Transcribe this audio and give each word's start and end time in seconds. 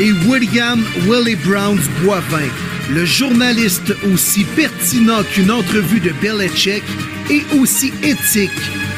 Et 0.00 0.12
William 0.28 0.80
Willie 1.08 1.34
Browns 1.34 1.82
Boivin, 2.04 2.48
le 2.88 3.04
journaliste 3.04 3.92
aussi 4.12 4.44
pertinent 4.44 5.24
qu'une 5.24 5.50
entrevue 5.50 5.98
de 5.98 6.12
Belichick 6.22 6.84
et 7.28 7.42
aussi 7.58 7.92
éthique 8.04 8.52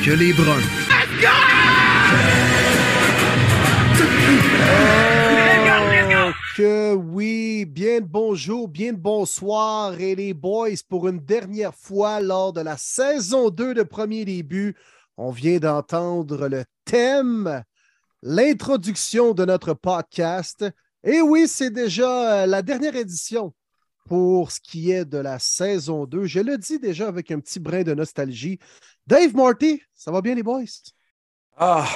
que 0.04 0.10
les 0.10 0.34
Bruns. 0.34 0.60
Oh, 6.22 6.32
que 6.54 6.94
oui, 6.94 7.64
bien 7.64 8.00
de 8.00 8.06
bonjour, 8.06 8.68
bien 8.68 8.92
de 8.92 8.98
bonsoir 8.98 9.98
et 9.98 10.14
les 10.14 10.34
boys 10.34 10.68
pour 10.86 11.08
une 11.08 11.20
dernière 11.20 11.74
fois 11.74 12.20
lors 12.20 12.52
de 12.52 12.60
la 12.60 12.76
saison 12.76 13.48
2 13.48 13.72
de 13.72 13.82
Premier 13.84 14.26
Début. 14.26 14.76
On 15.16 15.30
vient 15.30 15.60
d'entendre 15.60 16.46
le 16.46 16.64
thème, 16.84 17.62
l'introduction 18.22 19.32
de 19.32 19.46
notre 19.46 19.72
podcast. 19.72 20.66
Et 21.02 21.20
oui, 21.20 21.48
c'est 21.48 21.70
déjà 21.70 22.42
euh, 22.42 22.46
la 22.46 22.62
dernière 22.62 22.94
édition 22.94 23.54
pour 24.06 24.50
ce 24.50 24.60
qui 24.60 24.90
est 24.90 25.04
de 25.04 25.18
la 25.18 25.38
saison 25.38 26.04
2. 26.04 26.26
Je 26.26 26.40
le 26.40 26.58
dis 26.58 26.78
déjà 26.78 27.08
avec 27.08 27.30
un 27.30 27.40
petit 27.40 27.60
brin 27.60 27.82
de 27.82 27.94
nostalgie. 27.94 28.58
Dave 29.06 29.34
Marty, 29.34 29.82
ça 29.94 30.10
va 30.10 30.20
bien 30.20 30.34
les 30.34 30.42
boys? 30.42 30.64
Ah, 31.56 31.88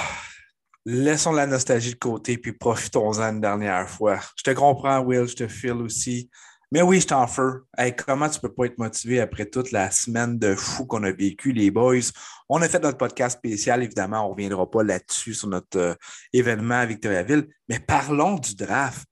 laissons 0.85 1.33
la 1.33 1.45
nostalgie 1.45 1.93
de 1.93 1.99
côté 1.99 2.37
puis 2.37 2.53
profitons-en 2.53 3.33
une 3.33 3.41
dernière 3.41 3.89
fois. 3.89 4.19
Je 4.35 4.43
te 4.43 4.51
comprends, 4.51 4.99
Will, 5.01 5.27
je 5.27 5.35
te 5.35 5.47
file 5.47 5.81
aussi. 5.81 6.29
Mais 6.71 6.81
oui, 6.81 6.99
je 6.99 7.07
t'en 7.07 7.27
feu. 7.27 7.65
Comment 8.05 8.29
tu 8.29 8.39
peux 8.39 8.51
pas 8.51 8.65
être 8.65 8.77
motivé 8.77 9.19
après 9.19 9.45
toute 9.45 9.71
la 9.71 9.91
semaine 9.91 10.39
de 10.39 10.55
fou 10.55 10.85
qu'on 10.85 11.03
a 11.03 11.11
vécu, 11.11 11.51
les 11.51 11.69
boys? 11.71 12.11
On 12.49 12.61
a 12.61 12.69
fait 12.69 12.79
notre 12.79 12.97
podcast 12.97 13.37
spécial, 13.37 13.81
évidemment, 13.83 14.21
on 14.21 14.29
ne 14.29 14.33
reviendra 14.33 14.69
pas 14.69 14.83
là-dessus 14.83 15.33
sur 15.33 15.47
notre 15.47 15.77
euh, 15.77 15.95
événement 16.31 16.75
à 16.75 16.85
Victoriaville, 16.85 17.47
mais 17.69 17.79
parlons 17.79 18.35
du 18.35 18.55
draft. 18.55 19.07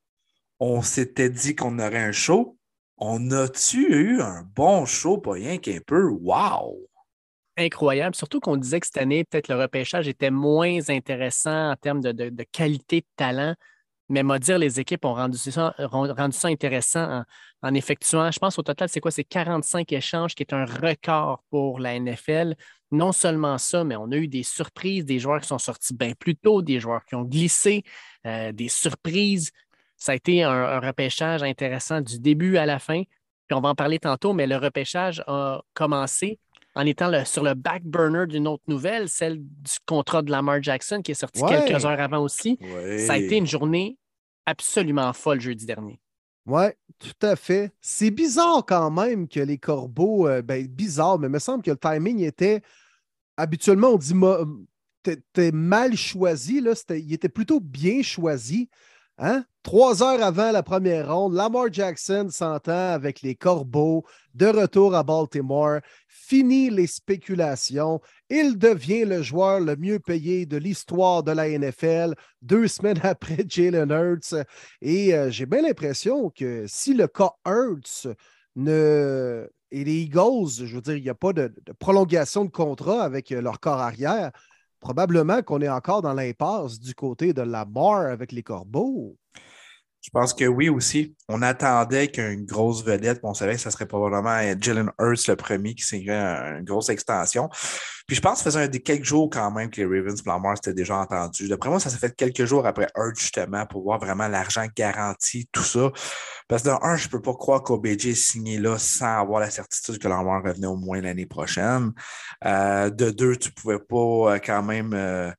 On 0.59 0.81
s'était 0.81 1.29
dit 1.29 1.55
qu'on 1.55 1.79
aurait 1.79 2.03
un 2.03 2.11
show. 2.11 2.57
On 2.97 3.31
a-tu 3.31 3.91
eu 3.91 4.21
un 4.21 4.43
bon 4.55 4.85
show, 4.85 5.17
pas 5.17 5.33
rien 5.33 5.57
qu'un 5.57 5.79
peu? 5.85 6.07
Wow! 6.09 6.87
incroyable. 7.57 8.15
Surtout 8.15 8.39
qu'on 8.39 8.57
disait 8.57 8.79
que 8.79 8.87
cette 8.87 8.97
année, 8.97 9.23
peut-être 9.23 9.47
le 9.47 9.59
repêchage 9.59 10.07
était 10.07 10.31
moins 10.31 10.79
intéressant 10.89 11.71
en 11.71 11.75
termes 11.75 12.01
de, 12.01 12.43
qualité 12.51 13.01
de 13.01 13.07
talent. 13.15 13.55
Mais 14.09 14.21
m'a 14.21 14.37
dire, 14.37 14.57
les 14.57 14.79
équipes 14.79 15.05
ont 15.05 15.13
rendu 15.13 15.37
ça, 15.37 15.73
ont 15.79 16.13
rendu 16.13 16.35
ça 16.35 16.49
intéressant 16.49 17.19
en, 17.19 17.23
en 17.63 17.73
effectuant, 17.73 18.29
je 18.31 18.39
pense 18.39 18.59
au 18.59 18.61
total, 18.61 18.89
c'est 18.89 18.99
quoi? 18.99 19.11
C'est 19.11 19.23
45 19.23 19.91
échanges, 19.93 20.35
qui 20.35 20.43
est 20.43 20.53
un 20.53 20.65
record 20.65 21.43
pour 21.49 21.79
la 21.79 21.97
NFL. 21.97 22.55
Non 22.93 23.11
seulement 23.11 23.57
ça, 23.57 23.83
mais 23.83 23.95
on 23.95 24.11
a 24.11 24.15
eu 24.17 24.27
des 24.27 24.43
surprises, 24.43 25.03
des 25.03 25.17
joueurs 25.19 25.41
qui 25.41 25.47
sont 25.47 25.57
sortis 25.57 25.93
bien 25.95 26.13
plus 26.17 26.35
tôt, 26.35 26.61
des 26.61 26.79
joueurs 26.79 27.03
qui 27.05 27.15
ont 27.15 27.23
glissé, 27.23 27.83
euh, 28.27 28.51
des 28.51 28.69
surprises. 28.69 29.51
Ça 29.97 30.11
a 30.11 30.15
été 30.15 30.43
un, 30.43 30.51
un 30.51 30.79
repêchage 30.79 31.41
intéressant 31.43 32.01
du 32.01 32.19
début 32.19 32.57
à 32.57 32.65
la 32.65 32.77
fin. 32.79 33.01
Puis 33.47 33.55
on 33.57 33.61
va 33.61 33.69
en 33.69 33.75
parler 33.75 33.99
tantôt, 33.99 34.33
mais 34.33 34.47
le 34.47 34.57
repêchage 34.57 35.23
a 35.27 35.61
commencé 35.73 36.39
en 36.75 36.85
étant 36.85 37.07
le- 37.09 37.25
sur 37.25 37.43
le 37.43 37.53
back 37.55 37.83
burner 37.83 38.25
d'une 38.27 38.47
autre 38.47 38.63
nouvelle, 38.67 39.09
celle 39.09 39.37
du 39.39 39.73
contrat 39.85 40.21
de 40.21 40.31
Lamar 40.31 40.61
Jackson 40.61 41.01
qui 41.03 41.11
est 41.11 41.15
sorti 41.15 41.41
Ouais. 41.43 41.49
quelques 41.65 41.85
heures 41.85 41.99
avant 41.99 42.19
aussi. 42.19 42.57
Ça 43.07 43.13
a 43.13 43.17
été 43.17 43.37
une 43.37 43.47
journée 43.47 43.97
absolument 44.45 45.13
folle 45.13 45.39
jeudi 45.41 45.65
dernier. 45.65 45.99
Oui, 46.45 46.65
tout 46.99 47.25
à 47.25 47.35
fait. 47.35 47.71
C'est 47.79 48.11
bizarre 48.11 48.65
quand 48.67 48.91
même 48.91 49.27
que 49.29 49.39
les 49.39 49.57
corbeaux, 49.57 50.27
euh, 50.27 50.41
ben 50.41 50.67
bizarre, 50.67 51.17
mais 51.17 51.27
il 51.27 51.31
me 51.31 51.39
semble 51.39 51.63
que 51.63 51.71
le 51.71 51.77
timing 51.77 52.19
était, 52.21 52.61
habituellement 53.37 53.89
on 53.89 53.97
dit 53.97 54.13
t'es 55.33 55.51
mal 55.51 55.95
choisi, 55.95 56.61
là, 56.61 56.73
il 56.89 57.13
était 57.13 57.29
plutôt 57.29 57.59
bien 57.59 58.01
choisi. 58.01 58.69
Hein? 59.19 59.45
Trois 59.61 60.01
heures 60.01 60.23
avant 60.23 60.51
la 60.51 60.63
première 60.63 61.13
ronde, 61.13 61.35
Lamar 61.35 61.71
Jackson 61.71 62.27
s'entend 62.31 62.93
avec 62.93 63.21
les 63.21 63.35
corbeaux, 63.35 64.03
de 64.33 64.47
retour 64.47 64.95
à 64.95 65.03
Baltimore, 65.03 65.79
fini 66.07 66.69
les 66.71 66.87
spéculations, 66.87 68.01
il 68.29 68.57
devient 68.57 69.05
le 69.05 69.21
joueur 69.21 69.59
le 69.59 69.75
mieux 69.75 69.99
payé 69.99 70.47
de 70.47 70.57
l'histoire 70.57 71.21
de 71.21 71.31
la 71.31 71.47
NFL 71.47 72.15
deux 72.41 72.67
semaines 72.67 72.99
après 73.03 73.45
Jalen 73.47 73.91
Hurts. 73.91 74.45
Et 74.81 75.13
euh, 75.13 75.29
j'ai 75.29 75.45
bien 75.45 75.61
l'impression 75.61 76.31
que 76.31 76.65
si 76.67 76.93
le 76.93 77.07
cas 77.07 77.31
Hurts 77.45 78.07
ne. 78.55 79.47
Et 79.75 79.83
les 79.83 80.03
Eagles, 80.03 80.65
je 80.65 80.75
veux 80.75 80.81
dire, 80.81 80.95
il 80.95 81.01
n'y 81.01 81.09
a 81.09 81.15
pas 81.15 81.33
de, 81.33 81.51
de 81.65 81.71
prolongation 81.71 82.45
de 82.45 82.51
contrat 82.51 83.03
avec 83.03 83.31
euh, 83.31 83.41
leur 83.41 83.59
corps 83.59 83.79
arrière. 83.79 84.31
Probablement 84.79 85.41
qu'on 85.41 85.61
est 85.61 85.69
encore 85.69 86.03
dans 86.03 86.13
l'impasse 86.13 86.79
du 86.79 86.93
côté 86.93 87.33
de 87.33 87.41
la 87.41 87.65
barre 87.65 88.05
avec 88.05 88.31
les 88.31 88.43
corbeaux. 88.43 89.17
Je 90.03 90.09
pense 90.09 90.33
que 90.33 90.43
oui 90.43 90.67
aussi. 90.67 91.15
On 91.29 91.41
attendait 91.41 92.09
qu'une 92.09 92.45
grosse 92.45 92.83
vedette, 92.83 93.21
on 93.23 93.33
savait 93.33 93.55
que 93.55 93.61
ça 93.61 93.71
serait 93.71 93.85
probablement 93.85 94.37
Jalen 94.59 94.91
Hurts 94.99 95.27
le 95.29 95.35
premier 95.35 95.75
qui 95.75 95.83
signerait 95.83 96.57
une 96.59 96.65
grosse 96.65 96.89
extension. 96.89 97.49
Puis 98.05 98.17
je 98.17 98.21
pense 98.21 98.43
que 98.43 98.51
ça 98.51 98.59
faisait 98.59 98.79
quelques 98.81 99.05
jours 99.05 99.29
quand 99.31 99.49
même 99.51 99.69
que 99.69 99.79
les 99.79 99.85
Ravens 99.85 100.19
et 100.19 100.27
Lamar 100.27 100.57
s'étaient 100.57 100.73
déjà 100.73 100.97
entendus. 100.97 101.47
D'après 101.47 101.69
moi, 101.69 101.79
ça 101.79 101.89
s'est 101.89 101.99
fait 101.99 102.13
quelques 102.13 102.43
jours 102.43 102.67
après 102.67 102.87
Hurts 102.97 103.17
justement 103.17 103.65
pour 103.65 103.83
voir 103.83 103.97
vraiment 103.97 104.27
l'argent 104.27 104.65
garanti, 104.75 105.47
tout 105.53 105.63
ça. 105.63 105.89
Parce 106.49 106.63
que 106.63 106.67
de 106.67 106.73
un, 106.81 106.97
je 106.97 107.07
ne 107.07 107.11
peux 107.11 107.21
pas 107.21 107.33
croire 107.33 107.63
qu'OBJ 107.63 108.07
est 108.07 108.13
signé 108.15 108.57
là 108.59 108.77
sans 108.77 109.21
avoir 109.21 109.39
la 109.39 109.49
certitude 109.49 109.99
que 109.99 110.07
Lamar 110.09 110.43
revenait 110.43 110.67
au 110.67 110.75
moins 110.75 110.99
l'année 110.99 111.25
prochaine. 111.25 111.93
Euh, 112.45 112.89
de 112.89 113.09
deux, 113.09 113.37
tu 113.37 113.47
ne 113.49 113.53
pouvais 113.53 113.79
pas 113.79 114.35
euh, 114.35 114.39
quand 114.39 114.63
même. 114.63 114.93
euh, 114.93 115.31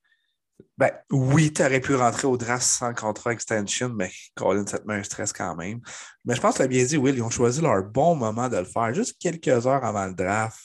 ben, 0.77 0.91
oui, 1.11 1.53
tu 1.53 1.63
aurais 1.63 1.81
pu 1.81 1.95
rentrer 1.95 2.27
au 2.27 2.37
draft 2.37 2.65
sans 2.65 2.93
contrat 2.95 3.33
extension, 3.33 3.89
mais 3.91 4.11
Colin, 4.35 4.67
ça 4.67 4.79
te 4.79 4.87
met 4.87 4.95
un 4.95 5.03
stress 5.05 5.33
quand 5.33 5.55
même. 5.55 5.81
Mais 6.25 6.35
je 6.35 6.41
pense 6.41 6.55
que 6.55 6.59
tu 6.59 6.63
as 6.63 6.69
bien 6.69 6.85
dit, 6.85 6.97
Will, 6.97 7.15
ils 7.15 7.23
ont 7.23 7.31
choisi 7.31 7.61
leur 7.61 7.85
bon 7.85 8.17
moment 8.17 8.49
de 8.49 8.57
le 8.57 8.65
faire, 8.65 8.93
juste 8.93 9.17
quelques 9.21 9.67
heures 9.67 9.85
avant 9.85 10.07
le 10.07 10.15
draft. 10.15 10.59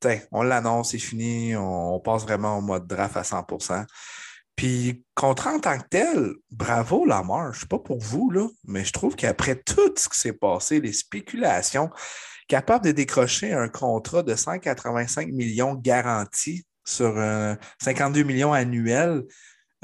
Tiens, 0.00 0.20
on 0.30 0.42
l'annonce, 0.42 0.92
c'est 0.92 0.98
fini, 0.98 1.56
on, 1.56 1.98
passe 1.98 2.22
vraiment 2.22 2.58
au 2.58 2.60
mode 2.60 2.86
draft 2.86 3.16
à 3.16 3.22
100% 3.22 3.84
Puis, 4.54 5.04
contrat 5.14 5.54
en 5.54 5.58
tant 5.58 5.76
que 5.76 5.88
tel, 5.90 6.34
bravo 6.52 7.04
Lamar. 7.04 7.52
Je 7.52 7.58
ne 7.58 7.60
sais 7.62 7.66
pas 7.66 7.80
pour 7.80 7.98
vous, 7.98 8.30
là, 8.30 8.46
mais 8.64 8.84
je 8.84 8.92
trouve 8.92 9.16
qu'après 9.16 9.56
tout 9.56 9.92
ce 9.96 10.08
qui 10.08 10.18
s'est 10.20 10.32
passé, 10.32 10.80
les 10.80 10.92
spéculations, 10.92 11.90
capable 12.46 12.84
de 12.84 12.92
décrocher 12.92 13.52
un 13.52 13.68
contrat 13.68 14.22
de 14.22 14.36
185 14.36 15.28
millions 15.28 15.74
garantis 15.74 16.64
sur 16.88 17.14
euh, 17.18 17.54
52 17.82 18.22
millions 18.22 18.52
annuels. 18.52 19.24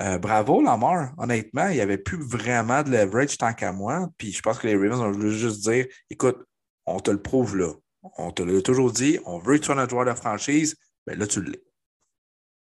Euh, 0.00 0.18
bravo, 0.18 0.60
Lamar. 0.62 1.12
Honnêtement, 1.18 1.68
il 1.68 1.74
n'y 1.74 1.80
avait 1.80 1.98
plus 1.98 2.20
vraiment 2.20 2.82
de 2.82 2.90
leverage 2.90 3.38
tant 3.38 3.52
qu'à 3.52 3.72
moi. 3.72 4.08
Puis 4.18 4.32
je 4.32 4.42
pense 4.42 4.58
que 4.58 4.66
les 4.66 4.74
Ravens 4.76 5.00
ont 5.00 5.10
voulu 5.12 5.30
juste 5.32 5.62
dire 5.62 5.86
écoute, 6.10 6.36
on 6.86 6.98
te 7.00 7.10
le 7.10 7.22
prouve 7.22 7.56
là. 7.56 7.72
On 8.18 8.30
te 8.32 8.42
l'a 8.42 8.60
toujours 8.60 8.92
dit, 8.92 9.18
on 9.24 9.38
veut 9.38 9.54
que 9.54 9.60
tu 9.60 9.66
sois 9.66 9.74
notre 9.76 9.90
joueur 9.90 10.04
de 10.04 10.12
franchise. 10.14 10.76
Mais 11.06 11.14
là, 11.14 11.26
tu 11.26 11.42
l'es. 11.42 11.62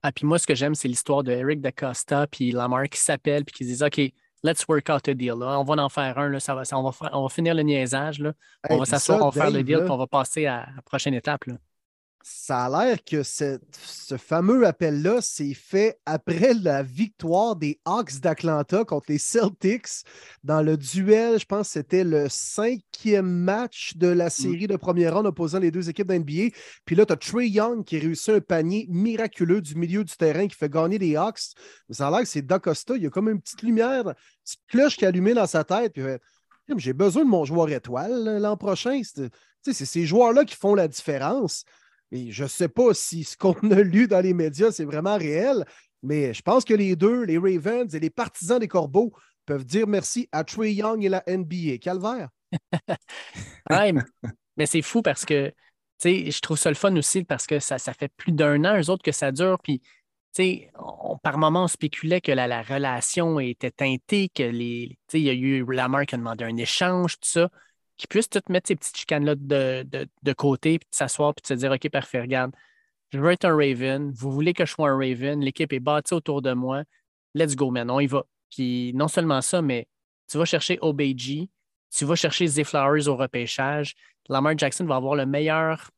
Ah, 0.04 0.12
puis 0.12 0.26
moi, 0.26 0.40
ce 0.40 0.48
que 0.48 0.56
j'aime, 0.56 0.74
c'est 0.76 0.88
l'histoire 0.88 1.22
de 1.24 1.32
Eric 1.32 1.62
DaCosta 1.62 2.26
puis 2.28 2.52
Lamar 2.52 2.90
qui 2.90 3.00
s'appelle 3.00 3.46
puis 3.46 3.54
qui 3.54 3.64
se 3.66 3.70
disent 3.70 3.84
OK, 3.84 3.98
let's 4.44 4.66
work 4.68 4.90
out 4.90 5.08
a 5.08 5.14
deal. 5.14 5.36
là. 5.38 5.60
On 5.60 5.64
va 5.64 5.76
en 5.84 5.90
faire 5.90 6.18
un. 6.18 6.28
Là, 6.30 6.40
ça 6.40 6.56
va, 6.56 6.66
ça- 6.66 6.78
on, 6.78 6.84
va 6.84 6.92
faire- 6.92 7.12
on 7.14 7.24
va 7.24 7.30
finir 7.30 7.54
le 7.54 7.62
niaisage. 7.62 8.20
Là. 8.20 8.30
Hey, 8.68 8.76
on 8.76 8.80
va 8.80 8.86
s'asseoir, 8.86 9.20
on 9.22 9.30
va 9.30 9.32
faire 9.42 9.52
le 9.52 9.64
deal, 9.64 9.76
là, 9.76 9.84
puis 9.84 9.92
on 9.92 9.98
va 9.98 10.08
passer 10.08 10.48
à 10.48 10.68
la 10.76 10.82
prochaine 10.82 11.14
étape. 11.14 11.46
Là. 11.46 11.54
Ça 12.24 12.66
a 12.66 12.86
l'air 12.86 13.04
que 13.04 13.24
cette- 13.24 13.64
ce 13.84 14.16
fameux 14.18 14.66
appel-là 14.68 15.22
s'est 15.22 15.54
fait 15.56 16.00
après 16.06 16.54
la 16.54 16.84
victoire 16.84 17.56
des 17.56 17.80
Hawks 17.86 18.20
d'Atlanta 18.20 18.86
contre 18.86 19.08
les 19.10 19.18
Celtics 19.18 20.04
dans 20.44 20.62
le 20.62 20.78
duel. 20.78 21.40
Je 21.40 21.46
pense 21.46 21.68
que 21.68 21.74
c'était 21.74 22.04
le 22.04 22.28
cinquième 22.30 23.26
match 23.30 23.96
de 23.96 24.08
la 24.08 24.30
série 24.30 24.68
de 24.68 24.76
première 24.76 25.16
ronde 25.16 25.26
opposant 25.26 25.60
les 25.60 25.72
deux 25.72 25.90
équipes 25.90 26.08
d'NBA. 26.08 26.50
Puis 26.86 26.96
là, 26.96 27.06
tu 27.06 27.14
as 27.14 27.18
Trey 27.18 27.48
Young 27.50 27.84
qui 27.84 27.98
réussit 27.98 28.30
un 28.30 28.40
panier 28.42 28.86
miraculeux 28.90 29.62
du 29.62 29.76
milieu 29.76 30.04
du 30.04 30.16
terrain 30.16 30.48
qui 30.48 30.56
fait 30.56 30.70
gagner 30.70 31.00
les 31.00 31.16
Hawks. 31.16 31.56
Mais 31.90 31.96
ça 31.96 32.08
a 32.08 32.12
l'air 32.12 32.20
que 32.22 32.28
c'est 32.28 32.42
D'Acosta. 32.46 32.96
Il 32.98 33.04
y 33.04 33.08
a 33.08 33.10
comme 33.10 33.30
une 33.30 33.42
petite 33.42 33.64
lumière, 33.64 34.10
une 34.10 34.16
petite 34.44 34.62
cloche 34.68 34.98
qui 34.98 35.06
est 35.06 35.08
allumée 35.08 35.34
dans 35.34 35.48
sa 35.48 35.64
tête. 35.64 35.94
Puis 35.94 36.04
j'ai 36.78 36.94
besoin 36.94 37.24
de 37.26 37.30
mon 37.30 37.46
joueur 37.46 37.70
étoile 37.70 38.24
là, 38.24 38.40
l'an 38.40 38.58
prochain. 38.58 39.02
C'est 39.64 39.74
ces 39.74 40.06
joueurs-là 40.06 40.46
qui 40.46 40.56
font 40.56 40.76
la 40.76 40.88
différence. 40.88 41.66
Et 42.12 42.32
je 42.32 42.44
ne 42.44 42.50
sais 42.50 42.68
pas 42.68 42.94
si 42.94 43.24
ce 43.24 43.38
qu'on 43.38 43.54
a 43.72 43.82
lu 43.82 44.08
dans 44.08 44.22
les 44.22 44.34
médias, 44.34 44.72
c'est 44.72 44.86
vraiment 44.86 45.18
réel, 45.18 45.66
mais 46.04 46.34
je 46.34 46.42
pense 46.42 46.66
que 46.66 46.74
les 46.74 46.96
deux, 46.96 47.24
les 47.24 47.38
Ravens 47.38 47.94
et 47.94 48.00
les 48.00 48.10
partisans 48.10 48.60
des 48.60 48.68
Corbeaux, 48.68 49.14
peuvent 49.46 49.66
dire 49.66 49.88
merci 49.88 50.28
à 50.32 50.44
Trey 50.44 50.74
Young 50.74 51.04
et 51.04 51.10
la 51.10 51.24
NBA. 51.28 51.78
Calvaire. 51.80 52.30
mais 54.58 54.66
c'est 54.66 54.82
fou 54.82 55.02
parce 55.02 55.26
que 55.26 55.54
je 56.04 56.40
trouve 56.40 56.58
ça 56.58 56.70
le 56.70 56.76
fun 56.76 56.96
aussi 56.96 57.24
parce 57.24 57.48
que 57.48 57.60
ça, 57.60 57.78
ça 57.78 57.94
fait 57.94 58.12
plus 58.16 58.32
d'un 58.32 58.64
an, 58.66 58.80
eux 58.80 58.90
autres, 58.90 59.04
que 59.04 59.12
ça 59.12 59.32
dure. 59.32 59.60
Puis, 59.62 59.82
on, 60.76 61.18
par 61.18 61.38
moment, 61.38 61.64
on 61.64 61.68
spéculait 61.68 62.22
que 62.22 62.32
la, 62.32 62.62
relation 62.62 63.40
était 63.40 63.72
teintée, 63.72 64.30
que 64.34 64.44
les. 64.44 64.98
Il 65.14 65.22
y 65.22 65.30
a 65.30 65.34
eu 65.34 65.66
Lamar 65.66 66.06
qui 66.06 66.16
a 66.16 66.18
demandé 66.18 66.46
un 66.46 66.58
échange, 66.58 67.20
tout 67.20 67.30
ça. 67.30 67.50
Qui 68.02 68.08
puisse 68.08 68.28
tout 68.28 68.42
mettre 68.50 68.68
ces 68.68 68.76
petites 68.76 68.98
chicanes-là 68.98 69.36
de, 69.36 69.86
de, 70.24 70.34
côté, 70.34 70.80
puis 70.80 70.88
s'asseoir, 70.90 71.36
puis 71.36 71.44
de 71.44 71.48
se 71.50 71.54
dire 71.54 71.72
OK, 71.72 71.88
parfait, 71.90 72.22
regarde, 72.22 72.52
je 73.12 73.20
veux 73.20 73.30
être 73.30 73.46
un 73.46 73.56
Raven. 73.56 74.10
Vous 74.10 74.32
voulez 74.32 74.54
que 74.54 74.66
je 74.66 74.72
sois 74.72 74.90
un 74.90 74.98
Raven. 74.98 75.40
L'équipe 75.42 75.72
est 75.72 75.80
bâtie 75.80 76.16
autour 76.16 76.42
de 76.42 76.52
moi. 76.54 76.82
Let's 77.36 77.56
go, 77.56 77.70
man. 77.70 77.92
On 77.92 78.00
y 78.00 78.08
va. 78.08 78.24
Puis 78.50 78.92
non 78.96 79.08
seulement 79.08 79.42
ça, 79.42 79.62
mais 79.62 79.88
tu 80.28 80.40
vas 80.40 80.46
chercher 80.46 80.80
OBG, 80.82 81.48
tu 81.96 82.06
vas 82.06 82.16
chercher 82.16 82.48
Z 82.48 82.64
Flowers 82.64 83.08
au 83.08 83.16
repêchage. 83.16 83.94
Lamar 84.30 84.58
Jackson 84.58 84.86
va 84.86 84.96
avoir 84.96 85.14
le 85.14 85.28
meilleur, 85.28 85.92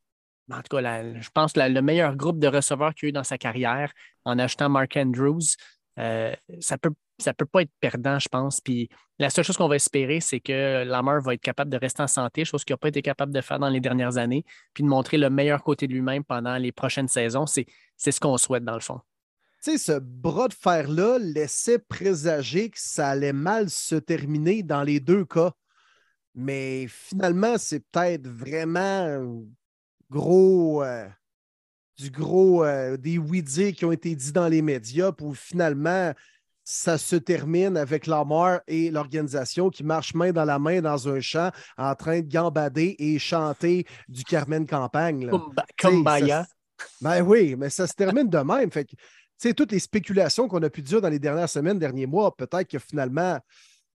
en 0.52 0.58
tout 0.58 0.76
cas, 0.76 1.04
je 1.22 1.30
pense 1.30 1.56
le 1.56 1.82
meilleur 1.82 2.18
groupe 2.18 2.38
de 2.38 2.48
receveurs 2.48 2.94
qu'il 2.94 3.06
a 3.06 3.10
eu 3.10 3.12
dans 3.14 3.24
sa 3.24 3.38
carrière 3.38 3.94
en 4.26 4.40
achetant 4.40 4.68
Mark 4.68 4.98
Andrews. 4.98 5.56
Euh, 6.00 6.36
ça 6.60 6.78
peut 6.78 6.92
ça 7.20 7.34
peut 7.34 7.46
pas 7.46 7.62
être 7.62 7.72
perdant, 7.80 8.20
je 8.20 8.28
pense. 8.28 8.62
Puis 8.62 8.90
la 9.20 9.30
seule 9.30 9.46
chose 9.46 9.58
qu'on 9.58 9.68
va 9.68 9.76
espérer, 9.76 10.20
c'est 10.20 10.40
que 10.40 10.84
Lamar 10.84 11.22
va 11.22 11.34
être 11.34 11.42
capable 11.42 11.72
de 11.72 11.78
rester 11.78 12.02
en 12.02 12.08
santé, 12.08 12.46
chose 12.46 12.64
qu'il 12.64 12.74
n'a 12.74 12.78
pas 12.78 12.90
été 12.90 13.02
capable 13.02 13.34
de 13.34 13.42
faire 13.42 13.60
dans 13.60 13.70
les 13.70 13.80
dernières 13.80 14.18
années, 14.18 14.44
puis 14.74 14.84
de 14.84 14.90
montrer 14.90 15.18
le 15.18 15.30
meilleur 15.30 15.64
côté 15.64 15.88
de 15.88 15.94
lui-même 15.94 16.24
pendant 16.24 16.58
les 16.58 16.72
prochaines 16.72 17.08
saisons. 17.08 17.46
C'est 17.46 17.68
ce 17.98 18.20
qu'on 18.20 18.38
souhaite 18.38 18.64
dans 18.64 18.74
le 18.74 18.82
fond. 18.82 19.00
Tu 19.64 19.72
sais, 19.72 19.78
ce 19.78 20.00
bras 20.00 20.50
de 20.50 20.54
fer-là 20.54 21.20
laissait 21.20 21.80
présager 21.80 22.70
que 22.70 22.80
ça 22.80 23.10
allait 23.10 23.32
mal 23.32 23.70
se 23.70 23.96
terminer 23.96 24.62
dans 24.62 24.84
les 24.84 25.00
deux 25.00 25.24
cas. 25.24 25.54
Mais 26.36 26.88
finalement, 26.90 27.58
c'est 27.58 27.80
peut-être 27.80 28.28
vraiment 28.28 29.46
gros, 30.10 30.84
euh, 30.84 31.08
du 31.98 32.10
gros, 32.10 32.66
euh, 32.66 32.98
des 32.98 33.18
oui-dire 33.18 33.74
qui 33.74 33.86
ont 33.86 33.92
été 33.92 34.16
dits 34.16 34.32
dans 34.32 34.48
les 34.48 34.62
médias 34.62 35.12
pour 35.12 35.38
finalement, 35.38 36.12
ça 36.64 36.98
se 36.98 37.16
termine 37.16 37.78
avec 37.78 38.08
Lamar 38.08 38.62
et 38.68 38.90
l'organisation 38.90 39.70
qui 39.70 39.84
marchent 39.84 40.14
main 40.14 40.32
dans 40.32 40.46
la 40.46 40.60
main 40.60 40.82
dans 40.82 41.10
un 41.10 41.20
champ 41.20 41.52
en 41.78 41.94
train 41.96 42.22
de 42.22 42.28
gambader 42.28 42.96
et 43.00 43.20
chanter 43.20 43.86
du 44.08 44.24
Carmen 44.24 44.66
Campagne. 44.66 45.30
Kumbaya. 45.78 46.46
Ben 47.02 47.22
oui, 47.22 47.56
mais 47.58 47.70
ça 47.70 47.88
se 47.88 47.94
termine 47.94 48.30
de 48.30 48.40
même. 48.40 48.72
Fait 48.72 48.86
que, 48.86 49.52
toutes 49.52 49.72
les 49.72 49.80
spéculations 49.80 50.48
qu'on 50.48 50.64
a 50.64 50.70
pu 50.70 50.82
dire 50.82 51.02
dans 51.02 51.10
les 51.10 51.20
dernières 51.20 51.50
semaines, 51.50 51.80
derniers 51.80 52.06
mois, 52.06 52.36
peut-être 52.36 52.70
que 52.70 52.80
finalement, 52.80 53.40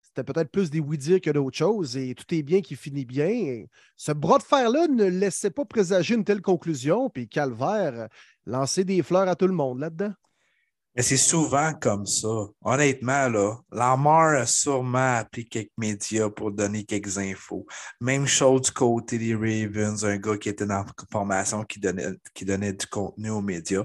c'était 0.02 0.24
peut-être 0.24 0.50
plus 0.50 0.70
des 0.70 0.80
oui-dire 0.80 1.20
que 1.20 1.30
d'autres 1.30 1.56
choses 1.56 1.96
et 1.96 2.14
tout 2.14 2.34
est 2.34 2.42
bien 2.42 2.62
qui 2.62 2.74
finit 2.74 3.04
bien. 3.04 3.64
ce 3.96 4.12
bras 4.12 4.38
de 4.38 4.42
fer-là 4.42 4.88
ne 4.88 5.04
laissait 5.04 5.50
pas 5.50 5.64
présager 5.64 6.14
une 6.14 6.24
telle 6.24 6.42
conclusion, 6.42 7.10
puis 7.10 7.28
Calvaire 7.28 8.08
lançait 8.46 8.84
des 8.84 9.02
fleurs 9.02 9.28
à 9.28 9.36
tout 9.36 9.46
le 9.46 9.52
monde 9.52 9.80
là-dedans. 9.80 10.12
Mais 10.96 11.02
c'est 11.02 11.18
souvent 11.18 11.74
comme 11.74 12.06
ça. 12.06 12.28
Honnêtement, 12.64 13.28
là, 13.28 13.56
Lamar 13.70 14.36
a 14.36 14.46
sûrement 14.46 15.18
appelé 15.18 15.44
quelques 15.44 15.70
médias 15.76 16.30
pour 16.30 16.52
donner 16.52 16.84
quelques 16.84 17.18
infos. 17.18 17.66
Même 18.00 18.26
chose 18.26 18.62
du 18.62 18.70
côté 18.70 19.18
des 19.18 19.34
Ravens, 19.34 20.04
un 20.06 20.16
gars 20.16 20.38
qui 20.38 20.48
était 20.48 20.64
dans 20.64 20.78
la 20.78 20.86
formation 21.12 21.64
qui 21.64 21.80
donnait, 21.80 22.06
qui 22.32 22.46
donnait 22.46 22.72
du 22.72 22.86
contenu 22.86 23.28
aux 23.28 23.42
médias. 23.42 23.84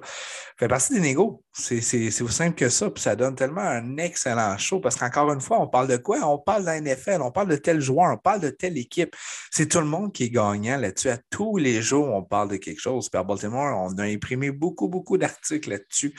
Fait 0.57 0.69
partie 0.69 0.93
des 0.93 1.01
négos. 1.01 1.43
C'est 1.53 1.79
aussi 2.21 2.27
simple 2.29 2.55
que 2.55 2.69
ça. 2.69 2.89
Puis 2.89 3.03
ça 3.03 3.13
donne 3.17 3.35
tellement 3.35 3.59
un 3.59 3.97
excellent 3.97 4.57
show 4.57 4.79
parce 4.79 4.95
qu'encore 4.95 5.33
une 5.33 5.41
fois, 5.41 5.59
on 5.59 5.67
parle 5.67 5.89
de 5.89 5.97
quoi? 5.97 6.19
On 6.23 6.37
parle 6.37 6.61
de 6.61 6.67
la 6.67 6.79
NFL, 6.79 7.21
on 7.21 7.31
parle 7.31 7.49
de 7.49 7.57
tel 7.57 7.81
joueur, 7.81 8.13
on 8.13 8.17
parle 8.17 8.39
de 8.39 8.49
telle 8.51 8.77
équipe. 8.77 9.13
C'est 9.51 9.67
tout 9.67 9.79
le 9.79 9.85
monde 9.85 10.13
qui 10.13 10.23
est 10.23 10.29
gagnant 10.29 10.77
là-dessus. 10.77 11.09
À 11.09 11.17
tous 11.29 11.57
les 11.57 11.81
jours, 11.81 12.07
on 12.07 12.23
parle 12.23 12.51
de 12.51 12.55
quelque 12.55 12.79
chose. 12.79 13.09
Puis 13.09 13.19
à 13.19 13.23
Baltimore, 13.23 13.77
on 13.77 13.97
a 13.97 14.03
imprimé 14.03 14.51
beaucoup, 14.51 14.87
beaucoup 14.87 15.17
d'articles 15.17 15.71
là-dessus. 15.71 16.15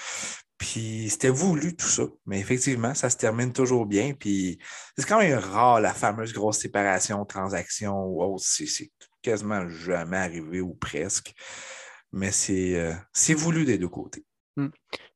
Puis 0.63 1.09
c'était 1.11 1.29
voulu 1.29 1.75
tout 1.75 1.89
ça. 1.89 2.05
Mais 2.25 2.39
effectivement, 2.39 2.95
ça 2.95 3.11
se 3.11 3.17
termine 3.17 3.53
toujours 3.53 3.85
bien. 3.85 4.15
Puis 4.15 4.61
c'est 4.97 5.09
quand 5.09 5.19
même 5.19 5.37
rare 5.37 5.81
la 5.81 5.93
fameuse 5.93 6.33
grosse 6.33 6.59
séparation, 6.59 7.25
transaction 7.25 8.05
ou 8.05 8.23
autre. 8.23 8.45
C'est 8.45 8.93
quasiment 9.23 9.69
jamais 9.69 10.19
arrivé 10.19 10.61
ou 10.61 10.75
presque. 10.75 11.35
Mais 12.13 12.31
c'est 12.31 12.77
euh, 12.77 13.35
voulu 13.35 13.65
des 13.65 13.77
deux 13.77 13.89
côtés. 13.89 14.25
Mmh. 14.55 14.69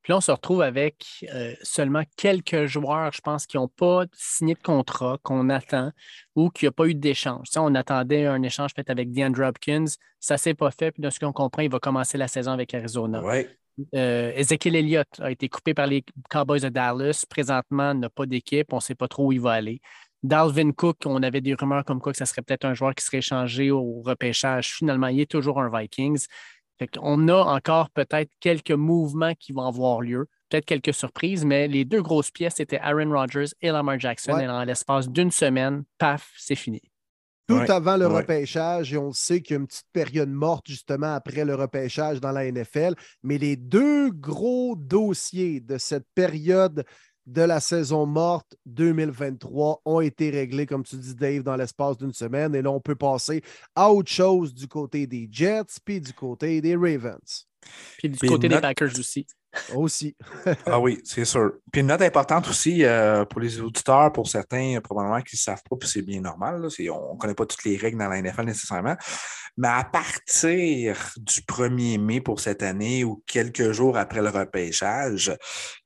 Puis 0.02 0.10
là, 0.12 0.16
on 0.16 0.20
se 0.20 0.32
retrouve 0.32 0.62
avec 0.62 1.24
euh, 1.32 1.54
seulement 1.62 2.02
quelques 2.16 2.66
joueurs, 2.66 3.12
je 3.12 3.20
pense, 3.20 3.46
qui 3.46 3.56
n'ont 3.56 3.68
pas 3.68 4.04
signé 4.14 4.54
de 4.54 4.62
contrat, 4.62 5.16
qu'on 5.22 5.48
attend 5.48 5.92
ou 6.34 6.50
qui 6.50 6.64
n'ont 6.64 6.72
pas 6.72 6.86
eu 6.86 6.94
d'échange. 6.94 7.46
on 7.54 7.76
attendait 7.76 8.26
un 8.26 8.42
échange 8.42 8.72
fait 8.74 8.90
avec 8.90 9.12
DeAndre 9.12 9.46
Hopkins. 9.46 9.84
Ça 10.18 10.34
ne 10.34 10.38
s'est 10.38 10.54
pas 10.54 10.72
fait. 10.72 10.90
Puis 10.90 11.02
de 11.04 11.10
ce 11.10 11.20
qu'on 11.20 11.32
comprend, 11.32 11.62
il 11.62 11.70
va 11.70 11.78
commencer 11.78 12.18
la 12.18 12.26
saison 12.26 12.50
avec 12.50 12.74
Arizona. 12.74 13.22
Ouais. 13.22 13.56
Euh, 13.94 14.32
Ezekiel 14.34 14.76
Elliott 14.76 15.08
a 15.20 15.30
été 15.30 15.48
coupé 15.48 15.74
par 15.74 15.86
les 15.86 16.04
Cowboys 16.30 16.60
de 16.60 16.68
Dallas. 16.68 17.24
Présentement, 17.28 17.94
n'a 17.94 18.08
pas 18.08 18.26
d'équipe. 18.26 18.72
On 18.72 18.76
ne 18.76 18.80
sait 18.80 18.94
pas 18.94 19.08
trop 19.08 19.26
où 19.26 19.32
il 19.32 19.40
va 19.40 19.52
aller. 19.52 19.80
Dalvin 20.22 20.72
Cook, 20.72 20.98
on 21.04 21.22
avait 21.22 21.40
des 21.40 21.54
rumeurs 21.54 21.84
comme 21.84 22.00
quoi 22.00 22.12
que 22.12 22.18
ça 22.18 22.26
serait 22.26 22.42
peut-être 22.42 22.64
un 22.64 22.74
joueur 22.74 22.94
qui 22.94 23.04
serait 23.04 23.18
échangé 23.18 23.70
au 23.70 24.02
repêchage. 24.02 24.74
Finalement, 24.74 25.08
il 25.08 25.20
est 25.20 25.30
toujours 25.30 25.60
un 25.60 25.70
Vikings. 25.70 26.26
on 27.00 27.28
a 27.28 27.36
encore 27.36 27.90
peut-être 27.90 28.30
quelques 28.40 28.72
mouvements 28.72 29.34
qui 29.34 29.52
vont 29.52 29.66
avoir 29.66 30.00
lieu, 30.00 30.26
peut-être 30.48 30.64
quelques 30.64 30.94
surprises, 30.94 31.44
mais 31.44 31.68
les 31.68 31.84
deux 31.84 32.02
grosses 32.02 32.30
pièces, 32.30 32.54
c'était 32.56 32.78
Aaron 32.78 33.10
Rodgers 33.10 33.52
et 33.60 33.70
Lamar 33.70 34.00
Jackson. 34.00 34.38
Et 34.38 34.48
en 34.48 34.64
l'espace 34.64 35.08
d'une 35.08 35.30
semaine, 35.30 35.84
paf, 35.98 36.32
c'est 36.36 36.56
fini 36.56 36.80
tout 37.46 37.62
avant 37.68 37.96
le 37.96 38.06
repêchage, 38.06 38.92
et 38.92 38.98
on 38.98 39.12
sait 39.12 39.40
qu'il 39.40 39.54
y 39.54 39.56
a 39.56 39.60
une 39.60 39.66
petite 39.66 39.86
période 39.92 40.28
morte 40.28 40.66
justement 40.66 41.14
après 41.14 41.44
le 41.44 41.54
repêchage 41.54 42.20
dans 42.20 42.32
la 42.32 42.50
NFL, 42.50 42.94
mais 43.22 43.38
les 43.38 43.56
deux 43.56 44.10
gros 44.10 44.74
dossiers 44.76 45.60
de 45.60 45.78
cette 45.78 46.06
période 46.14 46.84
de 47.26 47.42
la 47.42 47.60
saison 47.60 48.06
morte 48.06 48.56
2023 48.66 49.82
ont 49.84 50.00
été 50.00 50.30
réglés, 50.30 50.66
comme 50.66 50.84
tu 50.84 50.96
dis, 50.96 51.14
Dave, 51.14 51.42
dans 51.42 51.56
l'espace 51.56 51.98
d'une 51.98 52.12
semaine. 52.12 52.54
Et 52.54 52.62
là, 52.62 52.70
on 52.70 52.80
peut 52.80 52.94
passer 52.94 53.42
à 53.74 53.90
autre 53.90 54.10
chose 54.10 54.54
du 54.54 54.68
côté 54.68 55.06
des 55.06 55.28
Jets, 55.30 55.80
puis 55.84 56.00
du 56.00 56.12
côté 56.12 56.60
des 56.60 56.76
Ravens. 56.76 57.46
Puis 57.98 58.08
du 58.08 58.18
côté 58.18 58.48
des 58.48 58.60
Packers 58.60 58.98
aussi. 58.98 59.26
Aussi. 59.74 60.16
ah 60.66 60.78
oui, 60.78 61.00
c'est 61.04 61.24
sûr. 61.24 61.52
Puis 61.72 61.80
une 61.80 61.88
note 61.88 62.02
importante 62.02 62.48
aussi 62.48 62.84
euh, 62.84 63.24
pour 63.24 63.40
les 63.40 63.60
auditeurs, 63.60 64.12
pour 64.12 64.28
certains 64.28 64.80
probablement 64.82 65.20
qui 65.20 65.36
ne 65.36 65.40
savent 65.40 65.62
pas, 65.68 65.76
puis 65.76 65.88
c'est 65.88 66.02
bien 66.02 66.20
normal, 66.20 66.66
on 66.90 67.14
ne 67.14 67.18
connaît 67.18 67.34
pas 67.34 67.46
toutes 67.46 67.64
les 67.64 67.76
règles 67.76 67.98
dans 67.98 68.08
la 68.08 68.20
NFL 68.20 68.44
nécessairement, 68.44 68.96
mais 69.56 69.68
à 69.68 69.84
partir 69.84 70.96
du 71.16 71.40
1er 71.40 71.98
mai 71.98 72.20
pour 72.20 72.40
cette 72.40 72.62
année 72.62 73.04
ou 73.04 73.22
quelques 73.26 73.72
jours 73.72 73.96
après 73.96 74.20
le 74.20 74.28
repêchage, 74.28 75.34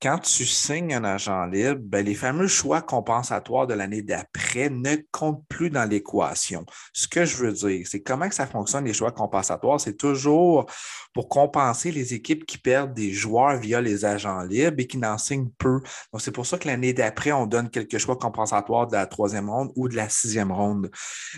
quand 0.03 0.19
tu 0.19 0.45
signes 0.45 0.95
un 0.95 1.05
agent 1.05 1.47
libre, 1.47 1.81
ben, 1.81 2.05
les 2.05 2.17
fameux 2.17 2.49
choix 2.49 2.83
compensatoires 2.83 3.69
de 3.69 3.75
l'année 3.75 4.03
d'après 4.03 4.71
ne 4.71 4.97
comptent 5.13 5.47
plus 5.49 5.71
dans 5.71 5.89
l'équation. 5.89 6.65
Ce 6.93 7.07
que 7.07 7.25
je 7.25 7.37
veux 7.37 7.53
dire, 7.53 7.87
c'est 7.89 8.03
comment 8.03 8.29
que 8.29 8.35
ça 8.35 8.47
fonctionne 8.47 8.85
les 8.85 8.93
choix 8.93 9.13
compensatoires, 9.13 9.81
c'est 9.81 9.97
toujours 9.97 10.67
pour 11.15 11.29
compenser 11.29 11.93
les 11.93 12.15
équipes 12.15 12.47
qui 12.47 12.59
perdent 12.59 12.95
des 12.95 13.13
joueurs 13.13 13.60
via 13.61 13.81
les 13.81 14.05
agents 14.05 14.43
libres 14.43 14.77
et 14.79 14.87
qui 14.87 14.99
n'en 14.99 15.19
signent 15.19 15.51
peu. 15.59 15.81
Donc, 16.13 16.21
c'est 16.21 16.33
pour 16.33 16.47
ça 16.47 16.59
que 16.59 16.67
l'année 16.67 16.93
d'après, 16.93 17.33
on 17.33 17.47
donne 17.47 17.71
quelques 17.71 17.99
choix 17.99 18.17
compensatoires 18.17 18.87
de 18.87 18.95
la 18.95 19.07
troisième 19.07 19.49
ronde 19.49 19.71
ou 19.77 19.89
de 19.89 19.97
la 19.97 20.09
sixième 20.09 20.53
ronde. 20.53 20.91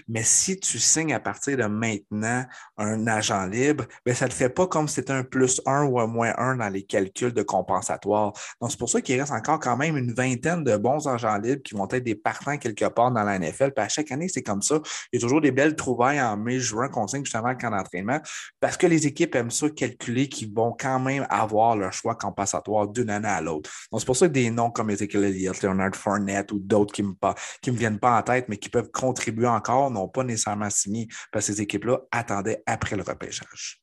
Mais 0.08 0.22
si 0.22 0.58
tu 0.58 0.78
signes 0.78 1.12
à 1.12 1.20
partir 1.20 1.56
de 1.56 1.64
maintenant 1.64 2.44
un 2.78 3.06
agent 3.06 3.46
libre, 3.46 3.84
bien, 4.06 4.14
ça 4.14 4.26
ne 4.26 4.30
le 4.30 4.34
fait 4.34 4.48
pas 4.48 4.66
comme 4.66 4.88
si 4.88 4.96
c'était 4.96 5.12
un 5.12 5.24
plus 5.24 5.60
un 5.66 5.84
ou 5.84 6.00
un 6.00 6.06
moins 6.06 6.32
un 6.38 6.56
dans 6.56 6.68
les 6.68 6.82
calculs 6.82 7.32
de 7.32 7.42
compensatoire. 7.42 8.32
Donc, 8.60 8.70
c'est 8.70 8.78
pour 8.78 8.88
ça 8.88 9.00
qu'il 9.00 9.20
reste 9.20 9.32
encore 9.32 9.58
quand 9.58 9.76
même 9.76 9.96
une 9.96 10.14
vingtaine 10.14 10.64
de 10.64 10.76
bons 10.76 11.06
agents 11.08 11.38
libres 11.38 11.62
qui 11.62 11.74
vont 11.74 11.88
être 11.90 12.04
des 12.04 12.14
partants 12.14 12.56
quelque 12.58 12.86
part 12.86 13.10
dans 13.10 13.22
la 13.22 13.38
NFL. 13.38 13.72
Puis 13.72 13.84
à 13.84 13.88
chaque 13.88 14.10
année, 14.12 14.28
c'est 14.28 14.42
comme 14.42 14.62
ça. 14.62 14.80
Il 15.12 15.16
y 15.16 15.18
a 15.18 15.20
toujours 15.20 15.40
des 15.40 15.52
belles 15.52 15.76
trouvailles 15.76 16.20
en 16.20 16.36
mai, 16.36 16.58
juin 16.58 16.88
qu'on 16.88 17.06
signe 17.06 17.24
justement 17.24 17.54
camp 17.54 17.70
d'entraînement 17.70 18.20
parce 18.60 18.76
que 18.76 18.86
les 18.86 19.06
équipes 19.06 19.34
aiment 19.34 19.50
ça 19.50 19.68
calculer 19.70 20.28
qu'ils 20.28 20.52
vont 20.52 20.74
quand 20.78 21.00
même 21.00 21.26
avoir 21.30 21.76
leur 21.76 21.92
choix 21.92 22.01
compensatoire 22.14 22.88
d'une 22.88 23.10
année 23.10 23.28
à 23.28 23.40
l'autre. 23.40 23.70
Donc, 23.90 24.00
c'est 24.00 24.06
pour 24.06 24.16
ça 24.16 24.28
que 24.28 24.32
des 24.32 24.50
noms 24.50 24.70
comme 24.70 24.90
Ezekiel 24.90 25.24
Elliott, 25.24 25.60
Leonard 25.62 25.94
Fournette 25.94 26.52
ou 26.52 26.58
d'autres 26.58 26.92
qui 26.92 27.02
ne 27.02 27.08
me, 27.08 27.72
me 27.72 27.76
viennent 27.76 27.98
pas 27.98 28.18
en 28.18 28.22
tête, 28.22 28.48
mais 28.48 28.56
qui 28.56 28.68
peuvent 28.68 28.90
contribuer 28.90 29.46
encore, 29.46 29.90
n'ont 29.90 30.08
pas 30.08 30.24
nécessairement 30.24 30.70
signé 30.70 31.08
parce 31.30 31.46
que 31.46 31.52
ces 31.54 31.62
équipes-là 31.62 32.00
attendaient 32.10 32.62
après 32.66 32.96
le 32.96 33.02
repêchage. 33.02 33.82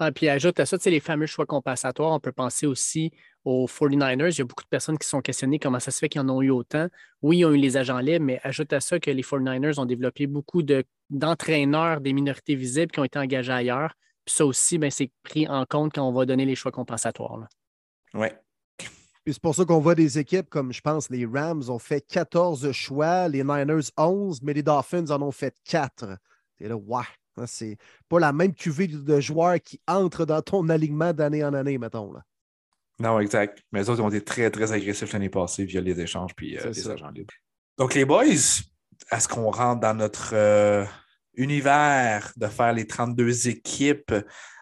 Ah, 0.00 0.12
puis 0.12 0.28
ajoute 0.28 0.60
à 0.60 0.66
ça, 0.66 0.76
les 0.86 1.00
fameux 1.00 1.26
choix 1.26 1.44
compensatoires, 1.44 2.12
on 2.12 2.20
peut 2.20 2.30
penser 2.30 2.66
aussi 2.66 3.10
aux 3.44 3.66
49ers. 3.66 4.32
Il 4.32 4.38
y 4.38 4.42
a 4.42 4.44
beaucoup 4.44 4.62
de 4.62 4.68
personnes 4.68 4.96
qui 4.96 5.08
sont 5.08 5.20
questionnées 5.20 5.58
comment 5.58 5.80
ça 5.80 5.90
se 5.90 5.98
fait 5.98 6.08
qu'ils 6.08 6.20
en 6.20 6.28
ont 6.28 6.40
eu 6.40 6.50
autant. 6.50 6.86
Oui, 7.20 7.38
ils 7.38 7.44
ont 7.44 7.50
eu 7.50 7.56
les 7.56 7.76
agents 7.76 7.98
libres, 7.98 8.24
mais 8.24 8.40
ajoute 8.44 8.72
à 8.72 8.78
ça 8.78 9.00
que 9.00 9.10
les 9.10 9.22
49ers 9.22 9.80
ont 9.80 9.86
développé 9.86 10.28
beaucoup 10.28 10.62
d'entraîneurs 11.10 12.00
des 12.00 12.12
minorités 12.12 12.54
visibles 12.54 12.92
qui 12.92 13.00
ont 13.00 13.04
été 13.04 13.18
engagés 13.18 13.52
ailleurs 13.52 13.94
ça 14.30 14.46
aussi, 14.46 14.78
ben, 14.78 14.90
c'est 14.90 15.10
pris 15.22 15.46
en 15.48 15.64
compte 15.64 15.94
quand 15.94 16.06
on 16.06 16.12
va 16.12 16.26
donner 16.26 16.44
les 16.44 16.54
choix 16.54 16.72
compensatoires. 16.72 17.46
Oui. 18.14 18.28
Puis 18.78 19.34
c'est 19.34 19.42
pour 19.42 19.54
ça 19.54 19.64
qu'on 19.64 19.80
voit 19.80 19.94
des 19.94 20.18
équipes 20.18 20.48
comme, 20.48 20.72
je 20.72 20.80
pense, 20.80 21.10
les 21.10 21.26
Rams 21.26 21.62
ont 21.68 21.78
fait 21.78 22.00
14 22.00 22.72
choix, 22.72 23.28
les 23.28 23.44
Niners 23.44 23.90
11, 23.96 24.42
mais 24.42 24.54
les 24.54 24.62
Dolphins 24.62 25.10
en 25.10 25.20
ont 25.20 25.32
fait 25.32 25.54
4. 25.64 26.16
Et 26.60 26.68
là, 26.68 26.76
ouais, 26.76 27.02
hein, 27.36 27.46
c'est 27.46 27.76
pas 28.08 28.18
la 28.18 28.32
même 28.32 28.54
cuvée 28.54 28.86
de 28.86 29.20
joueurs 29.20 29.60
qui 29.60 29.80
entrent 29.86 30.24
dans 30.24 30.40
ton 30.40 30.68
alignement 30.68 31.12
d'année 31.12 31.44
en 31.44 31.52
année, 31.52 31.76
mettons. 31.76 32.12
Là. 32.12 32.22
Non, 33.00 33.20
exact. 33.20 33.62
Mais 33.70 33.80
les 33.80 33.90
autres 33.90 34.02
ont 34.02 34.08
été 34.08 34.24
très, 34.24 34.50
très 34.50 34.72
agressifs 34.72 35.12
l'année 35.12 35.28
passée 35.28 35.64
via 35.64 35.80
les 35.80 36.00
échanges 36.00 36.34
puis 36.34 36.58
euh, 36.58 36.70
les 36.70 36.88
agents 36.88 37.10
libres. 37.10 37.34
Donc, 37.76 37.94
les 37.94 38.04
boys, 38.04 38.24
est-ce 38.24 39.28
qu'on 39.28 39.50
rentre 39.50 39.80
dans 39.80 39.94
notre 39.94 40.34
euh, 40.34 40.84
univers 41.38 42.32
de 42.36 42.46
faire 42.46 42.72
les 42.72 42.86
32 42.86 43.48
équipes 43.48 44.12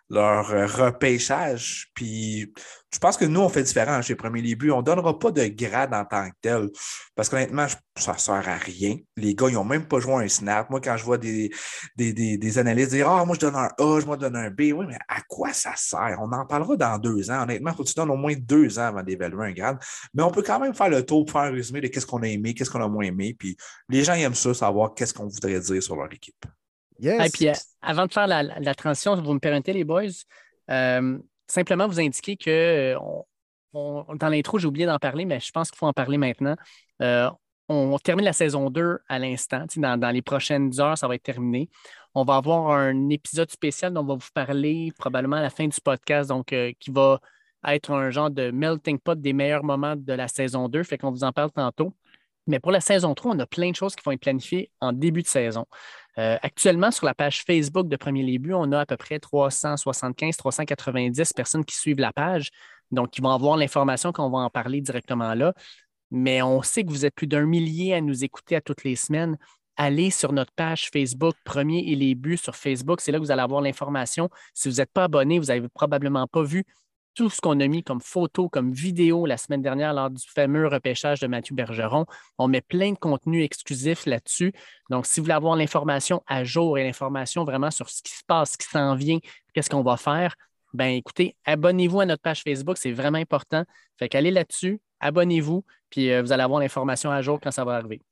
leur 0.09 0.51
euh, 0.51 0.67
repêchage. 0.67 1.89
Puis 1.95 2.53
je 2.93 2.99
pense 2.99 3.17
que 3.17 3.25
nous, 3.25 3.41
on 3.41 3.49
fait 3.49 3.63
différent 3.63 4.01
chez 4.03 4.15
Premier 4.15 4.41
Début. 4.41 4.71
On 4.71 4.79
ne 4.79 4.83
donnera 4.83 5.19
pas 5.19 5.31
de 5.31 5.47
grade 5.47 5.93
en 5.93 6.05
tant 6.05 6.29
que 6.31 6.35
tel. 6.41 6.71
Parce 7.15 7.29
qu'honnêtement, 7.29 7.67
ça 7.97 8.13
ne 8.13 8.19
sert 8.19 8.49
à 8.49 8.57
rien. 8.57 8.97
Les 9.17 9.35
gars, 9.35 9.49
ils 9.49 9.55
n'ont 9.55 9.65
même 9.65 9.87
pas 9.87 9.99
joué 9.99 10.25
un 10.25 10.29
snap. 10.29 10.71
Moi, 10.71 10.81
quand 10.81 10.97
je 10.97 11.05
vois 11.05 11.19
des, 11.19 11.51
des, 11.97 12.13
des, 12.13 12.59
analystes 12.59 12.93
dire 12.93 13.09
Ah, 13.11 13.25
moi, 13.25 13.35
je 13.35 13.41
donne 13.41 13.57
un 13.57 13.69
A, 13.79 14.01
moi, 14.07 14.17
je 14.17 14.21
donne 14.21 14.37
un 14.37 14.51
B. 14.51 14.73
Oui, 14.75 14.87
mais 14.89 14.99
à 15.09 15.21
quoi 15.29 15.53
ça 15.53 15.73
sert? 15.77 16.19
On 16.21 16.31
en 16.33 16.47
parlera 16.47 16.77
dans 16.77 16.99
deux 16.99 17.31
ans. 17.31 17.43
Honnêtement, 17.43 17.71
il 17.73 17.77
faut 17.77 17.83
que 17.83 17.89
tu 17.89 17.95
donnes 17.95 18.11
au 18.11 18.17
moins 18.17 18.35
deux 18.39 18.79
ans 18.79 18.87
avant 18.87 19.03
d'évaluer 19.03 19.47
un 19.47 19.53
grade. 19.53 19.79
Mais 20.15 20.23
on 20.23 20.31
peut 20.31 20.43
quand 20.43 20.61
même 20.61 20.75
faire 20.75 20.89
le 20.89 21.05
tour 21.05 21.25
pour 21.25 21.33
faire 21.33 21.51
un 21.51 21.55
résumé 21.55 21.81
de 21.81 21.89
qu'est-ce 21.89 22.07
qu'on 22.07 22.23
a 22.23 22.29
aimé, 22.29 22.55
qu'est-ce 22.55 22.71
qu'on 22.71 22.83
a 22.83 22.89
moins 22.89 23.05
aimé. 23.05 23.35
Puis 23.39 23.57
les 23.89 24.05
gens 24.05 24.15
aiment 24.15 24.35
ça, 24.35 24.55
savoir 24.55 24.95
qu'est-ce 24.95 25.13
qu'on 25.13 25.27
voudrait 25.27 25.59
dire 25.61 25.83
sur 25.83 25.97
leur 25.97 26.13
équipe. 26.13 26.47
Et 27.03 27.31
puis, 27.33 27.49
euh, 27.49 27.55
avant 27.83 28.07
de 28.07 28.13
faire 28.13 28.27
la, 28.27 28.75
transition, 28.75 29.21
vous 29.21 29.35
me 29.35 29.39
permettez, 29.39 29.73
les 29.73 29.85
boys, 29.85 30.05
euh, 30.71 31.19
simplement 31.47 31.87
vous 31.87 32.01
indiquer 32.01 32.37
que 32.37 32.95
euh, 32.95 32.99
dans 33.75 34.29
l'intro, 34.29 34.59
j'ai 34.59 34.67
oublié 34.67 34.87
d'en 34.87 34.99
parler, 34.99 35.25
mais 35.25 35.41
je 35.41 35.51
pense 35.51 35.71
qu'il 35.71 35.79
faut 35.79 35.87
en 35.87 35.93
parler 35.93 36.19
maintenant. 36.19 36.57
on 37.69 37.99
termine 37.99 38.25
la 38.25 38.33
saison 38.33 38.71
2 38.71 38.99
à 39.09 39.19
l'instant. 39.19 39.67
Dans, 39.77 39.99
dans, 39.99 40.11
les 40.11 40.23
prochaines 40.23 40.79
heures, 40.81 40.97
ça 40.97 41.09
va 41.09 41.15
être 41.17 41.23
terminé. 41.23 41.69
On 42.15 42.25
va 42.25 42.37
avoir 42.37 42.71
un 42.71 43.11
épisode 43.11 43.51
spécial 43.51 43.93
dont 43.93 44.01
on 44.01 44.07
va 44.07 44.15
vous 44.15 44.31
parler 44.33 44.93
probablement 44.99 45.37
à 45.37 45.43
la 45.43 45.51
fin 45.51 45.67
du 45.67 45.81
podcast, 45.83 46.31
donc 46.31 46.55
qui 46.79 46.91
va 46.91 47.21
être 47.67 47.91
un 47.91 48.11
genre 48.11 48.31
de 48.31 48.51
melting 48.51 48.99
pot 48.99 49.21
des 49.21 49.33
meilleurs 49.33 49.65
moments 49.65 49.97
de 49.97 50.13
la 50.13 50.29
saison 50.29 50.69
2. 50.69 50.83
Fait 50.83 50.97
qu'on 50.97 51.11
vous 51.11 51.25
en 51.25 51.33
parle 51.33 51.51
tantôt. 51.51 51.93
Mais 52.47 52.61
pour 52.61 52.73
la 52.73 52.81
saison 52.81 53.15
3, 53.15 53.35
on 53.35 53.39
a 53.39 53.47
plein 53.47 53.71
de 53.71 53.77
choses 53.77 53.97
qui 53.97 54.03
vont 54.05 54.13
être 54.13 54.21
planifiées 54.21 54.71
en 54.81 54.93
début 54.93 55.23
de 55.23 55.27
saison. 55.27 55.67
Euh, 56.19 56.39
actuellement, 56.43 56.91
sur 56.91 57.07
la 57.07 57.15
page 57.15 57.43
Facebook 57.43 57.89
de 57.89 57.97
Premier 57.97 58.25
Début, 58.25 58.55
on 58.55 58.73
a 58.73 58.81
à 58.81 58.87
peu 58.87 58.97
près 58.97 59.19
375, 59.19 60.37
390 60.37 61.33
personnes 61.35 61.65
qui 61.65 61.77
suivent 61.77 61.99
la 61.99 62.13
page. 62.13 62.51
Donc, 62.91 63.19
ils 63.19 63.23
vont 63.23 63.31
avoir 63.31 63.57
l'information 63.57 64.13
qu'on 64.13 64.31
va 64.31 64.39
en 64.39 64.51
parler 64.51 64.81
directement 64.81 65.35
là. 65.35 65.53
Mais 66.11 66.41
on 66.41 66.63
sait 66.63 66.85
que 66.85 66.91
vous 66.91 67.05
êtes 67.05 67.15
plus 67.15 67.27
d'un 67.27 67.45
millier 67.45 67.95
à 67.95 68.01
nous 68.01 68.25
écouter 68.25 68.57
à 68.57 68.61
toutes 68.61 68.85
les 68.85 68.97
semaines. 68.97 69.37
Allez 69.77 70.11
sur 70.11 70.33
notre 70.33 70.53
page 70.53 70.89
Facebook, 70.91 71.35
Premier 71.45 71.81
et 71.81 71.97
les 71.97 72.15
buts 72.15 72.39
sur 72.39 72.57
Facebook. 72.57 73.01
C'est 73.01 73.13
là 73.13 73.19
que 73.19 73.25
vous 73.25 73.31
allez 73.31 73.43
avoir 73.43 73.61
l'information. 73.61 74.31
Si 74.55 74.71
vous 74.71 74.77
n'êtes 74.77 74.93
pas 74.93 75.05
abonné, 75.05 75.39
vous 75.39 75.47
n'avez 75.47 75.69
probablement 75.69 76.27
pas 76.27 76.43
vu 76.43 76.65
tout 77.17 77.31
ce 77.31 77.41
qu'on 77.41 77.59
a 77.61 77.67
mis 77.67 77.83
comme 77.83 78.01
photo, 78.01 78.49
comme 78.49 78.73
vidéo 78.73 79.25
la 79.25 79.39
semaine 79.39 79.63
dernière 79.63 79.95
lors 79.95 80.11
du 80.11 80.23
fameux 80.29 80.69
repêchage 80.69 81.19
de 81.19 81.27
Mathieu 81.27 81.57
Bergeron. 81.57 82.05
On 82.39 82.47
met 82.47 82.61
plein 82.61 82.93
de 82.93 82.99
contenu 82.99 83.43
exclusif 83.43 84.05
là-dessus. 84.05 84.53
Donc, 84.91 85.07
si 85.07 85.19
vous 85.19 85.25
voulez 85.25 85.35
avoir 85.35 85.57
l'information 85.57 86.23
à 86.27 86.45
jour 86.45 86.79
et 86.79 86.85
l'information 86.85 87.45
vraiment 87.45 87.71
sur 87.71 87.89
ce 87.89 88.03
qui 88.03 88.13
se 88.13 88.23
passe, 88.27 88.53
ce 88.53 88.59
qui 88.59 88.69
s'en 88.69 88.95
vient, 88.95 89.19
qu'est-ce 89.55 89.71
qu'on 89.71 89.83
va 89.83 89.97
faire, 89.97 90.37
ben 90.75 90.89
écoutez, 90.89 91.35
abonnez-vous 91.47 92.01
à 92.01 92.07
notre 92.07 92.23
page 92.23 92.43
Facebook, 92.43 92.77
c'est 92.77 92.93
vraiment 92.93 93.19
important. 93.19 93.65
Fait 93.99 94.11
qu'allez 94.11 94.31
là-dessus, 94.31 94.79
abonnez-vous, 95.01 95.65
puis 95.89 96.13
euh, 96.13 96.21
vous 96.21 96.33
allez 96.33 96.43
avoir 96.43 96.61
l'information 96.61 97.11
à 97.11 97.23
jour 97.23 97.41
quand 97.43 97.51
ça 97.51 97.65
va 97.65 97.77
arriver. 97.77 98.03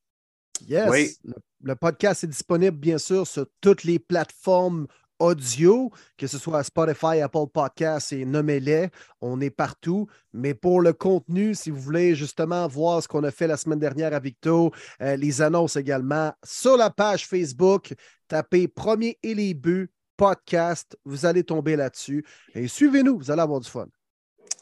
Yes. 0.67 0.89
Oui. 0.89 1.35
le, 1.63 1.77
podcast 1.77 2.25
est 2.25 2.29
disponible, 2.29 2.79
bien 2.79 2.97
sûr, 2.97 3.27
sur 3.27 3.45
toutes 3.61 3.85
les 3.85 3.99
plateformes 3.99 4.87
audio, 5.19 5.91
que 6.17 6.27
ce 6.27 6.39
soit 6.39 6.63
Spotify, 6.65 7.21
Apple 7.21 7.47
Podcasts 7.53 8.13
et 8.13 8.25
nommez-les. 8.25 8.91
On 9.21 9.41
est 9.41 9.51
partout. 9.51 10.07
Mais 10.33 10.55
pour 10.55 10.81
le 10.81 10.93
contenu, 10.93 11.55
si 11.55 11.71
vous 11.71 11.81
voulez 11.81 12.15
justement 12.15 12.67
voir 12.69 13.03
ce 13.03 13.09
qu'on 13.09 13.25
a 13.25 13.31
fait 13.31 13.47
la 13.47 13.57
semaine 13.57 13.79
dernière 13.79 14.15
à 14.15 14.21
Victo, 14.21 14.73
euh, 15.01 15.17
les 15.17 15.43
annonces 15.43 15.77
également, 15.77 16.33
sur 16.45 16.77
la 16.77 16.91
page 16.91 17.27
Facebook, 17.27 17.95
tapez 18.29 18.69
Premier 18.69 19.19
et 19.23 19.35
les 19.35 19.55
buts 19.55 19.91
podcast. 20.17 20.97
Vous 21.05 21.27
allez 21.27 21.45
tomber 21.45 21.77
là-dessus. 21.77 22.25
Et 22.55 22.69
suivez-nous, 22.69 23.19
vous 23.19 23.31
allez 23.31 23.43
avoir 23.43 23.61
du 23.61 23.69
fun. 23.69 23.87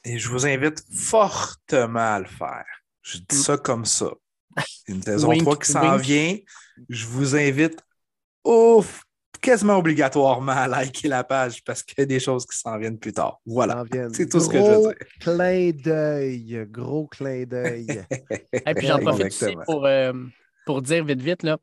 Et 0.05 0.19
je 0.19 0.29
vous 0.29 0.47
invite 0.47 0.83
fortement 0.93 2.15
à 2.15 2.21
le 2.21 2.27
faire. 2.27 2.65
Je 3.03 3.19
dis 3.19 3.37
ça 3.37 3.57
comme 3.57 3.85
ça. 3.85 4.11
Une 4.87 5.03
saison 5.03 5.37
3 5.37 5.59
qui 5.59 5.71
s'en 5.71 5.97
vient. 5.97 6.37
Je 6.89 7.07
vous 7.07 7.37
invite 7.37 7.81
ouf 8.45 9.05
quasiment 9.43 9.77
obligatoirement 9.77 10.53
à 10.53 10.69
liker 10.69 11.09
la 11.09 11.25
page 11.25 11.63
parce 11.65 11.83
qu'il 11.83 11.99
y 11.99 12.03
a 12.03 12.07
des 12.07 12.21
choses 12.21 12.47
qui 12.47 12.57
s'en 12.57 12.79
viennent 12.79 12.99
plus 12.99 13.13
tard. 13.13 13.41
Voilà. 13.45 13.85
C'est 14.13 14.29
tout 14.29 14.41
ce 14.41 14.49
que 14.49 14.57
je 14.57 14.63
veux 14.63 14.81
dire. 14.81 14.95
Clin 15.21 15.71
d'œil. 15.73 16.67
Gros 16.71 17.09
clin 17.09 17.45
d'œil. 17.45 17.87
Et 18.53 18.75
puis 18.75 18.87
j'en 18.87 19.01
profite 19.01 19.27
aussi 19.27 19.57
pour, 19.67 19.85
euh, 19.85 20.13
pour 20.65 20.81
dire 20.81 21.05
vite, 21.05 21.21
vite, 21.21 21.43
là, 21.43 21.59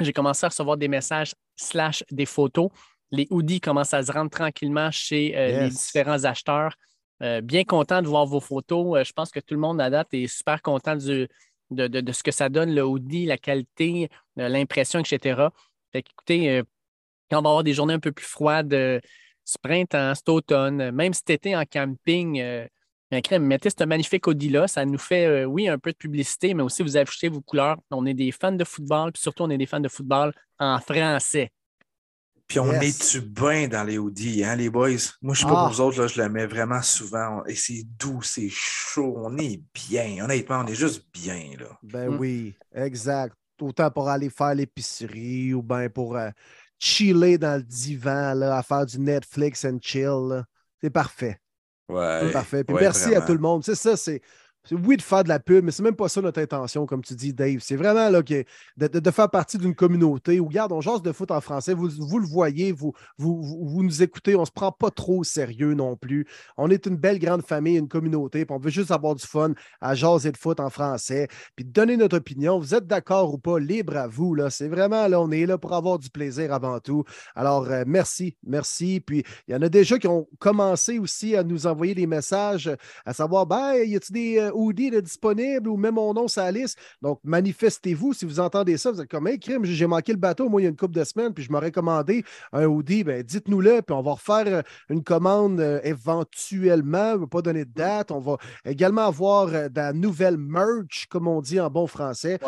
j'ai 0.00 0.12
commencé 0.12 0.46
à 0.46 0.48
recevoir 0.48 0.78
des 0.78 0.88
messages 0.88 1.34
slash 1.54 2.02
des 2.10 2.26
photos. 2.26 2.70
Les 3.12 3.26
hoodies 3.30 3.60
commencent 3.60 3.94
à 3.94 4.02
se 4.02 4.10
rendre 4.10 4.30
tranquillement 4.30 4.90
chez 4.90 5.36
euh, 5.36 5.64
les 5.64 5.70
différents 5.70 6.24
acheteurs. 6.24 6.74
Euh, 7.22 7.42
bien 7.42 7.64
content 7.64 8.00
de 8.00 8.08
voir 8.08 8.24
vos 8.24 8.40
photos. 8.40 9.06
je 9.06 9.12
pense 9.12 9.30
que 9.30 9.40
tout 9.40 9.52
le 9.52 9.60
monde 9.60 9.78
à 9.80 9.90
date 9.90 10.08
est 10.12 10.26
super 10.26 10.62
content 10.62 10.96
de, 10.96 11.28
de, 11.70 12.12
ce 12.12 12.22
que 12.22 12.30
ça 12.30 12.48
donne, 12.48 12.74
le 12.74 12.82
hoodie, 12.82 13.26
la 13.26 13.36
qualité, 13.36 14.08
l'impression, 14.36 15.00
etc. 15.00 15.48
Fait 15.92 15.98
écoutez, 15.98 16.62
quand 17.30 17.38
on 17.38 17.42
va 17.42 17.50
avoir 17.50 17.64
des 17.64 17.74
journées 17.74 17.94
un 17.94 18.00
peu 18.00 18.12
plus 18.12 18.26
froides, 18.26 18.74
euh, 18.74 19.00
ce 19.44 19.56
printemps, 19.62 20.14
cet 20.14 20.28
automne, 20.28 20.90
même 20.90 21.14
cet 21.14 21.30
été 21.30 21.56
en 21.56 21.64
camping, 21.64 22.40
euh, 22.40 22.66
mettez 23.10 23.70
ce 23.70 23.84
magnifique 23.84 24.26
Audi-là. 24.28 24.68
Ça 24.68 24.84
nous 24.84 24.98
fait, 24.98 25.26
euh, 25.26 25.44
oui, 25.44 25.68
un 25.68 25.78
peu 25.78 25.92
de 25.92 25.96
publicité, 25.96 26.54
mais 26.54 26.62
aussi 26.62 26.82
vous 26.82 26.96
affichez 26.96 27.28
vos 27.28 27.40
couleurs. 27.40 27.76
On 27.90 28.06
est 28.06 28.14
des 28.14 28.32
fans 28.32 28.52
de 28.52 28.64
football, 28.64 29.12
puis 29.12 29.22
surtout, 29.22 29.44
on 29.44 29.50
est 29.50 29.58
des 29.58 29.66
fans 29.66 29.80
de 29.80 29.88
football 29.88 30.32
en 30.58 30.78
français. 30.80 31.50
Puis 32.46 32.58
on 32.58 32.72
est-tu 32.72 33.20
bien 33.20 33.68
dans 33.68 33.84
les 33.84 33.96
Audi, 33.96 34.42
hein, 34.42 34.56
les 34.56 34.70
boys? 34.70 34.88
Moi, 35.22 35.34
je 35.34 35.44
ne 35.44 35.44
sais 35.44 35.44
pas 35.44 35.50
pour 35.50 35.58
ah. 35.58 35.68
vous 35.68 35.80
autres, 35.80 36.00
là, 36.00 36.08
je 36.08 36.20
le 36.20 36.28
mets 36.28 36.46
vraiment 36.46 36.82
souvent. 36.82 37.44
Et 37.46 37.54
c'est 37.54 37.84
doux, 37.96 38.22
c'est 38.22 38.48
chaud, 38.50 39.14
on 39.18 39.38
est 39.38 39.62
bien. 39.72 40.24
Honnêtement, 40.24 40.64
on 40.64 40.66
est 40.66 40.74
juste 40.74 41.06
bien. 41.12 41.52
Là. 41.60 41.78
Ben 41.84 42.10
mm. 42.10 42.18
oui, 42.18 42.54
exact. 42.74 43.36
Autant 43.60 43.90
pour 43.92 44.08
aller 44.08 44.30
faire 44.30 44.54
l'épicerie 44.54 45.54
ou 45.54 45.62
bien 45.62 45.88
pour 45.90 46.16
chiller 46.80 47.38
dans 47.38 47.56
le 47.56 47.62
divan, 47.62 48.34
là, 48.34 48.56
à 48.56 48.62
faire 48.62 48.86
du 48.86 48.98
Netflix 48.98 49.64
and 49.64 49.78
chill. 49.80 50.42
C'est 50.80 50.90
parfait. 50.90 51.38
Ouais. 51.88 52.20
C'est 52.22 52.32
parfait. 52.32 52.64
Puis 52.64 52.76
merci 52.80 53.14
à 53.14 53.20
tout 53.20 53.34
le 53.34 53.38
monde. 53.38 53.62
C'est 53.62 53.74
ça, 53.74 53.96
c'est 53.96 54.20
oui, 54.72 54.96
de 54.96 55.02
faire 55.02 55.24
de 55.24 55.28
la 55.28 55.40
pub, 55.40 55.64
mais 55.64 55.70
c'est 55.72 55.82
même 55.82 55.96
pas 55.96 56.08
ça 56.08 56.20
notre 56.20 56.40
intention, 56.40 56.86
comme 56.86 57.02
tu 57.02 57.14
dis, 57.14 57.32
Dave. 57.32 57.58
C'est 57.60 57.76
vraiment 57.76 58.08
là, 58.08 58.22
que 58.22 58.44
de, 58.76 59.10
faire 59.10 59.30
partie 59.30 59.58
d'une 59.58 59.74
communauté 59.74 60.40
où, 60.40 60.46
regarde, 60.46 60.72
on 60.72 60.80
jase 60.80 61.02
de 61.02 61.12
foot 61.12 61.30
en 61.30 61.40
français, 61.40 61.74
vous, 61.74 61.88
vous 61.98 62.18
le 62.18 62.26
voyez, 62.26 62.72
vous, 62.72 62.92
vous, 63.18 63.42
vous, 63.42 63.82
nous 63.82 64.02
écoutez, 64.02 64.36
on 64.36 64.44
se 64.44 64.50
prend 64.50 64.72
pas 64.72 64.90
trop 64.90 65.20
au 65.20 65.24
sérieux 65.24 65.74
non 65.74 65.96
plus. 65.96 66.26
On 66.56 66.70
est 66.70 66.86
une 66.86 66.96
belle 66.96 67.18
grande 67.18 67.42
famille, 67.42 67.76
une 67.76 67.88
communauté, 67.88 68.44
puis 68.44 68.54
on 68.54 68.58
veut 68.58 68.70
juste 68.70 68.90
avoir 68.90 69.14
du 69.14 69.26
fun 69.26 69.52
à 69.80 69.94
jaser 69.94 70.32
de 70.32 70.36
foot 70.36 70.60
en 70.60 70.70
français, 70.70 71.28
puis 71.56 71.64
donner 71.64 71.96
notre 71.96 72.18
opinion. 72.18 72.58
Vous 72.58 72.74
êtes 72.74 72.86
d'accord 72.86 73.34
ou 73.34 73.38
pas, 73.38 73.58
libre 73.58 73.96
à 73.96 74.06
vous. 74.06 74.34
Là. 74.34 74.50
C'est 74.50 74.68
vraiment, 74.68 75.08
là, 75.08 75.20
on 75.20 75.30
est 75.30 75.46
là 75.46 75.58
pour 75.58 75.72
avoir 75.72 75.98
du 75.98 76.10
plaisir 76.10 76.52
avant 76.52 76.78
tout. 76.80 77.04
Alors, 77.34 77.68
euh, 77.70 77.84
merci, 77.86 78.36
merci. 78.44 79.00
Puis, 79.00 79.24
il 79.48 79.52
y 79.52 79.56
en 79.56 79.62
a 79.62 79.68
déjà 79.68 79.98
qui 79.98 80.06
ont 80.06 80.28
commencé 80.38 80.98
aussi 80.98 81.34
à 81.34 81.42
nous 81.42 81.66
envoyer 81.66 81.94
des 81.94 82.06
messages, 82.06 82.70
à 83.04 83.12
savoir, 83.12 83.46
ben, 83.46 83.74
y 83.84 83.96
a-t-il 83.96 84.12
des 84.12 84.50
Audi 84.60 84.86
est 84.86 85.02
disponible 85.02 85.68
ou 85.68 85.76
même 85.76 85.94
mon 85.94 86.14
nom 86.14 86.28
sur 86.28 86.42
la 86.42 86.52
liste. 86.52 86.78
Donc, 87.02 87.20
manifestez-vous 87.24 88.12
si 88.12 88.24
vous 88.24 88.40
entendez 88.40 88.76
ça. 88.76 88.90
Vous 88.90 89.00
êtes 89.00 89.10
comme, 89.10 89.26
hey, 89.26 89.38
crime, 89.38 89.64
j'ai 89.64 89.86
manqué 89.86 90.12
le 90.12 90.18
bateau, 90.18 90.48
moi, 90.48 90.60
il 90.60 90.64
y 90.64 90.66
a 90.66 90.70
une 90.70 90.76
couple 90.76 90.94
de 90.94 91.04
semaines, 91.04 91.32
puis 91.32 91.44
je 91.44 91.52
m'aurais 91.52 91.72
commandé 91.72 92.24
un 92.52 92.66
Audi. 92.66 93.04
Ben, 93.04 93.22
dites-nous-le, 93.22 93.82
puis 93.82 93.94
on 93.94 94.02
va 94.02 94.12
refaire 94.12 94.46
euh, 94.46 94.62
une 94.88 95.02
commande 95.02 95.60
euh, 95.60 95.80
éventuellement. 95.82 97.12
On 97.12 97.14
ne 97.14 97.20
va 97.20 97.26
pas 97.26 97.42
donner 97.42 97.64
de 97.64 97.72
date. 97.72 98.10
On 98.10 98.20
va 98.20 98.36
également 98.64 99.06
avoir 99.06 99.48
euh, 99.48 99.68
de 99.68 99.76
la 99.76 99.92
nouvelle 99.92 100.36
merch, 100.36 101.06
comme 101.08 101.28
on 101.28 101.40
dit 101.40 101.60
en 101.60 101.70
bon 101.70 101.86
français. 101.86 102.38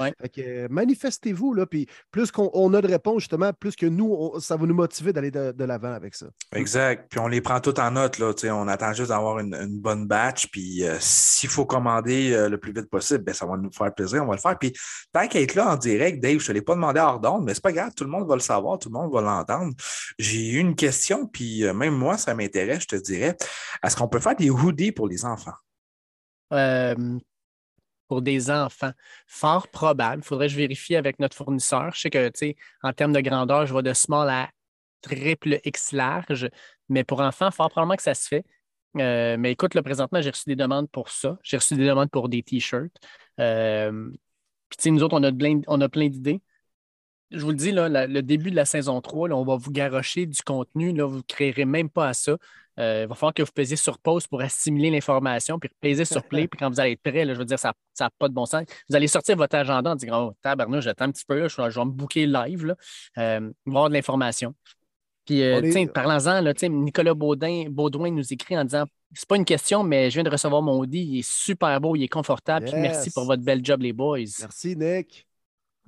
manifestez-vous, 0.70 1.54
là, 1.54 1.66
puis 1.66 1.86
plus 2.10 2.30
qu'on 2.30 2.74
a 2.74 2.80
de 2.80 2.88
réponses, 2.88 3.20
justement, 3.20 3.52
plus 3.52 3.76
que 3.76 3.86
nous, 3.86 4.32
ça 4.40 4.56
va 4.56 4.66
nous 4.66 4.74
motiver 4.74 5.12
d'aller 5.12 5.30
de, 5.30 5.64
l'avant 5.64 5.92
avec 5.92 6.14
ça. 6.14 6.26
Exact. 6.54 7.06
Puis 7.10 7.20
on 7.20 7.28
les 7.28 7.40
prend 7.40 7.60
toutes 7.60 7.78
en 7.78 7.92
note, 7.92 8.18
là. 8.18 8.32
On 8.52 8.68
attend 8.68 8.92
juste 8.92 9.10
d'avoir 9.10 9.38
une, 9.38 9.80
bonne 9.80 10.06
batch, 10.06 10.48
puis 10.48 10.82
s'il 11.00 11.48
faut 11.48 11.64
euh, 12.06 12.48
le 12.48 12.58
plus 12.58 12.72
vite 12.72 12.88
possible, 12.88 13.24
ben, 13.24 13.34
ça 13.34 13.46
va 13.46 13.56
nous 13.56 13.72
faire 13.72 13.94
plaisir, 13.94 14.22
on 14.22 14.26
va 14.26 14.34
le 14.34 14.40
faire. 14.40 14.58
Puis 14.58 14.72
tant 15.12 15.26
qu'à 15.26 15.40
être 15.40 15.54
là 15.54 15.72
en 15.72 15.76
direct, 15.76 16.22
Dave, 16.22 16.38
je 16.38 16.44
ne 16.44 16.46
te 16.46 16.52
l'ai 16.52 16.62
pas 16.62 16.74
demandé 16.74 17.00
hors 17.00 17.42
mais 17.42 17.54
c'est 17.54 17.62
pas 17.62 17.72
grave, 17.72 17.92
tout 17.96 18.04
le 18.04 18.10
monde 18.10 18.28
va 18.28 18.34
le 18.34 18.40
savoir, 18.40 18.78
tout 18.78 18.88
le 18.88 18.94
monde 18.98 19.12
va 19.12 19.20
l'entendre. 19.20 19.74
J'ai 20.18 20.50
eu 20.50 20.58
une 20.58 20.74
question, 20.74 21.26
puis 21.26 21.64
euh, 21.64 21.74
même 21.74 21.94
moi, 21.94 22.16
ça 22.18 22.34
m'intéresse, 22.34 22.82
je 22.82 22.88
te 22.88 22.96
dirais. 22.96 23.36
Est-ce 23.84 23.96
qu'on 23.96 24.08
peut 24.08 24.20
faire 24.20 24.36
des 24.36 24.50
hoodies 24.50 24.92
pour 24.92 25.08
les 25.08 25.24
enfants? 25.24 25.52
euh, 26.52 27.18
pour 28.08 28.22
des 28.22 28.50
enfants. 28.50 28.92
Fort 29.26 29.68
probable. 29.68 30.22
Il 30.22 30.26
faudrait 30.26 30.46
que 30.46 30.52
je 30.52 30.58
vérifie 30.58 30.96
avec 30.96 31.18
notre 31.18 31.36
fournisseur. 31.36 31.92
Je 31.94 32.00
sais 32.00 32.10
que, 32.10 32.28
tu 32.28 32.38
sais, 32.38 32.56
en 32.82 32.92
termes 32.92 33.12
de 33.12 33.20
grandeur, 33.20 33.66
je 33.66 33.72
vois 33.72 33.82
de 33.82 33.94
small 33.94 34.28
à 34.28 34.50
triple 35.00 35.58
X 35.64 35.92
large, 35.92 36.48
mais 36.88 37.04
pour 37.04 37.20
enfants, 37.20 37.50
fort 37.50 37.70
probablement 37.70 37.96
que 37.96 38.02
ça 38.02 38.14
se 38.14 38.28
fait. 38.28 38.44
Euh, 38.98 39.36
mais 39.38 39.52
écoute, 39.52 39.74
là, 39.74 39.82
présentement, 39.82 40.20
j'ai 40.20 40.30
reçu 40.30 40.44
des 40.46 40.56
demandes 40.56 40.90
pour 40.90 41.08
ça. 41.08 41.38
J'ai 41.42 41.56
reçu 41.56 41.76
des 41.76 41.86
demandes 41.86 42.10
pour 42.10 42.28
des 42.28 42.42
T-shirts. 42.42 42.94
Euh, 43.40 44.10
puis, 44.68 44.76
tu 44.76 44.82
sais, 44.82 44.90
nous 44.90 45.02
autres, 45.02 45.16
on 45.18 45.22
a 45.22 45.32
plein, 45.32 45.60
on 45.66 45.80
a 45.80 45.88
plein 45.88 46.08
d'idées. 46.08 46.40
Je 47.30 47.40
vous 47.40 47.50
le 47.50 47.56
dis, 47.56 47.72
là, 47.72 47.88
le 47.88 48.22
début 48.22 48.50
de 48.50 48.56
la 48.56 48.66
saison 48.66 49.00
3, 49.00 49.30
là, 49.30 49.36
on 49.36 49.44
va 49.44 49.56
vous 49.56 49.70
garrocher 49.70 50.26
du 50.26 50.42
contenu. 50.42 50.92
Là, 50.92 51.06
vous 51.06 51.18
ne 51.18 51.22
créerez 51.22 51.64
même 51.64 51.88
pas 51.88 52.08
à 52.08 52.12
ça. 52.14 52.36
Euh, 52.78 53.02
il 53.04 53.08
va 53.08 53.14
falloir 53.14 53.34
que 53.34 53.42
vous 53.42 53.52
pesiez 53.52 53.76
sur 53.76 53.98
pause 53.98 54.26
pour 54.26 54.40
assimiler 54.40 54.90
l'information, 54.90 55.58
puis 55.58 55.70
peser 55.80 56.04
sur 56.04 56.22
play. 56.24 56.48
Puis 56.48 56.58
quand 56.58 56.70
vous 56.70 56.80
allez 56.80 56.92
être 56.92 57.02
prêt, 57.02 57.24
là, 57.24 57.32
je 57.34 57.38
veux 57.38 57.44
dire, 57.44 57.58
ça 57.58 57.74
n'a 58.00 58.10
pas 58.18 58.28
de 58.28 58.34
bon 58.34 58.46
sens. 58.46 58.64
Vous 58.88 58.96
allez 58.96 59.08
sortir 59.08 59.36
votre 59.36 59.56
agenda 59.56 59.92
en 59.92 59.94
disant 59.94 60.28
Oh, 60.28 60.36
tabarnouche, 60.42 60.84
j'attends 60.84 61.06
un 61.06 61.12
petit 61.12 61.24
peu, 61.24 61.38
là, 61.38 61.48
je, 61.48 61.56
vais- 61.60 61.84
me 61.84 61.90
booker 61.90 62.26
live. 62.26 62.66
Là. 62.66 62.76
Avoir 63.66 63.88
de 63.88 63.94
l'information. 63.94 64.54
Puis, 65.24 65.42
euh, 65.42 65.56
est- 65.82 65.92
tiens, 66.54 66.68
Nicolas 66.68 67.14
Baudin, 67.14 67.64
Baudouin 67.70 68.10
nous 68.10 68.32
écrit 68.32 68.56
en 68.58 68.64
disant 68.64 68.84
C'est 69.14 69.28
pas 69.28 69.36
une 69.36 69.44
question, 69.44 69.82
mais 69.84 70.08
je 70.10 70.14
viens 70.14 70.22
de 70.24 70.30
recevoir 70.30 70.62
mon 70.62 70.78
Audi. 70.78 70.98
Il 70.98 71.18
est 71.18 71.28
super 71.28 71.78
beau, 71.80 71.94
il 71.96 72.02
est 72.02 72.08
confortable. 72.08 72.64
Puis 72.66 72.74
merci 72.80 73.10
pour 73.10 73.24
votre 73.26 73.42
bel 73.42 73.64
job, 73.64 73.82
les 73.82 73.92
boys. 73.92 74.18
Merci, 74.40 74.74
Nick. 74.76 75.26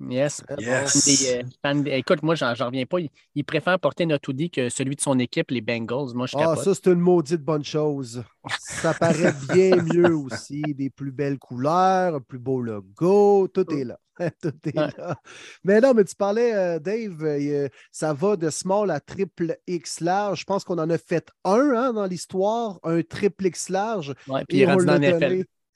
Yes. 0.09 0.43
Des, 0.57 1.35
euh, 1.37 1.43
fans- 1.63 1.85
écoute, 1.85 2.21
moi, 2.21 2.35
j'en 2.35 2.53
reviens 2.53 2.85
pas. 2.85 2.99
Il, 2.99 3.09
il 3.33 3.43
préfère 3.45 3.79
porter 3.79 4.05
notre 4.05 4.29
Audi 4.29 4.49
que 4.49 4.67
celui 4.69 4.95
de 4.95 5.01
son 5.01 5.17
équipe, 5.19 5.51
les 5.51 5.61
Bengals. 5.61 6.13
Moi, 6.13 6.27
je 6.27 6.35
Ah, 6.37 6.41
capote. 6.55 6.63
ça, 6.65 6.73
c'est 6.75 6.87
une 6.87 6.99
maudite 6.99 7.41
bonne 7.41 7.63
chose. 7.63 8.23
Ça 8.59 8.93
paraît 8.93 9.33
bien 9.53 9.75
mieux 9.93 10.15
aussi. 10.15 10.61
Des 10.61 10.89
plus 10.89 11.11
belles 11.11 11.39
couleurs, 11.39 12.15
un 12.15 12.19
plus 12.21 12.39
beau 12.39 12.61
logo. 12.61 13.47
Tout 13.47 13.71
est 13.73 13.85
là. 13.85 13.97
Tout 14.41 14.53
est 14.65 14.77
Ouais. 14.77 14.89
là. 14.97 15.15
Mais 15.63 15.79
non, 15.81 15.93
mais 15.93 16.03
tu 16.03 16.15
parlais, 16.15 16.53
euh, 16.53 16.79
Dave, 16.79 17.23
euh, 17.23 17.67
ça 17.91 18.13
va 18.13 18.35
de 18.35 18.49
small 18.49 18.91
à 18.91 18.99
triple 18.99 19.57
X 19.67 19.99
large. 20.01 20.41
Je 20.41 20.45
pense 20.45 20.63
qu'on 20.63 20.77
en 20.77 20.89
a 20.89 20.97
fait 20.97 21.29
un 21.45 21.71
hein, 21.75 21.93
dans 21.93 22.05
l'histoire, 22.05 22.79
un 22.83 23.01
triple 23.01 23.47
X 23.47 23.69
large. 23.69 24.13
Ouais, 24.27 24.43
puis 24.47 24.57
il 24.57 24.61
et 24.61 24.63
est 24.63 24.67
on 24.67 24.71
rendu 24.73 24.85
dans 24.85 24.99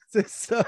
C'est 0.12 0.28
ça. 0.28 0.66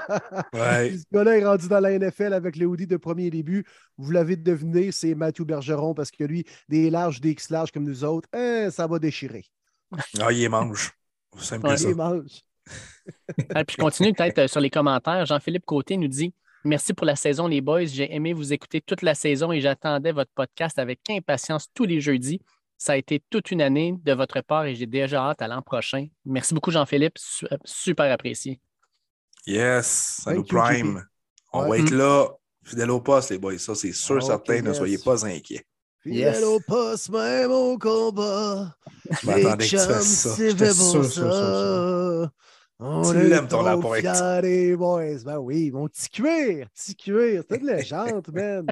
Ouais. 0.52 0.96
Ce 0.96 1.04
gars-là 1.12 1.38
est 1.38 1.44
rendu 1.44 1.68
dans 1.68 1.80
la 1.80 1.98
NFL 1.98 2.32
avec 2.32 2.54
les 2.56 2.64
Audi 2.64 2.86
de 2.86 2.96
premier 2.96 3.28
début. 3.30 3.64
Vous 3.98 4.10
l'avez 4.12 4.36
deviné, 4.36 4.92
c'est 4.92 5.14
Mathieu 5.14 5.44
Bergeron 5.44 5.94
parce 5.94 6.10
que 6.10 6.22
lui, 6.24 6.44
des 6.68 6.90
larges, 6.90 7.20
des 7.20 7.30
X 7.30 7.50
larges 7.50 7.72
comme 7.72 7.84
nous 7.84 8.04
autres, 8.04 8.28
hein, 8.32 8.68
ça 8.70 8.86
va 8.86 8.98
déchirer. 8.98 9.44
Ah, 10.20 10.30
il 10.30 10.38
les 10.38 10.48
mange. 10.48 10.92
C'est 11.36 11.44
simple 11.44 11.66
Ouais. 11.66 11.76
ça. 11.76 11.88
Il 11.88 11.96
mange. 11.96 12.30
Ah, 13.54 13.64
puis 13.64 13.74
je 13.76 13.82
continue 13.82 14.12
peut-être 14.12 14.38
euh, 14.38 14.46
sur 14.46 14.60
les 14.60 14.70
commentaires. 14.70 15.26
Jean-Philippe 15.26 15.64
Côté 15.66 15.96
nous 15.96 16.06
dit 16.06 16.32
Merci 16.64 16.94
pour 16.94 17.04
la 17.06 17.16
saison, 17.16 17.48
les 17.48 17.60
boys. 17.60 17.86
J'ai 17.86 18.14
aimé 18.14 18.32
vous 18.32 18.52
écouter 18.52 18.80
toute 18.80 19.02
la 19.02 19.14
saison 19.16 19.50
et 19.50 19.60
j'attendais 19.60 20.12
votre 20.12 20.30
podcast 20.32 20.78
avec 20.78 21.00
impatience 21.10 21.66
tous 21.74 21.84
les 21.84 22.00
jeudis. 22.00 22.40
Ça 22.78 22.92
a 22.92 22.96
été 22.96 23.20
toute 23.30 23.50
une 23.50 23.60
année 23.62 23.94
de 24.04 24.12
votre 24.12 24.40
part 24.42 24.66
et 24.66 24.76
j'ai 24.76 24.86
déjà 24.86 25.24
hâte 25.30 25.42
à 25.42 25.48
l'an 25.48 25.62
prochain. 25.62 26.06
Merci 26.24 26.54
beaucoup, 26.54 26.70
Jean-Philippe. 26.70 27.16
Euh, 27.50 27.56
Super 27.64 28.12
apprécié. 28.12 28.60
Yes, 29.46 30.20
ça 30.22 30.32
nous 30.34 30.44
prime. 30.44 30.98
JP. 30.98 31.04
On 31.54 31.62
Ouais. 31.62 31.68
va 31.68 31.78
être 31.84 31.90
là, 31.90 32.28
fidèle 32.64 32.90
au 32.90 33.00
poste, 33.00 33.30
les 33.30 33.38
boys. 33.38 33.58
Ça, 33.58 33.74
c'est 33.74 33.92
sûr, 33.92 34.16
Ok, 34.16 34.22
certain. 34.22 34.62
Ne 34.62 34.72
soyez 34.72 34.98
pas 34.98 35.24
inquiets. 35.26 35.64
Fidèle 36.00 36.34
Yes. 36.34 36.42
au 36.44 36.60
poste, 36.60 37.10
même 37.10 37.50
au 37.50 37.78
combat. 37.78 38.74
Je 39.10 39.26
m'attendais 39.26 39.64
que 39.64 39.68
tu 39.68 39.76
Les 39.76 39.82
fasses 39.82 40.06
ça. 40.06 40.34
J'étais 40.36 40.72
sûr, 40.72 41.04
sûr, 41.04 41.32
sûr. 41.32 42.30
On 42.84 43.12
Tu 43.12 43.22
l'aimes, 43.28 43.46
ton 43.46 43.62
des 44.42 44.76
boys. 44.76 45.18
Ben 45.24 45.38
oui, 45.38 45.70
mon 45.70 45.86
petit 45.88 46.08
cuir, 46.10 46.68
petit 46.74 46.96
cuir. 46.96 47.44
C'est 47.48 47.58
de 47.58 47.66
légende, 47.66 48.28
man. 48.34 48.66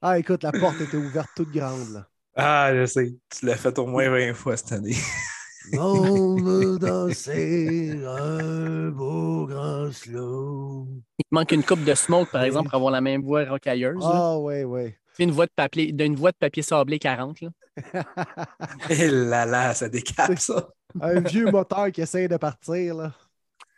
Ah, 0.00 0.18
écoute, 0.18 0.44
la 0.44 0.52
porte 0.52 0.80
était 0.80 0.96
ouverte 0.96 1.30
toute 1.34 1.50
grande, 1.50 1.90
là. 1.92 2.08
Ah, 2.36 2.70
je 2.72 2.86
sais. 2.86 3.16
Tu 3.36 3.46
l'as 3.46 3.56
fait 3.56 3.76
au 3.80 3.86
moins 3.86 4.08
20 4.10 4.32
fois 4.34 4.56
cette 4.56 4.70
année. 4.72 4.94
On 5.78 6.36
veut 6.36 6.78
danser 6.78 8.00
un 8.06 8.88
beau 8.90 9.46
grand 9.46 9.90
slow. 9.92 10.86
Il 11.18 11.24
te 11.24 11.28
manque 11.34 11.52
une 11.52 11.62
coupe 11.64 11.84
de 11.84 11.94
smoke, 11.94 12.30
par 12.30 12.42
Oui. 12.42 12.46
exemple, 12.46 12.68
pour 12.70 12.76
avoir 12.76 12.92
la 12.92 13.00
même 13.00 13.22
voix 13.22 13.44
rocailleuse. 13.44 14.02
Ah, 14.02 14.38
ouais, 14.38 14.64
ouais. 14.64 14.98
Tu 15.08 15.14
fais 15.16 15.24
une 15.24 15.30
voix 15.32 15.46
de 15.46 15.52
papier, 15.54 15.92
d'une 15.92 16.14
voix 16.16 16.32
de 16.32 16.36
papier 16.36 16.62
sablé 16.62 16.98
40. 16.98 17.40
Là. 17.40 17.50
Et 18.90 19.08
là 19.08 19.44
là, 19.46 19.74
ça 19.74 19.88
décape 19.88 20.38
ça. 20.38 20.68
Un 21.00 21.20
vieux 21.20 21.50
moteur 21.50 21.90
qui 21.92 22.00
essaie 22.00 22.28
de 22.28 22.36
partir, 22.36 22.94
là. 22.94 23.12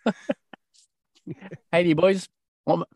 Hey 1.72 1.84
les 1.84 1.94
boys, 1.94 2.12
on 2.66 2.78
va, 2.78 2.86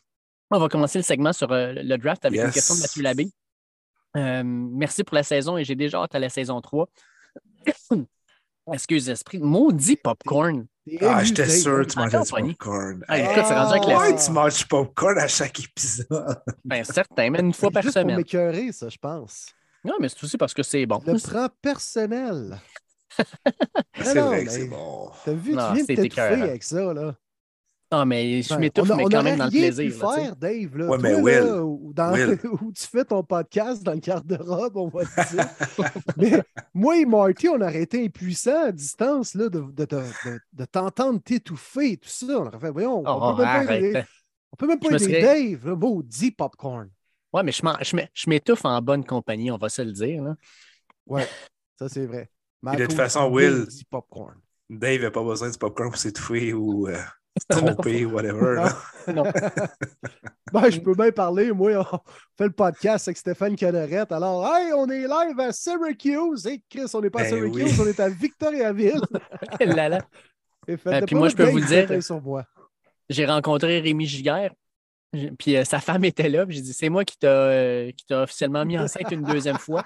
on 0.50 0.58
va 0.58 0.68
commencer 0.68 0.98
le 0.98 1.04
segment 1.04 1.32
sur 1.32 1.52
euh, 1.52 1.72
le 1.74 1.96
draft 1.98 2.24
avec 2.24 2.40
une 2.40 2.50
question 2.50 2.74
de 2.74 2.80
Mathieu 2.80 3.02
Labbé. 3.02 3.28
Euh, 4.16 4.42
merci 4.44 5.04
pour 5.04 5.14
la 5.14 5.22
saison 5.22 5.56
et 5.56 5.64
j'ai 5.64 5.76
déjà 5.76 6.02
hâte 6.02 6.14
à 6.14 6.18
la 6.18 6.28
saison 6.28 6.60
3. 6.60 6.88
Excuse 8.72 9.08
esprit. 9.10 9.38
Maudit 9.38 9.96
popcorn. 9.96 10.66
Ah, 11.02 11.24
j'étais 11.24 11.48
sûr 11.48 11.86
que 11.86 11.92
tu 11.92 11.98
mangeais 11.98 12.18
du 12.20 12.54
popcorn. 12.54 13.04
Ah, 13.08 13.18
Hey, 13.18 13.24
écoute, 13.24 13.44
c'est 13.46 13.54
rendu 13.54 13.78
un 13.78 13.96
Ah, 13.96 13.98
Ouais, 14.00 14.16
tu 14.16 14.30
manges 14.30 14.58
du 14.58 14.66
popcorn 14.66 15.18
à 15.18 15.28
chaque 15.28 15.60
épisode. 15.60 16.42
Ben 16.64 16.84
certain, 16.84 17.30
mais 17.30 17.40
une 17.40 17.52
fois 17.52 17.68
C'est 17.68 17.72
par 17.74 17.82
juste 17.82 17.94
pour 17.94 18.02
semaine. 18.02 18.16
m'écœurer, 18.16 18.72
ça, 18.72 18.88
je 18.88 18.98
pense. 18.98 19.46
Non, 19.84 19.94
mais 20.00 20.08
c'est 20.08 20.22
aussi 20.24 20.36
parce 20.38 20.54
que 20.54 20.62
c'est 20.62 20.84
bon. 20.86 21.00
Le 21.06 21.18
prends 21.20 21.48
personnel. 21.60 22.58
C'est 24.02 24.18
vrai 24.18 24.44
que 24.44 24.50
c'est 24.50 24.66
bon. 24.66 25.08
T'as 25.24 25.32
vu, 25.34 25.52
Non, 25.52 25.68
tu 25.68 25.74
viens 25.74 25.82
de 25.84 25.86
c'est 25.86 25.94
t'étouffer 25.94 26.20
avec 26.42 26.62
ça, 26.64 26.92
là. 26.92 27.14
Non, 27.98 28.06
mais 28.06 28.42
je 28.42 28.48
Ben, 28.48 28.58
m'étouffe, 28.60 28.90
a- 28.90 28.96
mais 28.96 29.04
quand 29.04 29.22
même 29.22 29.38
dans 29.38 29.44
le 29.44 29.50
plaisir. 29.50 29.92
pu 29.92 29.98
là, 30.00 30.14
faire, 30.14 30.36
Dave. 30.36 30.76
Là. 30.76 30.86
Ouais, 30.88 30.98
mais 31.00 31.14
Will, 31.20 31.34
là, 31.44 31.64
où, 31.64 31.92
dans- 31.94 32.12
Will. 32.12 32.38
où 32.62 32.72
tu 32.72 32.86
fais 32.86 33.04
ton 33.04 33.22
podcast 33.22 33.82
dans 33.82 33.92
le 33.92 33.98
garde-robe, 34.00 34.76
on 34.76 34.88
va 34.88 35.04
te 35.04 35.34
dire. 35.34 35.46
mais 36.16 36.42
moi 36.72 36.96
et 36.98 37.04
Marty, 37.04 37.48
on 37.48 37.60
aurait 37.60 37.82
été 37.82 38.04
impuissants 38.04 38.64
à 38.66 38.72
distance 38.72 39.34
là, 39.34 39.48
de, 39.48 39.60
de, 39.60 39.66
de, 39.72 39.84
de- 39.86 40.40
de 40.52 40.64
t'entendre 40.64 41.20
t'étouffer 41.22 41.92
et 41.92 41.96
tout 41.96 42.08
ça. 42.08 42.26
On 42.28 42.46
aurait 42.46 42.58
fait, 42.58 42.70
voyons, 42.70 43.02
Oh, 43.06 43.18
on 43.20 43.36
peut 43.36 43.42
même 43.44 43.66
pas 43.92 44.04
on 44.52 44.56
peut 44.56 44.66
même 44.66 44.78
pas 44.80 44.88
aider 44.88 44.98
serais- 45.04 45.22
Dave. 45.22 45.66
Là, 45.68 45.76
maudit 45.76 46.30
popcorn. 46.30 46.88
Ouais, 47.32 47.42
mais 47.42 47.52
je 47.52 48.28
m'étouffe 48.30 48.64
en 48.64 48.80
bonne 48.80 49.04
compagnie, 49.04 49.50
on 49.50 49.56
va 49.58 49.68
se 49.68 49.82
le 49.82 49.92
dire. 49.92 50.22
là. 50.22 50.34
Ouais, 51.06 51.26
ça 51.78 51.88
c'est 51.88 52.06
vrai. 52.06 52.30
Et 52.72 52.76
de 52.76 52.86
toute 52.86 52.94
façon, 52.94 53.30
Will- 53.30 53.66
popcorn. 53.90 54.36
Dave 54.70 55.02
n'a 55.02 55.10
pas 55.10 55.22
besoin 55.22 55.50
du 55.50 55.58
popcorn 55.58 55.90
pour 55.90 55.98
s'étouffer 55.98 56.54
ou 56.54 56.88
euh, 56.88 56.96
ou 58.06 58.10
whatever. 58.10 58.68
Non. 59.12 59.24
Ben, 60.52 60.70
je 60.70 60.78
peux 60.78 60.94
bien 60.94 61.10
parler. 61.10 61.50
Moi, 61.50 61.72
on 61.74 61.98
fait 62.38 62.44
le 62.44 62.52
podcast 62.52 63.08
avec 63.08 63.16
Stéphane 63.16 63.56
Canarette. 63.56 64.12
Alors, 64.12 64.46
hey, 64.54 64.72
on 64.72 64.88
est 64.88 65.00
live 65.00 65.40
à 65.40 65.50
Syracuse. 65.52 66.46
Hey, 66.46 66.62
Chris, 66.70 66.88
on 66.94 67.00
n'est 67.00 67.10
pas 67.10 67.22
à 67.22 67.22
Ben 67.24 67.30
Syracuse, 67.30 67.76
oui. 67.76 67.80
on 67.80 67.86
est 67.88 67.98
à 67.98 68.08
Victoriaville. 68.08 69.00
Là, 69.60 69.88
là. 69.88 69.98
Et 70.68 70.76
Ben, 70.76 71.04
puis 71.04 71.16
moi, 71.16 71.28
je 71.28 71.34
peux 71.34 71.48
vous 71.50 71.58
dire-. 71.58 71.88
J'ai 73.08 73.26
rencontré 73.26 73.80
Rémi 73.80 74.06
Giguère, 74.06 74.52
puis 75.38 75.56
euh, 75.56 75.64
sa 75.64 75.80
femme 75.80 76.04
était 76.04 76.28
là, 76.28 76.46
puis 76.46 76.56
j'ai 76.56 76.62
dit 76.62 76.72
c'est 76.72 76.88
moi 76.88 77.04
qui 77.04 77.18
t'a 77.18 77.26
euh, 77.26 77.90
qui 77.92 78.06
t'a 78.06 78.22
officiellement 78.22 78.64
mis 78.64 78.78
enceinte 78.78 79.10
une 79.10 79.22
deuxième 79.22 79.58
fois. 79.58 79.84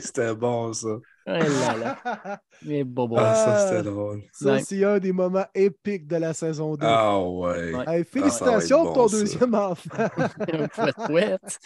c'était 0.00 0.34
bon, 0.34 0.72
ça. 0.72 0.88
Ouais, 1.26 1.38
là, 1.48 1.76
là. 1.76 2.42
Mais 2.62 2.82
bobo. 2.84 3.16
Ah, 3.18 3.34
ça, 3.34 3.54
Ah. 3.56 3.68
c'était 3.68 3.82
drôle. 3.82 4.22
Ça, 4.32 4.52
Ouais. 4.54 4.62
c'est 4.62 4.84
un 4.84 4.98
des 4.98 5.12
moments 5.12 5.46
épiques 5.54 6.06
de 6.06 6.16
la 6.16 6.34
saison 6.34 6.74
2. 6.76 6.84
Ah 6.86 7.18
ouais. 7.20 7.74
Ouais. 7.74 7.84
Hey, 7.98 8.04
félicitations 8.04 8.56
Ah, 8.56 8.60
ça 8.60 8.76
va 8.76 8.82
être 8.82 8.84
pour 8.84 8.94
ton 8.94 9.02
bon, 9.02 9.08
ça. 9.08 9.18
deuxième 9.18 9.54
enfant. 9.54 9.88
Fouette, 10.72 10.96
fouette. 11.06 11.58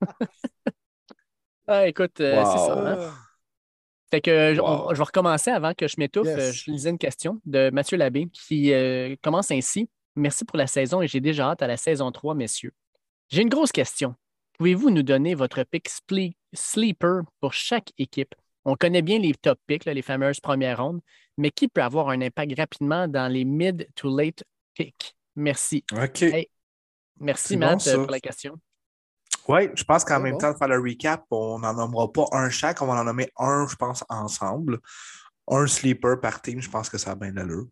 ah, 1.66 1.86
écoute, 1.88 2.20
euh, 2.20 2.44
c'est 2.44 2.58
Wow. 2.58 2.66
ça. 2.66 2.92
hein. 3.06 3.12
Fait 4.10 4.20
que 4.20 4.54
je- 4.54 4.60
on- 4.60 4.86
Wow. 4.86 4.94
je 4.94 4.98
vais 4.98 5.04
recommencer 5.04 5.50
avant 5.50 5.74
que 5.74 5.88
je 5.88 5.96
m'étouffe. 5.98 6.26
Yes. 6.28 6.38
Euh, 6.38 6.52
Je 6.52 6.70
lisais 6.70 6.90
une 6.90 6.98
question 6.98 7.40
de 7.44 7.70
Mathieu 7.70 7.96
Labbé 7.96 8.28
qui 8.32 8.72
euh, 8.72 9.16
commence 9.22 9.50
ainsi. 9.50 9.90
Merci 10.14 10.44
pour 10.44 10.56
la 10.56 10.66
saison 10.66 11.02
et 11.02 11.08
j'ai 11.08 11.20
déjà 11.20 11.50
hâte 11.50 11.62
à 11.62 11.66
la 11.66 11.76
saison 11.76 12.10
3, 12.12 12.34
messieurs. 12.34 12.72
J'ai 13.28 13.42
une 13.42 13.48
grosse 13.48 13.72
question. 13.72 14.14
Pouvez-vous 14.58 14.90
nous 14.90 15.02
donner 15.02 15.34
votre 15.34 15.62
pick 15.64 15.90
sleeper 16.54 17.22
pour 17.40 17.52
chaque 17.52 17.92
équipe? 17.98 18.34
On 18.66 18.74
connaît 18.74 19.00
bien 19.00 19.20
les 19.20 19.32
top 19.32 19.58
picks, 19.66 19.84
là, 19.84 19.94
les 19.94 20.02
fameuses 20.02 20.40
premières 20.40 20.82
rondes, 20.82 21.00
mais 21.38 21.50
qui 21.50 21.68
peut 21.68 21.82
avoir 21.82 22.08
un 22.08 22.20
impact 22.20 22.52
rapidement 22.58 23.06
dans 23.06 23.32
les 23.32 23.44
mid 23.44 23.88
to 23.94 24.14
late 24.14 24.42
picks? 24.74 25.14
Merci. 25.36 25.84
OK. 25.92 26.22
Hey. 26.22 26.50
Merci, 27.20 27.56
Matt, 27.56 27.82
bon, 27.86 28.02
pour 28.02 28.10
la 28.10 28.20
question. 28.20 28.58
Oui, 29.48 29.68
je 29.74 29.84
pense 29.84 30.04
qu'en 30.04 30.20
même 30.20 30.32
bon. 30.32 30.38
temps 30.38 30.52
de 30.52 30.58
faire 30.58 30.68
le 30.68 30.80
recap, 30.80 31.24
on 31.30 31.60
n'en 31.60 31.74
nommera 31.74 32.12
pas 32.12 32.26
un 32.32 32.50
chaque, 32.50 32.82
on 32.82 32.86
va 32.86 32.94
en 32.94 33.04
nommer 33.04 33.30
un, 33.38 33.66
je 33.68 33.76
pense, 33.76 34.04
ensemble. 34.08 34.80
Un 35.48 35.66
sleeper 35.68 36.20
par 36.20 36.42
team, 36.42 36.60
je 36.60 36.68
pense 36.68 36.90
que 36.90 36.98
ça 36.98 37.12
a 37.12 37.14
bien 37.14 37.32
l'allure. 37.32 37.68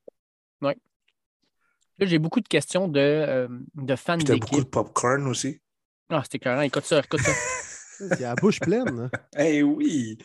Là, 1.98 2.06
j'ai 2.06 2.18
beaucoup 2.18 2.40
de 2.40 2.48
questions 2.48 2.88
de, 2.88 3.00
euh, 3.00 3.48
de 3.74 3.96
fans 3.96 4.18
t'as 4.18 4.34
beaucoup 4.34 4.46
de 4.46 4.56
d'équipe. 4.56 4.70
popcorn 4.70 5.26
aussi. 5.26 5.60
Ah, 6.08 6.22
c'était 6.22 6.38
écœurant. 6.38 6.62
Écoute 6.62 6.84
ça, 6.84 7.00
écoute 7.00 7.20
ça. 7.20 7.32
Il 8.00 8.12
a 8.24 8.28
la 8.30 8.34
bouche 8.34 8.60
pleine. 8.60 8.98
hein. 8.98 9.10
Eh 9.38 9.62
oui! 9.62 10.18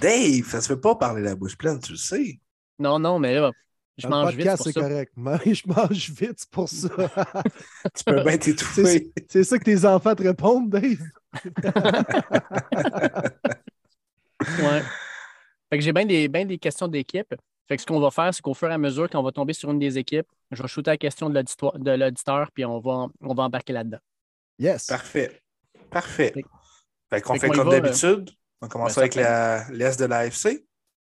Dave, 0.00 0.44
ça 0.48 0.60
se 0.60 0.68
fait 0.68 0.80
pas 0.80 0.94
parler 0.96 1.22
la 1.22 1.34
bouche 1.34 1.56
pleine, 1.56 1.80
tu 1.80 1.92
le 1.92 1.98
sais. 1.98 2.38
Non, 2.78 2.98
non, 2.98 3.18
mais 3.18 3.34
là, 3.34 3.50
Je 3.96 4.06
Dans 4.06 4.22
mange 4.22 4.34
vite 4.36 4.46
podcast, 4.46 4.62
c'est 4.64 4.72
correct. 4.72 5.12
Mais 5.16 5.54
je 5.54 5.62
mange 5.66 6.10
vite, 6.10 6.34
c'est 6.36 6.50
pour 6.50 6.68
ça. 6.68 6.88
Tu 7.96 8.04
peux 8.04 8.22
bien 8.22 8.38
t'étouffer. 8.38 9.10
c'est 9.28 9.44
ça 9.44 9.58
que 9.58 9.64
tes 9.64 9.84
enfants 9.84 10.14
te 10.14 10.22
répondent, 10.22 10.70
Dave? 10.70 10.98
Ouais. 14.40 14.82
Fait 15.70 15.78
que 15.78 15.80
j'ai 15.84 15.92
bien 15.92 16.06
des, 16.06 16.28
ben 16.28 16.46
des 16.46 16.58
questions 16.58 16.88
d'équipe. 16.88 17.34
Fait 17.66 17.76
que 17.76 17.82
ce 17.82 17.86
qu'on 17.86 18.00
va 18.00 18.10
faire, 18.10 18.32
c'est 18.32 18.40
qu'au 18.40 18.54
fur 18.54 18.70
et 18.70 18.72
à 18.72 18.78
mesure, 18.78 19.10
quand 19.10 19.20
on 19.20 19.22
va 19.22 19.32
tomber 19.32 19.52
sur 19.52 19.70
une 19.70 19.78
des 19.78 19.98
équipes, 19.98 20.26
je 20.50 20.62
vais 20.62 20.68
shooter 20.68 20.92
la 20.92 20.96
question 20.96 21.28
de 21.28 21.90
l'auditeur, 21.96 22.50
puis 22.52 22.64
on 22.64 22.78
va, 22.80 23.08
on 23.20 23.34
va 23.34 23.42
embarquer 23.42 23.72
là-dedans. 23.74 23.98
Yes. 24.58 24.86
Parfait. 24.86 25.42
Parfait. 25.90 26.32
Fait- 27.10 27.16
Fait 27.16 27.20
qu'on 27.22 27.34
fait 27.34 27.48
comme 27.50 27.70
d'habitude. 27.70 28.30
On 28.60 28.68
commence 28.68 28.94
ben, 28.96 29.02
avec 29.02 29.14
la- 29.14 29.68
l'Est 29.70 29.98
de 30.00 30.04
l'AFC. 30.06 30.64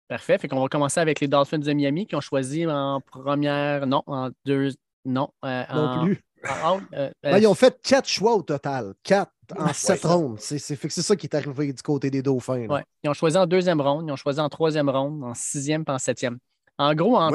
Parfait. 0.08 0.38
Fait 0.38 0.48
qu'on 0.48 0.60
va 0.60 0.68
commencer 0.68 1.00
avec 1.00 1.20
les 1.20 1.28
Dolphins 1.28 1.58
de 1.58 1.72
Miami 1.72 2.06
qui 2.06 2.14
ont 2.14 2.20
choisi 2.20 2.66
en 2.66 3.00
première, 3.00 3.86
non, 3.86 4.02
en 4.06 4.30
deux, 4.44 4.70
non. 5.04 5.30
euh, 5.44 5.64
Non 5.72 5.80
en- 5.88 6.04
plus. 6.04 6.22
en- 6.64 6.80
euh, 6.94 7.10
Ben, 7.22 7.38
ils 7.38 7.46
ont 7.46 7.54
fait 7.54 7.80
quatre 7.82 8.08
choix 8.08 8.34
au 8.34 8.42
total. 8.42 8.94
Quatre 9.02 9.32
en 9.56 9.72
sept 9.72 10.04
rondes. 10.04 10.38
C'est 10.40 10.58
c'est- 10.58 10.76
fait 10.76 10.88
que 10.88 10.94
c'est 10.94 11.02
ça 11.02 11.16
qui 11.16 11.26
est 11.26 11.34
arrivé 11.34 11.72
du 11.72 11.82
côté 11.82 12.10
des 12.10 12.22
Dauphins. 12.22 12.66
Ouais. 12.66 12.84
Ils 13.02 13.10
ont 13.10 13.14
choisi 13.14 13.36
en 13.36 13.46
deuxième 13.46 13.80
ronde, 13.80 14.04
ils 14.08 14.12
ont 14.12 14.16
choisi 14.16 14.40
en 14.40 14.48
troisième 14.48 14.88
ronde, 14.90 15.22
en 15.24 15.34
sixième 15.34 15.84
puis 15.84 15.94
en 15.94 15.98
septième. 15.98 16.38
En 16.78 16.94
gros, 16.94 17.16
en 17.16 17.30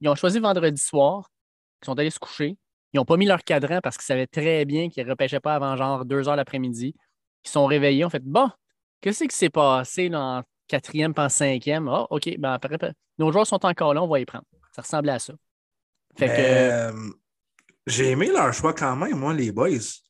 ils 0.00 0.08
ont 0.08 0.14
choisi 0.14 0.38
vendredi 0.38 0.80
soir, 0.80 1.28
ils 1.82 1.86
sont 1.86 1.98
allés 1.98 2.10
se 2.10 2.18
coucher. 2.18 2.56
Ils 2.92 2.96
n'ont 2.96 3.04
pas 3.04 3.16
mis 3.16 3.26
leur 3.26 3.44
cadran 3.44 3.80
parce 3.82 3.96
qu'ils 3.96 4.06
savaient 4.06 4.26
très 4.26 4.64
bien 4.64 4.88
qu'ils 4.88 5.04
ne 5.04 5.10
repêchaient 5.10 5.38
pas 5.40 5.54
avant 5.54 5.76
genre 5.76 6.04
deux 6.04 6.28
heures 6.28 6.34
l'après-midi. 6.36 6.94
Ils 7.44 7.50
sont 7.50 7.66
réveillés, 7.66 8.04
ont 8.04 8.10
fait 8.10 8.22
Bon, 8.22 8.50
qu'est-ce 9.00 9.24
qui 9.24 9.36
s'est 9.36 9.50
passé 9.50 10.10
en 10.14 10.42
quatrième 10.68 11.14
en 11.16 11.28
cinquième? 11.28 11.88
Ah, 11.88 12.06
OK, 12.10 12.28
ben 12.38 12.52
après, 12.52 12.78
nos 13.18 13.32
joueurs 13.32 13.46
sont 13.46 13.64
encore 13.64 13.94
là, 13.94 14.02
on 14.02 14.08
va 14.08 14.20
y 14.20 14.24
prendre. 14.24 14.44
Ça 14.72 14.82
ressemblait 14.82 15.12
à 15.12 15.18
ça. 15.18 15.32
Euh, 16.20 16.92
J'ai 17.86 18.10
aimé 18.10 18.28
leur 18.28 18.52
choix 18.52 18.74
quand 18.74 18.96
même, 18.96 19.16
moi, 19.18 19.32
les 19.34 19.52
boys. 19.52 19.68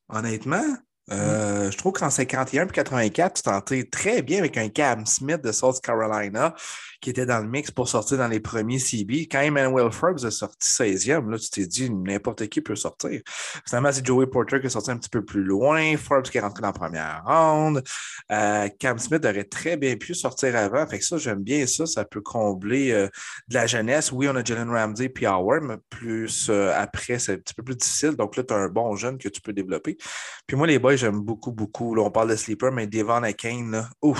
Honnêtement, 0.09 0.75
Euh, 1.11 1.69
Je 1.69 1.77
trouve 1.77 1.93
qu'en 1.93 2.09
51 2.09 2.67
et 2.67 2.71
84, 2.71 3.33
tu 3.33 3.43
tentais 3.43 3.83
très 3.83 4.21
bien 4.21 4.39
avec 4.39 4.57
un 4.57 4.69
Cam 4.69 5.05
Smith 5.05 5.41
de 5.41 5.51
South 5.51 5.81
Carolina 5.81 6.55
qui 7.01 7.09
était 7.09 7.25
dans 7.25 7.39
le 7.39 7.47
mix 7.47 7.71
pour 7.71 7.89
sortir 7.89 8.19
dans 8.19 8.27
les 8.27 8.39
premiers 8.39 8.77
CB. 8.77 9.27
Quand 9.27 9.41
Emmanuel 9.41 9.91
Forbes 9.91 10.23
a 10.23 10.31
sorti 10.31 10.69
16e, 10.69 11.29
là, 11.29 11.37
tu 11.39 11.49
t'es 11.49 11.65
dit 11.65 11.89
n'importe 11.89 12.47
qui 12.47 12.61
peut 12.61 12.75
sortir. 12.75 13.21
Finalement, 13.67 13.91
c'est 13.91 14.05
Joey 14.05 14.27
Porter 14.27 14.59
qui 14.61 14.67
est 14.67 14.69
sorti 14.69 14.91
un 14.91 14.97
petit 14.97 15.09
peu 15.09 15.25
plus 15.25 15.43
loin, 15.43 15.97
Forbes 15.97 16.27
qui 16.27 16.37
est 16.37 16.41
rentré 16.41 16.61
dans 16.61 16.67
la 16.67 16.73
première 16.73 17.23
ronde. 17.25 17.83
Euh, 18.31 18.69
Cam 18.79 18.99
Smith 18.99 19.25
aurait 19.25 19.45
très 19.45 19.77
bien 19.77 19.95
pu 19.95 20.13
sortir 20.13 20.55
avant. 20.55 20.85
Fait 20.85 20.99
que 20.99 21.05
ça, 21.05 21.17
j'aime 21.17 21.41
bien 21.41 21.65
ça. 21.65 21.87
Ça 21.87 22.05
peut 22.05 22.21
combler 22.21 22.91
euh, 22.91 23.07
de 23.47 23.55
la 23.55 23.65
jeunesse. 23.65 24.11
Oui, 24.11 24.29
on 24.29 24.35
a 24.35 24.43
Jalen 24.43 24.69
Ramsey 24.69 25.09
puis 25.09 25.25
Howard, 25.25 25.63
mais 25.63 25.77
plus 25.89 26.51
après, 26.75 27.17
c'est 27.17 27.33
un 27.33 27.37
petit 27.37 27.55
peu 27.55 27.63
plus 27.63 27.75
difficile. 27.75 28.11
Donc 28.11 28.35
là, 28.35 28.43
tu 28.43 28.53
as 28.53 28.57
un 28.57 28.67
bon 28.67 28.95
jeune 28.95 29.17
que 29.17 29.29
tu 29.29 29.41
peux 29.41 29.53
développer. 29.53 29.97
Puis 30.45 30.55
moi, 30.55 30.67
les 30.67 30.77
boys, 30.77 31.00
j'aime 31.01 31.19
beaucoup, 31.19 31.51
beaucoup. 31.51 31.93
Là, 31.95 32.03
on 32.03 32.11
parle 32.11 32.29
de 32.29 32.35
sleeper, 32.35 32.71
mais 32.71 32.87
Devon 32.87 33.19
là, 33.19 33.89
ouf, 34.01 34.19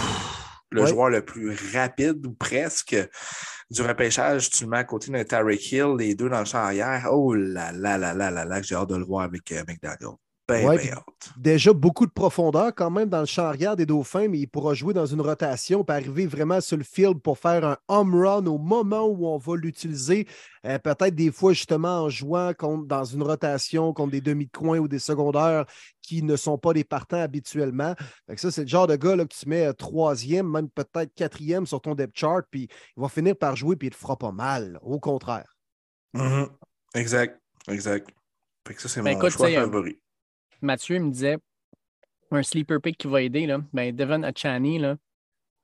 le 0.72 0.82
Ouais. 0.82 0.88
joueur 0.88 1.10
le 1.10 1.24
plus 1.24 1.58
rapide 1.74 2.26
ou 2.26 2.34
presque 2.34 2.96
du 3.70 3.82
repêchage, 3.82 4.50
tu 4.50 4.65
le 4.65 4.70
mets 4.70 4.78
à 4.78 4.84
côté 4.84 5.12
d'un 5.12 5.24
Tarek 5.24 5.72
Hill, 5.72 5.96
les 5.98 6.15
deux 6.15 6.30
dans 6.30 6.39
le 6.39 6.46
champ 6.46 6.60
arrière. 6.60 7.08
Oh 7.12 7.34
là 7.34 7.72
là 7.72 7.98
là 7.98 8.13
là 8.13 8.30
là 8.32 8.46
là, 8.46 8.62
que 8.62 8.67
j'ai 8.67 8.76
hâte 8.76 8.89
de 8.89 8.96
le 8.98 9.06
voir 9.06 9.24
avec 9.24 9.52
euh, 9.52 9.63
McDaniel. 9.67 10.15
Ben, 10.48 10.68
Ouais, 10.68 10.78
ben. 10.78 11.00
Déjà 11.38 11.72
beaucoup 11.72 12.06
de 12.06 12.12
profondeur 12.12 12.74
quand 12.76 12.90
même 12.90 13.08
dans 13.08 13.22
le 13.22 13.26
champ 13.26 13.44
arrière 13.46 13.76
des 13.76 13.86
Dauphins, 13.86 14.28
mais 14.28 14.40
il 14.40 14.48
pourra 14.48 14.74
jouer 14.74 14.94
dans 14.94 15.06
une 15.06 15.22
rotation 15.22 15.84
pour 15.84 15.96
arriver 15.96 16.26
vraiment 16.26 16.60
sur 16.60 16.76
le 16.78 16.84
field 16.84 17.20
pour 17.22 17.38
faire 17.38 17.64
un 17.64 17.78
home 17.88 18.16
run 18.16 18.46
au 18.48 18.58
moment 18.58 19.06
où 19.06 19.28
on 19.28 19.38
va 19.38 19.56
l'utiliser. 19.56 20.28
Euh, 20.66 20.78
Peut-être 20.80 21.16
des 21.16 21.32
fois 21.32 21.54
justement 21.54 22.02
en 22.04 22.10
jouant 22.10 22.54
contre- 22.54 22.86
dans 22.86 23.06
une 23.06 23.24
rotation 23.24 23.94
contre 23.94 24.12
des 24.12 24.20
demi 24.22 24.48
de 24.48 24.52
coin 24.52 24.80
ou 24.80 24.88
des 24.88 25.00
secondaires 25.00 25.66
qui 26.02 26.22
ne 26.24 26.36
sont 26.36 26.58
pas 26.58 26.74
des 26.74 26.84
partants 26.84 27.22
habituellement. 27.22 27.94
Fait 28.28 28.36
que 28.36 28.42
ça, 28.42 28.52
c'est 28.52 28.62
le 28.64 28.68
genre 28.68 28.88
de 28.88 28.96
gars 28.96 29.16
là, 29.16 29.24
que 29.26 29.34
tu 29.34 29.48
mets 29.48 29.68
euh, 29.68 29.74
troisième, 29.74 30.50
même 30.52 30.70
peut-être 30.70 31.14
quatrième 31.16 31.66
sur 31.66 31.80
ton 31.80 31.96
depth 31.96 32.18
chart, 32.18 32.44
puis 32.50 32.68
il 32.98 33.02
va 33.02 33.08
finir 33.08 33.36
par 33.38 33.56
jouer, 33.56 33.76
puis 33.78 33.88
il 33.88 33.92
ne 33.92 33.96
te 33.96 34.00
fera 34.00 34.18
pas 34.18 34.32
mal. 34.32 34.80
Au 34.82 35.00
contraire. 35.00 35.56
Mhm. 36.14 36.50
Exact, 36.96 37.40
exact. 37.70 38.10
Fait 38.68 38.74
que 38.74 38.82
ça, 38.82 38.90
c'est 38.90 39.02
Ben, 39.02 39.14
mon 39.14 39.18
écoute, 39.20 39.32
choix 39.32 39.50
favori. 39.52 39.98
Mathieu 40.62 41.00
me 41.00 41.12
disait 41.12 41.38
un 42.32 42.43
sleeper 42.43 42.80
pick 42.82 42.97
qui 42.97 43.08
va 43.08 43.21
aider. 43.21 43.45
Là. 43.45 43.60
Ben, 43.74 43.95
Devon 43.95 44.24
Achani, 44.24 44.82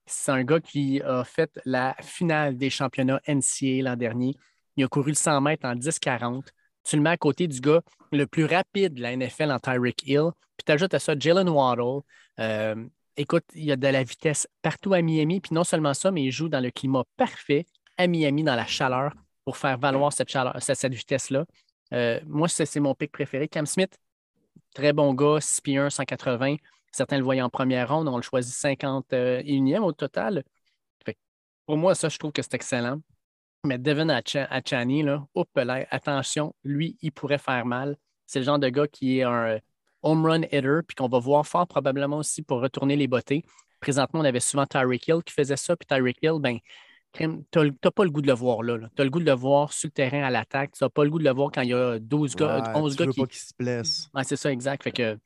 c'est 0.06 0.32
un 0.32 0.44
gars 0.44 0.60
qui 0.60 1.02
a 1.02 1.24
fait 1.24 1.52
la 1.66 1.96
finale 2.02 2.58
des 2.58 2.70
championnats 2.70 3.22
NCA 3.28 3.84
l'an 3.84 3.96
dernier. 3.96 4.36
Il 4.76 4.84
a 4.84 4.88
couru 4.88 5.12
le 5.12 5.16
100 5.16 5.42
mètres 5.42 5.66
en 5.66 5.76
10-40. 5.76 6.48
Tu 6.84 6.96
le 6.96 7.02
mets 7.02 7.10
à 7.10 7.18
côté 7.18 7.48
du 7.48 7.60
gars 7.60 7.82
le 8.12 8.26
plus 8.26 8.46
rapide 8.46 8.94
de 8.94 9.02
la 9.02 9.16
NFL 9.16 9.52
en 9.52 9.60
Tyreek 9.60 10.04
Hill. 10.08 10.30
Puis 10.58 10.66
tu 10.66 10.72
ajoutes 10.72 10.94
à 10.94 11.00
ça 11.00 11.14
Jalen 11.18 11.50
Waddle. 11.50 12.02
Euh, 12.40 12.86
écoute, 13.18 13.44
il 13.54 13.66
y 13.66 13.72
a 13.72 13.76
de 13.76 13.88
la 13.88 14.04
vitesse 14.04 14.48
partout 14.62 14.94
à 14.94 15.02
Miami. 15.02 15.42
Puis 15.42 15.54
non 15.54 15.64
seulement 15.64 15.94
ça, 15.94 16.12
mais 16.12 16.24
il 16.24 16.32
joue 16.32 16.50
dans 16.50 16.62
le 16.62 16.72
climat 16.72 17.04
parfait 17.18 17.66
à 17.98 18.08
Miami, 18.08 18.44
dans 18.44 18.56
la 18.56 18.66
chaleur, 18.66 19.14
pour 19.44 19.58
faire 19.58 19.78
valoir 19.78 20.14
cette, 20.14 20.94
vitesse-là. 20.94 21.46
Euh, 21.94 22.20
moi, 22.26 22.48
c'est 22.48 22.80
mon 22.80 22.94
pick 22.94 23.12
préféré. 23.12 23.48
Cam 23.48 23.66
Smith, 23.66 23.98
Très 24.74 24.94
bon 24.94 25.14
gars, 25.14 25.40
6 25.42 25.62
pieds 25.62 25.78
1, 25.78 25.90
180. 25.90 26.56
Certains 26.92 27.18
le 27.18 27.24
voyaient 27.24 27.42
en 27.42 27.50
première 27.50 27.90
ronde, 27.90 28.08
on 28.08 28.18
le 28.18 28.24
choisit 28.24 28.54
51e 28.54 29.84
au 29.84 29.92
total. 29.92 30.44
Pour 31.66 31.78
moi, 31.78 31.96
ça, 31.96 32.10
je 32.10 32.18
trouve 32.18 32.32
que 32.32 32.42
c'est 32.42 32.54
excellent. 32.54 33.02
Mais 33.66 33.78
Devin 33.78 34.08
Acha- 34.08 34.48
Achani, 34.50 35.04
là, 35.04 35.26
attention, 35.92 36.56
lui, 36.64 36.98
il 37.02 37.12
pourrait 37.12 37.38
faire 37.38 37.66
mal. 37.66 37.98
C'est 38.26 38.40
le 38.40 38.46
genre 38.46 38.60
de 38.60 38.70
gars 38.70 38.88
qui 38.88 39.20
est 39.20 39.24
un 39.24 39.56
euh, 39.56 39.60
home 40.02 40.26
run 40.26 40.44
hitter, 40.44 40.80
puis 40.88 40.96
qu'on 40.96 41.10
va 41.10 41.20
voir 41.20 41.46
fort 41.46 41.68
probablement 41.68 42.18
aussi 42.18 42.42
pour 42.42 42.62
retourner 42.62 42.96
les 42.96 43.08
bottées. 43.08 43.44
Présentement, 43.82 44.22
on 44.22 44.26
avait 44.26 44.40
souvent 44.40 44.66
Tyreek 44.66 45.08
Hill 45.08 45.24
qui 45.26 45.34
faisait 45.34 45.58
ça, 45.58 45.76
puis 45.76 45.86
Tyreek 45.86 46.18
Hill, 46.22 46.40
ben, 46.40 46.58
t'as 47.14 47.64
t'as 47.82 47.92
pas 47.92 48.04
le 48.04 48.10
goût 48.12 48.22
de 48.22 48.28
le 48.28 48.34
voir 48.34 48.62
là. 48.64 48.78
Tu 48.96 49.02
as 49.02 49.06
le 49.06 49.10
goût 49.10 49.20
de 49.20 49.26
le 49.26 49.34
voir 49.34 49.74
sur 49.74 49.88
le 49.88 49.92
terrain 49.92 50.24
à 50.24 50.30
l'attaque. 50.30 50.72
Tu 50.74 50.84
n'as 50.84 50.90
pas 50.90 51.04
le 51.04 51.10
goût 51.10 51.20
de 51.20 51.24
le 51.24 51.32
voir 51.34 51.50
quand 51.52 51.62
il 51.62 51.70
y 51.70 51.74
a 51.74 52.00
12 52.00 52.36
gars, 52.36 52.62
Ouais, 52.62 52.80
11 52.80 52.96
tu 52.96 53.00
gars 53.00 53.06
veux 53.06 53.12
qui, 53.14 53.20
pas 53.22 53.28
se 53.32 53.54
blesse. 53.58 54.10
Ouais, 54.14 54.24
c'est 54.24 54.36
ça, 54.36 54.52
exact. 54.52 54.84
Fait 54.84 54.92
que 54.92 55.18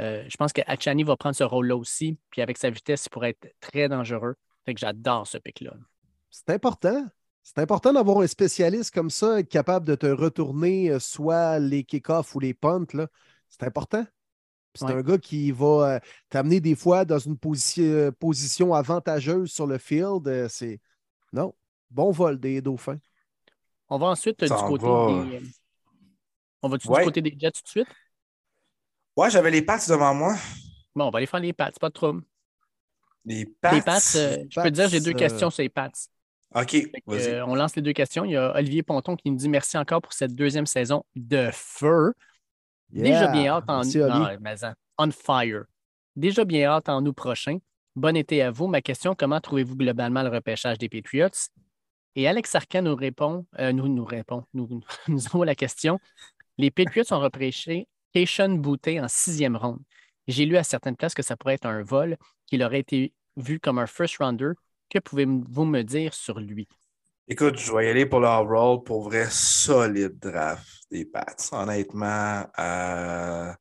euh, 0.00 0.24
je 0.28 0.36
pense 0.36 0.52
que 0.52 0.60
Achani 0.66 1.02
va 1.04 1.16
prendre 1.16 1.36
ce 1.36 1.44
rôle-là 1.44 1.76
aussi. 1.76 2.18
Puis 2.30 2.42
avec 2.42 2.58
sa 2.58 2.70
vitesse, 2.70 3.06
il 3.06 3.10
pourrait 3.10 3.30
être 3.30 3.54
très 3.60 3.88
dangereux. 3.88 4.34
Fait 4.64 4.74
que 4.74 4.80
j'adore 4.80 5.26
ce 5.26 5.38
pic-là. 5.38 5.72
C'est 6.30 6.50
important. 6.50 7.06
C'est 7.42 7.58
important 7.58 7.92
d'avoir 7.92 8.18
un 8.20 8.26
spécialiste 8.26 8.92
comme 8.94 9.10
ça, 9.10 9.42
capable 9.42 9.86
de 9.86 9.94
te 9.94 10.06
retourner 10.06 10.90
euh, 10.90 10.98
soit 10.98 11.58
les 11.58 11.84
kick-offs 11.84 12.34
ou 12.34 12.40
les 12.40 12.54
punts. 12.54 12.86
là. 12.94 13.08
C'est 13.48 13.64
important. 13.64 14.06
C'est 14.74 14.84
Ouais. 14.84 14.92
un 14.92 15.02
gars 15.02 15.18
qui 15.18 15.50
va 15.50 15.94
euh, 15.96 15.98
t'amener 16.28 16.60
des 16.60 16.76
fois 16.76 17.04
dans 17.04 17.18
une 17.18 17.36
position, 17.36 18.12
position 18.20 18.72
avantageuse 18.72 19.50
sur 19.50 19.66
le 19.66 19.78
field. 19.78 20.46
C'est 20.48 20.78
non. 21.32 21.54
Bon 21.90 22.10
vol 22.10 22.38
des 22.38 22.60
dauphins. 22.60 22.98
On 23.88 23.98
va 23.98 24.06
ensuite 24.08 24.42
euh, 24.42 24.46
Ça 24.46 24.56
du 24.56 24.62
côté 24.62 24.86
va. 24.86 25.24
des. 25.24 25.36
euh, 25.36 25.40
On 26.62 26.68
va 26.68 26.76
du 26.76 26.88
Ouais. 26.88 27.04
côté 27.04 27.20
des 27.22 27.34
Jets 27.38 27.50
tout 27.52 27.62
de 27.64 27.68
suite? 27.68 27.88
Ouais, 29.16 29.30
j'avais 29.30 29.50
les 29.50 29.62
pattes 29.62 29.88
devant 29.88 30.14
moi. 30.14 30.36
Bon, 30.94 31.06
on 31.06 31.10
va 31.10 31.16
aller 31.18 31.26
faire 31.26 31.40
les 31.40 31.52
Pats, 31.52 31.70
pas 31.80 31.88
de 31.88 31.94
trouble. 31.94 32.22
Les 33.24 33.44
pattes. 33.46 33.74
Les 33.74 33.82
Pats, 33.82 33.98
euh, 34.16 34.44
je 34.48 34.60
peux 34.60 34.68
te 34.70 34.74
dire, 34.74 34.88
j'ai 34.88 35.00
deux 35.00 35.12
questions 35.12 35.50
sur 35.50 35.62
les 35.62 35.68
Pats. 35.68 35.90
OK, 36.54 36.66
que, 36.70 36.88
euh, 37.10 37.46
on 37.46 37.54
lance 37.54 37.76
les 37.76 37.82
deux 37.82 37.92
questions. 37.92 38.24
Il 38.24 38.32
y 38.32 38.36
a 38.36 38.54
Olivier 38.56 38.82
Ponton 38.82 39.14
qui 39.16 39.30
nous 39.30 39.36
dit 39.36 39.48
merci 39.48 39.78
encore 39.78 40.02
pour 40.02 40.12
cette 40.12 40.34
deuxième 40.34 40.66
saison 40.66 41.04
de 41.14 41.48
feu. 41.52 42.12
Déjà 42.88 43.28
bien 43.28 43.52
hâte 43.52 43.64
en 43.68 43.76
Merci. 43.84 44.00
Ah, 44.02 44.36
mais 44.40 44.64
en- 44.64 44.74
on 44.98 45.10
fire. 45.12 45.64
Déjà 46.16 46.44
bien 46.44 46.68
hâte 46.70 46.88
en 46.88 47.04
août 47.06 47.12
prochain. 47.12 47.58
Bon 47.96 48.16
été 48.16 48.40
à 48.42 48.50
vous. 48.50 48.68
Ma 48.68 48.80
question, 48.80 49.14
comment 49.16 49.40
trouvez-vous 49.40 49.76
globalement 49.76 50.22
le 50.22 50.28
repêchage 50.28 50.78
des 50.78 50.88
Patriots? 50.88 51.28
Et 52.14 52.28
Alex 52.28 52.54
Arcan 52.54 52.82
nous 52.82 52.94
répond, 52.94 53.46
euh, 53.58 53.72
nous, 53.72 53.88
nous 53.88 54.04
répond, 54.04 54.44
nous, 54.54 54.80
nous 55.08 55.26
envoie 55.26 55.46
la 55.46 55.54
question. 55.54 55.98
Les 56.56 56.70
Patriots 56.70 57.12
ont 57.12 57.20
repêché 57.20 57.88
Keishon 58.12 58.54
Boutte 58.54 58.88
en 58.88 59.08
sixième 59.08 59.56
ronde. 59.56 59.80
J'ai 60.28 60.46
lu 60.46 60.56
à 60.56 60.62
certaines 60.62 60.96
places 60.96 61.14
que 61.14 61.22
ça 61.22 61.36
pourrait 61.36 61.54
être 61.54 61.66
un 61.66 61.82
vol, 61.82 62.16
qu'il 62.46 62.62
aurait 62.62 62.80
été 62.80 63.12
vu 63.36 63.58
comme 63.58 63.78
un 63.78 63.86
first 63.86 64.18
rounder. 64.18 64.52
Que 64.88 64.98
pouvez-vous 64.98 65.64
me 65.64 65.82
dire 65.82 66.14
sur 66.14 66.38
lui? 66.38 66.68
Écoute, 67.26 67.58
je 67.58 67.72
vais 67.72 67.86
y 67.86 67.90
aller 67.90 68.06
pour 68.06 68.20
leur 68.20 68.46
rôle 68.46 68.82
pour 68.82 69.02
vrai 69.04 69.26
solide 69.30 70.18
draft 70.18 70.84
des 70.90 71.04
Pats. 71.04 71.36
Honnêtement, 71.52 72.44
euh, 72.58 73.52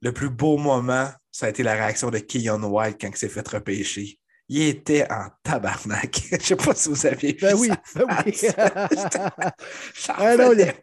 le 0.00 0.12
plus 0.12 0.30
beau 0.30 0.58
moment, 0.58 1.08
ça 1.38 1.46
a 1.46 1.50
été 1.50 1.62
la 1.62 1.74
réaction 1.74 2.10
de 2.10 2.18
Keon 2.18 2.60
White 2.64 2.96
quand 3.00 3.10
il 3.10 3.16
s'est 3.16 3.28
fait 3.28 3.46
repêcher. 3.46 4.18
Il 4.48 4.60
était 4.62 5.06
en 5.08 5.28
tabarnak. 5.44 6.20
Je 6.30 6.34
ne 6.34 6.40
sais 6.40 6.56
pas 6.56 6.74
si 6.74 6.88
vous 6.88 7.06
aviez 7.06 7.34
vu 7.34 7.38
Ben 7.42 7.54
oui, 7.54 7.70
ben 7.94 8.06
oui. 8.26 8.32
non, 10.36 10.52
il 10.52 10.74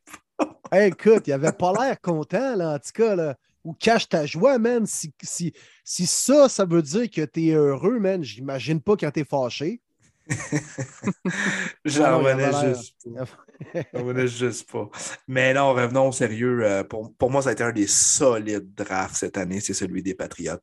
Hey, 0.71 0.87
écoute, 0.91 1.27
il 1.27 1.33
avait 1.33 1.51
pas 1.51 1.73
l'air 1.73 1.99
content, 1.99 2.55
là, 2.55 2.75
en 2.75 2.79
tout 2.79 2.91
cas. 2.93 3.17
Là. 3.17 3.35
Ou 3.65 3.73
cache 3.73 4.07
ta 4.07 4.25
joie, 4.25 4.57
man. 4.57 4.85
Si, 4.85 5.13
si, 5.21 5.51
si 5.83 6.07
ça, 6.07 6.47
ça 6.47 6.63
veut 6.63 6.81
dire 6.81 7.11
que 7.11 7.25
tu 7.25 7.47
es 7.47 7.51
heureux, 7.51 7.99
man, 7.99 8.23
j'imagine 8.23 8.79
pas 8.79 8.95
quand 8.95 9.11
tu 9.11 9.19
es 9.19 9.25
fâché. 9.25 9.81
J'en 11.83 12.19
revenais 12.19 12.73
juste 12.73 12.95
J'en 13.93 14.01
revenais 14.01 14.27
juste 14.27 14.71
pas. 14.71 14.89
Mais 15.27 15.53
non, 15.53 15.73
revenons 15.73 16.09
au 16.09 16.11
sérieux. 16.11 16.59
Euh, 16.63 16.83
pour, 16.83 17.13
pour, 17.15 17.31
moi, 17.31 17.41
ça 17.41 17.49
a 17.49 17.51
été 17.53 17.63
un 17.63 17.71
des 17.71 17.87
solides 17.87 18.73
drafts 18.75 19.17
cette 19.17 19.37
année, 19.37 19.59
c'est 19.59 19.73
celui 19.73 20.03
des 20.03 20.15
Patriotes. 20.15 20.61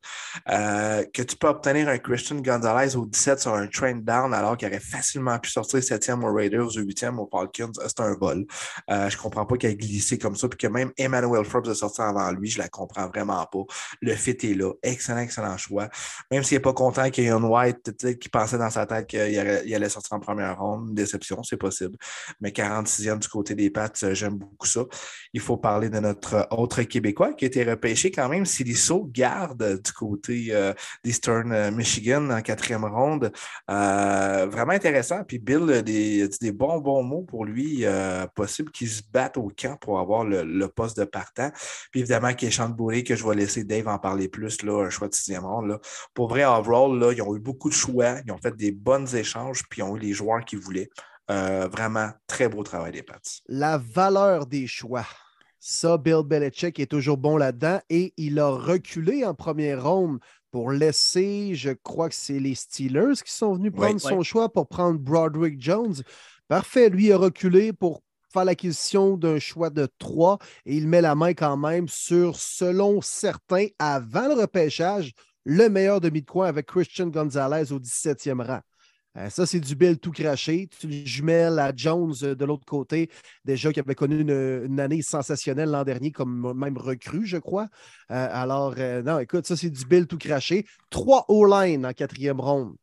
Euh, 0.48 1.04
que 1.12 1.22
tu 1.22 1.36
peux 1.36 1.48
obtenir 1.48 1.88
un 1.88 1.98
Christian 1.98 2.36
Gonzalez 2.36 2.96
au 2.96 3.06
17 3.06 3.40
sur 3.40 3.54
un 3.54 3.66
train 3.66 3.94
down 3.94 4.34
alors 4.34 4.56
qu'il 4.56 4.68
aurait 4.68 4.80
facilement 4.80 5.38
pu 5.38 5.50
sortir 5.50 5.80
7e 5.80 6.22
aux 6.22 6.32
Raiders 6.32 6.76
ou 6.76 6.80
8e 6.80 7.18
aux 7.18 7.28
Falcons, 7.30 7.72
c'est 7.86 8.00
un 8.00 8.14
vol. 8.14 8.44
Euh, 8.90 9.08
je 9.08 9.16
comprends 9.16 9.46
pas 9.46 9.56
qu'il 9.56 9.70
ait 9.70 9.76
glissé 9.76 10.18
comme 10.18 10.36
ça, 10.36 10.48
puis 10.48 10.58
que 10.58 10.66
même 10.66 10.92
Emmanuel 10.96 11.44
Forbes 11.44 11.68
a 11.68 11.74
sorti 11.74 12.00
avant 12.00 12.30
lui, 12.32 12.48
je 12.48 12.58
la 12.58 12.68
comprends 12.68 13.08
vraiment 13.08 13.44
pas. 13.46 13.62
Le 14.00 14.14
fit 14.14 14.30
est 14.30 14.54
là. 14.54 14.72
Excellent, 14.82 15.20
excellent 15.20 15.56
choix. 15.56 15.88
Même 16.30 16.42
s'il 16.42 16.56
n'est 16.56 16.62
pas 16.62 16.72
content 16.72 17.10
qu'il 17.10 17.24
y 17.24 17.26
ait 17.26 17.30
un 17.30 17.42
White 17.42 18.18
qui 18.18 18.28
pensait 18.28 18.58
dans 18.58 18.70
sa 18.70 18.86
tête 18.86 19.06
qu'il 19.06 19.18
allait 19.18 19.88
sortir 19.88 20.16
en 20.16 20.20
première 20.20 20.58
ronde, 20.58 20.94
déception, 20.94 21.42
c'est 21.42 21.56
possible. 21.56 21.96
Mais 22.40 22.52
46e 22.82 23.18
du 23.18 23.28
côté 23.28 23.54
des 23.54 23.70
Pats, 23.70 23.90
euh, 24.02 24.14
j'aime 24.14 24.36
beaucoup 24.36 24.66
ça. 24.66 24.84
Il 25.32 25.40
faut 25.40 25.56
parler 25.56 25.88
de 25.90 25.98
notre 25.98 26.46
autre 26.50 26.82
Québécois 26.82 27.32
qui 27.34 27.44
a 27.44 27.48
été 27.48 27.64
repêché 27.64 28.10
quand 28.10 28.28
même, 28.28 28.46
Silisso 28.46 29.08
Garde 29.12 29.80
du 29.82 29.92
côté 29.92 30.48
euh, 30.50 30.72
d'Eastern 31.04 31.52
euh, 31.52 31.70
Michigan 31.70 32.30
en 32.30 32.42
quatrième 32.42 32.84
ronde. 32.84 33.32
vraiment 33.68 34.72
intéressant. 34.72 35.24
Puis 35.24 35.38
Bill 35.38 35.82
des, 35.82 36.28
des 36.40 36.52
bons, 36.52 36.78
bons 36.78 37.02
mots 37.02 37.22
pour 37.22 37.44
lui. 37.44 37.84
possible 38.34 38.70
qu'il 38.70 38.88
se 38.88 39.02
batte 39.12 39.36
au 39.36 39.50
camp 39.56 39.76
pour 39.80 39.98
avoir 39.98 40.24
le, 40.24 40.66
poste 40.68 40.98
de 40.98 41.04
partant. 41.04 41.50
Puis 41.90 42.00
évidemment, 42.00 42.32
Kéchan 42.34 42.68
Bourré, 42.68 43.04
que 43.04 43.14
je 43.14 43.26
vais 43.26 43.34
laisser 43.34 43.64
Dave 43.64 43.88
en 43.88 43.98
parler 43.98 44.28
plus, 44.28 44.62
là, 44.62 44.84
un 44.84 44.90
choix 44.90 45.08
de 45.08 45.14
sixième 45.14 45.44
ronde. 45.44 45.68
Là. 45.68 45.80
Pour 46.14 46.28
vrai, 46.28 46.44
overall, 46.44 46.98
là, 46.98 47.12
ils 47.12 47.22
ont 47.22 47.36
eu 47.36 47.40
beaucoup 47.40 47.68
de 47.68 47.74
choix. 47.74 48.16
Ils 48.26 48.32
ont 48.32 48.38
fait 48.38 48.56
des 48.56 48.72
bonnes 48.72 49.08
échanges, 49.14 49.62
puis 49.68 49.80
ils 49.80 49.84
ont 49.84 49.96
eu 49.96 50.00
les 50.00 50.12
joueurs 50.12 50.44
qu'ils 50.44 50.58
voulaient. 50.58 50.90
Euh, 51.30 51.68
vraiment, 51.68 52.10
très 52.26 52.48
beau 52.48 52.62
travail 52.62 52.92
des 52.92 53.02
Pats. 53.02 53.20
La 53.48 53.78
valeur 53.78 54.46
des 54.46 54.66
choix. 54.66 55.06
Ça, 55.58 55.96
Bill 55.96 56.22
Belichick 56.24 56.80
est 56.80 56.90
toujours 56.90 57.16
bon 57.16 57.36
là-dedans 57.36 57.80
et 57.88 58.12
il 58.16 58.40
a 58.40 58.48
reculé 58.48 59.24
en 59.24 59.32
première 59.32 59.84
ronde 59.84 60.18
pour 60.50 60.72
laisser, 60.72 61.54
je 61.54 61.70
crois 61.70 62.08
que 62.08 62.14
c'est 62.14 62.40
les 62.40 62.54
Steelers 62.54 63.22
qui 63.24 63.32
sont 63.32 63.54
venus 63.54 63.72
prendre 63.72 64.00
son 64.00 64.22
choix 64.22 64.52
pour 64.52 64.68
prendre 64.68 64.98
Broderick 64.98 65.60
Jones. 65.60 65.94
Parfait, 66.48 66.90
lui 66.90 67.12
a 67.12 67.16
reculé 67.16 67.72
pour 67.72 68.02
faire 68.32 68.44
l'acquisition 68.44 69.16
d'un 69.16 69.38
choix 69.38 69.70
de 69.70 69.88
3 69.98 70.38
et 70.66 70.76
il 70.76 70.88
met 70.88 71.00
la 71.00 71.14
main 71.14 71.32
quand 71.32 71.56
même 71.56 71.86
sur, 71.88 72.36
selon 72.36 73.00
certains, 73.00 73.68
avant 73.78 74.28
le 74.28 74.34
repêchage, 74.34 75.12
le 75.44 75.68
meilleur 75.68 76.00
demi 76.00 76.22
de 76.22 76.26
coin 76.26 76.48
avec 76.48 76.66
Christian 76.66 77.06
Gonzalez 77.06 77.72
au 77.72 77.78
17e 77.78 78.44
rang. 78.44 78.60
Euh, 79.18 79.28
ça, 79.28 79.46
c'est 79.46 79.60
du 79.60 79.74
Bill 79.74 79.98
tout 79.98 80.10
craché. 80.10 80.68
Tu 80.78 80.86
le 80.86 81.04
jumelles 81.04 81.58
à 81.58 81.72
Jones 81.74 82.14
euh, 82.22 82.34
de 82.34 82.44
l'autre 82.44 82.64
côté, 82.64 83.10
déjà 83.44 83.72
qui 83.72 83.80
avait 83.80 83.94
connu 83.94 84.20
une, 84.20 84.80
année 84.80 85.02
sensationnelle 85.02 85.70
l'an 85.70 85.84
dernier, 85.84 86.12
comme 86.12 86.52
même 86.56 86.78
recrue, 86.78 87.26
je 87.26 87.36
crois. 87.36 87.68
Euh, 88.10 88.28
alors, 88.30 88.74
non, 89.04 89.18
écoute, 89.18 89.46
ça, 89.46 89.56
c'est 89.56 89.70
du 89.70 89.84
Bill 89.84 90.06
tout 90.06 90.18
craché. 90.18 90.66
Trois 90.90 91.24
O-line 91.28 91.84
en 91.86 91.92
quatrième 91.92 92.40
ronde. 92.40 92.74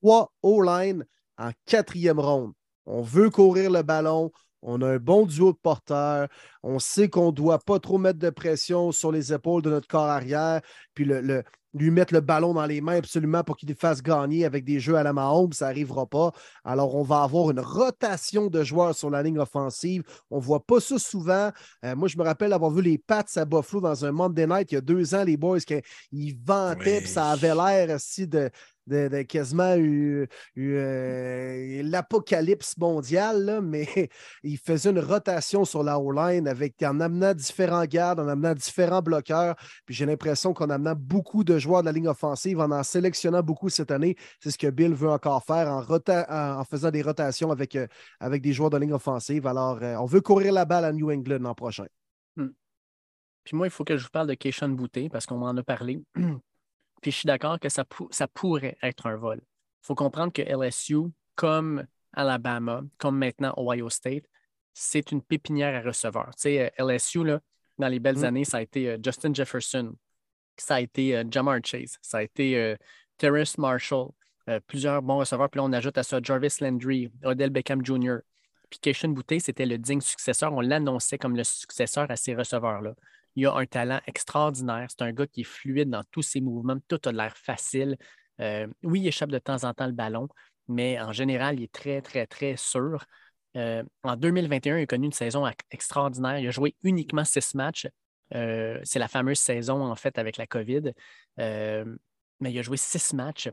Trois 0.00 0.32
O-line 0.42 1.04
en 1.38 1.50
quatrième 1.66 2.18
ronde. 2.18 2.52
On 2.86 3.02
veut 3.02 3.30
courir 3.30 3.70
le 3.70 3.82
ballon. 3.82 4.30
On 4.62 4.82
a 4.82 4.88
un 4.88 4.98
bon 4.98 5.26
duo 5.26 5.52
de 5.52 5.58
porteurs. 5.58 6.28
On 6.62 6.78
sait 6.78 7.08
qu'on 7.08 7.26
ne 7.26 7.36
doit 7.36 7.58
pas 7.58 7.78
trop 7.78 7.98
mettre 7.98 8.18
de 8.18 8.30
pression 8.30 8.92
sur 8.92 9.12
les 9.12 9.32
épaules 9.32 9.62
de 9.62 9.70
notre 9.70 9.86
corps 9.86 10.08
arrière. 10.08 10.60
Puis 10.94 11.04
le, 11.04 11.44
lui 11.76 11.90
mettre 11.90 12.14
le 12.14 12.20
ballon 12.20 12.54
dans 12.54 12.64
les 12.66 12.80
mains 12.80 12.96
absolument 12.96 13.44
pour 13.44 13.56
qu'il 13.56 13.74
fasse 13.74 14.02
gagner 14.02 14.44
avec 14.44 14.64
des 14.64 14.80
jeux 14.80 14.96
à 14.96 15.02
la 15.02 15.12
Mahomes, 15.12 15.52
ça 15.52 15.66
n'arrivera 15.66 16.06
pas. 16.06 16.32
Alors, 16.64 16.94
on 16.94 17.02
va 17.02 17.22
avoir 17.22 17.50
une 17.50 17.60
rotation 17.60 18.48
de 18.48 18.64
joueurs 18.64 18.94
sur 18.94 19.10
la 19.10 19.22
ligne 19.22 19.38
offensive. 19.38 20.02
On 20.30 20.38
ne 20.38 20.42
voit 20.42 20.64
pas 20.64 20.80
ça 20.80 20.98
souvent. 20.98 21.50
Euh, 21.84 21.94
moi, 21.94 22.08
je 22.08 22.16
me 22.16 22.22
rappelle 22.22 22.52
avoir 22.52 22.70
vu 22.70 22.82
les 22.82 22.98
Pats 22.98 23.24
à 23.36 23.44
Buffalo 23.44 23.82
dans 23.82 24.04
un 24.04 24.12
Monday 24.12 24.46
Night 24.46 24.72
il 24.72 24.76
y 24.76 24.78
a 24.78 24.80
deux 24.80 25.14
ans, 25.14 25.24
les 25.24 25.36
boys, 25.36 25.60
qui 25.60 25.80
ils 26.12 26.36
vantaient, 26.44 27.00
puis 27.00 27.10
ça 27.10 27.30
avait 27.30 27.54
l'air 27.54 27.94
aussi 27.94 28.26
de, 28.26 28.50
quasiment 29.28 29.76
eu, 29.76 30.28
euh, 30.58 31.82
l'apocalypse 31.84 32.76
mondial, 32.78 33.60
mais 33.62 33.86
il 34.42 34.58
faisait 34.58 34.90
une 34.90 35.00
rotation 35.00 35.64
sur 35.64 35.82
la 35.82 35.98
O-line 35.98 36.46
avec, 36.48 36.82
en 36.82 37.00
amenant 37.00 37.34
différents 37.34 37.84
gardes, 37.84 38.20
en 38.20 38.28
amenant 38.28 38.54
différents 38.54 39.02
bloqueurs. 39.02 39.56
Puis 39.84 39.94
j'ai 39.94 40.06
l'impression 40.06 40.52
qu'en 40.52 40.70
amenant 40.70 40.94
beaucoup 40.96 41.44
de 41.44 41.58
joueurs 41.58 41.82
de 41.82 41.86
la 41.86 41.92
ligne 41.92 42.08
offensive, 42.08 42.60
en 42.60 42.70
en 42.70 42.82
sélectionnant 42.82 43.42
beaucoup 43.42 43.68
cette 43.68 43.90
année, 43.90 44.16
c'est 44.40 44.50
ce 44.50 44.58
que 44.58 44.68
Bill 44.68 44.94
veut 44.94 45.10
encore 45.10 45.44
faire 45.44 45.68
en, 45.68 45.82
en, 45.82 46.64
faisant 46.64 46.90
des 46.90 47.02
rotations 47.02 47.50
avec, 47.50 47.76
euh, 47.76 47.86
avec 48.20 48.42
des 48.42 48.52
joueurs 48.52 48.70
de 48.70 48.78
ligne 48.78 48.92
offensive. 48.92 49.46
Alors, 49.46 49.78
euh, 49.82 49.96
on 49.96 50.06
veut 50.06 50.20
courir 50.20 50.52
la 50.52 50.64
balle 50.64 50.84
à 50.84 50.92
New 50.92 51.10
England 51.10 51.38
l'an 51.40 51.54
prochain. 51.54 51.86
Hmm. 52.36 52.50
Puis 53.44 53.56
moi, 53.56 53.66
il 53.66 53.70
faut 53.70 53.84
que 53.84 53.96
je 53.96 54.04
vous 54.04 54.10
parle 54.10 54.28
de 54.28 54.34
Keishon 54.34 54.68
Bouté 54.70 55.08
parce 55.08 55.26
qu'on 55.26 55.38
m'en 55.38 55.56
a 55.56 55.62
parlé. 55.62 56.02
Puis 57.06 57.12
je 57.12 57.18
suis 57.18 57.26
d'accord 57.28 57.60
que 57.60 57.68
ça, 57.68 57.84
ça 58.10 58.26
pourrait 58.26 58.76
être 58.82 59.06
un 59.06 59.14
vol. 59.14 59.38
Il 59.40 59.86
faut 59.86 59.94
comprendre 59.94 60.32
que 60.32 60.42
LSU, 60.42 61.12
comme 61.36 61.86
Alabama, 62.12 62.82
comme 62.98 63.16
maintenant 63.16 63.54
Ohio 63.56 63.88
State, 63.88 64.24
c'est 64.74 65.12
une 65.12 65.22
pépinière 65.22 65.72
à 65.76 65.86
receveurs. 65.86 66.34
Tu 66.34 66.42
sais, 66.42 66.72
euh, 66.80 66.84
LSU, 66.84 67.22
là, 67.22 67.38
dans 67.78 67.86
les 67.86 68.00
belles 68.00 68.18
mm. 68.18 68.24
années, 68.24 68.44
ça 68.44 68.56
a 68.56 68.62
été 68.62 68.88
euh, 68.88 68.98
Justin 69.00 69.32
Jefferson, 69.32 69.94
ça 70.56 70.74
a 70.74 70.80
été 70.80 71.16
euh, 71.16 71.22
Jamar 71.30 71.60
Chase, 71.62 71.96
ça 72.02 72.18
a 72.18 72.22
été 72.24 72.74
Terrace 73.18 73.56
Marshall, 73.56 74.08
plusieurs 74.66 75.00
bons 75.00 75.18
receveurs. 75.18 75.48
Puis 75.48 75.58
là, 75.58 75.64
on 75.64 75.72
ajoute 75.72 75.98
à 75.98 76.02
ça 76.02 76.18
Jarvis 76.20 76.56
Landry, 76.60 77.12
Odell 77.22 77.50
Beckham 77.50 77.86
Jr. 77.86 78.16
Puis 78.68 78.80
Boutte, 79.10 79.38
c'était 79.38 79.66
le 79.66 79.78
digne 79.78 80.00
successeur. 80.00 80.52
On 80.52 80.60
l'annonçait 80.60 81.18
comme 81.18 81.36
le 81.36 81.44
successeur 81.44 82.10
à 82.10 82.16
ces 82.16 82.34
receveurs-là. 82.34 82.96
Il 83.36 83.46
a 83.46 83.54
un 83.54 83.66
talent 83.66 84.00
extraordinaire. 84.06 84.86
C'est 84.88 85.02
un 85.02 85.12
gars 85.12 85.26
qui 85.26 85.42
est 85.42 85.44
fluide 85.44 85.90
dans 85.90 86.02
tous 86.10 86.22
ses 86.22 86.40
mouvements. 86.40 86.76
Tout 86.88 87.00
a 87.04 87.12
l'air 87.12 87.36
facile. 87.36 87.96
Euh, 88.40 88.66
oui, 88.82 89.00
il 89.00 89.06
échappe 89.06 89.30
de 89.30 89.38
temps 89.38 89.64
en 89.64 89.72
temps 89.74 89.86
le 89.86 89.92
ballon, 89.92 90.28
mais 90.68 91.00
en 91.00 91.12
général, 91.12 91.58
il 91.58 91.64
est 91.64 91.72
très, 91.72 92.02
très, 92.02 92.26
très 92.26 92.56
sûr. 92.56 93.04
Euh, 93.56 93.82
en 94.02 94.16
2021, 94.16 94.78
il 94.78 94.82
a 94.82 94.86
connu 94.86 95.06
une 95.06 95.12
saison 95.12 95.46
extraordinaire. 95.70 96.38
Il 96.38 96.48
a 96.48 96.50
joué 96.50 96.74
uniquement 96.82 97.24
six 97.24 97.54
matchs. 97.54 97.86
Euh, 98.34 98.80
c'est 98.82 98.98
la 98.98 99.08
fameuse 99.08 99.38
saison, 99.38 99.84
en 99.84 99.96
fait, 99.96 100.18
avec 100.18 100.36
la 100.36 100.46
COVID. 100.46 100.92
mais 101.38 102.52
il 102.52 102.58
a 102.58 102.62
joué 102.62 102.76
six 102.76 103.14
matchs, 103.14 103.48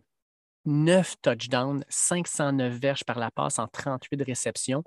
neuf 0.65 1.15
touchdowns, 1.21 1.85
509 1.89 2.73
verges 2.73 3.03
par 3.03 3.19
la 3.19 3.31
passe 3.31 3.59
en 3.59 3.67
38 3.67 4.23
réceptions. 4.23 4.83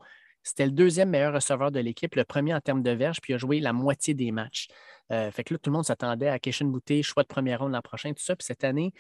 C'était 0.46 0.66
le 0.66 0.70
deuxième 0.70 1.10
meilleur 1.10 1.34
receveur 1.34 1.72
de 1.72 1.80
l'équipe, 1.80 2.14
le 2.14 2.24
premier 2.24 2.54
en 2.54 2.60
termes 2.60 2.82
de 2.84 2.92
verges, 2.92 3.20
puis 3.20 3.32
il 3.32 3.34
a 3.34 3.38
joué 3.38 3.58
la 3.58 3.72
moitié 3.72 4.14
des 4.14 4.30
matchs. 4.30 4.68
Euh, 5.10 5.32
fait 5.32 5.42
que 5.42 5.52
là, 5.52 5.58
tout 5.58 5.70
le 5.70 5.74
monde 5.74 5.84
s'attendait 5.84 6.28
à 6.28 6.38
Keshin 6.38 6.66
Bouté, 6.66 7.02
choix 7.02 7.24
de 7.24 7.28
première 7.28 7.58
ronde 7.58 7.72
l'an 7.72 7.82
prochain, 7.82 8.12
tout 8.12 8.22
ça. 8.22 8.36
Puis 8.36 8.44
cette 8.44 8.62
année, 8.62 8.92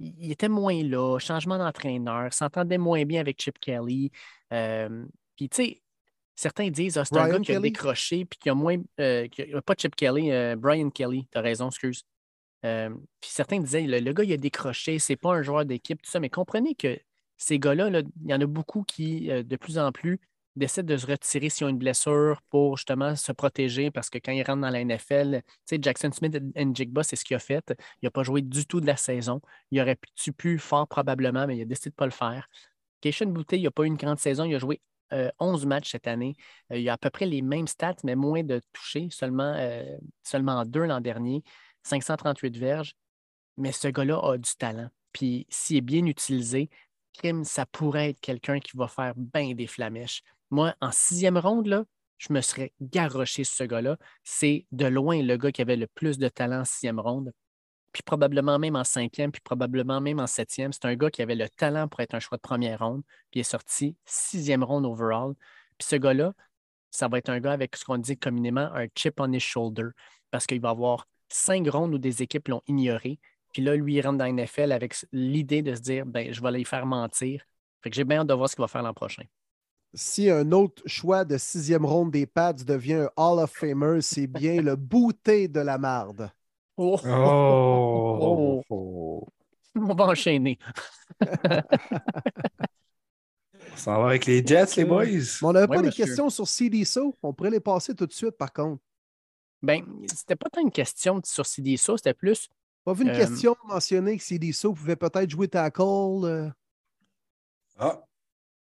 il 0.00 0.32
était 0.32 0.48
moins 0.48 0.82
là, 0.82 1.20
changement 1.20 1.56
d'entraîneur, 1.56 2.32
s'entendait 2.32 2.78
moins 2.78 3.04
bien 3.04 3.20
avec 3.20 3.40
Chip 3.40 3.60
Kelly. 3.60 4.10
Euh, 4.52 5.06
puis, 5.36 5.48
tu 5.48 5.56
sais, 5.56 5.82
certains 6.34 6.68
disent 6.68 6.98
ah, 6.98 7.04
c'est 7.04 7.16
un 7.16 7.28
gars 7.28 7.38
qui 7.38 7.54
a 7.54 7.60
décroché, 7.60 8.24
puis 8.24 8.40
qui 8.40 8.50
a 8.50 8.54
moins. 8.54 8.76
Euh, 8.98 9.28
pas 9.64 9.74
Chip 9.78 9.94
Kelly, 9.94 10.32
Brian 10.56 10.90
Kelly, 10.90 11.28
tu 11.30 11.38
as 11.38 11.42
raison, 11.42 11.68
excuse. 11.68 12.02
puis 12.60 13.30
certains 13.30 13.60
disaient 13.60 13.82
le, 13.82 14.00
le, 14.00 14.12
gars, 14.12 14.24
il 14.24 14.32
a 14.32 14.36
décroché, 14.36 14.98
c'est 14.98 15.14
pas 15.14 15.32
un 15.32 15.42
joueur 15.42 15.64
d'équipe, 15.64 16.02
tout 16.02 16.10
ça. 16.10 16.18
Mais 16.18 16.28
comprenez 16.28 16.74
que 16.74 16.98
ces 17.36 17.60
gars-là, 17.60 17.88
il 17.88 18.28
y 18.28 18.34
en 18.34 18.40
a 18.40 18.46
beaucoup 18.46 18.82
qui, 18.82 19.28
de 19.28 19.56
plus 19.56 19.78
en 19.78 19.92
plus, 19.92 20.18
décident 20.56 20.86
de 20.86 20.96
se 20.96 21.06
retirer 21.06 21.48
s'ils 21.48 21.66
ont 21.66 21.70
une 21.70 21.78
blessure 21.78 22.40
pour 22.50 22.76
justement 22.76 23.16
se 23.16 23.32
protéger 23.32 23.90
parce 23.90 24.10
que 24.10 24.18
quand 24.18 24.32
ils 24.32 24.42
rentrent 24.42 24.62
dans 24.62 24.70
la 24.70 24.84
NFL, 24.84 25.42
tu 25.42 25.52
sais, 25.64 25.78
Jackson 25.80 26.10
Smith 26.12 26.38
et 26.54 26.66
Jigba, 26.74 27.02
c'est 27.02 27.16
ce 27.16 27.24
qu'il 27.24 27.36
a 27.36 27.38
fait. 27.38 27.74
Il 28.00 28.06
n'a 28.06 28.10
pas 28.10 28.22
joué 28.22 28.42
du 28.42 28.66
tout 28.66 28.80
de 28.80 28.86
la 28.86 28.96
saison. 28.96 29.40
Il 29.70 29.80
aurait 29.80 29.96
pu, 29.96 30.32
pu 30.32 30.58
fort 30.58 30.86
probablement, 30.86 31.46
mais 31.46 31.56
il 31.56 31.62
a 31.62 31.64
décidé 31.64 31.90
de 31.90 31.94
ne 31.94 31.96
pas 31.96 32.06
le 32.06 32.12
faire. 32.12 32.48
Keishan 33.00 33.26
Boutte, 33.26 33.52
il 33.52 33.62
n'a 33.62 33.70
pas 33.70 33.84
eu 33.84 33.86
une 33.86 33.96
grande 33.96 34.18
saison. 34.18 34.44
Il 34.44 34.54
a 34.54 34.58
joué 34.58 34.80
11 35.38 35.64
euh, 35.64 35.66
matchs 35.66 35.90
cette 35.90 36.06
année. 36.06 36.34
Euh, 36.72 36.78
il 36.78 36.88
a 36.88 36.94
à 36.94 36.98
peu 36.98 37.10
près 37.10 37.26
les 37.26 37.42
mêmes 37.42 37.66
stats, 37.66 37.96
mais 38.04 38.14
moins 38.14 38.42
de 38.42 38.60
touchés, 38.72 39.08
seulement, 39.10 39.54
euh, 39.56 39.96
seulement 40.22 40.64
deux 40.64 40.84
l'an 40.84 41.00
dernier, 41.00 41.42
538 41.82 42.56
verges. 42.56 42.94
Mais 43.56 43.72
ce 43.72 43.88
gars-là 43.88 44.18
a 44.22 44.38
du 44.38 44.50
talent. 44.56 44.88
Puis 45.12 45.46
s'il 45.50 45.76
est 45.76 45.82
bien 45.82 46.06
utilisé, 46.06 46.70
Kim, 47.12 47.44
ça 47.44 47.66
pourrait 47.66 48.10
être 48.10 48.20
quelqu'un 48.20 48.58
qui 48.58 48.76
va 48.76 48.88
faire 48.88 49.12
bien 49.16 49.54
des 49.54 49.66
flamèches. 49.66 50.22
Moi, 50.52 50.74
en 50.82 50.92
sixième 50.92 51.38
ronde, 51.38 51.86
je 52.18 52.30
me 52.30 52.42
serais 52.42 52.74
garoché 52.82 53.42
ce 53.42 53.64
gars-là. 53.64 53.96
C'est 54.22 54.66
de 54.70 54.84
loin 54.84 55.22
le 55.22 55.38
gars 55.38 55.50
qui 55.50 55.62
avait 55.62 55.76
le 55.76 55.86
plus 55.86 56.18
de 56.18 56.28
talent 56.28 56.60
en 56.60 56.64
sixième 56.66 57.00
ronde. 57.00 57.32
Puis 57.90 58.02
probablement 58.02 58.58
même 58.58 58.76
en 58.76 58.84
cinquième, 58.84 59.32
puis 59.32 59.40
probablement 59.40 60.02
même 60.02 60.20
en 60.20 60.26
septième. 60.26 60.70
C'est 60.74 60.84
un 60.84 60.94
gars 60.94 61.10
qui 61.10 61.22
avait 61.22 61.36
le 61.36 61.48
talent 61.48 61.88
pour 61.88 62.00
être 62.00 62.14
un 62.14 62.20
choix 62.20 62.36
de 62.36 62.42
première 62.42 62.80
ronde, 62.80 63.02
puis 63.30 63.40
est 63.40 63.44
sorti 63.44 63.96
sixième 64.04 64.62
ronde 64.62 64.84
overall. 64.84 65.32
Puis 65.78 65.88
ce 65.88 65.96
gars-là, 65.96 66.34
ça 66.90 67.08
va 67.08 67.16
être 67.16 67.30
un 67.30 67.40
gars 67.40 67.52
avec 67.52 67.74
ce 67.74 67.86
qu'on 67.86 67.96
dit 67.96 68.18
communément 68.18 68.68
un 68.74 68.88
chip 68.94 69.20
on 69.20 69.32
his 69.32 69.40
shoulder, 69.40 69.88
parce 70.30 70.46
qu'il 70.46 70.60
va 70.60 70.68
avoir 70.68 71.08
cinq 71.30 71.66
rondes 71.70 71.94
où 71.94 71.98
des 71.98 72.20
équipes 72.20 72.48
l'ont 72.48 72.62
ignoré. 72.66 73.18
Puis 73.54 73.62
là, 73.62 73.74
lui, 73.74 73.94
il 73.94 74.02
rentre 74.02 74.18
dans 74.18 74.30
NFL 74.30 74.72
avec 74.72 74.96
l'idée 75.12 75.62
de 75.62 75.74
se 75.74 75.80
dire 75.80 76.04
ben, 76.04 76.30
je 76.30 76.42
vais 76.42 76.48
aller 76.48 76.64
faire 76.64 76.84
mentir 76.84 77.42
Fait 77.80 77.88
que 77.88 77.96
j'ai 77.96 78.04
bien 78.04 78.20
hâte 78.20 78.26
de 78.26 78.34
voir 78.34 78.50
ce 78.50 78.54
qu'il 78.54 78.62
va 78.62 78.68
faire 78.68 78.82
l'an 78.82 78.92
prochain. 78.92 79.24
Si 79.94 80.28
un 80.28 80.52
autre 80.52 80.82
choix 80.86 81.24
de 81.24 81.38
sixième 81.38 81.86
ronde 81.86 82.10
des 82.10 82.26
Pats 82.26 82.52
devient 82.52 82.94
un 82.94 83.10
Hall 83.16 83.38
of 83.40 83.50
Famer, 83.52 84.02
c'est 84.02 84.26
bien 84.26 84.60
le 84.60 84.76
bouté 84.76 85.48
de 85.48 85.60
la 85.60 85.78
marde. 85.78 86.30
Oh! 86.76 87.00
Oh! 87.08 88.62
Oh. 88.70 89.26
On 89.76 89.94
va 89.94 90.04
enchaîner. 90.06 90.58
On 93.72 93.76
s'en 93.76 94.00
va 94.00 94.08
avec 94.08 94.26
les 94.26 94.44
Jets, 94.46 94.76
les 94.76 94.84
boys. 94.84 95.04
Mais 95.06 95.48
on 95.48 95.52
n'avait 95.52 95.68
Oui, 95.68 95.78
pas 95.78 95.82
des 95.82 95.90
monsieur. 95.90 96.04
questions 96.04 96.30
sur 96.30 96.46
CDSO. 96.48 97.16
On 97.22 97.32
pourrait 97.34 97.50
les 97.50 97.60
passer 97.60 97.94
tout 97.94 98.06
de 98.06 98.12
suite, 98.12 98.36
par 98.38 98.52
contre. 98.52 98.82
Ben, 99.62 99.84
c'était 100.12 100.36
pas 100.36 100.50
tant 100.50 100.60
une 100.60 100.70
question 100.72 101.20
sur 101.24 101.46
CDSO, 101.46 101.96
c'était 101.96 102.14
plus. 102.14 102.48
Pas 102.84 102.92
vu 102.94 103.02
une 103.04 103.10
Euh, 103.10 103.12
question 103.12 103.56
mentionner 103.64 104.16
que 104.18 104.22
CDSO 104.22 104.72
pouvait 104.72 104.94
peut-être 104.96 105.30
jouer 105.30 105.48
tackle. 105.48 105.82
euh, 105.82 106.48
Ah, 107.78 108.02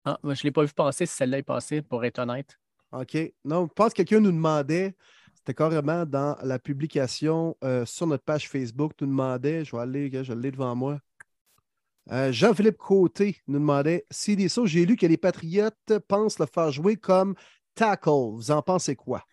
Ah, 0.09 0.19
moi, 0.23 0.33
je 0.33 0.41
ne 0.41 0.45
l'ai 0.45 0.51
pas 0.51 0.63
vu 0.63 0.73
passer 0.73 1.05
si 1.05 1.15
celle-là 1.15 1.37
est 1.37 1.43
passée, 1.43 1.83
pour 1.83 2.03
être 2.03 2.17
honnête. 2.17 2.57
OK. 2.91 3.15
Non, 3.45 3.67
je 3.67 3.73
pense 3.73 3.89
que 3.91 3.97
quelqu'un 3.97 4.19
nous 4.19 4.31
demandait, 4.31 4.95
c'était 5.35 5.53
carrément 5.53 6.03
dans 6.03 6.35
la 6.41 6.57
publication 6.57 7.55
euh, 7.63 7.85
sur 7.85 8.07
notre 8.07 8.23
page 8.23 8.49
Facebook, 8.49 8.93
nous 9.01 9.07
demandait, 9.07 9.63
je 9.63 9.75
vais 9.75 9.81
aller, 9.83 10.23
je 10.23 10.33
l'ai 10.33 10.49
devant 10.49 10.75
moi. 10.75 10.99
Euh, 12.11 12.31
Jean-Philippe 12.31 12.77
Côté 12.77 13.37
nous 13.47 13.59
demandait 13.59 14.03
CDSO, 14.09 14.65
j'ai 14.65 14.83
lu 14.83 14.95
que 14.95 15.05
les 15.05 15.17
Patriotes 15.17 15.93
pensent 16.07 16.39
le 16.39 16.47
faire 16.47 16.71
jouer 16.71 16.95
comme 16.95 17.35
tackle. 17.75 18.09
Vous 18.33 18.49
en 18.49 18.63
pensez 18.63 18.95
quoi? 18.95 19.23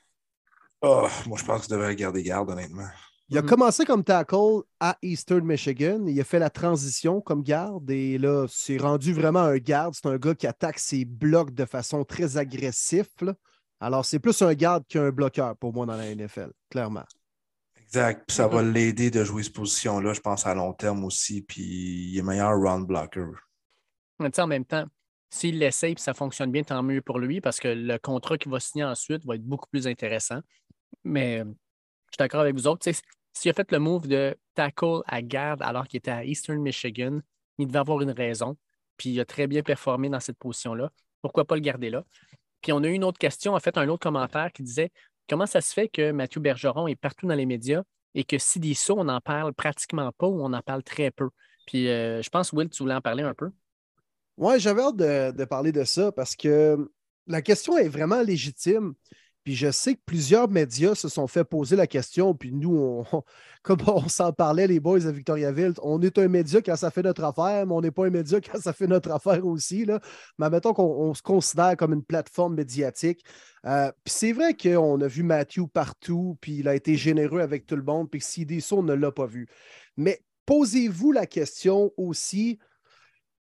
oh, 0.83 1.09
moi, 1.27 1.39
je 1.39 1.45
pense 1.47 1.62
que 1.62 1.67
tu 1.69 1.73
devrais 1.73 1.97
garder 1.97 2.23
garde, 2.23 2.51
honnêtement. 2.51 2.89
Il 3.29 3.37
a 3.39 3.43
Mhm. 3.43 3.49
commencé 3.49 3.85
comme 3.85 4.05
tackle 4.05 4.62
à 4.79 4.97
Eastern 5.03 5.45
Michigan. 5.45 6.05
Il 6.07 6.21
a 6.21 6.25
fait 6.25 6.39
la 6.39 6.51
transition 6.51 7.21
comme 7.21 7.43
garde 7.43 7.91
et 7.91 8.19
là, 8.19 8.47
c'est 8.49 8.77
rendu 8.77 9.12
vraiment 9.12 9.41
un 9.41 9.57
garde. 9.59 9.95
C'est 9.95 10.07
un 10.07 10.17
gars 10.17 10.35
qui 10.35 10.47
attaque 10.47 10.79
ses 10.79 11.05
blocs 11.05 11.53
de 11.53 11.65
façon 11.65 12.05
très 12.05 12.37
agressive. 12.37 13.09
là. 13.23 13.35
Alors, 13.81 14.05
c'est 14.05 14.21
plus 14.21 14.41
un 14.43 14.55
garde 14.55 14.85
qu'un 14.87 15.11
bloqueur 15.11 15.57
pour 15.57 15.73
moi 15.73 15.87
dans 15.87 15.97
la 15.97 16.07
NFL, 16.15 16.51
clairement. 16.71 17.05
Exact. 17.83 18.25
Puis 18.27 18.37
ça 18.37 18.47
va 18.49 18.62
l'aider 18.62 19.11
de 19.11 19.23
jouer 19.25 19.43
cette 19.43 19.55
position-là, 19.55 20.12
je 20.12 20.21
pense, 20.21 20.47
à 20.47 20.55
long 20.55 20.73
terme 20.73 21.05
aussi. 21.05 21.43
Puis 21.43 21.62
il 21.62 22.19
est 22.19 22.23
meilleur 22.23 22.57
round 22.57 22.87
blocker. 22.87 23.27
Mais 24.19 24.31
tu 24.31 24.37
sais, 24.37 24.43
en 24.43 24.47
même 24.47 24.65
temps, 24.65 24.87
s'il 25.31 25.59
l'essaye 25.59 25.93
et 25.93 25.99
ça 25.99 26.15
fonctionne 26.15 26.51
bien, 26.53 26.62
tant 26.62 26.83
mieux 26.83 27.03
pour 27.03 27.19
lui 27.19 27.41
parce 27.41 27.59
que 27.61 27.69
le 27.69 27.99
contrat 27.99 28.39
qu'il 28.39 28.51
va 28.53 28.61
signer 28.61 28.85
ensuite 28.85 29.25
va 29.27 29.35
être 29.35 29.45
beaucoup 29.45 29.69
plus 29.71 29.87
intéressant. 29.87 30.41
Mais 31.05 31.45
je 32.07 32.14
suis 32.14 32.19
d'accord 32.19 32.40
avec 32.40 32.55
vous 32.55 32.66
autres. 32.66 32.88
S'il 33.33 33.51
a 33.51 33.55
fait 33.55 33.71
le 33.73 33.79
move 33.79 34.09
de 34.09 34.37
tackle 34.55 35.03
à 35.07 35.21
garde 35.23 35.62
alors 35.62 35.87
qu'il 35.87 35.99
était 35.99 36.11
à 36.11 36.25
Eastern 36.25 36.61
Michigan, 36.61 37.21
il 37.59 37.66
devait 37.66 37.79
avoir 37.79 38.01
une 38.01 38.11
raison. 38.11 38.57
Puis 38.97 39.11
il 39.11 39.21
a 39.21 39.25
très 39.25 39.47
bien 39.47 39.62
performé 39.62 40.09
dans 40.09 40.21
cette 40.21 40.38
position-là. 40.38 40.90
Pourquoi 41.21 41.45
pas 41.45 41.55
le 41.55 41.61
garder 41.61 41.90
là? 41.90 42.05
Puis 42.62 42.73
on 42.73 42.83
a 42.83 42.88
eu 42.88 42.92
une 42.92 43.05
autre 43.05 43.19
question, 43.19 43.55
en 43.55 43.61
fait, 43.61 43.77
un 43.77 43.88
autre 43.88 44.03
commentaire 44.03 44.51
qui 44.53 44.62
disait 44.62 44.90
comment 45.29 45.47
ça 45.47 45.61
se 45.61 45.73
fait 45.73 45.88
que 45.88 46.12
Mathieu 46.12 46.40
Bergeron 46.40 46.88
est 46.88 46.97
partout 46.97 47.27
dans 47.27 47.35
les 47.35 47.47
médias 47.47 47.83
et 48.14 48.25
que 48.25 48.38
Sidiso, 48.38 48.99
on 48.99 49.05
n'en 49.05 49.21
parle 49.21 49.53
pratiquement 49.53 50.11
pas 50.12 50.27
ou 50.27 50.40
on 50.42 50.53
en 50.53 50.62
parle 50.62 50.83
très 50.83 51.11
peu. 51.11 51.29
Puis 51.66 51.88
euh, 51.88 52.23
je 52.23 52.31
pense, 52.31 52.53
Will, 52.53 52.71
tu 52.71 52.83
voulais 52.83 52.95
en 52.95 53.03
parler 53.03 53.23
un 53.23 53.35
peu. 53.35 53.51
Ouais, 54.38 54.59
j'avais 54.59 54.83
hâte 54.83 54.97
de 54.97 55.45
parler 55.45 55.73
de 55.73 55.85
ça 55.85 56.12
parce 56.12 56.37
que 56.37 56.90
la 57.27 57.42
question 57.42 57.77
est 57.77 57.88
vraiment 57.88 58.23
légitime. 58.23 58.95
Puis 59.47 59.55
je 59.55 59.71
sais 59.71 59.95
que 59.95 60.01
plusieurs 60.05 60.51
médias 60.51 60.97
se 60.97 61.09
sont 61.09 61.29
fait 61.29 61.45
poser 61.45 61.77
la 61.77 61.87
question. 61.87 62.35
Puis 62.35 62.53
nous, 62.53 62.77
on, 62.77 63.23
comme 63.63 63.79
on 63.87 64.09
s'en 64.09 64.33
parlait, 64.33 64.67
les 64.67 64.81
boys 64.81 65.07
à 65.07 65.13
Victoriaville, 65.13 65.75
on 65.83 66.03
est 66.03 66.19
un 66.19 66.27
média 66.27 66.61
quand 66.61 66.75
ça 66.75 66.91
fait 66.91 67.05
notre 67.05 67.23
affaire, 67.23 67.65
mais 67.65 67.73
on 67.73 67.81
n'est 67.81 67.93
pas 67.93 68.07
un 68.07 68.11
média 68.11 68.41
quand 68.53 68.61
ça 68.61 68.73
fait 68.73 68.89
notre 68.89 69.13
affaire 69.13 69.47
aussi. 69.47 69.85
Là. 69.85 70.01
Mais 70.41 70.51
mettons 70.51 70.73
qu'on 70.73 70.83
on 70.83 71.15
se 71.15 71.23
considère 71.23 71.77
comme 71.77 71.93
une 71.93 72.03
plateforme 72.03 72.57
médiatique. 72.57 73.23
Euh, 73.67 73.93
puis 74.03 74.15
c'est 74.17 74.33
vrai 74.33 74.57
qu'on 74.57 75.01
a 75.01 75.07
vu 75.07 75.23
Matthew 75.23 75.69
partout, 75.73 76.37
puis 76.41 76.57
il 76.57 76.67
a 76.67 76.75
été 76.75 76.97
généreux 76.97 77.41
avec 77.41 77.67
tout 77.67 77.77
le 77.77 77.85
monde, 77.85 78.11
puis 78.11 78.21
CDSO, 78.21 78.79
on 78.79 78.83
ne 78.83 78.95
l'a 78.95 79.13
pas 79.13 79.27
vu. 79.27 79.47
Mais 79.97 80.25
posez-vous 80.45 81.13
la 81.13 81.27
question 81.27 81.93
aussi 81.97 82.59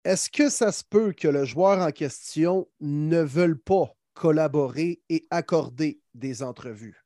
est-ce 0.04 0.30
que 0.30 0.49
ça 0.49 0.71
se 0.71 0.84
peut 0.84 1.13
que 1.13 1.28
le 1.28 1.45
joueur 1.45 1.80
en 1.80 1.91
question 1.91 2.67
ne 2.80 3.21
veuille 3.21 3.56
pas 3.56 3.95
collaborer 4.19 5.01
et 5.10 5.25
accorder 5.32 6.01
des 6.13 6.43
entrevues? 6.43 7.01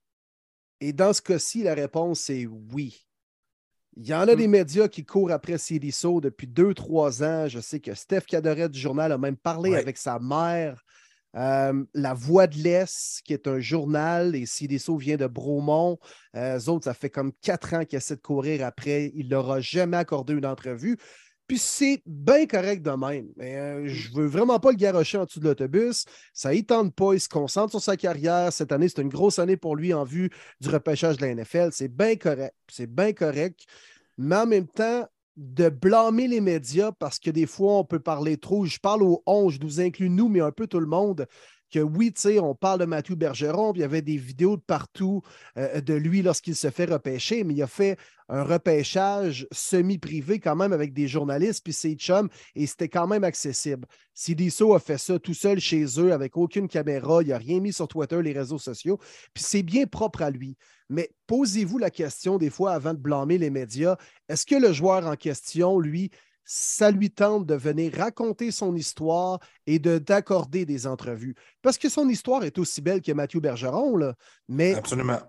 Et 0.81 0.93
dans 0.93 1.13
ce 1.13 1.21
cas-ci, 1.21 1.61
la 1.63 1.75
réponse 1.75 2.29
est 2.31 2.47
oui. 2.47 3.07
Il 3.95 4.07
y 4.07 4.13
en 4.15 4.27
a 4.27 4.33
Hmm. 4.33 4.37
des 4.37 4.47
médias 4.47 4.87
qui 4.87 5.05
courent 5.05 5.31
après 5.31 5.59
CDSO 5.59 6.19
depuis 6.19 6.47
deux, 6.47 6.73
trois 6.73 7.21
ans. 7.23 7.47
Je 7.47 7.59
sais 7.59 7.79
que 7.79 7.93
Steph 7.93 8.21
Cadoret 8.21 8.67
du 8.67 8.79
journal 8.79 9.11
a 9.11 9.19
même 9.19 9.37
parlé 9.37 9.69
Ouais. 9.69 9.77
avec 9.77 9.97
sa 9.97 10.17
mère. 10.17 10.83
Euh, 11.35 11.83
la 11.93 12.13
Voix 12.15 12.47
de 12.47 12.57
l'Est, 12.57 13.21
qui 13.23 13.33
est 13.33 13.47
un 13.47 13.59
journal, 13.59 14.35
et 14.35 14.45
CDSO 14.47 14.97
vient 14.97 15.17
de 15.17 15.27
Bromont. 15.27 15.99
Euh, 16.35 16.57
eux 16.59 16.69
autres, 16.69 16.85
ça 16.85 16.93
fait 16.95 17.09
comme 17.11 17.31
quatre 17.41 17.73
ans 17.75 17.85
qu'ils 17.85 17.97
essaient 17.97 18.15
de 18.15 18.21
courir 18.21 18.65
après. 18.65 19.11
Il 19.15 19.25
ne 19.25 19.31
leur 19.31 19.51
a 19.51 19.59
jamais 19.61 19.97
accordé 19.97 20.33
une 20.33 20.45
entrevue. 20.45 20.97
Puis 21.47 21.57
c'est 21.57 22.01
bien 22.05 22.45
correct 22.45 22.81
de 22.81 22.91
même. 22.91 23.27
Mais 23.35 23.55
euh, 23.57 23.87
je 23.87 24.11
veux 24.13 24.25
vraiment 24.25 24.59
pas 24.59 24.71
le 24.71 24.77
garocher 24.77 25.17
en 25.17 25.25
dessous 25.25 25.39
de 25.39 25.45
l'autobus. 25.45 26.05
Ça 26.33 26.53
ne 26.53 26.61
tente 26.61 26.95
pas. 26.95 27.13
Il 27.13 27.19
se 27.19 27.29
concentre 27.29 27.71
sur 27.71 27.81
sa 27.81 27.97
carrière. 27.97 28.53
Cette 28.53 28.71
année, 28.71 28.87
c'est 28.87 29.01
une 29.01 29.09
grosse 29.09 29.39
année 29.39 29.57
pour 29.57 29.75
lui 29.75 29.93
en 29.93 30.03
vue 30.03 30.29
du 30.61 30.69
repêchage 30.69 31.17
de 31.17 31.25
la 31.25 31.35
NFL. 31.35 31.69
C'est 31.71 31.93
bien 31.93 32.15
correct. 32.15 32.55
C'est 32.69 32.87
bien 32.87 33.11
correct. 33.13 33.61
Mais 34.17 34.37
en 34.37 34.45
même 34.45 34.67
temps, 34.67 35.05
de 35.35 35.69
blâmer 35.69 36.27
les 36.27 36.41
médias 36.41 36.91
parce 36.91 37.19
que 37.19 37.31
des 37.31 37.47
fois, 37.47 37.79
on 37.79 37.83
peut 37.83 37.99
parler 37.99 38.37
trop. 38.37 38.65
Je 38.65 38.79
parle 38.79 39.03
aux 39.03 39.23
11, 39.25 39.53
je 39.53 39.59
nous 39.59 39.81
inclus 39.81 40.09
nous, 40.09 40.29
mais 40.29 40.41
un 40.41 40.51
peu 40.51 40.67
tout 40.67 40.79
le 40.79 40.85
monde. 40.85 41.27
Que 41.73 41.79
oui, 41.79 42.13
tu 42.13 42.21
sais, 42.21 42.39
on 42.39 42.53
parle 42.53 42.81
de 42.81 42.85
Mathieu 42.85 43.15
Bergeron, 43.15 43.73
puis 43.73 43.79
il 43.79 43.81
y 43.81 43.85
avait 43.85 44.03
des 44.03 44.17
vidéos 44.17 44.57
de 44.57 44.61
partout 44.61 45.23
euh, 45.57 45.81
de 45.81 45.95
lui 45.95 46.21
lorsqu'il 46.21 46.55
se 46.55 46.69
fait 46.69 46.85
repêcher, 46.85 47.43
mais 47.43 47.55
il 47.55 47.63
a 47.63 47.67
fait 47.67 47.97
un 48.29 48.43
repêchage 48.43 49.47
semi-privé 49.51 50.39
quand 50.39 50.55
même 50.55 50.71
avec 50.71 50.93
des 50.93 51.07
journalistes, 51.07 51.63
puis 51.63 51.73
ses 51.73 51.95
chums, 51.95 52.29
et 52.53 52.67
c'était 52.67 52.89
quand 52.89 53.07
même 53.07 53.23
accessible. 53.23 53.87
Sidiso 54.13 54.75
a 54.75 54.79
fait 54.79 54.99
ça 54.99 55.17
tout 55.17 55.33
seul 55.33 55.59
chez 55.59 55.83
eux 55.99 56.13
avec 56.13 56.37
aucune 56.37 56.67
caméra, 56.67 57.23
il 57.23 57.29
n'a 57.29 57.39
rien 57.39 57.59
mis 57.59 57.73
sur 57.73 57.87
Twitter, 57.87 58.21
les 58.21 58.33
réseaux 58.33 58.59
sociaux, 58.59 58.99
puis 59.33 59.43
c'est 59.43 59.63
bien 59.63 59.87
propre 59.87 60.21
à 60.21 60.29
lui. 60.29 60.55
Mais 60.89 61.09
posez-vous 61.25 61.79
la 61.79 61.89
question 61.89 62.37
des 62.37 62.51
fois 62.51 62.73
avant 62.73 62.93
de 62.93 62.99
blâmer 62.99 63.39
les 63.39 63.49
médias, 63.49 63.97
est-ce 64.29 64.45
que 64.45 64.55
le 64.55 64.73
joueur 64.73 65.07
en 65.07 65.15
question, 65.15 65.79
lui, 65.79 66.11
ça 66.45 66.91
lui 66.91 67.11
tente 67.11 67.45
de 67.45 67.55
venir 67.55 67.93
raconter 67.95 68.51
son 68.51 68.75
histoire 68.75 69.39
et 69.67 69.79
de 69.79 69.97
d'accorder 69.97 70.65
des 70.65 70.87
entrevues? 70.87 71.35
Parce 71.61 71.77
que 71.77 71.89
son 71.89 72.09
histoire 72.09 72.43
est 72.43 72.57
aussi 72.57 72.81
belle 72.81 73.01
que 73.01 73.11
Mathieu 73.11 73.39
Bergeron, 73.39 73.95
là, 73.97 74.15
mais 74.47 74.73
Absolument. 74.75 75.19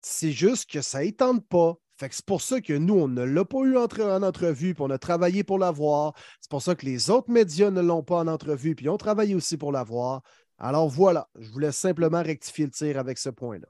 c'est 0.00 0.32
juste 0.32 0.70
que 0.70 0.80
ça 0.80 1.04
ne 1.04 1.10
tente 1.10 1.46
pas. 1.48 1.74
Fait 1.96 2.08
que 2.08 2.14
c'est 2.16 2.24
pour 2.24 2.42
ça 2.42 2.60
que 2.60 2.72
nous, 2.72 2.94
on 2.94 3.06
ne 3.06 3.22
l'a 3.22 3.44
pas 3.44 3.58
eu 3.60 3.76
entre- 3.76 4.02
en 4.02 4.22
entrevue, 4.22 4.74
puis 4.74 4.82
on 4.82 4.90
a 4.90 4.98
travaillé 4.98 5.44
pour 5.44 5.58
l'avoir. 5.58 6.14
C'est 6.40 6.50
pour 6.50 6.62
ça 6.62 6.74
que 6.74 6.84
les 6.86 7.10
autres 7.10 7.30
médias 7.30 7.70
ne 7.70 7.80
l'ont 7.80 8.02
pas 8.02 8.16
en 8.16 8.26
entrevue, 8.26 8.74
puis 8.74 8.88
ont 8.88 8.96
travaillé 8.96 9.34
aussi 9.34 9.56
pour 9.56 9.70
l'avoir. 9.70 10.22
Alors 10.58 10.88
voilà, 10.88 11.28
je 11.38 11.48
voulais 11.50 11.70
simplement 11.72 12.22
rectifier 12.22 12.64
le 12.64 12.70
tir 12.72 12.98
avec 12.98 13.18
ce 13.18 13.28
point-là. 13.28 13.68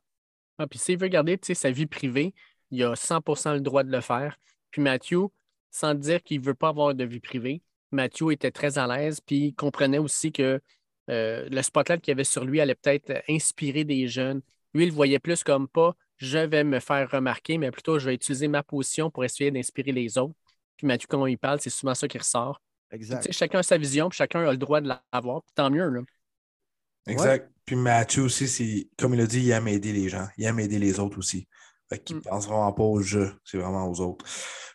Ah, 0.59 0.67
puis 0.67 0.79
s'il 0.79 0.99
veut 0.99 1.09
garder 1.09 1.39
sa 1.55 1.71
vie 1.71 1.87
privée, 1.87 2.33
il 2.71 2.83
a 2.85 2.95
100% 2.95 3.55
le 3.55 3.61
droit 3.61 3.83
de 3.83 3.91
le 3.91 4.01
faire. 4.01 4.39
Puis 4.71 4.81
Mathieu, 4.81 5.27
sans 5.73 5.95
dire 5.95 6.23
qu'il 6.23 6.41
ne 6.41 6.45
veut 6.45 6.55
pas 6.55 6.69
avoir 6.69 6.95
de 6.95 7.05
vie 7.05 7.19
privée, 7.19 7.63
Mathieu 7.91 8.31
était 8.31 8.53
très 8.53 8.79
à 8.79 8.87
l'aise, 8.87 9.21
puis 9.21 9.47
il 9.47 9.55
comprenait 9.55 9.99
aussi 9.99 10.31
que 10.31 10.61
euh, 11.11 11.49
le 11.51 11.63
spotlight 11.63 12.01
qu'il 12.01 12.13
y 12.13 12.15
avait 12.15 12.23
sur 12.23 12.45
lui 12.45 12.61
allait 12.61 12.77
peut-être 12.77 13.25
inspirer 13.29 13.83
des 13.83 14.07
jeunes. 14.07 14.41
Lui, 14.73 14.85
il 14.85 14.91
le 14.91 14.95
voyait 14.95 15.19
plus 15.19 15.43
comme 15.43 15.67
pas 15.67 15.97
je 16.23 16.39
vais 16.39 16.63
me 16.63 16.79
faire 16.79 17.11
remarquer, 17.11 17.59
mais 17.59 17.73
plutôt 17.73 17.99
je 17.99 18.07
vais 18.07 18.15
utiliser 18.15 18.47
ma 18.47 18.63
position 18.63 19.11
pour 19.11 19.25
essayer 19.25 19.51
d'inspirer 19.51 19.91
les 19.91 20.19
autres. 20.19 20.35
Puis 20.77 20.87
Mathieu, 20.87 21.09
quand 21.11 21.21
on 21.21 21.27
y 21.27 21.37
parle, 21.37 21.61
c'est 21.61 21.69
souvent 21.69 21.95
ça 21.97 22.07
qui 22.07 22.17
ressort. 22.17 22.63
Exact. 22.93 23.33
chacun 23.33 23.59
a 23.59 23.63
sa 23.65 23.77
vision, 23.77 24.09
puis 24.09 24.19
chacun 24.19 24.47
a 24.47 24.53
le 24.53 24.57
droit 24.57 24.81
de 24.81 24.89
l'avoir, 25.13 25.43
puis 25.43 25.53
tant 25.55 25.69
mieux. 25.69 25.89
Là. 25.89 26.01
Exact. 27.09 27.51
Puis 27.65 27.75
Mathieu 27.75 28.23
aussi, 28.23 28.47
c'est, 28.47 28.89
comme 28.97 29.15
il 29.15 29.21
a 29.21 29.27
dit, 29.27 29.41
il 29.41 29.51
aime 29.51 29.67
aider 29.67 29.93
les 29.93 30.09
gens. 30.09 30.29
Il 30.37 30.45
aime 30.45 30.61
aider 30.61 30.79
les 30.79 31.01
autres 31.01 31.19
aussi. 31.19 31.49
Fait 31.89 31.99
qu'il 31.99 32.17
Mm. 32.17 32.23
pense 32.23 32.47
vraiment 32.47 32.73
pas 32.73 32.85
au 32.85 33.01
jeu, 33.01 33.35
c'est 33.45 33.59
vraiment 33.59 33.91
aux 33.91 34.01
autres. 34.01 34.25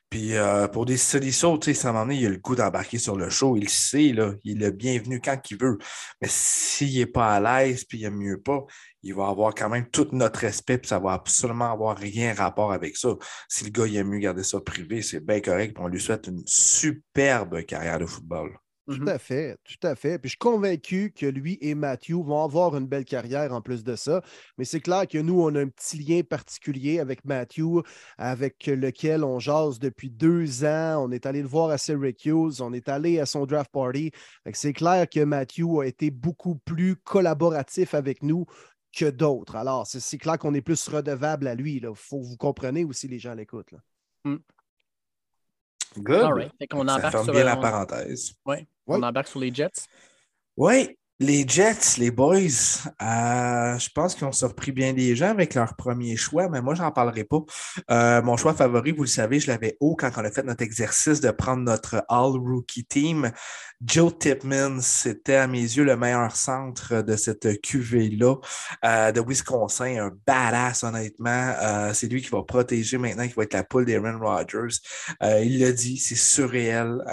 Puis 0.09 0.35
euh, 0.35 0.67
pour 0.67 0.85
des 0.85 0.95
solutions, 0.95 1.57
tu 1.57 1.73
sais, 1.73 1.87
un 1.87 1.91
moment 1.91 2.05
donné, 2.05 2.19
il 2.19 2.25
a 2.27 2.29
le 2.29 2.37
goût 2.37 2.55
d'embarquer 2.55 2.97
sur 2.97 3.17
le 3.17 3.29
show. 3.29 3.57
Il 3.57 3.63
le 3.63 3.69
sait, 3.69 4.13
là. 4.13 4.33
Il 4.43 4.63
est 4.63 4.71
bienvenu 4.71 5.19
quand 5.19 5.39
il 5.51 5.57
veut. 5.57 5.77
Mais 6.21 6.29
s'il 6.29 6.97
n'est 6.97 7.05
pas 7.05 7.35
à 7.35 7.39
l'aise, 7.41 7.83
puis 7.83 7.99
il 7.99 8.05
aime 8.05 8.15
mieux 8.15 8.39
pas, 8.41 8.65
il 9.03 9.13
va 9.13 9.27
avoir 9.27 9.53
quand 9.53 9.69
même 9.69 9.89
tout 9.89 10.07
notre 10.13 10.39
respect, 10.39 10.77
puis 10.77 10.87
ça 10.87 10.99
va 10.99 11.13
absolument 11.13 11.71
avoir 11.71 11.97
rien 11.97 12.33
rapport 12.33 12.71
avec 12.71 12.95
ça. 12.97 13.09
Si 13.49 13.65
le 13.65 13.71
gars, 13.71 13.87
il 13.87 13.97
aime 13.97 14.09
mieux 14.09 14.19
garder 14.19 14.43
ça 14.43 14.59
privé, 14.61 15.01
c'est 15.01 15.25
bien 15.25 15.41
correct, 15.41 15.77
on 15.79 15.87
lui 15.87 15.99
souhaite 16.01 16.27
une 16.27 16.43
superbe 16.45 17.63
carrière 17.63 17.99
de 17.99 18.05
football. 18.05 18.57
Tout 18.87 19.03
à 19.05 19.17
fait, 19.17 19.57
tout 19.65 19.85
à 19.85 19.95
fait. 19.95 20.17
Puis 20.17 20.29
je 20.29 20.31
suis 20.31 20.37
convaincu 20.37 21.11
que 21.13 21.25
lui 21.25 21.57
et 21.59 21.75
Matthew 21.75 22.23
vont 22.23 22.41
avoir 22.41 22.77
une 22.77 22.87
belle 22.87 23.03
carrière 23.03 23.51
en 23.51 23.61
plus 23.61 23.83
de 23.83 23.97
ça. 23.97 24.21
Mais 24.57 24.63
c'est 24.63 24.79
clair 24.79 25.05
que 25.07 25.17
nous, 25.17 25.41
on 25.41 25.53
a 25.55 25.61
un 25.61 25.67
petit 25.67 25.97
lien 25.97 26.21
particulier 26.23 26.99
avec 26.99 27.25
Matthew, 27.25 27.81
avec 28.17 28.65
lequel 28.65 29.25
on 29.25 29.39
jase 29.39 29.79
depuis 29.79 30.09
deux 30.09 30.63
ans. 30.63 31.03
On 31.05 31.11
est 31.11 31.25
allé 31.25 31.41
le 31.41 31.49
voir 31.49 31.69
à 31.69 31.77
Syracuse, 31.77 32.61
on 32.61 32.71
est 32.71 32.87
allé 32.87 33.19
à 33.19 33.25
son 33.25 33.45
draft 33.45 33.71
party. 33.73 34.11
C'est 34.53 34.73
clair 34.73 35.05
que 35.09 35.19
Matthew 35.19 35.81
a 35.81 35.85
été 35.85 36.09
beaucoup 36.09 36.55
plus 36.55 36.95
collaboratif 36.95 37.93
avec 37.93 38.23
nous 38.23 38.45
que 38.95 39.09
d'autres. 39.09 39.57
Alors, 39.57 39.85
c'est 39.85 40.17
clair 40.17 40.37
qu'on 40.37 40.53
est 40.53 40.61
plus 40.61 40.87
redevable 40.87 41.47
à 41.47 41.55
lui. 41.55 41.75
Il 41.75 41.89
faut 41.93 42.21
que 42.21 42.25
vous 42.25 42.37
compreniez 42.37 42.85
aussi 42.85 43.09
les 43.09 43.19
gens 43.19 43.31
à 43.31 43.35
l'écoute. 43.35 43.73
Mm. 44.23 44.37
Good. 45.97 46.51
ça 46.87 47.11
ferme 47.11 47.31
bien 47.31 47.43
la 47.43 47.57
parenthèse. 47.57 48.33
Oui. 48.45 48.65
On 48.87 49.03
embarque 49.03 49.27
sur 49.27 49.39
les 49.39 49.53
Jets. 49.53 49.87
Oui, 50.55 50.97
les 51.19 51.47
Jets, 51.47 51.97
les 51.97 52.11
boys, 52.11 52.35
euh, 53.01 53.79
je 53.79 53.89
pense 53.89 54.13
qu'ils 54.13 54.27
ont 54.27 54.31
surpris 54.31 54.71
bien 54.71 54.93
des 54.93 55.15
gens 55.15 55.29
avec 55.29 55.55
leur 55.55 55.75
premier 55.75 56.15
choix, 56.15 56.47
mais 56.47 56.61
moi, 56.61 56.75
je 56.75 56.83
n'en 56.83 56.91
parlerai 56.91 57.23
pas. 57.23 57.39
Euh, 57.89 58.21
mon 58.21 58.37
choix 58.37 58.53
favori, 58.53 58.91
vous 58.91 59.01
le 59.01 59.07
savez, 59.07 59.39
je 59.39 59.47
l'avais 59.47 59.77
haut 59.79 59.95
quand 59.95 60.11
on 60.15 60.23
a 60.23 60.29
fait 60.29 60.43
notre 60.43 60.63
exercice 60.63 61.19
de 61.19 61.31
prendre 61.31 61.63
notre 61.63 62.05
All-Rookie 62.07 62.85
Team. 62.85 63.31
Joe 63.83 64.13
Tipman, 64.17 64.79
c'était 64.81 65.35
à 65.35 65.47
mes 65.47 65.61
yeux 65.61 65.83
le 65.83 65.97
meilleur 65.97 66.35
centre 66.35 67.01
de 67.01 67.15
cette 67.15 67.61
QV-là 67.61 68.35
euh, 68.85 69.11
de 69.11 69.21
Wisconsin, 69.21 70.07
un 70.07 70.11
badass, 70.27 70.83
honnêtement. 70.83 71.53
c'est 71.93 72.07
lui 72.07 72.21
qui 72.21 72.29
va 72.29 72.43
protéger 72.43 72.99
maintenant, 72.99 73.27
qui 73.27 73.33
va 73.33 73.43
être 73.43 73.53
la 73.53 73.63
poule 73.63 73.85
d'Aaron 73.85 74.19
Rodgers. 74.19 74.77
il 75.21 75.59
l'a 75.59 75.71
dit, 75.71 75.97
c'est 75.97 76.15
surréel. 76.15 77.03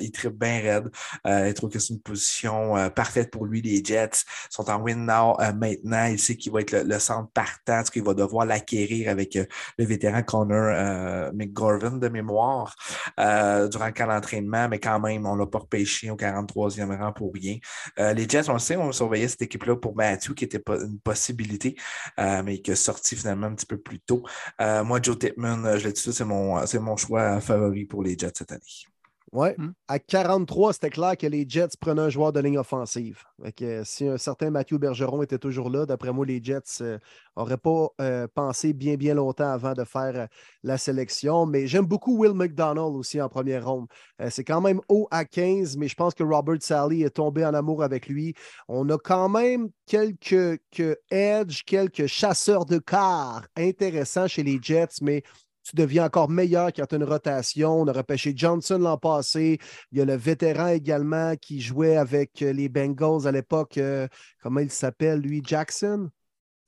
il 0.00 0.10
tripe 0.12 0.38
bien 0.38 0.60
raide. 0.60 0.90
il 1.26 1.54
trouve 1.54 1.70
que 1.70 1.78
c'est 1.78 1.94
une 1.94 2.00
position 2.00 2.90
parfaite 2.90 3.30
pour 3.30 3.46
lui 3.46 3.53
les 3.62 3.84
Jets 3.84 4.24
sont 4.50 4.70
en 4.70 4.80
win 4.80 5.04
now 5.06 5.40
euh, 5.40 5.52
maintenant. 5.52 6.06
Il 6.06 6.18
sait 6.18 6.36
qu'il 6.36 6.52
va 6.52 6.60
être 6.60 6.72
le, 6.72 6.98
centre 6.98 7.30
partant, 7.32 7.82
qu'il 7.84 8.02
va 8.02 8.14
devoir 8.14 8.46
l'acquérir 8.46 9.10
avec 9.10 9.36
euh, 9.36 9.44
le 9.78 9.84
vétéran 9.84 10.22
Connor 10.22 10.72
euh, 10.74 11.32
McGorvin 11.32 11.98
de 11.98 12.08
mémoire 12.08 12.74
durant 13.16 13.86
le 13.86 13.92
camp 13.92 14.06
d'entraînement, 14.06 14.68
mais 14.68 14.78
quand 14.78 15.00
même, 15.00 15.26
on 15.26 15.36
l'a 15.36 15.46
pas 15.46 15.58
repêché 15.58 16.10
au 16.10 16.16
43e 16.16 16.96
rang 16.98 17.12
pour 17.12 17.32
rien. 17.32 17.58
les 17.98 18.28
Jets, 18.28 18.48
on 18.48 18.54
le 18.54 18.58
sait, 18.58 18.76
on 18.76 18.92
surveillait 18.92 19.28
cette 19.28 19.42
équipe-là 19.42 19.76
pour 19.76 19.96
Matthew, 19.96 20.34
qui 20.34 20.44
était 20.44 20.58
pas 20.58 20.76
une 20.76 20.98
possibilité, 20.98 21.76
mais 22.18 22.60
qui 22.60 22.70
est 22.70 22.76
sorti 22.76 23.16
finalement 23.16 23.46
un 23.46 23.54
petit 23.54 23.66
peu 23.66 23.78
plus 23.78 24.00
tôt. 24.00 24.24
moi, 24.58 25.00
Joe 25.02 25.18
Tippman, 25.18 25.78
je 25.78 25.86
l'ai 25.86 25.92
dit, 25.92 26.00
c'est 26.00 26.24
mon, 26.24 26.60
mon 26.80 26.96
choix 26.96 27.40
favori 27.40 27.84
pour 27.84 28.02
les 28.02 28.16
Jets 28.18 28.32
cette 28.36 28.52
année. 28.52 28.93
Oui. 29.34 29.48
Hmm. 29.58 29.72
À 29.88 29.98
43, 29.98 30.74
c'était 30.74 30.90
clair 30.90 31.16
que 31.16 31.26
les 31.26 31.44
Jets 31.48 31.76
prenaient 31.80 32.02
un 32.02 32.08
joueur 32.08 32.32
de 32.32 32.38
ligne 32.38 32.56
offensive. 32.56 33.24
Euh, 33.62 33.82
si 33.84 34.06
un 34.06 34.16
certain 34.16 34.50
Mathieu 34.50 34.78
Bergeron 34.78 35.24
était 35.24 35.38
toujours 35.38 35.70
là, 35.70 35.86
d'après 35.86 36.12
moi, 36.12 36.24
les 36.24 36.40
Jets 36.40 37.00
n'auraient 37.36 37.54
euh, 37.54 37.56
pas 37.56 37.88
euh, 38.00 38.28
pensé 38.32 38.72
bien, 38.72 38.94
bien 38.94 39.14
longtemps 39.14 39.50
avant 39.50 39.72
de 39.72 39.82
faire 39.82 40.28
la 40.62 40.78
sélection. 40.78 41.46
Mais 41.46 41.66
j'aime 41.66 41.84
beaucoup 41.84 42.16
Will 42.16 42.32
McDonald 42.32 42.94
aussi 42.94 43.20
en 43.20 43.28
première 43.28 43.66
ronde. 43.66 43.88
c'est 44.30 44.44
quand 44.44 44.60
même 44.60 44.80
haut 44.88 45.08
à 45.10 45.24
15, 45.24 45.78
mais 45.78 45.88
je 45.88 45.96
pense 45.96 46.14
que 46.14 46.22
Robert 46.22 46.58
Sally 46.62 47.02
est 47.02 47.10
tombé 47.10 47.44
en 47.44 47.54
amour 47.54 47.82
avec 47.82 48.06
lui. 48.06 48.34
On 48.68 48.88
a 48.88 48.98
quand 48.98 49.28
même 49.28 49.68
quelques, 49.86 50.60
quelques 50.70 50.96
edge, 51.10 51.64
quelques 51.64 52.06
chasseurs 52.06 52.66
de 52.66 52.78
car 52.78 53.46
intéressants 53.56 54.28
chez 54.28 54.44
les 54.44 54.60
Jets, 54.62 55.00
mais 55.02 55.24
tu 55.64 55.76
deviens 55.76 56.04
encore 56.04 56.28
meilleur 56.28 56.72
quand 56.72 56.86
tu 56.86 56.94
as 56.94 56.98
une 56.98 57.04
rotation. 57.04 57.80
On 57.80 57.86
a 57.86 57.92
repêché 57.92 58.32
Johnson 58.36 58.78
l'an 58.78 58.98
passé. 58.98 59.58
Il 59.90 59.98
y 59.98 60.00
a 60.02 60.04
le 60.04 60.14
vétéran 60.14 60.68
également 60.68 61.34
qui 61.36 61.60
jouait 61.60 61.96
avec 61.96 62.42
euh, 62.42 62.52
les 62.52 62.68
Bengals 62.68 63.26
à 63.26 63.32
l'époque. 63.32 63.78
Euh, 63.78 64.06
comment 64.42 64.60
il 64.60 64.70
s'appelle, 64.70 65.20
lui? 65.20 65.42
Jackson? 65.44 66.10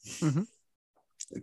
Mm-hmm. 0.05 0.45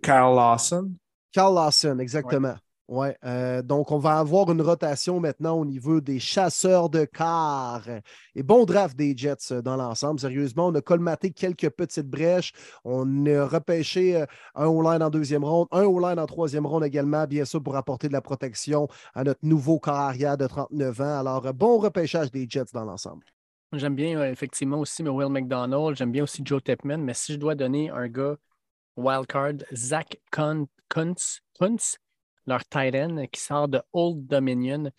Carl 0.02 0.36
Lawson. 0.36 0.92
Carl 1.32 1.54
Lawson, 1.54 2.00
exactement. 2.00 2.56
Oui, 2.90 3.08
euh, 3.24 3.62
donc 3.62 3.92
on 3.92 3.98
va 3.98 4.20
avoir 4.20 4.52
une 4.52 4.62
rotation 4.62 5.22
maintenant 5.22 5.58
au 5.58 5.64
niveau 5.64 6.02
des 6.02 6.20
chasseurs 6.20 6.90
de 6.90 7.06
cars. 7.06 7.88
Et 8.36 8.44
bon 8.44 8.66
draft 8.66 8.98
des 8.98 9.16
Jets 9.16 9.52
euh, 9.52 9.62
dans 9.62 9.78
l'ensemble. 9.78 10.20
Sérieusement, 10.20 10.68
on 10.68 10.76
a 10.76 10.82
colmaté 10.82 11.32
quelques 11.32 11.70
petites 11.70 12.10
brèches. 12.10 12.52
On 12.84 13.26
a 13.26 13.46
repêché 13.46 14.18
euh, 14.18 14.26
un 14.56 14.66
O-line 14.66 15.02
en 15.02 15.10
deuxième 15.10 15.46
ronde, 15.46 15.70
un 15.72 15.86
O-line 15.86 16.20
en 16.20 16.26
troisième 16.26 16.66
ronde 16.66 16.84
également, 16.84 17.26
bien 17.26 17.46
sûr, 17.46 17.64
pour 17.64 17.78
apporter 17.78 18.10
de 18.10 18.14
la 18.14 18.22
protection 18.22 18.90
à 19.14 19.24
notre 19.24 19.40
nouveau 19.44 19.80
corps 19.80 19.96
arrière 19.96 20.38
de 20.38 20.46
39 20.46 21.02
ans. 21.02 21.20
Alors, 21.20 21.54
bon 21.54 21.78
repêchage 21.78 22.32
des 22.32 22.46
Jets 22.50 22.74
dans 22.74 22.84
l'ensemble. 22.84 23.26
J'aime 23.72 23.96
bien 23.96 24.24
effectivement 24.26 24.80
aussi 24.80 25.04
Will 25.04 25.30
McDonald. 25.30 25.96
J'aime 25.96 26.12
bien 26.12 26.24
aussi 26.24 26.42
Joe 26.44 26.62
Tepman. 26.62 26.98
Mais 26.98 27.14
si 27.14 27.34
je 27.34 27.38
dois 27.38 27.56
donner 27.56 27.90
un 27.90 28.10
gars 28.10 28.36
wildcard, 28.98 29.64
Zach 29.74 30.20
Kuntz 30.32 31.40
leur 32.46 32.66
tight 32.66 32.96
end 32.96 33.26
qui 33.32 33.42
sort 33.42 33.68
de 33.68 33.82
Old 33.94 34.28
Dominion, 34.28 34.92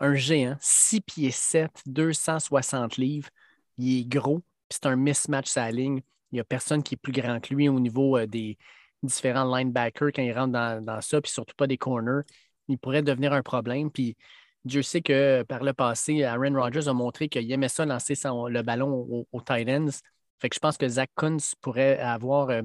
un 0.00 0.14
géant, 0.14 0.56
6 0.60 1.00
pieds 1.00 1.30
7, 1.30 1.70
260 1.86 2.96
livres. 2.96 3.28
Il 3.78 4.00
est 4.00 4.04
gros, 4.04 4.42
c'est 4.70 4.86
un 4.86 4.96
mismatch 4.96 5.48
sa 5.48 5.70
ligne. 5.70 6.00
Il 6.30 6.36
n'y 6.36 6.40
a 6.40 6.44
personne 6.44 6.82
qui 6.82 6.94
est 6.94 6.98
plus 6.98 7.12
grand 7.12 7.40
que 7.40 7.54
lui 7.54 7.68
au 7.68 7.78
niveau 7.80 8.16
euh, 8.16 8.26
des 8.26 8.56
différents 9.02 9.44
linebackers 9.44 10.12
quand 10.14 10.22
il 10.22 10.32
rentre 10.32 10.52
dans, 10.52 11.00
ça, 11.00 11.20
puis 11.20 11.30
surtout 11.30 11.54
pas 11.56 11.66
des 11.66 11.78
corners. 11.78 12.22
Il 12.68 12.78
pourrait 12.78 13.02
devenir 13.02 13.32
un 13.32 13.42
problème. 13.42 13.90
Puis 13.90 14.16
Dieu 14.64 14.82
sait 14.82 15.02
que 15.02 15.42
par 15.42 15.62
le 15.62 15.72
passé, 15.72 16.24
Aaron 16.24 16.54
Rodgers 16.54 16.88
a 16.88 16.92
montré 16.92 17.28
qu'il 17.28 17.50
aimait 17.50 17.68
ça 17.68 17.84
lancer 17.84 18.14
le 18.14 18.62
ballon 18.62 19.26
aux, 19.32 19.40
tight 19.40 19.68
ends. 19.68 19.90
Fait 20.40 20.48
que 20.48 20.54
je 20.54 20.60
pense 20.60 20.76
que 20.76 20.88
Zach 20.88 21.10
Kunz 21.16 21.54
pourrait 21.60 21.98
avoir 21.98 22.50
euh, 22.50 22.62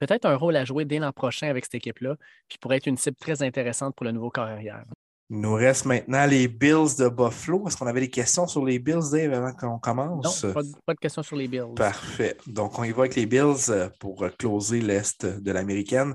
peut-être 0.00 0.24
un 0.24 0.34
rôle 0.34 0.56
à 0.56 0.64
jouer 0.64 0.84
dès 0.84 0.98
l'an 0.98 1.12
prochain 1.12 1.48
avec 1.48 1.64
cette 1.64 1.76
équipe-là, 1.76 2.16
puis 2.48 2.58
pourrait 2.58 2.78
être 2.78 2.86
une 2.86 2.96
cible 2.96 3.16
très 3.16 3.42
intéressante 3.42 3.94
pour 3.94 4.04
le 4.04 4.12
nouveau 4.12 4.30
carrière. 4.30 4.84
Il 5.32 5.38
nous 5.38 5.54
reste 5.54 5.84
maintenant 5.84 6.26
les 6.26 6.48
Bills 6.48 6.96
de 6.98 7.08
Buffalo. 7.08 7.68
Est-ce 7.68 7.76
qu'on 7.76 7.86
avait 7.86 8.00
des 8.00 8.10
questions 8.10 8.48
sur 8.48 8.64
les 8.64 8.80
Bills, 8.80 9.12
Dave, 9.12 9.32
avant 9.32 9.52
qu'on 9.52 9.78
commence? 9.78 10.42
Non, 10.42 10.52
pas 10.84 10.94
de, 10.94 10.98
questions 10.98 11.22
sur 11.22 11.36
les 11.36 11.46
Bills. 11.46 11.74
Parfait. 11.76 12.36
Donc, 12.48 12.76
on 12.80 12.82
y 12.82 12.90
va 12.90 13.02
avec 13.02 13.14
les 13.14 13.26
Bills 13.26 13.68
euh, 13.68 13.88
pour 14.00 14.26
closer 14.36 14.80
l'Est 14.80 15.24
de 15.24 15.52
l'américaine. 15.52 16.14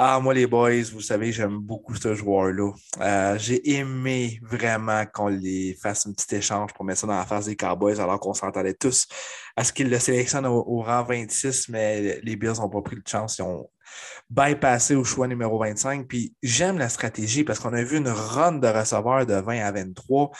Ah, 0.00 0.20
moi, 0.20 0.32
les 0.32 0.46
boys, 0.46 0.80
vous 0.92 1.00
savez, 1.00 1.32
j'aime 1.32 1.58
beaucoup 1.58 1.96
ce 1.96 2.14
joueur-là. 2.14 2.70
Euh, 3.00 3.36
j'ai 3.36 3.68
aimé 3.68 4.38
vraiment 4.42 5.04
qu'on 5.12 5.26
les 5.26 5.74
fasse 5.74 6.06
un 6.06 6.12
petit 6.12 6.36
échange 6.36 6.72
pour 6.72 6.84
mettre 6.84 7.00
ça 7.00 7.08
dans 7.08 7.16
la 7.18 7.26
face 7.26 7.46
des 7.46 7.56
Cowboys 7.56 7.98
alors 8.00 8.20
qu'on 8.20 8.32
s'entendait 8.32 8.74
tous 8.74 9.08
à 9.56 9.64
ce 9.64 9.72
qu'ils 9.72 9.90
le 9.90 9.98
sélectionnent 9.98 10.46
au, 10.46 10.82
rang 10.82 11.02
26, 11.02 11.68
mais 11.70 12.20
les 12.22 12.36
Bills 12.36 12.60
n'ont 12.60 12.68
pas 12.68 12.80
pris 12.80 12.94
de 12.94 13.02
chance. 13.08 13.38
Ils 13.38 13.42
ont 13.42 13.68
bypassé 14.30 14.94
au 14.94 15.02
choix 15.02 15.26
numéro 15.26 15.58
25. 15.58 16.06
Puis 16.06 16.32
j'aime 16.44 16.78
la 16.78 16.88
stratégie 16.88 17.42
parce 17.42 17.58
qu'on 17.58 17.72
a 17.72 17.82
vu 17.82 17.96
une 17.96 18.06
run 18.06 18.52
de 18.52 18.68
receveurs 18.68 19.26
de 19.26 19.34
20 19.34 19.64
à 19.64 19.72
23. 19.72 20.30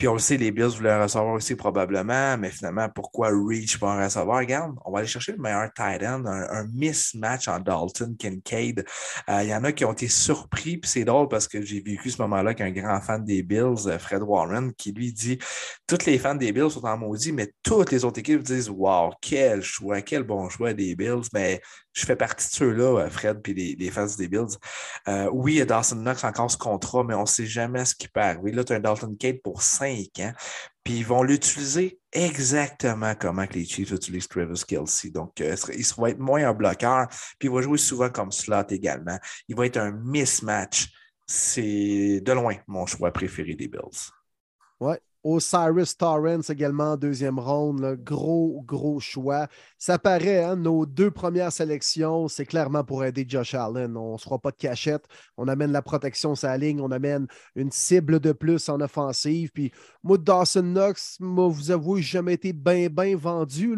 Puis 0.00 0.08
on 0.08 0.14
le 0.14 0.18
sait, 0.18 0.38
les 0.38 0.50
Bills 0.50 0.68
voulaient 0.68 0.92
un 0.92 1.02
receveur 1.02 1.34
aussi 1.34 1.54
probablement, 1.56 2.38
mais 2.38 2.48
finalement, 2.48 2.88
pourquoi 2.88 3.28
reach 3.28 3.76
pour 3.76 3.90
un 3.90 4.02
receveur? 4.02 4.38
Regarde, 4.38 4.74
on 4.86 4.92
va 4.92 5.00
aller 5.00 5.06
chercher 5.06 5.32
le 5.32 5.38
meilleur 5.38 5.70
tight 5.74 6.02
end, 6.02 6.24
un, 6.24 6.66
mismatch 6.72 7.48
en 7.48 7.60
Dalton, 7.60 8.16
Kincaid. 8.18 8.86
Euh, 9.28 9.42
il 9.42 9.50
y 9.50 9.54
en 9.54 9.62
a 9.62 9.72
qui 9.72 9.84
ont 9.84 9.92
été 9.92 10.08
surpris, 10.08 10.78
puis 10.78 10.90
c'est 10.90 11.04
drôle 11.04 11.28
parce 11.28 11.46
que 11.46 11.60
j'ai 11.60 11.82
vécu 11.82 12.08
ce 12.08 12.22
moment-là 12.22 12.52
avec 12.52 12.62
un 12.62 12.70
grand 12.70 12.98
fan 13.02 13.22
des 13.22 13.42
Bills, 13.42 13.88
euh, 13.88 13.98
Fred 13.98 14.22
Warren, 14.22 14.72
qui 14.72 14.92
lui 14.92 15.12
dit 15.12 15.38
Toutes 15.86 16.06
les 16.06 16.18
fans 16.18 16.34
des 16.34 16.50
Bills 16.50 16.70
sont 16.70 16.86
en 16.86 16.96
maudit, 16.96 17.32
mais 17.32 17.52
toutes 17.62 17.90
les 17.90 18.02
autres 18.02 18.20
équipes 18.20 18.42
disent 18.42 18.70
Wow, 18.70 19.10
quel 19.20 19.60
choix, 19.60 20.00
quel 20.00 20.22
bon 20.22 20.48
choix 20.48 20.72
des 20.72 20.96
Bills. 20.96 21.28
Mais 21.34 21.60
je 21.92 22.06
fais 22.06 22.16
partie 22.16 22.48
de 22.48 22.54
ceux-là, 22.54 23.00
euh, 23.00 23.10
Fred, 23.10 23.42
puis 23.42 23.76
les, 23.78 23.90
fans 23.90 24.06
des 24.16 24.28
Bills. 24.28 24.56
oui, 25.30 25.54
il 25.54 25.58
y 25.58 25.60
a 25.60 25.66
Dawson 25.66 25.96
Knox 25.96 26.24
encore 26.24 26.50
ce 26.50 26.56
contrat, 26.56 27.04
mais 27.04 27.12
on 27.12 27.22
ne 27.22 27.26
sait 27.26 27.44
jamais 27.44 27.84
ce 27.84 27.94
qui 27.94 28.08
peut 28.08 28.20
arriver. 28.20 28.52
Là, 28.52 28.64
tu 28.64 28.72
as 28.72 28.76
un 28.76 28.80
Dalton 28.80 29.14
pour 29.44 29.60
5 29.60 29.89
Hein. 30.20 30.32
Puis 30.84 30.98
ils 30.98 31.06
vont 31.06 31.22
l'utiliser 31.22 32.00
exactement 32.12 33.14
comment 33.14 33.46
que 33.46 33.54
les 33.54 33.64
Chiefs 33.64 33.90
utilisent 33.90 34.28
Travis 34.28 34.62
Kelsey. 34.66 35.10
Donc, 35.10 35.40
euh, 35.40 35.56
il 35.76 35.84
va 35.96 36.10
être 36.10 36.18
moins 36.18 36.48
un 36.48 36.54
bloqueur, 36.54 37.08
puis 37.38 37.48
il 37.48 37.50
va 37.50 37.62
jouer 37.62 37.78
souvent 37.78 38.10
comme 38.10 38.32
slot 38.32 38.68
également. 38.70 39.18
Il 39.48 39.56
va 39.56 39.66
être 39.66 39.76
un 39.76 39.92
mismatch. 39.92 40.88
C'est 41.26 42.20
de 42.20 42.32
loin 42.32 42.56
mon 42.66 42.86
choix 42.86 43.12
préféré 43.12 43.54
des 43.54 43.68
Bills. 43.68 44.10
Ouais, 44.80 44.98
Osiris 45.22 45.96
Torrance 45.96 46.50
également 46.50 46.92
en 46.92 46.96
deuxième 46.96 47.38
ronde. 47.38 47.98
Gros, 48.02 48.62
gros 48.66 49.00
choix. 49.00 49.48
Ça 49.78 49.98
paraît, 49.98 50.42
hein, 50.42 50.56
nos 50.56 50.86
deux 50.86 51.10
premières 51.10 51.52
sélections, 51.52 52.28
c'est 52.28 52.46
clairement 52.46 52.84
pour 52.84 53.04
aider 53.04 53.24
Josh 53.28 53.54
Allen. 53.54 53.96
On 53.96 54.14
ne 54.14 54.18
se 54.18 54.24
fera 54.24 54.38
pas 54.38 54.50
de 54.50 54.56
cachette. 54.56 55.04
On 55.36 55.48
amène 55.48 55.72
la 55.72 55.82
protection 55.82 56.34
la 56.42 56.58
ligne. 56.58 56.80
On 56.80 56.90
amène 56.90 57.26
une 57.54 57.70
cible 57.70 58.20
de 58.20 58.32
plus 58.32 58.68
en 58.68 58.80
offensive. 58.80 59.50
Puis 59.52 59.72
moi, 60.02 60.18
Dawson 60.18 60.62
Knox, 60.62 61.18
moi, 61.20 61.48
vous 61.48 61.70
avouez, 61.70 62.02
jamais 62.02 62.34
été 62.34 62.52
bien, 62.52 62.88
bien 62.88 63.16
vendu. 63.16 63.76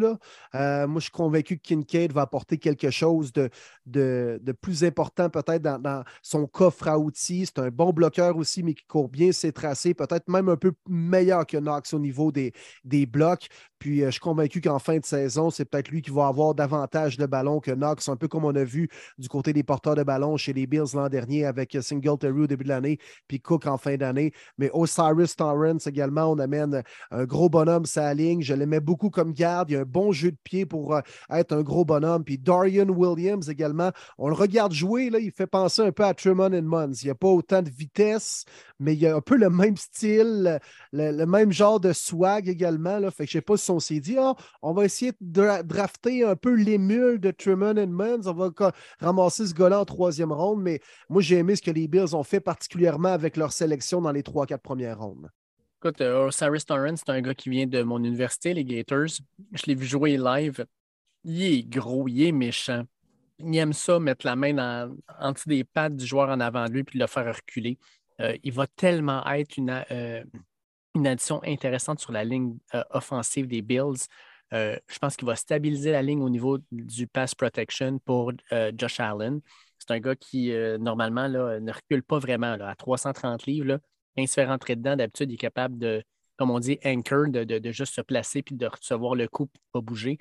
Euh, 0.55 0.87
moi, 0.87 0.99
je 0.99 1.03
suis 1.03 1.11
convaincu 1.11 1.57
que 1.57 1.63
Kincaid 1.63 2.13
va 2.13 2.21
apporter 2.21 2.57
quelque 2.57 2.89
chose 2.89 3.33
de, 3.33 3.49
de, 3.85 4.51
plus 4.61 4.83
important 4.83 5.29
peut-être 5.29 5.61
dans, 5.61 6.03
son 6.21 6.47
coffre 6.47 6.87
à 6.87 6.97
outils. 6.97 7.45
C'est 7.45 7.59
un 7.59 7.69
bon 7.69 7.91
bloqueur 7.91 8.37
aussi, 8.37 8.63
mais 8.63 8.73
qui 8.73 8.85
court 8.85 9.09
bien 9.09 9.31
ses 9.31 9.51
tracés. 9.51 9.93
Peut-être 9.93 10.29
même 10.29 10.49
un 10.49 10.57
peu 10.57 10.73
meilleur 10.87 11.32
meilleur 11.33 11.45
que 11.45 11.57
Knox 11.57 11.93
au 11.93 11.99
niveau 11.99 12.31
des, 12.31 12.53
des 12.83 13.05
blocs. 13.05 13.47
Puis 13.83 14.01
euh, 14.01 14.05
je 14.05 14.11
suis 14.11 14.21
convaincu 14.21 14.61
qu'en 14.61 14.79
fin 14.79 14.97
de 14.97 15.03
saison, 15.03 15.49
c'est 15.49 15.65
peut-être 15.65 15.89
lui 15.89 16.01
qui 16.01 16.09
va 16.09 16.27
avoir 16.27 16.55
davantage 16.55 17.17
de 17.17 17.25
ballons 17.25 17.59
que 17.59 17.71
Knox, 17.71 18.07
un 18.07 18.15
peu 18.15 18.29
comme 18.29 18.45
on 18.45 18.55
a 18.55 18.63
vu 18.63 18.87
du 19.17 19.27
côté 19.27 19.51
des 19.51 19.63
porteurs 19.63 19.95
de 19.95 20.03
ballons 20.03 20.37
chez 20.37 20.53
les 20.53 20.67
Bills 20.67 20.93
l'an 20.93 21.09
dernier 21.09 21.43
avec 21.43 21.77
Singletary 21.81 22.43
au 22.43 22.47
début 22.47 22.63
de 22.63 22.69
l'année, 22.69 22.97
puis 23.27 23.41
Cook 23.41 23.67
en 23.67 23.77
fin 23.77 23.97
d'année. 23.97 24.31
Mais 24.57 24.69
Osiris 24.71 25.35
Torrance 25.35 25.85
également, 25.85 26.31
on 26.31 26.39
amène 26.39 26.81
un 27.11 27.25
gros 27.25 27.49
bonhomme 27.49 27.85
sa 27.85 28.13
ligne. 28.13 28.41
Je 28.41 28.53
l'aimais 28.53 28.79
beaucoup 28.79 29.09
comme 29.09 29.33
garde. 29.33 29.69
Il 29.69 29.75
a 29.75 29.81
un 29.81 29.83
bon 29.83 30.13
jeu 30.13 30.31
de 30.31 30.37
pied 30.45 30.65
pour 30.65 30.97
être 31.29 31.51
un 31.51 31.61
gros 31.61 31.83
bonhomme. 31.83 32.23
Puis 32.23 32.37
Dorian 32.37 32.87
Williams 32.87 33.49
également, 33.49 33.91
on 34.17 34.29
le 34.29 34.33
regarde 34.33 34.71
jouer, 34.71 35.09
là, 35.09 35.19
il 35.19 35.33
fait 35.33 35.45
penser 35.45 35.81
un 35.81 35.91
peu 35.91 36.05
à 36.05 36.13
Tremont 36.13 36.53
and 36.53 36.61
Mons. 36.61 37.01
Il 37.01 37.07
n'y 37.07 37.11
a 37.11 37.15
pas 37.15 37.27
autant 37.27 37.61
de 37.61 37.69
vitesse, 37.69 38.45
mais 38.79 38.93
il 38.93 39.01
y 39.01 39.07
a 39.07 39.15
un 39.15 39.21
peu 39.21 39.35
le 39.35 39.49
même 39.49 39.75
style, 39.75 40.61
le, 40.93 41.25
même 41.25 41.51
genre 41.51 41.81
de 41.81 41.91
swag 41.91 42.47
également. 42.47 42.99
Là. 42.99 43.11
Fait 43.11 43.25
que 43.25 43.31
je 43.31 43.37
ne 43.37 43.41
sais 43.41 43.45
pas 43.45 43.57
si 43.57 43.72
on 43.73 43.79
s'est 43.79 43.99
dit, 43.99 44.17
ah, 44.17 44.35
on 44.61 44.73
va 44.73 44.85
essayer 44.85 45.11
de 45.19 45.63
drafter 45.63 46.23
un 46.23 46.35
peu 46.35 46.53
l'émule 46.53 47.19
de 47.19 47.31
Truman 47.31 47.77
and 47.77 47.87
Mons. 47.87 48.27
On 48.27 48.33
va 48.33 48.51
ramasser 48.99 49.47
ce 49.47 49.53
gars-là 49.53 49.81
en 49.81 49.85
troisième 49.85 50.31
ronde. 50.31 50.61
Mais 50.61 50.79
moi, 51.09 51.21
j'ai 51.21 51.37
aimé 51.37 51.55
ce 51.55 51.61
que 51.61 51.71
les 51.71 51.87
Bills 51.87 52.15
ont 52.15 52.23
fait, 52.23 52.39
particulièrement 52.39 53.09
avec 53.09 53.37
leur 53.37 53.51
sélection 53.51 54.01
dans 54.01 54.11
les 54.11 54.23
trois, 54.23 54.45
quatre 54.45 54.63
premières 54.63 54.99
rondes. 54.99 55.29
Écoute, 55.81 55.99
euh, 56.01 56.27
Osiris 56.27 56.65
Torrance, 56.65 57.01
c'est 57.05 57.11
un 57.11 57.21
gars 57.21 57.35
qui 57.35 57.49
vient 57.49 57.67
de 57.67 57.83
mon 57.83 57.97
université, 57.97 58.53
les 58.53 58.63
Gators. 58.63 59.19
Je 59.51 59.63
l'ai 59.67 59.75
vu 59.75 59.85
jouer 59.85 60.17
live. 60.17 60.65
Il 61.25 61.43
est 61.43 61.63
gros, 61.63 62.07
il 62.07 62.23
est 62.23 62.31
méchant. 62.31 62.83
Il 63.39 63.57
aime 63.57 63.73
ça, 63.73 63.99
mettre 63.99 64.25
la 64.25 64.35
main 64.35 64.53
dans, 64.53 64.95
en 65.19 65.31
dessous 65.33 65.49
des 65.49 65.63
pattes 65.63 65.97
du 65.97 66.05
joueur 66.05 66.29
en 66.29 66.39
avant 66.39 66.65
de 66.67 66.71
lui 66.71 66.83
puis 66.83 66.99
le 66.99 67.07
faire 67.07 67.35
reculer. 67.35 67.77
Euh, 68.21 68.37
il 68.43 68.53
va 68.53 68.67
tellement 68.67 69.25
être 69.31 69.57
une, 69.57 69.83
euh, 69.91 70.23
une 70.95 71.07
addition 71.07 71.41
intéressante 71.43 71.99
sur 71.99 72.11
la 72.11 72.23
ligne 72.23 72.57
euh, 72.75 72.83
offensive 72.91 73.47
des 73.47 73.61
Bills. 73.61 74.07
je 74.51 74.99
pense 75.01 75.15
qu'il 75.15 75.25
va 75.25 75.35
stabiliser 75.35 75.91
la 75.91 76.03
ligne 76.03 76.21
au 76.21 76.29
niveau 76.29 76.59
du 76.71 77.07
pass 77.07 77.33
protection 77.33 77.97
pour 77.99 78.31
Josh 78.77 78.99
Allen. 78.99 79.41
C'est 79.79 79.89
un 79.89 79.99
gars 79.99 80.15
qui, 80.15 80.53
normalement, 80.79 81.27
ne 81.27 81.71
recule 81.71 82.03
pas 82.03 82.19
vraiment. 82.19 82.53
à 82.61 82.75
330 82.75 83.47
livres, 83.47 83.65
là, 83.65 83.79
quand 84.15 84.21
il 84.21 84.27
se 84.27 84.35
fait 84.35 84.45
rentrer 84.45 84.75
dedans, 84.75 84.95
d'habitude, 84.95 85.31
il 85.31 85.33
est 85.33 85.37
capable 85.37 85.79
de, 85.79 86.03
comme 86.37 86.51
on 86.51 86.59
dit, 86.59 86.77
anchor, 86.85 87.29
de, 87.29 87.43
de, 87.43 87.71
juste 87.71 87.95
se 87.95 88.01
placer 88.01 88.43
puis 88.43 88.53
de 88.53 88.67
recevoir 88.67 89.15
le 89.15 89.27
coup 89.27 89.45
et 89.45 89.57
de 89.57 89.61
ne 89.79 89.81
pas 89.81 89.81
bouger 89.81 90.19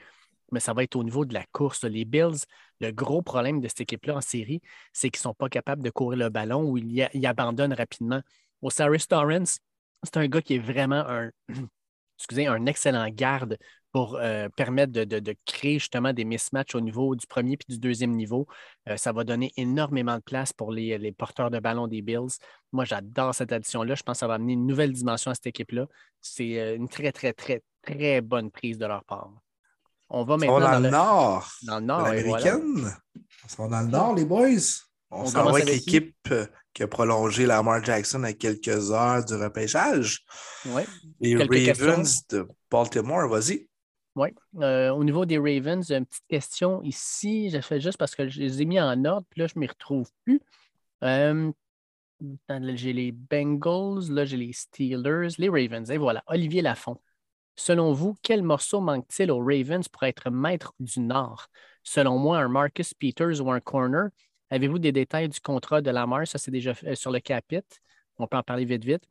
mais 0.53 0.61
ça 0.61 0.73
va 0.73 0.85
être 0.85 0.95
au 0.95 1.03
niveau 1.03 1.25
de 1.25 1.35
la 1.35 1.45
course. 1.53 1.83
Les 1.85 2.05
Bills, 2.05 2.45
le 2.81 2.93
gros 2.93 3.23
problème 3.23 3.61
de 3.61 3.69
cette 3.69 3.81
équipe-là 3.81 4.17
en 4.17 4.21
série, 4.21 4.61
c'est 4.93 5.11
qu'ils 5.11 5.21
ne 5.21 5.23
sont 5.23 5.35
pas 5.35 5.49
capables 5.49 5.83
de 5.83 5.91
courir 5.91 6.19
le 6.19 6.29
ballon 6.29 6.63
ou 6.63 6.77
ils, 6.77 7.27
abandonnent 7.27 7.73
rapidement. 7.73 8.21
Au 8.61 8.71
Cyrus 8.71 9.09
Torrance, 9.09 9.59
c'est 10.03 10.17
un 10.17 10.27
gars 10.27 10.43
qui 10.43 10.55
est 10.55 10.59
vraiment 10.59 11.05
un, 11.09 11.31
excusez, 12.19 12.47
un 12.47 12.67
excellent 12.67 13.09
garde 13.11 13.59
pour 13.93 14.17
euh, 14.17 14.49
permettre 14.57 14.93
de, 14.93 15.37
créer 15.45 15.79
justement 15.79 16.15
des 16.15 16.25
mismatchs 16.25 16.75
au 16.75 16.81
niveau 16.81 17.15
du 17.15 17.27
premier 17.27 17.53
et 17.53 17.73
du 17.73 17.79
deuxième 17.79 18.13
niveau. 18.13 18.47
Euh, 18.89 18.97
ça 18.97 19.13
va 19.13 19.23
donner 19.23 19.53
énormément 19.57 20.17
de 20.17 20.23
place 20.23 20.53
pour 20.53 20.73
les, 20.73 20.97
les 20.97 21.13
porteurs 21.13 21.51
de 21.51 21.59
ballon 21.59 21.87
des 21.89 22.01
Bills. 22.01 22.39
Moi, 22.73 22.87
j'adore 22.87 23.35
cette 23.35 23.53
addition-là. 23.53 23.95
Je 23.95 24.03
pense 24.03 24.17
que 24.17 24.21
ça 24.21 24.27
va 24.27 24.35
amener 24.35 24.55
une 24.55 24.67
nouvelle 24.67 24.93
dimension 24.93 25.31
à 25.31 25.35
cette 25.35 25.47
équipe-là. 25.47 25.87
C'est 26.23 26.59
euh, 26.59 26.77
une 26.77 26.89
très, 26.89 27.13
très, 27.13 27.35
très, 27.35 27.63
très 27.83 28.23
bonne 28.23 28.51
prise 28.51 28.79
de 28.79 28.87
leur 28.87 29.05
part. 29.05 29.31
On 30.09 30.25
va 30.25 30.39
maintenant. 30.39 30.61
dans, 30.61 30.81
le 30.81 30.91
nord. 30.91 31.53
Dans 31.63 31.79
le 31.81 31.85
nord. 31.85 32.07
On 33.59 33.69
dans 33.69 33.81
le 33.81 33.89
nord, 33.89 34.15
les 34.15 34.25
boys. 34.25 34.49
On, 35.11 35.27
s'en 35.27 35.45
va 35.45 35.51
avec 35.51 35.67
l'équipe 35.67 36.33
qui 36.75 36.83
a 36.83 36.89
prolongé 36.89 37.47
Lamar 37.47 37.85
Jackson 37.85 38.23
à 38.25 38.33
quelques 38.33 38.91
heures 38.91 39.25
du 39.25 39.35
repêchage. 39.35 40.25
Oui. 40.67 40.83
Les 41.21 41.37
Ravens 41.37 42.27
de 42.29 42.49
Baltimore, 42.71 43.29
vas-y. 43.29 43.69
Oui. 44.15 44.29
Euh, 44.61 44.91
au 44.91 45.05
niveau 45.05 45.25
des 45.25 45.39
Ravens, 45.39 45.91
une 45.91 46.07
petite 46.07 46.27
question 46.29 46.83
ici. 46.83 47.51
J'ai 47.51 47.63
fait 47.63 47.81
juste 47.81 47.99
parce 47.99 48.15
que 48.15 48.29
je 48.29 48.41
les 48.41 48.63
ai 48.63 48.65
mis 48.65 48.81
en 48.81 49.05
ordre, 49.05 49.27
puis 49.31 49.41
là, 49.41 49.47
je 49.47 49.55
ne 49.57 49.61
m'y 49.61 49.67
retrouve 49.67 50.11
plus. 50.25 50.41
Euh, 51.05 51.51
j'ai 52.75 52.93
les 52.93 53.13
Bengals, 53.13 54.11
là, 54.11 54.25
j'ai 54.25 54.37
les 54.37 54.53
Steelers, 54.53 55.29
les 55.39 55.49
Ravens. 55.49 55.91
Et 55.91 55.99
voilà, 55.99 56.23
Olivier 56.27 56.63
Lafont. 56.63 57.01
Selon 57.57 57.93
vous, 57.93 58.17
quel 58.23 58.43
morceau 58.43 58.81
manque-t-il 58.81 59.31
aux 59.31 59.45
Ravens 59.45 59.87
pour 59.89 60.05
être 60.05 60.31
maître 60.31 60.73
du 60.81 61.01
Nord? 61.01 61.49
Selon 61.83 62.19
moi, 62.19 62.39
un 62.39 62.49
Marcus 62.49 62.95
Peters 62.95 63.41
ou 63.41 63.51
un 63.51 63.61
corner. 63.61 64.09
Avez-vous 64.53 64.79
des 64.79 64.93
détails 64.93 65.31
du 65.31 65.41
contrat 65.41 65.81
de 65.81 65.91
Lamar? 65.91 66.27
Ça, 66.27 66.37
c'est 66.37 66.51
déjà 66.51 66.75
euh, 66.85 66.95
sur 66.95 67.11
le 67.11 67.21
capit. 67.21 67.63
On 68.19 68.27
peut 68.27 68.37
en 68.37 68.43
parler 68.43 68.67
vite, 68.67 68.85
vite. 68.85 69.05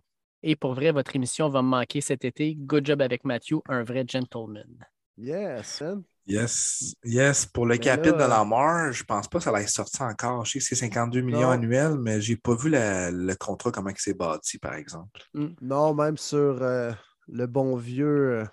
Et 0.44 0.56
pour 0.56 0.76
vrai, 0.76 0.92
votre 0.92 1.16
émission 1.16 1.50
va 1.50 1.64
me 1.64 1.68
manquer 1.68 2.00
cet 2.00 2.24
été. 2.26 2.56
Good 2.56 2.86
job 2.86 3.02
avec 3.02 3.26
Matthew, 3.26 3.56
un 3.68 3.84
vrai 3.84 4.06
gentleman. 4.08 4.86
Yes, 5.18 5.84
Yes, 6.28 6.96
yes. 7.04 7.48
Pour 7.48 7.66
le 7.66 7.78
capit 7.78 8.12
de 8.12 8.18
Lamar, 8.18 8.92
je 8.92 9.02
ne 9.02 9.06
pense 9.08 9.28
pas 9.28 9.40
que 9.40 9.44
ça 9.44 9.52
va 9.52 9.64
être 9.64 9.70
sorti 9.70 10.04
encore. 10.04 10.46
Je 10.46 10.52
sais 10.52 10.60
que 10.60 10.66
c'est 10.66 10.76
52 10.76 11.22
millions 11.22 11.50
annuels, 11.50 11.98
mais 11.98 12.22
je 12.22 12.34
n'ai 12.34 12.38
pas 12.38 12.56
vu 12.56 12.70
le 12.72 13.34
contrat, 13.34 13.72
comment 13.72 13.90
il 13.90 13.98
s'est 13.98 14.14
bâti, 14.14 14.60
par 14.60 14.76
exemple. 14.76 15.22
Mm. 15.34 15.48
Non, 15.62 15.96
même 15.96 16.18
sur. 16.18 16.62
Euh, 16.62 16.92
le 17.28 17.48
bon 17.48 17.76
vieux. 17.76 18.42
Euh, 18.42 18.46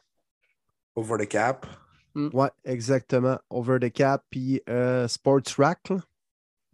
Over 0.96 1.18
the 1.18 1.28
cap. 1.28 1.66
Mm. 2.14 2.28
Ouais, 2.32 2.50
exactement. 2.64 3.38
Over 3.50 3.78
the 3.78 3.92
cap. 3.92 4.24
Puis 4.30 4.62
euh, 4.70 5.06
Sports 5.06 5.56
Rack. 5.58 5.92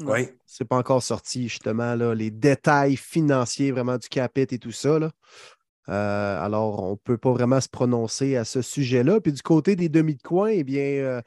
Oui. 0.01 0.28
C'est 0.47 0.64
pas 0.64 0.76
encore 0.76 1.03
sorti, 1.03 1.49
justement, 1.49 1.95
là, 1.95 2.14
les 2.14 2.30
détails 2.30 2.97
financiers 2.97 3.70
vraiment 3.70 3.97
du 3.97 4.09
capit 4.09 4.47
et 4.51 4.59
tout 4.59 4.72
ça. 4.72 4.99
Là. 4.99 5.11
Euh, 5.88 6.45
alors, 6.45 6.82
on 6.82 6.90
ne 6.92 6.97
peut 6.97 7.18
pas 7.18 7.32
vraiment 7.32 7.61
se 7.61 7.68
prononcer 7.68 8.36
à 8.36 8.45
ce 8.45 8.62
sujet-là. 8.62 9.20
Puis 9.20 9.32
du 9.32 9.42
côté 9.42 9.76
des 9.76 9.88
demi 9.88 10.16
de 10.16 10.22
coin, 10.22 10.49
eh 10.49 10.64
bien, 10.64 11.22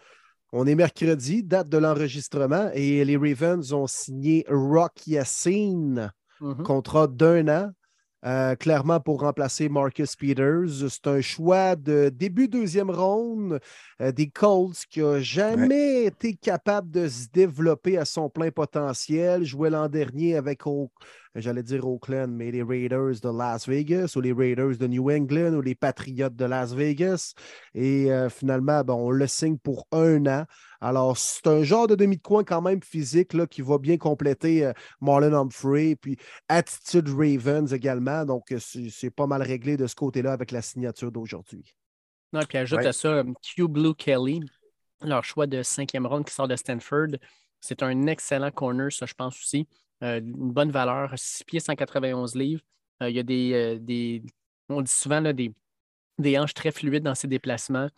on 0.53 0.65
est 0.65 0.75
mercredi, 0.75 1.43
date 1.43 1.69
de 1.69 1.77
l'enregistrement, 1.77 2.69
et 2.73 3.03
les 3.03 3.17
Ravens 3.17 3.73
ont 3.73 3.87
signé 3.87 4.45
Rock 4.49 5.05
Yassin, 5.05 6.09
mm-hmm. 6.41 6.63
contrat 6.63 7.07
d'un 7.07 7.47
an. 7.47 7.71
Euh, 8.25 8.55
clairement 8.55 8.99
pour 8.99 9.21
remplacer 9.21 9.69
Marcus 9.69 10.15
Peters. 10.15 10.89
C'est 10.89 11.07
un 11.07 11.21
choix 11.21 11.75
de 11.75 12.09
début 12.09 12.47
deuxième 12.47 12.89
ronde 12.89 13.59
euh, 14.01 14.11
des 14.11 14.27
Colts 14.27 14.85
qui 14.89 15.01
n'a 15.01 15.19
jamais 15.19 16.05
été 16.05 16.33
capable 16.33 16.89
de 16.89 17.07
se 17.07 17.27
développer 17.31 17.95
à 17.97 18.05
son 18.05 18.27
plein 18.29 18.49
potentiel. 18.49 19.43
Jouait 19.43 19.69
l'an 19.69 19.87
dernier 19.87 20.35
avec 20.35 20.63
j'allais 21.35 21.61
dire 21.61 21.87
Oakland, 21.87 22.31
mais 22.31 22.49
les 22.49 22.63
Raiders 22.63 23.19
de 23.21 23.29
Las 23.29 23.67
Vegas 23.67 24.13
ou 24.15 24.21
les 24.21 24.33
Raiders 24.33 24.77
de 24.77 24.87
New 24.87 25.11
England 25.11 25.53
ou 25.53 25.61
les 25.61 25.75
Patriots 25.75 26.29
de 26.29 26.45
Las 26.45 26.73
Vegas. 26.73 27.33
Et 27.75 28.11
euh, 28.11 28.29
finalement, 28.29 28.83
on 28.87 29.11
le 29.11 29.27
signe 29.27 29.57
pour 29.57 29.87
un 29.91 30.25
an. 30.25 30.45
Alors, 30.81 31.17
c'est 31.17 31.47
un 31.47 31.63
genre 31.63 31.87
de 31.87 31.95
demi 31.95 32.17
de 32.17 32.21
coin 32.21 32.43
quand 32.43 32.61
même 32.61 32.81
physique 32.81 33.33
là, 33.33 33.47
qui 33.47 33.61
va 33.61 33.77
bien 33.77 33.97
compléter 33.97 34.65
euh, 34.65 34.73
Marlon 35.01 35.33
Humphrey, 35.33 35.95
puis 35.95 36.17
Attitude 36.47 37.09
Ravens 37.09 37.73
également. 37.73 38.25
Donc, 38.25 38.51
euh, 38.51 38.59
c'est 38.59 39.09
pas 39.09 39.27
mal 39.27 39.41
réglé 39.41 39.77
de 39.77 39.87
ce 39.87 39.95
côté-là 39.95 40.33
avec 40.33 40.51
la 40.51 40.61
signature 40.61 41.11
d'aujourd'hui. 41.11 41.75
Non, 42.33 42.41
puis 42.47 42.57
ajoute 42.57 42.79
à 42.85 42.93
ça 42.93 43.23
Q 43.41 43.67
Blue 43.67 43.95
Kelly, 43.95 44.41
leur 45.01 45.23
choix 45.23 45.47
de 45.47 45.63
cinquième 45.63 46.05
ronde 46.05 46.25
qui 46.25 46.33
sort 46.33 46.47
de 46.47 46.55
Stanford. 46.55 47.07
C'est 47.61 47.81
un 47.81 48.07
excellent 48.07 48.51
corner, 48.51 48.91
ça, 48.91 49.05
je 49.05 49.13
pense 49.13 49.39
aussi. 49.39 49.67
Euh, 50.03 50.19
une 50.19 50.51
bonne 50.51 50.71
valeur, 50.71 51.13
6 51.15 51.43
pieds 51.45 51.59
191 51.59 52.35
livres. 52.35 52.61
il 53.01 53.15
y 53.15 53.19
a 53.19 53.23
des, 53.23 53.79
des 53.79 54.23
on 54.69 54.81
dit 54.81 54.91
souvent 54.91 55.19
là, 55.19 55.33
des, 55.33 55.53
des 56.19 56.37
hanches 56.37 56.53
très 56.53 56.71
fluides 56.71 57.03
dans 57.03 57.15
ses 57.15 57.27
déplacements. 57.27 57.89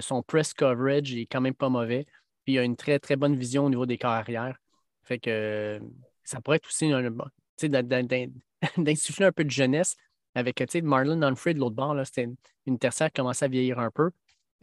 Son 0.00 0.22
press 0.22 0.52
coverage 0.54 1.14
est 1.14 1.26
quand 1.26 1.40
même 1.40 1.54
pas 1.54 1.68
mauvais. 1.68 2.04
Puis 2.44 2.54
il 2.54 2.58
a 2.58 2.64
une 2.64 2.76
très, 2.76 2.98
très 2.98 3.16
bonne 3.16 3.36
vision 3.36 3.66
au 3.66 3.70
niveau 3.70 3.86
des 3.86 3.98
carrières. 3.98 4.58
Fait 5.04 5.18
que 5.18 5.80
ça 6.24 6.40
pourrait 6.40 6.56
être 6.56 6.66
aussi 6.66 6.90
d'insuffler 8.76 9.26
un 9.26 9.32
peu 9.32 9.44
de 9.44 9.50
jeunesse 9.50 9.96
avec 10.34 10.62
Marlon 10.82 11.22
Humphrey 11.22 11.54
de 11.54 11.58
l'autre 11.58 11.74
bord. 11.74 11.96
C'était 12.04 12.28
une, 12.66 12.78
tertiaire 12.78 13.08
qui 13.08 13.14
commençait 13.14 13.46
à 13.46 13.48
vieillir 13.48 13.78
un 13.78 13.90
peu. 13.90 14.10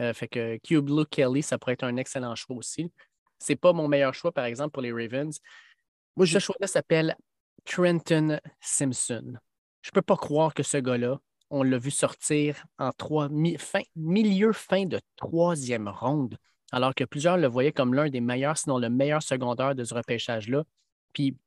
Euh, 0.02 0.14
fait 0.14 0.28
que 0.28 0.58
Cube 0.58 0.86
Blue 0.86 1.06
Kelly, 1.06 1.42
ça 1.42 1.58
pourrait 1.58 1.74
être 1.74 1.84
un 1.84 1.98
excellent 1.98 2.36
choix 2.36 2.56
aussi. 2.56 2.92
C'est 3.40 3.56
pas 3.56 3.74
mon 3.74 3.88
meilleur 3.88 4.14
choix, 4.14 4.32
par 4.32 4.46
exemple, 4.46 4.72
pour 4.72 4.82
les 4.82 4.92
Ravens. 4.92 5.40
Moi, 6.16 6.26
ce 6.26 6.40
choix-là 6.40 6.68
s'appelle 6.68 7.16
Trenton 7.66 8.40
Simpson. 8.60 9.34
Je 9.82 9.92
peux 9.92 10.02
pas 10.02 10.16
croire 10.16 10.54
que 10.54 10.64
ce 10.64 10.78
gars-là, 10.78 11.20
on 11.50 11.64
l'a 11.64 11.78
vu 11.78 11.92
sortir 11.92 12.66
en 12.78 12.92
trois, 12.92 13.30
fin, 13.58 13.82
milieu 13.96 14.54
fin 14.54 14.86
de 14.86 15.00
troisième 15.16 15.88
ronde 15.88 16.38
alors 16.72 16.96
que 16.96 17.04
plusieurs 17.04 17.38
le 17.38 17.48
voyaient 17.48 17.72
comme 17.72 17.94
l'un 17.94 18.10
des 18.10 18.22
meilleurs, 18.22 18.58
sinon 18.58 18.78
le 18.78 18.90
meilleur 18.90 19.24
secondaire 19.24 19.76
de 19.76 19.84
ce 19.84 19.94
repêchage-là. 19.94 20.64
Puis, 21.14 21.38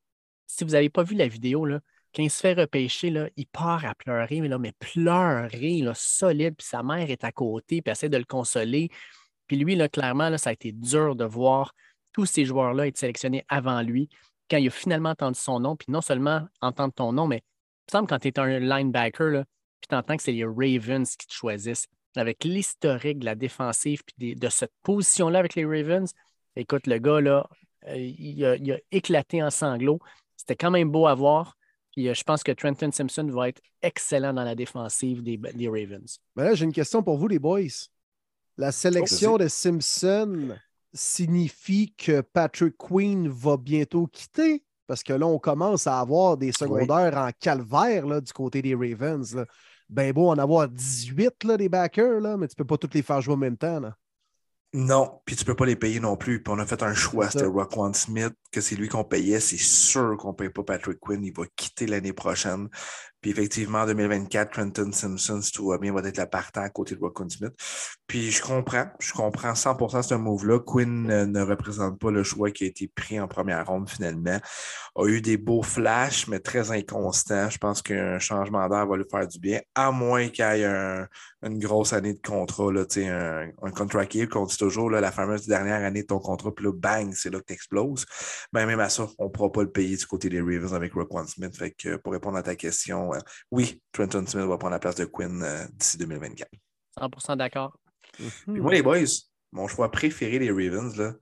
si 0.47 0.63
vous 0.63 0.71
n'avez 0.71 0.89
pas 0.89 1.03
vu 1.03 1.15
la 1.15 1.27
vidéo, 1.27 1.65
là, 1.65 1.81
quand 2.15 2.23
il 2.23 2.31
se 2.31 2.39
fait 2.39 2.53
repêcher, 2.53 3.13
il 3.35 3.45
part 3.45 3.85
à 3.85 3.93
pleurer, 3.93 4.41
mais, 4.41 4.47
là, 4.47 4.57
mais 4.57 4.73
pleurer, 4.79 5.81
là, 5.81 5.93
solide, 5.93 6.55
puis 6.57 6.65
sa 6.65 6.81
mère 6.81 7.09
est 7.09 7.23
à 7.23 7.31
côté, 7.31 7.81
puis 7.81 7.91
essaie 7.91 8.09
de 8.09 8.17
le 8.17 8.23
consoler. 8.23 8.89
Puis 9.45 9.57
lui, 9.57 9.75
là, 9.75 9.87
clairement, 9.87 10.29
là, 10.29 10.37
ça 10.37 10.49
a 10.49 10.53
été 10.53 10.71
dur 10.71 11.15
de 11.15 11.25
voir 11.25 11.73
tous 12.11 12.25
ces 12.25 12.45
joueurs-là 12.45 12.87
être 12.87 12.97
sélectionnés 12.97 13.45
avant 13.47 13.81
lui. 13.81 14.09
Quand 14.49 14.57
il 14.57 14.67
a 14.67 14.71
finalement 14.71 15.09
entendu 15.09 15.39
son 15.39 15.59
nom, 15.59 15.75
puis 15.75 15.91
non 15.91 16.01
seulement 16.01 16.47
entendre 16.61 16.93
ton 16.93 17.13
nom, 17.13 17.27
mais 17.27 17.37
il 17.37 17.89
me 17.89 17.99
semble 17.99 18.07
quand 18.07 18.17
tu 18.17 18.29
es 18.29 18.39
un 18.39 18.59
linebacker, 18.59 19.29
là, 19.29 19.45
puis 19.79 19.87
tu 19.89 19.95
entends 19.95 20.17
que 20.17 20.23
c'est 20.23 20.31
les 20.31 20.45
Ravens 20.45 21.15
qui 21.15 21.27
te 21.27 21.33
choisissent. 21.33 21.87
Avec 22.15 22.43
l'historique 22.43 23.19
de 23.19 23.25
la 23.25 23.35
défensive 23.35 24.01
puis 24.03 24.35
de 24.35 24.49
cette 24.49 24.73
position-là 24.83 25.39
avec 25.39 25.55
les 25.55 25.65
Ravens, 25.65 26.11
écoute, 26.55 26.87
le 26.87 26.97
gars, 26.97 27.21
là, 27.21 27.47
euh, 27.87 27.95
il, 27.97 28.43
a, 28.45 28.77
éclaté 28.91 29.43
en 29.43 29.49
sanglots. 29.49 29.99
C'était 30.35 30.55
quand 30.55 30.71
même 30.71 30.89
beau 30.89 31.07
à 31.07 31.13
voir. 31.13 31.55
Puis 31.91 32.09
euh, 32.09 32.13
je 32.13 32.23
pense 32.23 32.43
que 32.43 32.51
Trenton 32.51 32.91
Simpson 32.91 33.27
va 33.31 33.49
être 33.49 33.61
excellent 33.81 34.33
dans 34.33 34.43
la 34.43 34.55
défensive 34.55 35.23
des, 35.23 35.39
Ravens. 35.67 36.19
Mais 36.35 36.43
là, 36.43 36.55
j'ai 36.55 36.65
une 36.65 36.73
question 36.73 37.03
pour 37.03 37.17
vous, 37.17 37.27
les 37.27 37.39
boys. 37.39 37.89
La 38.57 38.71
sélection 38.71 39.37
de 39.37 39.47
Simpson 39.47 40.57
signifie 40.93 41.93
que 41.95 42.21
Patrick 42.21 42.75
Queen 42.77 43.29
va 43.29 43.57
bientôt 43.57 44.07
quitter? 44.07 44.63
Parce 44.87 45.03
que 45.03 45.13
là, 45.13 45.27
on 45.27 45.37
commence 45.37 45.85
à 45.87 45.99
avoir 45.99 46.35
des 46.35 46.51
secondaires 46.51 47.15
en 47.15 47.29
calvaire 47.39 48.07
là, 48.07 48.21
du 48.21 48.33
côté 48.33 48.61
des 48.61 48.73
Ravens. 48.73 49.45
Ben 49.89 50.13
beau 50.13 50.29
en 50.29 50.37
avoir 50.37 50.67
18 50.67 51.43
là, 51.45 51.57
des 51.57 51.69
backers, 51.69 52.19
là, 52.19 52.37
mais 52.37 52.47
tu 52.47 52.53
ne 52.53 52.57
peux 52.57 52.65
pas 52.65 52.77
tous 52.77 52.93
les 52.93 53.01
faire 53.01 53.21
jouer 53.21 53.33
en 53.33 53.37
même 53.37 53.57
temps. 53.57 53.79
Là. 53.79 53.95
Non, 54.71 55.21
puis 55.25 55.35
tu 55.35 55.45
peux 55.45 55.55
pas 55.55 55.65
les 55.65 55.75
payer 55.75 55.99
non 55.99 56.15
plus. 56.15 56.43
Puis 56.43 56.53
on 56.53 56.59
a 56.59 56.65
fait 56.65 56.83
un 56.83 56.93
choix, 56.93 57.29
c'était 57.29 57.45
Roquan 57.45 57.91
Smith, 57.93 58.33
que 58.51 58.61
c'est 58.61 58.75
lui 58.75 58.87
qu'on 58.87 59.03
payait. 59.03 59.39
C'est 59.39 59.57
sûr 59.57 60.15
qu'on 60.17 60.29
ne 60.29 60.35
paye 60.35 60.49
pas 60.49 60.63
Patrick 60.63 60.99
Quinn. 60.99 61.23
Il 61.23 61.33
va 61.35 61.45
quitter 61.55 61.87
l'année 61.87 62.13
prochaine. 62.13 62.69
Puis 63.21 63.31
effectivement, 63.31 63.79
en 63.79 63.85
2024, 63.85 64.51
Trenton 64.51 64.91
Simpson, 64.91 65.41
si 65.41 65.51
tout 65.51 65.67
va 65.67 65.77
bien, 65.77 65.93
va 65.93 66.01
être 66.01 66.17
la 66.17 66.25
partant 66.25 66.61
à 66.61 66.69
côté 66.69 66.95
de 66.95 66.99
Roquan 66.99 67.27
Smith. 67.29 67.53
Puis 68.07 68.31
je 68.31 68.41
comprends, 68.41 68.87
je 68.99 69.13
comprends 69.13 69.53
100% 69.53 70.01
ce 70.03 70.15
move-là. 70.15 70.59
Quinn 70.59 71.07
ne, 71.07 71.41
représente 71.41 71.99
pas 71.99 72.11
le 72.11 72.23
choix 72.23 72.51
qui 72.51 72.63
a 72.63 72.67
été 72.67 72.87
pris 72.87 73.19
en 73.19 73.27
première 73.27 73.67
ronde 73.67 73.89
finalement. 73.89 74.39
A 74.95 75.05
eu 75.05 75.21
des 75.21 75.37
beaux 75.37 75.63
flashs, 75.63 76.27
mais 76.27 76.39
très 76.39 76.71
inconstants. 76.71 77.49
Je 77.49 77.57
pense 77.57 77.81
qu'un 77.81 78.19
changement 78.19 78.67
d'air 78.67 78.87
va 78.87 78.97
lui 78.97 79.05
faire 79.09 79.27
du 79.27 79.39
bien, 79.39 79.59
à 79.75 79.91
moins 79.91 80.29
qu'il 80.29 80.45
y 80.45 80.61
ait 80.61 81.05
une 81.43 81.59
grosse 81.59 81.93
année 81.93 82.13
de 82.13 82.19
contrat, 82.19 82.71
là, 82.71 82.85
un, 82.97 83.49
un 83.61 83.71
contract 83.71 84.13
year, 84.15 84.27
qu'on 84.27 84.45
dit 84.45 84.57
toujours 84.57 84.89
là, 84.89 84.99
la 84.99 85.11
fameuse 85.11 85.47
dernière 85.47 85.83
année 85.83 86.01
de 86.01 86.07
ton 86.07 86.19
contrat, 86.19 86.53
puis 86.53 86.65
là, 86.65 86.73
bang, 86.73 87.13
c'est 87.13 87.29
là 87.29 87.39
que 87.39 87.45
tu 87.45 87.53
exploses. 87.53 88.05
Ben, 88.51 88.65
même 88.65 88.79
à 88.79 88.89
ça, 88.89 89.07
on 89.17 89.25
ne 89.25 89.29
pourra 89.29 89.51
pas 89.51 89.63
le 89.63 89.71
payer 89.71 89.95
du 89.95 90.05
côté 90.05 90.29
des 90.29 90.41
Ravens 90.41 90.73
avec 90.73 90.93
Roquan 90.93 91.25
Smith. 91.27 91.55
Fait 91.55 91.71
que 91.71 91.95
pour 91.97 92.13
répondre 92.13 92.37
à 92.37 92.43
ta 92.43 92.55
question, 92.55 93.08
oui, 93.51 93.81
Trenton 93.91 94.25
Smith 94.25 94.45
va 94.45 94.57
prendre 94.57 94.73
la 94.73 94.79
place 94.79 94.95
de 94.95 95.05
Quinn 95.05 95.41
euh, 95.43 95.65
d'ici 95.73 95.97
2024. 95.97 96.49
100% 96.99 97.37
d'accord. 97.37 97.77
Mhm. 98.19 98.59
moi, 98.59 98.71
les 98.71 98.81
boys, 98.81 98.99
mon 99.51 99.67
choix 99.67 99.91
préféré 99.91 100.39
des 100.39 100.51
Ravens, 100.51 100.95
là, 100.97 101.13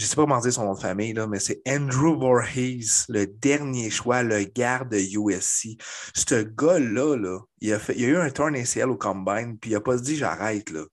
je 0.00 0.06
ne 0.06 0.08
sais 0.08 0.16
pas 0.16 0.22
comment 0.22 0.40
dire 0.40 0.52
son 0.52 0.64
nom 0.64 0.72
de 0.72 0.80
famille, 0.80 1.12
là, 1.12 1.26
mais 1.26 1.38
c'est 1.38 1.60
Andrew 1.68 2.18
Voorhees, 2.18 3.04
le 3.10 3.26
dernier 3.26 3.90
choix, 3.90 4.22
le 4.22 4.44
garde 4.44 4.88
de 4.88 4.96
USC. 4.96 5.78
Ce 6.14 6.42
gars-là, 6.42 7.16
là, 7.18 7.38
il, 7.60 7.70
a 7.74 7.78
fait, 7.78 7.94
il 7.98 8.06
a 8.06 8.08
eu 8.08 8.16
un 8.16 8.30
turn 8.30 8.56
ACL 8.56 8.88
au 8.88 8.96
combine, 8.96 9.58
puis 9.58 9.72
il 9.72 9.74
n'a 9.74 9.80
pas 9.82 9.98
dit 9.98 10.16
j'arrête. 10.16 10.70
Là. 10.70 10.84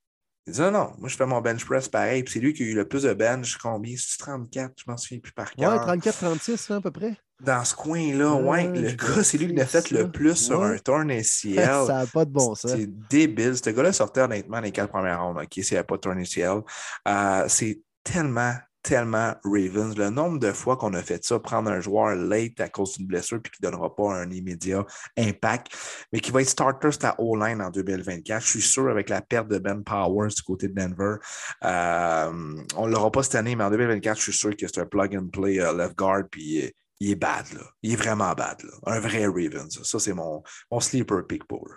Il 0.48 0.54
dit 0.54 0.62
non, 0.62 0.72
non, 0.72 0.94
moi 0.98 1.10
je 1.10 1.18
fais 1.18 1.26
mon 1.26 1.42
bench 1.42 1.66
press 1.66 1.90
pareil. 1.90 2.24
Puis 2.24 2.34
c'est 2.34 2.40
lui 2.40 2.54
qui 2.54 2.64
a 2.64 2.66
eu 2.68 2.74
le 2.74 2.88
plus 2.88 3.04
de 3.04 3.14
bench. 3.14 3.58
Combien? 3.58 3.96
C'est 3.98 4.18
34, 4.18 4.74
je 4.78 4.84
m'en 4.90 4.96
souviens 4.96 5.20
plus 5.20 5.34
par 5.34 5.52
cœur. 5.54 5.86
Ouais, 5.86 5.98
34-36 5.98 6.74
à 6.74 6.82
peu 6.82 6.92
près. 6.92 7.18
Dans 7.42 7.64
ce 7.64 7.76
coin-là, 7.76 8.34
ouais. 8.34 8.68
le 8.68 8.92
gars, 8.94 9.24
c'est 9.24 9.38
lui 9.38 9.48
qui 9.48 9.54
l'a 9.54 9.66
fait 9.66 9.92
le 9.92 10.10
plus 10.10 10.36
sur 10.36 10.64
un 10.64 10.78
turn 10.78 11.12
ACL. 11.12 11.24
ça 11.88 11.88
n'a 11.88 12.08
pas 12.08 12.26
de 12.26 12.32
bon 12.32 12.56
sens. 12.56 12.72
C'est 12.72 12.88
débile. 13.10 13.56
Ce 13.58 13.70
gars-là 13.70 13.94
sortait 13.94 14.22
honnêtement 14.22 14.60
les 14.60 14.72
quatre 14.72 14.90
premières 14.90 15.22
rondes. 15.22 15.38
OK, 15.38 15.54
s'il 15.54 15.74
n'y 15.74 15.78
a 15.78 15.84
pas 15.84 15.98
de 15.98 16.02
turn 16.02 16.18
ACL. 16.18 16.62
Euh, 17.08 17.46
c'est 17.48 17.82
tellement, 18.04 18.54
tellement 18.88 19.36
Ravens. 19.44 19.98
Le 19.98 20.10
nombre 20.10 20.40
de 20.40 20.54
fois 20.54 20.78
qu'on 20.78 20.94
a 20.94 21.04
fait 21.04 21.24
ça, 21.26 21.40
prendre 21.40 21.70
un 21.70 21.82
joueur 21.82 22.16
late 22.16 22.62
à 22.62 22.70
cause 22.70 22.98
d'une 22.98 23.06
blessure 23.06 23.42
puis 23.42 23.52
qui 23.52 23.62
ne 23.62 23.70
donnera 23.70 23.94
pas 23.94 24.14
un 24.14 24.32
immédiat 24.32 24.86
impact, 25.18 25.68
mais 26.14 26.22
qui 26.22 26.32
va 26.32 26.42
être 26.42 26.48
starter 26.48 26.88
à 27.04 27.20
O-line 27.20 27.62
en 27.62 27.70
2024. 27.70 28.42
Je 28.42 28.48
suis 28.48 28.62
sûr 28.62 28.90
avec 28.90 29.10
la 29.10 29.22
perte 29.22 29.50
de 29.50 29.58
Ben 29.58 29.84
Powers 29.84 30.30
du 30.30 30.42
côté 30.42 30.70
de 30.70 30.74
Denver. 30.74 31.18
Euh, 31.66 32.64
on 32.78 32.88
ne 32.88 32.92
l'aura 32.94 33.12
pas 33.12 33.24
cette 33.24 33.36
année, 33.36 33.58
mais 33.58 33.66
en 33.66 33.70
2024, 33.72 34.18
je 34.18 34.24
suis 34.24 34.34
sûr 34.34 34.56
que 34.56 34.66
c'est 34.68 34.80
un 34.80 34.86
plug 34.86 35.18
and 35.18 35.28
play 35.34 35.60
euh, 35.60 35.74
left 35.74 35.98
guard 35.98 36.24
puis 36.32 36.64
euh, 36.64 36.70
il 37.02 37.12
est 37.12 37.16
bad, 37.16 37.46
là. 37.54 37.64
Il 37.84 37.92
est 37.92 37.98
vraiment 37.98 38.34
bad, 38.34 38.64
là. 38.64 38.72
Un 38.86 39.02
vrai 39.02 39.26
Ravens. 39.26 39.82
Ça, 39.84 40.00
c'est 40.00 40.14
mon, 40.14 40.42
mon 40.72 40.80
sleeper 40.80 41.28
pick 41.28 41.44
pour 41.44 41.68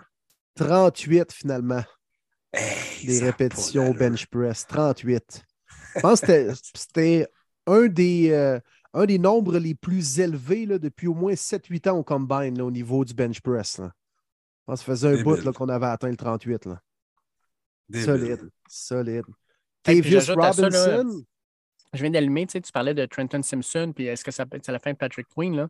38 0.55 1.33
finalement. 1.33 1.83
des 3.03 3.19
répétitions 3.19 3.91
bench 3.91 4.27
press. 4.27 4.65
38. 4.65 5.43
Je 5.95 5.99
pense 5.99 6.21
que 6.21 6.53
c'était 6.75 7.27
un 7.67 7.87
des, 7.87 8.31
euh, 8.31 8.59
un 8.93 9.05
des 9.05 9.19
nombres 9.19 9.57
les 9.57 9.75
plus 9.75 10.19
élevés 10.19 10.65
là, 10.65 10.77
depuis 10.77 11.07
au 11.07 11.13
moins 11.13 11.33
7-8 11.33 11.89
ans 11.89 11.97
au 11.97 12.03
combine 12.03 12.61
au 12.61 12.71
niveau 12.71 13.05
du 13.05 13.13
bench 13.13 13.41
press. 13.41 13.77
Là. 13.77 13.91
Je 14.61 14.65
pense 14.65 14.79
que 14.79 14.85
ça 14.85 14.91
faisait 14.91 15.19
un 15.19 15.23
bout 15.23 15.51
qu'on 15.53 15.69
avait 15.69 15.87
atteint 15.87 16.09
le 16.09 16.17
38. 16.17 16.65
Là. 16.65 16.81
Solide. 17.93 18.49
Solide. 18.67 19.25
Tavius 19.83 20.29
Robinson. 20.29 21.23
je 21.93 22.01
viens 22.01 22.11
d'allumer, 22.11 22.45
tu, 22.45 22.53
sais, 22.53 22.61
tu 22.61 22.71
parlais 22.71 22.93
de 22.93 23.05
Trenton 23.05 23.41
Simpson, 23.41 23.91
puis 23.95 24.05
est-ce 24.05 24.23
que 24.23 24.31
ça 24.31 24.45
c'est 24.61 24.71
la 24.71 24.79
fin 24.79 24.91
de 24.91 24.97
Patrick 24.97 25.27
Queen? 25.35 25.55
Là? 25.55 25.67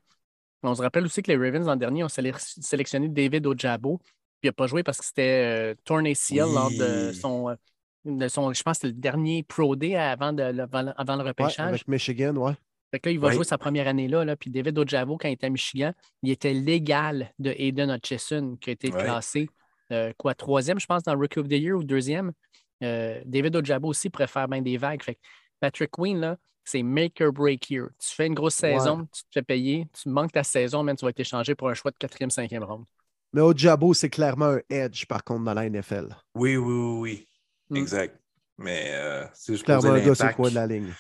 On 0.64 0.76
se 0.76 0.82
rappelle 0.82 1.06
aussi 1.06 1.24
que 1.24 1.32
les 1.32 1.38
Ravens 1.38 1.66
l'an 1.66 1.76
dernier 1.76 2.04
ont 2.04 2.10
sélectionné 2.10 3.08
David 3.10 3.48
Ojabo, 3.48 3.98
puis 3.98 4.08
il 4.44 4.48
n'a 4.48 4.54
pas 4.54 4.68
joué 4.68 4.84
parce 4.84 5.00
que 5.00 5.06
c'était 5.06 5.72
euh, 5.72 5.76
torn 5.86 6.06
ACL 6.06 6.54
lors 6.54 6.70
de 6.72 7.12
son, 7.14 7.50
euh, 7.50 7.56
je 8.06 8.64
pense 8.64 8.64
que 8.64 8.74
c'était 8.74 8.88
le 8.88 8.94
dernier 8.94 9.44
Pro 9.44 9.76
Day 9.76 9.96
avant, 9.96 10.34
de, 10.34 10.42
avant, 10.42 11.16
le 11.16 11.24
repêchage. 11.24 11.68
avec 11.68 11.88
Michigan, 11.88 12.36
ouais. 12.36 12.54
Fait 12.92 13.00
que 13.00 13.08
là, 13.08 13.14
il 13.14 13.20
va 13.20 13.32
jouer 13.32 13.46
sa 13.46 13.58
première 13.58 13.88
année 13.88 14.10
là, 14.10 14.26
là. 14.26 14.36
Puis 14.36 14.50
David 14.52 14.78
Ojabo, 14.78 15.18
quand 15.18 15.30
il 15.30 15.34
était 15.34 15.48
à 15.48 15.50
Michigan, 15.50 15.94
il 16.24 16.32
était 16.32 16.54
légal 16.54 17.32
de 17.40 17.52
Aiden 17.58 17.90
Hutchison, 17.90 18.58
qui 18.60 18.70
a 18.70 18.74
été 18.74 18.90
classé, 18.90 19.50
euh, 19.92 20.12
quoi, 20.18 20.36
troisième, 20.36 20.80
je 20.80 20.86
pense, 20.86 21.04
dans 21.04 21.16
Rookie 21.16 21.40
of 21.40 21.48
the 21.48 21.54
Year 21.54 21.78
ou 21.78 21.84
deuxième. 21.84 22.34
Euh, 22.84 23.22
David 23.26 23.56
Ojabo 23.56 23.90
aussi 23.90 24.10
préfère 24.10 24.48
bien 24.48 24.62
des 24.62 24.78
vagues. 24.78 25.04
Fait 25.04 25.16
que 25.16 25.20
Patrick 25.60 25.92
Queen, 25.92 26.20
là, 26.20 26.38
c'est 26.66 26.84
make 26.84 27.22
or 27.22 27.32
break 27.32 27.70
year. 27.70 27.88
Tu 27.98 28.14
fais 28.14 28.28
une 28.28 28.34
grosse 28.34 28.56
saison, 28.56 29.08
tu 29.14 29.24
te 29.24 29.30
fais 29.34 29.42
payer, 29.42 29.88
tu 29.94 30.10
manques 30.10 30.32
ta 30.34 30.44
saison, 30.44 30.84
même 30.84 30.96
tu 30.96 31.06
vas 31.06 31.10
être 31.10 31.20
échangé 31.20 31.56
pour 31.56 31.70
un 31.70 31.74
choix 31.74 31.92
de 31.92 31.98
quatrième, 31.98 32.30
cinquième 32.30 32.64
round. 32.64 32.86
Mais 33.34 33.42
Ojabo, 33.42 33.94
c'est 33.94 34.10
clairement 34.10 34.58
un 34.58 34.62
edge, 34.70 35.06
par 35.06 35.24
contre, 35.24 35.46
dans 35.46 35.54
la 35.54 35.70
NFL. 35.70 36.10
Oui, 36.36 36.58
oui, 36.58 36.74
oui, 36.74 37.00
oui. 37.00 37.28
Exact. 37.76 38.18
Mais 38.58 38.90
euh, 38.92 39.26
c'est 39.34 39.54
juste 39.54 39.66
Clairement, 39.66 39.98
gars, 39.98 40.16
c'est 40.16 40.34
quoi 40.34 40.50
de 40.50 40.56
la 40.56 40.68
ligne? 40.68 40.94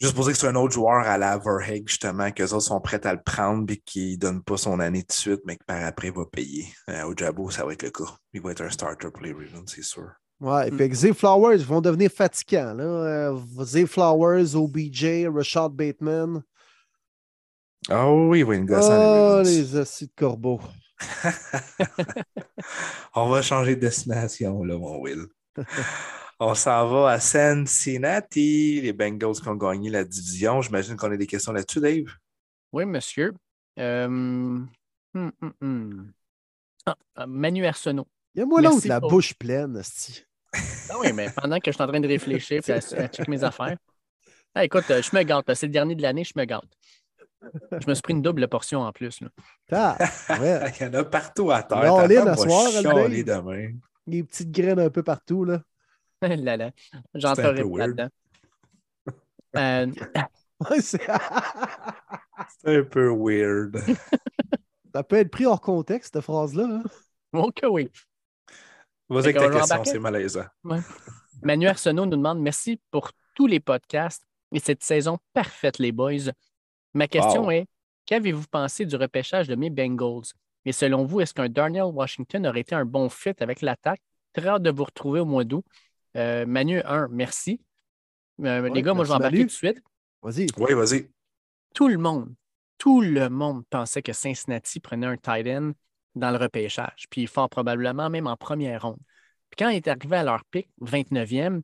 Juste 0.00 0.14
pour 0.14 0.24
dire 0.24 0.32
que 0.32 0.38
c'est 0.38 0.48
un 0.48 0.54
autre 0.54 0.72
joueur 0.72 1.06
à 1.06 1.18
la 1.18 1.36
Verheg, 1.36 1.86
justement, 1.86 2.30
qu'eux 2.30 2.54
autres 2.54 2.60
sont 2.60 2.80
prêts 2.80 3.06
à 3.06 3.12
le 3.12 3.20
prendre 3.22 3.70
et 3.70 3.76
qui 3.76 4.12
ne 4.12 4.16
donne 4.16 4.42
pas 4.42 4.56
son 4.56 4.80
année 4.80 5.02
de 5.02 5.12
suite, 5.12 5.42
mais 5.44 5.56
que 5.56 5.64
par 5.64 5.84
après 5.84 6.08
il 6.08 6.14
va 6.14 6.24
payer. 6.24 6.68
Euh, 6.88 7.04
au 7.04 7.14
Jabo, 7.14 7.50
ça 7.50 7.66
va 7.66 7.74
être 7.74 7.82
le 7.82 7.90
cas. 7.90 8.16
Il 8.32 8.40
va 8.40 8.52
être 8.52 8.62
un 8.62 8.70
starter 8.70 9.10
pour 9.10 9.22
les 9.22 9.32
Ravens, 9.32 9.64
c'est 9.66 9.82
sûr. 9.82 10.08
Ouais, 10.40 10.68
et 10.68 10.70
mm. 10.70 10.76
puis 10.78 10.94
Z 10.94 11.12
Flowers 11.12 11.58
vont 11.58 11.82
devenir 11.82 12.10
fatigants. 12.10 12.72
Là. 12.72 12.84
Euh, 12.84 13.38
Z 13.62 13.84
Flowers, 13.84 14.54
OBJ, 14.54 15.26
Rashad 15.34 15.72
Bateman. 15.72 16.42
Oh 17.90 18.28
oui, 18.30 18.38
il 18.38 18.46
va 18.46 18.54
une 18.54 18.64
gosse 18.64 18.86
Oh, 18.88 19.42
les 19.44 19.76
assis 19.76 20.06
de 20.06 20.12
corbeau. 20.16 20.60
On 23.14 23.28
va 23.28 23.42
changer 23.42 23.76
de 23.76 23.80
destination, 23.80 24.64
là, 24.64 24.78
mon 24.78 24.98
Will. 24.98 25.26
On 26.42 26.54
s'en 26.54 26.88
va 26.88 27.10
à 27.10 27.20
Cincinnati, 27.20 28.80
les 28.80 28.92
Bengals 28.94 29.34
qui 29.42 29.48
ont 29.48 29.56
gagné 29.56 29.90
la 29.90 30.04
division. 30.04 30.62
J'imagine 30.62 30.96
qu'on 30.96 31.12
a 31.12 31.16
des 31.16 31.26
questions 31.26 31.52
là-dessus, 31.52 31.80
Dave. 31.80 32.06
Oui, 32.72 32.86
monsieur. 32.86 33.34
Euh, 33.78 34.06
hum, 34.06 34.68
hum, 35.14 35.32
hum. 35.60 36.12
Ah, 36.86 36.96
euh, 37.18 37.26
Manu 37.26 37.66
Arsenault. 37.66 38.06
Il 38.34 38.38
y 38.38 38.42
a 38.42 38.46
moi 38.46 38.62
là 38.62 38.70
la 38.84 39.00
bouche 39.00 39.34
pleine, 39.34 39.82
ah 40.90 40.94
oui, 40.98 41.12
mais 41.12 41.30
pendant 41.30 41.58
que 41.58 41.70
je 41.70 41.72
suis 41.72 41.82
en 41.82 41.86
train 41.86 42.00
de 42.00 42.08
réfléchir 42.08 42.60
et 42.66 42.72
à, 42.72 42.80
checker 42.80 43.30
mes 43.30 43.44
affaires. 43.44 43.76
Ah, 44.54 44.64
écoute, 44.64 44.90
euh, 44.90 45.00
je 45.00 45.14
me 45.14 45.22
gâte. 45.22 45.52
C'est 45.54 45.66
le 45.66 45.72
dernier 45.72 45.94
de 45.94 46.02
l'année, 46.02 46.24
je 46.24 46.32
me 46.34 46.44
gâte. 46.44 46.64
Je 47.72 47.88
me 47.88 47.94
suis 47.94 48.02
pris 48.02 48.12
une 48.12 48.22
double 48.22 48.48
portion 48.48 48.80
en 48.80 48.92
plus. 48.92 49.20
Là. 49.20 49.28
Ah, 49.70 49.98
Il 50.80 50.82
y 50.82 50.88
en 50.88 50.94
a 50.94 51.04
partout 51.04 51.50
à 51.50 51.62
terre. 51.62 51.94
On 51.94 51.98
à 51.98 52.36
soir, 52.36 52.70
demain 52.82 53.70
des 54.10 54.22
petites 54.22 54.50
graines 54.50 54.80
un 54.80 54.90
peu 54.90 55.02
partout. 55.02 55.44
Là. 55.44 55.62
là, 56.22 56.56
là. 56.56 56.70
J'entrerai 57.14 57.62
là-dedans. 57.62 58.08
Euh... 59.56 59.90
c'est 60.80 61.08
un 62.64 62.84
peu 62.84 63.08
weird. 63.12 63.82
Ça 64.94 65.02
peut 65.02 65.16
être 65.16 65.30
pris 65.32 65.44
hors 65.44 65.60
contexte, 65.60 66.14
cette 66.14 66.22
phrase-là. 66.22 66.68
Hein? 66.70 66.82
Ok, 67.32 67.62
oui. 67.68 67.90
Vas-y 69.08 69.34
avec 69.34 69.38
ta 69.38 69.50
question, 69.50 69.84
c'est 69.84 69.98
malaisant. 69.98 70.44
Manu 71.42 71.66
Arsenault 71.66 72.04
nous 72.04 72.16
demande 72.16 72.40
merci 72.40 72.80
pour 72.92 73.10
tous 73.34 73.48
les 73.48 73.58
podcasts 73.58 74.24
et 74.52 74.60
cette 74.60 74.84
saison 74.84 75.18
parfaite, 75.32 75.80
les 75.80 75.90
boys. 75.90 76.30
Ma 76.94 77.08
question 77.08 77.50
est 77.50 77.66
qu'avez-vous 78.06 78.46
pensé 78.48 78.84
du 78.84 78.94
repêchage 78.94 79.48
de 79.48 79.56
mes 79.56 79.70
Bengals? 79.70 80.32
Et 80.64 80.72
selon 80.72 81.04
vous, 81.04 81.20
est-ce 81.20 81.34
qu'un 81.34 81.48
Darnell 81.48 81.84
Washington 81.84 82.46
aurait 82.46 82.60
été 82.60 82.74
un 82.74 82.84
bon 82.84 83.08
fit 83.08 83.32
avec 83.40 83.62
l'attaque? 83.62 84.00
Très 84.32 84.46
hâte 84.46 84.62
de 84.62 84.70
vous 84.70 84.84
retrouver 84.84 85.20
au 85.20 85.24
mois 85.24 85.44
d'août. 85.44 85.64
Euh, 86.16 86.46
Manu, 86.46 86.80
un, 86.84 87.08
merci. 87.10 87.60
Euh, 88.42 88.68
les 88.68 88.82
gars, 88.82 88.94
moi, 88.94 89.04
je 89.04 89.10
vais 89.10 89.16
embarquer 89.16 89.40
tout 89.40 89.46
de 89.46 89.50
suite. 89.50 89.82
Vas-y. 90.22 90.46
Oui, 90.58 90.74
vas-y. 90.74 91.08
Tout 91.74 91.88
le 91.88 91.98
monde, 91.98 92.34
tout 92.78 93.00
le 93.00 93.28
monde 93.28 93.64
pensait 93.70 94.02
que 94.02 94.12
Cincinnati 94.12 94.80
prenait 94.80 95.06
un 95.06 95.16
tight 95.16 95.46
end 95.46 95.72
dans 96.14 96.30
le 96.30 96.36
repêchage, 96.36 97.06
puis 97.08 97.26
fort 97.26 97.48
probablement 97.48 98.10
même 98.10 98.26
en 98.26 98.36
première 98.36 98.82
ronde. 98.82 98.98
Puis 99.50 99.56
quand 99.58 99.68
il 99.68 99.76
est 99.76 99.88
arrivé 99.88 100.16
à 100.16 100.24
leur 100.24 100.44
pic, 100.44 100.68
29e, 100.82 101.62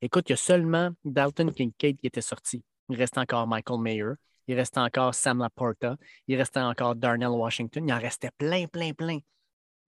écoute, 0.00 0.28
il 0.28 0.32
y 0.32 0.34
a 0.34 0.36
seulement 0.36 0.90
Dalton 1.04 1.52
Kincaid 1.52 1.98
qui 1.98 2.06
était 2.06 2.20
sorti. 2.20 2.62
Il 2.88 2.96
restait 2.96 3.18
encore 3.18 3.46
Michael 3.46 3.80
Mayer, 3.80 4.12
il 4.48 4.54
restait 4.54 4.80
encore 4.80 5.14
Sam 5.14 5.38
Laporta, 5.38 5.96
il 6.26 6.36
restait 6.36 6.60
encore 6.60 6.96
Darnell 6.96 7.28
Washington, 7.28 7.86
il 7.86 7.92
en 7.92 7.98
restait 7.98 8.30
plein, 8.38 8.66
plein, 8.66 8.92
plein. 8.92 9.18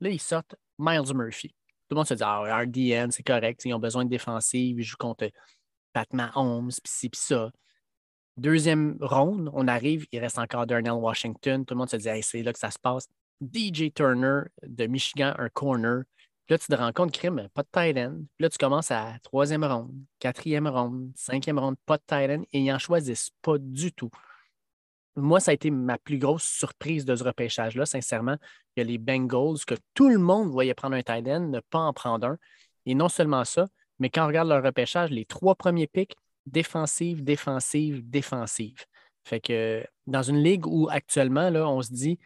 Là, 0.00 0.10
ils 0.10 0.20
sortent 0.20 0.54
Miles 0.78 1.14
Murphy. 1.14 1.48
Tout 1.48 1.94
le 1.94 1.96
monde 1.96 2.06
se 2.06 2.14
dit 2.14 2.22
Ah, 2.22 2.62
RDN, 2.62 3.10
c'est 3.10 3.22
correct, 3.22 3.62
ils 3.64 3.74
ont 3.74 3.78
besoin 3.78 4.04
de 4.04 4.10
défensive, 4.10 4.78
ils 4.78 4.84
jouent 4.84 4.96
contre 4.98 5.30
Pat 5.92 6.12
Mahomes, 6.12 6.68
puis 6.68 6.92
ci, 6.92 7.08
puis 7.08 7.20
ça. 7.20 7.50
Deuxième 8.36 8.96
ronde, 9.00 9.50
on 9.54 9.66
arrive, 9.66 10.06
il 10.12 10.20
reste 10.20 10.38
encore 10.38 10.66
Darnell 10.66 10.92
Washington. 10.92 11.64
Tout 11.64 11.74
le 11.74 11.78
monde 11.78 11.90
se 11.90 11.96
dit 11.96 12.22
c'est 12.22 12.42
là 12.42 12.52
que 12.52 12.58
ça 12.58 12.70
se 12.70 12.78
passe. 12.78 13.08
DJ 13.40 13.92
Turner 13.92 14.42
de 14.62 14.86
Michigan, 14.86 15.34
un 15.38 15.48
corner. 15.48 16.02
Là, 16.48 16.58
tu 16.58 16.66
te 16.66 16.74
rends 16.74 16.92
compte, 16.92 17.12
crime, 17.12 17.48
pas 17.54 17.62
de 17.62 17.68
tight 17.72 17.96
end. 17.96 18.24
Puis 18.36 18.42
là, 18.42 18.48
tu 18.48 18.58
commences 18.58 18.90
à 18.90 19.14
troisième 19.22 19.64
ronde, 19.64 19.94
quatrième 20.18 20.66
ronde, 20.66 21.12
cinquième 21.14 21.58
ronde, 21.58 21.76
pas 21.86 21.96
de 21.96 22.02
tight 22.06 22.30
end, 22.30 22.42
et 22.52 22.60
ils 22.60 22.70
n'en 22.70 22.78
choisissent 22.78 23.30
pas 23.40 23.56
du 23.58 23.92
tout. 23.92 24.10
Moi, 25.20 25.40
ça 25.40 25.50
a 25.50 25.54
été 25.54 25.70
ma 25.70 25.98
plus 25.98 26.18
grosse 26.18 26.44
surprise 26.44 27.04
de 27.04 27.14
ce 27.14 27.24
repêchage-là, 27.24 27.86
sincèrement. 27.86 28.36
Il 28.76 28.80
y 28.80 28.82
a 28.82 28.84
les 28.84 28.98
Bengals, 28.98 29.64
que 29.66 29.74
tout 29.94 30.08
le 30.08 30.18
monde 30.18 30.50
voyait 30.50 30.74
prendre 30.74 30.96
un 30.96 31.02
tight 31.02 31.26
end, 31.28 31.48
ne 31.48 31.60
pas 31.60 31.78
en 31.78 31.92
prendre 31.92 32.26
un. 32.26 32.38
Et 32.86 32.94
non 32.94 33.08
seulement 33.08 33.44
ça, 33.44 33.66
mais 33.98 34.10
quand 34.10 34.24
on 34.24 34.28
regarde 34.28 34.48
leur 34.48 34.62
repêchage, 34.62 35.10
les 35.10 35.24
trois 35.24 35.54
premiers 35.54 35.86
picks, 35.86 36.16
défensive, 36.46 37.22
défensive, 37.22 38.08
défensive. 38.08 38.84
Fait 39.24 39.40
que 39.40 39.84
dans 40.06 40.22
une 40.22 40.42
ligue 40.42 40.66
où 40.66 40.88
actuellement, 40.90 41.50
là, 41.50 41.68
on 41.68 41.82
se 41.82 41.92
dit 41.92 42.18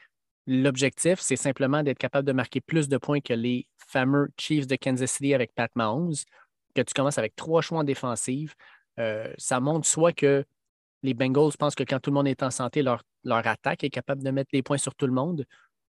l'objectif, 0.46 1.20
c'est 1.20 1.36
simplement 1.36 1.82
d'être 1.82 1.98
capable 1.98 2.26
de 2.26 2.32
marquer 2.32 2.60
plus 2.60 2.88
de 2.88 2.96
points 2.96 3.20
que 3.20 3.34
les 3.34 3.66
fameux 3.88 4.28
Chiefs 4.38 4.66
de 4.66 4.76
Kansas 4.76 5.10
City 5.10 5.34
avec 5.34 5.52
Pat 5.54 5.70
Mahomes, 5.74 6.14
que 6.74 6.82
tu 6.82 6.94
commences 6.94 7.18
avec 7.18 7.34
trois 7.36 7.62
choix 7.62 7.80
en 7.80 7.84
défensive, 7.84 8.54
euh, 8.98 9.32
ça 9.38 9.60
montre 9.60 9.86
soit 9.86 10.12
que 10.12 10.44
les 11.04 11.14
Bengals 11.14 11.52
pensent 11.58 11.74
que 11.74 11.84
quand 11.84 12.00
tout 12.00 12.10
le 12.10 12.14
monde 12.14 12.28
est 12.28 12.42
en 12.42 12.50
santé, 12.50 12.82
leur, 12.82 13.02
leur 13.24 13.46
attaque 13.46 13.84
est 13.84 13.90
capable 13.90 14.22
de 14.22 14.30
mettre 14.30 14.50
les 14.54 14.62
points 14.62 14.78
sur 14.78 14.94
tout 14.94 15.06
le 15.06 15.12
monde, 15.12 15.44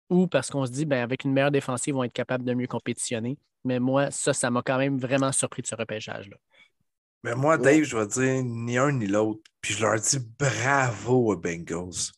ou 0.08 0.26
parce 0.26 0.50
qu'on 0.50 0.64
se 0.64 0.72
dit, 0.72 0.86
ben, 0.86 1.02
avec 1.02 1.24
une 1.24 1.32
meilleure 1.32 1.50
défensive, 1.50 1.92
ils 1.92 1.96
vont 1.96 2.04
être 2.04 2.12
capables 2.12 2.44
de 2.44 2.54
mieux 2.54 2.66
compétitionner. 2.66 3.38
Mais 3.64 3.78
moi, 3.78 4.10
ça, 4.10 4.32
ça 4.32 4.50
m'a 4.50 4.62
quand 4.62 4.78
même 4.78 4.98
vraiment 4.98 5.30
surpris 5.30 5.62
de 5.62 5.66
ce 5.66 5.74
repêchage-là. 5.74 6.36
Mais 7.22 7.34
moi, 7.34 7.58
Dave, 7.58 7.84
je 7.84 7.96
vais 7.96 8.06
dire 8.06 8.42
ni 8.42 8.78
un 8.78 8.90
ni 8.90 9.06
l'autre. 9.06 9.42
Puis 9.60 9.74
je 9.74 9.84
leur 9.84 10.00
dis 10.00 10.18
bravo 10.38 11.32
aux 11.32 11.36
Bengals. 11.36 12.10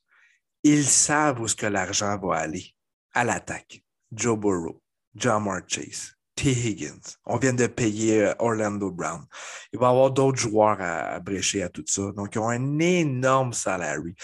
Ils 0.62 0.84
savent 0.84 1.40
où 1.40 1.48
ce 1.48 1.54
que 1.56 1.66
l'argent 1.66 2.16
va 2.18 2.36
aller. 2.36 2.74
À 3.12 3.24
l'attaque. 3.24 3.84
Joe 4.12 4.38
Burrow, 4.38 4.80
John 5.16 5.44
Chase, 5.66 6.13
T. 6.34 6.50
Higgins. 6.50 7.16
On 7.26 7.36
vient 7.36 7.52
de 7.52 7.66
payer 7.66 8.22
euh, 8.22 8.34
Orlando 8.38 8.90
Brown. 8.90 9.24
Il 9.72 9.78
va 9.78 9.86
y 9.86 9.90
avoir 9.90 10.10
d'autres 10.10 10.38
joueurs 10.38 10.80
à, 10.80 11.20
brécher 11.20 11.62
à 11.62 11.68
tout 11.68 11.84
ça. 11.86 12.12
Donc, 12.12 12.34
ils 12.34 12.38
ont 12.38 12.48
un 12.48 12.78
énorme 12.78 13.52
salary. 13.52 14.14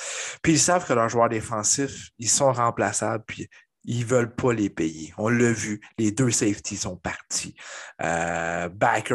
Puis, 0.42 0.52
ils 0.52 0.58
savent 0.58 0.86
que 0.86 0.92
leurs 0.92 1.08
joueurs 1.08 1.28
défensifs, 1.28 2.10
ils 2.18 2.28
sont 2.28 2.52
remplaçables. 2.52 3.24
Puis, 3.26 3.48
ils 3.84 4.00
ne 4.00 4.04
veulent 4.04 4.34
pas 4.34 4.52
les 4.52 4.68
payer. 4.68 5.14
On 5.16 5.28
l'a 5.28 5.52
vu, 5.52 5.80
les 5.98 6.12
deux 6.12 6.30
safeties 6.30 6.76
sont 6.76 6.96
partis. 6.96 7.54
Euh, 8.02 8.68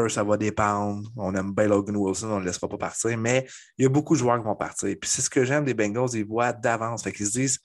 ça 0.09 0.23
va 0.23 0.37
dépendre. 0.37 1.07
On 1.15 1.35
aime 1.35 1.53
bien 1.53 1.67
Logan 1.67 1.95
Wilson, 1.95 2.27
on 2.27 2.35
ne 2.35 2.39
le 2.39 2.45
laissera 2.47 2.67
pas 2.67 2.77
partir, 2.77 3.15
mais 3.17 3.45
il 3.77 3.83
y 3.83 3.85
a 3.85 3.89
beaucoup 3.89 4.15
de 4.15 4.19
joueurs 4.19 4.39
qui 4.39 4.45
vont 4.45 4.55
partir. 4.55 4.95
Puis 4.99 5.09
c'est 5.09 5.21
ce 5.21 5.29
que 5.29 5.45
j'aime 5.45 5.65
des 5.65 5.75
Bengals, 5.75 6.09
ils 6.13 6.25
voient 6.25 6.51
d'avance. 6.51 7.03
Fait 7.03 7.11
qu'ils 7.11 7.27
se 7.27 7.31
disent 7.31 7.59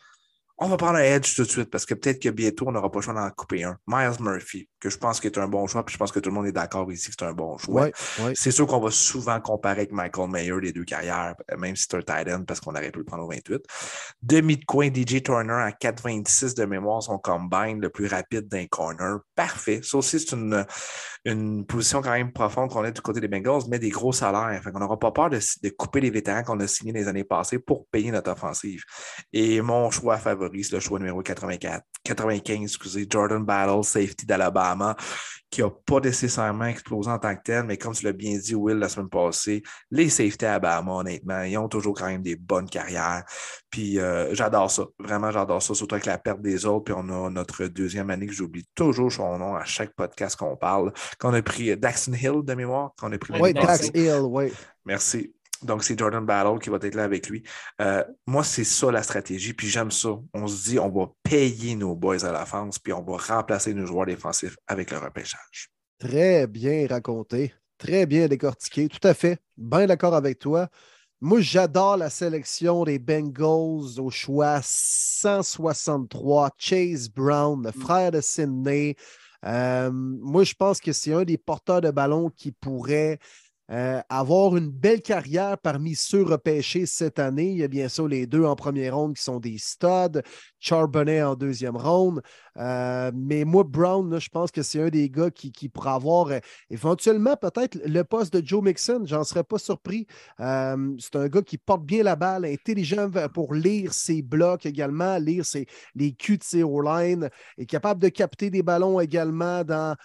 on 0.60 0.68
va 0.68 0.76
prendre 0.76 0.98
un 0.98 1.02
edge 1.02 1.34
tout 1.34 1.42
de 1.42 1.48
suite 1.48 1.70
parce 1.70 1.86
que 1.86 1.94
peut-être 1.94 2.20
que 2.22 2.28
bientôt, 2.28 2.68
on 2.68 2.72
n'aura 2.72 2.90
pas 2.90 2.98
le 2.98 3.02
choix 3.02 3.14
d'en 3.14 3.30
couper 3.30 3.64
un. 3.64 3.78
Miles 3.86 4.20
Murphy, 4.20 4.68
que 4.80 4.90
je 4.90 4.98
pense 4.98 5.20
qu'il 5.20 5.30
est 5.30 5.38
un 5.38 5.48
bon 5.48 5.66
choix, 5.66 5.84
puis 5.84 5.92
je 5.92 5.98
pense 5.98 6.12
que 6.12 6.18
tout 6.18 6.30
le 6.30 6.34
monde 6.34 6.46
est 6.46 6.52
d'accord 6.52 6.90
ici 6.90 7.08
que 7.08 7.14
c'est 7.18 7.26
un 7.26 7.32
bon 7.32 7.58
choix. 7.58 7.88
C'est 8.34 8.50
sûr 8.50 8.66
qu'on 8.66 8.80
va 8.80 8.90
souvent 8.90 9.40
comparer 9.40 9.80
avec 9.80 9.92
Michael 9.92 10.30
Mayer 10.30 10.60
les 10.60 10.72
deux 10.72 10.84
carrières, 10.84 11.34
même 11.58 11.76
si 11.76 11.86
c'est 11.88 11.96
un 11.96 12.02
tight 12.02 12.28
end 12.32 12.44
parce 12.44 12.60
qu'on 12.60 12.72
aurait 12.72 12.90
pu 12.90 13.00
le 13.00 13.04
prendre 13.04 13.24
au 13.24 13.28
28. 13.28 13.62
Demi 14.22 14.56
de 14.56 14.64
coin, 14.64 14.88
DJ 14.88 15.22
Turner 15.22 15.52
à 15.52 15.70
4,26 15.70 16.56
de 16.56 16.64
mémoire, 16.64 17.02
son 17.02 17.18
combine 17.18 17.80
le 17.80 17.90
plus 17.90 18.06
rapide 18.06 18.48
d'un 18.48 18.66
corner. 18.66 19.18
Parfait. 19.34 19.80
Ça 19.82 19.98
aussi, 19.98 20.18
c'est 20.18 20.34
une, 20.34 20.64
une 21.24 21.66
position 21.66 22.00
quand 22.00 22.12
même 22.12 22.32
profonde 22.32 22.70
qu'on 22.70 22.84
a 22.84 22.90
du 22.90 23.00
côté 23.00 23.20
des 23.20 23.28
Bengals, 23.28 23.62
mais 23.68 23.78
des 23.78 23.90
gros 23.90 24.12
salaires. 24.12 24.60
Fait 24.62 24.72
qu'on 24.72 24.80
n'aura 24.80 24.98
pas 24.98 25.12
peur 25.12 25.30
de, 25.30 25.38
de 25.38 25.68
couper 25.70 26.00
les 26.00 26.10
vétérans 26.10 26.42
qu'on 26.42 26.60
a 26.60 26.66
signés 26.66 26.92
les 26.92 27.08
années 27.08 27.24
passées 27.24 27.58
pour 27.58 27.86
payer 27.88 28.10
notre 28.10 28.32
offensive. 28.32 28.82
Et 29.32 29.60
mon 29.60 29.90
choix 29.90 30.16
favori, 30.18 30.64
c'est 30.64 30.74
le 30.74 30.80
choix 30.80 30.98
numéro 30.98 31.22
84, 31.22 31.84
95, 32.04 32.62
excusez, 32.62 33.06
Jordan 33.08 33.44
Battle, 33.44 33.84
safety 33.84 34.26
d'Alabama, 34.26 34.69
qui 35.50 35.62
n'a 35.62 35.70
pas 35.70 35.98
nécessairement 36.00 36.66
explosé 36.66 37.10
en 37.10 37.18
tant 37.18 37.34
que 37.34 37.42
tel, 37.42 37.64
mais 37.64 37.76
comme 37.76 37.92
tu 37.92 38.04
l'as 38.04 38.12
bien 38.12 38.38
dit, 38.38 38.54
Will, 38.54 38.78
la 38.78 38.88
semaine 38.88 39.08
passée, 39.08 39.62
les 39.90 40.08
safety 40.08 40.44
à 40.44 40.54
Alabama, 40.54 40.92
honnêtement, 40.92 41.42
ils 41.42 41.58
ont 41.58 41.68
toujours 41.68 41.94
quand 41.94 42.06
même 42.06 42.22
des 42.22 42.36
bonnes 42.36 42.68
carrières. 42.68 43.24
Puis 43.68 43.98
euh, 43.98 44.32
j'adore 44.34 44.70
ça. 44.70 44.86
Vraiment, 44.98 45.32
j'adore 45.32 45.60
ça, 45.60 45.74
surtout 45.74 45.96
avec 45.96 46.06
la 46.06 46.18
perte 46.18 46.40
des 46.40 46.66
autres. 46.66 46.84
Puis 46.84 46.94
on 46.96 47.08
a 47.08 47.30
notre 47.30 47.66
deuxième 47.66 48.10
année 48.10 48.26
que 48.26 48.32
j'oublie 48.32 48.66
toujours 48.74 49.10
son 49.10 49.38
nom 49.38 49.56
à 49.56 49.64
chaque 49.64 49.94
podcast 49.94 50.36
qu'on 50.36 50.56
parle. 50.56 50.92
Qu'on 51.18 51.34
a 51.34 51.42
pris 51.42 51.76
Daxon 51.76 52.12
Hill 52.12 52.42
de 52.44 52.54
mémoire, 52.54 52.92
qu'on 52.98 53.12
a 53.12 53.18
pris. 53.18 53.34
Oui, 53.40 53.52
Dax 53.52 53.90
Hill, 53.92 54.20
oui. 54.22 54.52
Merci. 54.84 55.34
Donc, 55.62 55.84
c'est 55.84 55.98
Jordan 55.98 56.24
Battle 56.24 56.58
qui 56.58 56.70
va 56.70 56.78
être 56.80 56.94
là 56.94 57.04
avec 57.04 57.28
lui. 57.28 57.42
Euh, 57.80 58.02
moi, 58.26 58.42
c'est 58.44 58.64
ça 58.64 58.90
la 58.90 59.02
stratégie, 59.02 59.52
puis 59.52 59.68
j'aime 59.68 59.90
ça. 59.90 60.10
On 60.32 60.46
se 60.46 60.70
dit, 60.70 60.78
on 60.78 60.88
va 60.88 61.10
payer 61.22 61.74
nos 61.74 61.94
boys 61.94 62.24
à 62.24 62.32
la 62.32 62.46
France, 62.46 62.78
puis 62.78 62.92
on 62.92 63.02
va 63.02 63.16
remplacer 63.16 63.74
nos 63.74 63.86
joueurs 63.86 64.06
défensifs 64.06 64.56
avec 64.66 64.90
le 64.90 64.98
repêchage. 64.98 65.70
Très 65.98 66.46
bien 66.46 66.86
raconté, 66.88 67.54
très 67.76 68.06
bien 68.06 68.26
décortiqué, 68.26 68.88
tout 68.88 69.06
à 69.06 69.12
fait. 69.12 69.38
Bien 69.56 69.86
d'accord 69.86 70.14
avec 70.14 70.38
toi. 70.38 70.68
Moi, 71.22 71.42
j'adore 71.42 71.98
la 71.98 72.08
sélection 72.08 72.84
des 72.84 72.98
Bengals 72.98 74.00
au 74.00 74.08
choix 74.08 74.60
163. 74.62 76.50
Chase 76.56 77.10
Brown, 77.10 77.62
le 77.62 77.68
mm. 77.68 77.82
frère 77.82 78.10
de 78.10 78.22
Sidney. 78.22 78.96
Euh, 79.44 79.90
moi, 79.92 80.44
je 80.44 80.54
pense 80.54 80.80
que 80.80 80.92
c'est 80.92 81.12
un 81.12 81.24
des 81.24 81.36
porteurs 81.36 81.82
de 81.82 81.90
ballon 81.90 82.30
qui 82.30 82.52
pourrait 82.52 83.18
euh, 83.70 84.00
avoir 84.08 84.56
une 84.56 84.68
belle 84.68 85.00
carrière 85.00 85.56
parmi 85.58 85.94
ceux 85.94 86.22
repêchés 86.22 86.86
cette 86.86 87.18
année. 87.20 87.50
Il 87.50 87.58
y 87.58 87.62
a 87.62 87.68
bien 87.68 87.88
sûr 87.88 88.08
les 88.08 88.26
deux 88.26 88.44
en 88.44 88.56
première 88.56 88.96
ronde 88.96 89.14
qui 89.14 89.22
sont 89.22 89.38
des 89.38 89.58
studs, 89.58 90.20
Charbonnet 90.58 91.22
en 91.22 91.36
deuxième 91.36 91.76
ronde. 91.76 92.20
Euh, 92.56 93.12
mais 93.14 93.44
moi, 93.44 93.62
Brown, 93.62 94.18
je 94.18 94.28
pense 94.28 94.50
que 94.50 94.62
c'est 94.62 94.82
un 94.82 94.88
des 94.88 95.08
gars 95.08 95.30
qui, 95.30 95.68
pourra 95.68 95.94
avoir 95.94 96.28
euh, 96.28 96.38
éventuellement 96.68 97.36
peut-être 97.36 97.78
le 97.86 98.02
poste 98.02 98.32
de 98.34 98.44
Joe 98.44 98.62
Mixon. 98.62 99.02
J'en 99.04 99.22
serais 99.22 99.44
pas 99.44 99.58
surpris. 99.58 100.06
c'est 100.38 101.16
un 101.16 101.28
gars 101.28 101.42
qui 101.42 101.58
porte 101.58 101.84
bien 101.84 102.02
la 102.02 102.16
balle, 102.16 102.44
intelligent 102.44 103.08
pour 103.32 103.54
lire 103.54 103.92
ses 103.92 104.22
blocs 104.22 104.66
également, 104.66 105.16
lire 105.18 105.44
ses, 105.44 105.66
les 105.94 106.12
cuts 106.12 106.38
de 106.38 106.44
ses 106.44 106.62
O-line, 106.62 107.28
est 107.56 107.66
capable 107.66 108.02
de 108.02 108.08
capter 108.08 108.50
des 108.50 108.62
ballons 108.62 108.98
également 108.98 109.62
dans, 109.62 109.96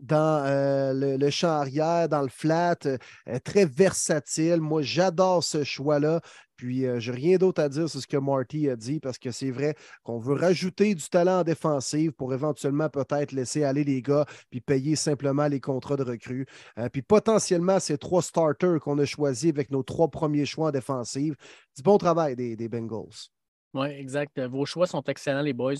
dans 0.00 0.44
euh, 0.44 1.16
le, 1.16 1.30
champ 1.30 1.48
arrière, 1.48 2.08
dans 2.08 2.22
le 2.22 2.28
flat, 2.28 2.76
euh, 2.86 2.98
très 3.44 3.64
versatile. 3.64 4.60
Moi, 4.60 4.82
j'adore 4.82 5.42
ce 5.42 5.64
choix-là. 5.64 6.20
Puis, 6.56 6.86
euh, 6.86 7.00
je 7.00 7.12
n'ai 7.12 7.16
rien 7.18 7.36
d'autre 7.36 7.62
à 7.62 7.68
dire 7.68 7.88
sur 7.88 8.00
ce 8.00 8.06
que 8.06 8.16
Marty 8.16 8.70
a 8.70 8.76
dit 8.76 8.98
parce 8.98 9.18
que 9.18 9.30
c'est 9.30 9.50
vrai 9.50 9.74
qu'on 10.04 10.18
veut 10.18 10.34
rajouter 10.34 10.94
du 10.94 11.06
talent 11.08 11.40
en 11.40 11.44
défensive 11.44 12.12
pour 12.12 12.32
éventuellement 12.32 12.88
peut-être 12.88 13.32
laisser 13.32 13.62
aller 13.62 13.84
les 13.84 14.00
gars 14.00 14.24
puis 14.48 14.62
payer 14.62 14.96
simplement 14.96 15.48
les 15.48 15.60
contrats 15.60 15.96
de 15.96 16.04
recrues. 16.04 16.46
puis, 16.92 17.02
potentiellement, 17.02 17.78
ces 17.78 17.98
trois 17.98 18.22
starters 18.22 18.80
qu'on 18.80 18.98
a 18.98 19.04
choisis 19.04 19.50
avec 19.50 19.70
nos 19.70 19.82
trois 19.82 20.08
premiers 20.08 20.46
choix 20.46 20.68
en 20.68 20.72
défensive. 20.72 21.36
Du 21.76 21.82
bon 21.82 21.98
travail 21.98 22.36
des, 22.36 22.56
des 22.56 22.68
Bengals. 22.68 23.28
Oui, 23.74 23.88
exact. 23.88 24.40
Vos 24.40 24.64
choix 24.64 24.86
sont 24.86 25.02
excellents, 25.02 25.42
les 25.42 25.52
boys. 25.52 25.74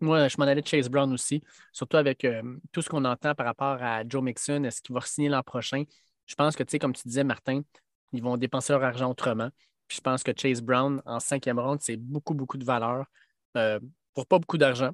Moi, 0.00 0.28
je 0.28 0.36
m'en 0.38 0.44
allais 0.44 0.62
de 0.62 0.66
Chase 0.66 0.88
Brown 0.88 1.12
aussi, 1.12 1.42
surtout 1.72 1.96
avec 1.96 2.24
euh, 2.24 2.42
tout 2.70 2.82
ce 2.82 2.88
qu'on 2.88 3.04
entend 3.04 3.34
par 3.34 3.46
rapport 3.46 3.82
à 3.82 4.04
Joe 4.08 4.22
Mixon. 4.22 4.62
Est-ce 4.64 4.80
qu'il 4.80 4.94
va 4.94 5.00
signer 5.00 5.28
l'an 5.28 5.42
prochain? 5.42 5.84
Je 6.26 6.34
pense 6.36 6.54
que, 6.54 6.62
tu 6.62 6.72
sais, 6.72 6.78
comme 6.78 6.92
tu 6.92 7.02
disais, 7.08 7.24
Martin, 7.24 7.62
ils 8.12 8.22
vont 8.22 8.36
dépenser 8.36 8.72
leur 8.72 8.84
argent 8.84 9.10
autrement. 9.10 9.50
Puis 9.88 9.96
je 9.96 10.00
pense 10.00 10.22
que 10.22 10.30
Chase 10.36 10.60
Brown, 10.60 11.02
en 11.04 11.18
cinquième 11.18 11.58
ronde, 11.58 11.80
c'est 11.80 11.96
beaucoup, 11.96 12.34
beaucoup 12.34 12.58
de 12.58 12.64
valeur 12.64 13.06
euh, 13.56 13.80
pour 14.14 14.26
pas 14.26 14.38
beaucoup 14.38 14.58
d'argent. 14.58 14.90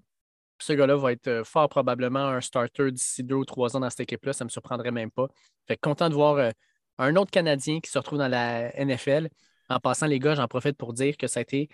Ce 0.58 0.72
gars-là 0.72 0.96
va 0.96 1.12
être 1.12 1.26
euh, 1.28 1.44
fort 1.44 1.68
probablement 1.68 2.26
un 2.28 2.40
starter 2.40 2.90
d'ici 2.90 3.22
deux 3.22 3.34
ou 3.34 3.44
trois 3.44 3.76
ans 3.76 3.80
dans 3.80 3.90
cette 3.90 4.00
équipe-là. 4.00 4.32
Ça 4.32 4.44
ne 4.44 4.46
me 4.46 4.50
surprendrait 4.50 4.92
même 4.92 5.10
pas. 5.10 5.28
Fait 5.66 5.76
content 5.76 6.08
de 6.08 6.14
voir 6.14 6.52
un 6.98 7.16
autre 7.16 7.30
Canadien 7.30 7.80
qui 7.80 7.90
se 7.90 7.98
retrouve 7.98 8.18
dans 8.18 8.28
la 8.28 8.70
NFL. 8.82 9.28
En 9.68 9.80
passant, 9.80 10.06
les 10.06 10.18
gars, 10.18 10.34
j'en 10.34 10.48
profite 10.48 10.76
pour 10.76 10.92
dire 10.92 11.16
que 11.16 11.26
ça 11.26 11.40
a 11.40 11.42
été 11.42 11.68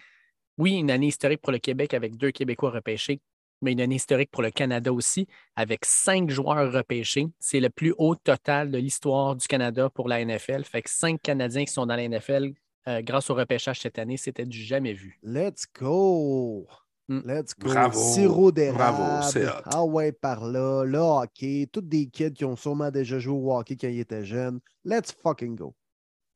oui, 0.60 0.74
une 0.74 0.90
année 0.90 1.06
historique 1.06 1.40
pour 1.40 1.52
le 1.52 1.58
Québec 1.58 1.94
avec 1.94 2.18
deux 2.18 2.32
Québécois 2.32 2.70
repêchés, 2.70 3.22
mais 3.62 3.72
une 3.72 3.80
année 3.80 3.94
historique 3.94 4.30
pour 4.30 4.42
le 4.42 4.50
Canada 4.50 4.92
aussi, 4.92 5.26
avec 5.56 5.86
cinq 5.86 6.28
joueurs 6.28 6.70
repêchés. 6.70 7.28
C'est 7.38 7.60
le 7.60 7.70
plus 7.70 7.94
haut 7.96 8.14
total 8.14 8.70
de 8.70 8.76
l'histoire 8.76 9.36
du 9.36 9.48
Canada 9.48 9.88
pour 9.88 10.06
la 10.06 10.22
NFL. 10.22 10.64
Fait 10.64 10.82
que 10.82 10.90
cinq 10.90 11.22
Canadiens 11.22 11.64
qui 11.64 11.72
sont 11.72 11.86
dans 11.86 11.96
la 11.96 12.06
NFL 12.06 12.52
euh, 12.88 13.00
grâce 13.00 13.30
au 13.30 13.34
repêchage 13.34 13.80
cette 13.80 13.98
année, 13.98 14.18
c'était 14.18 14.44
du 14.44 14.62
jamais 14.62 14.92
vu. 14.92 15.18
Let's 15.22 15.64
go! 15.78 16.68
Mm. 17.08 17.20
Let's 17.24 17.54
go. 17.58 17.68
Bravo. 17.70 17.98
Sirop 17.98 18.52
Bravo, 18.52 19.26
c'est. 19.30 19.46
Ah 19.64 19.82
ouais, 19.82 20.12
par 20.12 20.44
là. 20.44 20.84
Le 20.84 20.98
hockey. 20.98 21.70
Tous 21.72 21.80
des 21.80 22.06
kids 22.06 22.34
qui 22.34 22.44
ont 22.44 22.56
sûrement 22.56 22.90
déjà 22.90 23.18
joué 23.18 23.34
au 23.34 23.56
hockey 23.56 23.76
quand 23.76 23.88
ils 23.88 24.00
étaient 24.00 24.26
jeunes. 24.26 24.60
Let's 24.84 25.10
fucking 25.10 25.56
go. 25.56 25.74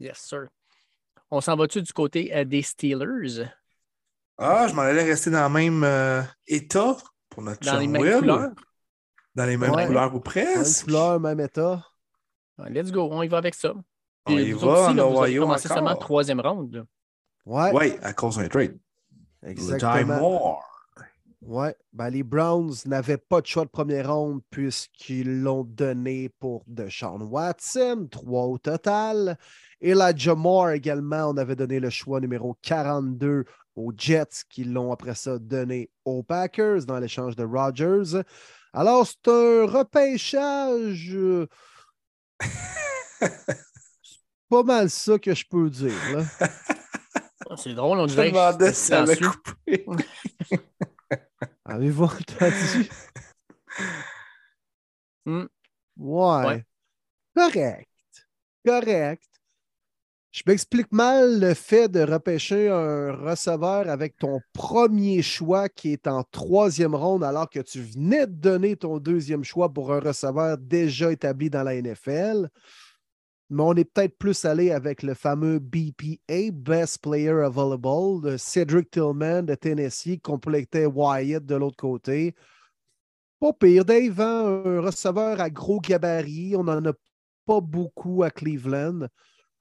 Yes, 0.01 0.16
sir. 0.16 0.47
On 1.31 1.43
s'en 1.43 1.57
va-tu 1.57 1.83
du 1.83 1.93
côté 1.93 2.35
euh, 2.35 2.45
des 2.45 2.62
Steelers? 2.62 3.45
Ah, 4.39 4.66
je 4.68 4.74
m'en 4.74 4.82
allais 4.82 5.05
rester 5.05 5.30
dans 5.30 5.45
le 5.47 5.53
même 5.55 5.85
euh, 5.85 6.22
état 6.47 6.97
pour 7.30 7.43
notre 7.43 7.64
Dans 7.64 7.78
les 7.78 7.87
mêmes 7.87 8.18
couleurs? 8.20 8.51
Dans 9.35 9.45
les 9.47 9.57
mêmes 9.57 9.72
Ouais. 9.72 9.87
couleurs 9.87 10.11
ou 10.11 10.14
Même 10.14 10.22
presque. 10.22 10.85
couleur, 10.85 11.20
même 11.20 11.41
état. 11.41 11.85
Let's 12.59 12.91
go, 12.93 13.09
on 13.11 13.22
y 13.22 13.28
va 13.28 13.39
avec 13.39 13.55
ça. 13.55 13.72
On 14.26 14.35
Puis 14.35 14.45
y 14.47 14.53
vous 14.53 14.61
va 14.61 14.91
en 14.91 14.95
là, 14.95 15.05
vous 15.05 15.18
avez 15.22 15.30
Ohio 15.32 15.43
commencé 15.43 15.68
seulement 15.68 15.91
encore. 15.91 15.99
troisième 16.01 16.41
ronde. 16.41 16.74
là. 16.74 16.82
Ouais, 17.47 17.70
Oui, 17.74 17.99
à 18.03 18.12
cause 18.12 18.37
d'un 18.37 18.49
trade. 18.49 18.78
Le 19.43 19.49
exactement. 19.51 19.99
Die 19.99 20.20
Moore. 20.20 20.62
Ouais, 21.43 21.76
ben 21.93 22.09
les 22.09 22.22
Browns 22.22 22.72
n'avaient 22.87 23.18
pas 23.18 23.43
de 23.43 23.47
choix 23.47 23.64
de 23.66 23.70
première 23.70 24.11
ronde 24.14 24.41
puisqu'ils 24.51 25.43
l'ont 25.43 25.62
donné 25.64 26.30
pour 26.41 26.64
Deshaun 26.66 27.20
Watson, 27.20 28.09
trois 28.11 28.45
au 28.45 28.57
total. 28.57 29.37
Et 29.82 29.93
la 29.93 30.16
Jamar 30.16 30.70
également, 30.70 31.26
on 31.28 31.37
avait 31.37 31.55
donné 31.57 31.80
le 31.80 31.91
choix 31.91 32.18
numéro 32.20 32.57
42 32.62 33.45
aux 33.77 33.93
Jets 33.97 34.45
qui 34.49 34.64
l'ont 34.64 34.93
après 34.93 35.14
ça 35.14 35.39
donné 35.39 35.91
aux 36.05 36.22
Packers 36.22 36.85
dans 36.87 36.99
l'échange 36.99 37.37
de 37.37 37.45
Rodgers. 37.45 38.22
Alors, 38.72 39.07
c'est 39.07 39.29
un 39.29 39.66
repêchage. 39.66 41.11
euh, 41.14 41.47
c'est 43.20 43.31
pas 44.49 44.62
mal 44.62 44.91
ça 44.91 45.18
que 45.18 45.35
je 45.35 45.45
peux 45.49 45.70
dire. 45.70 45.93
Ah, 47.51 47.57
C'est 47.57 47.75
drôle, 47.75 47.99
on 47.99 48.07
Je 48.09 48.14
dirait 48.14 48.33
que 48.33 48.72
si 48.72 48.87
ça 48.87 49.03
avait 49.03 49.16
coupé. 49.16 49.87
Avez-vous 51.64 52.05
entendu? 52.05 52.89
Ouais. 55.97 56.45
Ouais. 56.47 56.64
Correct. 57.35 57.89
Correct. 58.64 59.22
Je 60.35 60.43
m'explique 60.49 60.91
mal 60.91 61.39
le 61.39 61.55
fait 61.55 61.89
de 61.89 62.01
repêcher 62.01 62.68
un 62.68 63.12
receveur 63.12 63.89
avec 63.89 64.16
ton 64.18 64.41
premier 64.53 65.22
choix 65.22 65.68
qui 65.68 65.93
est 65.93 66.09
en 66.09 66.24
troisième 66.24 66.97
ronde 66.97 67.22
alors 67.22 67.49
que 67.49 67.61
tu 67.61 67.80
venais 67.80 68.26
de 68.26 68.32
donner 68.32 68.74
ton 68.74 68.99
deuxième 68.99 69.45
choix 69.45 69.72
pour 69.72 69.93
un 69.93 70.01
receveur 70.01 70.59
déjà 70.59 71.12
établi 71.12 71.51
dans 71.51 71.62
la 71.62 71.80
NFL. 71.80 72.49
Mais 73.49 73.62
on 73.62 73.74
est 73.74 73.85
peut-être 73.85 74.18
plus 74.18 74.45
allé 74.45 74.72
avec 74.72 75.05
le 75.05 75.14
fameux 75.14 75.61
BPA, 75.61 76.51
Best 76.53 77.01
Player 77.01 77.30
Available, 77.30 78.37
Cedric 78.37 78.91
Tillman 78.91 79.45
de 79.45 79.55
Tennessee, 79.55 80.20
complétait 80.20 80.87
Wyatt 80.87 81.47
de 81.47 81.55
l'autre 81.55 81.76
côté. 81.76 82.35
Pas 83.39 83.53
pire, 83.53 83.85
Dave, 83.85 84.20
hein, 84.20 84.62
un 84.66 84.80
receveur 84.80 85.41
à 85.41 85.49
gros 85.49 85.78
gabarit. 85.78 86.57
On 86.57 86.64
n'en 86.64 86.85
a 86.87 86.93
pas 87.47 87.61
beaucoup 87.61 88.24
à 88.24 88.32
Cleveland. 88.32 89.07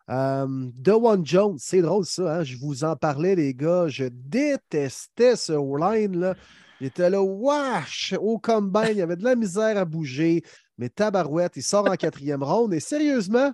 Euh, 0.10 0.46
Dewan 0.76 1.26
Jones, 1.26 1.56
c'est 1.58 1.82
drôle 1.82 2.06
ça, 2.06 2.40
hein, 2.40 2.44
je 2.44 2.58
vous 2.58 2.84
en 2.84 2.96
parlais, 2.96 3.36
les 3.36 3.54
gars. 3.54 3.88
Je 3.88 4.06
détestais 4.06 5.36
ce 5.36 5.54
line-là. 5.54 6.36
Il 6.82 6.88
était 6.88 7.10
là, 7.10 7.22
wesh, 7.22 8.14
au 8.20 8.38
combine, 8.40 8.90
il 8.92 8.98
y 8.98 9.02
avait 9.02 9.16
de 9.16 9.24
la 9.24 9.36
misère 9.36 9.78
à 9.78 9.86
bouger. 9.86 10.44
Mais 10.78 10.90
Tabarouette, 10.90 11.54
il 11.56 11.64
sort 11.64 11.90
en 11.90 11.96
quatrième 11.96 12.44
ronde. 12.44 12.74
Et 12.74 12.80
sérieusement, 12.80 13.54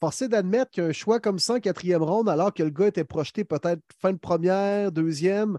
forcé 0.00 0.28
d'admettre 0.28 0.70
qu'un 0.70 0.92
choix 0.92 1.18
comme 1.18 1.38
ça 1.38 1.54
en 1.54 1.60
quatrième 1.60 2.02
ronde, 2.02 2.28
alors 2.28 2.52
que 2.52 2.62
le 2.62 2.70
gars 2.70 2.88
était 2.88 3.04
projeté 3.04 3.44
peut-être 3.44 3.80
fin 4.00 4.12
de 4.12 4.18
première, 4.18 4.92
deuxième, 4.92 5.58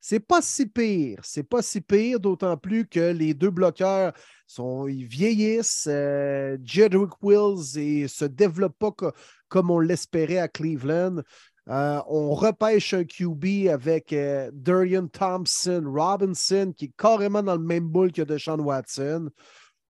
c'est 0.00 0.20
pas 0.20 0.40
si 0.42 0.66
pire. 0.66 1.20
C'est 1.22 1.42
pas 1.42 1.62
si 1.62 1.80
pire, 1.80 2.20
d'autant 2.20 2.56
plus 2.56 2.86
que 2.86 3.12
les 3.12 3.34
deux 3.34 3.50
bloqueurs 3.50 4.12
sont, 4.46 4.84
vieillissent. 4.84 5.86
Euh, 5.90 6.56
Jedrick 6.64 7.10
Wills 7.22 7.78
et 7.78 8.08
se 8.08 8.24
développe 8.24 8.78
pas 8.78 8.92
co- 8.92 9.12
comme 9.48 9.70
on 9.70 9.80
l'espérait 9.80 10.38
à 10.38 10.48
Cleveland. 10.48 11.22
Euh, 11.68 12.00
on 12.08 12.34
repêche 12.34 12.94
un 12.94 13.04
QB 13.04 13.68
avec 13.70 14.12
euh, 14.14 14.50
Durian 14.54 15.06
Thompson 15.08 15.82
Robinson, 15.86 16.72
qui 16.74 16.86
est 16.86 16.92
carrément 16.96 17.42
dans 17.42 17.56
le 17.56 17.62
même 17.62 17.86
boule 17.88 18.12
que 18.12 18.22
Deshaun 18.22 18.60
Watson. 18.60 19.28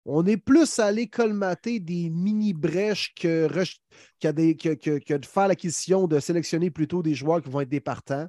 On 0.06 0.26
est 0.26 0.38
plus 0.38 0.78
allé 0.80 1.08
colmater 1.08 1.80
des 1.80 2.10
mini-brèches 2.12 3.14
que, 3.16 3.49
que, 4.22 4.28
des- 4.30 4.53
de 4.56 5.26
faire 5.26 5.47
l'acquisition, 5.47 6.08
de 6.08 6.20
sélectionner 6.20 6.70
plutôt 6.70 7.01
des 7.01 7.16
joueurs 7.16 7.41
qui 7.41 7.49
vont 7.49 7.62
être 7.62 7.70
départants. 7.70 8.28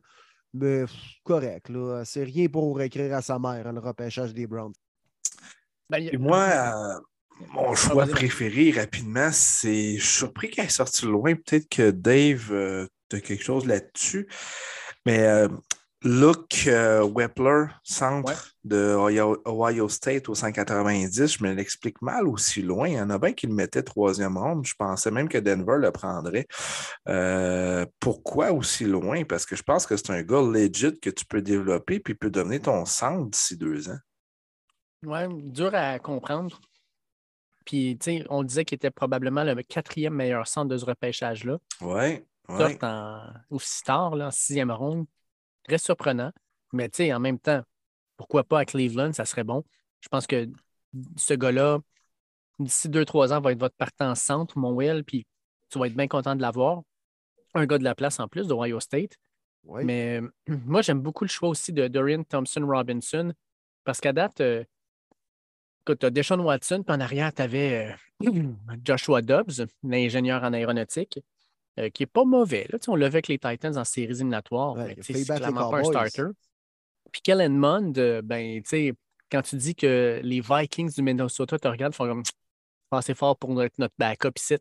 Mais 0.55 0.85
correct, 1.25 1.69
là. 1.69 2.05
C'est 2.05 2.25
rien 2.25 2.49
pour 2.49 2.81
écrire 2.81 3.15
à 3.15 3.23
sa 3.23 3.39
mère, 3.39 3.67
hein, 3.67 3.73
le 3.73 3.81
repêchage 3.81 4.33
des 4.33 4.47
Browns. 4.47 4.73
Ben, 5.91 6.09
a- 6.09 6.19
moi, 6.19 6.49
euh, 6.49 7.01
mon 7.53 7.75
choix 7.75 8.05
vas-y. 8.07 8.15
préféré, 8.15 8.71
rapidement, 8.73 9.31
c'est. 9.33 9.97
Je 9.99 10.05
suis 10.05 10.19
surpris 10.19 10.51
qu'elle 10.51 10.67
est 10.67 10.69
sortie 10.71 11.07
loin. 11.07 11.35
Peut-être 11.35 11.69
que 11.69 11.91
Dave 11.91 12.49
euh, 12.53 12.87
a 13.13 13.21
quelque 13.21 13.43
chose 13.43 13.67
là-dessus. 13.67 14.27
Mais 15.05 15.21
euh, 15.21 15.49
Luke 16.07 16.69
euh, 16.69 17.03
Wepler, 17.05 17.67
centre 17.83 18.29
Ouais. 18.29 18.37
de 18.63 18.95
Ohio, 18.95 19.43
Ohio 19.45 19.89
State 19.89 20.29
au 20.29 20.37
190, 20.37 21.27
je 21.39 21.43
me 21.43 21.53
l'explique 21.53 22.01
mal 22.01 22.29
aussi 22.29 22.63
loin. 22.63 22.87
Il 22.87 22.95
y 22.95 23.01
en 23.01 23.11
a 23.11 23.19
bien 23.19 23.33
qui 23.33 23.49
le 23.49 23.55
mettaient 23.55 23.83
troisième 23.83 24.39
ronde. 24.39 24.65
Je 24.65 24.75
pensais 24.79 25.11
même 25.11 25.29
que 25.29 25.39
Denver 25.39 25.79
le 25.79 25.91
prendrait. 25.91 26.47
Euh, 27.09 27.85
pourquoi 27.99 28.53
aussi 28.53 28.85
loin? 28.85 29.25
Parce 29.25 29.45
que 29.45 29.57
je 29.57 29.65
pense 29.65 29.85
que 29.85 29.97
c'est 29.97 30.11
un 30.11 30.23
gars 30.23 30.43
legit 30.43 30.99
que 31.01 31.11
tu 31.11 31.25
peux 31.27 31.43
développer 31.43 31.99
puis 31.99 32.15
peut 32.15 32.31
devenir 32.31 32.63
ton 32.63 32.85
centre 32.85 33.29
d'ici 33.29 33.57
deux 33.57 33.89
ans. 33.89 33.99
Ouais, 35.05 35.27
dur 35.29 35.75
à 35.75 35.99
comprendre. 35.99 36.61
Puis, 37.65 37.99
tu 37.99 38.19
sais, 38.19 38.25
on 38.31 38.45
disait 38.45 38.65
qu'il 38.65 38.77
était 38.77 38.93
probablement 38.93 39.43
le 39.43 39.61
quatrième 39.65 40.15
meilleur 40.15 40.47
centre 40.47 40.69
de 40.69 40.79
ce 40.79 40.85
repêchage-là. 40.85 41.59
Oui. 41.81 42.23
Sorte 42.49 42.85
en, 42.85 43.23
aussi 43.51 43.83
tard, 43.83 44.15
là, 44.15 44.29
en 44.29 44.31
sixième 44.31 44.71
ronde. 44.71 45.07
Très 45.67 45.79
surprenant. 45.79 46.33
Mais, 46.73 46.89
tu 46.89 46.97
sais, 46.99 47.13
en 47.13 47.21
même 47.21 47.39
temps, 47.39 47.63
pourquoi 48.17 48.45
pas 48.45 48.61
à 48.61 48.65
Cleveland, 48.65 49.13
ça 49.13 49.25
serait 49.25 49.45
bon. 49.45 49.65
Je 50.01 50.09
pense 50.09 50.27
que 50.27 50.49
ce 51.17 51.35
gars-là, 51.35 51.81
d'ici 52.59 52.89
deux, 52.89 53.05
trois 53.05 53.33
ans, 53.33 53.41
va 53.41 53.53
être 53.53 53.61
votre 53.61 53.77
partant 53.77 54.15
centre, 54.15 54.59
mon 54.59 54.73
Will, 54.73 55.05
puis 55.05 55.27
tu 55.71 55.79
vas 55.79 55.87
être 55.87 55.97
bien 55.97 56.09
content 56.09 56.37
de 56.37 56.43
l'avoir. 56.43 56.83
Un 57.55 57.67
gars 57.67 57.79
de 57.79 57.85
la 57.85 57.95
place 57.95 58.21
en 58.21 58.29
plus, 58.29 58.47
d'Ohio 58.47 58.81
State. 58.81 59.17
Oui. 59.65 59.85
Mais 59.85 60.21
euh, 60.21 60.31
moi, 60.67 60.83
j'aime 60.83 61.01
beaucoup 61.01 61.25
le 61.25 61.29
choix 61.29 61.49
aussi 61.49 61.73
de 61.73 61.89
Dorian 61.89 62.23
Thompson 62.25 62.65
Robinson 62.67 63.33
parce 63.85 64.01
qu'à 64.01 64.13
date, 64.13 64.41
euh, 64.41 64.65
écoute, 65.83 66.01
tu 66.01 66.07
as 66.07 66.11
Deshaun 66.11 66.41
Watson, 66.41 66.83
puis 66.87 66.95
en 66.95 67.01
arrière, 67.01 67.33
tu 67.33 67.43
avais 67.43 67.95
Joshua 68.85 69.23
Dobbs, 69.23 69.67
l'ingénieur 69.83 70.43
en 70.43 70.53
aéronautique, 70.53 71.21
euh, 71.79 71.91
qui 71.91 72.03
n'est 72.03 72.07
pas 72.07 72.25
mauvais. 72.25 72.67
Là, 72.71 72.79
Tu 72.79 72.85
sais, 72.85 72.91
on 72.91 72.97
l'a 72.97 73.09
vu 73.09 73.15
avec 73.15 73.29
les 73.29 73.39
Titans 73.39 73.77
en 73.77 73.85
séries 73.85 74.13
éliminatoires. 74.13 74.77
Ouais, 74.77 74.97
c'est 75.01 75.25
clairement 75.25 75.71
pas 75.71 75.79
un 75.79 75.85
starter. 75.85 76.33
Puis 77.13 77.23
Kellen 77.23 77.57
Mond, 77.57 77.99
euh, 77.99 78.23
ben, 78.23 78.63
quand 79.31 79.43
tu 79.43 79.57
dis 79.57 79.75
que 79.75 80.21
les 80.23 80.41
Vikings 80.41 80.93
du 80.93 81.03
Minnesota 81.03 81.59
te 81.59 81.69
regardent, 81.69 81.95
font 81.95 82.07
comme 82.07 82.23
assez 82.91 83.15
fort 83.15 83.37
pour 83.37 83.63
être 83.63 83.79
notre 83.79 83.95
backup 83.99 84.33
ici. 84.37 84.57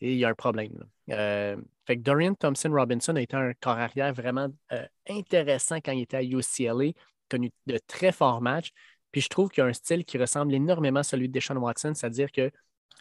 Et 0.00 0.12
il 0.12 0.18
y 0.18 0.24
a 0.24 0.28
un 0.28 0.34
problème. 0.34 0.84
Euh, 1.10 1.56
fait 1.86 1.96
que 1.96 2.02
Dorian 2.02 2.34
Thompson 2.34 2.70
Robinson 2.70 3.16
a 3.16 3.20
été 3.20 3.36
un 3.36 3.52
corps 3.54 3.78
arrière 3.78 4.12
vraiment 4.12 4.48
euh, 4.72 4.86
intéressant 5.08 5.76
quand 5.76 5.92
il 5.92 6.02
était 6.02 6.18
à 6.18 6.22
UCLA, 6.22 6.92
connu 7.28 7.50
de 7.66 7.78
très 7.86 8.12
forts 8.12 8.40
matchs. 8.40 8.70
Puis 9.10 9.22
je 9.22 9.28
trouve 9.28 9.48
qu'il 9.48 9.64
a 9.64 9.66
un 9.66 9.72
style 9.72 10.04
qui 10.04 10.18
ressemble 10.18 10.54
énormément 10.54 11.00
à 11.00 11.02
celui 11.02 11.28
de 11.28 11.32
Deshaun 11.32 11.56
Watson, 11.56 11.94
c'est-à-dire 11.94 12.30
que 12.30 12.50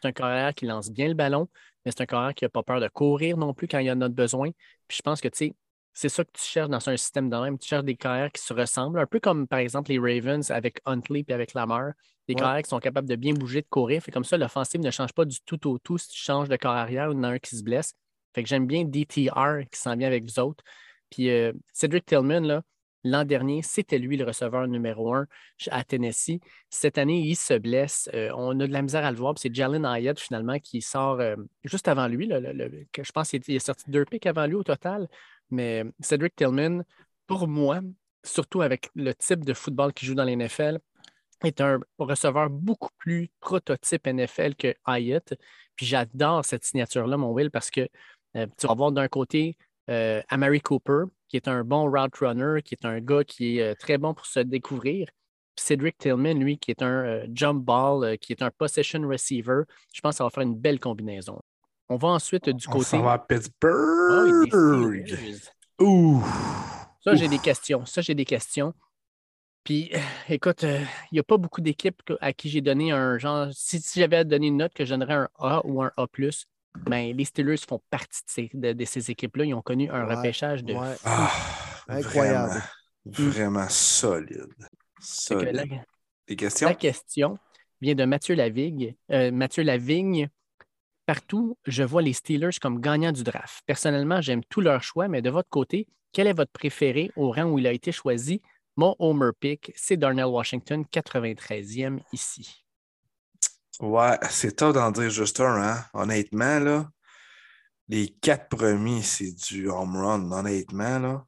c'est 0.02 0.08
un 0.08 0.12
corps 0.12 0.28
arrière 0.28 0.56
qui 0.56 0.66
lance 0.66 0.90
bien 0.90 1.08
le 1.08 1.14
ballon, 1.14 1.48
mais 1.88 1.92
c'est 1.92 2.02
un 2.04 2.06
corps 2.06 2.20
arrière 2.20 2.36
qui 2.36 2.44
n'a 2.44 2.50
pas 2.50 2.64
peur 2.64 2.82
de 2.82 2.90
courir 2.90 3.38
non 3.38 3.54
plus 3.54 3.70
quand 3.70 3.80
il 3.80 3.86
y 3.86 3.92
en 3.92 4.02
a 4.02 4.10
besoin. 4.10 4.50
Puis 4.90 4.98
je 4.98 5.02
pense 5.02 5.22
que 5.22 5.30
tu 5.30 5.38
sais, 5.38 5.56
c'est 5.94 6.10
ça 6.10 6.26
que 6.26 6.32
tu 6.34 6.44
cherches 6.44 6.70
dans 6.70 6.90
un 6.90 6.98
système 6.98 7.30
de 7.30 7.38
même. 7.38 7.58
Tu 7.58 7.66
cherches 7.70 7.86
des 7.86 7.96
carrières 7.96 8.30
qui 8.34 8.42
se 8.44 8.54
ressemblent, 8.54 9.00
un 9.00 9.06
peu 9.08 9.22
comme 9.22 9.48
par 9.48 9.60
exemple 9.60 9.90
les 9.92 9.98
Ravens 10.00 10.52
avec 10.52 10.82
Huntley 10.86 11.24
et 11.26 11.34
avec 11.34 11.54
Lamar. 11.54 11.94
Des 12.28 12.34
Ouais. 12.34 12.42
carrières 12.42 12.62
qui 12.64 12.70
sont 12.70 12.80
capables 12.80 13.08
de 13.08 13.16
bien 13.16 13.34
bouger, 13.34 13.62
de 13.62 13.68
courir. 13.70 14.04
Fait 14.04 14.12
comme 14.12 14.26
ça, 14.26 14.38
l'offensive 14.38 14.82
ne 14.82 14.92
change 14.92 15.14
pas 15.14 15.24
du 15.24 15.38
tout 15.46 15.66
au 15.66 15.80
tout 15.80 15.98
si 15.98 16.10
tu 16.10 16.20
changes 16.20 16.50
de 16.50 16.58
corps 16.58 16.74
arrière 16.76 17.08
ou 17.08 17.14
il 17.14 17.16
y 17.16 17.20
en 17.20 17.24
a 17.24 17.30
un 17.30 17.40
qui 17.40 17.56
se 17.56 17.64
blesse. 17.64 17.94
Fait 18.36 18.44
que 18.44 18.50
j'aime 18.50 18.68
bien 18.68 18.84
DTR 18.84 19.62
qui 19.72 19.80
s'en 19.80 19.96
vient 19.96 20.08
avec 20.08 20.26
vous 20.26 20.38
autres. 20.40 20.62
Puis 21.10 21.30
euh, 21.30 21.54
Cedric 21.74 22.06
Tillman, 22.06 22.42
là, 22.42 22.62
l'an 23.04 23.24
dernier, 23.26 23.62
c'était 23.62 23.98
lui 24.00 24.18
le 24.18 24.26
receveur 24.26 24.68
numéro 24.68 25.14
un 25.14 25.28
à 25.72 25.84
Tennessee. 25.84 26.40
Cette 26.70 26.98
année, 26.98 27.20
il 27.20 27.36
se 27.36 27.54
blesse. 27.58 28.10
Euh, 28.14 28.32
on 28.36 28.60
a 28.60 28.68
de 28.68 28.74
la 28.74 28.82
misère 28.82 29.06
à 29.06 29.12
le 29.12 29.18
voir. 29.18 29.34
C'est 29.38 29.54
Jalen 29.54 29.86
Hyatt, 29.86 30.20
finalement, 30.20 30.60
qui 30.60 30.82
sort 30.82 31.20
euh, 31.20 31.36
juste 31.64 31.88
avant 31.88 32.08
lui. 32.08 32.30
je 32.30 33.12
pense 33.12 33.30
qu'il 33.30 33.42
est- 33.56 33.60
sorti 33.60 33.90
deux 33.90 34.06
picks 34.06 34.26
avant 34.26 34.46
lui 34.46 34.56
au 34.56 34.64
total. 34.64 35.08
Mais 35.50 35.84
Cedric 36.00 36.36
Tillman, 36.36 36.84
pour 37.28 37.48
moi, 37.48 37.80
surtout 38.24 38.62
avec 38.62 38.90
le 38.96 39.14
type 39.14 39.46
de 39.46 39.54
football 39.54 39.94
qu'il 39.94 40.08
joue 40.08 40.16
dans 40.16 40.26
l'NFL, 40.26 40.80
est 41.44 41.62
un 41.62 41.80
receveur 42.00 42.50
beaucoup 42.50 42.90
plus 42.98 43.30
prototype 43.40 44.08
NFL 44.08 44.56
que 44.56 44.74
Hyatt. 44.88 45.36
Puis 45.76 45.86
j'adore 45.86 46.44
cette 46.44 46.64
signature-là, 46.66 47.16
mon 47.18 47.32
Will, 47.32 47.52
parce 47.52 47.70
que 47.70 47.82
euh, 48.36 48.48
tu 48.58 48.66
vas 48.68 48.72
avoir 48.74 48.92
d'un 48.92 49.08
côté 49.08 49.58
euh, 49.90 50.22
Amari 50.30 50.62
Cooper, 50.62 51.04
qui 51.28 51.38
est 51.38 51.48
un 51.48 51.64
bon 51.64 51.90
route 51.90 52.16
runner, 52.18 52.62
qui 52.62 52.76
est 52.76 52.86
un 52.86 53.00
gars 53.00 53.24
qui 53.24 53.60
est 53.60 53.76
très 53.76 53.98
bon 53.98 54.14
pour 54.14 54.26
se 54.26 54.40
découvrir. 54.40 55.10
Cedric 55.60 55.98
Tillman, 55.98 56.36
lui, 56.36 56.58
qui 56.58 56.72
est 56.72 56.82
un 56.82 57.24
jump 57.34 57.64
ball, 57.64 58.18
qui 58.20 58.32
est 58.34 58.42
un 58.42 58.52
possession 58.52 59.02
receiver. 59.08 59.64
Je 59.94 60.02
pense 60.02 60.14
que 60.14 60.18
ça 60.18 60.24
va 60.24 60.30
faire 60.30 60.44
une 60.44 60.56
belle 60.56 60.80
combinaison. 60.80 61.40
On 61.90 61.96
va 61.96 62.10
ensuite 62.10 62.50
du 62.50 62.68
côté. 62.68 62.98
On 62.98 63.04
va 63.04 63.14
à 63.14 63.20
Pittsburgh. 63.20 64.50
Oh, 65.80 65.84
Ouh. 65.84 66.24
Ça, 67.04 67.16
j'ai 67.16 67.28
des 67.28 67.40
questions. 67.40 67.86
Ça, 67.86 68.02
j'ai 68.02 68.14
des 68.14 68.26
questions. 68.26 68.74
Puis, 69.64 69.92
écoute, 70.30 70.64
il 70.64 70.88
n'y 71.14 71.20
a 71.20 71.24
pas 71.24 71.38
beaucoup 71.38 71.62
d'équipes 71.62 72.02
à 72.22 72.34
qui 72.34 72.50
j'ai 72.50 72.62
donné 72.62 72.92
un 72.92 73.18
genre. 73.18 73.48
Si, 73.52 73.82
j'avais 73.96 74.26
donné 74.26 74.48
une 74.48 74.58
note 74.58 74.74
que 74.74 74.86
je 74.86 74.92
donnerais 74.94 75.14
un 75.14 75.30
A 75.40 75.62
ou 75.66 75.82
un 75.82 75.92
A, 75.98 76.08
ben, 76.86 77.16
les 77.16 77.26
Steelers 77.26 77.58
font 77.58 77.82
partie 77.90 78.50
de 78.54 78.86
ces, 78.86 79.12
équipes-là. 79.12 79.46
Ils 79.46 79.54
ont 79.54 79.62
connu 79.62 79.90
un 79.90 80.06
repêchage 80.06 80.64
de. 80.64 80.76
Ah, 81.04 81.32
Incroyable. 81.88 82.62
Vraiment, 83.06 83.68
solide. 83.70 84.48
solide. 85.00 85.68
La, 86.28 86.36
questions? 86.36 86.68
La 86.68 86.76
question 86.76 87.38
vient 87.82 87.96
de 87.96 88.06
Mathieu 88.06 88.36
Lavigne. 88.36 88.96
Euh, 89.12 89.32
Mathieu 89.32 89.64
Lavigne. 89.64 90.30
Partout, 91.06 91.58
je 91.66 91.84
vois 91.84 92.02
les 92.02 92.12
Steelers 92.12 92.60
comme 92.62 92.82
gagnants 92.82 93.14
du 93.14 93.24
draft. 93.24 93.64
Personnellement, 93.66 94.20
j'aime 94.20 94.44
tous 94.50 94.60
leurs 94.60 94.84
choix, 94.84 95.08
mais 95.08 95.22
de 95.22 95.30
votre 95.30 95.48
côté, 95.48 95.88
quel 96.12 96.28
est 96.28 96.34
votre 96.34 96.52
préféré 96.52 97.12
au 97.16 97.32
rang 97.32 97.46
où 97.46 97.60
il 97.60 97.68
a 97.68 97.72
été 97.72 97.94
choisi? 97.94 98.42
Mon 98.76 98.94
Homer 99.00 99.32
pick, 99.40 99.72
c'est 99.76 99.96
Darnell 99.96 100.26
Washington, 100.26 100.84
93e 100.92 102.00
ici. 102.12 102.67
Ouais, 103.80 104.18
c'est 104.30 104.56
top 104.58 104.74
d'en 104.76 104.92
dire 104.92 105.10
juste 105.10 105.40
un, 105.40 105.62
hein? 105.62 105.84
Honnêtement, 105.94 106.60
là, 106.60 106.90
les 107.90 108.10
quatre 108.22 108.50
premiers, 108.56 109.02
c'est 109.04 109.34
du 109.34 109.70
home 109.70 109.98
run, 109.98 110.32
honnêtement, 110.32 111.00
là. 111.00 111.26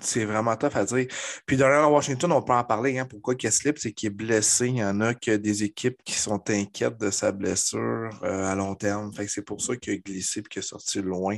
C'est 0.00 0.24
vraiment 0.24 0.56
tough 0.56 0.76
à 0.76 0.84
dire. 0.84 1.06
Puis 1.44 1.56
Darnell 1.56 1.92
Washington, 1.92 2.32
on 2.32 2.42
peut 2.42 2.52
en 2.52 2.64
parler. 2.64 2.98
Hein, 2.98 3.06
pourquoi 3.06 3.34
il 3.40 3.52
slip, 3.52 3.78
c'est 3.78 3.92
qu'il 3.92 4.08
est 4.08 4.10
blessé. 4.10 4.68
Il 4.68 4.76
y 4.76 4.84
en 4.84 5.00
a 5.00 5.14
que 5.14 5.36
des 5.36 5.64
équipes 5.64 5.98
qui 6.04 6.14
sont 6.14 6.40
inquiètes 6.50 6.98
de 6.98 7.10
sa 7.10 7.32
blessure 7.32 8.10
euh, 8.22 8.46
à 8.46 8.54
long 8.54 8.74
terme. 8.74 9.12
Fait 9.12 9.26
c'est 9.26 9.42
pour 9.42 9.60
ça 9.60 9.76
qu'il 9.76 9.94
a 9.94 9.96
glissé 9.96 10.40
et 10.40 10.42
qu'il 10.44 10.60
est 10.60 10.66
sorti 10.66 11.02
loin. 11.02 11.36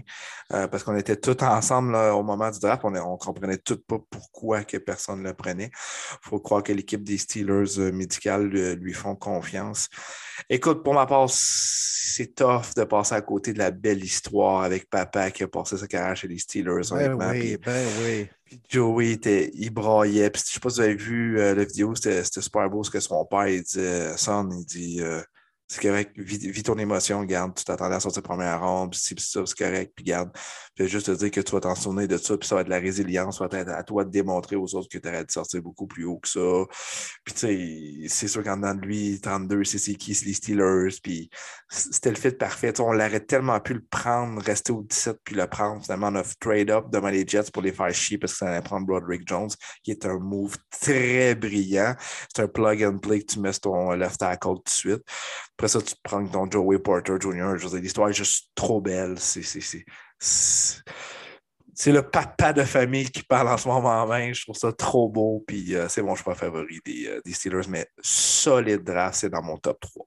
Euh, 0.53 0.67
parce 0.69 0.85
qu'on 0.85 0.97
était 0.97 1.17
tous 1.17 1.43
ensemble 1.43 1.95
au 1.95 2.23
moment 2.23 2.51
du 2.51 2.59
draft. 2.59 2.83
On 2.85 2.91
ne 2.91 3.01
comprenait 3.19 3.59
tout 3.59 3.79
pas 3.79 3.99
pourquoi 4.11 4.65
que 4.65 4.77
personne 4.77 5.23
ne 5.23 5.29
le 5.29 5.35
prenait. 5.35 5.71
Il 5.73 6.29
faut 6.29 6.41
croire 6.41 6.63
que 6.63 6.73
l'équipe 6.73 7.03
des 7.03 7.19
Steelers 7.19 7.79
euh, 7.79 7.93
médicales 7.93 8.49
lui 8.49 8.93
font 8.93 9.17
confiance. 9.17 9.89
Écoute, 10.49 10.83
pour 10.83 10.95
ma 10.95 11.07
part, 11.07 11.29
c'est 11.31 12.35
tough 12.35 12.75
de 12.77 12.85
passer 12.85 13.15
à 13.15 13.21
côté 13.21 13.53
de 13.53 13.59
la 13.59 13.71
belle 13.71 14.03
histoire 14.03 14.63
avec 14.63 14.89
papa 14.89 15.31
qui 15.31 15.43
a 15.43 15.49
passé 15.49 15.77
sa 15.77 15.87
carrière 15.87 16.17
chez 16.17 16.29
les 16.29 16.39
Steelers. 16.39 16.91
Ben 16.91 17.17
oui, 17.31 17.57
ben 17.65 17.87
oui. 18.03 18.29
Joey, 18.69 19.13
était, 19.13 19.51
il 19.55 19.71
braillait. 19.71 20.31
Puis, 20.31 20.43
je 20.47 20.53
sais 20.53 20.61
pas 20.61 20.71
si 20.71 20.77
vous 20.77 20.81
avez 20.81 20.95
vu 20.95 21.39
euh, 21.39 21.55
la 21.55 21.65
vidéo, 21.65 21.95
c'était 21.95 22.25
super 22.25 22.69
beau 22.69 22.83
ce 22.83 22.91
que 22.91 23.01
son 23.01 23.25
père 23.25 23.49
il 23.49 23.63
dit. 23.63 23.81
Son, 24.17 24.51
il 24.51 24.65
dit 24.65 25.01
euh, 25.01 25.23
c'est 25.71 25.83
correct, 25.83 26.19
vis, 26.19 26.65
ton 26.65 26.77
émotion, 26.79 27.23
garde, 27.23 27.55
tu 27.55 27.63
t'attendais 27.63 27.95
à 27.95 28.01
sortir 28.01 28.25
première 28.25 28.61
ronde, 28.61 28.91
puis 28.91 29.01
c'est 29.01 29.21
c'est 29.21 29.57
correct, 29.57 29.93
puis 29.95 30.05
garde. 30.05 30.33
Puis 30.75 30.89
juste 30.89 31.07
te 31.07 31.13
dire 31.13 31.31
que 31.31 31.41
tu 31.41 31.53
vas 31.53 31.61
t'en 31.61 31.77
souvenir 31.77 32.09
de 32.09 32.17
ça, 32.17 32.37
puis 32.37 32.49
ça 32.49 32.57
va 32.57 32.63
être 32.63 32.69
la 32.69 32.81
résilience, 32.81 33.39
ça 33.39 33.47
va 33.47 33.57
être 33.57 33.69
à 33.69 33.85
toi 33.85 34.05
de 34.05 34.11
démontrer 34.11 34.57
aux 34.57 34.75
autres 34.75 34.89
que 34.89 34.99
tu 34.99 35.09
aurais 35.09 35.25
dû 35.25 35.33
sortir 35.33 35.63
beaucoup 35.63 35.87
plus 35.87 36.05
haut 36.05 36.19
que 36.19 36.29
ça. 36.29 36.41
Puis 37.25 37.35
tu 37.35 37.41
sais, 37.41 38.09
c'est 38.09 38.27
sûr 38.27 38.43
qu'en 38.43 38.57
dedans 38.57 38.75
de 38.75 38.81
lui, 38.81 39.21
32, 39.21 39.63
c'est 39.63 39.95
qui, 39.95 40.13
c'est 40.13 40.27
les 40.27 40.33
Steelers, 40.33 40.99
puis 41.01 41.31
c'était 41.69 42.11
le 42.11 42.17
fit 42.17 42.33
parfait. 42.33 42.73
on 42.81 42.91
l'aurait 42.93 43.21
tellement 43.21 43.61
pu 43.61 43.75
le 43.75 43.85
prendre, 43.89 44.43
rester 44.43 44.73
au 44.73 44.83
17, 44.83 45.19
puis 45.23 45.37
le 45.37 45.47
prendre. 45.47 45.85
Finalement, 45.85 46.09
on 46.09 46.17
a 46.17 46.25
trade 46.41 46.71
up 46.71 46.87
devant 46.91 47.11
les 47.11 47.25
Jets 47.25 47.53
pour 47.53 47.63
les 47.63 47.73
faire 47.73 47.95
chier 47.95 48.19
parce 48.19 48.33
que 48.33 48.39
ça 48.39 48.49
allait 48.49 48.61
prendre 48.61 48.89
Broderick 48.89 49.23
Jones, 49.25 49.51
qui 49.85 49.93
est 49.93 50.05
un 50.05 50.19
move 50.19 50.57
très 50.69 51.37
brillant. 51.37 51.95
C'est 52.35 52.43
un 52.43 52.49
plug 52.49 52.83
and 52.83 52.99
play 52.99 53.21
que 53.21 53.35
tu 53.35 53.39
mets 53.39 53.53
sur 53.53 53.61
ton 53.61 53.93
left 53.93 54.19
tackle 54.19 54.55
tout 54.55 54.63
de 54.65 54.69
suite. 54.69 55.03
Après 55.61 55.69
ça, 55.69 55.83
tu 55.83 55.95
prends 56.03 56.27
ton 56.27 56.51
Joey 56.51 56.79
Porter 56.79 57.17
Jr. 57.21 57.59
Je 57.59 57.77
l'histoire 57.77 58.09
est 58.09 58.15
juste 58.15 58.49
trop 58.55 58.81
belle. 58.81 59.17
C'est 59.19 59.85
le 61.93 62.01
papa 62.01 62.55
de 62.55 62.63
famille 62.63 63.11
qui 63.11 63.23
parle 63.23 63.49
en 63.49 63.59
ce 63.59 63.69
moment 63.69 64.07
même. 64.07 64.33
Je 64.33 64.41
trouve 64.43 64.57
ça 64.57 64.73
trop 64.73 65.11
beau. 65.11 65.45
Puis 65.47 65.77
euh, 65.77 65.87
c'est 65.91 66.01
mon 66.01 66.15
choix 66.15 66.35
favori 66.35 66.81
des, 66.87 67.09
euh, 67.09 67.21
des, 67.27 67.35
Steelers. 67.35 67.69
Mais 67.69 67.87
solide 68.01 68.85
draft, 68.85 69.17
c'est 69.17 69.29
dans 69.29 69.43
mon 69.43 69.59
top 69.59 69.79
3. 69.81 70.07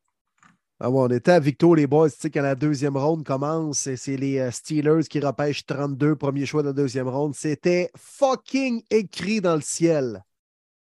Ah 0.80 0.90
on 0.90 1.08
était 1.10 1.34
à 1.34 1.40
Victo, 1.40 1.76
les 1.76 1.86
boys. 1.86 2.10
Tu 2.10 2.18
sais, 2.22 2.32
quand 2.32 2.42
la 2.42 2.56
deuxième 2.56 2.98
ronde 2.98 3.24
commence, 3.24 3.88
c'est 3.96 4.18
les 4.18 4.40
euh, 4.40 4.50
Steelers 4.50 5.04
qui 5.08 5.20
repêchent 5.20 5.68
32, 5.68 6.16
premier 6.16 6.48
choix 6.48 6.64
de 6.64 6.70
la 6.70 6.74
deuxième 6.74 7.10
ronde. 7.10 7.36
C'était 7.36 7.92
fucking 7.96 8.82
écrit 8.90 9.40
dans 9.40 9.54
le 9.54 9.62
ciel 9.62 10.24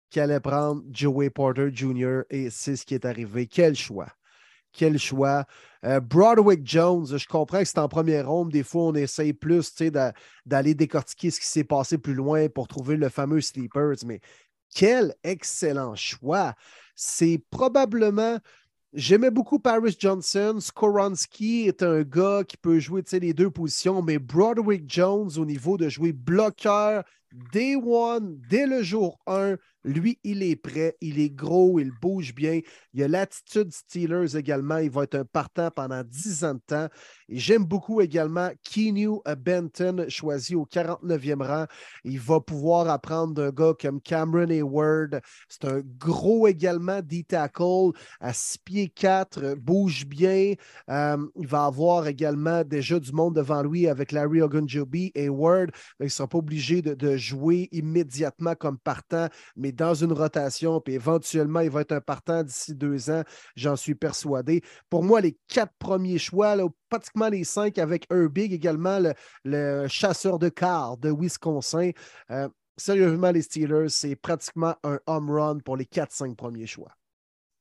qu'il 0.09 0.23
allait 0.23 0.39
prendre 0.39 0.85
Joey 0.93 1.31
Porter 1.31 1.71
Jr. 1.75 2.21
Et 2.31 2.49
c'est 2.49 2.77
ce 2.77 2.87
qui 2.87 2.95
est 2.95 3.05
arrivé. 3.05 3.49
Quel 3.49 3.75
choix! 3.75 4.07
Quel 4.73 4.99
choix. 4.99 5.45
Euh, 5.85 6.01
Broadwick 6.01 6.61
Jones, 6.65 7.07
je 7.07 7.27
comprends 7.27 7.61
que 7.61 7.65
c'est 7.65 7.79
en 7.79 7.89
première 7.89 8.29
ronde. 8.29 8.51
Des 8.51 8.63
fois, 8.63 8.85
on 8.85 8.95
essaye 8.95 9.33
plus 9.33 9.75
d'aller 10.47 10.75
décortiquer 10.75 11.31
ce 11.31 11.41
qui 11.41 11.47
s'est 11.47 11.65
passé 11.65 11.99
plus 11.99 12.15
loin 12.15 12.49
pour 12.49 12.69
trouver 12.69 12.97
le 12.97 13.09
fameux 13.09 13.41
Sleepers. 13.41 14.05
Mais 14.07 14.21
quel 14.75 15.15
excellent 15.23 15.95
choix. 15.95 16.55
C'est 16.95 17.43
probablement. 17.51 18.39
J'aimais 18.93 19.31
beaucoup 19.31 19.59
Paris 19.59 19.97
Johnson. 19.99 20.59
Skoronski 20.61 21.67
est 21.67 21.83
un 21.83 22.03
gars 22.03 22.43
qui 22.47 22.57
peut 22.59 22.79
jouer 22.79 23.03
les 23.13 23.33
deux 23.33 23.51
positions, 23.51 24.03
mais 24.03 24.19
Broadwick 24.19 24.85
Jones, 24.87 25.31
au 25.39 25.47
niveau 25.47 25.79
de 25.79 25.89
jouer 25.89 26.13
bloqueur, 26.13 27.03
day 27.53 27.77
one, 27.77 28.41
dès 28.49 28.67
le 28.67 28.83
jour 28.83 29.19
1, 29.27 29.57
lui, 29.85 30.19
il 30.23 30.43
est 30.43 30.57
prêt, 30.57 30.97
il 31.01 31.19
est 31.19 31.31
gros, 31.31 31.81
il 31.81 31.91
bouge 32.01 32.35
bien. 32.35 32.61
Il 32.95 33.03
a 33.03 33.09
l'attitude 33.09 33.73
Steelers 33.73 34.37
également. 34.37 34.79
Il 34.79 34.91
va 34.91 35.05
être 35.05 35.17
un 35.17 35.25
partant 35.25 35.71
pendant 35.71 36.03
10 36.05 36.45
ans 36.45 36.55
de 36.55 36.61
temps. 36.65 36.89
Et 37.29 37.39
j'aime 37.39 37.65
beaucoup 37.65 38.01
également 38.01 38.51
Keanu 38.63 39.19
Benton, 39.39 40.07
choisi 40.09 40.55
au 40.55 40.67
49e 40.67 41.43
rang. 41.43 41.67
Il 42.05 42.21
va 42.21 42.41
pouvoir 42.41 42.89
apprendre 42.89 43.35
d'un 43.35 43.51
gars 43.51 43.73
comme 43.81 44.01
Cameron 44.01 44.51
Hayward. 44.51 45.21
C'est 45.49 45.65
un 45.65 45.81
gros 45.99 46.47
également 46.47 47.01
D-tackle 47.03 47.91
à 48.21 48.33
6 48.33 48.59
pieds 48.59 48.89
4, 48.89 49.55
bouge 49.55 50.07
bien. 50.07 50.55
Euh, 50.91 51.17
il 51.37 51.47
va 51.47 51.65
avoir 51.65 52.07
également 52.07 52.63
déjà 52.63 53.01
du 53.01 53.13
monde 53.13 53.35
devant 53.35 53.63
lui 53.63 53.89
avec 53.89 54.13
Larry 54.13 54.43
Ogunjobi, 54.43 55.11
Hayward. 55.17 55.71
Il 55.99 56.05
ne 56.05 56.09
sera 56.09 56.29
pas 56.29 56.39
obligé 56.39 56.83
de, 56.83 56.95
de 56.95 57.17
jouer 57.23 57.69
immédiatement 57.73 58.55
comme 58.55 58.79
partant, 58.79 59.29
mais 59.57 59.73
dans 59.73 59.95
une 59.95 60.13
rotation, 60.13 60.81
puis 60.81 60.95
éventuellement, 60.95 61.61
il 61.61 61.71
va 61.71 61.83
être 61.83 61.93
un 61.93 62.01
partant 62.01 62.43
d'ici 62.43 62.75
deux 62.75 63.11
ans, 63.11 63.23
j'en 63.57 63.77
suis 63.77 63.95
persuadé. 63.95 64.63
Pour 64.91 65.03
moi, 65.03 65.21
les 65.21 65.39
quatre 65.49 65.73
premiers 65.79 66.19
choix, 66.19 66.57
pratiquement 66.89 67.29
les 67.29 67.45
cinq 67.45 67.79
avec 67.79 68.07
Herbig 68.11 68.53
également, 68.53 68.99
le, 69.45 69.87
chasseur 69.89 70.39
de 70.39 70.49
quart 70.49 70.99
de 70.99 71.11
Wisconsin. 71.11 71.91
Euh, 72.31 72.49
sérieusement, 72.77 73.31
les 73.31 73.43
Steelers, 73.43 73.89
c'est 73.89 74.17
pratiquement 74.17 74.75
un 74.83 74.99
home 75.07 75.31
run 75.31 75.59
pour 75.61 75.77
les 75.77 75.87
quatre, 75.87 76.13
cinq 76.13 76.37
premiers 76.37 76.67
choix. 76.67 76.93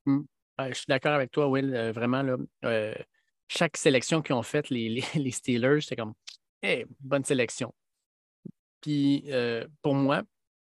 Hmm. 0.06 0.24
je 0.60 0.74
suis 0.74 0.86
d'accord 0.88 1.14
avec 1.14 1.32
toi, 1.32 1.48
Will. 1.48 1.74
Euh, 1.76 1.92
vraiment, 1.92 2.24
là, 2.24 2.38
euh, 2.66 2.94
chaque 3.48 3.78
sélection 3.78 4.22
qu'ils 4.22 4.36
ont 4.36 4.44
faite, 4.44 4.70
les, 4.70 5.04
les, 5.16 5.32
Steelers, 5.32 5.82
c'est 5.82 5.96
comme 5.96 6.14
bonne 7.00 7.24
sélection. 7.24 7.74
Puis 8.82 9.26
pour 9.82 9.96
moi, 9.96 10.24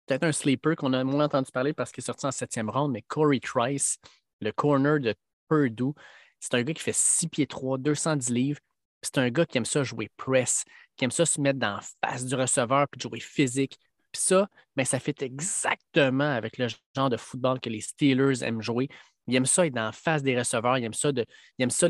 peut-être 0.06 0.24
un 0.24 0.32
sleeper 0.32 0.76
qu'on 0.76 0.94
a 0.94 1.04
moins 1.04 1.26
entendu 1.26 1.52
parler 1.52 1.74
parce 1.74 1.92
qu'il 1.92 2.02
est 2.02 2.06
sorti 2.06 2.26
en 2.26 2.32
septième 2.32 2.70
ronde, 2.70 2.92
mais 2.92 3.02
Corey 3.04 3.40
Trice, 3.40 3.98
le 4.42 4.52
corner 4.52 5.00
de 5.00 5.16
Purdue, 5.48 5.94
c'est 6.40 6.56
un 6.56 6.64
gars 6.64 6.74
qui 6.74 6.84
fait 6.84 6.96
6 6.96 7.28
pieds 7.28 7.48
3, 7.48 7.78
210 7.78 8.30
livres. 8.30 8.60
C'est 9.02 9.18
un 9.20 9.30
gars 9.30 9.46
qui 9.46 9.58
aime 9.58 9.66
ça 9.66 9.84
jouer 9.84 10.10
press, 10.18 10.64
qui 10.96 11.06
aime 11.06 11.12
ça 11.12 11.26
se 11.26 11.40
mettre 11.40 11.60
dans 11.60 11.76
la 11.76 11.82
face 12.04 12.26
du 12.26 12.36
receveur 12.36 12.88
puis 12.90 13.00
jouer 13.00 13.20
physique. 13.20 13.78
Puis 14.12 14.22
ça, 14.22 14.50
ben, 14.76 14.84
ça 14.84 15.00
fait 15.00 15.22
exactement 15.22 16.30
avec 16.30 16.58
le 16.58 16.68
genre 16.96 17.10
de 17.10 17.18
football 17.18 17.60
que 17.60 17.70
les 17.70 17.82
Steelers 17.82 18.44
aiment 18.44 18.62
jouer. 18.62 18.90
Il 19.28 19.36
aime 19.36 19.46
ça 19.46 19.66
être 19.66 19.74
dans 19.74 19.86
la 19.86 19.92
face 19.92 20.24
des 20.24 20.38
receveurs, 20.38 20.78
il 20.78 20.84
aime 20.84 20.94
ça, 20.94 21.12
de, 21.12 21.26
ça 21.70 21.88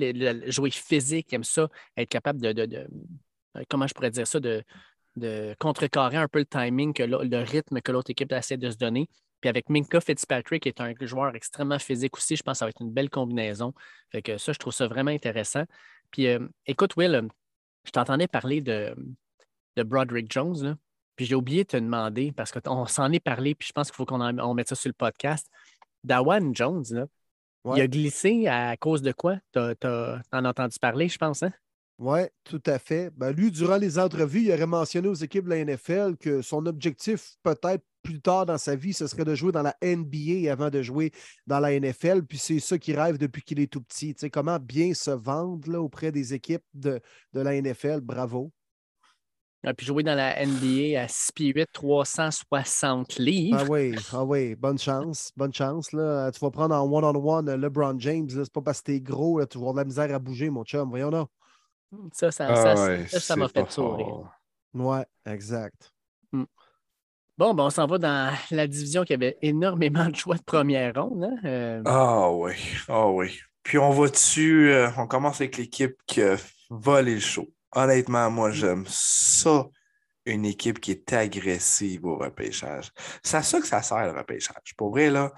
jouer 0.48 0.70
physique, 0.70 1.28
il 1.32 1.36
aime 1.36 1.44
ça 1.44 1.70
être 1.98 2.10
capable 2.10 2.42
de, 2.42 2.52
de, 2.52 2.66
de 2.66 2.88
comment 3.70 3.88
je 3.88 3.94
pourrais 3.94 4.12
dire 4.12 4.28
ça, 4.28 4.40
de, 4.40 4.64
de 5.16 5.56
contrecarrer 5.60 6.18
un 6.18 6.28
peu 6.28 6.40
le 6.40 6.46
timing, 6.46 6.94
que 6.94 7.04
le, 7.04 7.44
rythme 7.44 7.82
que 7.82 7.92
l'autre 7.92 8.12
équipe 8.12 8.32
essaie 8.32 8.58
de 8.58 8.70
se 8.70 8.78
donner. 8.78 9.10
Puis 9.42 9.50
avec 9.50 9.70
Minka 9.70 10.00
Fitzpatrick, 10.00 10.64
qui 10.64 10.70
est 10.70 10.82
un 10.82 10.94
joueur 11.02 11.36
extrêmement 11.36 11.80
physique 11.80 12.16
aussi, 12.16 12.36
je 12.36 12.44
pense 12.44 12.54
que 12.54 12.60
ça 12.60 12.66
va 12.66 12.70
être 12.70 12.82
une 12.82 12.92
belle 12.92 13.10
combinaison. 13.10 13.74
Fait 14.12 14.22
que 14.22 14.38
ça, 14.38 14.54
je 14.54 14.60
trouve 14.60 14.74
ça 14.74 14.88
vraiment 14.88 15.12
intéressant. 15.12 15.64
Puis 16.12 16.28
euh, 16.28 16.40
écoute, 16.66 16.96
Will, 16.96 17.28
je 17.86 17.92
t'entendais 17.92 18.28
parler 18.28 18.62
de, 18.62 18.96
de 19.76 19.84
Broderick 19.84 20.32
Jones, 20.32 20.78
puis 21.16 21.26
j'ai 21.26 21.36
oublié 21.36 21.64
de 21.64 21.70
te 21.70 21.78
demander, 21.78 22.32
parce 22.32 22.52
qu'on 22.52 22.86
s'en 22.86 23.12
est 23.12 23.20
parlé, 23.20 23.56
puis 23.56 23.68
je 23.68 23.74
pense 23.74 23.88
qu'il 23.88 23.96
faut 23.96 24.06
qu'on 24.06 24.54
mette 24.54 24.70
ça 24.70 24.76
sur 24.76 24.90
le 24.90 24.94
podcast. 24.94 25.48
Dawan 26.04 26.56
Jones, 26.56 26.84
là, 26.92 27.06
il 27.76 27.82
a 27.82 27.88
glissé 27.88 28.48
à 28.48 28.76
cause 28.78 29.02
de 29.02 29.12
quoi? 29.12 29.38
Tu 29.54 29.60
en 29.60 30.46
as 30.46 30.50
entendu 30.50 30.78
parler, 30.80 31.08
je 31.08 31.18
pense, 31.18 31.44
hein? 31.44 31.52
Oui, 32.02 32.22
tout 32.44 32.64
à 32.66 32.80
fait. 32.80 33.12
Ben, 33.16 33.32
lui, 33.32 33.52
durant 33.52 33.78
les 33.78 34.00
entrevues, 34.00 34.42
il 34.42 34.52
aurait 34.52 34.66
mentionné 34.66 35.08
aux 35.08 35.14
équipes 35.14 35.46
de 35.46 35.52
la 35.52 35.64
NFL 35.64 36.18
que 36.20 36.42
son 36.42 36.66
objectif, 36.66 37.36
peut-être 37.44 37.86
plus 38.02 38.20
tard 38.20 38.48
dans 38.48 38.58
sa 38.58 38.76
vie, 38.76 38.92
ce 38.92 39.06
serait 39.06 39.24
de 39.24 39.36
jouer 39.36 39.52
dans 39.52 39.62
la 39.62 39.76
NBA 39.84 40.52
avant 40.52 40.72
de 40.72 40.82
jouer 40.82 41.12
dans 41.46 41.60
la 41.60 41.80
NFL. 41.80 42.24
Puis 42.24 42.40
c'est 42.40 42.58
ça 42.58 42.80
qu'il 42.80 43.00
rêve 43.00 43.20
depuis 43.20 43.44
qu'il 43.44 43.60
est 43.60 43.72
tout 43.72 43.82
petit. 43.82 44.16
Tu 44.16 44.22
sais, 44.22 44.30
comment 44.32 44.58
bien 44.58 44.96
se 44.96 45.12
vendre 45.12 45.72
là, 45.72 45.80
auprès 45.80 46.12
des 46.12 46.34
équipes 46.34 46.64
de, 46.74 47.00
de 47.34 47.40
la 47.40 47.62
NFL. 47.62 48.02
Bravo. 48.02 48.52
Ah, 49.64 49.76
puis 49.76 49.86
jouer 49.86 50.02
dans 50.02 50.16
la 50.16 50.44
NBA 50.44 51.00
à 51.00 51.08
6 51.08 51.34
pieds 51.34 51.54
8, 51.56 51.68
360 51.72 53.20
livres. 53.20 53.60
Ah 53.62 53.66
oui, 53.70 53.94
ah 54.12 54.26
oui, 54.26 54.56
bonne 54.56 54.80
chance, 54.80 55.32
bonne 55.38 55.54
chance. 55.54 55.92
Là. 55.92 56.32
Tu 56.32 56.40
vas 56.40 56.50
prendre 56.50 56.74
en 56.74 56.92
one-on-one 56.92 57.54
LeBron 57.54 58.00
James. 58.00 58.28
C'est 58.28 58.52
pas 58.52 58.64
parce 58.64 58.80
que 58.80 58.86
t'es 58.86 59.02
gros, 59.02 59.38
là, 59.38 59.46
tu 59.46 59.60
vas 59.60 59.66
avoir 59.66 59.76
de 59.76 59.80
la 59.82 59.86
misère 59.86 60.16
à 60.16 60.18
bouger, 60.18 60.50
mon 60.50 60.64
chum. 60.64 60.90
Voyons 60.90 61.12
là. 61.12 61.28
Ça, 62.14 62.32
ça, 62.32 62.48
Ah 62.50 62.56
ça, 62.76 62.86
ouais, 62.86 63.08
ça, 63.08 63.20
ça 63.20 63.36
m'a 63.36 63.48
fait 63.48 63.64
pas 63.64 63.70
sourire. 63.70 64.30
Ouais, 64.74 65.06
exact. 65.26 65.92
Bon, 67.38 67.54
ben, 67.56 67.64
on 67.64 67.70
s'en 67.70 67.88
va 67.88 67.98
dans 67.98 68.34
la 68.52 68.68
division 68.68 69.04
qui 69.04 69.14
avait 69.14 69.38
énormément 69.42 70.08
de 70.10 70.16
choix 70.16 70.36
de 70.38 70.44
première 70.44 70.94
ronde. 70.96 71.24
hein. 71.24 71.38
Euh, 71.46 71.82
Ah 71.86 72.30
oui, 72.32 72.54
ah 72.88 73.08
oui. 73.08 73.40
Puis 73.64 73.78
on 73.78 73.90
va 73.92 74.10
dessus, 74.10 74.70
euh, 74.72 74.90
on 74.98 75.08
commence 75.08 75.42
avec 75.42 75.58
l'équipe 75.58 75.96
qui 76.06 76.22
a 76.22 76.36
volé 76.70 77.16
le 77.16 77.20
show. 77.20 77.48
Honnêtement, 77.74 78.30
moi, 78.30 78.52
j'aime 78.52 78.86
ça, 78.88 79.66
une 80.26 80.46
équipe 80.46 80.80
qui 80.80 80.92
est 80.92 81.14
agressive 81.14 82.06
au 82.06 82.18
repêchage. 82.18 82.92
C'est 83.24 83.38
à 83.38 83.44
ça 83.44 83.60
que 83.60 83.68
ça 83.68 83.82
sert, 83.82 84.12
le 84.14 84.18
repêchage. 84.20 84.76
Pour 84.78 84.92
vrai, 84.92 85.10
là, 85.10 85.32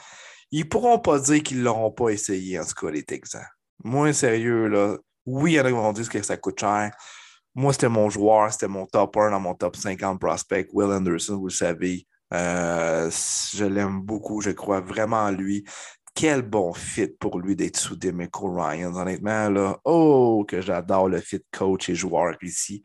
ils 0.51 0.67
pourront 0.67 0.99
pas 0.99 1.19
dire 1.19 1.41
qu'ils 1.41 1.59
ne 1.59 1.63
l'auront 1.63 1.91
pas 1.91 2.09
essayé, 2.09 2.59
en 2.59 2.65
tout 2.65 2.73
cas, 2.85 2.91
les 2.91 3.03
Texans. 3.03 3.45
Moi, 3.83 4.11
sérieux, 4.13 4.67
là, 4.67 4.97
oui, 5.26 5.53
il 5.53 5.55
y 5.55 5.59
en 5.59 5.65
a 5.65 5.67
qui 5.69 5.74
vont 5.74 5.93
dire 5.93 6.09
que 6.09 6.21
ça 6.21 6.38
coûte 6.38 6.59
cher. 6.59 6.91
Moi, 7.55 7.74
c'était 7.74 7.89
mon 7.89 8.09
joueur, 8.09 8.51
c'était 8.51 8.67
mon 8.67 8.86
top 8.86 9.15
1 9.17 9.32
dans 9.32 9.39
mon 9.39 9.53
top 9.53 9.76
50 9.76 10.19
prospect, 10.19 10.67
Will 10.74 10.91
Anderson, 10.91 11.38
vous 11.38 11.47
le 11.47 11.51
savez. 11.51 12.07
Euh, 12.34 13.11
je 13.53 13.65
l'aime 13.65 14.01
beaucoup, 14.01 14.41
je 14.41 14.49
crois 14.49 14.82
vraiment 14.82 15.26
en 15.26 15.32
lui. 15.32 15.63
Quel 16.15 16.41
bon 16.41 16.74
fit 16.74 17.07
pour 17.07 17.39
lui 17.39 17.55
d'être 17.55 17.78
sous 17.78 17.95
Demico 17.95 18.51
Ryan. 18.51 18.93
Honnêtement, 18.95 19.49
là, 19.49 19.80
oh, 19.84 20.45
que 20.47 20.61
j'adore 20.61 21.09
le 21.09 21.19
fit 21.19 21.43
coach 21.51 21.89
et 21.89 21.95
joueur 21.95 22.36
ici. 22.41 22.84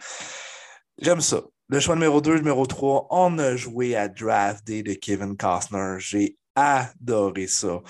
J'aime 0.99 1.21
ça. 1.21 1.43
Le 1.69 1.81
choix 1.81 1.95
numéro 1.95 2.21
2, 2.21 2.37
numéro 2.37 2.67
3, 2.67 3.09
on 3.11 3.39
a 3.39 3.55
joué 3.57 3.95
à 3.97 4.09
Draft 4.09 4.67
Day 4.67 4.83
de 4.83 4.95
Kevin 4.95 5.37
Costner. 5.37 5.97
J'ai 5.99 6.39
adoré 6.55 7.47
ça. 7.47 7.81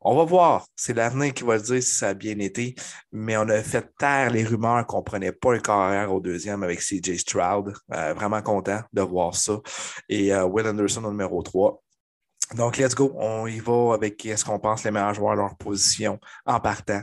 On 0.00 0.16
va 0.16 0.24
voir. 0.24 0.66
C'est 0.76 0.94
l'avenir 0.94 1.34
qui 1.34 1.42
va 1.42 1.56
le 1.56 1.62
dire 1.62 1.82
si 1.82 1.90
ça 1.90 2.08
a 2.10 2.14
bien 2.14 2.38
été. 2.38 2.74
Mais 3.12 3.36
on 3.36 3.48
a 3.48 3.62
fait 3.62 3.90
taire 3.98 4.30
les 4.30 4.44
rumeurs 4.44 4.86
qu'on 4.86 4.98
ne 4.98 5.02
prenait 5.02 5.32
pas 5.32 5.54
un 5.54 5.58
carrière 5.58 6.12
au 6.12 6.20
deuxième 6.20 6.62
avec 6.62 6.80
CJ 6.80 7.16
Stroud. 7.18 7.74
Euh, 7.92 8.14
vraiment 8.14 8.40
content 8.42 8.80
de 8.92 9.02
voir 9.02 9.34
ça. 9.34 9.60
Et 10.08 10.32
euh, 10.32 10.44
Will 10.44 10.66
Anderson 10.68 11.04
au 11.04 11.10
numéro 11.10 11.42
3. 11.42 11.82
Donc, 12.56 12.78
let's 12.78 12.94
go. 12.94 13.12
On 13.16 13.46
y 13.46 13.60
va 13.60 13.94
avec 13.94 14.22
ce 14.22 14.44
qu'on 14.44 14.58
pense 14.58 14.84
les 14.84 14.90
meilleurs 14.90 15.14
joueurs 15.14 15.32
à 15.32 15.36
leur 15.36 15.56
position 15.56 16.18
en 16.46 16.60
partant. 16.60 17.02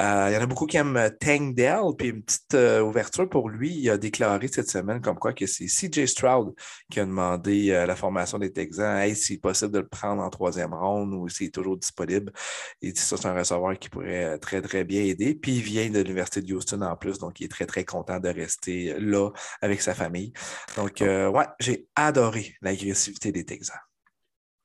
Euh, 0.00 0.26
il 0.30 0.34
y 0.34 0.36
en 0.36 0.42
a 0.42 0.46
beaucoup 0.46 0.66
qui 0.66 0.76
aiment 0.78 1.10
Tank 1.20 1.54
Dell, 1.54 1.80
puis 1.96 2.08
une 2.08 2.22
petite 2.22 2.54
euh, 2.54 2.80
ouverture 2.80 3.28
pour 3.28 3.48
lui. 3.48 3.72
Il 3.72 3.90
a 3.90 3.98
déclaré 3.98 4.48
cette 4.48 4.68
semaine 4.68 5.00
comme 5.00 5.18
quoi 5.18 5.32
que 5.32 5.46
c'est 5.46 5.66
CJ 5.66 6.06
Stroud 6.06 6.54
qui 6.90 7.00
a 7.00 7.04
demandé 7.04 7.70
euh, 7.70 7.86
la 7.86 7.96
formation 7.96 8.38
des 8.38 8.52
Texans. 8.52 8.98
Hey, 8.98 9.14
c'est 9.14 9.38
possible 9.38 9.72
de 9.72 9.78
le 9.78 9.88
prendre 9.88 10.22
en 10.22 10.30
troisième 10.30 10.74
ronde 10.74 11.14
ou 11.14 11.28
s'il 11.28 11.48
est 11.48 11.54
toujours 11.54 11.76
disponible. 11.76 12.32
Il 12.80 12.92
dit 12.92 13.00
ça, 13.00 13.16
c'est 13.16 13.28
un 13.28 13.34
receveur 13.34 13.78
qui 13.78 13.88
pourrait 13.88 14.24
euh, 14.24 14.38
très, 14.38 14.60
très 14.62 14.84
bien 14.84 15.02
aider. 15.02 15.34
Puis 15.34 15.56
il 15.56 15.62
vient 15.62 15.90
de 15.90 16.00
l'Université 16.00 16.42
de 16.42 16.54
Houston 16.54 16.82
en 16.82 16.96
plus, 16.96 17.18
donc 17.18 17.40
il 17.40 17.44
est 17.44 17.48
très, 17.48 17.66
très 17.66 17.84
content 17.84 18.18
de 18.18 18.28
rester 18.28 18.94
là 18.98 19.30
avec 19.60 19.82
sa 19.82 19.94
famille. 19.94 20.32
Donc, 20.76 21.02
euh, 21.02 21.28
ouais, 21.28 21.46
j'ai 21.60 21.86
adoré 21.94 22.56
l'agressivité 22.60 23.32
des 23.32 23.44
Texans. 23.44 23.89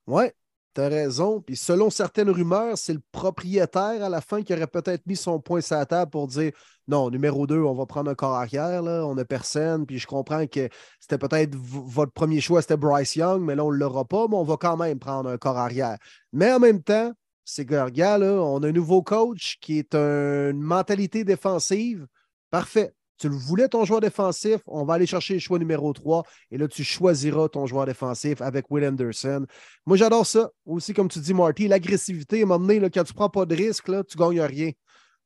Ouais, 0.06 0.34
t'as 0.74 0.88
raison. 0.88 1.40
Puis 1.40 1.56
selon 1.56 1.90
certaines 1.90 2.30
rumeurs, 2.30 2.78
c'est 2.78 2.92
le 2.92 3.02
propriétaire 3.12 4.02
à 4.04 4.08
la 4.08 4.20
fin 4.20 4.42
qui 4.42 4.52
aurait 4.52 4.66
peut-être 4.66 5.04
mis 5.06 5.16
son 5.16 5.40
point 5.40 5.60
sur 5.60 5.76
la 5.76 5.86
table 5.86 6.10
pour 6.10 6.28
dire 6.28 6.52
non, 6.88 7.10
numéro 7.10 7.46
2, 7.46 7.60
on 7.60 7.74
va 7.74 7.86
prendre 7.86 8.10
un 8.10 8.14
corps 8.14 8.34
arrière, 8.34 8.82
là, 8.82 9.04
on 9.06 9.14
n'a 9.16 9.24
personne. 9.24 9.86
Puis 9.86 9.98
je 9.98 10.06
comprends 10.06 10.46
que 10.46 10.68
c'était 11.00 11.18
peut-être 11.18 11.56
votre 11.56 12.12
premier 12.12 12.40
choix, 12.40 12.62
c'était 12.62 12.76
Bryce 12.76 13.16
Young, 13.16 13.42
mais 13.42 13.56
là, 13.56 13.64
on 13.64 13.72
ne 13.72 13.76
l'aura 13.76 14.04
pas, 14.04 14.28
mais 14.28 14.36
on 14.36 14.44
va 14.44 14.56
quand 14.56 14.76
même 14.76 14.98
prendre 15.00 15.28
un 15.28 15.38
corps 15.38 15.58
arrière. 15.58 15.98
Mais 16.32 16.52
en 16.52 16.60
même 16.60 16.82
temps, 16.82 17.12
c'est 17.44 17.64
que, 17.66 17.74
regarde, 17.74 18.22
là, 18.22 18.32
on 18.34 18.62
a 18.62 18.68
un 18.68 18.72
nouveau 18.72 19.02
coach 19.02 19.58
qui 19.60 19.78
est 19.78 19.94
un- 19.94 20.50
une 20.50 20.62
mentalité 20.62 21.24
défensive. 21.24 22.06
Parfait. 22.50 22.92
Tu 23.18 23.28
le 23.28 23.34
voulais, 23.34 23.68
ton 23.68 23.84
joueur 23.84 24.00
défensif, 24.00 24.60
on 24.66 24.84
va 24.84 24.94
aller 24.94 25.06
chercher 25.06 25.34
le 25.34 25.40
choix 25.40 25.58
numéro 25.58 25.92
3 25.92 26.22
et 26.50 26.58
là, 26.58 26.68
tu 26.68 26.84
choisiras 26.84 27.48
ton 27.48 27.66
joueur 27.66 27.86
défensif 27.86 28.42
avec 28.42 28.70
Will 28.70 28.84
Anderson. 28.84 29.46
Moi, 29.86 29.96
j'adore 29.96 30.26
ça. 30.26 30.50
Aussi, 30.66 30.92
comme 30.92 31.08
tu 31.08 31.18
dis, 31.20 31.32
Marty, 31.32 31.68
l'agressivité, 31.68 32.40
à 32.40 32.42
un 32.42 32.46
moment 32.46 32.60
donné, 32.66 32.78
là, 32.80 32.90
quand 32.90 33.04
tu 33.04 33.12
ne 33.12 33.16
prends 33.16 33.30
pas 33.30 33.46
de 33.46 33.54
risque, 33.54 33.88
là, 33.88 34.04
tu 34.04 34.18
ne 34.18 34.22
gagnes 34.22 34.42
rien. 34.42 34.70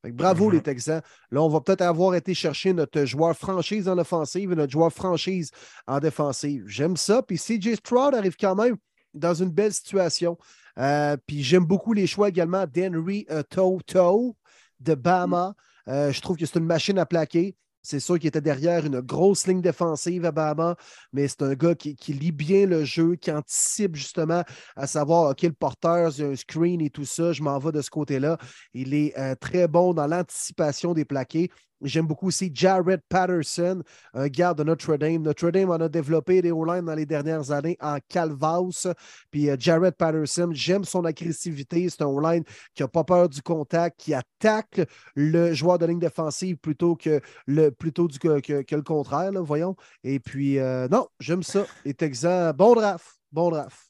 Fait 0.03 0.11
que 0.11 0.15
bravo, 0.17 0.47
Mhm. 0.47 0.53
les 0.53 0.61
Texans. 0.63 1.03
Là, 1.31 1.43
on 1.43 1.49
va 1.49 1.61
peut-être 1.61 1.83
avoir 1.83 2.15
été 2.15 2.33
chercher 2.33 2.73
notre 2.73 3.05
joueur 3.05 3.37
franchise 3.37 3.87
en 3.89 3.99
offensive 3.99 4.51
et 4.53 4.55
notre 4.55 4.73
joueur 4.73 4.93
franchise 4.93 5.51
en 5.87 5.99
défensive. 5.99 6.65
J'aime 6.67 6.97
ça. 6.97 7.23
Puis 7.23 7.37
CJ 7.37 7.75
Stroud 7.75 8.15
arrive 8.15 8.37
quand 8.41 8.55
même 8.55 8.77
dans 9.13 9.35
une 9.35 9.51
belle 9.51 9.75
situation. 9.75 10.39
Euh, 10.79 11.17
puis 11.27 11.43
j'aime 11.43 11.65
beaucoup 11.65 11.93
les 11.93 12.07
choix 12.07 12.29
également 12.29 12.65
d'Henry 12.67 13.27
Toto 13.51 14.37
de 14.79 14.95
Bama. 14.95 15.55
Euh, 15.89 16.13
je 16.13 16.21
trouve 16.23 16.37
que 16.39 16.47
c'est 16.47 16.59
une 16.59 16.65
machine 16.65 16.99
à 16.99 17.05
plaquer. 17.05 17.55
C'est 17.83 18.01
sûr 18.01 18.19
qu'il 18.19 18.29
était 18.29 18.41
derrière 18.41 18.85
une 18.85 19.01
grosse 19.01 19.47
ligne 19.47 19.61
défensive 19.61 20.25
à 20.25 20.33
Bama, 20.33 20.77
mais 21.13 21.29
c'est 21.29 21.43
un 21.43 21.55
gars 21.55 21.75
qui, 21.75 22.13
lit 22.13 22.33
bien 22.33 22.67
le 22.67 22.85
jeu, 22.85 23.17
qui 23.17 23.33
anticipe 23.33 23.97
justement 23.97 24.45
à 24.77 24.87
savoir, 24.87 25.31
OK, 25.31 25.43
le 25.43 25.53
porteur, 25.53 26.13
il 26.19 26.25
un 26.25 26.37
screen 26.37 26.81
et 26.81 26.91
tout 26.91 27.05
ça, 27.05 27.33
je 27.33 27.43
m'en 27.43 27.59
vais 27.59 27.73
de 27.73 27.81
ce 27.81 27.91
côté-là. 27.91 28.39
Il 28.75 28.95
est 28.95 29.17
euh, 29.19 29.35
très 29.35 29.69
bon 29.69 29.95
dans 29.95 30.07
l'anticipation 30.07 30.93
des 30.95 31.05
plaqués. 31.05 31.51
J'aime 31.83 32.07
beaucoup 32.07 32.29
aussi 32.29 32.51
Jared 32.55 33.01
Patterson, 33.09 33.83
un 34.15 34.27
garde 34.29 34.59
de 34.59 34.65
Notre 34.65 34.97
Dame. 34.97 35.23
Notre 35.23 35.51
Dame 35.51 35.71
en 35.71 35.75
a 35.77 35.89
développé 35.89 36.43
des 36.43 36.51
O-line 36.51 36.85
dans 36.85 36.95
les 36.95 37.07
dernières 37.07 37.51
années 37.51 37.77
en 37.81 37.99
calvaus. 38.09 38.87
Puis 39.31 39.51
euh, 39.51 39.57
Jared 39.59 39.95
Patterson, 39.95 40.51
j'aime 40.53 40.85
son 40.85 41.05
agressivité. 41.05 41.89
C'est 41.89 42.03
un 42.03 42.07
O-line 42.07 42.45
qui 42.75 42.83
n'a 42.83 42.89
pas 42.89 43.05
peur 43.05 43.29
du 43.29 43.43
contact, 43.43 43.99
qui 44.01 44.15
attaque 44.15 44.81
le 45.15 45.53
joueur 45.55 45.79
de 45.79 45.87
ligne 45.87 45.99
défensive 45.99 46.57
plutôt 46.57 46.97
que 46.97 47.21
le, 47.47 47.71
plutôt 47.71 48.09
que, 48.09 48.41
que- 48.41 48.75
le 48.75 48.83
contraire, 48.83 49.31
voyons. 49.43 49.77
Et 50.05 50.21
puis, 50.21 50.59
euh, 50.59 50.89
non, 50.89 51.07
j'aime 51.19 51.43
ça. 51.43 51.67
Les 51.85 51.95
Texans, 51.95 52.53
bon 52.53 52.75
draft, 52.75 53.07
bon 53.33 53.51
draft. 53.51 53.90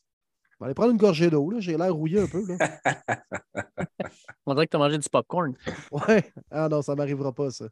On 0.61 0.65
va 0.65 0.67
aller 0.67 0.75
prendre 0.75 0.91
une 0.91 0.99
gorgée 0.99 1.31
d'eau, 1.31 1.51
là. 1.51 1.59
J'ai 1.59 1.79
l'air 1.79 1.95
rouillé 1.95 2.21
un 2.21 2.27
peu, 2.27 2.45
là. 2.47 2.59
On 4.47 4.53
dirait 4.53 4.67
que 4.67 4.71
tu 4.71 4.77
as 4.77 4.79
mangé 4.79 4.99
du 4.99 5.09
popcorn. 5.09 5.55
Ouais. 5.91 6.33
Ah 6.51 6.69
non, 6.69 6.83
ça 6.83 6.95
m'arrivera 6.95 7.33
pas, 7.33 7.51
ça. 7.51 7.67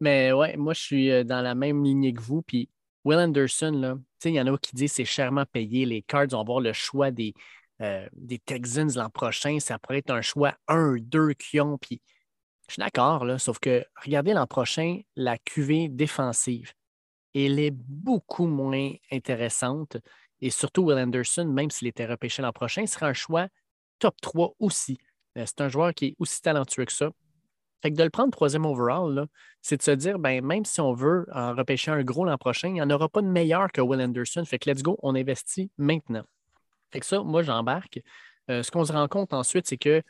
Mais 0.00 0.32
ouais, 0.32 0.56
moi, 0.56 0.72
je 0.72 0.80
suis 0.80 1.10
euh, 1.10 1.24
dans 1.24 1.42
la 1.42 1.54
même 1.54 1.84
lignée 1.84 2.14
que 2.14 2.22
vous. 2.22 2.40
Puis 2.40 2.70
Will 3.04 3.18
Anderson, 3.18 3.72
là, 3.72 3.96
il 4.24 4.32
y 4.32 4.40
en 4.40 4.46
a 4.46 4.56
qui 4.56 4.74
disent 4.74 4.92
c'est 4.92 5.04
chèrement 5.04 5.44
payé. 5.44 5.84
Les 5.84 6.00
Cards 6.00 6.28
vont 6.28 6.40
avoir 6.40 6.60
le 6.60 6.72
choix 6.72 7.10
des, 7.10 7.34
euh, 7.82 8.08
des 8.12 8.38
Texans 8.38 8.90
l'an 8.94 9.10
prochain. 9.10 9.58
Ça 9.60 9.78
pourrait 9.78 9.98
être 9.98 10.10
un 10.10 10.22
choix 10.22 10.54
1, 10.68 10.96
2 11.00 11.34
qui 11.34 11.60
ont. 11.60 11.76
Puis 11.76 12.00
je 12.68 12.74
suis 12.74 12.80
d'accord, 12.80 13.26
là, 13.26 13.38
sauf 13.38 13.58
que 13.58 13.84
regardez 14.02 14.32
l'an 14.32 14.46
prochain, 14.46 15.00
la 15.16 15.36
QV 15.36 15.88
défensive, 15.88 16.72
elle 17.34 17.58
est 17.58 17.70
beaucoup 17.72 18.46
moins 18.46 18.90
intéressante. 19.12 19.98
Et 20.40 20.50
surtout, 20.50 20.82
Will 20.82 20.98
Anderson, 20.98 21.46
même 21.46 21.70
s'il 21.70 21.88
était 21.88 22.06
repêché 22.06 22.42
l'an 22.42 22.52
prochain, 22.52 22.86
serait 22.86 23.06
un 23.06 23.12
choix 23.12 23.48
top 23.98 24.14
3 24.20 24.54
aussi. 24.58 24.98
Euh, 25.38 25.44
C'est 25.46 25.60
un 25.60 25.68
joueur 25.68 25.94
qui 25.94 26.06
est 26.06 26.16
aussi 26.18 26.40
talentueux 26.42 26.84
que 26.84 26.92
ça. 26.92 27.10
Fait 27.82 27.90
que 27.90 27.96
de 27.96 28.02
le 28.02 28.10
prendre 28.10 28.30
troisième 28.30 28.64
overall, 28.64 29.26
c'est 29.60 29.76
de 29.76 29.82
se 29.82 29.90
dire, 29.90 30.18
ben, 30.18 30.44
même 30.44 30.64
si 30.64 30.80
on 30.80 30.92
veut 30.94 31.26
en 31.32 31.54
repêcher 31.54 31.90
un 31.90 32.02
gros 32.02 32.24
l'an 32.24 32.38
prochain, 32.38 32.68
il 32.68 32.74
n'y 32.74 32.82
en 32.82 32.90
aura 32.90 33.08
pas 33.08 33.22
de 33.22 33.28
meilleur 33.28 33.70
que 33.70 33.80
Will 33.80 34.00
Anderson. 34.00 34.44
Fait 34.44 34.58
que 34.58 34.70
let's 34.70 34.82
go, 34.82 34.98
on 35.02 35.14
investit 35.14 35.70
maintenant. 35.76 36.24
Fait 36.90 37.00
que 37.00 37.06
ça, 37.06 37.22
moi, 37.22 37.42
j'embarque. 37.42 38.00
Euh, 38.50 38.62
ce 38.62 38.70
qu'on 38.70 38.84
se 38.84 38.92
rend 38.92 39.08
compte 39.08 39.32
ensuite, 39.32 39.66
c'est 39.66 39.76
que 39.76 40.02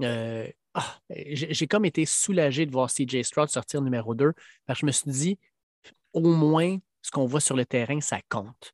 euh, 0.00 0.46
ah, 0.74 0.98
j'ai 1.10 1.52
j'ai 1.52 1.66
comme 1.66 1.84
été 1.84 2.06
soulagé 2.06 2.64
de 2.64 2.72
voir 2.72 2.88
CJ 2.90 3.22
Stroud 3.22 3.48
sortir 3.48 3.82
numéro 3.82 4.14
2 4.14 4.32
parce 4.64 4.78
que 4.78 4.80
je 4.82 4.86
me 4.86 4.92
suis 4.92 5.10
dit, 5.10 5.38
au 6.12 6.34
moins, 6.34 6.78
ce 7.02 7.10
qu'on 7.10 7.26
voit 7.26 7.40
sur 7.40 7.56
le 7.56 7.66
terrain, 7.66 8.00
ça 8.00 8.20
compte. 8.28 8.72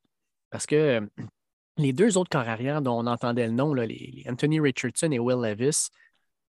Parce 0.51 0.67
que 0.67 0.77
euh, 0.77 1.07
les 1.77 1.93
deux 1.93 2.19
autres 2.19 2.31
corps 2.31 2.49
arrière 2.49 2.83
dont 2.83 2.99
on 2.99 3.07
entendait 3.07 3.47
le 3.47 3.53
nom, 3.53 3.75
là, 3.75 3.87
les, 3.87 4.25
Anthony 4.29 4.61
Richardson 4.61 5.11
et 5.13 5.19
Will 5.19 5.41
Levis, 5.41 5.89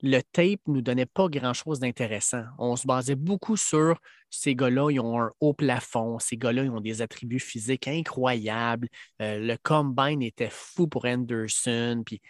le 0.03 0.21
tape 0.21 0.61
ne 0.67 0.75
nous 0.75 0.83
donnait 0.83 1.07
pas 1.07 1.29
grand-chose 1.29 1.81
d'intéressant. 1.81 2.45
On 2.59 2.77
se 2.77 2.87
basait 2.87 3.15
beaucoup 3.15 3.57
sur 3.57 3.99
ces 4.31 4.55
gars-là, 4.55 4.91
ils 4.91 5.01
ont 5.01 5.21
un 5.21 5.33
haut 5.41 5.55
plafond, 5.55 6.19
ces 6.19 6.37
gars-là, 6.37 6.65
ils 6.65 6.71
ont 6.71 6.81
des 6.81 7.01
attributs 7.01 7.41
physiques 7.41 7.89
incroyables. 7.89 8.89
Euh, 9.23 9.39
le 9.39 9.57
combine 9.63 10.23
était 10.23 10.51
fou 10.51 10.87
pour 10.87 11.07
Anderson. 11.07 12.03
Puis 12.05 12.21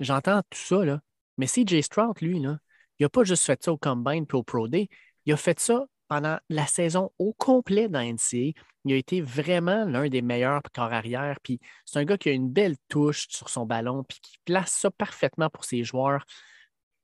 j'entends 0.00 0.42
tout 0.50 0.58
ça, 0.58 0.84
là. 0.84 1.00
Mais 1.38 1.46
CJ 1.46 1.82
Stroud, 1.82 2.20
lui, 2.20 2.40
là, 2.40 2.58
il 2.98 3.04
n'a 3.04 3.08
pas 3.08 3.24
juste 3.24 3.44
fait 3.44 3.62
ça 3.62 3.72
au 3.72 3.78
combine 3.78 4.26
puis 4.26 4.36
au 4.36 4.42
Pro 4.42 4.68
Day. 4.68 4.88
Il 5.24 5.32
a 5.32 5.36
fait 5.36 5.58
ça 5.60 5.86
pendant 6.08 6.38
la 6.48 6.66
saison 6.66 7.10
au 7.18 7.32
complet 7.32 7.88
dans 7.88 8.00
NCA. 8.00 8.52
Il 8.84 8.92
a 8.92 8.96
été 8.96 9.20
vraiment 9.20 9.84
l'un 9.84 10.08
des 10.08 10.22
meilleurs 10.22 10.62
corps 10.74 10.92
arrière. 10.92 11.38
Puis 11.42 11.60
c'est 11.84 11.98
un 11.98 12.04
gars 12.04 12.18
qui 12.18 12.30
a 12.30 12.32
une 12.32 12.50
belle 12.50 12.76
touche 12.88 13.26
sur 13.28 13.48
son 13.48 13.66
ballon, 13.66 14.04
puis 14.04 14.18
qui 14.20 14.38
place 14.44 14.70
ça 14.70 14.90
parfaitement 14.90 15.50
pour 15.50 15.64
ses 15.64 15.84
joueurs. 15.84 16.24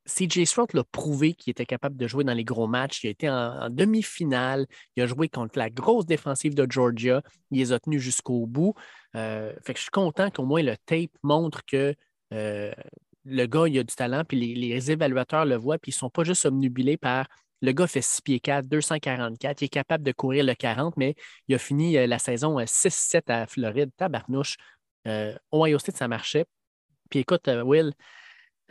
CJ 0.07 0.45
Stroud 0.45 0.75
l'a 0.75 0.85
prouvé 0.85 1.33
qu'il 1.33 1.51
était 1.51 1.65
capable 1.65 1.97
de 1.97 2.07
jouer 2.07 2.25
dans 2.25 2.35
les 2.35 2.45
gros 2.45 2.67
matchs. 2.67 3.03
Il 3.05 3.07
a 3.09 3.11
été 3.11 3.31
en, 3.31 3.71
demi-finale. 3.71 4.67
Il 4.97 5.03
a 5.03 5.07
joué 5.07 5.29
contre 5.29 5.59
la 5.59 5.71
grosse 5.71 6.07
défensive 6.07 6.55
de 6.55 6.67
Georgia. 6.71 7.23
Il 7.51 7.59
les 7.59 7.73
a 7.73 7.79
tenus 7.79 8.03
jusqu'au 8.03 8.47
bout. 8.47 8.75
Euh, 9.17 9.53
fait 9.65 9.73
que 9.73 9.79
je 9.79 9.85
suis 9.85 9.91
content 9.91 10.31
qu'au 10.31 10.45
moins 10.45 10.63
le 10.63 10.77
tape 10.87 11.11
montre 11.23 11.65
que 11.65 11.95
euh, 12.33 12.73
le 13.25 13.47
gars, 13.47 13.67
il 13.67 13.79
a 13.79 13.83
du 13.83 13.95
talent, 13.95 14.23
puis 14.25 14.55
les, 14.55 14.91
évaluateurs 14.91 15.47
le 15.47 15.57
voient, 15.57 15.79
puis 15.79 15.91
ils 15.91 15.95
ne 15.95 15.99
sont 15.99 16.11
pas 16.11 16.25
juste 16.25 16.45
obnubilés 16.45 16.97
par 16.97 17.27
le 17.63 17.73
gars 17.73 17.87
fait 17.87 18.03
6 18.03 18.21
pieds 18.23 18.41
4, 18.41 18.67
244, 18.69 19.63
il 19.63 19.65
est 19.67 19.69
capable 19.69 20.05
de 20.05 20.13
courir 20.13 20.45
le 20.45 20.55
40, 20.55 20.97
mais 20.97 21.15
il 21.49 21.55
a 21.55 21.59
fini 21.59 21.97
euh, 21.97 22.07
la 22.07 22.19
saison 22.19 22.59
6-7 22.59 23.31
à 23.31 23.47
Floride. 23.47 23.91
Tabarnouche. 23.97 24.57
Euh, 25.07 25.35
Ohio 25.53 25.79
State, 25.79 25.97
ça 25.97 26.09
marchait. 26.09 26.47
Puis 27.11 27.21
écoute, 27.21 27.49
Will, 27.65 27.93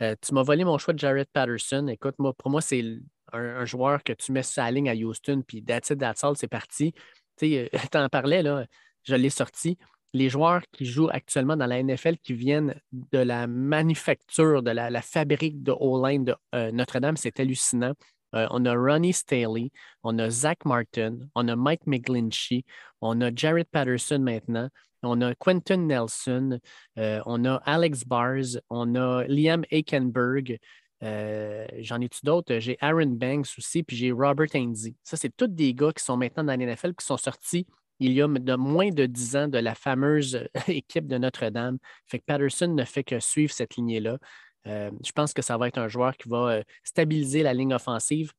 euh, 0.02 0.14
tu 0.20 0.34
m'as 0.34 0.42
volé 0.42 0.64
mon 0.64 0.78
choix 0.78 0.94
de 0.94 0.98
Jared 0.98 1.28
Patterson. 1.32 1.86
Écoute, 1.88 2.16
moi, 2.18 2.32
pour 2.34 2.50
moi, 2.50 2.60
c'est 2.60 2.84
un, 3.32 3.64
joueur 3.64 4.02
que 4.02 4.12
tu 4.12 4.32
mets 4.32 4.42
sur 4.42 4.62
la 4.62 4.70
ligne 4.70 4.88
à 4.88 4.94
Houston, 4.94 5.42
puis 5.46 5.62
that's 5.62 5.90
it, 5.90 5.98
that's 5.98 6.24
all, 6.24 6.36
c'est 6.36 6.48
parti. 6.48 6.94
Tu 7.36 7.68
en 7.94 8.08
parlais, 8.08 8.42
là, 8.42 8.66
je 9.02 9.14
l'ai 9.14 9.30
sorti. 9.30 9.78
Les 10.12 10.28
joueurs 10.28 10.62
qui 10.72 10.84
jouent 10.84 11.10
actuellement 11.10 11.56
dans 11.56 11.66
la 11.66 11.82
NFL 11.82 12.18
qui 12.18 12.34
viennent 12.34 12.80
de 12.92 13.18
la 13.18 13.48
manufacture, 13.48 14.62
de 14.62 14.70
la, 14.70 15.02
fabrique 15.02 15.62
de 15.62 15.72
O-line 15.72 16.24
de 16.24 16.36
euh, 16.54 16.70
Notre-Dame, 16.70 17.16
c'est 17.16 17.40
hallucinant. 17.40 17.94
Euh, 18.34 18.46
on 18.50 18.64
a 18.66 18.74
Ronnie 18.74 19.12
Staley, 19.12 19.70
on 20.02 20.18
a 20.18 20.30
Zach 20.30 20.64
Martin, 20.64 21.28
on 21.34 21.48
a 21.48 21.56
Mike 21.56 21.86
McGlinchey, 21.86 22.64
on 23.00 23.20
a 23.20 23.30
Jared 23.34 23.70
Patterson 23.70 24.18
maintenant, 24.18 24.68
on 25.02 25.20
a 25.22 25.34
Quentin 25.34 25.86
Nelson, 25.86 26.58
euh, 26.98 27.20
on 27.26 27.44
a 27.44 27.62
Alex 27.64 28.04
Bars, 28.04 28.58
on 28.70 28.94
a 28.94 29.24
Liam 29.28 29.64
Aikenberg. 29.70 30.58
Euh, 31.02 31.66
j'en 31.80 32.00
ai-tu 32.00 32.20
d'autres? 32.24 32.58
J'ai 32.60 32.78
Aaron 32.80 33.10
Banks 33.10 33.48
aussi, 33.58 33.82
puis 33.82 33.96
j'ai 33.96 34.10
Robert 34.10 34.48
Andy. 34.54 34.96
Ça, 35.02 35.16
c'est 35.16 35.36
tous 35.36 35.48
des 35.48 35.74
gars 35.74 35.92
qui 35.92 36.02
sont 36.02 36.16
maintenant 36.16 36.44
dans 36.44 36.58
l'NFL, 36.58 36.94
qui 36.94 37.04
sont 37.04 37.18
sortis 37.18 37.66
il 38.00 38.12
y 38.12 38.22
a 38.22 38.56
moins 38.56 38.90
de 38.90 39.06
dix 39.06 39.36
ans 39.36 39.48
de 39.48 39.58
la 39.58 39.74
fameuse 39.74 40.46
équipe 40.68 41.06
de 41.06 41.18
Notre-Dame. 41.18 41.78
Fait 42.06 42.18
que 42.18 42.24
Patterson 42.24 42.68
ne 42.68 42.84
fait 42.84 43.04
que 43.04 43.20
suivre 43.20 43.52
cette 43.52 43.76
lignée-là. 43.76 44.18
Euh, 44.66 44.90
je 45.04 45.12
pense 45.12 45.32
que 45.32 45.42
ça 45.42 45.56
va 45.58 45.68
être 45.68 45.78
un 45.78 45.88
joueur 45.88 46.16
qui 46.16 46.28
va 46.28 46.62
stabiliser 46.82 47.42
la 47.42 47.52
ligne 47.54 47.74
offensive 47.74 48.32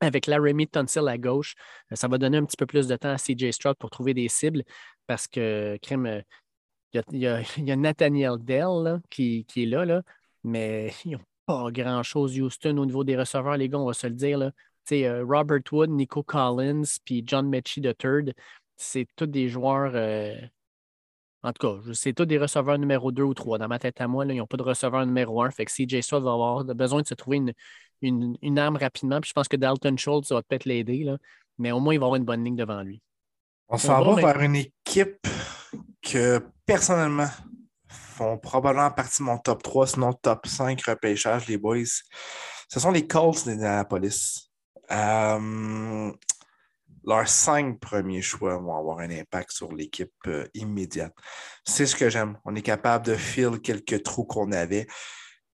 avec 0.00 0.26
Laramie 0.26 0.68
Tunsil 0.68 1.06
à 1.08 1.16
gauche. 1.16 1.54
ça 1.92 2.08
va 2.08 2.18
donner 2.18 2.38
un 2.38 2.44
petit 2.44 2.56
peu 2.56 2.66
plus 2.66 2.88
de 2.88 2.96
temps 2.96 3.12
à 3.12 3.16
CJ 3.16 3.52
Stroud 3.52 3.76
pour 3.78 3.90
trouver 3.90 4.14
des 4.14 4.28
cibles 4.28 4.64
parce 5.06 5.28
que, 5.28 5.78
crème, 5.82 6.06
euh, 6.06 6.22
il 7.12 7.20
y 7.20 7.26
a, 7.70 7.76
Nathaniel 7.76 8.38
Dell 8.38 9.00
qui, 9.10 9.46
est 9.56 9.66
là, 9.66 10.02
mais 10.44 10.92
ils 11.04 11.12
n'ont 11.12 11.20
pas 11.46 11.70
grand-chose, 11.70 12.38
Houston, 12.38 12.76
au 12.78 12.86
niveau 12.86 13.04
des 13.04 13.16
receveurs, 13.16 13.56
les 13.56 13.68
gars, 13.68 13.78
on 13.78 13.86
va 13.86 13.92
se 13.92 14.06
le 14.06 14.14
dire. 14.14 14.38
Là. 14.38 14.52
Euh, 14.92 15.24
Robert 15.24 15.62
Wood, 15.70 15.90
Nico 15.90 16.22
Collins, 16.22 16.98
puis 17.04 17.22
John 17.26 17.48
Mechie 17.48 17.80
III, 17.80 18.32
c'est 18.76 19.06
tous 19.16 19.26
des 19.26 19.48
joueurs. 19.48 19.92
Euh, 19.94 20.34
en 21.42 21.52
tout 21.52 21.66
cas, 21.66 21.92
c'est 21.92 22.12
tous 22.12 22.24
des 22.24 22.38
receveurs 22.38 22.78
numéro 22.78 23.10
2 23.10 23.22
ou 23.22 23.34
3. 23.34 23.58
Dans 23.58 23.68
ma 23.68 23.78
tête 23.78 24.00
à 24.00 24.06
moi, 24.06 24.24
là, 24.24 24.32
ils 24.32 24.38
n'ont 24.38 24.46
pas 24.46 24.56
de 24.56 24.62
receveur 24.62 25.04
numéro 25.04 25.42
1. 25.42 25.50
Fait 25.50 25.64
que 25.64 25.72
CJ 25.72 26.00
Stroud 26.00 26.22
va 26.22 26.32
avoir 26.32 26.64
besoin 26.64 27.02
de 27.02 27.06
se 27.06 27.14
trouver 27.14 27.38
une, 28.00 28.36
une, 28.40 28.58
arme 28.58 28.76
rapidement. 28.76 29.20
Puis 29.20 29.30
je 29.30 29.32
pense 29.32 29.48
que 29.48 29.56
Dalton 29.56 29.98
Schultz 29.98 30.30
va 30.30 30.42
peut-être 30.42 30.66
l'aider. 30.66 31.12
Mais 31.58 31.72
au 31.72 31.80
moins, 31.80 31.94
il 31.94 32.00
va 32.00 32.06
avoir 32.06 32.16
une 32.16 32.24
bonne 32.24 32.44
ligne 32.44 32.56
devant 32.56 32.82
lui. 32.82 33.02
On 33.68 33.76
s'en 33.76 34.04
va 34.04 34.14
vers 34.14 34.40
une 34.40 34.56
équipe 34.56 35.26
que 36.02 36.40
personnellement 36.64 37.30
font 37.88 38.38
probablement 38.38 38.90
partie 38.90 39.22
de 39.22 39.26
mon 39.26 39.38
top 39.38 39.62
3, 39.62 39.86
sinon 39.88 40.12
top 40.12 40.46
5 40.46 40.80
repêchage, 40.82 41.48
les 41.48 41.58
boys. 41.58 41.84
Ce 42.68 42.80
sont 42.80 42.90
les 42.90 43.06
Colts 43.06 43.46
d'Indianapolis. 43.46 44.50
Euh, 44.90 46.12
leurs 47.04 47.28
cinq 47.28 47.80
premiers 47.80 48.22
choix 48.22 48.56
vont 48.58 48.76
avoir 48.76 48.98
un 48.98 49.10
impact 49.10 49.52
sur 49.52 49.72
l'équipe 49.72 50.12
euh, 50.26 50.46
immédiate. 50.54 51.14
C'est 51.64 51.86
ce 51.86 51.96
que 51.96 52.10
j'aime. 52.10 52.38
On 52.44 52.54
est 52.54 52.62
capable 52.62 53.06
de 53.06 53.14
filer 53.14 53.60
quelques 53.60 54.02
trous 54.02 54.24
qu'on 54.24 54.52
avait. 54.52 54.86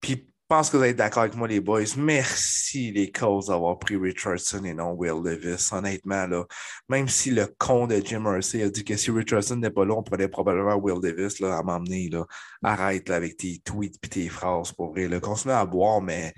Puis 0.00 0.28
je 0.50 0.56
pense 0.56 0.70
que 0.70 0.78
vous 0.78 0.84
êtes 0.84 0.96
d'accord 0.96 1.24
avec 1.24 1.34
moi, 1.34 1.46
les 1.46 1.60
boys. 1.60 1.82
Merci, 1.98 2.90
les 2.90 3.12
causes 3.12 3.48
d'avoir 3.48 3.78
pris 3.78 3.96
Richardson 3.96 4.64
et 4.64 4.72
non 4.72 4.92
Will 4.92 5.22
Levis. 5.22 5.68
Honnêtement, 5.72 6.26
là, 6.26 6.46
même 6.88 7.06
si 7.06 7.30
le 7.30 7.54
con 7.58 7.86
de 7.86 8.00
Jim 8.02 8.20
Mercy 8.20 8.62
a 8.62 8.70
dit 8.70 8.82
que 8.82 8.96
si 8.96 9.10
Richardson 9.10 9.56
n'est 9.56 9.68
pas 9.68 9.84
là, 9.84 9.92
on 9.94 10.02
prenait 10.02 10.28
probablement 10.28 10.76
Will 10.76 11.00
Levis 11.02 11.40
là, 11.40 11.58
à 11.58 11.62
m'emmener. 11.62 12.08
Arrête 12.62 13.10
avec 13.10 13.36
tes 13.36 13.60
tweets 13.62 13.96
et 14.02 14.08
tes 14.08 14.28
phrases 14.30 14.72
pour 14.72 14.92
vrai. 14.92 15.06
Là. 15.06 15.20
Continue 15.20 15.52
à 15.52 15.66
boire, 15.66 16.00
mais 16.00 16.32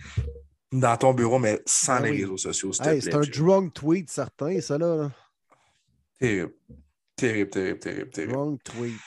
dans 0.72 0.96
ton 0.96 1.12
bureau, 1.12 1.38
mais 1.38 1.60
sans 1.66 1.96
ah 1.96 2.00
les 2.00 2.10
réseaux 2.10 2.36
sociaux. 2.36 2.72
c'est 2.72 3.14
un 3.14 3.20
drunk 3.20 3.74
tweet 3.74 4.10
certain, 4.10 4.60
ça 4.60 4.78
là. 4.78 5.10
Terrible. 6.18 6.52
Terrible, 7.16 7.50
terrible, 7.50 7.78
terrible, 7.78 8.10
terrible. 8.10 8.32
Drunk 8.32 8.62
tweet. 8.64 9.00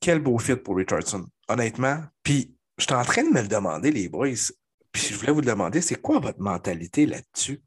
Quel 0.00 0.20
beau 0.20 0.38
fit 0.38 0.56
pour 0.56 0.76
Richardson. 0.76 1.26
Honnêtement. 1.48 2.02
Puis 2.22 2.54
je 2.76 2.84
suis 2.84 2.94
en 2.94 3.02
train 3.02 3.24
de 3.24 3.30
me 3.30 3.42
le 3.42 3.48
demander, 3.48 3.90
les 3.90 4.08
boys. 4.08 4.52
Puis 4.92 5.02
je 5.08 5.14
voulais 5.16 5.32
vous 5.32 5.40
demander, 5.40 5.80
c'est 5.80 6.00
quoi 6.00 6.18
votre 6.18 6.40
mentalité 6.40 7.06
là-dessus? 7.06 7.62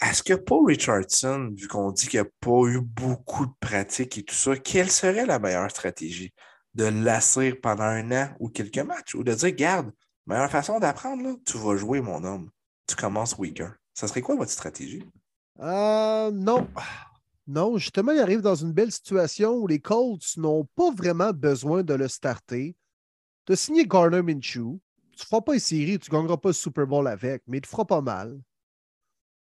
Est-ce 0.00 0.22
que 0.22 0.34
Paul 0.34 0.66
Richardson, 0.66 1.52
vu 1.54 1.68
qu'on 1.68 1.92
dit 1.92 2.08
qu'il 2.08 2.20
n'a 2.20 2.28
pas 2.40 2.66
eu 2.66 2.80
beaucoup 2.80 3.46
de 3.46 3.52
pratique 3.60 4.18
et 4.18 4.24
tout 4.24 4.34
ça, 4.34 4.56
quelle 4.56 4.90
serait 4.90 5.26
la 5.26 5.38
meilleure 5.38 5.70
stratégie? 5.70 6.32
De 6.74 6.84
lasser 6.84 7.52
pendant 7.52 7.84
un 7.84 8.10
an 8.12 8.34
ou 8.40 8.48
quelques 8.48 8.78
matchs? 8.78 9.14
Ou 9.14 9.22
de 9.22 9.34
dire, 9.34 9.52
garde, 9.52 9.92
meilleure 10.26 10.50
façon 10.50 10.78
d'apprendre, 10.78 11.38
tu 11.44 11.58
vas 11.58 11.76
jouer, 11.76 12.00
mon 12.00 12.22
homme. 12.24 12.50
Tu 12.86 12.96
commences 12.96 13.36
weaker. 13.38 13.74
Ça 13.94 14.08
serait 14.08 14.22
quoi 14.22 14.36
votre 14.36 14.50
stratégie? 14.50 15.04
Euh, 15.60 16.30
non. 16.30 16.68
Non, 17.46 17.76
justement, 17.76 18.12
il 18.12 18.20
arrive 18.20 18.40
dans 18.40 18.54
une 18.54 18.72
belle 18.72 18.92
situation 18.92 19.54
où 19.54 19.66
les 19.66 19.80
Colts 19.80 20.36
n'ont 20.36 20.64
pas 20.76 20.90
vraiment 20.92 21.32
besoin 21.32 21.82
de 21.82 21.94
le 21.94 22.08
starter. 22.08 22.76
Tu 23.46 23.52
as 23.52 23.56
signé 23.56 23.86
Garner 23.86 24.22
Minshew. 24.22 24.80
Tu 25.16 25.24
ne 25.24 25.26
feras 25.26 25.40
pas 25.40 25.54
une 25.54 25.60
série, 25.60 25.98
tu 25.98 26.10
ne 26.10 26.16
gagneras 26.16 26.38
pas 26.38 26.48
le 26.48 26.54
Super 26.54 26.86
Bowl 26.86 27.06
avec, 27.06 27.42
mais 27.46 27.60
tu 27.60 27.68
feras 27.68 27.84
pas 27.84 28.00
mal. 28.00 28.40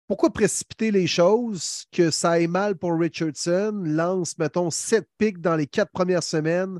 Pourquoi 0.07 0.31
précipiter 0.31 0.91
les 0.91 1.07
choses? 1.07 1.85
Que 1.91 2.11
ça 2.11 2.31
aille 2.31 2.47
mal 2.47 2.77
pour 2.77 2.97
Richardson, 2.97 3.81
lance, 3.83 4.37
mettons, 4.37 4.69
sept 4.69 5.09
pics 5.17 5.41
dans 5.41 5.55
les 5.55 5.67
quatre 5.67 5.91
premières 5.91 6.23
semaines, 6.23 6.79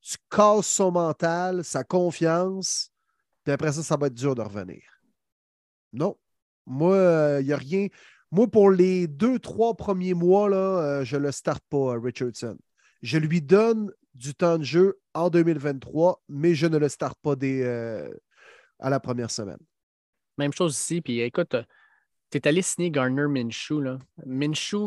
tu 0.00 0.16
casses 0.30 0.68
son 0.68 0.92
mental, 0.92 1.64
sa 1.64 1.82
confiance, 1.82 2.92
après 3.52 3.72
ça, 3.72 3.82
ça 3.82 3.96
va 3.96 4.08
être 4.08 4.14
dur 4.14 4.34
de 4.34 4.42
revenir. 4.42 4.82
Non. 5.92 6.16
Moi, 6.66 6.96
il 6.96 7.00
euh, 7.00 7.42
n'y 7.42 7.52
a 7.52 7.56
rien. 7.56 7.88
Moi, 8.30 8.46
pour 8.48 8.70
les 8.70 9.06
deux, 9.06 9.38
trois 9.38 9.74
premiers 9.74 10.14
mois, 10.14 10.48
là, 10.48 10.56
euh, 10.56 11.04
je 11.04 11.16
ne 11.16 11.22
le 11.22 11.32
starte 11.32 11.64
pas, 11.70 11.98
Richardson. 11.98 12.58
Je 13.02 13.18
lui 13.18 13.40
donne 13.40 13.90
du 14.14 14.34
temps 14.34 14.58
de 14.58 14.64
jeu 14.64 14.98
en 15.14 15.30
2023, 15.30 16.22
mais 16.28 16.54
je 16.54 16.66
ne 16.66 16.76
le 16.76 16.88
starte 16.88 17.18
pas 17.22 17.36
dès, 17.36 17.62
euh, 17.64 18.10
à 18.78 18.90
la 18.90 19.00
première 19.00 19.30
semaine. 19.30 19.58
Même 20.36 20.52
chose 20.52 20.76
ici. 20.76 21.00
Puis 21.00 21.20
écoute, 21.20 21.56
tu 22.30 22.38
es 22.38 22.48
allé 22.48 22.60
signer 22.62 22.90
Garner 22.90 23.26
Minshew. 23.26 23.80
Là. 23.80 23.98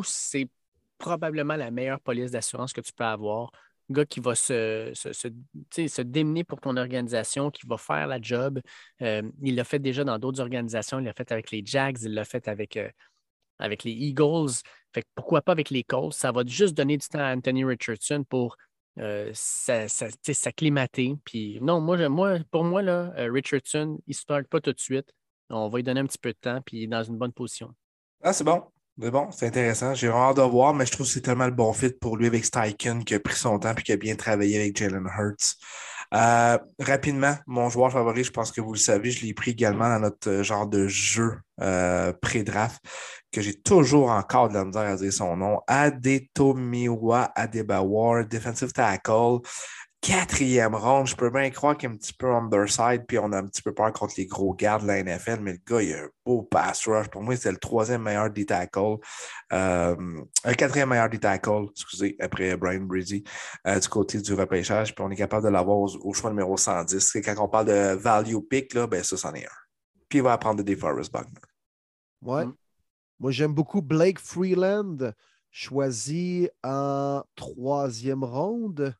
C'est 0.03 0.49
probablement 0.97 1.55
la 1.55 1.71
meilleure 1.71 1.99
police 1.99 2.31
d'assurance 2.31 2.73
que 2.73 2.81
tu 2.81 2.93
peux 2.93 3.03
avoir. 3.03 3.51
Gars 3.91 4.05
qui 4.05 4.19
va 4.19 4.35
se, 4.35 4.91
se, 4.93 5.11
se, 5.13 6.01
démener 6.01 6.43
pour 6.43 6.59
ton 6.59 6.77
organisation, 6.77 7.51
qui 7.51 7.65
va 7.67 7.77
faire 7.77 8.07
la 8.07 8.21
job. 8.21 8.59
Euh, 9.01 9.21
il 9.41 9.55
l'a 9.55 9.63
fait 9.63 9.79
déjà 9.79 10.03
dans 10.03 10.17
d'autres 10.19 10.41
organisations. 10.41 10.99
Il 10.99 11.05
l'a 11.05 11.13
fait 11.13 11.31
avec 11.31 11.51
les 11.51 11.61
Jags, 11.65 11.97
il 12.01 12.13
l'a 12.13 12.25
fait 12.25 12.47
avec, 12.47 12.77
euh, 12.77 12.89
avec 13.59 13.83
les 13.83 13.91
Eagles. 13.91 14.51
Fait 14.93 15.05
pourquoi 15.15 15.41
pas 15.41 15.51
avec 15.51 15.69
les 15.69 15.83
Colts? 15.83 16.13
Ça 16.13 16.31
va 16.31 16.43
juste 16.45 16.75
donner 16.75 16.97
du 16.97 17.07
temps 17.07 17.19
à 17.19 17.35
Anthony 17.35 17.63
Richardson 17.63 18.25
pour 18.27 18.57
euh, 18.99 19.31
s'acclimater. 19.33 21.15
Puis 21.23 21.59
non, 21.61 21.79
moi, 21.79 22.09
moi, 22.09 22.39
pour 22.51 22.63
moi, 22.63 22.81
là, 22.81 23.13
Richardson, 23.17 23.99
il 24.07 24.11
ne 24.11 24.15
se 24.15 24.25
parle 24.25 24.45
pas 24.45 24.59
tout 24.59 24.73
de 24.73 24.79
suite. 24.79 25.11
On 25.49 25.69
va 25.69 25.77
lui 25.77 25.83
donner 25.83 25.99
un 25.99 26.05
petit 26.05 26.17
peu 26.17 26.31
de 26.31 26.37
temps, 26.39 26.61
puis 26.61 26.77
il 26.77 26.83
est 26.83 26.87
dans 26.87 27.03
une 27.03 27.17
bonne 27.17 27.33
position. 27.33 27.73
Ah, 28.23 28.33
c'est 28.33 28.43
bon. 28.43 28.63
C'est 28.99 29.11
bon, 29.11 29.31
c'est 29.31 29.47
intéressant. 29.47 29.93
J'ai 29.93 30.09
hâte 30.09 30.37
de 30.37 30.41
voir, 30.41 30.73
mais 30.73 30.85
je 30.85 30.91
trouve 30.91 31.07
que 31.07 31.13
c'est 31.13 31.21
tellement 31.21 31.45
le 31.45 31.51
bon 31.51 31.73
fit 31.73 31.91
pour 31.91 32.17
lui 32.17 32.27
avec 32.27 32.45
Steichen 32.45 33.03
qui 33.03 33.15
a 33.15 33.19
pris 33.19 33.35
son 33.35 33.57
temps 33.57 33.73
et 33.75 33.81
qui 33.81 33.91
a 33.91 33.97
bien 33.97 34.15
travaillé 34.15 34.59
avec 34.59 34.77
Jalen 34.77 35.07
Hurts. 35.17 35.55
Euh, 36.13 36.57
rapidement, 36.77 37.35
mon 37.47 37.69
joueur 37.69 37.91
favori, 37.91 38.25
je 38.25 38.31
pense 38.31 38.51
que 38.51 38.59
vous 38.59 38.73
le 38.73 38.79
savez, 38.79 39.11
je 39.11 39.25
l'ai 39.25 39.33
pris 39.33 39.51
également 39.51 39.87
dans 39.87 39.99
notre 39.99 40.29
euh, 40.29 40.43
genre 40.43 40.67
de 40.67 40.87
jeu 40.87 41.37
euh, 41.61 42.11
pré-draft, 42.21 42.81
que 43.31 43.41
j'ai 43.41 43.53
toujours 43.53 44.11
encore 44.11 44.49
de 44.49 44.55
la 44.55 44.65
misère 44.65 44.81
à 44.81 44.95
dire 44.97 45.13
son 45.13 45.37
nom. 45.37 45.61
Adetomiwa 45.67 47.31
Adebawar, 47.33 48.25
defensive 48.25 48.73
tackle. 48.73 49.39
Quatrième 50.01 50.73
ronde. 50.73 51.05
Je 51.05 51.15
peux 51.15 51.29
bien 51.29 51.49
croire 51.51 51.77
qu'il 51.77 51.89
est 51.89 51.93
un 51.93 51.95
petit 51.95 52.13
peu 52.13 52.33
underside, 52.33 53.05
puis 53.07 53.19
on 53.19 53.31
a 53.31 53.37
un 53.37 53.45
petit 53.45 53.61
peu 53.61 53.73
peur 53.73 53.93
contre 53.93 54.15
les 54.17 54.25
gros 54.25 54.53
gardes 54.53 54.81
de 54.81 54.87
la 54.87 55.03
NFL, 55.03 55.39
mais 55.41 55.53
le 55.53 55.59
gars, 55.65 55.81
il 55.81 55.93
a 55.93 56.03
un 56.03 56.09
beau 56.25 56.41
pass 56.41 56.87
rush. 56.87 57.07
Pour 57.09 57.21
moi, 57.21 57.35
c'est 57.35 57.51
le 57.51 57.57
troisième 57.57 58.01
meilleur 58.01 58.29
des 58.31 58.45
tackles. 58.45 58.97
Euh, 59.53 60.21
un 60.43 60.53
quatrième 60.53 60.89
meilleur 60.89 61.09
des 61.09 61.19
tackles, 61.19 61.67
excusez, 61.71 62.15
après 62.19 62.57
Brian 62.57 62.81
Brady, 62.81 63.23
euh, 63.67 63.79
du 63.79 63.87
côté 63.87 64.19
du 64.19 64.33
repêchage. 64.33 64.95
Puis 64.95 65.03
on 65.05 65.11
est 65.11 65.15
capable 65.15 65.45
de 65.45 65.51
l'avoir 65.51 65.77
au, 65.77 66.13
choix 66.13 66.31
numéro 66.31 66.57
110. 66.57 67.15
Et 67.15 67.21
quand 67.21 67.35
on 67.37 67.47
parle 67.47 67.67
de 67.67 67.95
value 67.95 68.39
pick, 68.49 68.73
là, 68.73 68.87
ben 68.87 69.03
ça, 69.03 69.17
c'en 69.17 69.33
est 69.33 69.45
un. 69.45 69.49
Puis 70.09 70.19
il 70.19 70.23
va 70.23 70.33
apprendre 70.33 70.57
de 70.57 70.63
DeForest 70.63 71.13
Buckner. 71.13 71.39
Ouais. 72.23 72.45
Mm. 72.45 72.55
Moi, 73.19 73.31
j'aime 73.31 73.53
beaucoup 73.53 73.83
Blake 73.83 74.19
Freeland, 74.19 75.13
choisi 75.51 76.49
en 76.63 77.21
troisième 77.35 78.23
ronde. 78.23 78.95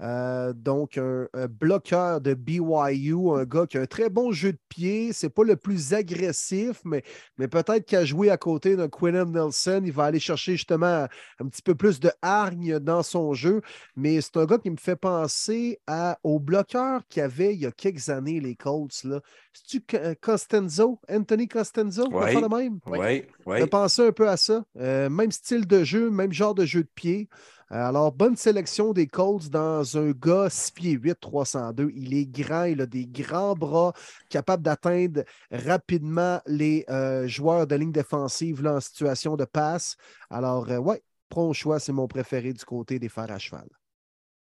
Euh, 0.00 0.52
donc, 0.52 0.96
un, 0.98 1.26
bloqueur 1.48 2.20
de 2.20 2.34
BYU, 2.34 3.30
un 3.32 3.44
gars 3.44 3.66
qui 3.66 3.78
a 3.78 3.82
un 3.82 3.86
très 3.86 4.08
bon 4.08 4.30
jeu 4.32 4.52
de 4.52 4.58
pied. 4.68 5.12
C'est 5.12 5.28
pas 5.28 5.44
le 5.44 5.56
plus 5.56 5.92
agressif, 5.92 6.80
mais, 6.84 7.02
mais 7.36 7.48
peut-être 7.48 7.84
qu'à 7.84 8.04
jouer 8.04 8.30
à 8.30 8.36
côté 8.36 8.76
d'un 8.76 8.88
Quinn 8.88 9.20
Nelson, 9.32 9.82
il 9.84 9.92
va 9.92 10.04
aller 10.04 10.20
chercher 10.20 10.52
justement 10.52 11.06
un 11.40 11.48
petit 11.48 11.62
peu 11.62 11.74
plus 11.74 11.98
de 12.00 12.10
hargne 12.22 12.78
dans 12.78 13.02
son 13.02 13.34
jeu. 13.34 13.60
Mais 13.96 14.20
c'est 14.20 14.36
un 14.36 14.44
gars 14.44 14.58
qui 14.58 14.70
me 14.70 14.76
fait 14.76 14.96
penser 14.96 15.80
à, 15.86 16.18
au 16.22 16.38
bloqueur 16.38 17.02
qu'il 17.08 17.20
y 17.20 17.24
avait 17.24 17.54
il 17.54 17.60
y 17.60 17.66
a 17.66 17.72
quelques 17.72 18.08
années, 18.08 18.40
les 18.40 18.54
Colts. 18.54 18.92
C'est-tu 18.92 19.82
Costenzo, 20.20 21.00
Anthony 21.10 21.48
Costenzo? 21.48 22.08
Oui, 22.12 22.34
le 22.34 22.48
même? 22.48 22.78
oui, 22.86 23.24
oui. 23.46 23.58
Je 23.58 23.64
pensais 23.64 24.06
un 24.06 24.12
peu 24.12 24.28
à 24.28 24.36
ça. 24.36 24.64
Euh, 24.76 25.08
même 25.08 25.32
style 25.32 25.66
de 25.66 25.82
jeu, 25.82 26.10
même 26.10 26.32
genre 26.32 26.54
de 26.54 26.64
jeu 26.64 26.82
de 26.82 26.90
pied. 26.94 27.28
Euh, 27.70 27.76
alors, 27.76 28.12
bonne 28.12 28.36
sélection 28.36 28.92
des 28.94 29.06
Colts 29.06 29.50
dans 29.50 29.98
un 29.98 30.12
gars 30.12 30.48
6 30.48 30.70
pieds 30.72 30.92
8, 30.92 31.20
302. 31.20 31.90
Il 31.94 32.14
est 32.14 32.26
grand, 32.26 32.64
il 32.64 32.80
a 32.80 32.86
des 32.86 33.06
grands 33.06 33.54
bras, 33.54 33.92
capable 34.30 34.62
d'atteindre 34.62 35.22
rapidement 35.50 36.40
les 36.46 36.86
euh, 36.88 37.26
joueurs 37.26 37.66
de 37.66 37.74
ligne 37.74 37.92
défensive 37.92 38.62
là, 38.62 38.76
en 38.76 38.80
situation 38.80 39.36
de 39.36 39.44
passe. 39.44 39.96
Alors, 40.30 40.70
euh, 40.70 40.78
ouais, 40.78 41.02
prends 41.28 41.52
choix, 41.52 41.78
c'est 41.78 41.92
mon 41.92 42.08
préféré 42.08 42.54
du 42.54 42.64
côté 42.64 42.98
des 42.98 43.10
fers 43.10 43.30
à 43.30 43.38
cheval. 43.38 43.68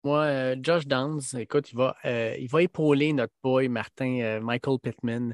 Moi, 0.04 0.56
Josh 0.62 0.86
Downs, 0.86 1.22
écoute, 1.38 1.72
il 1.72 1.78
va, 1.78 1.96
il 2.04 2.48
va 2.48 2.62
épauler 2.62 3.12
notre 3.12 3.34
boy 3.42 3.70
Martin 3.70 4.40
Michael 4.40 4.78
Pittman. 4.80 5.34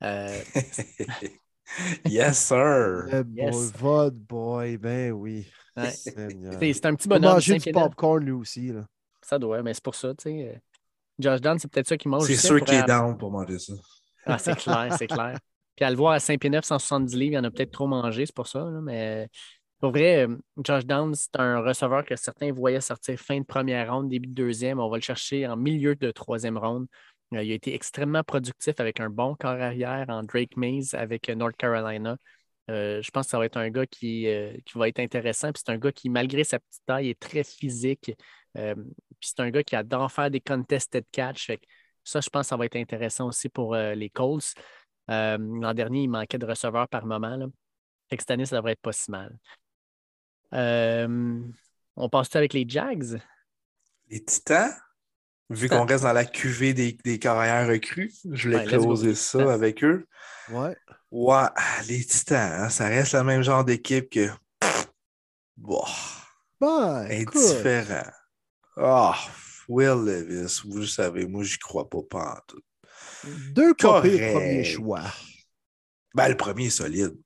yes, 2.06 2.38
sir. 2.38 3.24
Yes. 3.34 3.72
Boy, 3.72 4.10
boy, 4.12 4.78
ben 4.78 5.12
oui. 5.12 5.46
C'est 5.76 6.86
un 6.86 6.94
petit 6.94 7.08
bonhomme. 7.08 7.34
manger 7.34 7.58
du 7.58 7.72
popcorn 7.72 8.24
lui 8.24 8.32
aussi. 8.32 8.68
Là. 8.68 8.86
Ça 9.22 9.38
doit, 9.38 9.62
mais 9.62 9.74
c'est 9.74 9.84
pour 9.84 9.94
ça, 9.94 10.14
tu 10.14 10.24
sais. 10.24 10.54
Euh, 10.54 10.58
Josh 11.18 11.40
Down, 11.40 11.58
c'est 11.58 11.70
peut-être 11.70 11.88
ça 11.88 11.96
qui 11.96 12.08
mange. 12.08 12.24
C'est 12.24 12.36
sûr 12.36 12.60
qu'il 12.62 12.74
est 12.74 12.84
down 12.84 13.16
pour 13.16 13.30
manger 13.30 13.58
ça. 13.58 13.72
Ah, 14.24 14.38
c'est 14.38 14.56
clair, 14.56 14.94
c'est 14.98 15.06
clair. 15.06 15.38
Puis 15.76 15.84
à 15.84 15.90
le 15.90 15.96
voir 15.96 16.12
à 16.12 16.20
5 16.20 16.40
pieds 16.40 16.50
9, 16.50 16.64
170 16.64 17.14
livres, 17.16 17.34
il 17.34 17.38
en 17.38 17.44
a 17.44 17.50
peut-être 17.50 17.70
trop 17.70 17.86
mangé, 17.86 18.26
c'est 18.26 18.34
pour 18.34 18.46
ça. 18.46 18.64
mais 18.82 19.28
pour 19.78 19.90
vrai, 19.90 20.26
euh, 20.26 20.36
Josh 20.64 20.86
Downs, 20.86 21.14
c'est 21.14 21.36
un 21.38 21.60
receveur 21.60 22.04
que 22.04 22.16
certains 22.16 22.50
voyaient 22.50 22.80
sortir 22.80 23.18
fin 23.18 23.38
de 23.38 23.44
première 23.44 23.92
ronde, 23.92 24.08
début 24.08 24.28
de 24.28 24.34
deuxième. 24.34 24.80
On 24.80 24.88
va 24.88 24.96
le 24.96 25.02
chercher 25.02 25.46
en 25.46 25.56
milieu 25.56 25.94
de 25.94 26.10
troisième 26.10 26.56
ronde. 26.56 26.86
Euh, 27.34 27.42
il 27.42 27.52
a 27.52 27.54
été 27.54 27.74
extrêmement 27.74 28.22
productif 28.22 28.74
avec 28.78 29.00
un 29.00 29.10
bon 29.10 29.34
corps 29.34 29.60
arrière 29.60 30.06
en 30.08 30.22
Drake 30.22 30.56
Mays 30.56 30.94
avec 30.94 31.28
North 31.28 31.56
Carolina. 31.56 32.16
Euh, 32.68 33.00
je 33.00 33.10
pense 33.10 33.26
que 33.26 33.30
ça 33.30 33.38
va 33.38 33.46
être 33.46 33.56
un 33.56 33.70
gars 33.70 33.86
qui, 33.86 34.26
euh, 34.28 34.52
qui 34.64 34.78
va 34.78 34.88
être 34.88 34.98
intéressant. 34.98 35.52
Puis 35.52 35.62
c'est 35.64 35.72
un 35.72 35.78
gars 35.78 35.92
qui, 35.92 36.08
malgré 36.08 36.44
sa 36.44 36.58
petite 36.58 36.82
taille, 36.84 37.10
est 37.10 37.20
très 37.20 37.44
physique. 37.44 38.12
Euh, 38.56 38.74
puis 38.74 39.30
c'est 39.34 39.40
un 39.40 39.50
gars 39.50 39.62
qui 39.62 39.76
adore 39.76 40.10
faire 40.10 40.30
des 40.30 40.40
contested 40.40 41.04
catch. 41.12 41.50
ça, 42.02 42.20
je 42.20 42.28
pense 42.28 42.46
que 42.46 42.48
ça 42.48 42.56
va 42.56 42.66
être 42.66 42.76
intéressant 42.76 43.28
aussi 43.28 43.48
pour 43.48 43.74
les 43.76 44.10
Colts. 44.10 44.54
L'an 45.08 45.74
dernier, 45.74 46.02
il 46.02 46.08
manquait 46.08 46.38
de 46.38 46.46
receveurs 46.46 46.88
par 46.88 47.06
moment. 47.06 47.36
Là. 47.36 47.46
cette 48.10 48.30
année, 48.30 48.46
ça 48.46 48.56
devrait 48.56 48.72
être 48.72 48.80
pas 48.80 48.92
si 48.92 49.10
mal. 49.10 49.38
on 50.52 52.08
passe 52.08 52.34
avec 52.34 52.52
les 52.52 52.64
Jags? 52.68 53.20
Les 54.08 54.24
Titans? 54.24 54.72
Vu 55.48 55.68
qu'on 55.68 55.86
reste 55.86 56.02
dans 56.02 56.12
la 56.12 56.24
cuvée 56.24 56.74
des, 56.74 56.98
des 57.04 57.20
carrières 57.20 57.68
recrues, 57.68 58.12
je 58.32 58.48
voulais 58.48 58.64
closer 58.64 59.14
ça 59.14 59.52
avec 59.52 59.84
eux. 59.84 60.08
Ouais. 60.50 60.76
Ouais, 61.18 61.48
les 61.88 62.04
Titans, 62.04 62.64
hein, 62.64 62.68
ça 62.68 62.88
reste 62.88 63.14
le 63.14 63.24
même 63.24 63.40
genre 63.40 63.64
d'équipe 63.64 64.10
que. 64.10 64.28
Bon. 65.56 65.82
Ben, 66.60 67.06
indifférent. 67.10 68.10
Ah, 68.76 69.16
Will 69.66 70.04
Levis, 70.04 70.60
vous 70.66 70.76
le 70.76 70.86
savez, 70.86 71.26
moi, 71.26 71.42
j'y 71.42 71.56
crois 71.56 71.88
pas, 71.88 72.02
pas 72.02 72.34
en 72.34 72.40
tout. 72.46 72.60
Deux 73.52 73.72
copies 73.72 74.18
premier 74.18 74.62
choix. 74.62 75.04
Ben, 76.14 76.28
le 76.28 76.36
premier 76.36 76.66
est 76.66 76.70
solide. 76.70 77.16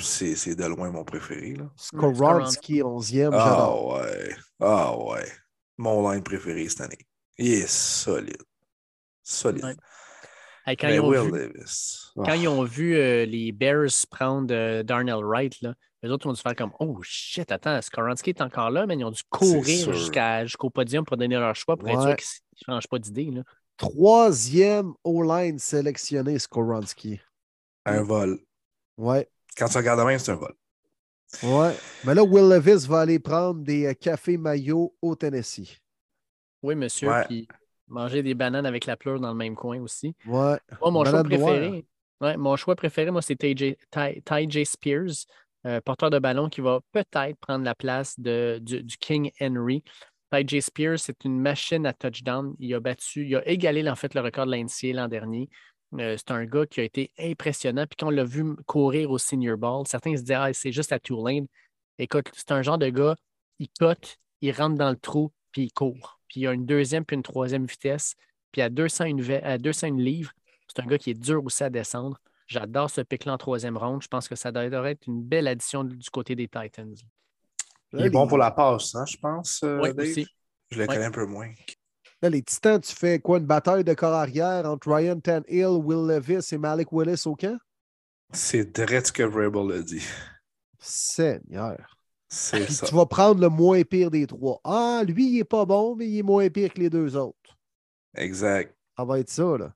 C'est 0.00 0.54
de 0.54 0.64
loin 0.64 0.90
mon 0.90 1.04
préféré. 1.04 1.52
Là. 1.52 1.70
Skoronski, 1.76 2.80
11e, 2.80 3.28
Ah 3.34 3.74
ouais. 3.74 4.36
Ah 4.58 4.98
ouais. 4.98 5.30
Mon 5.76 6.10
line 6.10 6.22
préféré 6.22 6.66
cette 6.70 6.80
année. 6.80 7.06
Il 7.36 7.52
est 7.52 7.68
solide. 7.68 8.42
Solide. 9.22 9.76
Quand, 10.66 10.88
ils 12.34 12.48
ont 12.48 12.64
vu, 12.64 12.96
euh, 12.96 13.26
les 13.26 13.52
Bears 13.52 13.90
prendre 14.10 14.52
euh, 14.54 14.82
Darnell 14.82 15.22
Wright, 15.22 15.60
là, 15.60 15.74
les 16.02 16.10
autres 16.10 16.28
ont 16.28 16.32
dû 16.32 16.40
faire 16.40 16.54
comme 16.54 16.72
Oh 16.80 16.98
shit, 17.02 17.50
attends, 17.52 17.80
Skoransky 17.80 18.30
est 18.30 18.40
encore 18.40 18.70
là, 18.70 18.86
mais 18.86 18.94
ils 18.94 19.04
ont 19.04 19.10
dû 19.10 19.22
courir 19.28 19.92
jusqu'au 20.42 20.70
podium 20.70 21.04
pour 21.04 21.16
donner 21.16 21.36
leur 21.36 21.54
choix 21.54 21.76
pour 21.76 21.88
être 21.88 22.02
sûr 22.02 22.16
qu'ils 22.16 22.68
ne 22.68 22.74
changent 22.74 22.88
pas 22.88 22.98
d'idée. 22.98 23.30
Troisième 23.76 24.94
O-line 25.02 25.58
sélectionné, 25.58 26.38
Skoransky. 26.38 27.20
Un 27.86 28.02
vol. 28.02 28.38
Ouais. 28.96 29.28
Quand 29.56 29.68
tu 29.68 29.76
regardes 29.76 30.06
même, 30.06 30.18
c'est 30.18 30.32
un 30.32 30.36
vol. 30.36 30.54
Ouais. 31.42 31.74
Mais 32.04 32.14
là, 32.14 32.22
Will 32.22 32.48
Levis 32.48 32.86
va 32.86 33.00
aller 33.00 33.18
prendre 33.18 33.62
des 33.62 33.86
euh, 33.86 33.94
cafés 33.94 34.36
maillots 34.36 34.94
au 35.02 35.16
Tennessee. 35.16 35.80
Oui, 36.62 36.74
monsieur. 36.74 37.10
Puis 37.28 37.48
manger 37.94 38.22
des 38.22 38.34
bananes 38.34 38.66
avec 38.66 38.84
la 38.86 38.96
pleure 38.96 39.20
dans 39.20 39.30
le 39.30 39.36
même 39.36 39.54
coin 39.54 39.80
aussi. 39.80 40.14
Ouais. 40.26 40.58
Moi, 40.80 40.90
mon 40.90 41.04
choix 41.04 41.24
préféré. 41.24 41.86
Ouais, 42.20 42.36
mon 42.36 42.56
choix 42.56 42.76
préféré, 42.76 43.10
moi, 43.10 43.22
c'est 43.22 43.36
Ty, 43.36 43.54
J. 44.48 44.66
Spears, 44.66 45.26
euh, 45.66 45.80
porteur 45.80 46.10
de 46.10 46.18
ballon 46.18 46.48
qui 46.48 46.60
va 46.60 46.80
peut-être 46.92 47.38
prendre 47.40 47.64
la 47.64 47.74
place 47.74 48.18
de, 48.18 48.58
du, 48.60 48.96
King 48.98 49.30
Henry. 49.40 49.82
Ty 50.30 50.46
J. 50.46 50.62
Spears, 50.62 50.98
c'est 50.98 51.24
une 51.24 51.40
machine 51.40 51.86
à 51.86 51.92
touchdown. 51.92 52.54
Il 52.58 52.74
a 52.74 52.80
battu, 52.80 53.26
il 53.26 53.36
a 53.36 53.48
égalé 53.48 53.88
en 53.88 53.94
fait 53.96 54.14
le 54.14 54.20
record 54.20 54.46
de 54.46 54.52
l'NCA 54.52 54.92
l'an 54.92 55.08
dernier. 55.08 55.48
Euh, 55.98 56.16
c'est 56.16 56.32
un 56.32 56.44
gars 56.44 56.66
qui 56.66 56.80
a 56.80 56.84
été 56.84 57.12
impressionnant. 57.18 57.86
Puis 57.86 57.96
quand 57.98 58.08
on 58.08 58.10
l'a 58.10 58.24
vu 58.24 58.44
courir 58.66 59.10
au 59.10 59.18
Senior 59.18 59.56
Ball, 59.56 59.86
certains 59.86 60.16
se 60.16 60.22
disaient 60.22 60.34
ah, 60.34 60.52
c'est 60.52 60.72
juste 60.72 60.92
à 60.92 60.98
Tulane. 60.98 61.46
Écoute, 61.98 62.30
c'est 62.32 62.50
un 62.52 62.62
genre 62.62 62.78
de 62.78 62.88
gars, 62.88 63.14
il 63.60 63.68
cote, 63.78 64.16
il 64.40 64.50
rentre 64.52 64.76
dans 64.76 64.90
le 64.90 64.96
trou, 64.96 65.30
puis 65.52 65.64
il 65.64 65.72
court 65.72 66.18
puis 66.34 66.40
il 66.40 66.44
y 66.44 66.48
a 66.48 66.52
une 66.52 66.66
deuxième 66.66 67.04
puis 67.04 67.14
une 67.14 67.22
troisième 67.22 67.64
vitesse. 67.64 68.16
Puis 68.50 68.60
à 68.60 68.68
200, 68.68 69.04
à 69.44 69.56
200 69.56 69.92
livres, 69.92 70.32
c'est 70.66 70.82
un 70.82 70.86
gars 70.86 70.98
qui 70.98 71.10
est 71.10 71.14
dur 71.14 71.44
aussi 71.44 71.62
à 71.62 71.70
descendre. 71.70 72.20
J'adore 72.48 72.90
ce 72.90 73.02
pic-là 73.02 73.34
en 73.34 73.38
troisième 73.38 73.76
ronde. 73.76 74.02
Je 74.02 74.08
pense 74.08 74.26
que 74.26 74.34
ça 74.34 74.50
devrait 74.50 74.90
être 74.90 75.06
une 75.06 75.22
belle 75.22 75.46
addition 75.46 75.84
du 75.84 76.10
côté 76.10 76.34
des 76.34 76.48
Titans. 76.48 76.92
Il 77.92 78.06
est 78.06 78.10
bon 78.10 78.26
pour 78.26 78.38
la 78.38 78.50
passe, 78.50 78.96
hein, 78.96 79.04
je 79.06 79.16
pense. 79.16 79.60
Euh, 79.62 79.78
oui, 79.80 79.90
Aussi. 79.96 80.26
Je 80.72 80.80
le 80.80 80.88
connais 80.88 81.04
un 81.04 81.12
peu 81.12 81.24
moins. 81.24 81.52
Là, 82.20 82.30
les 82.30 82.42
Titans, 82.42 82.80
tu 82.80 82.92
fais 82.92 83.20
quoi? 83.20 83.38
Une 83.38 83.46
bataille 83.46 83.84
de 83.84 83.94
corps 83.94 84.14
arrière 84.14 84.66
entre 84.66 84.92
Ryan 84.92 85.20
Tannehill, 85.20 85.78
Will 85.84 86.08
Levis 86.08 86.48
et 86.50 86.58
Malik 86.58 86.88
Willis 86.90 87.22
au 87.26 87.36
camp? 87.36 87.56
C'est 88.32 88.74
direct 88.74 89.06
ce 89.06 89.12
que 89.12 89.22
Vrabel 89.22 89.70
a 89.70 89.82
dit. 89.82 90.02
Seigneur. 90.80 91.96
C'est 92.34 92.70
ça. 92.70 92.86
Tu 92.86 92.94
vas 92.94 93.06
prendre 93.06 93.40
le 93.40 93.48
moins 93.48 93.82
pire 93.82 94.10
des 94.10 94.26
trois. 94.26 94.60
Ah, 94.64 95.02
lui, 95.06 95.30
il 95.30 95.36
n'est 95.36 95.44
pas 95.44 95.64
bon, 95.64 95.94
mais 95.94 96.08
il 96.08 96.18
est 96.18 96.22
moins 96.22 96.48
pire 96.50 96.72
que 96.74 96.80
les 96.80 96.90
deux 96.90 97.16
autres. 97.16 97.56
Exact. 98.16 98.74
Ça 98.96 99.04
va 99.04 99.20
être 99.20 99.30
ça, 99.30 99.56
là. 99.56 99.72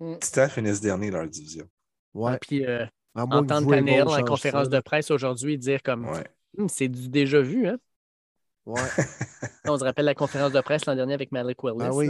Mm. 0.00 0.18
Titan 0.18 0.48
finissent 0.48 0.80
dernier 0.80 1.10
leur 1.10 1.28
division. 1.28 1.68
Ouais. 2.14 2.38
puis, 2.40 2.64
euh, 2.64 2.86
entendre 3.14 3.70
Tanner 3.70 4.02
en 4.02 4.24
conférence 4.24 4.68
de 4.68 4.80
presse 4.80 5.10
aujourd'hui 5.10 5.58
dire 5.58 5.82
comme 5.82 6.06
hum, 6.58 6.68
c'est 6.68 6.88
du 6.88 7.08
déjà 7.08 7.40
vu, 7.40 7.68
hein? 7.68 7.78
Ouais. 8.64 8.80
On 9.66 9.78
se 9.78 9.84
rappelle 9.84 10.06
la 10.06 10.14
conférence 10.14 10.52
de 10.52 10.60
presse 10.60 10.86
l'an 10.86 10.94
dernier 10.94 11.14
avec 11.14 11.30
Malik 11.30 11.62
Willis. 11.62 11.78
Ah 11.80 11.92
oui. 11.92 12.08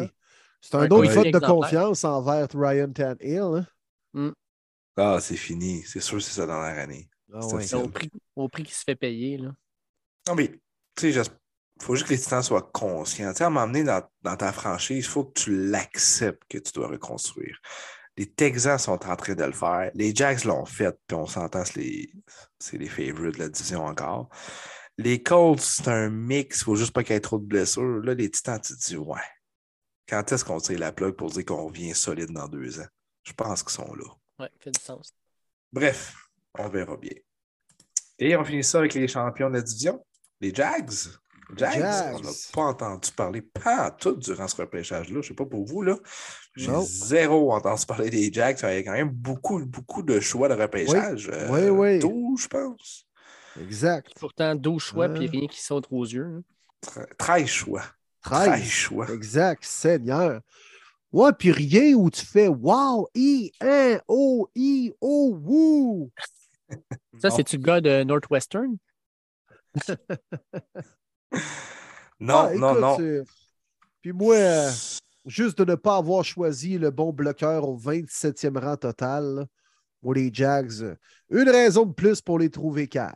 C'est 0.61 0.77
un, 0.77 0.89
autre 0.89 1.11
faute 1.11 1.33
de 1.33 1.39
confiance 1.41 2.05
envers 2.05 2.47
Ryan 2.55 2.93
Tannehill. 2.93 3.41
Hein? 3.41 3.67
Mm. 4.13 4.31
Ah, 4.97 5.19
c'est 5.21 5.37
fini. 5.37 5.83
C'est 5.83 6.01
sûr 6.01 6.19
que 6.19 6.25
c'est 6.25 6.35
sa 6.35 6.47
dernière 6.47 6.79
année. 6.79 7.09
Ah, 7.33 7.41
au 7.45 7.89
prix, 7.89 8.11
au 8.37 8.49
prix 8.49 8.63
qu'il 8.63 8.75
se 8.75 8.85
fait 8.85 8.95
payer. 8.95 9.39
Là. 9.39 9.53
Non, 10.33 10.37
mais, 10.37 10.49
tu 10.97 11.13
sais, 11.13 11.23
il 11.77 11.85
faut 11.85 11.95
juste 11.95 12.07
que 12.09 12.15
les 12.15 12.19
titans 12.19 12.43
soient 12.43 12.71
conscients. 12.73 13.33
Tu 13.33 13.37
sais, 13.37 13.45
à 13.45 13.51
m'emmener 13.51 13.85
dans, 13.85 14.03
dans 14.23 14.35
ta 14.35 14.51
franchise, 14.51 15.05
il 15.05 15.09
faut 15.11 15.25
que 15.27 15.39
tu 15.39 15.69
l'acceptes 15.69 16.43
que 16.49 16.57
tu 16.57 16.73
dois 16.73 16.89
reconstruire. 16.89 17.61
Les 18.17 18.25
Texans 18.25 18.79
sont 18.79 19.07
en 19.07 19.17
train 19.17 19.35
de 19.35 19.45
le 19.45 19.53
faire. 19.53 19.91
Les 19.93 20.15
Jacks 20.15 20.45
l'ont 20.45 20.65
fait, 20.65 20.99
puis 21.07 21.17
on 21.17 21.27
s'entend, 21.27 21.67
c'est 21.67 21.77
les, 21.77 22.11
les 22.73 22.89
favorites 22.89 23.35
de 23.35 23.41
la 23.41 23.51
division 23.51 23.85
encore. 23.85 24.31
Les 24.97 25.23
Colts, 25.23 25.61
c'est 25.61 25.89
un 25.89 26.09
mix, 26.09 26.57
il 26.57 26.61
ne 26.61 26.65
faut 26.65 26.77
juste 26.77 26.93
pas 26.93 27.03
qu'il 27.03 27.13
y 27.13 27.17
ait 27.19 27.21
trop 27.21 27.39
de 27.39 27.45
blessures. 27.45 28.01
Là, 28.03 28.15
les 28.15 28.31
Titans, 28.31 28.59
tu 28.59 28.75
te 28.75 28.87
dis, 28.87 28.97
ouais, 28.97 29.21
Quand 30.09 30.31
est-ce 30.33 30.45
qu'on 30.45 30.61
tire 30.61 30.79
la 30.79 30.93
plug 30.93 31.15
pour 31.15 31.31
dire 31.31 31.45
qu'on 31.45 31.67
revient 31.67 31.95
solide 31.95 32.31
dans 32.31 32.49
deux 32.49 32.81
ans? 32.81 32.89
Je 33.23 33.33
pense 33.33 33.63
qu'ils 33.63 33.73
sont 33.73 33.95
là. 33.95 34.05
Oui, 34.41 34.47
fait 34.59 34.71
du 34.71 34.81
sens. 34.81 35.15
Bref, 35.73 36.15
on 36.59 36.69
verra 36.69 36.97
bien. 36.97 37.15
Et 38.19 38.37
on 38.37 38.45
finit 38.45 38.65
ça 38.65 38.79
avec 38.79 38.95
les 38.95 39.09
champions 39.09 39.49
de 39.49 39.55
la 39.55 39.63
division, 39.63 40.05
les 40.43 40.55
Jags. 40.55 40.91
Jags, 41.57 41.73
Jags. 41.81 42.15
on 42.17 42.21
n'a 42.21 42.31
pas 42.55 42.63
entendu 42.63 43.11
parler 43.13 43.43
pas 43.43 43.91
tout 43.91 44.17
durant 44.17 44.49
ce 44.49 44.57
repêchage-là. 44.57 45.13
Je 45.13 45.19
ne 45.19 45.23
sais 45.23 45.35
pas 45.35 45.45
pour 45.45 45.67
vous, 45.67 45.83
là. 45.83 45.97
J'ai 46.57 46.73
zéro 46.83 47.53
entendu 47.53 47.85
parler 47.87 48.09
des 48.11 48.33
Jags. 48.33 48.59
Il 48.63 48.69
y 48.69 48.79
a 48.79 48.83
quand 48.83 48.93
même 48.93 49.11
beaucoup, 49.11 49.65
beaucoup 49.67 50.03
de 50.03 50.19
choix 50.19 50.49
de 50.49 50.55
repêchage. 50.55 51.31
Euh, 51.33 51.49
Oui, 51.51 51.69
oui. 51.69 51.99
12, 51.99 52.41
je 52.43 52.49
pense. 52.49 53.07
Exact. 53.61 54.13
Pourtant, 54.19 54.55
12 54.55 54.83
choix, 54.83 55.09
Ouais. 55.09 55.15
puis 55.19 55.27
rien 55.29 55.47
qui 55.47 55.63
saute 55.63 55.87
aux 55.91 56.05
yeux. 56.05 56.25
hein. 56.25 56.43
Tre- 56.87 57.07
13 57.19 57.47
choix. 57.47 57.83
13 58.23 58.47
13. 58.49 58.65
choix. 58.65 59.11
Exact, 59.11 59.63
Seigneur. 59.65 60.41
Ouais, 61.13 61.33
puis 61.39 61.53
rien 61.53 61.93
où 61.95 62.09
tu 62.11 62.25
fais 62.25 62.49
Wow, 62.49 63.09
I, 63.15 63.53
N, 63.61 64.01
O, 64.09 64.49
I, 64.55 64.95
O, 65.03 65.37
wou. 65.39 66.11
Ça, 67.21 67.29
c'est-tu 67.29 67.59
le 67.59 67.63
gars 67.63 67.81
de 67.83 68.03
Northwestern? 68.05 68.77
Non, 72.21 72.35
Ah, 72.51 72.55
non, 72.55 72.71
écoute, 72.71 72.81
non. 72.81 73.25
Puis 74.01 74.13
moi, 74.13 74.37
euh, 74.37 74.71
juste 75.27 75.59
de 75.59 75.65
ne 75.65 75.75
pas 75.75 75.97
avoir 75.97 76.25
choisi 76.25 76.79
le 76.79 76.91
bon 76.91 77.13
bloqueur 77.13 77.69
au 77.69 77.77
27e 77.77 78.59
rang 78.59 78.77
total, 78.77 79.35
là, 79.35 79.47
moi, 80.03 80.15
les 80.15 80.31
Jags, 80.33 80.83
euh, 80.83 80.97
une 81.31 81.49
raison 81.49 81.87
de 81.87 81.93
plus 81.93 82.21
pour 82.21 82.39
les 82.39 82.51
trouver 82.51 82.89
caves. 82.89 83.13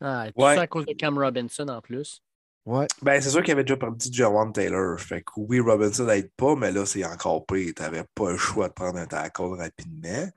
Ah, 0.00 0.26
tout 0.34 0.42
Ouais. 0.42 0.54
ça 0.56 0.62
à 0.62 0.66
cause 0.66 0.86
de 0.86 0.94
Cam 0.94 1.18
Robinson 1.18 1.68
en 1.68 1.80
plus. 1.80 2.22
Ouais. 2.66 2.86
Ben, 3.02 3.20
c'est 3.20 3.30
sûr 3.30 3.42
qu'il 3.42 3.52
avait 3.52 3.64
déjà 3.64 3.76
perdu 3.76 4.08
Jawan 4.12 4.52
Taylor. 4.52 4.98
Fait 5.00 5.22
que 5.22 5.32
oui, 5.36 5.60
Robinson 5.60 6.04
n'aide 6.04 6.30
pas, 6.36 6.56
mais 6.56 6.72
là, 6.72 6.84
c'est 6.86 7.04
encore 7.04 7.44
pire. 7.46 7.72
Tu 7.74 7.82
n'avais 7.82 8.04
pas 8.14 8.30
le 8.32 8.36
choix 8.38 8.68
de 8.68 8.74
prendre 8.74 8.98
un 8.98 9.06
tackle 9.06 9.54
rapidement. 9.58 10.28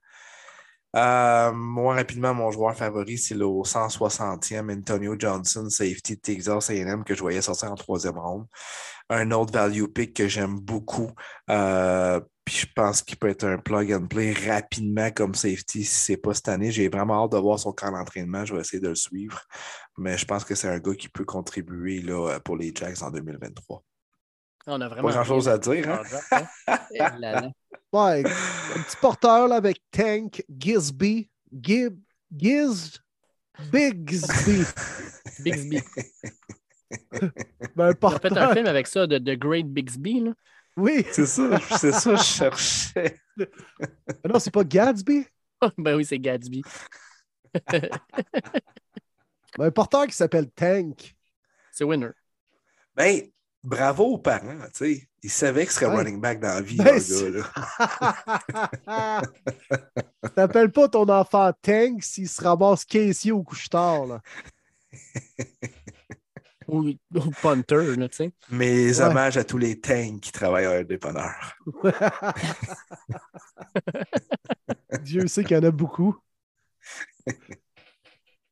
Euh, 0.96 1.52
moi, 1.52 1.96
rapidement, 1.96 2.34
mon 2.34 2.52
joueur 2.52 2.76
favori, 2.76 3.18
c'est 3.18 3.34
le 3.36 3.46
au 3.46 3.64
160e 3.64 4.72
Antonio 4.72 5.16
Johnson, 5.18 5.68
safety 5.70 6.16
de 6.16 6.22
Texas 6.22 6.70
AM, 6.70 7.04
que 7.04 7.16
je 7.16 7.22
voyais 7.22 7.42
sortir 7.42 7.72
en 7.72 7.76
troisième 7.76 8.18
ronde. 8.18 8.46
Un 9.10 9.32
autre 9.32 9.52
value 9.52 9.86
pick 9.86 10.14
que 10.16 10.28
j'aime 10.28 10.60
beaucoup. 10.60 11.12
Euh, 11.50 12.22
puis 12.46 12.58
je 12.58 12.68
pense 12.76 13.02
qu'il 13.02 13.18
peut 13.18 13.30
être 13.30 13.46
un 13.46 13.58
plug 13.58 13.92
and 13.92 14.08
play 14.08 14.34
rapidement 14.34 15.10
comme 15.12 15.34
safety 15.34 15.84
si 15.84 15.86
c'est 15.86 16.18
pas 16.18 16.34
cette 16.34 16.50
année. 16.50 16.72
J'ai 16.72 16.90
vraiment 16.90 17.24
hâte 17.24 17.32
de 17.32 17.38
voir 17.38 17.58
son 17.58 17.72
camp 17.72 17.92
d'entraînement. 17.92 18.46
Je 18.46 18.54
vais 18.54 18.62
essayer 18.62 18.82
de 18.82 18.90
le 18.90 18.96
suivre. 18.96 19.42
Mais 19.98 20.18
je 20.18 20.26
pense 20.26 20.44
que 20.44 20.54
c'est 20.54 20.68
un 20.68 20.80
gars 20.80 20.96
qui 20.96 21.10
peut 21.10 21.26
contribuer 21.26 22.02
là, 22.02 22.40
pour 22.40 22.56
les 22.56 22.74
Jacks 22.76 23.02
en 23.02 23.12
2023. 23.12 23.84
On 24.68 24.80
a 24.80 24.88
vraiment. 24.88 25.10
Pas 25.10 25.16
grand-chose 25.16 25.50
à 25.50 25.58
dire. 25.58 25.90
Hein? 25.90 27.52
Ouais, 27.94 28.24
un 28.26 28.82
petit 28.84 28.98
porteur 29.00 29.48
là, 29.48 29.56
avec 29.56 29.80
Tank, 29.92 30.44
Gisby, 30.60 31.30
Gib, 31.54 32.00
Giz, 32.36 33.00
Bigsby. 33.72 34.64
Bixby. 35.40 35.82
Ben, 37.76 37.86
un 37.88 37.94
On 38.02 38.08
a 38.08 38.20
fait 38.20 38.28
un 38.28 38.30
porteur. 38.30 38.54
film 38.54 38.66
avec 38.68 38.86
ça 38.88 39.08
de 39.08 39.18
The 39.18 39.38
Great 39.38 39.68
Bixby. 39.68 40.20
Là. 40.20 40.34
Oui. 40.78 41.04
C'est 41.12 41.26
ça, 41.26 41.60
c'est 41.80 41.92
ça, 41.92 42.16
je 42.16 42.24
cherchais. 42.24 43.20
Ah 43.40 44.28
Non, 44.28 44.40
c'est 44.40 44.52
pas 44.52 44.64
Gatsby? 44.64 45.26
ben 45.78 45.96
oui, 45.96 46.06
c'est 46.06 46.20
Gatsby. 46.20 46.62
Ben, 49.58 49.66
un 49.68 49.72
porteur 49.72 50.06
qui 50.08 50.14
s'appelle 50.14 50.50
Tank. 50.52 51.16
C'est 51.72 51.84
Winner. 51.84 52.12
Ben, 52.96 53.22
bravo 53.64 54.06
aux 54.06 54.18
parents, 54.18 54.58
tu 54.74 54.96
sais. 54.96 55.08
Ils 55.24 55.30
savaient 55.32 55.66
que 55.66 55.72
ce 55.72 55.80
serait 55.80 55.92
Ouais. 55.92 55.98
running 56.04 56.20
back 56.20 56.40
dans 56.42 56.50
la 56.56 56.62
vie, 56.62 56.76
Ben, 56.78 56.96
le 56.96 57.00
c'est- 57.00 57.32
gars, 57.32 57.44
là. 58.88 59.22
T'appelles 60.36 60.72
pas 60.72 60.90
ton 60.90 61.08
enfant 61.10 61.52
Tank 61.62 62.04
s'il 62.04 62.28
se 62.28 62.44
ramasse 62.44 62.84
caissier 62.86 63.32
au 63.32 63.44
couche-tard. 63.44 64.06
là. 64.06 64.22
Ou, 66.70 66.92
ou 67.14 67.32
Punter, 67.42 67.96
là, 67.98 68.08
tu 68.08 68.16
sais. 68.16 68.32
Mes 68.50 68.88
Ouais. 68.98 69.02
hommages 69.02 69.36
à 69.38 69.44
tous 69.44 69.58
les 69.58 69.80
tanks 69.82 70.22
qui 70.22 70.32
travaillent 70.32 70.66
à 70.66 70.72
un 70.72 70.84
dépanneur. 70.84 71.58
Dieu 75.02 75.28
sait 75.28 75.44
qu'il 75.44 75.58
y 75.58 75.60
en 75.60 75.64
a 75.64 75.72
beaucoup. 75.72 76.16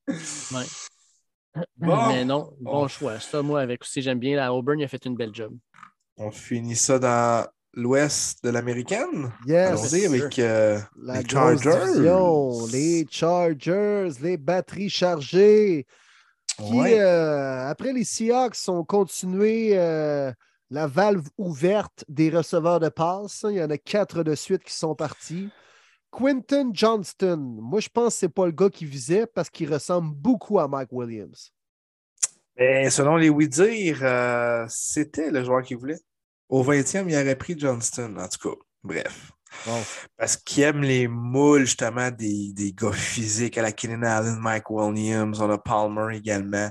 Ouais. 0.07 0.65
Bon. 1.77 2.07
Mais 2.09 2.23
non, 2.25 2.53
bon 2.59 2.87
choix. 2.87 3.19
Ça, 3.19 3.41
moi, 3.41 3.61
avec 3.61 3.81
aussi, 3.81 4.01
j'aime 4.01 4.19
bien. 4.19 4.37
La 4.37 4.53
Auburn, 4.53 4.79
il 4.79 4.83
a 4.83 4.87
fait 4.87 5.05
une 5.05 5.15
belle 5.15 5.33
job. 5.33 5.53
On 6.17 6.31
finit 6.31 6.75
ça 6.75 6.97
dans 6.99 7.45
l'ouest 7.73 8.43
de 8.43 8.49
l'américaine. 8.49 9.31
Yes. 9.45 9.69
Allons-y 9.69 10.05
avec 10.05 10.39
euh, 10.39 10.79
La 11.01 11.21
les 11.21 11.27
Chargers. 11.27 11.69
division, 11.85 12.67
les 12.67 13.07
Chargers, 13.09 14.09
les 14.21 14.37
batteries 14.37 14.89
chargées. 14.89 15.85
Qui, 16.57 16.63
Ouais. 16.73 16.99
euh, 16.99 17.67
après 17.69 17.91
les 17.93 18.03
Seahawks, 18.03 18.57
ont 18.67 18.83
continué 18.83 19.71
euh, 19.77 20.31
la 20.69 20.85
valve 20.87 21.27
ouverte 21.37 22.03
des 22.07 22.29
receveurs 22.29 22.79
de 22.79 22.89
passe. 22.89 23.45
Il 23.49 23.55
y 23.55 23.63
en 23.63 23.69
a 23.69 23.77
quatre 23.77 24.23
de 24.23 24.35
suite 24.35 24.63
qui 24.63 24.73
sont 24.73 24.93
partis. 24.95 25.49
Quinton 26.11 26.71
Johnston, 26.73 27.37
moi 27.37 27.79
je 27.79 27.89
pense 27.89 28.15
que 28.15 28.19
ce 28.19 28.25
n'est 28.25 28.31
pas 28.31 28.45
le 28.45 28.51
gars 28.51 28.69
qui 28.69 28.85
visait 28.85 29.25
parce 29.25 29.49
qu'il 29.49 29.71
ressemble 29.71 30.13
beaucoup 30.13 30.59
à 30.59 30.67
Mike 30.67 30.91
Williams. 30.91 31.53
Ben, 32.55 32.89
selon 32.89 33.15
les 33.15 33.29
oui-dire, 33.29 33.99
euh, 34.03 34.65
c'était 34.67 35.31
le 35.31 35.43
joueur 35.43 35.63
qu'il 35.63 35.77
voulait. 35.77 35.99
Au 36.49 36.63
20e, 36.63 37.05
il 37.07 37.15
aurait 37.15 37.35
pris 37.37 37.57
Johnston, 37.57 38.17
en 38.19 38.27
tout 38.27 38.49
cas. 38.49 38.55
Bref. 38.83 39.31
Bon. 39.65 39.81
Parce 40.17 40.37
qu'il 40.37 40.63
aime 40.63 40.81
les 40.81 41.07
moules, 41.07 41.61
justement, 41.61 42.11
des, 42.11 42.51
des 42.53 42.73
gars 42.73 42.91
physiques 42.91 43.57
à 43.57 43.61
la 43.61 43.71
Keenan 43.71 44.03
Allen, 44.03 44.37
Mike 44.37 44.69
Williams, 44.69 45.39
on 45.39 45.49
a 45.49 45.57
Palmer 45.57 46.15
également. 46.15 46.69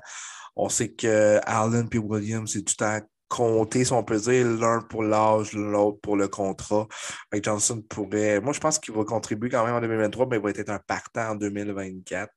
On 0.54 0.68
sait 0.68 0.92
que 0.92 1.40
Allen 1.44 1.88
et 1.90 1.98
Williams, 1.98 2.52
c'est 2.52 2.62
tout 2.62 2.74
le 2.78 3.00
temps 3.00 3.06
compté, 3.30 3.84
si 3.86 3.92
on 3.92 4.04
peut 4.04 4.18
dire, 4.18 4.46
l'un 4.46 4.80
pour 4.82 5.02
l'âge, 5.04 5.54
l'autre 5.54 6.00
pour 6.02 6.16
le 6.16 6.28
contrat. 6.28 6.86
Que 7.30 7.42
Johnson 7.42 7.82
pourrait. 7.88 8.40
Moi, 8.40 8.52
je 8.52 8.60
pense 8.60 8.78
qu'il 8.78 8.94
va 8.94 9.04
contribuer 9.04 9.48
quand 9.48 9.64
même 9.64 9.74
en 9.74 9.80
2023, 9.80 10.26
mais 10.28 10.36
il 10.36 10.42
va 10.42 10.50
être 10.50 10.68
un 10.68 10.80
partant 10.80 11.30
en 11.30 11.34
2024. 11.36 12.30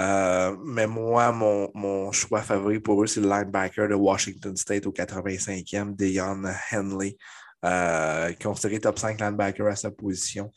Euh, 0.00 0.56
mais 0.64 0.86
moi, 0.86 1.30
mon, 1.32 1.70
mon 1.74 2.10
choix 2.10 2.42
favori 2.42 2.80
pour 2.80 3.02
eux, 3.02 3.06
c'est 3.06 3.20
le 3.20 3.28
linebacker 3.28 3.88
de 3.88 3.94
Washington 3.94 4.56
State 4.56 4.86
au 4.86 4.92
85e, 4.92 5.94
Deion 5.94 6.42
Henley, 6.72 7.16
euh, 7.64 8.32
considéré 8.42 8.80
top 8.80 8.98
5 8.98 9.20
linebacker 9.20 9.66
à 9.68 9.76
sa 9.76 9.90
position. 9.90 10.50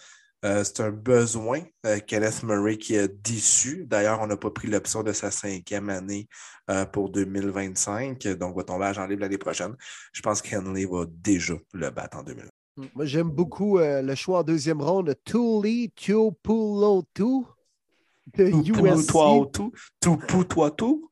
Euh, 0.46 0.64
c'est 0.64 0.82
un 0.82 0.92
besoin. 0.92 1.62
Euh, 1.86 2.00
Kenneth 2.00 2.44
Murray 2.44 2.78
qui 2.78 2.96
a 2.98 3.08
déçu. 3.08 3.86
D'ailleurs, 3.88 4.20
on 4.22 4.28
n'a 4.28 4.38
pas 4.38 4.52
pris 4.52 4.68
l'option 4.68 5.02
de 5.02 5.12
sa 5.12 5.32
cinquième 5.32 5.90
année 5.90 6.28
euh, 6.70 6.86
pour 6.86 7.10
2025, 7.10 8.22
donc 8.38 8.56
va 8.56 8.64
tomber 8.64 8.86
à 8.86 8.94
Jean 8.94 9.08
libre 9.08 9.24
l'année 9.24 9.38
prochaine. 9.40 9.76
Je 10.14 10.22
pense 10.22 10.42
qu'Henley 10.44 10.86
va 10.86 11.06
déjà 11.10 11.56
le 11.74 11.90
battre 11.90 12.18
en 12.18 12.24
2020. 12.24 12.50
Moi 12.94 13.06
j'aime 13.06 13.32
beaucoup 13.32 13.80
euh, 13.80 14.04
le 14.04 14.14
choix 14.14 14.40
en 14.40 14.44
deuxième 14.44 14.80
ronde 14.82 15.08
de 15.08 15.14
Tuli 15.26 15.90
Tupulotu 15.96 17.46
de 18.36 18.44
USC. 18.44 19.08
Toi, 19.08 19.50
tout, 19.52 19.72
tout, 20.00 20.18
pou, 20.18 20.44
toi, 20.44 20.70
tout. 20.70 21.10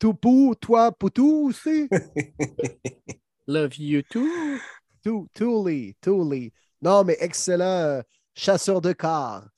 Tupu, 0.00 0.50
toi, 0.60 0.90
Poutou 0.90 1.48
aussi. 1.50 1.88
Love 3.46 3.76
you 3.78 4.02
too. 4.10 4.26
Tu- 5.04 5.26
Tuli, 5.34 5.94
Tuli. 6.00 6.52
Non, 6.84 7.02
mais 7.02 7.16
excellent 7.20 7.64
euh, 7.64 8.02
chasseur 8.34 8.82
de 8.82 8.92
quart. 8.92 9.48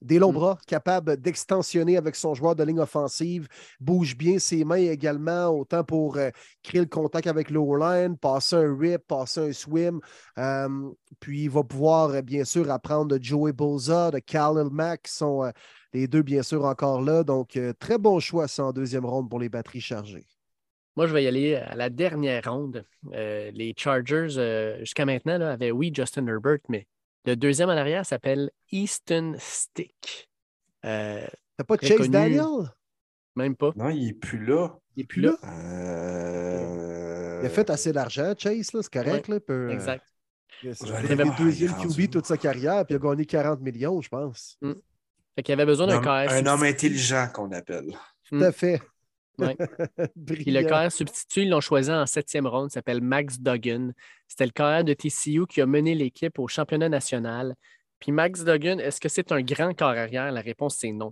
Des 0.00 0.18
longs 0.18 0.32
Mm. 0.32 0.34
bras, 0.34 0.58
capable 0.66 1.18
d'extensionner 1.18 1.98
avec 1.98 2.16
son 2.16 2.34
joueur 2.34 2.56
de 2.56 2.64
ligne 2.64 2.80
offensive, 2.80 3.46
bouge 3.78 4.16
bien 4.16 4.38
ses 4.38 4.64
mains 4.64 4.76
également, 4.76 5.48
autant 5.48 5.84
pour 5.84 6.16
euh, 6.16 6.30
créer 6.62 6.80
le 6.80 6.86
contact 6.86 7.26
avec 7.26 7.50
le 7.50 7.60
line, 7.78 8.16
passer 8.16 8.56
un 8.56 8.74
rip, 8.74 9.06
passer 9.06 9.48
un 9.50 9.52
swim. 9.52 10.00
Euh, 10.38 10.90
puis 11.20 11.44
il 11.44 11.50
va 11.50 11.62
pouvoir, 11.62 12.22
bien 12.22 12.44
sûr, 12.44 12.70
apprendre 12.70 13.18
de 13.18 13.22
Joey 13.22 13.52
Boza, 13.52 14.10
de 14.10 14.18
Khalil 14.18 14.70
Mack, 14.70 15.02
qui 15.02 15.12
sont 15.12 15.50
les 15.92 16.08
deux, 16.08 16.22
bien 16.22 16.42
sûr, 16.42 16.64
encore 16.64 17.02
là. 17.02 17.22
Donc, 17.22 17.58
très 17.78 17.98
bon 17.98 18.18
choix, 18.18 18.48
ça, 18.48 18.64
en 18.64 18.72
deuxième 18.72 19.04
ronde 19.04 19.28
pour 19.28 19.40
les 19.40 19.48
batteries 19.50 19.80
chargées. 19.82 20.26
Moi, 20.96 21.06
je 21.06 21.12
vais 21.12 21.24
y 21.24 21.26
aller 21.26 21.54
à 21.56 21.74
la 21.76 21.90
dernière 21.90 22.50
ronde. 22.50 22.84
Euh, 23.12 23.50
les 23.52 23.74
Chargers, 23.76 24.28
euh, 24.38 24.78
jusqu'à 24.80 25.04
maintenant, 25.04 25.36
là, 25.38 25.52
avaient, 25.52 25.70
oui, 25.70 25.92
Justin 25.94 26.26
Herbert, 26.26 26.58
mais 26.68 26.86
le 27.26 27.36
deuxième 27.36 27.68
en 27.68 27.72
arrière 27.76 28.06
s'appelle 28.06 28.50
Easton 28.72 29.34
Stick. 29.38 30.30
Euh, 30.84 31.26
T'as 31.56 31.64
pas 31.64 31.76
Chase 31.82 31.96
connu. 31.98 32.08
Daniel? 32.10 32.72
même 33.34 33.54
pas. 33.56 33.72
Non, 33.76 33.90
il 33.90 34.06
n'est 34.06 34.12
plus 34.14 34.42
là. 34.44 34.78
Il 34.96 35.00
n'est 35.00 35.06
plus 35.06 35.20
là. 35.20 35.36
Euh, 35.44 37.40
Il 37.42 37.46
a 37.46 37.50
fait 37.50 37.68
assez 37.68 37.92
d'argent, 37.92 38.32
Chase, 38.38 38.72
là, 38.72 38.80
c'est 38.82 38.92
correct. 38.92 39.28
là, 39.28 39.38
euh, 39.50 39.68
Exact. 39.68 40.06
Il 40.62 40.72
Je 40.72 40.84
vais 40.86 40.92
a 40.92 40.96
aller 40.96 41.12
été 41.12 41.22
voir, 41.22 41.36
deuxième 41.38 41.72
QB 41.76 42.10
toute 42.10 42.24
sa 42.24 42.38
carrière, 42.38 42.86
puis 42.86 42.94
il 42.94 42.96
a 42.96 42.98
gagné 43.00 43.26
40 43.26 43.60
millions, 43.60 44.00
je 44.00 44.08
pense. 44.08 44.58
Fait 45.34 45.42
qu'il 45.42 45.52
avait 45.52 45.66
besoin 45.66 45.86
Un 45.88 45.96
d'un 45.96 46.00
carré 46.02 46.28
un 46.28 46.46
homme 46.46 46.62
intelligent 46.62 47.28
qu'on 47.34 47.52
appelle. 47.52 47.92
Tout 48.30 48.36
à 48.42 48.52
fait. 48.52 48.80
Ouais. 49.38 49.56
Puis 50.26 50.50
le 50.50 50.62
carrière 50.62 50.92
substitut, 50.92 51.42
ils 51.42 51.50
l'ont 51.50 51.60
choisi 51.60 51.90
en 51.90 52.06
septième 52.06 52.46
ronde, 52.46 52.68
il 52.70 52.74
s'appelle 52.74 53.00
Max 53.00 53.38
Duggan. 53.38 53.92
C'était 54.28 54.46
le 54.46 54.52
carrière 54.52 54.84
de 54.84 54.94
TCU 54.94 55.46
qui 55.46 55.60
a 55.60 55.66
mené 55.66 55.94
l'équipe 55.94 56.38
au 56.38 56.48
championnat 56.48 56.88
national. 56.88 57.54
Puis 58.00 58.12
Max 58.12 58.44
Duggan, 58.44 58.78
est-ce 58.78 59.00
que 59.00 59.08
c'est 59.08 59.32
un 59.32 59.42
grand 59.42 59.74
carrière? 59.74 60.32
La 60.32 60.40
réponse, 60.40 60.76
c'est 60.76 60.92
non. 60.92 61.10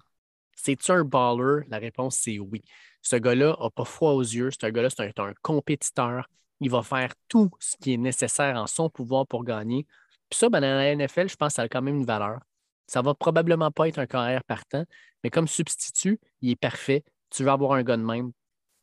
C'est-tu 0.57 0.93
un 0.93 1.05
baller? 1.05 1.65
La 1.69 1.79
réponse, 1.79 2.17
c'est 2.17 2.39
oui. 2.39 2.63
Ce 3.03 3.17
gars-là 3.17 3.57
n'a 3.61 3.71
pas 3.71 3.85
froid 3.85 4.13
aux 4.13 4.23
yeux. 4.23 4.51
Ce 4.51 4.67
gars-là, 4.67 4.89
c'est 4.91 5.19
un, 5.19 5.33
compétiteur. 5.43 6.29
Il 6.61 6.71
va 6.71 6.83
faire 6.83 7.13
tout 7.29 7.51
ce 7.59 7.77
qui 7.77 7.95
est 7.95 7.99
nécessaire 7.99 8.57
en 8.57 8.67
son 8.67 8.89
pouvoir 8.89 9.27
pour 9.27 9.45
gagner. 9.45 9.87
Puis 10.31 10.39
ça, 10.39 10.49
ben, 10.49 10.61
dans 10.61 10.67
la 10.67 10.95
NFL, 10.95 11.29
je 11.29 11.37
pense 11.37 11.49
que 11.49 11.55
ça 11.57 11.63
a 11.63 11.69
quand 11.69 11.83
même 11.83 11.97
une 11.97 12.07
valeur. 12.07 12.41
Ça 12.87 13.03
va 13.03 13.15
probablement 13.15 13.71
pas 13.71 13.89
être 13.89 13.99
un 13.99 14.07
carrière 14.07 14.45
partant, 14.45 14.85
mais 15.23 15.31
comme 15.31 15.49
substitut, 15.49 16.21
il 16.43 16.51
est 16.51 16.57
parfait. 16.57 17.03
Tu 17.35 17.44
vas 17.44 17.52
avoir 17.52 17.73
un 17.73 17.82
gars 17.82 17.97
de 17.97 18.02
même. 18.02 18.32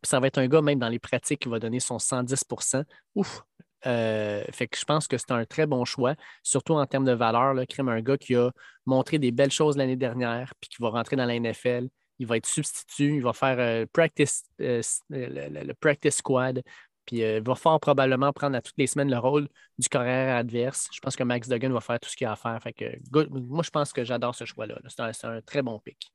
ça 0.04 0.20
va 0.20 0.28
être 0.28 0.38
un 0.38 0.48
gars 0.48 0.62
même 0.62 0.80
dans 0.80 0.90
les 0.90 1.00
pratiques 1.00 1.42
qui 1.42 1.50
va 1.50 1.60
donner 1.60 1.80
son 1.80 1.98
110% 1.98 2.84
Ouf! 3.16 3.44
Euh, 3.88 4.44
fait 4.52 4.68
que 4.68 4.78
je 4.78 4.86
pense 4.86 5.08
que 5.08 5.18
c'est 5.18 5.32
un 5.32 5.46
très 5.46 5.66
bon 5.66 5.86
choix, 5.86 6.16
surtout 6.44 6.74
en 6.74 6.86
termes 6.86 7.06
de 7.06 7.14
valeur. 7.14 7.54
Là, 7.54 7.64
un 7.80 8.02
gars 8.02 8.18
qui 8.18 8.36
a 8.36 8.52
montré 8.86 9.18
des 9.18 9.32
belles 9.32 9.52
choses 9.52 9.78
l'année 9.78 9.96
dernière, 9.96 10.54
puis 10.60 10.70
qui 10.70 10.82
va 10.82 10.90
rentrer 10.90 11.16
dans 11.16 11.26
la 11.26 11.40
NFL. 11.40 11.88
Il 12.20 12.28
va 12.28 12.38
être 12.38 12.46
substitut, 12.46 13.16
il 13.16 13.24
va 13.24 13.34
faire 13.34 13.58
euh, 13.60 13.86
practice, 13.92 14.44
euh, 14.60 14.82
le, 15.10 15.74
practice 15.74 16.18
squad, 16.18 16.62
puis 17.06 17.22
il 17.22 17.42
va 17.42 17.56
fort 17.56 17.80
probablement 17.80 18.32
prendre 18.32 18.56
à 18.56 18.62
toutes 18.62 18.78
les 18.78 18.86
semaines 18.86 19.10
le 19.10 19.18
rôle 19.18 19.48
du 19.80 19.90
carrière 19.90 20.36
adverse. 20.36 20.88
Je 20.94 21.00
pense 21.00 21.16
que 21.16 21.24
Max 21.24 21.48
Duggan 21.48 21.72
va 21.72 21.82
faire 21.82 22.00
tout 22.00 22.10
ce 22.10 22.16
qu'il 22.16 22.28
a 22.28 22.34
à 22.34 22.36
faire. 22.36 22.62
Fait 22.62 22.74
que, 22.74 22.86
moi, 23.32 23.64
je 23.64 23.72
pense 23.72 23.92
que 23.94 24.04
j'adore 24.04 24.36
ce 24.36 24.46
choix-là. 24.46 24.78
C'est 24.88 25.26
un, 25.26 25.42
très 25.42 25.64
bon 25.64 25.80
pick. 25.80 26.12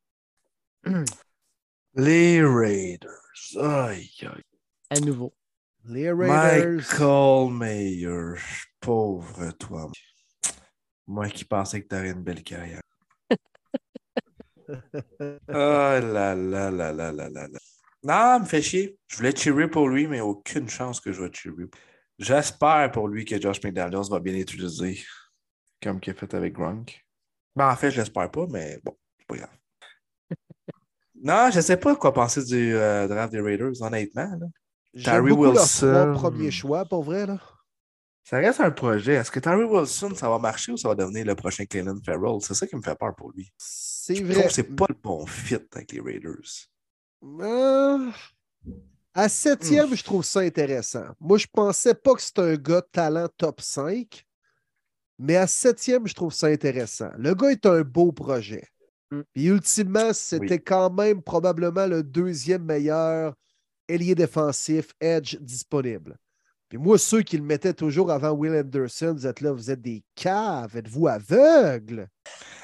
Les 1.99 2.45
Raiders. 2.45 3.09
Aïe, 3.59 4.11
aïe. 4.21 4.43
À 4.91 5.01
nouveau. 5.01 5.35
Les 5.87 6.13
Raiders. 6.13 6.77
Michael 6.77 7.53
Mayer. 7.55 8.35
Pauvre 8.81 9.51
toi. 9.53 9.91
Moi 11.07 11.31
qui 11.31 11.47
pensais 11.47 11.81
que 11.83 11.89
tu 11.89 11.95
aurais 11.95 12.11
une 12.11 12.23
belle 12.23 12.43
carrière. 12.43 12.83
oh 14.69 14.75
là 15.49 16.35
là 16.35 16.71
là 16.71 16.93
là 16.93 17.13
là 17.13 17.29
là 17.31 17.49
Non, 18.03 18.41
me 18.41 18.45
fait 18.45 18.61
chier. 18.61 18.99
Je 19.07 19.17
voulais 19.17 19.35
cheerer 19.35 19.71
pour 19.71 19.89
lui, 19.89 20.07
mais 20.07 20.21
aucune 20.21 20.69
chance 20.69 21.01
que 21.01 21.13
je 21.13 21.23
vais 21.23 21.31
cheerer. 21.33 21.65
J'espère 22.19 22.93
pour 22.93 23.09
lui 23.09 23.25
que 23.25 23.41
Josh 23.41 23.63
McDaniels 23.63 24.11
va 24.11 24.21
bien 24.21 24.35
utiliser 24.35 25.03
comme 25.83 25.99
qu'il 25.99 26.13
a 26.13 26.17
fait 26.17 26.35
avec 26.35 26.53
Gronk. 26.53 27.07
Ben, 27.55 27.71
en 27.71 27.77
fait, 27.77 27.91
je 27.91 28.01
l'espère 28.01 28.31
pas, 28.31 28.47
mais 28.51 28.81
bon, 28.85 28.95
c'est 29.19 29.27
pas 29.27 29.37
grave. 29.37 29.57
Non, 31.27 31.51
je 31.51 31.61
sais 31.61 31.77
pas 31.77 31.97
quoi 31.97 32.13
penser 32.13 32.45
du 32.45 32.77
euh, 32.77 33.09
draft 33.09 33.33
des 33.33 33.41
Raiders, 33.41 33.83
honnêtement. 33.83 34.31
Là. 34.39 35.03
Terry 35.03 35.33
Wilson. 35.33 36.13
premier 36.15 36.53
choix, 36.53 36.85
pour 36.85 37.03
vrai. 37.03 37.27
Là. 37.27 37.39
Ça 38.23 38.37
reste 38.39 38.61
un 38.61 38.71
projet. 38.71 39.15
Est-ce 39.15 39.33
que 39.33 39.41
Terry 39.41 39.65
Wilson, 39.65 40.15
ça 40.15 40.29
va 40.29 40.39
marcher 40.39 40.71
ou 40.71 40.77
ça 40.77 40.87
va 40.87 40.95
devenir 40.95 41.27
le 41.27 41.35
prochain 41.35 41.65
Clayton 41.65 41.99
Farrell? 42.05 42.41
C'est 42.43 42.55
ça 42.55 42.65
qui 42.69 42.77
me 42.77 42.81
fait 42.81 42.95
peur 42.95 43.13
pour 43.17 43.33
lui. 43.33 43.53
C'est 43.59 44.23
vrai. 44.23 44.27
Je 44.27 44.33
trouve 44.35 44.47
que 44.47 44.53
c'est 44.53 44.77
pas 44.77 44.87
le 44.89 44.95
bon 45.03 45.27
fit 45.27 45.59
avec 45.73 45.91
les 45.91 46.01
Raiders. 46.01 46.69
Euh, 47.25 48.11
à 49.13 49.29
septième, 49.29 49.97
je 49.97 50.05
trouve 50.05 50.25
ça 50.25 50.41
intéressant. 50.41 51.07
Moi, 51.19 51.39
je 51.39 51.49
pensais 51.53 51.95
pas 51.95 52.15
que 52.15 52.23
c'était 52.23 52.43
un 52.43 52.55
gars 52.55 52.83
de 52.83 52.89
talent 52.93 53.29
top 53.37 53.61
5, 53.61 54.25
mais 55.19 55.35
à 55.35 55.49
septième, 55.49 56.07
je 56.07 56.15
trouve 56.15 56.33
ça 56.33 56.47
intéressant. 56.47 57.11
Le 57.19 57.35
gars 57.35 57.51
est 57.51 57.67
un 57.67 57.83
beau 57.83 58.13
projet. 58.13 58.69
Hmm. 59.11 59.23
Puis 59.33 59.47
ultimement, 59.47 60.13
c'était 60.13 60.59
quand 60.59 60.91
même 60.91 61.23
probablement 61.23 61.87
le 61.87 62.03
deuxième 62.03 62.65
meilleur 62.65 63.35
ailier 63.89 64.15
défensif, 64.15 64.93
edge 65.01 65.37
disponible. 65.41 66.17
Puis 66.69 66.79
moi, 66.79 66.99
ceux 66.99 67.23
qui 67.23 67.37
le 67.37 67.45
mettaient 67.45 67.75
toujours 67.75 68.11
avant 68.11 68.33
Will 68.33 68.57
Anderson, 68.57 69.15
vous 69.17 69.27
êtes 69.27 69.41
là, 69.41 69.53
vous 69.53 69.71
êtes 69.71 69.81
des 69.81 70.03
caves, 70.17 70.77
êtes-vous 70.77 71.07
aveugles? 71.07 72.09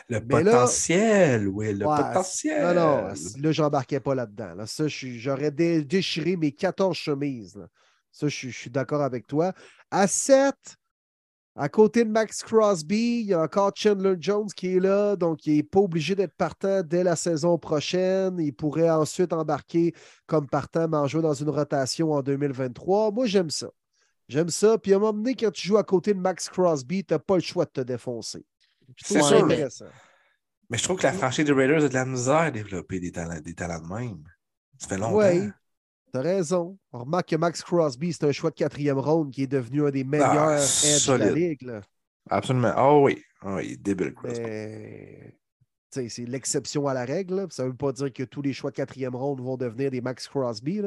Le 0.09 0.19
potentiel, 0.19 1.47
oui, 1.47 1.73
le 1.73 1.85
potentiel. 1.85 2.75
Non, 2.75 2.75
non, 2.75 3.15
là, 3.41 3.53
j'embarquais 3.53 4.01
pas 4.01 4.17
là-dedans. 4.17 4.55
Là. 4.55 4.67
Ça, 4.67 4.89
j'aurais 4.89 5.53
déchiré 5.53 6.37
mes 6.37 6.51
14 6.51 6.97
chemises. 6.97 7.65
Ça, 8.11 8.27
je, 8.27 8.49
suis 8.49 8.71
d'accord 8.71 9.03
avec 9.03 9.27
toi. 9.27 9.53
À 9.91 10.09
7, 10.09 10.55
à 11.55 11.69
côté 11.69 12.05
de 12.05 12.11
Max 12.11 12.43
Crosby, 12.43 13.21
il 13.21 13.27
y 13.27 13.35
a 13.35 13.43
encore 13.43 13.73
Chandler 13.75 14.15
Jones 14.19 14.49
qui 14.57 14.77
est 14.77 14.81
là, 14.81 15.17
donc 15.17 15.47
il 15.47 15.57
n'est 15.57 15.63
pas 15.63 15.81
obligé 15.81 16.15
d'être 16.15 16.35
partant 16.35 16.83
dès 16.83 17.05
la 17.05 17.15
saison 17.15 17.59
prochaine. 17.59 18.39
Il 18.39 18.55
pourrait 18.55 18.91
ensuite 18.91 19.35
embarquer 19.35 19.93
comme 20.27 20.47
partant, 20.47 20.89
mais 20.89 20.97
en 20.97 21.07
jouer 21.07 21.21
dans 21.21 21.35
une 21.35 21.51
rotation 21.51 22.13
en 22.13 22.23
2023. 22.23 23.11
Moi, 23.13 23.27
j'aime 23.27 23.51
ça. 23.51 23.69
J'aime 24.29 24.49
ça. 24.49 24.79
Puis 24.79 24.95
à 24.95 24.97
un 24.97 24.99
moment 25.01 25.13
donné, 25.13 25.35
quand 25.35 25.51
tu 25.51 25.69
joues 25.69 25.77
à 25.77 25.85
côté 25.85 26.15
de 26.15 26.21
Max 26.21 26.49
Crosby, 26.49 27.05
tu 27.05 27.13
n'as 27.13 27.19
pas 27.19 27.35
le 27.35 27.43
choix 27.43 27.67
de 27.67 27.71
te 27.71 27.81
défoncer. 27.83 28.47
C'est 28.97 29.21
intéressant. 29.21 29.85
Mais... 30.71 30.79
je 30.79 30.85
trouve 30.85 30.97
que 30.97 31.03
la 31.03 31.13
franchise 31.13 31.45
des 31.45 31.53
Raiders 31.53 31.85
a 31.85 31.89
de 31.89 31.95
la 31.95 32.07
misère 32.07 32.35
à 32.37 32.51
développer 32.51 32.99
des 32.99 33.13
talents, 33.13 33.41
des 33.41 33.55
talents 33.55 33.81
de 33.81 33.93
même. 33.93 34.25
Ça 34.79 34.89
fait 34.89 34.97
longtemps. 34.97 35.19
Oui, 35.19 35.51
T'as 36.13 36.21
raison. 36.21 36.79
On 36.93 37.01
remarque 37.01 37.31
que 37.31 37.37
Max 37.37 37.63
Crosby, 37.63 38.13
c'est 38.13 38.25
un 38.25 38.33
choix 38.33 38.51
de 38.51 38.55
quatrième 38.57 38.99
ronde 38.99 39.31
qui 39.31 39.45
est 39.45 39.47
devenu 39.47 39.87
un 39.87 39.91
des 39.91 40.05
meilleurs 40.05 40.29
ah, 40.29 40.57
edge 40.59 41.09
de 41.09 41.15
la 41.15 41.31
ligue. 41.31 41.81
Absolument. 42.29 42.75
Oh 42.77 43.01
oui. 43.05 43.23
Oh, 43.45 43.59
il 43.59 43.73
est 43.73 43.77
débile, 43.77 44.15
C'est 45.91 46.27
l'exception 46.27 46.87
à 46.87 46.93
la 46.93 47.07
règle. 47.07 47.47
Ça 47.51 47.65
ne 47.65 47.71
veut 47.71 47.77
pas 47.77 47.93
dire 47.93 48.13
que 48.13 48.25
tous 48.25 48.43
les 48.43 48.53
choix 48.53 48.71
de 48.71 48.77
quatrième 48.77 49.17
ronde 49.17 49.41
vont 49.41 49.57
devenir 49.57 49.91
des 49.91 50.03
Max 50.03 50.29
Crosby. 50.29 50.83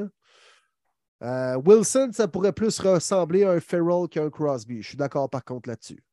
Euh, 1.23 1.55
Wilson, 1.65 2.09
ça 2.13 2.27
pourrait 2.27 2.53
plus 2.53 2.79
ressembler 2.79 3.45
à 3.45 3.51
un 3.51 3.59
Farrell 3.59 4.07
qu'un 4.07 4.29
Crosby. 4.29 4.83
Je 4.83 4.89
suis 4.89 4.97
d'accord 4.97 5.29
par 5.29 5.43
contre 5.43 5.69
là-dessus. 5.69 6.03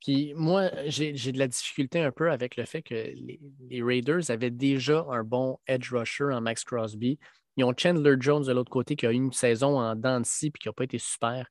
Puis 0.00 0.32
moi, 0.34 0.70
j'ai 0.86 1.12
de 1.12 1.38
la 1.38 1.48
difficulté 1.48 2.00
un 2.00 2.12
peu 2.12 2.30
avec 2.30 2.56
le 2.56 2.64
fait 2.64 2.82
que 2.82 2.94
les, 2.94 3.40
les, 3.68 3.82
Raiders 3.82 4.30
avaient 4.30 4.50
déjà 4.50 5.04
un 5.10 5.24
bon 5.24 5.58
edge 5.66 5.92
rusher 5.92 6.32
en 6.32 6.42
Max 6.42 6.62
Crosby. 6.62 7.18
Ils 7.56 7.64
ont 7.64 7.74
Chandler 7.76 8.16
Jones 8.18 8.44
de 8.44 8.52
l'autre 8.52 8.70
côté 8.70 8.96
qui 8.96 9.06
a 9.06 9.12
eu 9.12 9.16
une 9.16 9.32
saison 9.32 9.78
en 9.78 9.94
dents 9.94 10.20
de 10.20 10.26
scie 10.26 10.46
et 10.46 10.58
qui 10.58 10.68
n'a 10.68 10.72
pas 10.72 10.84
été 10.84 10.98
super. 10.98 11.46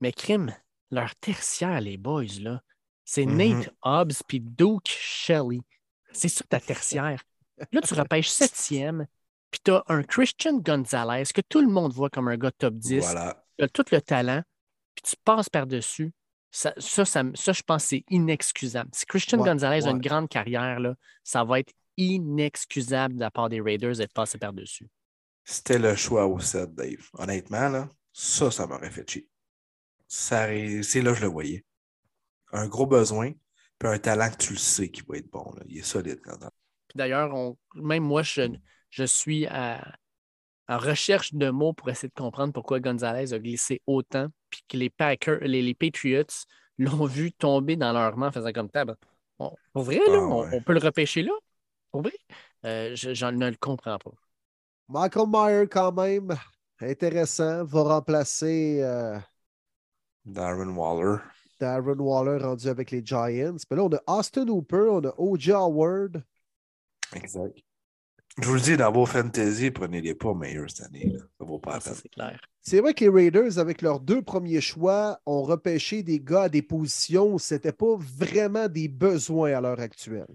Mais 0.00 0.12
crime, 0.12 0.54
leur 0.90 1.14
tertiaire, 1.16 1.80
les 1.80 1.96
boys, 1.96 2.24
là, 2.40 2.62
c'est 3.04 3.24
mm-hmm. 3.24 3.58
Nate 3.58 3.74
Hobbs 3.82 4.22
puis 4.26 4.40
Duke 4.40 4.88
Shelley. 4.88 5.60
C'est 6.12 6.28
ça 6.28 6.44
ta 6.48 6.60
tertiaire. 6.60 7.22
Là, 7.72 7.80
tu 7.80 7.94
repêches 7.94 8.28
septième, 8.30 9.06
puis 9.50 9.60
tu 9.64 9.72
as 9.72 9.84
un 9.88 10.02
Christian 10.02 10.58
Gonzalez 10.58 11.24
que 11.34 11.42
tout 11.42 11.60
le 11.60 11.68
monde 11.68 11.92
voit 11.92 12.10
comme 12.10 12.28
un 12.28 12.36
gars 12.36 12.50
top 12.50 12.74
10. 12.74 13.00
Voilà. 13.00 13.44
Tu 13.58 13.64
as 13.64 13.68
tout 13.68 13.84
le 13.92 14.00
talent, 14.00 14.42
puis 14.94 15.10
tu 15.10 15.16
passes 15.24 15.48
par-dessus. 15.48 16.12
Ça, 16.50 16.72
ça, 16.76 17.04
ça, 17.04 17.52
je 17.52 17.62
pense, 17.62 17.84
c'est 17.84 18.04
inexcusable. 18.08 18.88
Si 18.92 19.06
Christian 19.06 19.38
Gonzalez 19.38 19.86
a 19.86 19.90
une 19.90 20.00
grande 20.00 20.28
carrière, 20.28 20.78
là, 20.78 20.94
ça 21.24 21.42
va 21.42 21.58
être 21.58 21.72
inexcusable 21.96 23.16
de 23.16 23.20
la 23.20 23.30
part 23.30 23.48
des 23.48 23.60
Raiders 23.60 23.96
d'être 23.96 24.12
passé 24.12 24.38
par-dessus. 24.38 24.88
C'était 25.44 25.78
le 25.78 25.94
choix 25.94 26.26
au 26.26 26.40
7, 26.40 26.74
Dave. 26.74 27.08
Honnêtement, 27.14 27.68
là, 27.68 27.88
ça, 28.12 28.50
ça 28.50 28.66
m'aurait 28.66 28.90
fait 28.90 29.08
chier. 29.08 29.28
C'est 30.06 31.02
là 31.02 31.12
que 31.12 31.18
je 31.18 31.22
le 31.22 31.28
voyais. 31.28 31.64
Un 32.52 32.66
gros 32.66 32.86
besoin, 32.86 33.32
puis 33.78 33.88
un 33.88 33.98
talent 33.98 34.30
que 34.30 34.36
tu 34.36 34.52
le 34.52 34.58
sais 34.58 34.88
qui 34.88 35.02
va 35.02 35.16
être 35.16 35.30
bon. 35.30 35.52
Là. 35.56 35.62
Il 35.66 35.78
est 35.78 35.82
solide. 35.82 36.20
D'ailleurs, 36.94 37.56
même 37.74 38.04
moi, 38.04 38.22
je, 38.22 38.56
je 38.90 39.04
suis 39.04 39.46
en 39.48 40.78
recherche 40.78 41.34
de 41.34 41.50
mots 41.50 41.72
pour 41.72 41.90
essayer 41.90 42.08
de 42.08 42.14
comprendre 42.14 42.52
pourquoi 42.52 42.80
Gonzalez 42.80 43.32
a 43.32 43.38
glissé 43.38 43.82
autant, 43.86 44.28
puis 44.50 44.62
que 44.68 44.76
les 44.76 44.90
Packers, 44.90 45.40
les, 45.42 45.74
Patriots 45.74 46.24
l'ont 46.78 47.06
vu 47.06 47.32
tomber 47.32 47.76
dans 47.76 47.92
leur 47.92 48.16
main 48.16 48.28
en 48.28 48.32
faisant 48.32 48.52
comme 48.52 48.70
table. 48.70 48.96
pour 49.38 49.82
vrai, 49.82 49.96
là, 49.96 50.18
ah 50.20 50.48
on, 50.52 50.62
peut 50.62 50.72
le 50.72 50.80
repêcher 50.80 51.22
là? 51.22 51.32
Pour 51.90 52.02
vrai? 52.02 52.14
Euh, 52.64 52.94
je, 52.94 53.26
ne 53.26 53.50
le 53.50 53.56
comprends 53.56 53.98
pas. 53.98 54.10
Michael 54.88 55.26
Meyer, 55.28 55.66
quand 55.66 55.92
même, 55.92 56.36
intéressant, 56.80 57.64
va 57.64 57.82
remplacer 57.82 58.80
euh, 58.82 59.18
Darren 60.24 60.74
Waller. 60.76 61.18
Darren 61.60 61.98
Waller 61.98 62.42
rendu 62.42 62.68
avec 62.68 62.90
les 62.90 63.04
Giants. 63.04 63.56
Mais 63.70 63.76
là, 63.76 63.84
on 63.84 63.92
a 63.92 64.02
Austin 64.06 64.48
Hooper, 64.48 64.88
on 64.90 65.04
a 65.04 65.14
O.J. 65.16 65.52
Howard. 65.52 66.22
Exact. 67.14 67.56
Je 68.42 68.48
vous 68.48 68.54
le 68.54 68.60
dis, 68.60 68.76
dans 68.76 68.90
vos 68.90 69.06
fantasy, 69.06 69.70
prenez-les 69.70 70.16
pas 70.16 70.34
meilleurs 70.34 70.68
cette 70.68 70.86
année. 70.86 71.14
Ça 71.38 71.44
vaut 71.44 71.60
pas 71.60 71.74
la 71.74 71.80
C'est 71.80 72.08
clair. 72.08 72.40
C'est 72.60 72.80
vrai 72.80 72.92
que 72.92 73.04
les 73.04 73.10
Raiders, 73.10 73.58
avec 73.58 73.80
leurs 73.80 74.00
deux 74.00 74.22
premiers 74.22 74.60
choix, 74.60 75.20
ont 75.24 75.42
repêché 75.42 76.02
des 76.02 76.18
gars 76.18 76.42
à 76.42 76.48
des 76.48 76.62
positions 76.62 77.32
où 77.32 77.38
ce 77.38 77.54
n'était 77.54 77.72
pas 77.72 77.94
vraiment 77.96 78.66
des 78.68 78.88
besoins 78.88 79.52
à 79.52 79.60
l'heure 79.60 79.78
actuelle. 79.78 80.26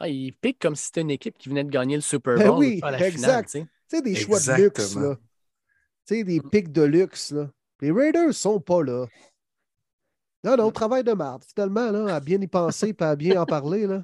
Ah, 0.00 0.08
ils 0.08 0.32
piquent 0.32 0.60
comme 0.60 0.74
si 0.74 0.86
c'était 0.86 1.02
une 1.02 1.10
équipe 1.10 1.36
qui 1.36 1.50
venait 1.50 1.64
de 1.64 1.70
gagner 1.70 1.96
le 1.96 2.00
Super 2.00 2.38
ben 2.38 2.48
Bowl. 2.48 2.58
oui, 2.58 2.80
à 2.82 2.90
la 2.90 3.06
exact. 3.06 3.50
Finale, 3.50 3.68
tu 3.92 3.98
sais, 3.98 4.02
des 4.02 4.14
choix 4.14 4.40
de 4.40 4.62
luxe, 4.62 4.96
là. 4.96 5.16
Tu 6.06 6.16
sais, 6.16 6.24
des 6.24 6.40
mm. 6.40 6.48
pics 6.48 6.72
de 6.72 6.82
luxe, 6.82 7.32
là. 7.32 7.50
Les 7.80 7.90
Raiders 7.90 8.32
sont 8.32 8.58
pas 8.58 8.82
là. 8.82 9.06
Non, 10.44 10.56
non, 10.56 10.70
mm. 10.70 10.72
travail 10.72 11.04
de 11.04 11.12
marde, 11.12 11.44
finalement, 11.44 11.90
là, 11.90 12.14
à 12.14 12.20
bien 12.20 12.40
y 12.40 12.46
penser 12.46 12.96
et 12.98 13.02
à 13.02 13.16
bien 13.16 13.38
en 13.40 13.46
parler, 13.46 13.86
là. 13.86 14.02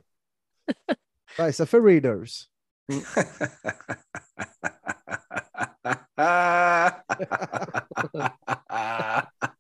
Ouais, 1.39 1.53
ça 1.53 1.67
fait 1.67 1.79
Raiders. 1.79 2.49
Mm. 2.89 2.99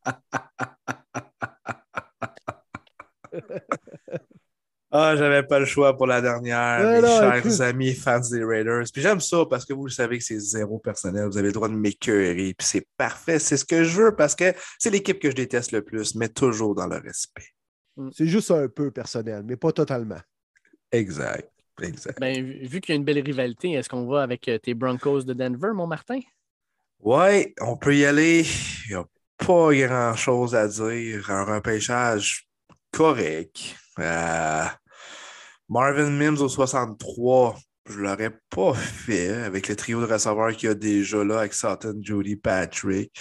Ah! 4.91 5.15
J'avais 5.17 5.43
pas 5.43 5.59
le 5.59 5.67
choix 5.67 5.97
pour 5.97 6.07
la 6.07 6.21
dernière, 6.21 6.81
mes 6.81 7.01
non, 7.01 7.19
chers 7.19 7.37
écoute. 7.37 7.61
amis 7.61 7.95
fans 7.95 8.21
des 8.21 8.45
Raiders. 8.45 8.85
Puis 8.93 9.03
j'aime 9.03 9.21
ça 9.21 9.45
parce 9.49 9.65
que 9.65 9.75
vous 9.75 9.87
le 9.87 9.93
savez 9.93 10.19
que 10.19 10.25
c'est 10.25 10.39
zéro 10.39 10.79
personnel. 10.79 11.27
Vous 11.27 11.39
avez 11.39 11.49
le 11.49 11.53
droit 11.53 11.69
de 11.69 11.75
m'écœurer. 11.75 12.55
Puis 12.57 12.67
c'est 12.67 12.87
parfait. 12.97 13.39
C'est 13.39 13.57
ce 13.57 13.65
que 13.65 13.85
je 13.85 14.03
veux 14.03 14.17
parce 14.17 14.35
que 14.35 14.53
c'est 14.79 14.91
l'équipe 14.91 15.19
que 15.19 15.31
je 15.31 15.37
déteste 15.37 15.73
le 15.73 15.83
plus, 15.83 16.15
mais 16.15 16.29
toujours 16.29 16.75
dans 16.75 16.87
le 16.87 16.97
respect. 16.97 17.49
C'est 18.13 18.27
juste 18.27 18.51
un 18.51 18.69
peu 18.69 18.91
personnel, 18.91 19.43
mais 19.45 19.57
pas 19.57 19.73
totalement. 19.73 20.21
Exact. 20.93 21.51
Exact. 21.83 22.19
Ben, 22.19 22.45
vu 22.45 22.81
qu'il 22.81 22.93
y 22.95 22.97
a 22.97 22.97
une 22.97 23.05
belle 23.05 23.21
rivalité, 23.21 23.73
est-ce 23.73 23.89
qu'on 23.89 24.07
va 24.07 24.23
avec 24.23 24.49
euh, 24.49 24.59
tes 24.59 24.75
Broncos 24.75 25.23
de 25.23 25.33
Denver, 25.33 25.71
mon 25.75 25.87
Martin? 25.87 26.21
Ouais, 27.01 27.55
on 27.61 27.77
peut 27.77 27.95
y 27.95 28.05
aller. 28.05 28.45
Il 28.87 28.91
n'y 28.91 28.95
a 28.97 29.05
pas 29.37 29.73
grand-chose 29.73 30.55
à 30.55 30.67
dire. 30.67 31.31
Un 31.31 31.45
repêchage 31.45 32.49
correct. 32.93 33.77
Euh, 33.99 34.65
Marvin 35.69 36.11
Mims 36.11 36.41
au 36.41 36.49
63, 36.49 37.57
je 37.89 37.99
ne 37.99 38.03
l'aurais 38.03 38.39
pas 38.51 38.75
fait 38.75 39.29
avec 39.29 39.69
le 39.69 39.77
trio 39.77 40.01
de 40.01 40.13
receveurs 40.13 40.55
qu'il 40.57 40.69
y 40.69 40.73
a 40.73 40.75
déjà 40.75 41.25
là 41.25 41.41
avec 41.41 41.55
Sutton, 41.55 41.99
Jody, 42.01 42.37
Patrick. 42.37 43.13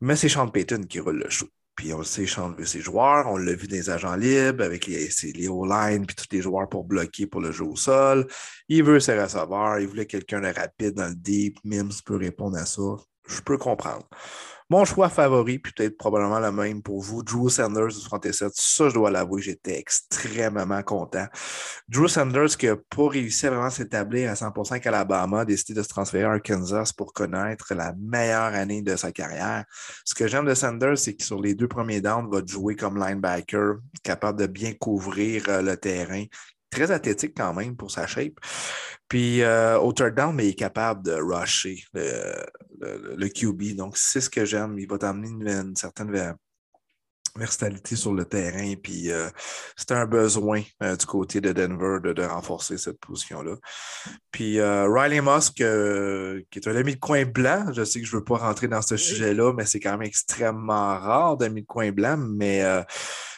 Mais 0.00 0.16
c'est 0.16 0.28
Sean 0.28 0.48
Payton 0.48 0.82
qui 0.88 1.00
roule 1.00 1.18
le 1.18 1.30
show. 1.30 1.46
Puis 1.76 1.92
on 1.92 1.98
le 1.98 2.04
sait, 2.04 2.26
Sean 2.26 2.52
veut 2.52 2.64
ses 2.64 2.80
joueurs. 2.80 3.26
On 3.26 3.36
l'a 3.36 3.52
vu 3.52 3.66
dans 3.68 3.76
les 3.76 3.90
agents 3.90 4.16
libres 4.16 4.64
avec 4.64 4.86
les, 4.86 5.08
les 5.34 5.48
O-line 5.48 6.06
puis 6.06 6.16
tous 6.16 6.26
les 6.32 6.40
joueurs 6.40 6.68
pour 6.68 6.84
bloquer 6.84 7.26
pour 7.26 7.40
le 7.40 7.52
jeu 7.52 7.64
au 7.64 7.76
sol. 7.76 8.26
Il 8.68 8.82
veut 8.82 8.98
ses 8.98 9.20
receveurs. 9.20 9.78
Il 9.78 9.86
voulait 9.86 10.06
quelqu'un 10.06 10.40
de 10.40 10.48
rapide 10.48 10.94
dans 10.94 11.08
le 11.08 11.14
deep. 11.14 11.58
Mims 11.64 12.00
peut 12.04 12.16
répondre 12.16 12.56
à 12.56 12.64
ça. 12.64 12.82
Je 13.28 13.40
peux 13.40 13.58
comprendre. 13.58 14.08
Mon 14.68 14.84
choix 14.84 15.08
favori, 15.08 15.60
peut-être 15.60 15.96
probablement 15.96 16.40
le 16.40 16.50
même 16.50 16.82
pour 16.82 17.00
vous, 17.00 17.22
Drew 17.22 17.48
Sanders 17.48 17.86
du 17.86 18.00
37. 18.02 18.50
Ça, 18.52 18.88
je 18.88 18.94
dois 18.94 19.12
l'avouer, 19.12 19.40
j'étais 19.40 19.78
extrêmement 19.78 20.82
content. 20.82 21.26
Drew 21.88 22.08
Sanders 22.08 22.56
qui 22.56 22.66
n'a 22.66 22.74
pas 22.74 23.08
réussi 23.08 23.46
à 23.46 23.50
vraiment 23.50 23.70
s'établir 23.70 24.28
à 24.28 24.34
100% 24.34 24.72
avec 24.72 24.86
Alabama, 24.88 25.42
a 25.42 25.44
décidé 25.44 25.74
de 25.74 25.82
se 25.84 25.88
transférer 25.88 26.24
à 26.24 26.32
Arkansas 26.32 26.92
pour 26.96 27.12
connaître 27.12 27.74
la 27.74 27.94
meilleure 27.96 28.54
année 28.54 28.82
de 28.82 28.96
sa 28.96 29.12
carrière. 29.12 29.64
Ce 30.04 30.16
que 30.16 30.26
j'aime 30.26 30.46
de 30.46 30.54
Sanders, 30.54 30.98
c'est 30.98 31.14
que 31.14 31.22
sur 31.22 31.40
les 31.40 31.54
deux 31.54 31.68
premiers 31.68 32.00
downs, 32.00 32.28
va 32.28 32.40
jouer 32.44 32.74
comme 32.74 32.98
linebacker, 32.98 33.76
capable 34.02 34.40
de 34.40 34.46
bien 34.46 34.72
couvrir 34.72 35.44
euh, 35.48 35.62
le 35.62 35.76
terrain. 35.76 36.24
Très 36.70 36.90
athlétique 36.90 37.34
quand 37.36 37.54
même 37.54 37.76
pour 37.76 37.90
sa 37.90 38.06
shape. 38.06 38.34
Puis 39.08 39.42
euh, 39.42 39.78
au 39.78 39.92
third 39.92 40.14
down, 40.14 40.34
mais 40.34 40.46
il 40.46 40.50
est 40.50 40.54
capable 40.54 41.02
de 41.04 41.12
rusher 41.12 41.82
le, 41.94 42.44
le- 42.80 43.14
le 43.16 43.28
QB. 43.28 43.76
Donc, 43.76 43.96
c'est 43.96 44.20
ce 44.20 44.28
que 44.28 44.44
j'aime. 44.44 44.78
Il 44.78 44.88
va 44.88 44.98
t'amener 44.98 45.28
une, 45.28 45.46
une 45.48 45.76
certaine 45.76 46.10
ver- 46.10 46.34
versatilité 47.36 47.96
sur 47.96 48.12
le 48.14 48.24
terrain. 48.24 48.74
Puis 48.82 49.10
euh, 49.12 49.28
c'est 49.76 49.92
un 49.92 50.06
besoin 50.06 50.62
euh, 50.82 50.96
du 50.96 51.06
côté 51.06 51.40
de 51.40 51.52
Denver 51.52 51.98
de, 52.02 52.12
de 52.12 52.22
renforcer 52.24 52.78
cette 52.78 52.98
position-là. 52.98 53.54
Puis 54.32 54.60
Riley 54.60 55.20
Musk, 55.20 55.60
euh, 55.60 56.42
qui 56.50 56.58
est 56.58 56.68
un 56.68 56.74
ami 56.76 56.94
de 56.96 57.00
coin 57.00 57.24
blanc, 57.24 57.72
je 57.72 57.84
sais 57.84 58.00
que 58.00 58.06
je 58.06 58.12
ne 58.14 58.18
veux 58.20 58.24
pas 58.24 58.38
rentrer 58.38 58.68
dans 58.68 58.82
ce 58.82 58.96
sujet-là, 58.96 59.52
mais 59.52 59.66
c'est 59.66 59.80
quand 59.80 59.92
même 59.92 60.02
extrêmement 60.02 60.98
rare 60.98 61.36
d'amis 61.36 61.62
de 61.62 61.66
coin 61.66 61.92
blanc. 61.92 62.16
Mais 62.16 62.62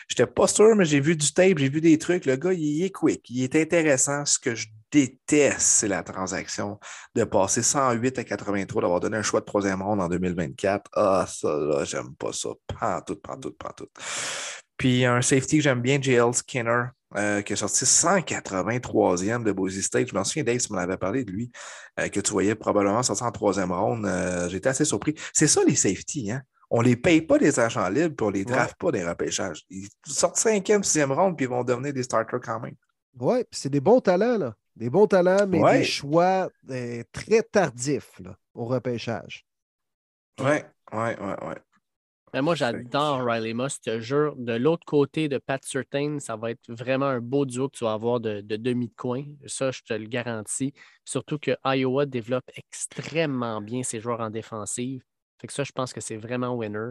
je 0.08 0.14
n'étais 0.14 0.26
pas 0.26 0.46
sûr, 0.46 0.74
mais 0.74 0.84
j'ai 0.84 1.00
vu 1.00 1.16
du 1.16 1.32
tape, 1.32 1.58
j'ai 1.58 1.68
vu 1.68 1.80
des 1.80 1.98
trucs. 1.98 2.24
Le 2.24 2.36
gars, 2.36 2.52
il 2.52 2.82
est 2.82 2.90
quick, 2.90 3.28
il 3.28 3.44
est 3.44 3.56
intéressant. 3.56 4.24
Ce 4.24 4.38
que 4.38 4.54
je 4.54 4.66
déteste, 4.90 5.60
c'est 5.60 5.88
la 5.88 6.02
transaction 6.02 6.78
de 7.14 7.24
passer 7.24 7.62
108 7.62 8.18
à 8.18 8.24
83, 8.24 8.82
d'avoir 8.82 9.00
donné 9.00 9.18
un 9.18 9.22
choix 9.22 9.40
de 9.40 9.44
troisième 9.44 9.82
ronde 9.82 10.00
en 10.00 10.08
2024. 10.08 10.90
Ah, 10.94 11.26
ça, 11.28 11.48
là, 11.48 11.84
j'aime 11.84 12.14
pas 12.16 12.32
ça. 12.32 12.50
Pantoute, 12.66 13.20
pantoute, 13.22 13.58
pantoute. 13.58 13.90
Puis 14.78 15.04
un 15.04 15.20
safety 15.20 15.58
que 15.58 15.64
j'aime 15.64 15.82
bien, 15.82 16.00
JL 16.00 16.32
Skinner, 16.32 16.84
euh, 17.16 17.42
qui 17.42 17.52
a 17.52 17.56
sorti 17.56 17.84
183e 17.84 19.42
de 19.42 19.52
Boise 19.52 19.80
State. 19.80 20.08
Je 20.08 20.14
m'en 20.14 20.24
souviens, 20.24 20.44
Dave, 20.44 20.58
tu 20.58 20.72
m'en 20.72 20.78
avais 20.78 20.96
parlé 20.96 21.24
de 21.24 21.30
lui, 21.30 21.50
euh, 21.98 22.08
que 22.08 22.20
tu 22.20 22.32
voyais 22.32 22.54
probablement 22.54 23.02
sortir 23.02 23.26
en 23.26 23.32
troisième 23.32 23.72
ronde. 23.72 24.06
Euh, 24.06 24.48
J'étais 24.48 24.68
assez 24.68 24.84
surpris. 24.84 25.14
C'est 25.34 25.48
ça, 25.48 25.62
les 25.66 25.74
safeties, 25.74 26.30
hein? 26.30 26.42
On 26.70 26.80
les 26.82 26.96
paye 26.96 27.22
pas 27.22 27.38
des 27.38 27.58
agents 27.58 27.88
libres, 27.88 28.14
puis 28.14 28.26
on 28.26 28.30
les 28.30 28.44
draft 28.44 28.76
pas 28.78 28.92
des 28.92 29.02
repêchages. 29.04 29.64
Ils 29.70 29.88
sortent 30.06 30.36
cinquième, 30.36 30.84
sixième 30.84 31.12
ronde, 31.12 31.36
puis 31.36 31.46
ils 31.46 31.48
vont 31.48 31.64
devenir 31.64 31.92
des 31.94 32.02
starters 32.02 32.40
quand 32.40 32.60
même. 32.60 32.74
Oui, 33.18 33.38
puis 33.44 33.58
c'est 33.60 33.70
des 33.70 33.80
bons 33.80 34.00
talents, 34.00 34.36
là. 34.36 34.54
Des 34.76 34.90
bons 34.90 35.06
talents, 35.06 35.46
mais 35.48 35.60
Ouais. 35.60 35.78
des 35.78 35.84
choix 35.84 36.48
euh, 36.70 37.02
très 37.10 37.42
tardifs 37.42 38.12
là, 38.20 38.36
au 38.54 38.66
repêchage. 38.66 39.44
Ouais, 40.40 40.64
ouais, 40.92 41.18
ouais, 41.18 41.46
ouais. 41.46 41.56
Ben, 42.32 42.42
moi, 42.42 42.54
j'adore 42.54 43.24
Riley 43.24 43.54
Moss. 43.54 43.78
Je 43.84 43.90
te 43.90 44.00
jure, 44.00 44.36
de 44.36 44.52
l'autre 44.52 44.84
côté 44.84 45.28
de 45.28 45.38
Pat 45.38 45.64
Surtain, 45.64 46.18
ça 46.20 46.36
va 46.36 46.50
être 46.50 46.70
vraiment 46.70 47.06
un 47.06 47.20
beau 47.20 47.46
duo 47.46 47.70
que 47.70 47.78
tu 47.78 47.84
vas 47.84 47.94
avoir 47.94 48.20
de, 48.20 48.42
de 48.42 48.56
demi 48.56 48.88
de 48.88 48.94
coin. 48.94 49.24
Ça, 49.46 49.70
je 49.70 49.80
te 49.80 49.94
le 49.94 50.06
garantis. 50.06 50.74
Surtout 51.06 51.38
que 51.38 51.52
Iowa 51.64 52.04
développe 52.04 52.44
extrêmement 52.54 53.62
bien 53.62 53.82
ses 53.82 53.98
joueurs 54.00 54.20
en 54.20 54.28
défensive. 54.30 55.02
Fait 55.40 55.46
que 55.46 55.52
ça, 55.52 55.64
je 55.64 55.72
pense 55.72 55.92
que 55.92 56.00
c'est 56.00 56.16
vraiment 56.16 56.54
winner. 56.54 56.90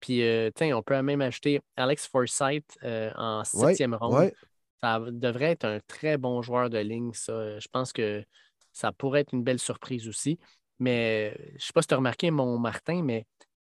Puis, 0.00 0.22
euh, 0.22 0.50
tiens, 0.54 0.76
on 0.76 0.82
peut 0.82 1.00
même 1.02 1.20
ajouter 1.20 1.60
Alex 1.76 2.06
Forsythe 2.06 2.78
euh, 2.84 3.10
en 3.16 3.40
Ouais, 3.40 3.44
septième 3.44 3.94
ronde. 3.94 4.14
ouais. 4.14 4.34
Ça 4.82 4.98
devrait 5.10 5.50
être 5.52 5.66
un 5.66 5.78
très 5.86 6.16
bon 6.16 6.40
joueur 6.40 6.70
de 6.70 6.78
ligne, 6.78 7.12
ça. 7.12 7.58
Je 7.58 7.68
pense 7.68 7.92
que 7.92 8.24
ça 8.72 8.92
pourrait 8.92 9.20
être 9.20 9.34
une 9.34 9.42
belle 9.42 9.58
surprise 9.58 10.08
aussi. 10.08 10.38
Mais 10.78 11.36
je 11.50 11.54
ne 11.54 11.58
sais 11.58 11.72
pas 11.74 11.82
si 11.82 11.88
tu 11.88 11.94
as 11.94 11.98
remarqué, 11.98 12.30
mon 12.30 12.58
Martin, 12.58 13.02
mais 13.02 13.26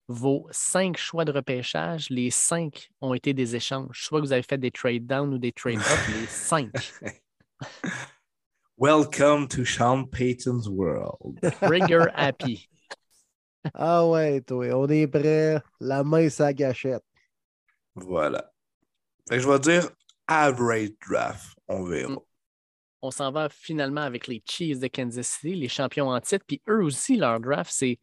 vos 0.08 0.46
cinq 0.50 0.96
choix 0.96 1.26
de 1.26 1.32
repêchage, 1.32 2.08
les 2.08 2.30
cinq 2.30 2.88
ont 3.02 3.12
été 3.12 3.34
des 3.34 3.54
échanges. 3.56 4.02
Soit 4.04 4.20
que 4.20 4.26
vous 4.26 4.32
avez 4.32 4.42
fait 4.42 4.56
des 4.56 4.70
trade 4.70 5.06
down 5.06 5.34
ou 5.34 5.38
des 5.38 5.52
trade 5.52 5.76
up, 5.80 5.98
les 6.08 6.26
cinq. 6.28 6.72
Welcome 8.78 9.48
to 9.48 9.64
Sean 9.64 10.06
Payton's 10.06 10.68
world. 10.68 11.38
Trigger 11.60 12.10
happy. 12.14 12.68
Ah 13.74 14.06
ouais, 14.06 14.40
toi, 14.40 14.66
on 14.74 14.88
est 14.88 15.06
prêt. 15.06 15.60
La 15.80 16.04
main, 16.04 16.28
ça 16.28 16.52
gâchette. 16.52 17.04
Voilà. 17.94 18.52
Fait 19.28 19.36
que 19.36 19.42
je 19.42 19.48
vais 19.48 19.58
dire 19.58 19.90
average 20.26 20.90
draft. 21.06 21.56
On 21.68 21.84
verra. 21.84 22.12
Mm. 22.12 22.18
On 23.02 23.10
s'en 23.10 23.32
va 23.32 23.48
finalement 23.48 24.02
avec 24.02 24.28
les 24.28 24.42
Chiefs 24.46 24.78
de 24.78 24.86
Kansas 24.86 25.26
City, 25.26 25.56
les 25.56 25.68
champions 25.68 26.08
en 26.08 26.20
titre. 26.20 26.44
Puis 26.46 26.62
eux 26.68 26.84
aussi, 26.84 27.16
leur 27.16 27.40
draft, 27.40 27.72
c'est. 27.72 27.98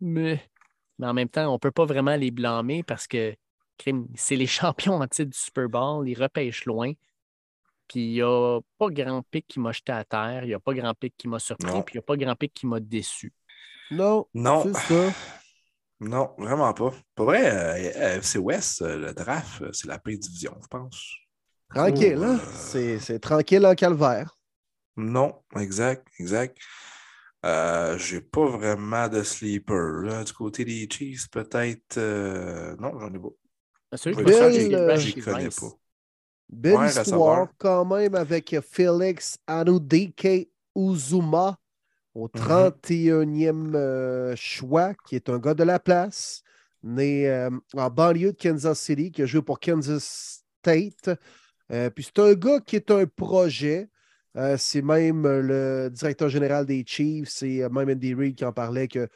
Mais 0.00 0.42
mais 0.98 1.06
en 1.06 1.14
même 1.14 1.28
temps, 1.28 1.48
on 1.50 1.54
ne 1.54 1.58
peut 1.58 1.70
pas 1.70 1.84
vraiment 1.84 2.16
les 2.16 2.30
blâmer 2.30 2.82
parce 2.82 3.06
que 3.06 3.34
c'est 4.14 4.36
les 4.36 4.46
champions 4.46 4.94
en 4.94 5.06
titre 5.06 5.30
du 5.30 5.38
Super 5.38 5.68
Bowl. 5.68 6.08
Ils 6.08 6.20
repêchent 6.20 6.64
loin. 6.64 6.92
Puis 7.88 8.00
il 8.00 8.12
n'y 8.12 8.22
a 8.22 8.60
pas 8.78 8.88
grand 8.88 9.22
pic 9.30 9.46
qui 9.46 9.60
m'a 9.60 9.72
jeté 9.72 9.92
à 9.92 10.04
terre. 10.04 10.44
Il 10.44 10.48
n'y 10.48 10.54
a 10.54 10.60
pas 10.60 10.72
grand 10.72 10.94
pic 10.94 11.14
qui 11.16 11.28
m'a 11.28 11.38
surpris. 11.38 11.82
Puis 11.82 11.94
il 11.94 11.96
n'y 11.96 11.98
a 11.98 12.02
pas 12.02 12.16
grand 12.16 12.34
pic 12.34 12.54
qui 12.54 12.66
m'a 12.66 12.80
déçu. 12.80 13.32
Non, 13.90 14.28
Non. 14.34 14.62
c'est 14.62 14.74
ça. 14.74 15.14
Non, 16.00 16.34
vraiment 16.38 16.72
pas. 16.74 16.92
Pour 17.14 17.26
vrai, 17.26 17.50
euh, 17.50 18.18
FC 18.20 18.38
West, 18.38 18.82
euh, 18.82 18.96
le 18.98 19.14
draft, 19.14 19.62
euh, 19.62 19.72
c'est 19.72 19.88
la 19.88 19.98
pire 19.98 20.18
division, 20.18 20.56
je 20.62 20.66
pense. 20.68 21.14
Tranquille, 21.74 22.16
Oh, 22.18 22.24
hein? 22.24 22.40
euh, 22.74 22.98
C'est 22.98 23.18
tranquille 23.20 23.66
en 23.66 23.74
calvaire. 23.74 24.38
Non, 24.96 25.42
exact, 25.56 26.06
exact. 26.20 26.58
Euh, 27.44 27.98
j'ai 27.98 28.20
pas 28.20 28.46
vraiment 28.46 29.08
de 29.08 29.22
sleeper. 29.22 30.02
là. 30.02 30.24
Du 30.24 30.32
côté 30.32 30.64
des 30.64 30.88
Chiefs, 30.90 31.28
peut-être. 31.30 31.98
euh, 31.98 32.76
Non, 32.78 32.98
j'en 33.00 33.12
ai 33.12 33.18
pas. 33.18 33.28
Celui 33.96 34.32
ça, 34.32 34.50
je- 34.50 34.58
Rashid 34.86 35.14
j'y 35.16 35.22
connais 35.22 35.50
pas. 35.50 35.72
Belle 36.48 36.80
Ouais, 36.80 36.88
histoire 36.88 37.48
quand 37.58 37.84
même 37.84 38.14
avec 38.14 38.56
Félix 38.60 39.38
Anudike 39.46 40.50
Uzuma 40.76 41.58
au 42.14 42.28
Mhm. 42.34 42.40
31e 42.40 43.74
euh, 43.74 44.34
choix, 44.36 44.94
qui 45.06 45.16
est 45.16 45.28
un 45.28 45.38
gars 45.38 45.54
de 45.54 45.64
la 45.64 45.78
place, 45.80 46.42
né 46.82 47.28
euh, 47.28 47.50
en 47.74 47.90
banlieue 47.90 48.32
de 48.32 48.36
Kansas 48.38 48.78
City, 48.80 49.10
qui 49.12 49.22
a 49.22 49.26
joué 49.26 49.42
pour 49.42 49.60
Kansas 49.60 50.44
State. 50.60 51.10
Euh, 51.72 51.90
puis 51.90 52.04
c'est 52.04 52.18
un 52.20 52.34
gars 52.34 52.60
qui 52.60 52.76
est 52.76 52.90
un 52.90 53.06
projet. 53.06 53.88
C'est 54.58 54.82
même 54.82 55.22
le 55.22 55.90
directeur 55.92 56.28
général 56.28 56.66
des 56.66 56.82
Chiefs, 56.84 57.28
c'est 57.28 57.68
même 57.70 57.88
Andy 57.88 58.14
Reid 58.14 58.34
qui 58.34 58.44
en 58.44 58.52
parlait 58.52 58.88
que 58.88 59.08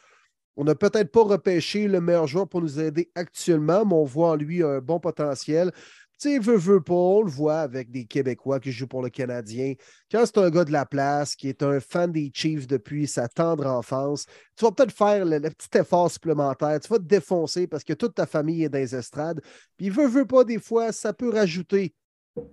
on 0.56 0.64
n'a 0.64 0.74
peut-être 0.76 1.10
pas 1.12 1.22
repêché 1.24 1.88
le 1.88 2.00
meilleur 2.00 2.26
joueur 2.28 2.48
pour 2.48 2.60
nous 2.60 2.80
aider 2.80 3.10
actuellement, 3.16 3.84
mais 3.84 3.94
on 3.94 4.04
voit 4.04 4.30
en 4.30 4.34
lui 4.36 4.62
un 4.62 4.80
bon 4.80 5.00
potentiel. 5.00 5.72
Tu 6.20 6.30
sais, 6.30 6.38
veut, 6.40 6.56
veut 6.56 6.80
pas, 6.80 6.94
on 6.94 7.22
le 7.22 7.30
voit 7.30 7.60
avec 7.60 7.92
des 7.92 8.04
Québécois 8.04 8.58
qui 8.58 8.72
jouent 8.72 8.88
pour 8.88 9.02
le 9.02 9.08
Canadien. 9.08 9.74
Quand 10.10 10.26
c'est 10.26 10.38
un 10.38 10.50
gars 10.50 10.64
de 10.64 10.72
la 10.72 10.84
place, 10.84 11.36
qui 11.36 11.48
est 11.48 11.62
un 11.62 11.78
fan 11.78 12.10
des 12.10 12.32
Chiefs 12.34 12.66
depuis 12.66 13.06
sa 13.06 13.28
tendre 13.28 13.66
enfance, 13.66 14.26
tu 14.56 14.64
vas 14.64 14.72
peut-être 14.72 14.90
faire 14.90 15.24
le, 15.24 15.40
petit 15.40 15.78
effort 15.78 16.10
supplémentaire. 16.10 16.80
Tu 16.80 16.88
vas 16.88 16.98
te 16.98 17.04
défoncer 17.04 17.68
parce 17.68 17.84
que 17.84 17.92
toute 17.92 18.16
ta 18.16 18.26
famille 18.26 18.64
est 18.64 18.68
dans 18.68 18.78
les 18.78 18.96
estrades. 18.96 19.40
Puis, 19.76 19.90
veut, 19.90 20.08
veut 20.08 20.26
pas, 20.26 20.42
des 20.42 20.58
fois, 20.58 20.90
ça 20.90 21.12
peut 21.12 21.30
rajouter 21.30 21.94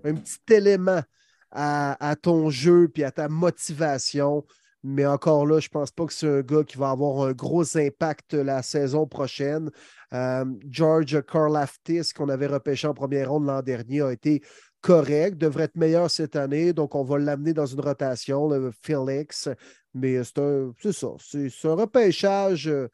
un 0.04 0.14
petit 0.14 0.54
élément 0.54 1.02
à, 1.50 2.10
à 2.10 2.16
ton 2.16 2.52
jeu 2.52 2.88
puis 2.88 3.04
à 3.04 3.12
ta 3.12 3.30
motivation. 3.30 4.46
Mais 4.88 5.08
encore 5.08 5.48
là, 5.48 5.60
je 5.60 5.66
ne 5.66 5.72
pense 5.72 5.90
pas 5.90 6.06
que 6.06 6.14
c'est 6.14 6.28
un 6.28 6.42
gars 6.42 6.64
qui 6.64 6.78
va 6.78 6.92
avoir 6.92 7.26
un 7.26 7.32
gros 7.32 7.76
impact 7.76 8.36
la 8.36 8.62
saison 8.62 9.08
prochaine. 9.08 9.72
Euh, 10.14 10.46
George 10.70 11.24
Karlaftis, 11.26 12.12
qu'on 12.16 12.30
avait 12.30 12.46
repêché 12.46 12.88
en 12.88 12.94
première 12.94 13.32
ronde 13.32 13.48
l'an 13.48 13.64
dernier, 13.64 14.04
a 14.04 14.12
été 14.12 14.44
correct, 14.82 15.40
devrait 15.40 15.64
être 15.64 15.76
meilleur 15.76 16.12
cette 16.12 16.36
année. 16.36 16.72
Donc, 16.72 16.94
on 16.94 17.04
va 17.04 17.18
l'amener 17.18 17.52
dans 17.52 17.66
une 17.66 17.82
rotation, 17.82 18.48
le 18.48 18.72
Felix. 18.84 19.50
Mais 19.96 20.24
c'est 20.24 20.92
ça. 20.92 21.08
C'est 21.18 21.68
un 21.68 21.74
repêchage, 21.74 22.68
euh, 22.68 22.88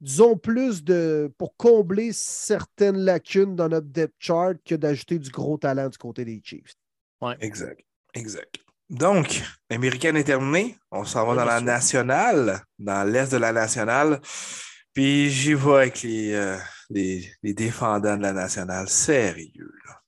disons, 0.00 0.38
plus 0.38 0.82
de 0.82 1.30
pour 1.36 1.54
combler 1.58 2.12
certaines 2.14 2.96
lacunes 2.96 3.54
dans 3.54 3.68
notre 3.68 3.88
depth 3.88 4.14
chart 4.18 4.56
que 4.64 4.74
d'ajouter 4.74 5.18
du 5.18 5.28
gros 5.28 5.58
talent 5.58 5.90
du 5.90 5.98
côté 5.98 6.24
des 6.24 6.40
Chiefs. 6.42 6.76
Ouais. 7.20 7.36
Exact. 7.40 7.84
Exact. 8.14 8.65
Donc, 8.88 9.42
l'américaine 9.68 10.16
est 10.16 10.24
terminée. 10.24 10.78
On 10.90 11.04
s'en 11.04 11.26
va 11.26 11.34
dans 11.34 11.44
la 11.44 11.60
nationale, 11.60 12.62
dans 12.78 13.04
l'est 13.04 13.32
de 13.32 13.36
la 13.36 13.52
nationale. 13.52 14.20
Puis 14.92 15.28
j'y 15.30 15.54
vais 15.54 15.74
avec 15.74 16.02
les, 16.02 16.32
euh, 16.32 16.56
les, 16.90 17.30
les, 17.42 17.52
défendants 17.52 18.16
de 18.16 18.22
la 18.22 18.32
nationale. 18.32 18.88
Sérieux, 18.88 19.72
là. 19.86 20.00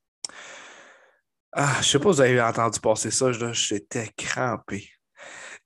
Ah, 1.52 1.76
je 1.80 1.88
sais 1.88 1.98
pas 1.98 2.10
si 2.10 2.16
vous 2.16 2.20
avez 2.20 2.40
entendu 2.40 2.78
passer 2.78 3.10
ça, 3.10 3.32
j'étais 3.32 4.10
crampé. 4.16 4.88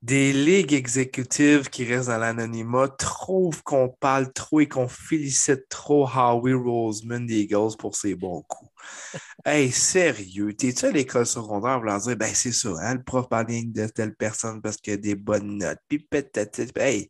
Des 0.03 0.33
ligues 0.33 0.73
exécutives 0.73 1.71
qui 1.71 1.85
restent 1.85 2.09
dans 2.09 2.19
l'anonymat 2.19 2.89
trouvent 2.89 3.63
qu'on 3.63 3.89
parle 3.89 4.33
trop 4.33 4.59
et 4.59 4.69
qu'on 4.69 4.89
félicite 4.89 5.69
trop 5.69 6.09
Howie 6.09 6.55
Roseman 6.55 7.25
des 7.25 7.43
Eagles 7.43 7.77
pour 7.79 7.95
ses 7.95 8.17
bons 8.17 8.43
coups. 8.43 8.73
hey, 9.45 9.71
sérieux, 9.71 10.55
t'es-tu 10.55 10.87
à 10.87 10.91
l'école 10.91 11.25
secondaire 11.25 11.77
pour 11.77 11.85
leur 11.85 12.01
dire, 12.01 12.17
ben 12.17 12.35
c'est 12.35 12.51
ça, 12.51 12.71
hein, 12.81 12.95
le 12.97 13.03
prof 13.05 13.29
parle 13.29 13.47
de 13.47 13.87
telle 13.87 14.17
personne 14.17 14.61
parce 14.61 14.77
qu'il 14.77 14.95
a 14.95 14.97
des 14.97 15.15
bonnes 15.15 15.59
notes, 15.59 15.79
puis 15.87 16.01
peut-être, 16.01 16.77
hey, 16.79 17.09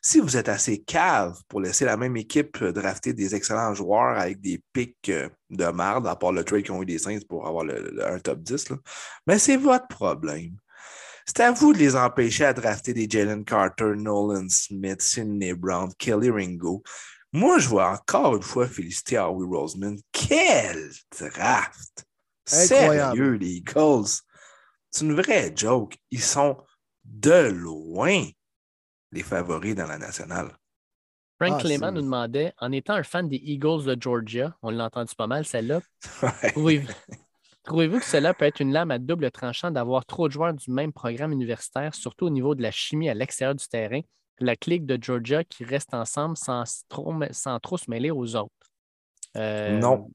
si 0.00 0.20
vous 0.20 0.36
êtes 0.36 0.48
assez 0.48 0.82
cave 0.82 1.40
pour 1.48 1.60
laisser 1.60 1.84
la 1.84 1.96
même 1.96 2.16
équipe 2.16 2.62
drafter 2.62 3.12
des 3.14 3.34
excellents 3.34 3.74
joueurs 3.74 4.16
avec 4.16 4.40
des 4.40 4.62
pics 4.72 5.08
euh, 5.08 5.28
de 5.50 5.66
marde, 5.66 6.06
à 6.06 6.14
part 6.14 6.32
le 6.32 6.44
trade 6.44 6.62
qui 6.62 6.70
ont 6.70 6.82
eu 6.82 6.86
des 6.86 6.98
Saints 6.98 7.18
pour 7.28 7.48
avoir 7.48 7.66
un 7.66 8.18
top 8.20 8.40
10, 8.40 8.70
mais 8.70 8.76
ben, 9.26 9.38
c'est 9.38 9.56
votre 9.56 9.88
problème. 9.88 10.56
C'est 11.26 11.40
à 11.40 11.52
vous 11.52 11.72
de 11.72 11.78
les 11.78 11.96
empêcher 11.96 12.44
à 12.44 12.52
drafter 12.52 12.94
des 12.94 13.08
Jalen 13.08 13.44
Carter, 13.44 13.94
Nolan 13.96 14.48
Smith, 14.48 15.00
Sidney 15.00 15.54
Brown, 15.54 15.92
Kelly 15.98 16.30
Ringo. 16.30 16.82
Moi, 17.32 17.58
je 17.58 17.68
vois 17.68 17.90
encore 17.90 18.36
une 18.36 18.42
fois 18.42 18.66
féliciter 18.66 19.18
Howie 19.18 19.46
Roseman. 19.46 19.98
Quel 20.12 20.90
draft! 21.18 22.04
Sérieux, 22.44 23.32
les 23.32 23.56
Eagles. 23.56 24.20
C'est 24.90 25.04
une 25.04 25.14
vraie 25.14 25.52
joke. 25.54 25.96
Ils 26.10 26.22
sont 26.22 26.58
de 27.04 27.50
loin 27.50 28.24
les 29.12 29.22
favoris 29.22 29.74
dans 29.74 29.86
la 29.86 29.98
nationale. 29.98 30.50
Frank 31.40 31.60
ah, 31.64 31.68
Lehman 31.68 31.94
nous 31.94 32.02
demandait, 32.02 32.52
en 32.58 32.70
étant 32.72 32.94
un 32.94 33.02
fan 33.02 33.28
des 33.28 33.36
Eagles 33.36 33.84
de 33.84 33.96
Georgia, 34.00 34.56
on 34.62 34.70
l'a 34.70 34.84
entendu 34.84 35.14
pas 35.16 35.26
mal, 35.26 35.44
celle-là, 35.44 35.80
trouvez-vous 37.64 37.98
que 37.98 38.04
cela 38.04 38.34
peut 38.34 38.44
être 38.44 38.60
une 38.60 38.72
lame 38.72 38.90
à 38.90 38.98
double 38.98 39.30
tranchant 39.30 39.70
d'avoir 39.70 40.04
trop 40.04 40.28
de 40.28 40.32
joueurs 40.32 40.54
du 40.54 40.70
même 40.70 40.92
programme 40.92 41.32
universitaire, 41.32 41.94
surtout 41.94 42.26
au 42.26 42.30
niveau 42.30 42.54
de 42.54 42.62
la 42.62 42.70
chimie 42.70 43.08
à 43.08 43.14
l'extérieur 43.14 43.54
du 43.54 43.66
terrain, 43.66 44.00
la 44.38 44.56
clique 44.56 44.86
de 44.86 44.98
Georgia 45.00 45.44
qui 45.44 45.64
reste 45.64 45.94
ensemble 45.94 46.36
sans 46.36 46.64
trop, 46.88 47.14
sans 47.30 47.58
trop 47.60 47.78
se 47.78 47.90
mêler 47.90 48.10
aux 48.10 48.36
autres? 48.36 48.50
Euh, 49.36 49.78
non. 49.78 50.10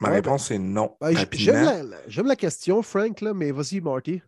Ma 0.00 0.10
réponse 0.10 0.50
est 0.50 0.58
non. 0.58 0.96
Ben, 1.00 1.14
j'aime 1.32 2.26
la, 2.26 2.36
question, 2.36 2.82
Frank, 2.82 3.20
là, 3.20 3.34
mais 3.34 3.52
vas-y, 3.52 3.80
Marty. 3.80 4.22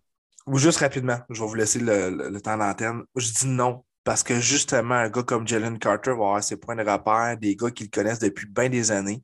Ou 0.46 0.58
juste 0.58 0.78
rapidement, 0.78 1.18
je 1.30 1.40
vais 1.40 1.48
vous 1.48 1.54
laisser 1.54 1.80
le 1.80 2.38
temps 2.40 2.58
d'antenne. 2.58 3.04
Je 3.16 3.32
dis 3.32 3.46
non 3.46 3.82
parce 4.04 4.22
que 4.22 4.40
justement, 4.40 4.94
un 4.94 5.08
gars 5.08 5.22
comme 5.22 5.46
Jalen 5.46 5.78
Carter 5.78 6.10
va 6.10 6.16
avoir 6.16 6.44
ses 6.44 6.56
points 6.56 6.76
de 6.76 6.82
repère, 6.82 7.36
des 7.38 7.56
gars 7.56 7.70
qui 7.70 7.84
le 7.84 7.90
connaissent 7.90 8.18
depuis 8.18 8.46
bien 8.46 8.68
des 8.68 8.90
années. 8.90 9.22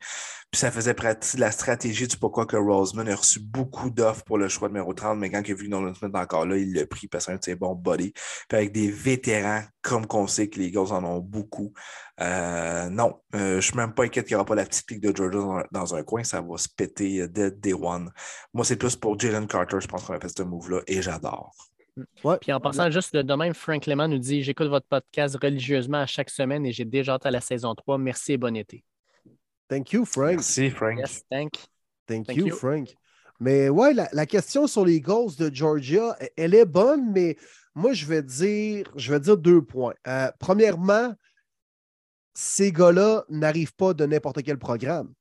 Puis 0.50 0.60
ça 0.60 0.70
faisait 0.70 0.94
partie 0.94 1.36
de 1.36 1.42
la 1.42 1.50
stratégie 1.50 2.06
du 2.06 2.16
pourquoi 2.16 2.46
que 2.46 2.56
Roseman 2.56 3.06
a 3.08 3.16
reçu 3.16 3.38
beaucoup 3.38 3.90
d'offres 3.90 4.24
pour 4.24 4.38
le 4.38 4.48
choix 4.48 4.68
numéro 4.68 4.94
30, 4.94 5.18
mais 5.18 5.30
quand 5.30 5.42
il 5.46 5.52
a 5.52 5.54
vu 5.54 5.68
Nolan 5.68 5.94
Smith 5.94 6.14
encore 6.14 6.46
là, 6.46 6.56
il 6.56 6.72
l'a 6.72 6.86
pris 6.86 7.06
parce 7.06 7.26
que 7.26 7.32
c'est 7.40 7.52
un 7.52 7.56
bons 7.56 7.74
body. 7.74 8.12
Puis 8.48 8.56
avec 8.56 8.72
des 8.72 8.90
vétérans, 8.90 9.62
comme 9.82 10.06
qu'on 10.06 10.26
sait 10.26 10.48
que 10.48 10.58
les 10.58 10.70
gars 10.70 10.80
en 10.80 11.04
ont 11.04 11.18
beaucoup. 11.18 11.74
Euh, 12.20 12.88
non, 12.88 13.20
euh, 13.34 13.52
je 13.52 13.56
ne 13.56 13.60
suis 13.60 13.76
même 13.76 13.92
pas 13.92 14.04
inquiète 14.04 14.26
qu'il 14.26 14.34
n'y 14.34 14.36
aura 14.36 14.46
pas 14.46 14.54
la 14.54 14.64
petite 14.64 14.86
pique 14.86 15.00
de 15.00 15.14
Georgia 15.14 15.64
dans, 15.70 15.94
un 15.94 16.02
coin, 16.02 16.24
ça 16.24 16.40
va 16.40 16.56
se 16.56 16.68
péter 16.68 17.28
dès 17.28 17.50
day 17.50 17.74
one. 17.74 18.10
Moi, 18.54 18.64
c'est 18.64 18.76
plus 18.76 18.96
pour 18.96 19.18
Jalen 19.18 19.46
Carter, 19.46 19.78
je 19.80 19.86
pense 19.86 20.04
qu'on 20.04 20.14
a 20.14 20.20
fait 20.20 20.34
ce 20.34 20.42
move-là 20.42 20.80
et 20.86 21.02
j'adore. 21.02 21.52
Puis 22.40 22.52
en 22.52 22.60
passant 22.60 22.90
juste 22.90 23.16
de 23.16 23.34
même, 23.34 23.54
Frank 23.54 23.86
Lehman 23.86 24.10
nous 24.10 24.18
dit 24.18 24.42
J'écoute 24.42 24.68
votre 24.68 24.86
podcast 24.86 25.36
religieusement 25.40 25.98
à 25.98 26.06
chaque 26.06 26.30
semaine 26.30 26.66
et 26.66 26.72
j'ai 26.72 26.84
déjà 26.84 27.14
hâte 27.14 27.26
à 27.26 27.30
la 27.30 27.40
saison 27.40 27.74
3. 27.74 27.98
Merci 27.98 28.32
et 28.32 28.36
bon 28.36 28.56
été. 28.56 28.84
Thank 29.68 29.92
you, 29.92 30.04
Frank. 30.04 30.36
Merci, 30.36 30.70
Frank. 30.70 30.98
Yes, 30.98 31.22
thank. 31.30 31.52
Thank, 32.06 32.34
you, 32.34 32.50
Frank. 32.50 32.94
Mais 33.40 33.68
ouais, 33.68 33.92
la, 33.94 34.26
question 34.26 34.66
sur 34.66 34.84
les 34.84 35.00
goals 35.00 35.36
de 35.36 35.54
Georgia, 35.54 36.16
elle 36.36 36.54
est 36.54 36.64
bonne, 36.64 37.12
mais 37.12 37.36
moi, 37.74 37.92
je 37.92 38.06
vais 38.06 38.22
dire, 38.22 38.90
je 38.96 39.12
vais 39.12 39.20
dire 39.20 39.36
deux 39.36 39.62
points. 39.62 39.94
Euh, 40.06 40.30
premièrement, 40.40 41.14
ces 42.34 42.72
gars-là 42.72 43.24
n'arrivent 43.28 43.74
pas 43.74 43.94
de 43.94 44.06
n'importe 44.06 44.42
quel 44.42 44.58
programme. 44.58 45.12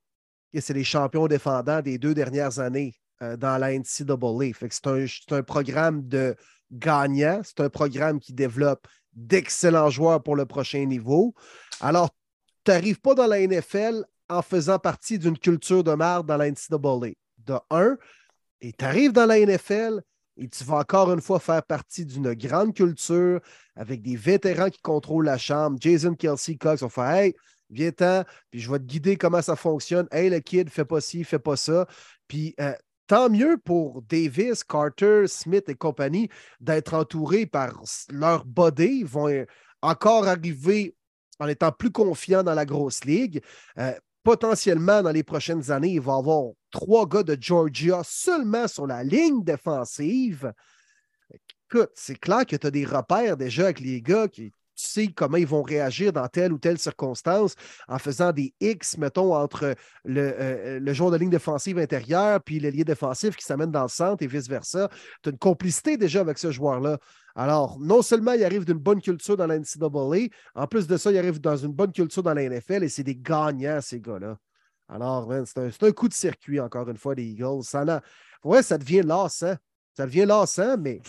c'est 0.54 0.74
les 0.74 0.84
champions 0.84 1.28
défendants 1.28 1.82
des 1.82 1.98
deux 1.98 2.14
dernières 2.14 2.60
années 2.60 2.96
dans 3.22 3.58
la 3.58 3.74
NCAA. 3.74 4.68
C'est 4.70 4.88
un, 4.88 5.06
un 5.38 5.44
programme 5.44 6.08
de, 6.08 6.36
gagnant. 6.72 7.42
C'est 7.44 7.62
un 7.62 7.70
programme 7.70 8.20
qui 8.20 8.34
développe 8.34 8.88
d'excellents 9.14 9.90
joueurs 9.90 10.22
pour 10.22 10.36
le 10.36 10.46
prochain 10.46 10.86
niveau. 10.86 11.34
Alors, 11.82 12.10
tu 12.64 12.72
n'arrives 12.72 13.00
pas 13.00 13.16
dans 13.16 13.28
la 13.28 13.46
NFL 13.46 14.04
en 14.30 14.42
faisant 14.42 14.80
partie 14.80 15.18
d'une 15.18 15.38
culture 15.38 15.84
de 15.84 15.94
marde 15.94 16.28
dans 16.28 16.38
la 16.38 16.50
NCAA. 16.50 17.14
De 17.38 17.56
un, 17.70 17.98
et 18.60 18.74
tu 18.74 18.84
arrives 18.84 19.14
dans 19.14 19.26
la 19.26 19.40
NFL 19.40 20.02
et 20.36 20.50
tu 20.50 20.64
vas 20.66 20.78
encore 20.78 21.14
une 21.14 21.22
fois 21.22 21.40
faire 21.40 21.64
partie 21.64 22.06
d'une 22.06 22.34
grande 22.34 22.74
culture 22.74 23.40
avec 23.76 24.02
des 24.02 24.18
vétérans 24.18 24.70
qui 24.70 24.82
contrôlent 24.82 25.26
la 25.26 25.38
chambre. 25.38 25.78
Jason 25.80 26.14
Kelsey 26.14 26.58
Cox 26.58 26.82
va 26.82 26.90
faire 26.90 27.10
Hey, 27.10 27.34
viens-t'en, 27.70 28.24
puis 28.52 28.60
je 28.60 28.70
vais 28.70 28.80
te 28.80 28.84
guider 28.84 29.16
comment 29.16 29.42
ça 29.42 29.56
fonctionne. 29.56 30.08
Hey, 30.12 30.30
le 30.30 30.40
kid, 30.40 30.70
fais 30.70 30.84
pas 30.84 31.00
ci, 31.00 31.24
fais 31.24 31.40
pas 31.40 31.56
ça. 31.56 31.88
Puis 32.28 32.54
euh, 32.60 32.74
tant 33.08 33.30
mieux 33.30 33.58
pour 33.58 34.02
Davis, 34.04 34.64
Carter, 34.64 35.28
Smith 35.28 35.68
et 35.70 35.76
compagnie 35.76 36.30
d'être 36.60 36.94
entourés 36.94 37.46
par 37.46 37.82
leur 38.10 38.46
body. 38.46 39.00
Ils 39.00 39.06
vont 39.06 39.46
encore 39.82 40.28
arriver 40.28 40.96
en 41.40 41.48
étant 41.48 41.72
plus 41.72 41.92
confiants 41.92 42.44
dans 42.44 42.54
la 42.54 42.66
grosse 42.66 43.06
ligue. 43.06 43.42
Euh, 43.78 43.94
potentiellement, 44.24 45.02
dans 45.02 45.12
les 45.12 45.24
prochaines 45.24 45.72
années, 45.72 45.94
il 45.94 46.02
va 46.02 46.16
y 46.16 46.18
avoir 46.18 46.52
trois 46.72 47.08
gars 47.08 47.24
de 47.24 47.38
Georgia 47.40 48.02
seulement 48.04 48.68
sur 48.68 48.86
la 48.86 49.04
ligne 49.04 49.44
défensive. 49.44 50.52
Écoute, 51.70 51.92
c'est 51.96 52.20
clair 52.20 52.46
que 52.46 52.56
tu 52.56 52.68
as 52.68 52.72
des 52.72 52.86
repères 52.86 53.38
déjà 53.38 53.66
avec 53.66 53.80
les 53.80 54.02
gars 54.02 54.28
qui, 54.28 54.52
tu 54.78 54.88
sais 54.88 55.08
comment 55.08 55.38
ils 55.38 55.48
vont 55.48 55.64
réagir 55.64 56.14
dans 56.14 56.28
telle 56.28 56.54
ou 56.54 56.60
telle 56.60 56.78
circonstance 56.78 57.56
en 57.88 57.98
faisant 57.98 58.32
des 58.32 58.54
X, 58.62 58.98
mettons, 58.98 59.36
entre 59.36 59.76
le, 60.06 60.34
euh, 60.40 60.80
le 60.80 60.94
joueur 60.94 61.12
de 61.12 61.18
ligne 61.18 61.30
défensive 61.30 61.80
intérieure 61.80 62.42
puis 62.44 62.60
le 62.60 62.70
lien 62.70 62.84
défensif 62.84 63.36
qui 63.36 63.44
s'amène 63.44 63.72
dans 63.72 63.84
le 63.84 63.88
centre 63.90 64.24
et 64.24 64.28
vice-versa. 64.28 64.90
Tu 65.24 65.30
as 65.30 65.32
une 65.32 65.38
complicité 65.38 65.98
déjà 65.98 66.22
avec 66.22 66.38
ce 66.38 66.52
joueur-là. 66.52 67.00
Alors, 67.36 67.78
non 67.80 68.02
seulement 68.02 68.34
il 68.34 68.44
arrive 68.44 68.66
d'une 68.66 68.78
bonne 68.78 69.02
culture 69.02 69.38
dans 69.38 69.48
la 69.48 69.60
NCAA, 69.60 70.30
en 70.56 70.68
plus 70.68 70.88
de 70.88 70.98
ça, 70.98 71.12
il 71.12 71.18
arrive 71.18 71.40
dans 71.40 71.58
une 71.58 71.74
bonne 71.74 71.92
culture 71.92 72.24
dans 72.24 72.34
la 72.34 72.50
NFL 72.50 72.84
et 72.84 72.90
c'est 72.90 73.04
des 73.04 73.16
gagnants, 73.16 73.80
ces 73.82 74.00
gars-là. 74.00 74.38
Alors, 74.90 75.32
c'est 75.46 75.84
un, 75.84 75.92
coup 75.92 76.08
de 76.08 76.14
circuit, 76.14 76.60
encore 76.60 76.90
une 76.90 76.98
fois, 76.98 77.14
des 77.14 77.26
Eagles. 77.26 77.64
Ça, 77.64 78.02
ouais, 78.44 78.64
ça 78.64 78.78
devient 78.78 79.02
lassant. 79.04 79.56
Ça 79.96 80.06
devient 80.06 80.26
lassant, 80.26 80.78
mais 80.78 81.02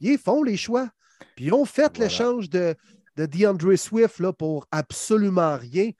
ils 0.00 0.18
font 0.18 0.42
les 0.42 0.56
choix. 0.56 0.88
Puis 1.36 1.46
ils 1.46 1.52
ont 1.52 1.64
fait 1.64 1.96
l'échange 1.98 2.50
de, 2.50 2.74
de 3.16 3.26
DeAndre 3.26 3.76
Swift 3.76 4.18
là, 4.18 4.32
pour 4.32 4.66
absolument 4.70 5.56
rien. 5.56 5.90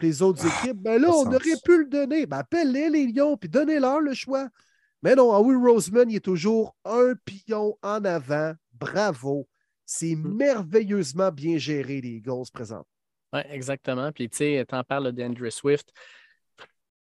Les 0.00 0.20
autres 0.22 0.44
ah, 0.44 0.64
équipes, 0.64 0.82
ben 0.82 1.00
là, 1.00 1.10
on 1.10 1.26
aurait 1.26 1.60
pu 1.64 1.78
le 1.78 1.88
donner. 1.88 2.26
Ben, 2.26 2.38
appelle-les, 2.38 2.90
les 2.90 3.06
Lions, 3.06 3.36
puis 3.36 3.48
donnez-leur 3.48 4.00
le 4.00 4.14
choix. 4.14 4.48
Mais 5.02 5.14
non, 5.14 5.38
Will 5.40 5.56
Roseman, 5.56 6.10
il 6.10 6.16
est 6.16 6.20
toujours 6.20 6.76
un 6.84 7.14
pion 7.24 7.76
en 7.82 8.04
avant. 8.04 8.54
Bravo. 8.72 9.48
C'est 9.84 10.14
hmm. 10.14 10.36
merveilleusement 10.36 11.30
bien 11.30 11.58
géré, 11.58 12.00
les 12.00 12.16
Eagles 12.16 12.50
présents. 12.52 12.86
Oui, 13.32 13.40
exactement. 13.50 14.10
Puis, 14.12 14.28
tu 14.28 14.38
sais, 14.38 14.64
tu 14.68 14.74
en 14.74 14.84
parles 14.84 15.12
d'Andrew 15.12 15.50
Swift. 15.50 15.92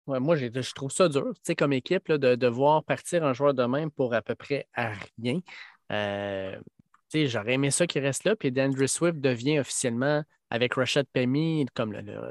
moi, 0.08 0.36
je 0.36 0.74
trouve 0.74 0.92
ça 0.92 1.10
dur, 1.10 1.34
tu 1.36 1.42
sais, 1.44 1.56
comme 1.56 1.74
équipe, 1.74 2.12
de, 2.12 2.36
de, 2.36 2.48
voir 2.48 2.84
partir 2.84 3.24
un 3.24 3.34
joueur 3.34 3.54
de 3.54 3.64
même 3.64 3.92
pour 3.92 4.14
à 4.14 4.22
peu 4.22 4.36
près 4.36 4.68
à 4.74 4.94
rien. 5.18 5.40
Euh, 5.92 6.60
j'aurais 7.14 7.54
aimé 7.54 7.72
ça 7.72 7.88
qu'il 7.88 8.02
reste 8.02 8.24
là. 8.24 8.36
Puis 8.36 8.52
D'Andre 8.52 8.86
Swift 8.88 9.20
devient 9.20 9.60
officiellement, 9.60 10.24
avec 10.50 10.76
Rashad 10.76 11.08
Penny, 11.12 11.66
comme 11.74 11.94
le, 11.94 12.30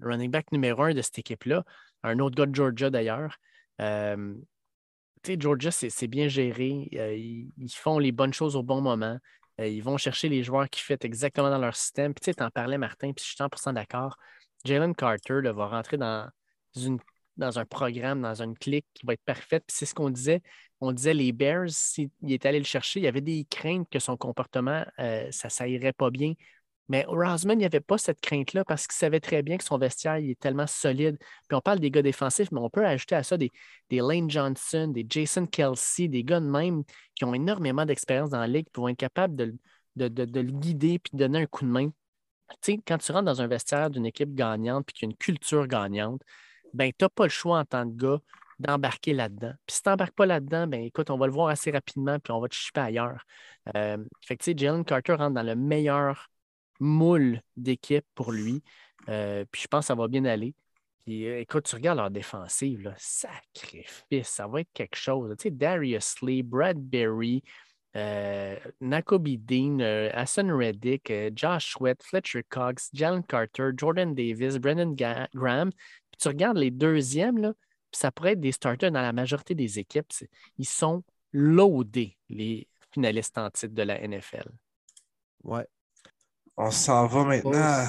running 0.00 0.30
back 0.30 0.52
numéro 0.52 0.82
un 0.82 0.94
de 0.94 1.02
cette 1.02 1.18
équipe-là. 1.18 1.64
Un 2.02 2.18
autre 2.18 2.36
gars 2.36 2.46
de 2.46 2.54
Georgia 2.54 2.90
d'ailleurs. 2.90 3.36
Euh, 3.80 4.34
Georgia, 5.38 5.70
c'est 5.70 6.06
bien 6.06 6.28
géré. 6.28 6.88
Euh, 6.94 7.16
ils, 7.16 7.72
font 7.72 7.98
les 7.98 8.12
bonnes 8.12 8.34
choses 8.34 8.56
au 8.56 8.62
bon 8.62 8.80
moment. 8.80 9.18
Euh, 9.60 9.66
ils 9.66 9.82
vont 9.82 9.96
chercher 9.96 10.28
les 10.28 10.42
joueurs 10.42 10.68
qui 10.68 10.80
font 10.82 10.96
exactement 11.00 11.50
dans 11.50 11.58
leur 11.58 11.76
système. 11.76 12.12
Puis 12.12 12.34
tu 12.34 12.42
en 12.42 12.50
parlais, 12.50 12.78
Martin, 12.78 13.12
puis 13.12 13.24
je 13.24 13.30
suis 13.30 13.36
100% 13.36 13.72
d'accord. 13.72 14.16
Jalen 14.64 14.94
Carter 14.94 15.40
va 15.42 15.66
rentrer 15.66 15.96
dans, 15.96 16.28
une, 16.76 16.98
dans 17.36 17.58
un 17.58 17.64
programme, 17.64 18.22
dans 18.22 18.42
une 18.42 18.56
clique 18.56 18.86
qui 18.94 19.06
va 19.06 19.14
être 19.14 19.24
parfaite. 19.24 19.64
Puis 19.66 19.76
c'est 19.76 19.86
ce 19.86 19.94
qu'on 19.94 20.10
disait. 20.10 20.42
On 20.80 20.92
disait 20.92 21.14
les 21.14 21.32
Bears, 21.32 21.70
s'il 21.70 22.10
était 22.28 22.48
allé 22.48 22.58
le 22.58 22.64
chercher, 22.64 23.00
il 23.00 23.04
y 23.04 23.08
avait 23.08 23.20
des 23.20 23.46
craintes 23.48 23.88
que 23.90 23.98
son 23.98 24.16
comportement, 24.16 24.84
euh, 24.98 25.28
ça 25.30 25.64
ne 25.64 25.70
irait 25.70 25.92
pas 25.92 26.10
bien. 26.10 26.34
Mais 26.88 27.04
Rosman, 27.08 27.56
il 27.56 27.60
n'y 27.60 27.64
avait 27.64 27.80
pas 27.80 27.96
cette 27.96 28.20
crainte-là 28.20 28.64
parce 28.64 28.86
qu'il 28.86 28.94
savait 28.94 29.20
très 29.20 29.42
bien 29.42 29.56
que 29.56 29.64
son 29.64 29.78
vestiaire 29.78 30.16
est 30.16 30.38
tellement 30.38 30.66
solide. 30.66 31.16
Puis 31.48 31.56
on 31.56 31.60
parle 31.60 31.78
des 31.80 31.90
gars 31.90 32.02
défensifs, 32.02 32.50
mais 32.52 32.60
on 32.60 32.68
peut 32.68 32.84
ajouter 32.84 33.14
à 33.14 33.22
ça 33.22 33.38
des, 33.38 33.50
des 33.88 33.98
Lane 33.98 34.28
Johnson, 34.30 34.88
des 34.88 35.06
Jason 35.08 35.46
Kelsey, 35.46 36.08
des 36.08 36.24
gars 36.24 36.40
de 36.40 36.46
même 36.46 36.84
qui 37.14 37.24
ont 37.24 37.32
énormément 37.32 37.86
d'expérience 37.86 38.30
dans 38.30 38.40
la 38.40 38.46
ligue 38.46 38.68
pour 38.70 38.90
être 38.90 38.98
capables 38.98 39.34
de, 39.34 39.56
de, 39.96 40.40
le 40.40 40.52
guider 40.52 40.98
puis 40.98 41.10
de 41.14 41.18
donner 41.18 41.42
un 41.42 41.46
coup 41.46 41.64
de 41.64 41.70
main. 41.70 41.88
Tu 42.60 42.72
sais, 42.74 42.80
quand 42.86 42.98
tu 42.98 43.12
rentres 43.12 43.24
dans 43.24 43.40
un 43.40 43.46
vestiaire 43.46 43.88
d'une 43.88 44.04
équipe 44.04 44.34
gagnante 44.34 44.84
puis 44.86 44.94
qu'il 44.94 45.08
y 45.08 45.10
a 45.10 45.10
une 45.10 45.16
culture 45.16 45.66
gagnante, 45.66 46.20
ben, 46.74 46.92
tu 46.96 47.04
n'as 47.04 47.08
pas 47.08 47.24
le 47.24 47.30
choix 47.30 47.60
en 47.60 47.64
tant 47.64 47.88
que 47.88 47.96
gars 47.96 48.20
d'embarquer 48.58 49.12
là-dedans. 49.14 49.52
Puis 49.66 49.76
si 49.76 49.82
tu 49.82 49.88
n'embarques 49.88 50.14
pas 50.14 50.26
là-dedans, 50.26 50.66
ben 50.66 50.82
écoute, 50.82 51.10
on 51.10 51.18
va 51.18 51.26
le 51.26 51.32
voir 51.32 51.48
assez 51.48 51.70
rapidement, 51.70 52.18
puis 52.18 52.32
on 52.32 52.40
va 52.40 52.48
te 52.48 52.54
chipper 52.54 52.80
ailleurs. 52.80 53.24
Euh, 53.76 53.98
fait 54.20 54.58
Jalen 54.58 54.84
Carter 54.84 55.14
rentre 55.14 55.34
dans 55.34 55.42
le 55.42 55.56
meilleur 55.56 56.28
moule 56.80 57.40
d'équipe 57.56 58.06
pour 58.14 58.32
lui. 58.32 58.62
Euh, 59.08 59.44
puis 59.50 59.62
je 59.62 59.68
pense 59.68 59.84
que 59.84 59.86
ça 59.88 59.94
va 59.94 60.08
bien 60.08 60.24
aller. 60.24 60.54
Puis 61.04 61.26
euh, 61.28 61.40
écoute, 61.40 61.64
tu 61.64 61.74
regardes 61.74 61.98
leur 61.98 62.10
défensive, 62.10 62.80
là, 62.82 62.94
sacrifice, 62.96 64.28
ça 64.28 64.46
va 64.46 64.60
être 64.60 64.72
quelque 64.72 64.96
chose. 64.96 65.34
Tu 65.38 65.44
sais, 65.44 65.50
Darius 65.50 66.20
Lee, 66.22 66.42
Bradbury, 66.42 67.42
euh, 67.96 68.56
Nakobe 68.80 69.36
Dean, 69.44 69.80
Hassan 70.12 70.50
Reddick, 70.50 71.12
Josh 71.36 71.72
Sweat, 71.72 72.02
Fletcher 72.02 72.42
Cox, 72.48 72.90
Jalen 72.92 73.22
Carter, 73.22 73.70
Jordan 73.76 74.14
Davis, 74.14 74.56
Brendan 74.58 74.94
Graham. 74.94 75.70
Puis 76.14 76.20
tu 76.20 76.28
regardes 76.28 76.58
les 76.58 76.70
deuxièmes, 76.70 77.38
là, 77.38 77.52
puis 77.90 77.98
ça 77.98 78.12
pourrait 78.12 78.34
être 78.34 78.40
des 78.40 78.52
starters 78.52 78.92
dans 78.92 79.02
la 79.02 79.12
majorité 79.12 79.56
des 79.56 79.80
équipes. 79.80 80.12
Ils 80.58 80.64
sont 80.64 81.02
loadés, 81.32 82.16
les 82.28 82.68
finalistes 82.92 83.36
en 83.36 83.50
titre 83.50 83.74
de 83.74 83.82
la 83.82 83.98
NFL. 84.06 84.48
Ouais. 85.42 85.66
On 86.56 86.70
s'en 86.70 87.08
va 87.08 87.24
maintenant 87.24 87.88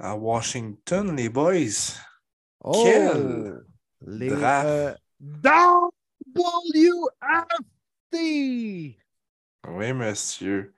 à 0.00 0.16
Washington, 0.16 1.14
les 1.14 1.28
boys. 1.28 2.00
Oh, 2.64 2.82
Quel 2.82 3.62
les, 4.00 4.28
draft. 4.28 4.66
Euh, 4.66 4.94
WFT! 6.64 8.16
Oui, 9.68 9.92
monsieur. 9.92 10.74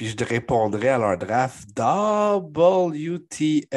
Puis 0.00 0.16
je 0.18 0.24
répondrai 0.24 0.88
à 0.88 0.96
leur 0.96 1.18
draft 1.18 1.68
WTF. 2.88 3.68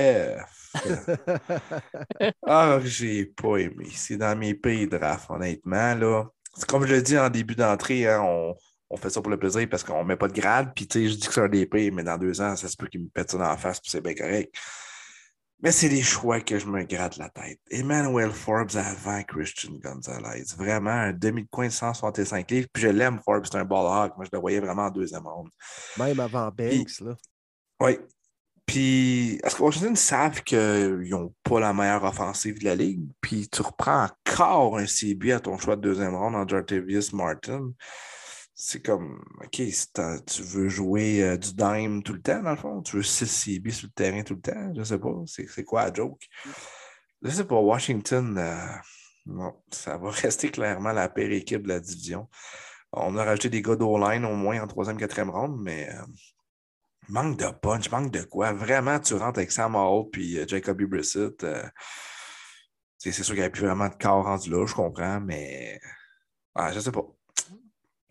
ah, 2.48 2.80
j'ai 2.82 3.26
pas 3.26 3.58
aimé. 3.58 3.90
C'est 3.92 4.16
dans 4.16 4.34
mes 4.40 4.54
pays 4.54 4.88
draft, 4.88 5.30
honnêtement. 5.30 5.94
Là. 5.96 6.24
C'est 6.56 6.66
comme 6.66 6.86
je 6.86 6.94
l'ai 6.94 7.02
dit 7.02 7.18
en 7.18 7.30
début 7.30 7.56
d'entrée, 7.56 8.08
hein, 8.08 8.22
on, 8.24 8.56
on 8.90 8.96
fait 8.96 9.10
ça 9.10 9.22
pour 9.22 9.32
le 9.32 9.38
plaisir 9.38 9.68
parce 9.70 9.84
qu'on 9.84 10.02
ne 10.04 10.08
met 10.08 10.16
pas 10.16 10.30
de 10.30 10.34
grade. 10.34 10.72
Puis, 10.74 10.88
tu 10.88 11.02
sais, 11.02 11.10
je 11.10 11.16
dis 11.16 11.28
que 11.28 11.34
c'est 11.34 11.42
un 11.42 11.50
DP, 11.50 11.92
mais 11.92 12.06
dans 12.06 12.18
deux 12.18 12.40
ans, 12.40 12.56
ça 12.56 12.70
se 12.70 12.78
peut 12.78 12.88
qu'il 12.88 13.02
me 13.02 13.10
pète 13.10 13.30
ça 13.30 13.38
dans 13.38 13.50
la 13.50 13.58
face, 13.58 13.82
puis 13.82 13.92
c'est 13.92 14.00
bien 14.00 14.16
correct. 14.16 14.56
Mais 15.64 15.72
c'est 15.72 15.88
des 15.88 16.02
choix 16.02 16.42
que 16.42 16.60
je 16.60 16.66
me 16.68 16.84
gratte 16.84 17.16
la 17.16 17.30
tête. 17.30 17.58
Emmanuel 17.72 18.32
Forbes 18.32 18.76
avant 18.76 19.24
Christian 19.24 19.72
Gonzalez. 19.82 20.44
Vraiment 20.58 20.90
un 20.92 21.14
demi-coin 21.14 21.68
de 21.68 21.72
165 21.72 22.52
livres. 22.52 22.68
Puis 22.74 22.84
je 22.84 22.90
l'aime, 22.90 23.22
Forbes, 23.24 23.46
c'est 23.50 23.58
un 23.58 23.64
ball 23.64 23.86
hawk. 23.86 24.18
Moi, 24.18 24.26
je 24.26 24.30
le 24.34 24.40
voyais 24.40 24.60
vraiment 24.60 24.88
en 24.88 24.92
deuxième 24.92 25.26
ronde. 25.26 25.48
Même 25.98 26.20
avant 26.20 26.52
Banks, 26.52 27.00
là. 27.00 27.16
Oui. 27.80 27.98
Puis, 28.66 29.40
est-ce 29.42 29.56
que 29.56 29.64
Washington 29.64 29.96
savent 29.96 30.44
qu'ils 30.44 31.10
n'ont 31.10 31.34
pas 31.44 31.62
la 31.62 31.74
meilleure 31.74 32.04
offensive 32.04 32.60
de 32.60 32.66
la 32.66 32.76
ligue? 32.76 33.08
Puis 33.22 33.48
tu 33.48 33.62
reprends 33.62 34.06
encore 34.06 34.78
un 34.78 34.86
CB 34.86 35.32
à 35.32 35.40
ton 35.40 35.58
choix 35.58 35.78
de 35.78 35.82
deuxième 35.82 36.16
ronde 36.16 36.36
en 36.36 36.46
Jartavius 36.46 37.14
Martin 37.14 37.72
c'est 38.56 38.82
comme, 38.82 39.24
OK, 39.44 39.62
tu 40.28 40.42
veux 40.44 40.70
jouer 40.70 41.24
euh, 41.24 41.38
du 41.38 41.54
dime 41.54 42.04
tout 42.04 42.14
le 42.14 42.22
temps, 42.22 42.42
dans 42.44 42.52
le 42.52 42.58
fond? 42.58 42.82
Tu 42.84 42.98
veux 42.98 43.04
6 43.04 43.26
CB 43.26 43.72
sur 43.72 43.88
le 43.88 43.94
terrain 43.94 44.24
tout 44.24 44.36
le 44.36 44.42
temps? 44.42 44.74
Je 44.76 44.84
sais 44.84 45.00
pas. 45.00 45.14
C'est 45.26 45.64
quoi 45.64 45.86
la 45.86 45.94
joke? 45.94 46.22
Je 47.24 47.30
sais 47.30 47.46
pas. 47.46 47.56
Washington, 47.60 48.38
euh, 48.38 49.52
ça 49.72 49.98
va 49.98 50.10
rester 50.12 50.52
clairement 50.52 50.92
la 50.92 51.10
pire 51.10 51.32
équipe 51.32 51.64
de 51.64 51.70
la 51.70 51.80
division. 51.80 52.30
On 52.92 53.18
a 53.18 53.24
rajouté 53.24 53.50
des 53.50 53.64
gars 53.64 53.76
d'O-line 53.76 54.24
au 54.26 54.36
moins 54.36 54.62
en 54.62 54.68
troisième, 54.68 54.98
quatrième 54.98 55.32
ronde, 55.32 55.60
mais 55.60 55.90
euh, 55.90 56.06
manque 57.10 57.40
de 57.40 57.50
punch, 57.50 57.90
manque 57.90 58.12
de 58.12 58.22
quoi. 58.22 58.54
Vraiment, 58.54 59.00
tu 59.00 59.16
rentres 59.16 59.40
avec 59.40 59.52
Sam 59.52 59.76
Hall 59.76 60.10
puis 60.12 60.48
Jacoby 60.48 60.86
Brissett. 60.86 61.44
c'est 63.00 63.12
sûr 63.12 63.26
qu'il 63.26 63.36
n'y 63.36 63.42
avait 63.42 63.50
plus 63.50 63.66
vraiment 63.66 63.90
de 63.90 63.96
corps 63.96 64.26
rendu 64.26 64.52
là, 64.52 64.68
je 64.68 64.76
comprends, 64.76 65.20
mais 65.22 65.80
ah, 66.54 66.72
je 66.72 66.80
sais 66.80 66.92
pas. 66.92 67.08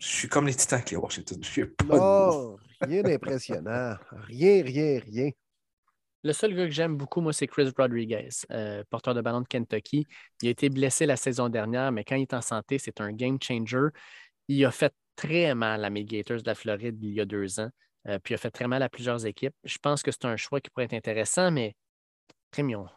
Je 0.03 0.09
suis 0.09 0.27
comme 0.27 0.47
les 0.47 0.53
Titans 0.53 0.79
avec 0.79 0.91
les 0.91 0.97
Washington. 0.97 1.41
Je 1.41 1.63
pas 1.63 2.57
rien 2.81 3.03
d'impressionnant. 3.03 3.95
Rien, 4.27 4.61
rien, 4.61 4.99
rien. 4.99 5.29
Le 6.23 6.33
seul 6.33 6.53
gars 6.53 6.65
que 6.65 6.71
j'aime 6.71 6.97
beaucoup, 6.97 7.21
moi, 7.21 7.31
c'est 7.31 7.47
Chris 7.47 7.71
Rodriguez, 7.77 8.27
euh, 8.51 8.83
porteur 8.89 9.13
de 9.13 9.21
ballon 9.21 9.39
de 9.39 9.47
Kentucky. 9.47 10.05
Il 10.41 10.49
a 10.49 10.51
été 10.51 10.67
blessé 10.67 11.05
la 11.05 11.15
saison 11.15 11.47
dernière, 11.47 11.93
mais 11.93 12.03
quand 12.03 12.17
il 12.17 12.23
est 12.23 12.33
en 12.33 12.41
santé, 12.41 12.79
c'est 12.79 12.99
un 12.99 13.13
game 13.13 13.37
changer. 13.41 13.87
Il 14.49 14.65
a 14.65 14.71
fait 14.71 14.93
très 15.15 15.55
mal 15.55 15.85
à 15.85 15.89
mes 15.89 16.03
Gators 16.03 16.41
de 16.41 16.47
la 16.47 16.55
Floride 16.55 17.01
il 17.01 17.13
y 17.13 17.21
a 17.21 17.25
deux 17.25 17.61
ans, 17.61 17.69
euh, 18.09 18.19
puis 18.19 18.33
il 18.33 18.35
a 18.35 18.37
fait 18.39 18.51
très 18.51 18.67
mal 18.67 18.83
à 18.83 18.89
plusieurs 18.89 19.25
équipes. 19.25 19.55
Je 19.63 19.77
pense 19.77 20.03
que 20.03 20.11
c'est 20.11 20.25
un 20.25 20.35
choix 20.35 20.59
qui 20.59 20.69
pourrait 20.69 20.85
être 20.85 20.93
intéressant, 20.93 21.49
mais 21.49 21.77
très 22.51 22.63
mignon. 22.63 22.87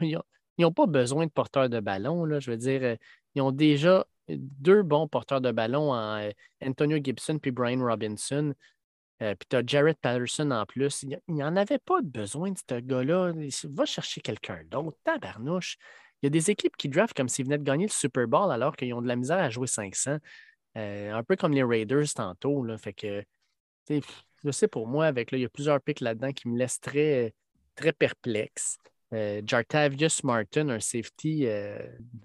Ils 0.00 0.20
n'ont 0.58 0.72
pas 0.72 0.86
besoin 0.86 1.26
de 1.26 1.32
porteur 1.32 1.68
de 1.68 1.80
ballon. 1.80 2.24
Là. 2.24 2.38
Je 2.38 2.52
veux 2.52 2.56
dire, 2.56 2.80
euh, 2.84 2.96
ils 3.34 3.42
ont 3.42 3.52
déjà 3.52 4.06
deux 4.28 4.82
bons 4.82 5.08
porteurs 5.08 5.40
de 5.40 5.50
ballon 5.50 5.94
euh, 5.94 6.30
Antonio 6.62 6.98
Gibson 7.02 7.38
puis 7.38 7.50
Brian 7.50 7.80
Robinson. 7.80 8.54
Euh, 9.20 9.34
puis 9.34 9.48
tu 9.48 9.56
as 9.56 9.62
Jared 9.66 9.96
Patterson 10.00 10.50
en 10.50 10.64
plus. 10.66 11.02
Il 11.02 11.18
n'y 11.28 11.42
en 11.42 11.56
avait 11.56 11.78
pas 11.78 12.00
besoin 12.02 12.52
de 12.52 12.58
ce 12.58 12.78
gars-là. 12.80 13.32
Va 13.64 13.84
chercher 13.84 14.20
quelqu'un 14.20 14.62
d'autre. 14.70 14.96
Tabarnouche. 15.04 15.76
Il 16.22 16.26
y 16.26 16.28
a 16.28 16.30
des 16.30 16.50
équipes 16.50 16.76
qui 16.76 16.88
draftent 16.88 17.16
comme 17.16 17.28
s'ils 17.28 17.44
venaient 17.44 17.58
de 17.58 17.64
gagner 17.64 17.86
le 17.86 17.92
Super 17.92 18.26
Bowl 18.26 18.50
alors 18.50 18.76
qu'ils 18.76 18.92
ont 18.94 19.02
de 19.02 19.08
la 19.08 19.16
misère 19.16 19.38
à 19.38 19.50
jouer 19.50 19.66
500. 19.66 20.18
Euh, 20.76 21.12
un 21.12 21.22
peu 21.22 21.36
comme 21.36 21.52
les 21.52 21.62
Raiders 21.62 22.12
tantôt. 22.14 22.62
Là. 22.64 22.76
Fait 22.78 22.92
que, 22.92 23.24
je 23.88 24.50
sais 24.50 24.68
pour 24.68 24.86
moi, 24.86 25.06
avec 25.06 25.30
là, 25.30 25.38
il 25.38 25.42
y 25.42 25.44
a 25.44 25.48
plusieurs 25.48 25.80
pics 25.80 26.00
là-dedans 26.00 26.32
qui 26.32 26.48
me 26.48 26.58
laissent 26.58 26.80
très, 26.80 27.34
très 27.74 27.92
perplexe. 27.92 28.78
Euh, 29.14 29.40
Jartavius 29.44 30.22
Martin, 30.22 30.68
un 30.68 30.80
safety 30.80 31.46
euh, 31.46 31.78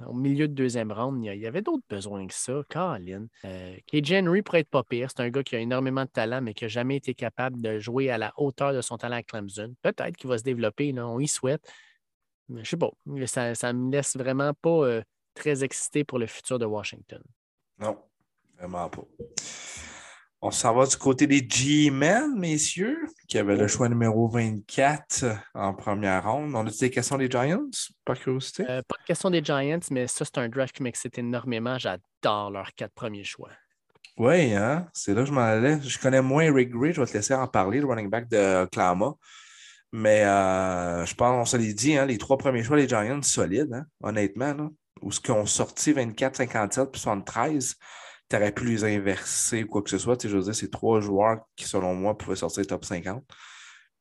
au 0.06 0.14
milieu 0.14 0.50
de 0.50 0.54
deuxième 0.54 0.92
round, 0.92 1.24
il 1.24 1.40
y 1.40 1.48
avait 1.48 1.62
d'autres 1.62 1.86
besoins 1.90 2.28
que 2.28 2.34
ça. 2.34 2.62
Colin. 2.70 3.28
Euh, 3.46 3.76
KJ 3.88 4.14
Henry 4.14 4.42
pourrait 4.42 4.62
être 4.62 4.70
pas 4.70 4.84
pire. 4.84 5.10
C'est 5.10 5.22
un 5.22 5.30
gars 5.30 5.44
qui 5.44 5.56
a 5.56 5.60
énormément 5.60 6.04
de 6.04 6.10
talent, 6.10 6.42
mais 6.42 6.54
qui 6.54 6.66
n'a 6.66 6.68
jamais 6.68 6.98
été 6.98 7.14
capable 7.14 7.62
de 7.62 7.80
jouer 7.80 8.10
à 8.10 8.18
la 8.18 8.34
hauteur 8.38 8.74
de 8.74 8.82
son 8.82 8.98
talent 8.98 9.16
à 9.16 9.24
Clemson. 9.24 9.74
Peut-être 9.82 10.18
qu'il 10.18 10.30
va 10.30 10.38
se 10.38 10.44
développer, 10.44 10.94
on 11.00 11.20
y 11.20 11.28
souhaite. 11.28 11.66
Je 12.50 12.70
sais 12.70 12.78
pas. 12.78 12.92
Ça 13.26 13.74
ne 13.74 13.80
me 13.80 13.92
laisse 13.92 14.18
vraiment 14.18 14.54
pas 14.54 14.86
euh, 14.86 15.02
très 15.34 15.64
excité 15.64 16.04
pour 16.04 16.20
le 16.20 16.28
futur 16.28 16.60
de 16.60 16.66
Washington. 16.66 17.22
Non, 17.80 17.98
vraiment 18.58 18.90
pas. 18.90 19.06
On 20.46 20.52
s'en 20.52 20.76
va 20.76 20.86
du 20.86 20.98
côté 20.98 21.26
des 21.26 21.48
G-Men, 21.48 22.38
messieurs, 22.38 23.08
qui 23.30 23.38
avaient 23.38 23.56
le 23.56 23.64
oh. 23.64 23.68
choix 23.70 23.88
numéro 23.88 24.28
24 24.28 25.24
en 25.54 25.74
première 25.74 26.30
ronde. 26.30 26.54
On 26.54 26.68
a 26.68 26.70
des 26.70 26.90
questions 26.90 27.18
des 27.18 27.32
Giants, 27.32 27.70
par 28.04 28.20
curiosité? 28.20 28.66
Euh, 28.70 28.82
pas 28.86 28.98
de 29.00 29.06
questions 29.06 29.30
des 29.30 29.42
Giants, 29.42 29.80
mais 29.90 30.06
ça, 30.06 30.26
c'est 30.26 30.38
un 30.40 30.50
draft 30.50 30.76
qui 30.76 30.84
m'excite 30.84 31.18
énormément. 31.18 31.78
J'adore 31.80 32.52
leurs 32.52 32.74
quatre 32.76 32.92
premiers 32.94 33.24
choix. 33.24 33.52
Oui, 34.18 34.54
hein? 34.54 34.86
c'est 34.92 35.14
là 35.14 35.22
que 35.22 35.30
je 35.30 35.32
m'en 35.32 35.40
allais. 35.40 35.80
Je 35.82 35.98
connais 35.98 36.22
moins 36.22 36.54
Rick 36.54 36.72
Gray, 36.72 36.92
je 36.92 37.00
vais 37.00 37.08
te 37.08 37.14
laisser 37.14 37.34
en 37.34 37.48
parler, 37.48 37.80
le 37.80 37.86
running 37.86 38.10
back 38.10 38.28
de 38.28 38.66
Clama. 38.66 39.14
Mais 39.94 40.26
euh, 40.26 41.06
je 41.06 41.16
pense, 41.16 41.42
on 41.42 41.46
se 41.46 41.56
l'est 41.56 41.74
dit, 41.74 41.96
hein, 41.96 42.06
les 42.06 42.18
trois 42.18 42.38
premiers 42.38 42.64
choix 42.66 42.76
des 42.76 42.90
Giants, 42.90 43.22
solides, 43.22 43.72
hein, 43.72 43.86
honnêtement. 44.02 44.54
Là, 44.54 44.70
où 45.02 45.10
ce 45.10 45.22
qu'ils 45.22 45.32
ont 45.36 45.46
sorti 45.46 45.94
24, 45.94 46.36
57 46.36 46.92
puis 46.92 47.00
73 47.00 47.78
tu 48.40 48.52
pu 48.54 48.66
les 48.66 48.84
inverser 48.84 49.64
ou 49.64 49.68
quoi 49.68 49.82
que 49.82 49.90
ce 49.90 49.98
soit. 49.98 50.18
Tu 50.18 50.30
je 50.30 50.38
veux 50.38 50.44
dire, 50.44 50.56
c'est 50.56 50.72
trois 50.72 51.00
joueurs 51.00 51.42
qui, 51.56 51.66
selon 51.66 51.94
moi, 51.96 52.18
pouvaient 52.18 52.36
sortir 52.36 52.66
top 52.68 52.86
50. 52.86 53.24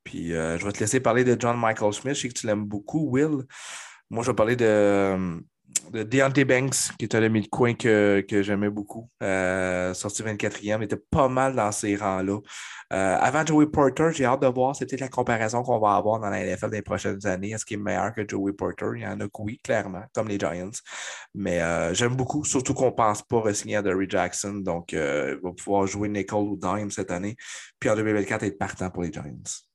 Puis 0.05 0.35
euh, 0.35 0.59
je 0.59 0.65
vais 0.65 0.73
te 0.73 0.81
laisser 0.81 1.01
parler 1.01 1.25
de 1.25 1.37
John 1.39 1.59
Michael 1.59 1.93
Smith. 1.93 2.15
Je 2.15 2.23
sais 2.23 2.29
que 2.29 2.39
tu 2.39 2.47
l'aimes 2.47 2.65
beaucoup, 2.65 3.09
Will. 3.11 3.45
Moi, 4.11 4.23
je 4.25 4.31
vais 4.31 4.35
parler 4.37 4.57
de, 4.57 5.17
de 5.17 5.43
Deontay 5.93 6.45
Banks, 6.45 6.93
qui 6.99 7.05
est 7.05 7.15
un 7.15 7.23
ami 7.23 7.43
de 7.43 7.49
coin 7.49 7.75
que, 7.75 8.25
que 8.27 8.43
j'aimais 8.43 8.71
beaucoup. 8.71 9.11
Euh, 9.23 9.93
sorti 9.95 10.23
24e, 10.23 10.83
était 10.83 10.97
pas 10.97 11.29
mal 11.29 11.55
dans 11.55 11.71
ces 11.73 11.97
rangs-là. 11.97 12.39
Euh, 12.93 13.17
avant 13.21 13.45
Joey 13.45 13.67
Porter, 13.67 14.11
j'ai 14.13 14.25
hâte 14.25 14.43
de 14.43 14.47
voir, 14.47 14.77
c'est 14.77 14.87
peut-être 14.87 15.01
la 15.01 15.09
comparaison 15.09 15.63
qu'on 15.63 15.79
va 15.79 15.97
avoir 15.97 16.21
dans 16.21 16.31
la 16.31 16.45
NFL 16.45 16.71
les 16.71 16.83
prochaines 16.83 17.27
années. 17.27 17.51
Est-ce 17.51 17.65
qu'il 17.65 17.79
est 17.79 17.83
meilleur 17.83 18.15
que 18.15 18.27
Joey 18.27 18.53
Porter? 18.53 18.87
Il 18.97 19.03
y 19.03 19.07
en 19.07 19.21
a 19.21 19.25
que 19.25 19.41
oui, 19.41 19.61
clairement, 19.63 20.05
comme 20.15 20.29
les 20.29 20.39
Giants. 20.39 20.71
Mais 21.35 21.61
euh, 21.61 21.95
j'aime 21.95 22.17
beaucoup, 22.17 22.45
surtout 22.45 22.75
qu'on 22.75 22.87
ne 22.87 22.91
pense 22.91 23.23
pas 23.23 23.41
re-signer 23.41 23.77
à 23.77 23.83
Derry 23.83 24.07
Jackson. 24.09 24.55
Donc, 24.55 24.93
il 24.93 25.39
va 25.43 25.53
pouvoir 25.53 25.87
jouer 25.87 26.09
Nicole 26.09 26.49
ou 26.49 26.57
Dime 26.57 26.91
cette 26.91 27.11
année. 27.11 27.37
Puis 27.79 27.91
en 27.91 27.97
2024, 27.97 28.43
être 28.45 28.59
partant 28.59 28.91
pour 28.91 29.03
les 29.03 29.13
Giants. 29.13 29.72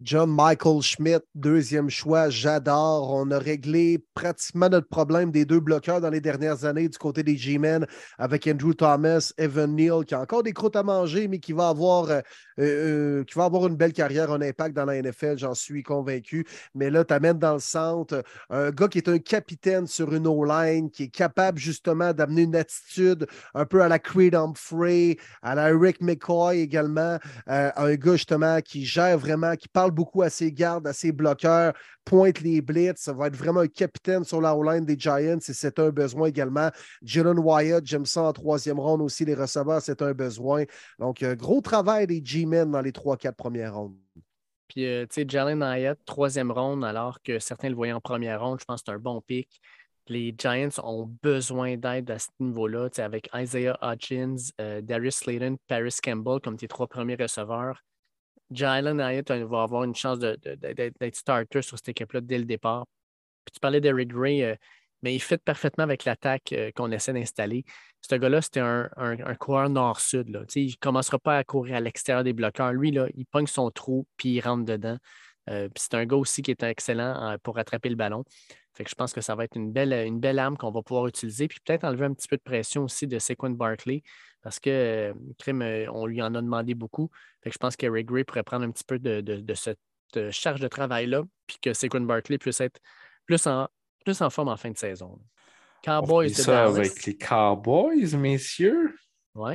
John 0.00 0.28
Michael 0.34 0.82
Schmidt, 0.82 1.24
deuxième 1.36 1.88
choix, 1.88 2.28
j'adore. 2.28 3.12
On 3.12 3.30
a 3.30 3.38
réglé 3.38 4.04
pratiquement 4.14 4.68
notre 4.68 4.88
problème 4.88 5.30
des 5.30 5.44
deux 5.44 5.60
bloqueurs 5.60 6.00
dans 6.00 6.10
les 6.10 6.20
dernières 6.20 6.64
années 6.64 6.88
du 6.88 6.98
côté 6.98 7.22
des 7.22 7.36
G-Men 7.36 7.86
avec 8.18 8.46
Andrew 8.48 8.72
Thomas, 8.72 9.32
Evan 9.38 9.76
Neal, 9.76 10.04
qui 10.04 10.14
a 10.16 10.20
encore 10.20 10.42
des 10.42 10.52
croûtes 10.52 10.74
à 10.74 10.82
manger, 10.82 11.28
mais 11.28 11.38
qui 11.38 11.52
va 11.52 11.68
avoir, 11.68 12.10
euh, 12.10 12.20
euh, 12.58 13.24
avoir 13.36 13.68
une 13.68 13.76
belle 13.76 13.92
carrière, 13.92 14.32
un 14.32 14.42
impact 14.42 14.74
dans 14.74 14.84
la 14.84 15.00
NFL, 15.00 15.38
j'en 15.38 15.54
suis 15.54 15.84
convaincu. 15.84 16.44
Mais 16.74 16.90
là, 16.90 17.04
tu 17.04 17.14
amènes 17.14 17.38
dans 17.38 17.54
le 17.54 17.60
centre 17.60 18.24
un 18.50 18.70
gars 18.70 18.88
qui 18.88 18.98
est 18.98 19.08
un 19.08 19.18
capitaine 19.18 19.86
sur 19.86 20.12
une 20.12 20.26
O-line, 20.26 20.90
qui 20.90 21.04
est 21.04 21.08
capable 21.08 21.58
justement 21.58 22.12
d'amener 22.12 22.42
une 22.42 22.56
attitude 22.56 23.28
un 23.54 23.64
peu 23.64 23.80
à 23.80 23.88
la 23.88 24.00
Creed 24.00 24.34
Humphrey, 24.34 25.18
à 25.40 25.54
la 25.54 25.66
Rick 25.66 26.00
McCoy 26.00 26.58
également, 26.58 27.18
euh, 27.48 27.70
un 27.76 27.94
gars 27.94 28.16
justement 28.16 28.60
qui 28.60 28.84
gère 28.84 29.18
vraiment, 29.18 29.54
qui 29.54 29.68
parle 29.68 29.83
beaucoup 29.90 30.22
à 30.22 30.30
ses 30.30 30.52
gardes, 30.52 30.86
à 30.86 30.92
ses 30.92 31.12
bloqueurs, 31.12 31.72
pointe 32.04 32.40
les 32.40 32.60
blitz. 32.60 33.00
Ça 33.00 33.12
va 33.12 33.26
être 33.28 33.36
vraiment 33.36 33.60
un 33.60 33.68
capitaine 33.68 34.24
sur 34.24 34.40
la 34.40 34.56
O-line 34.56 34.84
des 34.84 34.98
Giants 34.98 35.38
et 35.38 35.52
c'est 35.52 35.78
un 35.78 35.90
besoin 35.90 36.28
également. 36.28 36.70
Jalen 37.02 37.38
Wyatt, 37.38 37.84
j'aime 37.84 38.06
ça 38.06 38.22
en 38.22 38.32
troisième 38.32 38.80
ronde 38.80 39.02
aussi. 39.02 39.24
Les 39.24 39.34
receveurs, 39.34 39.82
c'est 39.82 40.02
un 40.02 40.12
besoin. 40.12 40.64
Donc, 40.98 41.22
euh, 41.22 41.34
gros 41.34 41.60
travail 41.60 42.06
des 42.06 42.20
G-Men 42.24 42.70
dans 42.70 42.80
les 42.80 42.92
trois, 42.92 43.16
quatre 43.16 43.36
premières 43.36 43.74
rondes. 43.74 43.96
Puis, 44.68 44.86
euh, 44.86 45.06
tu 45.06 45.20
sais, 45.20 45.26
Jalen 45.28 45.62
Wyatt, 45.62 45.98
troisième 46.04 46.50
ronde, 46.50 46.84
alors 46.84 47.20
que 47.22 47.38
certains 47.38 47.68
le 47.68 47.74
voyaient 47.74 47.92
en 47.92 48.00
première 48.00 48.42
ronde, 48.42 48.60
je 48.60 48.64
pense 48.64 48.82
que 48.82 48.86
c'est 48.86 48.96
un 48.96 48.98
bon 48.98 49.20
pic. 49.20 49.60
Les 50.06 50.34
Giants 50.36 50.68
ont 50.82 51.10
besoin 51.22 51.76
d'aide 51.76 52.10
à 52.10 52.18
ce 52.18 52.28
niveau-là, 52.38 52.88
avec 52.98 53.30
Isaiah 53.34 53.78
Hutchins, 53.82 54.36
euh, 54.60 54.82
Darius 54.82 55.16
Slayton, 55.16 55.56
Paris 55.66 55.96
Campbell 56.02 56.40
comme 56.40 56.56
tes 56.56 56.68
trois 56.68 56.86
premiers 56.86 57.14
receveurs. 57.14 57.82
Jalen 58.50 59.00
Hyatt 59.00 59.30
va 59.30 59.62
avoir 59.62 59.84
une 59.84 59.94
chance 59.94 60.18
d'être 60.18 61.16
starter 61.16 61.62
sur 61.62 61.78
cette 61.78 61.88
équipe-là 61.88 62.20
dès 62.20 62.38
le 62.38 62.44
départ. 62.44 62.86
Puis 63.44 63.52
tu 63.52 63.60
parlais 63.60 63.80
d'Eric 63.80 64.08
Gray, 64.08 64.42
euh, 64.42 64.54
mais 65.02 65.14
il 65.14 65.20
fit 65.20 65.36
parfaitement 65.36 65.84
avec 65.84 66.04
l'attaque 66.04 66.52
euh, 66.52 66.70
qu'on 66.74 66.90
essaie 66.90 67.12
d'installer. 67.12 67.64
Ce 68.00 68.14
gars-là, 68.14 68.42
c'était 68.42 68.60
un, 68.60 68.90
un, 68.96 69.34
coureur 69.34 69.68
nord-sud. 69.70 70.46
Il 70.54 70.66
ne 70.66 70.72
commencera 70.80 71.18
pas 71.18 71.38
à 71.38 71.44
courir 71.44 71.76
à 71.76 71.80
l'extérieur 71.80 72.24
des 72.24 72.32
bloqueurs. 72.32 72.72
Lui, 72.72 72.90
là, 72.90 73.06
il 73.14 73.24
pogne 73.26 73.46
son 73.46 73.70
trou 73.70 74.06
puis 74.16 74.30
il 74.30 74.40
rentre 74.40 74.64
dedans. 74.64 74.98
Euh, 75.50 75.68
c'est 75.76 75.94
un 75.94 76.06
gars 76.06 76.16
aussi 76.16 76.42
qui 76.42 76.50
est 76.50 76.62
excellent 76.62 77.36
pour 77.42 77.58
attraper 77.58 77.88
le 77.88 77.96
ballon. 77.96 78.24
Fait 78.74 78.82
que 78.84 78.90
je 78.90 78.94
pense 78.94 79.12
que 79.12 79.20
ça 79.20 79.34
va 79.34 79.44
être 79.44 79.56
une 79.56 79.72
belle, 79.72 79.92
une 79.92 80.18
belle 80.18 80.38
arme 80.38 80.56
qu'on 80.56 80.70
va 80.70 80.82
pouvoir 80.82 81.06
utiliser. 81.06 81.46
Puis 81.48 81.58
peut-être 81.64 81.84
enlever 81.84 82.06
un 82.06 82.14
petit 82.14 82.28
peu 82.28 82.36
de 82.36 82.42
pression 82.42 82.84
aussi 82.84 83.06
de 83.06 83.18
Sequin 83.18 83.50
Barkley 83.50 84.02
parce 84.44 84.60
que 84.60 85.14
Crime, 85.38 85.62
euh, 85.62 85.86
on 85.90 86.06
lui 86.06 86.22
en 86.22 86.34
a 86.34 86.42
demandé 86.42 86.74
beaucoup. 86.74 87.10
Fait 87.42 87.48
que 87.48 87.54
je 87.54 87.58
pense 87.58 87.76
qu'Eric 87.76 88.06
Gray 88.06 88.24
pourrait 88.24 88.42
prendre 88.42 88.64
un 88.64 88.70
petit 88.70 88.84
peu 88.84 88.98
de, 88.98 89.54
cette 89.54 89.78
euh, 90.16 90.30
charge 90.30 90.60
de 90.60 90.68
travail-là, 90.68 91.22
puis 91.46 91.56
que 91.60 91.72
Sequin 91.72 92.02
Barkley 92.02 92.36
puisse 92.36 92.60
être 92.60 92.78
plus 93.24 93.46
en, 93.46 93.68
plus 94.04 94.20
en 94.20 94.28
forme 94.28 94.48
en 94.48 94.56
fin 94.58 94.70
de 94.70 94.76
saison. 94.76 95.18
Cowboys 95.82 96.28
de 96.28 96.34
ça 96.34 96.64
avec 96.66 97.06
les 97.06 97.16
Cowboys, 97.16 98.14
messieurs. 98.16 98.94
Oui. 99.34 99.54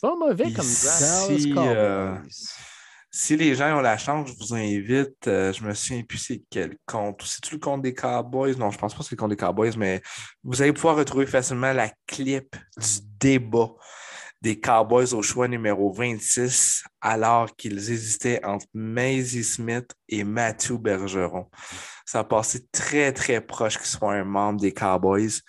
Pas 0.00 0.14
mauvais 0.16 0.52
comme 0.52 0.64
ça. 0.64 1.28
Si, 3.18 3.32
euh, 3.32 3.36
les 3.38 3.54
gens 3.54 3.78
ont 3.78 3.80
la 3.80 3.96
chance, 3.96 4.28
je 4.28 4.34
vous 4.38 4.54
invite. 4.54 5.16
je 5.24 5.64
me 5.64 5.72
souviens 5.72 6.02
plus 6.02 6.18
c'est 6.18 6.42
quel 6.50 6.76
compte. 6.84 7.22
C'est-tu 7.24 7.54
le 7.54 7.60
compte 7.60 7.80
des 7.80 7.94
Cowboys? 7.94 8.56
Non, 8.58 8.70
je 8.70 8.76
pense 8.76 8.92
pas 8.92 8.98
que 8.98 9.04
c'est 9.06 9.14
le 9.14 9.20
compte 9.20 9.30
des 9.30 9.36
Cowboys, 9.36 9.72
mais 9.78 10.02
vous 10.44 10.60
allez 10.60 10.74
pouvoir 10.74 10.96
retrouver 10.96 11.24
facilement 11.24 11.72
la 11.72 11.90
clip 12.06 12.54
du 12.76 13.00
débat 13.18 13.70
des 14.42 14.60
Cowboys 14.60 15.14
au 15.14 15.22
choix 15.22 15.48
numéro 15.48 15.90
26, 15.94 16.84
alors 17.00 17.56
qu'ils 17.56 17.90
hésitaient 17.90 18.44
entre 18.44 18.66
Maisie 18.74 19.44
Smith 19.44 19.90
et 20.10 20.22
Matthew 20.22 20.72
Bergeron. 20.72 21.48
Ça 22.06 22.20
a 22.20 22.24
passé 22.24 22.64
très, 22.70 23.12
très 23.12 23.40
proche 23.40 23.76
qu'il 23.76 23.86
soit 23.86 24.14
un 24.14 24.24
membre 24.24 24.60
des 24.60 24.72
Cowboys. 24.72 25.40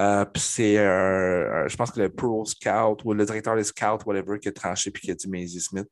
Euh, 0.00 0.24
c'est, 0.34 0.76
je 0.76 1.76
pense 1.76 1.90
que 1.90 2.00
le 2.00 2.08
Pro 2.08 2.44
Scout 2.44 3.04
ou 3.04 3.12
le 3.12 3.24
directeur 3.24 3.54
des 3.54 3.64
Scouts, 3.64 4.04
whatever, 4.06 4.38
qui 4.38 4.48
a 4.48 4.52
tranché 4.52 4.90
puis 4.90 5.02
qui 5.02 5.10
a 5.10 5.14
dit 5.14 5.28
Maisie 5.28 5.60
Smith. 5.60 5.88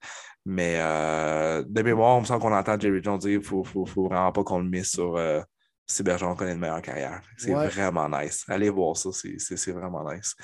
Mais 0.46 0.76
euh, 0.78 1.62
de 1.66 1.82
mémoire, 1.82 2.16
on 2.16 2.20
me 2.20 2.26
semble 2.26 2.40
qu'on 2.40 2.52
entend 2.52 2.78
Jerry 2.78 3.02
Jones 3.02 3.18
dire 3.18 3.30
qu'il 3.30 3.38
ne 3.38 3.44
faut, 3.44 3.64
faut, 3.64 3.86
faut, 3.86 4.08
vraiment 4.08 4.32
pas 4.32 4.44
qu'on 4.44 4.58
le 4.58 4.68
mette 4.68 4.84
sur, 4.84 5.16
euh, 5.16 5.40
c'est 5.86 6.02
Bergeron 6.02 6.34
connaît 6.34 6.52
une 6.52 6.58
meilleure 6.58 6.82
carrière. 6.82 7.22
C'est 7.36 7.52
vraiment 7.52 8.08
nice. 8.08 8.44
Allez 8.48 8.70
voir 8.70 8.96
ça, 8.96 9.10
c'est 9.12 9.72
vraiment 9.72 10.10
nice. 10.10 10.34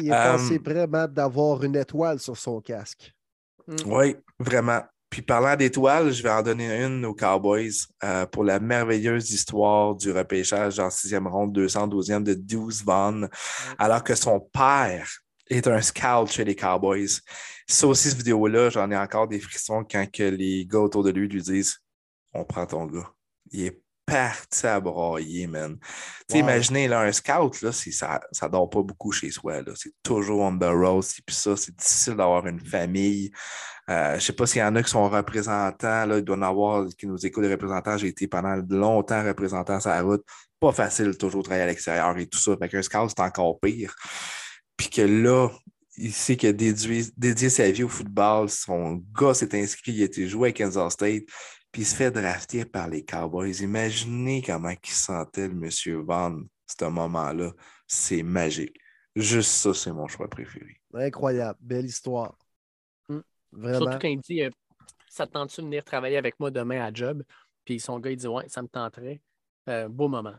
il 0.00 0.08
est 0.08 0.10
pensé 0.10 0.58
vraiment 0.58 1.06
d'avoir 1.06 1.62
une 1.62 1.76
étoile 1.76 2.18
sur 2.18 2.36
son 2.36 2.60
casque. 2.60 3.12
Mm. 3.66 3.76
Oui, 3.86 4.16
vraiment. 4.38 4.82
Puis 5.10 5.22
parlant 5.22 5.56
d'étoiles, 5.56 6.12
je 6.12 6.22
vais 6.22 6.30
en 6.30 6.42
donner 6.42 6.82
une 6.82 7.04
aux 7.04 7.14
Cowboys 7.14 7.86
euh, 8.02 8.26
pour 8.26 8.44
la 8.44 8.58
merveilleuse 8.58 9.30
histoire 9.30 9.94
du 9.94 10.10
repêchage 10.10 10.78
en 10.78 10.90
sixième 10.90 11.26
ronde, 11.26 11.56
212e 11.56 12.22
de 12.22 12.34
Deuce 12.34 12.82
Vaughn, 12.82 13.28
alors 13.78 14.02
que 14.02 14.14
son 14.14 14.40
père 14.40 15.08
est 15.48 15.66
un 15.68 15.80
scout 15.80 16.30
chez 16.30 16.44
les 16.44 16.56
Cowboys. 16.56 17.20
Ça 17.68 17.86
aussi, 17.86 18.08
cette 18.08 18.18
vidéo-là, 18.18 18.70
j'en 18.70 18.90
ai 18.90 18.96
encore 18.96 19.28
des 19.28 19.40
frissons 19.40 19.84
quand 19.88 20.10
que 20.10 20.24
les 20.24 20.66
gars 20.66 20.80
autour 20.80 21.04
de 21.04 21.10
lui 21.10 21.28
lui 21.28 21.42
disent 21.42 21.78
On 22.32 22.44
prend 22.44 22.66
ton 22.66 22.86
gars. 22.86 23.10
Il 23.52 23.66
est 23.66 23.80
parti 24.06 24.66
à 24.66 24.78
broyer, 24.80 25.46
man. 25.48 25.76
Tu 26.30 26.38
imaginez, 26.38 26.86
là, 26.86 27.00
un 27.00 27.12
scout, 27.12 27.60
là, 27.60 27.72
ça 27.72 28.20
ne 28.42 28.48
dort 28.48 28.70
pas 28.70 28.82
beaucoup 28.82 29.10
chez 29.10 29.30
soi. 29.30 29.62
C'est 29.74 29.92
toujours 30.02 30.40
on 30.42 30.56
the 30.56 30.64
road. 30.64 31.04
Puis 31.26 31.34
ça, 31.34 31.56
c'est 31.56 31.74
difficile 31.74 32.14
d'avoir 32.14 32.46
une 32.46 32.64
famille. 32.64 33.32
Euh, 33.90 34.10
je 34.10 34.14
ne 34.14 34.20
sais 34.20 34.32
pas 34.32 34.46
s'il 34.46 34.60
y 34.60 34.64
en 34.64 34.74
a 34.76 34.82
qui 34.82 34.90
sont 34.90 35.08
représentants. 35.08 36.06
Là, 36.06 36.18
il 36.18 36.22
doit 36.22 36.36
en 36.36 36.42
avoir 36.42 36.86
qui 36.96 37.06
nous 37.06 37.26
écoutent 37.26 37.44
des 37.44 37.50
représentants. 37.50 37.98
J'ai 37.98 38.08
été 38.08 38.28
pendant 38.28 38.56
longtemps 38.70 39.24
représentant 39.24 39.80
sur 39.80 39.90
la 39.90 40.02
route. 40.02 40.24
Pas 40.60 40.72
facile 40.72 41.16
toujours 41.18 41.42
travailler 41.42 41.64
à 41.64 41.66
l'extérieur 41.66 42.16
et 42.16 42.26
tout 42.26 42.38
ça. 42.38 42.56
Fait 42.56 42.68
qu'un 42.68 42.82
scout, 42.82 43.08
c'est 43.08 43.22
encore 43.22 43.58
pire. 43.60 43.94
Puis 44.76 44.88
que 44.88 45.02
là, 45.02 45.50
il 45.96 46.12
sait 46.12 46.36
qu'il 46.36 46.48
a 46.48 46.52
dédié, 46.52 47.50
sa 47.50 47.70
vie 47.70 47.82
au 47.82 47.88
football. 47.88 48.48
Son 48.50 49.02
gars 49.18 49.34
s'est 49.34 49.60
inscrit, 49.60 49.92
il 49.92 50.02
a 50.02 50.04
été 50.06 50.28
joué 50.28 50.50
à 50.50 50.52
Kansas 50.52 50.92
State 50.92 51.24
puis 51.76 51.82
il 51.82 51.86
se 51.86 51.94
fait 51.94 52.10
drafter 52.10 52.64
par 52.64 52.88
les 52.88 53.04
Cowboys. 53.04 53.60
Imaginez 53.60 54.40
comment 54.40 54.70
il 54.70 54.90
sentait 54.90 55.46
le 55.46 55.52
monsieur 55.52 55.98
Van, 55.98 56.34
ce 56.66 56.86
moment-là. 56.86 57.52
C'est 57.86 58.22
magique. 58.22 58.80
Juste 59.14 59.50
ça, 59.50 59.74
c'est 59.74 59.92
mon 59.92 60.08
choix 60.08 60.26
préféré. 60.26 60.80
Incroyable. 60.94 61.58
Belle 61.60 61.84
histoire. 61.84 62.34
Hmm. 63.10 63.20
Vraiment. 63.52 63.78
Surtout 63.78 63.98
quand 63.98 64.08
il 64.08 64.20
dit 64.20 64.42
euh, 64.42 64.50
Ça 65.10 65.26
te 65.26 65.32
tente-tu 65.32 65.60
de 65.60 65.66
venir 65.66 65.84
travailler 65.84 66.16
avec 66.16 66.40
moi 66.40 66.50
demain 66.50 66.82
à 66.82 66.90
job 66.90 67.22
Puis 67.66 67.78
son 67.78 67.98
gars, 67.98 68.10
il 68.10 68.16
dit 68.16 68.26
Ouais, 68.26 68.48
ça 68.48 68.62
me 68.62 68.68
tenterait. 68.68 69.20
Euh, 69.68 69.86
beau 69.86 70.08
moment. 70.08 70.36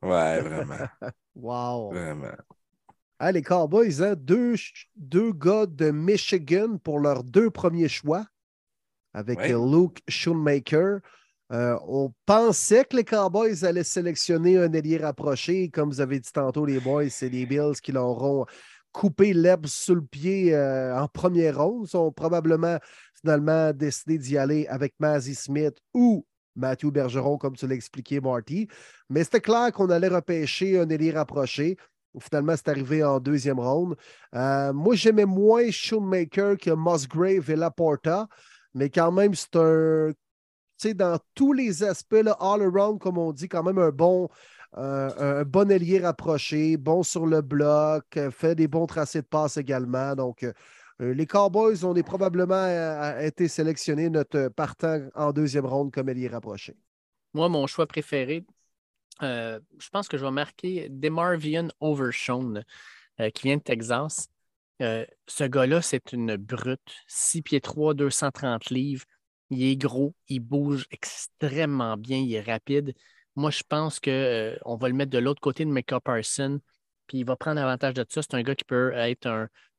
Ouais, 0.00 0.40
vraiment. 0.40 0.88
wow. 1.34 1.90
Vraiment. 1.92 2.32
les 3.30 3.42
Cowboys, 3.42 4.02
hein, 4.02 4.14
deux, 4.16 4.54
deux 4.96 5.34
gars 5.34 5.66
de 5.66 5.90
Michigan 5.90 6.78
pour 6.78 6.98
leurs 6.98 7.24
deux 7.24 7.50
premiers 7.50 7.90
choix 7.90 8.24
avec 9.14 9.38
Luke 9.48 10.02
Shoemaker. 10.08 11.00
Euh, 11.52 11.76
on 11.86 12.12
pensait 12.24 12.84
que 12.84 12.96
les 12.96 13.04
Cowboys 13.04 13.64
allaient 13.64 13.84
sélectionner 13.84 14.56
un 14.56 14.72
ailier 14.72 14.96
rapproché. 14.96 15.68
Comme 15.68 15.90
vous 15.90 16.00
avez 16.00 16.18
dit 16.18 16.32
tantôt, 16.32 16.64
les 16.64 16.80
boys, 16.80 17.10
c'est 17.10 17.28
les 17.28 17.44
Bills 17.44 17.80
qui 17.82 17.92
l'auront 17.92 18.46
coupé 18.90 19.32
l'herbe 19.32 19.66
sous 19.66 19.94
le 19.94 20.04
pied 20.04 20.54
euh, 20.54 20.96
en 20.98 21.08
première 21.08 21.58
ronde. 21.58 21.84
Ils 21.86 21.90
sont 21.90 22.10
probablement 22.10 22.78
finalement 23.20 23.72
décidé 23.72 24.18
d'y 24.18 24.38
aller 24.38 24.66
avec 24.68 24.94
Mazzy 24.98 25.34
Smith 25.34 25.76
ou 25.92 26.24
Matthew 26.56 26.90
Bergeron, 26.90 27.38
comme 27.38 27.56
tu 27.56 27.66
l'as 27.66 27.74
expliqué, 27.74 28.20
Marty. 28.20 28.68
Mais 29.10 29.24
c'était 29.24 29.40
clair 29.40 29.72
qu'on 29.72 29.90
allait 29.90 30.08
repêcher 30.08 30.78
un 30.78 30.88
ailier 30.88 31.12
rapproché. 31.12 31.76
Finalement, 32.18 32.54
c'est 32.56 32.68
arrivé 32.68 33.02
en 33.02 33.20
deuxième 33.20 33.58
ronde. 33.58 33.96
Euh, 34.34 34.72
moi, 34.72 34.94
j'aimais 34.94 35.24
moins 35.24 35.70
Shoemaker 35.70 36.58
que 36.58 36.70
Musgrave 36.70 37.50
et 37.50 37.56
Laporta 37.56 38.26
mais 38.74 38.90
quand 38.90 39.12
même, 39.12 39.34
c'est 39.34 39.56
un. 39.56 40.12
Tu 40.78 40.88
sais, 40.88 40.94
dans 40.94 41.18
tous 41.34 41.52
les 41.52 41.84
aspects, 41.84 42.14
all 42.40 42.62
around, 42.62 42.98
comme 42.98 43.18
on 43.18 43.32
dit, 43.32 43.48
quand 43.48 43.62
même 43.62 43.78
un 43.78 43.90
bon, 43.90 44.28
euh, 44.78 45.40
un 45.40 45.44
bon 45.44 45.70
ailier 45.70 46.00
rapproché, 46.00 46.76
bon 46.76 47.02
sur 47.02 47.26
le 47.26 47.42
bloc, 47.42 48.04
euh, 48.16 48.30
fait 48.30 48.54
des 48.54 48.68
bons 48.68 48.86
tracés 48.86 49.20
de 49.20 49.26
passe 49.26 49.58
également. 49.58 50.14
Donc, 50.14 50.44
euh, 50.44 50.52
les 50.98 51.26
Cowboys 51.26 51.84
ont 51.84 51.94
probablement 52.02 53.18
été 53.18 53.48
sélectionnés 53.48 54.08
notre 54.08 54.48
partant 54.48 55.00
en 55.14 55.32
deuxième 55.32 55.66
ronde 55.66 55.92
comme 55.92 56.08
ailier 56.08 56.28
rapproché. 56.28 56.76
Moi, 57.34 57.48
mon 57.48 57.66
choix 57.66 57.86
préféré, 57.86 58.44
je 59.20 59.88
pense 59.90 60.06
que 60.06 60.16
je 60.16 60.24
vais 60.24 60.30
marquer 60.30 60.88
Demarvian 60.90 61.68
Overshone, 61.80 62.62
qui 63.34 63.48
vient 63.48 63.56
de 63.56 63.62
Texas. 63.62 64.28
Euh, 64.82 65.06
ce 65.26 65.44
gars-là, 65.44 65.82
c'est 65.82 66.12
une 66.12 66.36
brute. 66.36 66.80
6 67.06 67.42
pieds 67.42 67.60
3, 67.60 67.94
230 67.94 68.70
livres. 68.70 69.04
Il 69.50 69.62
est 69.64 69.76
gros, 69.76 70.14
il 70.28 70.40
bouge 70.40 70.86
extrêmement 70.90 71.96
bien, 71.96 72.18
il 72.18 72.34
est 72.34 72.40
rapide. 72.40 72.94
Moi, 73.36 73.50
je 73.50 73.62
pense 73.68 74.00
qu'on 74.00 74.76
va 74.76 74.88
le 74.88 74.94
mettre 74.94 75.10
de 75.10 75.18
l'autre 75.18 75.40
côté 75.40 75.64
de 75.64 75.70
Micah 75.70 76.00
Parson, 76.00 76.60
puis 77.06 77.18
il 77.18 77.24
va 77.24 77.36
prendre 77.36 77.60
avantage 77.60 77.94
de 77.94 78.04
ça. 78.08 78.22
C'est 78.22 78.34
un 78.34 78.42
gars 78.42 78.54
qui 78.54 78.64
peut 78.64 78.92
être 78.94 79.26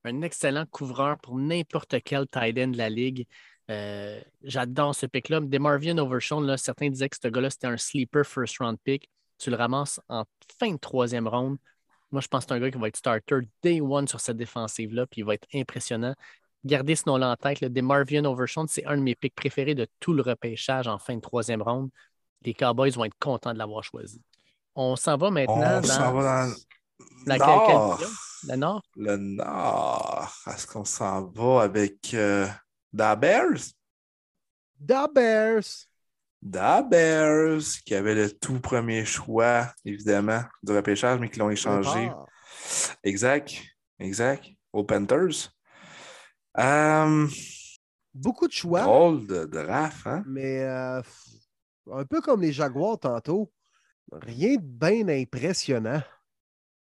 un, 0.06 0.22
excellent 0.22 0.66
couvreur 0.68 1.18
pour 1.20 1.38
n'importe 1.38 1.96
quel 2.04 2.28
tight 2.28 2.58
end 2.58 2.70
de 2.70 2.78
la 2.78 2.90
ligue. 2.90 3.28
J'adore 4.44 4.96
ce 4.96 5.06
pick-là. 5.06 5.40
Demarvian 5.42 5.98
Overshone, 5.98 6.56
certains 6.58 6.90
disaient 6.90 7.10
que 7.10 7.18
ce 7.22 7.28
gars-là, 7.28 7.50
c'était 7.50 7.68
un 7.68 7.78
sleeper 7.78 8.26
first 8.26 8.58
round 8.60 8.78
pick 8.84 9.10
tu 9.44 9.50
le 9.50 9.58
ramasses 9.58 10.00
en 10.10 10.24
fin 10.60 10.72
de 10.72 10.78
troisième 10.78 11.28
ronde. 11.28 11.58
Moi, 12.14 12.22
je 12.22 12.28
pense 12.28 12.46
que 12.46 12.50
c'est 12.50 12.56
un 12.56 12.60
gars 12.60 12.70
qui 12.70 12.78
va 12.78 12.88
être 12.88 12.96
starter 12.96 13.40
day 13.64 13.82
one 13.82 14.08
sur 14.08 14.20
cette 14.20 14.38
défensive-là, 14.38 15.08
puis 15.08 15.22
il 15.22 15.26
va 15.26 15.34
être 15.34 15.48
impressionnant. 15.54 16.14
Gardez 16.64 16.96
ce 16.96 17.04
nom-là 17.08 17.32
en 17.32 17.36
tête. 17.36 17.60
Le 17.60 17.82
Marvian 17.82 18.24
Overshone, 18.24 18.68
c'est 18.68 18.86
un 18.86 18.98
de 18.98 19.02
mes 19.02 19.16
picks 19.16 19.34
préférés 19.34 19.74
de 19.74 19.88
tout 20.00 20.14
le 20.14 20.22
repêchage 20.22 20.88
en 20.88 21.00
fin 21.00 21.16
de 21.16 21.22
troisième 21.22 21.64
ronde. 21.64 21.90
Les 22.44 22.54
Cowboys 22.54 22.92
vont 22.92 23.06
être 23.06 23.18
contents 23.20 23.52
de 23.52 23.58
l'avoir 23.58 23.84
choisi. 23.84 24.22
On 24.76 24.96
s'en 24.96 25.18
va 25.18 25.32
maintenant 25.32 25.82
dans, 25.82 26.14
dans... 26.14 26.54
La, 27.26 27.38
nord. 27.38 28.00
le 28.48 28.56
Nord. 28.58 28.84
Le 28.96 29.18
Nord. 29.18 30.32
Est-ce 30.48 30.68
qu'on 30.68 30.86
s'en 30.86 31.26
va 31.26 31.64
avec 31.64 32.14
euh, 32.14 32.48
Da 32.94 33.16
Bears? 33.16 33.74
Da 34.80 35.08
Bears. 35.08 35.88
Da 36.46 36.82
Bears, 36.82 37.62
qui 37.86 37.96
avait 37.96 38.16
le 38.16 38.30
tout 38.30 38.60
premier 38.60 39.06
choix, 39.06 39.74
évidemment, 39.86 40.44
du 40.62 40.74
repêchage, 40.74 41.18
mais 41.18 41.30
qui 41.30 41.40
l'ont 41.40 41.50
échangé. 41.50 42.12
Exact, 43.02 43.54
exact. 43.98 44.46
Aux 44.74 44.84
Panthers. 44.84 45.54
Euh, 46.58 47.28
Beaucoup 48.14 48.48
de 48.48 48.52
choix. 48.52 48.82
Drôle 48.82 49.26
de 49.26 49.46
draft, 49.46 50.06
hein? 50.06 50.22
Mais 50.28 50.60
euh, 50.64 51.02
un 51.92 52.06
peu 52.06 52.20
comme 52.20 52.42
les 52.42 52.52
Jaguars 52.52 53.00
tantôt, 53.00 53.50
rien 54.12 54.56
de 54.56 54.62
bien 54.62 55.08
impressionnant. 55.08 56.04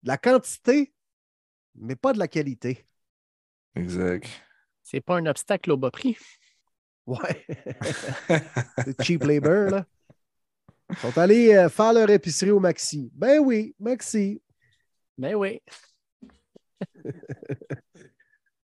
La 0.03 0.17
quantité, 0.17 0.95
mais 1.75 1.95
pas 1.95 2.15
de 2.15 2.19
la 2.19 2.27
qualité. 2.27 2.87
Exact. 3.77 4.27
C'est 4.83 5.03
pas 5.03 5.17
un 5.17 5.27
obstacle 5.27 5.73
au 5.73 5.77
bas 5.77 5.91
prix. 5.91 6.17
Ouais. 7.07 7.47
cheap 9.03 9.25
labor, 9.25 9.71
là. 9.71 9.87
Ils 10.91 10.97
sont 10.97 11.19
allés 11.19 11.55
euh, 11.55 11.69
faire 11.69 11.93
leur 11.93 12.11
épicerie 12.11 12.51
au 12.51 12.61
Maxi. 12.61 13.11
Ben 13.15 13.39
oui, 13.39 13.75
Maxi. 13.81 14.43
Ben 15.17 15.35
oui. 15.35 15.61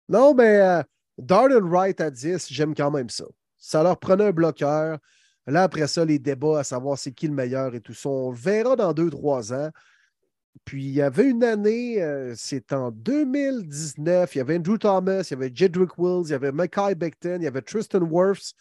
non, 0.09 0.35
mais 0.35 0.61
euh, 0.61 0.83
Darden 1.19 1.65
Wright 1.65 2.01
à 2.01 2.11
10, 2.11 2.49
j'aime 2.51 2.75
quand 2.75 2.91
même 2.91 3.09
ça. 3.09 3.25
Ça 3.57 3.83
leur 3.83 3.99
prenait 3.99 4.27
un 4.27 4.33
bloqueur. 4.33 4.99
Là, 5.47 5.63
après 5.63 5.87
ça, 5.87 6.05
les 6.05 6.19
débats 6.19 6.61
à 6.61 6.65
savoir 6.65 6.99
c'est 6.99 7.13
qui 7.13 7.29
le 7.29 7.35
meilleur 7.35 7.75
et 7.75 7.81
tout 7.81 7.95
ça. 7.95 8.09
On 8.09 8.31
verra 8.33 8.75
dans 8.75 8.93
deux, 8.93 9.11
trois 9.11 9.53
ans. 9.53 9.71
Puis 10.65 10.85
il 10.85 10.93
y 10.93 11.03
avait 11.03 11.28
une 11.28 11.45
année, 11.45 12.03
euh, 12.03 12.35
c'est 12.37 12.73
en 12.73 12.91
2019, 12.91 14.35
il 14.35 14.39
y 14.39 14.41
avait 14.41 14.57
Andrew 14.57 14.78
Thomas, 14.78 15.23
il 15.23 15.31
y 15.31 15.35
avait 15.35 15.53
Jedrick 15.55 15.99
Wills, 15.99 16.27
il 16.27 16.31
y 16.31 16.35
avait 16.35 16.53
Mackay 16.53 16.95
Becton, 16.95 17.37
il 17.41 17.45
y 17.45 17.47
avait 17.47 17.62
Tristan 17.62 18.01
Wirfs, 18.01 18.55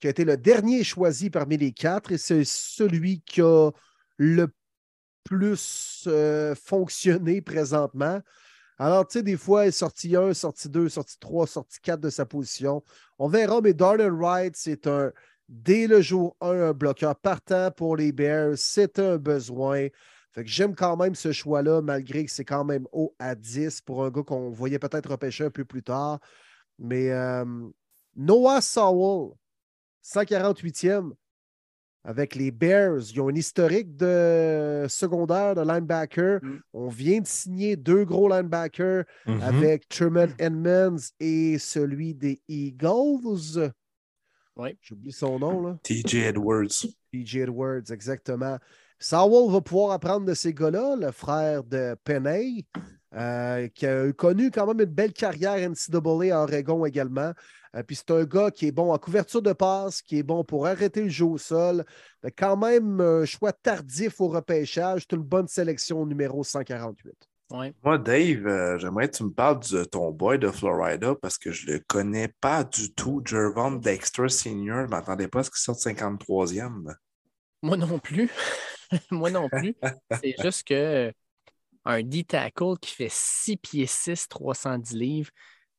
qui 0.00 0.06
a 0.06 0.10
été 0.10 0.24
le 0.24 0.36
dernier 0.36 0.84
choisi 0.84 1.28
parmi 1.28 1.56
les 1.56 1.72
quatre, 1.72 2.12
et 2.12 2.18
c'est 2.18 2.44
celui 2.44 3.20
qui 3.22 3.42
a 3.42 3.70
le 4.16 4.48
plus 5.24 6.04
euh, 6.06 6.54
fonctionné 6.54 7.40
présentement. 7.40 8.20
Alors, 8.78 9.06
tu 9.06 9.18
sais, 9.18 9.22
des 9.22 9.36
fois, 9.36 9.66
il 9.66 9.68
est 9.68 9.72
sorti 9.72 10.16
1, 10.16 10.32
sorti 10.32 10.70
2, 10.70 10.88
sorti 10.88 11.18
3, 11.18 11.46
sorti 11.46 11.78
4 11.82 12.00
de 12.00 12.08
sa 12.08 12.24
position. 12.24 12.82
On 13.18 13.28
verra, 13.28 13.60
mais 13.60 13.74
Darden 13.74 14.10
Wright, 14.10 14.56
c'est 14.56 14.86
un, 14.86 15.12
dès 15.50 15.86
le 15.86 16.00
jour 16.00 16.34
1, 16.40 16.48
un 16.48 16.72
bloqueur 16.72 17.14
partant 17.16 17.70
pour 17.70 17.96
les 17.96 18.10
Bears. 18.10 18.56
C'est 18.56 18.98
un 18.98 19.18
besoin. 19.18 19.88
Fait 20.32 20.44
que 20.44 20.50
j'aime 20.50 20.74
quand 20.74 20.96
même 20.96 21.14
ce 21.14 21.32
choix-là, 21.32 21.82
malgré 21.82 22.24
que 22.24 22.30
c'est 22.30 22.44
quand 22.44 22.64
même 22.64 22.86
haut 22.92 23.14
à 23.18 23.34
10 23.34 23.80
pour 23.80 24.04
un 24.04 24.10
gars 24.10 24.22
qu'on 24.22 24.50
voyait 24.50 24.78
peut-être 24.78 25.10
repêcher 25.10 25.44
un 25.44 25.50
peu 25.50 25.64
plus 25.64 25.82
tard. 25.82 26.20
Mais 26.78 27.10
euh, 27.10 27.44
Noah 28.14 28.60
Sowell, 28.60 29.32
148e, 30.04 31.12
avec 32.04 32.34
les 32.34 32.50
Bears. 32.50 33.10
Ils 33.12 33.20
ont 33.20 33.28
un 33.28 33.34
historique 33.34 33.96
de 33.96 34.86
secondaire, 34.88 35.54
de 35.54 35.62
linebacker. 35.62 36.40
Mm. 36.42 36.60
On 36.72 36.88
vient 36.88 37.20
de 37.20 37.26
signer 37.26 37.76
deux 37.76 38.04
gros 38.04 38.28
linebackers 38.28 39.04
mm-hmm. 39.26 39.42
avec 39.42 39.88
Truman 39.88 40.28
Edmonds 40.38 41.00
et 41.18 41.58
celui 41.58 42.14
des 42.14 42.40
Eagles. 42.48 43.72
Oui. 44.56 44.76
J'oublie 44.80 45.12
son 45.12 45.38
nom, 45.38 45.62
là. 45.62 45.78
TJ 45.82 46.14
Edwards. 46.16 46.86
TJ 47.12 47.36
Edwards, 47.36 47.90
exactement. 47.90 48.58
Sowell 49.00 49.50
va 49.50 49.60
pouvoir 49.62 49.92
apprendre 49.92 50.26
de 50.26 50.34
ces 50.34 50.52
gars-là, 50.52 50.94
le 50.94 51.10
frère 51.10 51.64
de 51.64 51.96
Penney, 52.04 52.66
euh, 53.14 53.66
qui 53.68 53.86
a 53.86 54.12
connu 54.12 54.50
quand 54.50 54.66
même 54.66 54.80
une 54.80 54.94
belle 54.94 55.14
carrière 55.14 55.56
NCAA 55.56 56.36
à 56.36 56.42
Oregon 56.42 56.84
également. 56.84 57.32
Euh, 57.74 57.82
puis 57.82 57.96
c'est 57.96 58.10
un 58.10 58.24
gars 58.24 58.50
qui 58.50 58.66
est 58.66 58.72
bon 58.72 58.92
en 58.92 58.98
couverture 58.98 59.40
de 59.40 59.54
passe, 59.54 60.02
qui 60.02 60.18
est 60.18 60.22
bon 60.22 60.44
pour 60.44 60.66
arrêter 60.66 61.02
le 61.02 61.08
jeu 61.08 61.24
au 61.24 61.38
sol. 61.38 61.84
Mais 62.22 62.30
quand 62.30 62.58
même, 62.58 63.00
un 63.00 63.24
choix 63.24 63.52
tardif 63.52 64.20
au 64.20 64.28
repêchage. 64.28 65.06
C'est 65.08 65.16
une 65.16 65.22
bonne 65.22 65.48
sélection 65.48 66.04
numéro 66.04 66.44
148. 66.44 67.14
Moi, 67.82 67.98
Dave, 67.98 68.46
euh, 68.46 68.78
j'aimerais 68.78 69.08
que 69.08 69.16
tu 69.16 69.24
me 69.24 69.32
parles 69.32 69.60
de 69.70 69.82
ton 69.82 70.10
boy 70.10 70.38
de 70.38 70.48
Florida 70.48 71.14
parce 71.20 71.36
que 71.36 71.50
je 71.50 71.66
ne 71.66 71.72
le 71.72 71.80
connais 71.80 72.28
pas 72.40 72.64
du 72.64 72.92
tout. 72.92 73.22
Jervon 73.24 73.72
Dexter 73.72 74.28
Senior, 74.28 74.82
je 74.82 74.84
ne 74.84 74.90
m'attendais 74.90 75.26
pas 75.26 75.40
à 75.40 75.42
ce 75.44 75.50
qu'il 75.50 75.58
sorte 75.58 75.80
53e. 75.80 76.94
Moi 77.62 77.76
non 77.76 77.98
plus. 77.98 78.30
Moi 79.10 79.30
non 79.30 79.48
plus. 79.48 79.74
C'est 80.20 80.34
juste 80.42 80.66
que 80.66 81.12
un 81.84 82.02
D-tackle 82.02 82.78
qui 82.80 82.94
fait 82.94 83.10
6 83.10 83.56
pieds 83.56 83.86
6, 83.86 84.28
310 84.28 84.94
livres, 84.94 85.30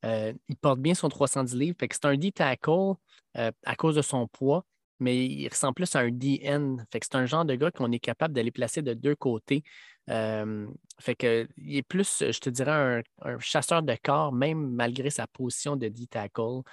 euh, 0.04 0.34
il 0.50 0.56
porte 0.58 0.80
bien 0.80 0.96
son 0.96 1.10
310 1.10 1.56
livres. 1.56 1.78
c'est 1.80 2.06
un 2.06 2.16
D-tackle 2.16 2.94
euh, 3.38 3.52
à 3.66 3.76
cause 3.76 3.96
de 3.96 4.02
son 4.02 4.28
poids, 4.28 4.66
mais 5.00 5.26
il 5.26 5.48
ressemble 5.48 5.76
plus 5.76 5.96
à 5.96 6.00
un 6.00 6.10
DN. 6.10 6.86
Fait 6.92 7.00
que 7.00 7.06
c'est 7.06 7.18
un 7.18 7.26
genre 7.26 7.46
de 7.46 7.56
gars 7.56 7.72
qu'on 7.72 7.92
est 7.92 8.00
capable 8.00 8.34
d'aller 8.34 8.52
placer 8.52 8.82
de 8.82 8.94
deux 8.94 9.16
côtés. 9.16 9.64
Euh, 10.10 10.68
fait 11.00 11.16
que 11.16 11.48
il 11.58 11.78
est 11.78 11.84
plus, 11.84 12.24
je 12.32 12.40
te 12.40 12.50
dirais, 12.50 12.72
un, 12.72 13.02
un, 13.22 13.40
chasseur 13.40 13.84
de 13.84 13.96
corps, 14.04 14.34
même 14.34 14.72
malgré 14.72 15.12
sa 15.12 15.28
position 15.28 15.76
de 15.76 15.88
D-tackle 15.88 16.64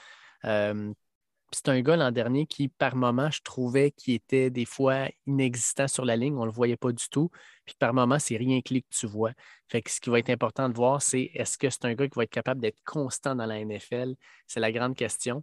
c'est 1.51 1.69
un 1.69 1.81
gars 1.81 1.97
l'an 1.97 2.11
dernier 2.13 2.47
qui, 2.47 2.69
par 2.69 2.95
moment, 2.95 3.31
je 3.31 3.41
trouvais 3.43 3.91
qu'il 3.91 4.15
était 4.15 4.51
des 4.51 4.65
fois 4.65 5.09
inexistant 5.27 5.89
sur 5.89 6.05
la 6.05 6.17
ligne. 6.17 6.37
On 6.37 6.43
ne 6.43 6.47
le 6.47 6.53
voyait 6.53 6.77
pas 6.77 6.93
du 6.93 7.09
tout. 7.09 7.31
Puis 7.65 7.75
par 7.79 7.95
moment, 7.95 8.19
c'est 8.19 8.37
rien 8.37 8.61
que 8.61 8.75
que 8.75 8.85
tu 8.91 9.07
vois. 9.07 9.33
Fait 9.69 9.83
que 9.83 9.91
ce 9.91 10.01
qui 10.01 10.11
va 10.11 10.19
être 10.19 10.31
important 10.31 10.69
de 10.69 10.75
voir, 10.75 11.01
c'est 11.01 11.31
est-ce 11.35 11.57
que 11.57 11.71
c'est 11.71 11.85
un 11.87 11.95
gars 11.95 12.07
qui 12.07 12.17
va 12.17 12.25
être 12.25 12.31
capable 12.31 12.61
d'être 12.61 12.81
constant 12.85 13.35
dans 13.35 13.47
la 13.47 13.65
NFL? 13.65 14.15
C'est 14.47 14.61
la 14.61 14.73
grande 14.73 14.95
question. 14.95 15.43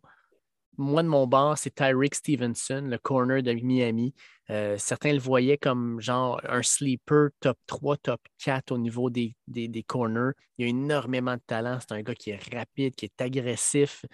Moi, 0.78 1.04
de 1.04 1.08
mon 1.08 1.26
bord, 1.26 1.58
c'est 1.58 1.74
Tyreek 1.74 2.14
Stevenson, 2.16 2.84
le 2.86 2.98
corner 2.98 3.42
de 3.42 3.54
Miami. 3.54 4.14
Euh, 4.50 4.78
certains 4.78 5.14
le 5.14 5.20
voyaient 5.20 5.58
comme 5.58 6.00
genre 6.02 6.40
un 6.48 6.62
sleeper 6.62 7.30
top 7.40 7.58
3, 7.66 7.98
top 7.98 8.22
4 8.40 8.72
au 8.72 8.78
niveau 8.78 9.10
des, 9.10 9.36
des, 9.48 9.68
des 9.68 9.84
corners. 9.84 10.34
Il 10.58 10.66
a 10.66 10.68
énormément 10.68 11.36
de 11.36 11.42
talent. 11.48 11.80
C'est 11.80 11.94
un 11.94 12.02
gars 12.02 12.14
qui 12.14 12.32
est 12.32 12.54
rapide, 12.54 12.94
qui 12.96 13.06
est 13.06 13.22
agressif. 13.22 14.06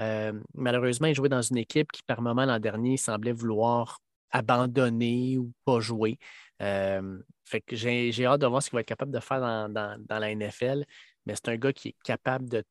Euh, 0.00 0.32
malheureusement, 0.54 1.08
il 1.08 1.14
jouait 1.14 1.28
dans 1.28 1.42
une 1.42 1.58
équipe 1.58 1.90
qui, 1.92 2.02
par 2.02 2.20
moment, 2.20 2.44
l'an 2.44 2.60
dernier, 2.60 2.96
semblait 2.96 3.32
vouloir 3.32 4.00
abandonner 4.30 5.38
ou 5.38 5.52
pas 5.64 5.80
jouer. 5.80 6.18
Euh, 6.62 7.18
fait 7.44 7.60
que 7.60 7.76
j'ai 7.76 8.26
hâte 8.26 8.40
de 8.40 8.46
voir 8.46 8.62
ce 8.62 8.68
qu'il 8.68 8.76
va 8.76 8.80
être 8.80 8.86
capable 8.86 9.12
de 9.12 9.20
faire 9.20 9.40
dans, 9.40 9.98
la 10.08 10.34
NFL, 10.34 10.84
mais 11.26 11.34
c'est 11.34 11.48
un 11.48 11.56
gars 11.56 11.72
qui 11.72 11.88
est 11.88 11.96
capable 12.04 12.48
de, 12.48 12.64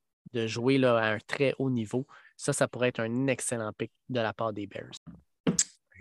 jouer 0.47 0.77
là, 0.77 0.97
à 0.97 1.13
un 1.13 1.17
très 1.25 1.55
haut 1.57 1.69
niveau. 1.69 2.05
Ça, 2.35 2.53
ça 2.53 2.67
pourrait 2.67 2.89
être 2.89 2.99
un 2.99 3.27
excellent 3.27 3.73
pick 3.73 3.91
de 4.09 4.19
la 4.19 4.33
part 4.33 4.53
des 4.53 4.67
Bears. 4.67 4.91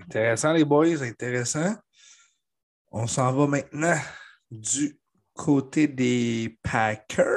Intéressant, 0.02 0.52
les 0.52 0.64
boys, 0.64 1.02
intéressant. 1.02 1.74
On 2.92 3.06
s'en 3.06 3.32
va 3.32 3.46
maintenant 3.46 3.98
du 4.50 4.98
côté 5.32 5.88
des 5.88 6.58
Packers. 6.62 7.32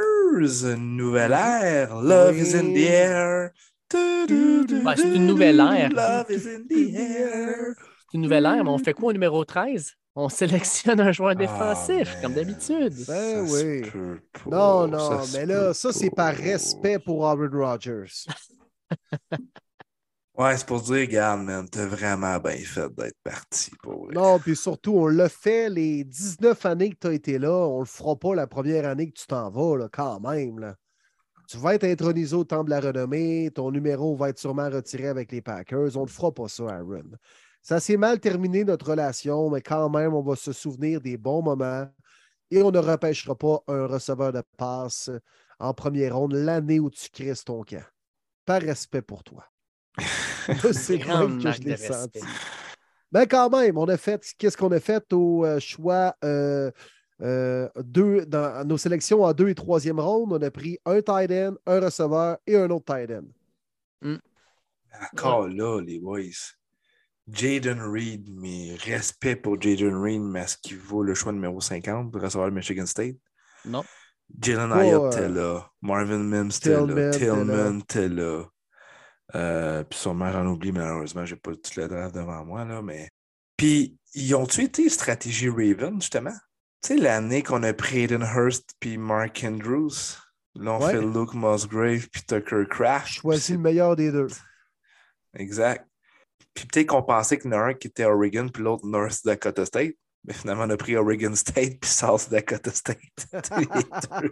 Nouvelle 0.77 1.31
ère. 1.31 1.95
Love 1.95 2.37
is 2.37 2.55
in 2.55 2.73
the 2.73 2.89
air 2.89 3.51
c'est 3.91 5.15
une 5.15 5.25
nouvelle 5.25 5.59
ère. 5.59 6.25
C'est 6.27 6.65
une 8.13 8.21
nouvelle 8.21 8.45
ère, 8.45 8.63
mais 8.63 8.69
on 8.69 8.77
fait 8.77 8.93
quoi 8.93 9.09
au 9.09 9.13
numéro 9.13 9.43
13? 9.43 9.95
On 10.15 10.27
sélectionne 10.27 10.99
un 10.99 11.11
joueur 11.11 11.31
ah, 11.31 11.35
défensif, 11.35 12.17
comme 12.21 12.33
d'habitude. 12.33 12.93
Ben 13.07 13.47
oui. 13.49 13.83
Non, 14.47 14.87
non, 14.87 15.21
mais 15.33 15.45
là, 15.45 15.73
ça, 15.73 15.93
c'est 15.93 16.09
par 16.09 16.33
respect 16.33 16.99
pour 16.99 17.27
Aaron 17.27 17.49
Rodgers. 17.51 18.25
Ouais, 20.39 20.55
c'est 20.55 20.65
pour 20.65 20.81
dire, 20.81 21.01
regarde, 21.01 21.41
man, 21.41 21.67
t'as 21.69 21.85
vraiment 21.85 22.39
bien 22.39 22.55
fait 22.55 22.89
d'être 22.95 23.17
parti. 23.25 23.71
Pour 23.83 24.05
vrai. 24.05 24.15
Non, 24.15 24.39
puis 24.39 24.55
surtout, 24.55 24.93
on 24.93 25.07
l'a 25.07 25.27
fait 25.27 25.69
les 25.69 26.05
19 26.05 26.65
années 26.65 26.91
que 26.91 26.95
tu 26.97 27.07
as 27.07 27.11
été 27.11 27.37
là. 27.37 27.51
On 27.51 27.79
le 27.79 27.85
fera 27.85 28.15
pas 28.15 28.33
la 28.33 28.47
première 28.47 28.87
année 28.87 29.11
que 29.11 29.19
tu 29.19 29.27
t'en 29.27 29.49
vas, 29.49 29.75
là, 29.75 29.89
quand 29.91 30.21
même. 30.21 30.59
Là. 30.59 30.75
Tu 31.49 31.57
vas 31.57 31.73
être 31.73 31.85
intronisé 31.85 32.35
au 32.35 32.43
temps 32.43 32.63
de 32.63 32.69
la 32.69 32.79
renommée. 32.79 33.49
Ton 33.49 33.71
numéro 33.71 34.15
va 34.15 34.29
être 34.29 34.37
sûrement 34.37 34.69
retiré 34.69 35.07
avec 35.07 35.31
les 35.31 35.41
Packers. 35.41 35.97
On 35.97 36.03
ne 36.03 36.09
fera 36.09 36.31
pas 36.31 36.47
ça, 36.47 36.67
Aaron. 36.69 37.09
Ça 37.63 37.79
s'est 37.79 37.97
mal 37.97 38.19
terminé, 38.19 38.63
notre 38.63 38.91
relation, 38.91 39.49
mais 39.49 39.61
quand 39.61 39.89
même, 39.89 40.13
on 40.13 40.21
va 40.21 40.35
se 40.35 40.53
souvenir 40.53 41.01
des 41.01 41.17
bons 41.17 41.41
moments 41.41 41.89
et 42.51 42.61
on 42.61 42.69
ne 42.69 42.77
repêchera 42.77 43.35
pas 43.35 43.63
un 43.67 43.87
receveur 43.87 44.31
de 44.31 44.43
passe 44.57 45.09
en 45.57 45.73
première 45.73 46.15
ronde 46.15 46.33
l'année 46.33 46.79
où 46.79 46.91
tu 46.91 47.09
crises 47.09 47.43
ton 47.43 47.63
camp. 47.63 47.83
Par 48.45 48.61
respect 48.61 49.01
pour 49.01 49.23
toi. 49.23 49.43
C'est 50.71 51.03
même 51.03 51.41
que 51.41 51.51
je 51.51 51.61
l'ai 51.61 51.77
senti. 51.77 52.19
Mais 53.11 53.25
quand 53.25 53.49
même, 53.49 53.75
on 53.75 53.87
a 53.87 53.97
fait, 53.97 54.23
qu'est-ce 54.37 54.55
qu'on 54.55 54.71
a 54.71 54.79
fait 54.79 55.11
au 55.13 55.43
euh, 55.45 55.59
choix 55.59 56.15
euh, 56.23 56.69
euh, 57.21 57.67
deux, 57.77 58.25
dans 58.25 58.65
nos 58.67 58.77
sélections 58.77 59.23
en 59.23 59.33
deux 59.33 59.49
et 59.49 59.55
troisième 59.55 59.99
ronde? 59.99 60.33
On 60.33 60.41
a 60.41 60.51
pris 60.51 60.79
un 60.85 61.01
tight 61.01 61.31
end, 61.31 61.55
un 61.65 61.79
receveur 61.79 62.37
et 62.47 62.55
un 62.55 62.69
autre 62.69 62.85
tight 62.85 63.11
end. 63.11 64.17
Encore 65.13 65.47
là, 65.47 65.81
les 65.81 65.99
boys. 65.99 66.55
Jaden 67.31 67.79
Reed, 67.81 68.29
mais 68.33 68.75
respect 68.75 69.35
pour 69.35 69.61
Jaden 69.61 69.95
Reed, 70.01 70.21
mais 70.21 70.41
est-ce 70.41 70.57
qu'il 70.57 70.77
vaut 70.77 71.03
le 71.03 71.13
choix 71.13 71.31
numéro 71.31 71.61
50 71.61 72.11
pour 72.11 72.21
recevoir 72.21 72.47
le 72.47 72.55
Michigan 72.55 72.85
State? 72.85 73.17
Non. 73.65 73.83
Jalen 74.41 74.71
Hyatt 74.71 75.01
euh, 75.01 75.11
était 75.11 75.29
là. 75.29 75.71
Marvin 75.81 76.19
Mims 76.19 76.49
était 76.49 76.85
là. 76.85 77.11
Tillman 77.11 77.79
était 77.79 78.09
là. 78.09 78.45
Euh, 79.35 79.83
puis 79.83 79.99
sûrement, 79.99 80.31
j'en 80.31 80.45
oublie, 80.47 80.71
malheureusement, 80.71 81.25
j'ai 81.25 81.35
pas 81.35 81.51
tout 81.51 81.71
le 81.77 81.87
draft 81.87 82.15
devant 82.15 82.43
moi, 82.45 82.65
là, 82.65 82.81
mais. 82.81 83.09
Puis, 83.57 83.97
ils 84.13 84.33
ont-tu 84.35 84.63
été 84.63 84.87
stratégie 84.89 85.49
Raven, 85.49 86.01
justement? 86.01 86.35
Tu 86.81 86.95
sais, 86.95 86.97
l'année 86.97 87.43
qu'on 87.43 87.63
a 87.63 87.73
pris 87.73 88.03
Aiden 88.03 88.23
Hurst 88.23 88.73
puis 88.79 88.97
Mark 88.97 89.43
Andrews, 89.45 89.89
là, 90.55 90.73
on 90.73 90.79
Ouais. 90.85 90.91
fait 90.93 91.01
Luke 91.01 91.33
Musgrave 91.33 92.07
puis 92.09 92.23
Tucker 92.23 92.63
Crash. 92.69 93.19
Choisis 93.19 93.49
le 93.49 93.57
meilleur 93.57 93.95
des 93.95 94.11
deux. 94.11 94.27
Exact. 95.35 95.85
Puis 96.53 96.65
peut-être 96.65 96.87
qu'on 96.87 97.03
pensait 97.03 97.37
qu'il 97.37 97.51
y 97.51 97.53
en 97.53 97.57
a 97.57 97.63
un 97.63 97.73
qui 97.73 97.87
était 97.87 98.05
Oregon 98.05 98.47
puis 98.47 98.63
l'autre 98.63 98.85
North 98.85 99.23
Dakota 99.25 99.65
State. 99.65 99.93
Mais 100.25 100.33
finalement, 100.33 100.63
on 100.63 100.69
a 100.69 100.77
pris 100.77 100.97
Oregon 100.97 101.33
State 101.35 101.79
puis 101.79 101.89
South 101.89 102.29
Dakota 102.29 102.71
State. 102.71 102.97
Les 103.57 103.65
deux. 103.65 104.31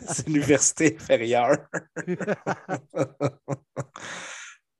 C'est 0.06 0.26
l'université 0.26 0.96
inférieure. 1.00 1.56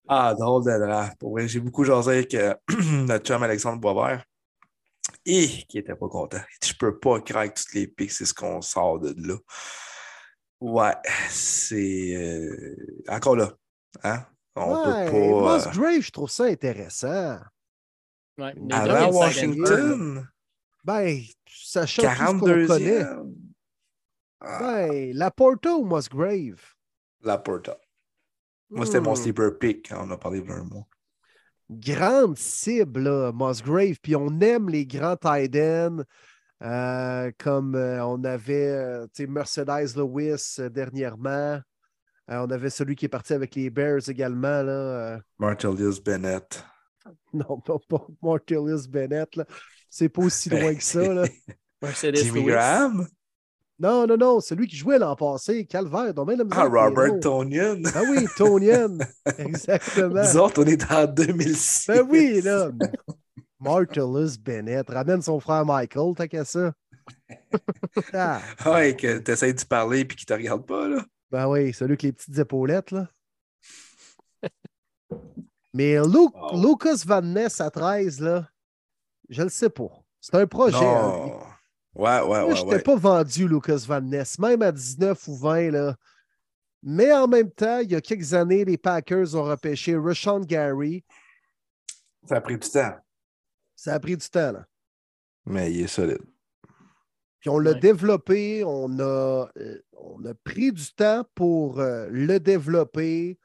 ah, 0.08 0.34
drôle 0.38 0.64
de 0.64 0.78
draft. 0.78 1.16
J'ai 1.46 1.60
beaucoup 1.60 1.84
jasé 1.84 2.10
avec 2.10 2.34
euh, 2.34 2.54
notre 3.06 3.24
chum 3.26 3.42
Alexandre 3.42 3.80
Boisvert. 3.80 4.24
Et 5.26 5.48
qui 5.68 5.78
était 5.78 5.94
pas 5.94 6.08
content. 6.08 6.40
Je 6.62 6.72
peux 6.74 6.98
pas 6.98 7.20
craquer 7.20 7.54
toutes 7.54 7.74
les 7.74 7.86
pics, 7.88 8.12
c'est 8.12 8.26
ce 8.26 8.34
qu'on 8.34 8.60
sort 8.60 9.00
de 9.00 9.14
là. 9.16 9.36
Ouais, 10.60 10.94
c'est 11.28 12.14
euh, 12.14 13.04
encore 13.08 13.36
là. 13.36 13.52
Hein? 14.02 14.24
On 14.56 14.72
Ouais, 14.74 15.04
peut 15.06 15.10
pas. 15.10 15.54
euh, 15.54 15.56
Musgrave, 15.68 16.00
je 16.00 16.10
trouve 16.10 16.30
ça 16.30 16.44
intéressant. 16.44 17.38
Ouais. 18.38 18.54
Avant 18.70 19.10
Washington, 19.12 20.28
Ben, 20.84 21.20
sachant 21.48 22.02
tout 22.02 22.08
ce 22.08 22.32
qu'on 22.32 22.66
connaît. 22.66 23.02
42e. 23.04 23.34
Ah, 24.40 24.58
Ben, 24.60 25.12
Laporta 25.16 25.74
ou 25.74 25.84
Musgrave? 25.86 26.60
Laporta. 27.22 27.78
Moi, 28.70 28.86
c'était 28.86 29.00
mon 29.00 29.12
Hmm. 29.12 29.16
sleeper 29.16 29.58
pick 29.58 29.88
quand 29.88 30.06
on 30.06 30.10
a 30.10 30.18
parlé 30.18 30.40
de 30.40 30.50
un 30.50 30.64
mois. 30.64 30.86
Grande 31.74 32.38
cible, 32.38 33.02
là, 33.02 33.32
Musgrave. 33.32 33.96
Puis 34.02 34.16
on 34.16 34.40
aime 34.40 34.68
les 34.68 34.86
grands 34.86 35.16
tight 35.16 35.54
ends, 35.56 36.02
euh, 36.62 37.30
comme 37.38 37.74
euh, 37.74 38.04
on 38.06 38.22
avait 38.24 38.68
euh, 38.70 39.06
Mercedes 39.28 39.96
Lewis 39.96 40.56
euh, 40.58 40.68
dernièrement. 40.68 41.60
Euh, 42.30 42.38
on 42.38 42.50
avait 42.50 42.70
celui 42.70 42.96
qui 42.96 43.04
est 43.04 43.08
parti 43.08 43.34
avec 43.34 43.54
les 43.54 43.68
Bears 43.70 44.08
également. 44.08 44.62
Là, 44.62 44.72
euh, 44.72 45.18
Martellus 45.38 46.00
Bennett. 46.04 46.64
non, 47.34 47.60
non, 47.68 47.78
pas 47.88 48.06
Martellus 48.22 48.88
Bennett. 48.88 49.36
là. 49.36 49.44
C'est 49.90 50.08
pas 50.08 50.22
aussi 50.22 50.48
Ben, 50.48 50.60
loin 50.62 50.74
que 50.74 50.82
ça. 50.82 51.12
Là. 51.12 51.24
Mercedes 51.82 52.16
Jimmy 52.16 52.40
Lewis. 52.40 52.46
Graham? 52.52 53.06
Non, 53.78 54.06
non, 54.06 54.16
non, 54.16 54.40
celui 54.40 54.68
qui 54.68 54.76
jouait 54.76 54.98
l'an 54.98 55.16
passé, 55.16 55.64
Calvaire. 55.66 56.14
donc 56.14 56.28
misère 56.28 56.46
Ah, 56.52 56.64
Robert. 56.68 57.18
Tonian. 57.20 57.82
Ah 57.94 58.02
oui, 58.08 58.26
Tonian. 58.36 58.98
Exactement. 59.38 60.22
Nous 60.22 60.36
autres, 60.36 60.62
on 60.62 60.66
est 60.66 60.90
en 60.92 61.06
2006. 61.06 61.86
Ben 61.88 62.06
oui, 62.08 62.40
là. 62.40 62.70
Martellus 63.58 64.38
Bennett. 64.40 64.88
Ramène 64.88 65.22
son 65.22 65.40
frère 65.40 65.64
Michael, 65.66 66.14
t'as 66.16 66.28
qu'à 66.28 66.44
ça. 66.44 66.72
Ah, 68.12 68.40
Ouais, 68.66 68.94
que 68.96 69.18
tu 69.18 69.30
essaies 69.30 69.52
de 69.52 69.64
parler 69.64 70.00
et 70.00 70.06
qu'il 70.06 70.24
te 70.24 70.32
regarde 70.32 70.64
pas, 70.64 70.88
là. 70.88 71.04
ben 71.30 71.48
oui, 71.48 71.72
celui 71.72 71.92
avec 71.92 72.02
les 72.02 72.12
petites 72.12 72.38
épaulettes, 72.38 72.90
là. 72.92 73.08
Mais 75.72 75.96
Lu- 75.96 76.28
Wow. 76.32 76.62
Lucas 76.62 77.02
Van 77.06 77.22
Ness 77.22 77.60
à 77.60 77.70
13, 77.70 78.20
là, 78.20 78.48
je 79.28 79.42
le 79.42 79.48
sais 79.48 79.68
pas. 79.70 79.90
C'est 80.20 80.34
un 80.36 80.46
projet. 80.46 80.76
hein. 80.76 81.30
Ouais, 81.94 82.20
ouais, 82.22 82.56
je 82.56 82.62
ouais. 82.64 82.82
pas 82.82 82.96
vendu 82.96 83.46
Lucas 83.48 83.84
Van 83.86 84.00
Ness, 84.00 84.38
même 84.38 84.62
à 84.62 84.72
19 84.72 85.28
ou 85.28 85.36
20, 85.36 85.70
là. 85.70 85.96
Mais 86.82 87.12
en 87.12 87.26
même 87.28 87.50
temps, 87.50 87.78
il 87.78 87.92
y 87.92 87.94
a 87.94 88.00
quelques 88.00 88.34
années, 88.34 88.64
les 88.64 88.76
Packers 88.76 89.34
ont 89.34 89.44
repêché 89.44 89.96
Rashawn 89.96 90.44
Gary. 90.44 91.04
Ça 92.28 92.36
a 92.36 92.40
pris 92.40 92.58
du 92.58 92.68
temps. 92.68 92.94
Ça 93.76 93.94
a 93.94 94.00
pris 94.00 94.16
du 94.16 94.28
temps, 94.28 94.52
là. 94.52 94.66
Mais 95.46 95.72
il 95.72 95.82
est 95.82 95.86
solide. 95.86 96.22
Puis 97.40 97.48
on 97.50 97.58
l'a 97.58 97.72
Ouais. 97.72 97.80
développé, 97.80 98.64
on 98.64 98.98
a, 98.98 99.48
euh, 99.56 99.78
on 99.92 100.24
a 100.24 100.34
pris 100.34 100.72
du 100.72 100.92
temps 100.94 101.24
pour 101.34 101.80
euh, 101.80 102.06
le 102.10 102.38
développer. 102.40 103.38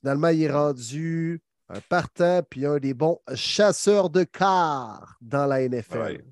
Finalement, 0.00 0.28
il 0.28 0.42
est 0.42 0.50
rendu 0.50 1.42
un 1.68 1.80
partant 1.80 2.42
puis 2.48 2.66
un 2.66 2.78
des 2.78 2.94
bons 2.94 3.18
chasseurs 3.34 4.10
de 4.10 4.24
quart 4.24 5.16
dans 5.20 5.46
la 5.46 5.62
NFL. 5.68 5.98
Ouais. 5.98 6.24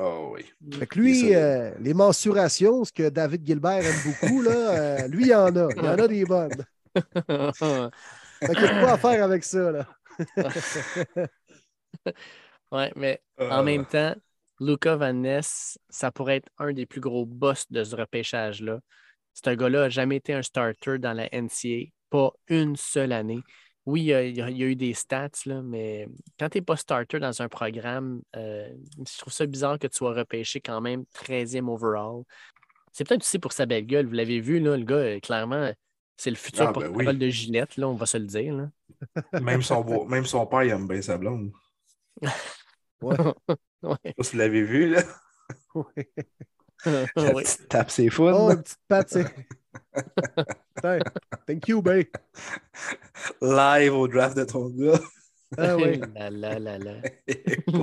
Oh 0.00 0.34
oui. 0.34 0.44
Fait 0.78 0.86
que 0.86 0.98
lui, 0.98 1.34
euh, 1.34 1.72
les 1.80 1.94
mensurations, 1.94 2.84
ce 2.84 2.92
que 2.92 3.08
David 3.08 3.44
Gilbert 3.44 3.84
aime 3.84 3.96
beaucoup, 4.04 4.42
là, 4.42 4.50
euh, 4.50 5.08
lui, 5.08 5.24
il 5.24 5.28
y 5.28 5.34
en 5.34 5.54
a. 5.56 5.68
Il 5.76 5.84
y 5.84 5.88
en 5.88 5.98
a 5.98 6.08
des 6.08 6.24
bonnes. 6.24 6.64
Fait 8.40 8.54
qu'il 8.54 8.62
y 8.62 8.66
a 8.66 8.80
quoi 8.80 8.92
à 8.92 8.98
faire 8.98 9.24
avec 9.24 9.42
ça. 9.42 9.72
Là. 9.72 9.86
ouais, 12.72 12.92
mais 12.96 13.20
Euh, 13.40 13.50
en 13.50 13.64
même 13.64 13.86
temps, 13.86 14.14
Luca 14.60 14.96
Van 14.96 15.12
Ness, 15.12 15.78
ça 15.88 16.10
pourrait 16.10 16.36
être 16.36 16.48
un 16.58 16.72
des 16.72 16.86
plus 16.86 17.00
gros 17.00 17.26
boss 17.26 17.64
de 17.70 17.82
ce 17.82 17.96
repêchage-là. 17.96 18.80
C'est 19.34 19.48
un 19.48 19.56
gars-là 19.56 19.82
n'a 19.82 19.88
jamais 19.88 20.16
été 20.16 20.34
un 20.34 20.42
starter 20.42 20.98
dans 20.98 21.12
la 21.12 21.28
NCA, 21.32 21.90
pas 22.10 22.32
une 22.48 22.76
seule 22.76 23.12
année. 23.12 23.42
Oui, 23.88 24.02
il 24.02 24.06
y 24.06 24.12
a, 24.12 24.22
il 24.22 24.56
y 24.58 24.62
eu 24.64 24.76
des 24.76 24.92
stats, 24.92 25.30
là, 25.46 25.62
mais 25.62 26.06
quand 26.38 26.50
tu 26.50 26.58
n'es 26.58 26.62
pas 26.62 26.76
starter 26.76 27.18
dans 27.18 27.40
un 27.40 27.48
programme, 27.48 28.20
euh, 28.36 28.68
je 28.98 29.16
trouve 29.18 29.32
ça 29.32 29.46
bizarre 29.46 29.78
que 29.78 29.86
tu 29.86 29.96
sois 29.96 30.12
repêché 30.12 30.60
quand 30.60 30.82
même 30.82 31.04
13e 31.14 31.68
overall. 31.70 32.22
C'est 32.92 33.08
peut-être 33.08 33.22
aussi 33.22 33.38
pour 33.38 33.52
sa 33.52 33.64
belle 33.64 33.86
gueule. 33.86 34.04
Vous 34.06 34.12
l'avez 34.12 34.40
vu, 34.40 34.60
là, 34.60 34.76
le 34.76 34.84
gars, 34.84 34.96
euh, 34.96 35.20
clairement, 35.20 35.72
c'est 36.18 36.28
le 36.28 36.36
futur 36.36 36.64
Ah, 36.64 36.66
ben 36.66 36.72
porte-parole 36.74 37.08
oui. 37.14 37.16
de 37.18 37.28
Ginette, 37.30 37.78
là, 37.78 37.88
on 37.88 37.94
va 37.94 38.04
se 38.04 38.18
le 38.18 38.26
dire. 38.26 38.54
là. 38.54 38.68
Même 39.40 39.62
son, 39.62 39.80
beau- 39.82 40.04
même 40.04 40.26
son 40.26 40.46
père, 40.46 40.64
il 40.64 40.70
aime 40.70 40.86
bien 40.86 41.00
sa 41.00 41.16
blonde. 41.16 41.50
Ouais. 43.00 43.16
Vous 44.18 44.36
l'avez 44.36 44.62
vu, 44.64 44.90
là? 44.90 45.02
Ouais. 45.74 46.10
La 46.84 47.34
Oui. 47.34 47.42
petite 47.42 47.68
tape 47.68 47.90
ses 47.90 48.10
founes. 48.10 48.34
Oh, 48.36 48.50
une 48.50 48.62
petite 48.62 48.78
patte, 48.86 49.16
Thank 51.46 51.68
you, 51.68 51.82
babe. 51.82 52.06
Live 53.40 53.94
au 53.94 54.08
draft 54.08 54.36
de 54.36 54.44
ton 54.44 54.68
gars. 54.70 55.00
Ah 55.56 55.76
oui. 55.76 56.00
là, 56.14 56.30
là, 56.30 56.58
là, 56.58 56.78
là. 56.78 56.92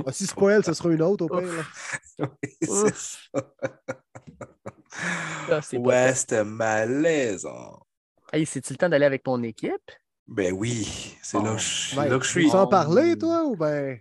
Ah, 0.06 0.12
si 0.12 0.26
c'est 0.26 0.34
pas 0.36 0.50
elle, 0.50 0.64
ce 0.64 0.72
sera 0.72 0.90
une 0.92 1.02
autre 1.02 1.24
au 1.24 1.28
pire. 1.28 1.52
là. 1.52 2.26
Oui, 2.42 2.56
c'est 2.62 2.94
ça. 2.94 3.52
Ah, 5.50 5.60
c'était 6.14 6.44
malaisant. 6.44 7.80
Hey, 8.32 8.46
c'est-tu 8.46 8.72
le 8.72 8.78
temps 8.78 8.88
d'aller 8.88 9.04
avec 9.04 9.26
mon 9.26 9.42
équipe? 9.42 9.90
Ben 10.26 10.52
oui, 10.52 11.16
c'est 11.22 11.38
là, 11.38 11.54
que 11.54 11.58
je- 11.58 11.96
Ben, 11.96 12.08
là 12.08 12.18
que 12.18 12.24
je 12.24 12.32
tu 12.32 12.40
suis. 12.40 12.48
veux 12.50 12.54
en 12.56 12.66
parler, 12.66 13.16
toi, 13.16 13.44
ou 13.44 13.56
ben? 13.56 14.00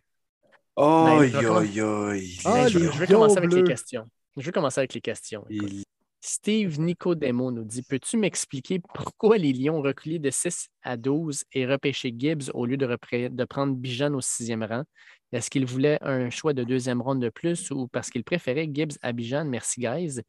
Oh, 0.75 1.05
Ben, 1.05 1.21
aïe. 1.21 2.39
Ah, 2.45 2.51
Ben, 2.51 2.67
je, 2.67 2.79
vais 2.79 3.05
lions 3.05 3.19
commencer 3.19 3.37
avec 3.37 3.53
les 3.53 3.63
questions. 3.63 4.07
Je 4.37 4.41
vais 4.45 4.51
commencer 4.51 4.79
avec 4.79 4.93
les 4.93 5.01
questions. 5.01 5.45
écoute. 5.49 5.83
Steve 6.27 6.79
Nicodemo 6.79 7.51
nous 7.51 7.63
dit 7.63 7.83
Peux-tu 7.83 8.17
m'expliquer 8.17 8.79
pourquoi 8.79 9.37
les 9.37 9.53
Lions 9.53 9.77
ont 9.77 9.83
de 9.83 10.29
6 10.31 10.69
à 10.81 10.97
12 10.97 11.43
et 11.53 11.67
repêché 11.67 12.11
Gibbs 12.17 12.49
au 12.55 12.65
lieu 12.65 12.77
de, 12.77 13.45
prendre 13.45 13.75
Bijan 13.75 14.11
au 14.11 14.21
sixième 14.21 14.63
rang? 14.63 14.85
Est-ce 15.31 15.51
qu'ils 15.51 15.67
voulaient 15.67 15.99
un 16.01 16.31
choix 16.31 16.53
de 16.53 16.63
deuxième 16.63 16.99
ronde 16.99 17.21
de 17.21 17.29
plus 17.29 17.69
ou 17.69 17.87
parce 17.87 18.09
qu'ils 18.09 18.23
préféraient 18.23 18.67
Gibbs 18.73 18.97
à 19.03 19.11
Bijan? 19.11 19.45
Merci, 19.45 19.81
guys. 19.81 20.21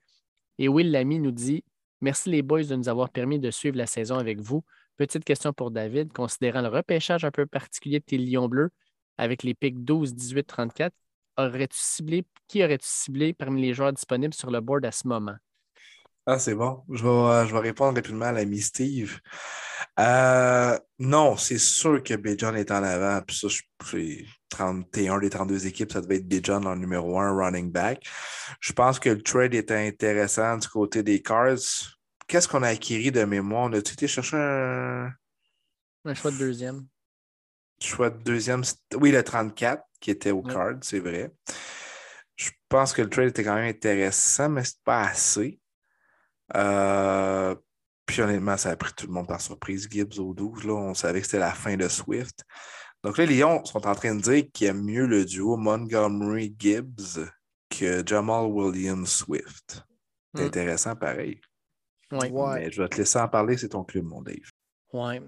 Et 0.58 0.68
Will 0.68 0.90
Lamy 0.90 1.18
nous 1.18 1.30
dit 1.30 1.64
Merci 2.02 2.28
les 2.28 2.42
boys 2.42 2.64
de 2.64 2.76
nous 2.76 2.90
avoir 2.90 3.08
permis 3.08 3.38
de 3.38 3.50
suivre 3.50 3.78
la 3.78 3.86
saison 3.86 4.18
avec 4.18 4.38
vous. 4.38 4.62
Petite 4.98 5.24
question 5.24 5.54
pour 5.54 5.70
David. 5.70 6.12
Considérant 6.12 6.60
le 6.60 6.68
repêchage 6.68 7.24
un 7.24 7.30
peu 7.30 7.46
particulier 7.46 8.00
de 8.00 8.04
tes 8.04 8.18
Lions 8.18 8.48
bleus 8.48 8.68
avec 9.16 9.42
les 9.42 9.54
pics 9.54 9.82
12, 9.82 10.14
18, 10.14 10.44
34, 10.46 10.94
aurais-tu 11.38 12.22
qui 12.48 12.62
aurais-tu 12.62 12.86
ciblé 12.86 13.32
parmi 13.32 13.62
les 13.62 13.72
joueurs 13.72 13.94
disponibles 13.94 14.34
sur 14.34 14.50
le 14.50 14.60
board 14.60 14.84
à 14.84 14.92
ce 14.92 15.08
moment? 15.08 15.36
Ah, 16.28 16.40
c'est 16.40 16.56
bon. 16.56 16.82
Je 16.90 17.04
vais, 17.04 17.08
euh, 17.08 17.46
je 17.46 17.52
vais 17.54 17.60
répondre 17.60 17.96
rapidement 17.96 18.26
à 18.26 18.32
l'ami 18.32 18.60
Steve. 18.60 19.20
Euh, 20.00 20.76
non, 20.98 21.36
c'est 21.36 21.58
sûr 21.58 22.02
que 22.02 22.14
Bijan 22.14 22.54
est 22.56 22.72
en 22.72 22.82
avant. 22.82 23.22
Puis 23.22 23.36
ça, 23.36 23.46
c'est 23.88 24.24
31 24.48 25.18
des 25.20 25.30
32 25.30 25.66
équipes, 25.68 25.92
ça 25.92 26.00
devait 26.00 26.16
être 26.16 26.26
Bijan 26.26 26.64
en 26.64 26.74
numéro 26.74 27.20
1 27.20 27.32
running 27.32 27.70
back. 27.70 28.04
Je 28.60 28.72
pense 28.72 28.98
que 28.98 29.08
le 29.10 29.22
trade 29.22 29.54
était 29.54 29.86
intéressant 29.86 30.56
du 30.56 30.66
côté 30.66 31.04
des 31.04 31.22
Cards. 31.22 31.58
Qu'est-ce 32.26 32.48
qu'on 32.48 32.64
a 32.64 32.68
acquis 32.68 33.12
de 33.12 33.24
mémoire? 33.24 33.70
On 33.70 33.72
a-tu 33.72 33.92
été 33.92 34.08
chercher 34.08 34.36
un. 34.36 35.12
Un 36.04 36.14
choix 36.14 36.32
de 36.32 36.38
deuxième. 36.38 36.86
Choix 37.80 38.10
de 38.10 38.20
deuxième. 38.22 38.62
Oui, 38.96 39.12
le 39.12 39.22
34 39.22 39.82
qui 40.00 40.10
était 40.10 40.32
au 40.32 40.42
card, 40.42 40.74
c'est 40.82 40.98
vrai. 40.98 41.30
Je 42.34 42.50
pense 42.68 42.92
que 42.92 43.02
le 43.02 43.10
trade 43.10 43.28
était 43.28 43.44
quand 43.44 43.54
même 43.54 43.68
intéressant, 43.68 44.48
mais 44.48 44.64
c'est 44.64 44.82
pas 44.84 45.02
assez. 45.02 45.60
Euh, 46.54 47.54
puis 48.06 48.22
honnêtement, 48.22 48.56
ça 48.56 48.70
a 48.70 48.76
pris 48.76 48.92
tout 48.94 49.06
le 49.06 49.12
monde 49.12 49.26
par 49.26 49.40
surprise. 49.40 49.88
Gibbs 49.90 50.18
au 50.18 50.32
12, 50.32 50.64
là, 50.64 50.74
on 50.74 50.94
savait 50.94 51.20
que 51.20 51.26
c'était 51.26 51.40
la 51.40 51.52
fin 51.52 51.76
de 51.76 51.88
Swift. 51.88 52.44
Donc 53.02 53.18
là, 53.18 53.26
les 53.26 53.38
Lions 53.38 53.64
sont 53.64 53.86
en 53.86 53.94
train 53.94 54.14
de 54.14 54.20
dire 54.20 54.44
qu'il 54.52 54.66
y 54.66 54.70
a 54.70 54.74
mieux 54.74 55.06
le 55.06 55.24
duo 55.24 55.56
Montgomery-Gibbs 55.56 57.28
que 57.68 58.02
Jamal 58.06 58.46
Williams-Swift. 58.46 59.82
C'est 60.34 60.42
hmm. 60.42 60.46
intéressant, 60.46 60.96
pareil. 60.96 61.40
Ouais. 62.12 62.30
Mais 62.30 62.70
je 62.70 62.82
vais 62.82 62.88
te 62.88 62.96
laisser 62.96 63.18
en 63.18 63.28
parler, 63.28 63.56
c'est 63.56 63.70
ton 63.70 63.84
club, 63.84 64.04
mon 64.04 64.22
Dave. 64.22 64.50
Oui. 64.92 65.20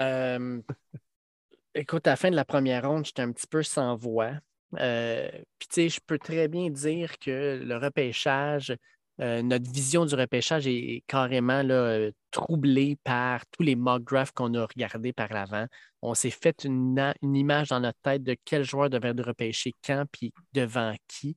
Euh, 0.00 0.60
écoute, 1.74 2.06
à 2.06 2.10
la 2.10 2.16
fin 2.16 2.30
de 2.30 2.36
la 2.36 2.44
première 2.44 2.88
ronde, 2.88 3.04
j'étais 3.04 3.22
un 3.22 3.32
petit 3.32 3.46
peu 3.46 3.62
sans 3.62 3.96
voix. 3.96 4.32
Euh, 4.78 5.30
puis, 5.58 5.68
tu 5.68 5.74
sais, 5.74 5.88
je 5.90 6.00
peux 6.04 6.18
très 6.18 6.48
bien 6.48 6.70
dire 6.70 7.18
que 7.18 7.62
le 7.62 7.76
repêchage, 7.76 8.74
euh, 9.22 9.40
notre 9.42 9.70
vision 9.70 10.04
du 10.04 10.16
repêchage 10.16 10.66
est 10.66 11.04
carrément 11.06 11.62
là, 11.62 12.10
troublée 12.32 12.96
par 13.04 13.46
tous 13.46 13.62
les 13.62 13.76
mock 13.76 14.02
drafts 14.02 14.34
qu'on 14.34 14.52
a 14.54 14.66
regardés 14.66 15.12
par 15.12 15.32
l'avant. 15.32 15.66
On 16.02 16.14
s'est 16.14 16.30
fait 16.30 16.64
une, 16.64 17.14
image 17.22 17.68
dans 17.68 17.78
notre 17.78 18.00
tête 18.02 18.24
de 18.24 18.36
quel 18.44 18.64
joueur 18.64 18.90
devait 18.90 19.10
être 19.10 19.22
repêché 19.22 19.74
quand 19.86 20.04
puis 20.10 20.32
devant 20.52 20.94
qui. 21.06 21.36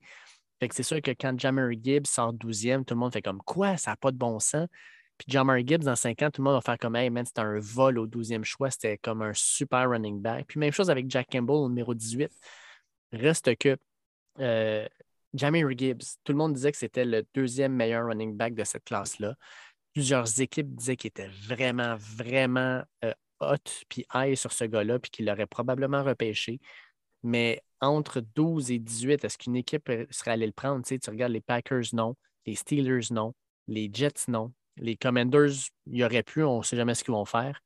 Fait 0.59 0.67
que 0.67 0.73
c'est 0.73 0.83
sûr 0.83 0.99
que 0.99 1.11
quand 1.11 1.39
Jammer 1.39 1.77
Gibbs 1.79 2.07
sort 2.07 2.33
12e, 2.33 2.85
tout 2.85 2.95
le 2.95 2.99
monde 2.99 3.13
fait 3.13 3.21
comme 3.21 3.41
quoi, 3.43 3.77
ça 3.77 3.91
n'a 3.91 3.97
pas 3.97 4.11
de 4.11 4.17
bon 4.17 4.39
sens. 4.39 4.67
Puis 5.19 5.27
Jammer 5.29 5.63
Gibbs, 5.65 5.83
dans 5.83 5.95
5 5.95 6.23
ans, 6.23 6.31
tout 6.31 6.41
le 6.41 6.45
monde 6.45 6.55
va 6.55 6.61
faire 6.61 6.79
comme 6.79 6.95
Hey 6.95 7.11
man, 7.11 7.25
c'était 7.25 7.41
un 7.41 7.59
vol 7.59 7.99
au 7.99 8.07
12e 8.07 8.43
choix, 8.43 8.71
c'était 8.71 8.97
comme 8.97 9.21
un 9.21 9.33
super 9.33 9.89
running 9.91 10.21
back. 10.21 10.47
Puis 10.47 10.59
même 10.59 10.71
chose 10.71 10.89
avec 10.89 11.09
Jack 11.09 11.27
Campbell 11.31 11.67
numéro 11.69 11.93
18. 11.93 12.31
Reste 13.11 13.55
que 13.57 13.77
euh, 14.39 14.87
Jamir 15.35 15.69
Gibbs, 15.77 16.17
tout 16.23 16.31
le 16.31 16.37
monde 16.37 16.53
disait 16.53 16.71
que 16.71 16.77
c'était 16.77 17.05
le 17.05 17.25
deuxième 17.33 17.73
meilleur 17.73 18.07
running 18.07 18.35
back 18.35 18.55
de 18.55 18.63
cette 18.63 18.85
classe-là. 18.85 19.35
Plusieurs 19.93 20.41
équipes 20.41 20.73
disaient 20.73 20.95
qu'il 20.95 21.09
était 21.09 21.29
vraiment, 21.47 21.95
vraiment 21.97 22.83
euh, 23.03 23.13
hot 23.39 23.55
puis 23.89 24.05
high 24.13 24.35
sur 24.35 24.51
ce 24.51 24.63
gars-là, 24.65 24.99
puis 24.99 25.11
qu'il 25.11 25.25
l'aurait 25.25 25.45
probablement 25.45 26.03
repêché. 26.03 26.59
Mais 27.23 27.61
entre 27.81 28.21
12 28.21 28.71
et 28.71 28.79
18, 28.79 29.23
est-ce 29.25 29.37
qu'une 29.37 29.55
équipe 29.55 29.91
serait 30.09 30.31
allée 30.31 30.45
le 30.45 30.51
prendre? 30.53 30.83
Tu, 30.83 30.89
sais, 30.95 30.99
tu 30.99 31.09
regardes 31.09 31.31
les 31.33 31.41
Packers, 31.41 31.93
non. 31.93 32.15
Les 32.45 32.55
Steelers, 32.55 33.11
non. 33.11 33.33
Les 33.67 33.89
Jets, 33.91 34.27
non. 34.27 34.53
Les 34.77 34.95
Commanders, 34.95 35.69
il 35.87 35.97
y 35.97 36.03
aurait 36.03 36.23
pu, 36.23 36.43
on 36.43 36.59
ne 36.59 36.63
sait 36.63 36.75
jamais 36.75 36.95
ce 36.95 37.03
qu'ils 37.03 37.13
vont 37.13 37.25
faire. 37.25 37.61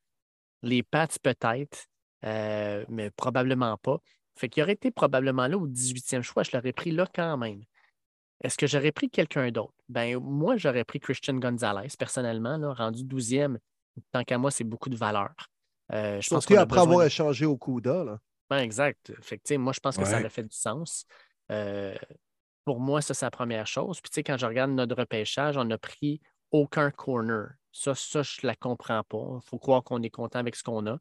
Les 0.62 0.82
Pats, 0.82 1.08
peut-être, 1.22 1.86
euh, 2.24 2.84
mais 2.88 3.10
probablement 3.10 3.76
pas. 3.78 4.00
Fait 4.40 4.48
qu'il 4.48 4.62
aurait 4.62 4.72
été 4.72 4.90
probablement 4.90 5.46
là 5.46 5.58
au 5.58 5.68
18e 5.68 6.22
choix. 6.22 6.42
Je 6.42 6.50
l'aurais 6.54 6.72
pris 6.72 6.92
là 6.92 7.06
quand 7.14 7.36
même. 7.36 7.62
Est-ce 8.42 8.56
que 8.56 8.66
j'aurais 8.66 8.90
pris 8.90 9.10
quelqu'un 9.10 9.50
d'autre? 9.50 9.74
Ben, 9.90 10.18
moi, 10.18 10.56
j'aurais 10.56 10.84
pris 10.84 10.98
Christian 10.98 11.34
Gonzalez, 11.34 11.88
personnellement, 11.98 12.56
là, 12.56 12.72
rendu 12.72 13.04
12e. 13.04 13.58
Tant 14.12 14.24
qu'à 14.24 14.38
moi, 14.38 14.50
c'est 14.50 14.64
beaucoup 14.64 14.88
de 14.88 14.96
valeur. 14.96 15.30
Euh, 15.92 16.22
je 16.22 16.28
Surtout 16.28 16.54
pense 16.54 16.62
après 16.62 16.80
avoir 16.80 17.04
échangé 17.04 17.44
au. 17.44 17.58
Là. 17.84 18.18
Ben, 18.48 18.58
exact. 18.60 19.12
Fait 19.20 19.58
moi, 19.58 19.74
je 19.74 19.80
pense 19.80 19.98
que 19.98 20.06
ça 20.06 20.16
a 20.16 20.28
fait 20.30 20.44
du 20.44 20.56
sens. 20.56 21.04
Euh, 21.52 21.94
pour 22.64 22.80
moi, 22.80 23.02
ça, 23.02 23.12
c'est 23.12 23.26
la 23.26 23.30
première 23.30 23.66
chose. 23.66 24.00
Puis, 24.00 24.08
tu 24.08 24.14
sais, 24.14 24.22
quand 24.22 24.38
je 24.38 24.46
regarde 24.46 24.70
notre 24.70 24.96
repêchage, 24.96 25.58
on 25.58 25.64
n'a 25.64 25.76
pris 25.76 26.22
aucun 26.50 26.90
corner. 26.90 27.50
Ça, 27.72 27.94
ça, 27.94 28.22
je 28.22 28.40
ne 28.42 28.46
la 28.46 28.56
comprends 28.56 29.02
pas. 29.02 29.38
Il 29.44 29.46
faut 29.46 29.58
croire 29.58 29.84
qu'on 29.84 30.02
est 30.02 30.10
content 30.10 30.38
avec 30.38 30.56
ce 30.56 30.62
qu'on 30.62 30.86
a. 30.86 30.98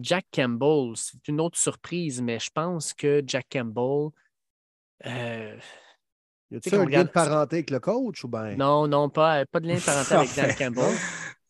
Jack 0.00 0.26
Campbell, 0.32 0.96
c'est 0.96 1.28
une 1.28 1.40
autre 1.40 1.58
surprise, 1.58 2.22
mais 2.22 2.38
je 2.38 2.50
pense 2.50 2.94
que 2.94 3.22
Jack 3.26 3.46
Campbell. 3.50 4.10
Euh, 5.06 5.56
y 6.50 6.56
a-t-il 6.56 6.74
un 6.74 6.86
lien 6.86 7.04
de 7.04 7.10
parenté 7.10 7.56
avec 7.56 7.70
le 7.70 7.80
coach 7.80 8.24
ou 8.24 8.28
bien? 8.28 8.56
Non, 8.56 8.88
non, 8.88 9.08
pas, 9.08 9.44
pas 9.46 9.60
de 9.60 9.66
lien 9.66 9.76
de 9.76 9.80
parenté 9.80 10.14
avec 10.14 10.30
Jack 10.30 10.58
Campbell. 10.58 10.94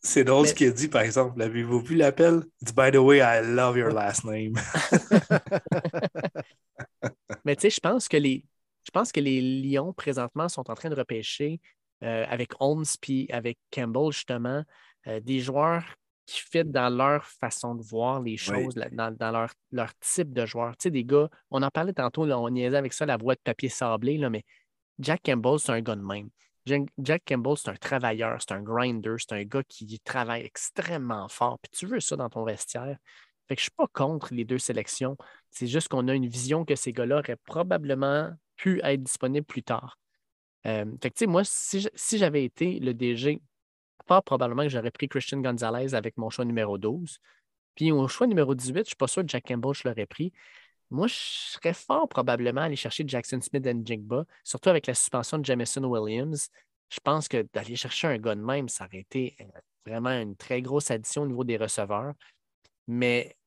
C'est 0.01 0.23
drôle 0.23 0.47
ce 0.47 0.53
qu'il 0.53 0.67
a 0.67 0.71
dit, 0.71 0.87
par 0.87 1.01
exemple. 1.01 1.41
Avez-vous 1.41 1.81
vu 1.81 1.95
l'appel? 1.95 2.43
By 2.73 2.91
the 2.91 2.97
way, 2.97 3.17
I 3.17 3.41
love 3.43 3.77
your 3.77 3.91
last 3.91 4.23
name. 4.23 4.53
mais 7.43 7.57
tu 7.57 7.63
sais, 7.63 7.69
je 7.69 7.81
pense 7.81 8.07
que 8.07 8.17
les. 8.17 8.45
Je 8.85 8.91
pense 8.91 9.11
que 9.11 9.19
les 9.19 9.41
Lions, 9.41 9.93
présentement, 9.93 10.47
sont 10.47 10.71
en 10.71 10.73
train 10.73 10.89
de 10.89 10.95
repêcher 10.95 11.59
euh, 12.01 12.25
avec 12.29 12.53
Holmes 12.61 12.85
puis 13.01 13.27
avec 13.29 13.57
Campbell, 13.71 14.11
justement, 14.11 14.63
euh, 15.07 15.19
des 15.19 15.41
joueurs 15.41 15.83
qui 16.29 16.41
fit 16.41 16.63
dans 16.63 16.89
leur 16.89 17.25
façon 17.25 17.73
de 17.73 17.81
voir 17.81 18.21
les 18.21 18.37
choses, 18.37 18.75
dans, 18.91 19.31
leur, 19.31 19.51
leur, 19.71 19.89
type 19.99 20.31
de 20.31 20.45
joueur. 20.45 20.77
Tu 20.77 20.83
sais, 20.83 20.91
des 20.91 21.03
gars, 21.03 21.27
on 21.49 21.63
en 21.63 21.69
parlait 21.69 21.93
tantôt, 21.93 22.25
là, 22.25 22.39
on 22.39 22.49
niaisait 22.49 22.77
avec 22.77 22.93
ça, 22.93 23.05
la 23.07 23.17
voix 23.17 23.33
de 23.33 23.39
papier 23.43 23.69
sablé, 23.69 24.17
là, 24.17 24.29
mais 24.29 24.43
Jack 24.99 25.21
Campbell, 25.25 25.57
c'est 25.59 25.71
un 25.71 25.81
gars 25.81 25.95
de 25.95 26.01
même. 26.01 26.29
Jack 26.99 27.23
Campbell, 27.25 27.57
c'est 27.57 27.69
un 27.69 27.75
travailleur, 27.75 28.37
c'est 28.39 28.53
un 28.53 28.61
grinder, 28.61 29.15
c'est 29.17 29.33
un 29.33 29.43
gars 29.43 29.63
qui 29.63 29.99
travaille 30.01 30.43
extrêmement 30.43 31.27
fort. 31.27 31.57
Puis 31.59 31.71
tu 31.71 31.87
veux 31.87 31.99
ça 31.99 32.15
dans 32.15 32.29
ton 32.29 32.43
vestiaire? 32.43 32.97
Fait 33.47 33.55
que 33.55 33.61
je 33.61 33.65
ne 33.65 33.69
suis 33.69 33.75
pas 33.75 33.87
contre 33.87 34.31
les 34.31 34.45
deux 34.45 34.59
sélections. 34.59 35.17
C'est 35.49 35.65
juste 35.65 35.87
qu'on 35.87 36.07
a 36.09 36.13
une 36.13 36.27
vision 36.27 36.65
que 36.65 36.75
ces 36.75 36.93
gars-là 36.93 37.19
auraient 37.19 37.39
probablement 37.45 38.29
pu 38.55 38.79
être 38.83 39.01
disponibles 39.01 39.47
plus 39.47 39.63
tard. 39.63 39.97
Euh, 40.67 40.85
fait 41.01 41.09
que 41.09 41.15
tu 41.15 41.19
sais, 41.19 41.27
moi, 41.27 41.41
si 41.43 42.17
j'avais 42.17 42.43
été 42.43 42.79
le 42.79 42.93
DG 42.93 43.41
probablement 44.21 44.63
que 44.63 44.69
j'aurais 44.69 44.91
pris 44.91 45.07
Christian 45.07 45.39
Gonzalez 45.39 45.93
avec 45.95 46.17
mon 46.17 46.29
choix 46.29 46.45
numéro 46.45 46.77
12. 46.77 47.19
Puis 47.75 47.91
au 47.91 48.07
choix 48.07 48.27
numéro 48.27 48.55
18, 48.55 48.73
je 48.73 48.79
ne 48.79 48.83
suis 48.85 48.95
pas 48.95 49.07
sûr 49.07 49.23
que 49.23 49.29
Jack 49.29 49.47
Campbell, 49.47 49.73
je 49.73 49.87
l'aurais 49.87 50.05
pris. 50.05 50.33
Moi, 50.91 51.07
je 51.07 51.13
serais 51.13 51.73
fort 51.73 52.09
probablement 52.09 52.61
à 52.61 52.63
aller 52.65 52.75
chercher 52.75 53.03
Jackson 53.07 53.39
Smith 53.41 53.65
et 53.65 53.75
Jigba, 53.85 54.25
surtout 54.43 54.69
avec 54.69 54.87
la 54.87 54.95
suspension 54.95 55.37
de 55.37 55.45
Jamison 55.45 55.83
Williams. 55.83 56.49
Je 56.89 56.99
pense 56.99 57.27
que 57.27 57.47
d'aller 57.53 57.75
chercher 57.75 58.07
un 58.07 58.17
gars 58.17 58.35
de 58.35 58.41
même, 58.41 58.67
ça 58.67 58.85
aurait 58.85 58.99
été 58.99 59.35
euh, 59.39 59.45
vraiment 59.85 60.09
une 60.09 60.35
très 60.35 60.61
grosse 60.61 60.89
addition 60.89 61.21
au 61.23 61.27
niveau 61.27 61.43
des 61.43 61.57
receveurs. 61.57 62.13
Mais 62.87 63.37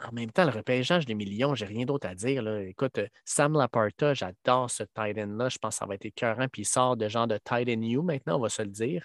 en 0.00 0.12
même 0.12 0.30
temps, 0.30 0.44
le 0.44 0.50
repêchage 0.50 1.06
des 1.06 1.14
millions, 1.14 1.54
j'ai 1.54 1.66
rien 1.66 1.84
d'autre 1.84 2.08
à 2.08 2.14
dire. 2.14 2.42
Là. 2.42 2.62
Écoute, 2.62 3.00
Sam 3.24 3.54
Laporta, 3.54 4.14
j'adore 4.14 4.70
ce 4.70 4.82
tight 4.82 5.18
end-là. 5.18 5.48
Je 5.48 5.58
pense 5.58 5.74
que 5.76 5.78
ça 5.78 5.86
va 5.86 5.94
être 5.94 6.04
écœurant. 6.04 6.48
Puis 6.48 6.62
il 6.62 6.66
sort 6.66 6.96
de 6.96 7.08
genre 7.08 7.26
de 7.26 7.38
tight 7.38 7.68
end 7.68 7.80
new 7.80 8.02
maintenant, 8.02 8.36
on 8.36 8.40
va 8.40 8.48
se 8.48 8.62
le 8.62 8.68
dire. 8.68 9.04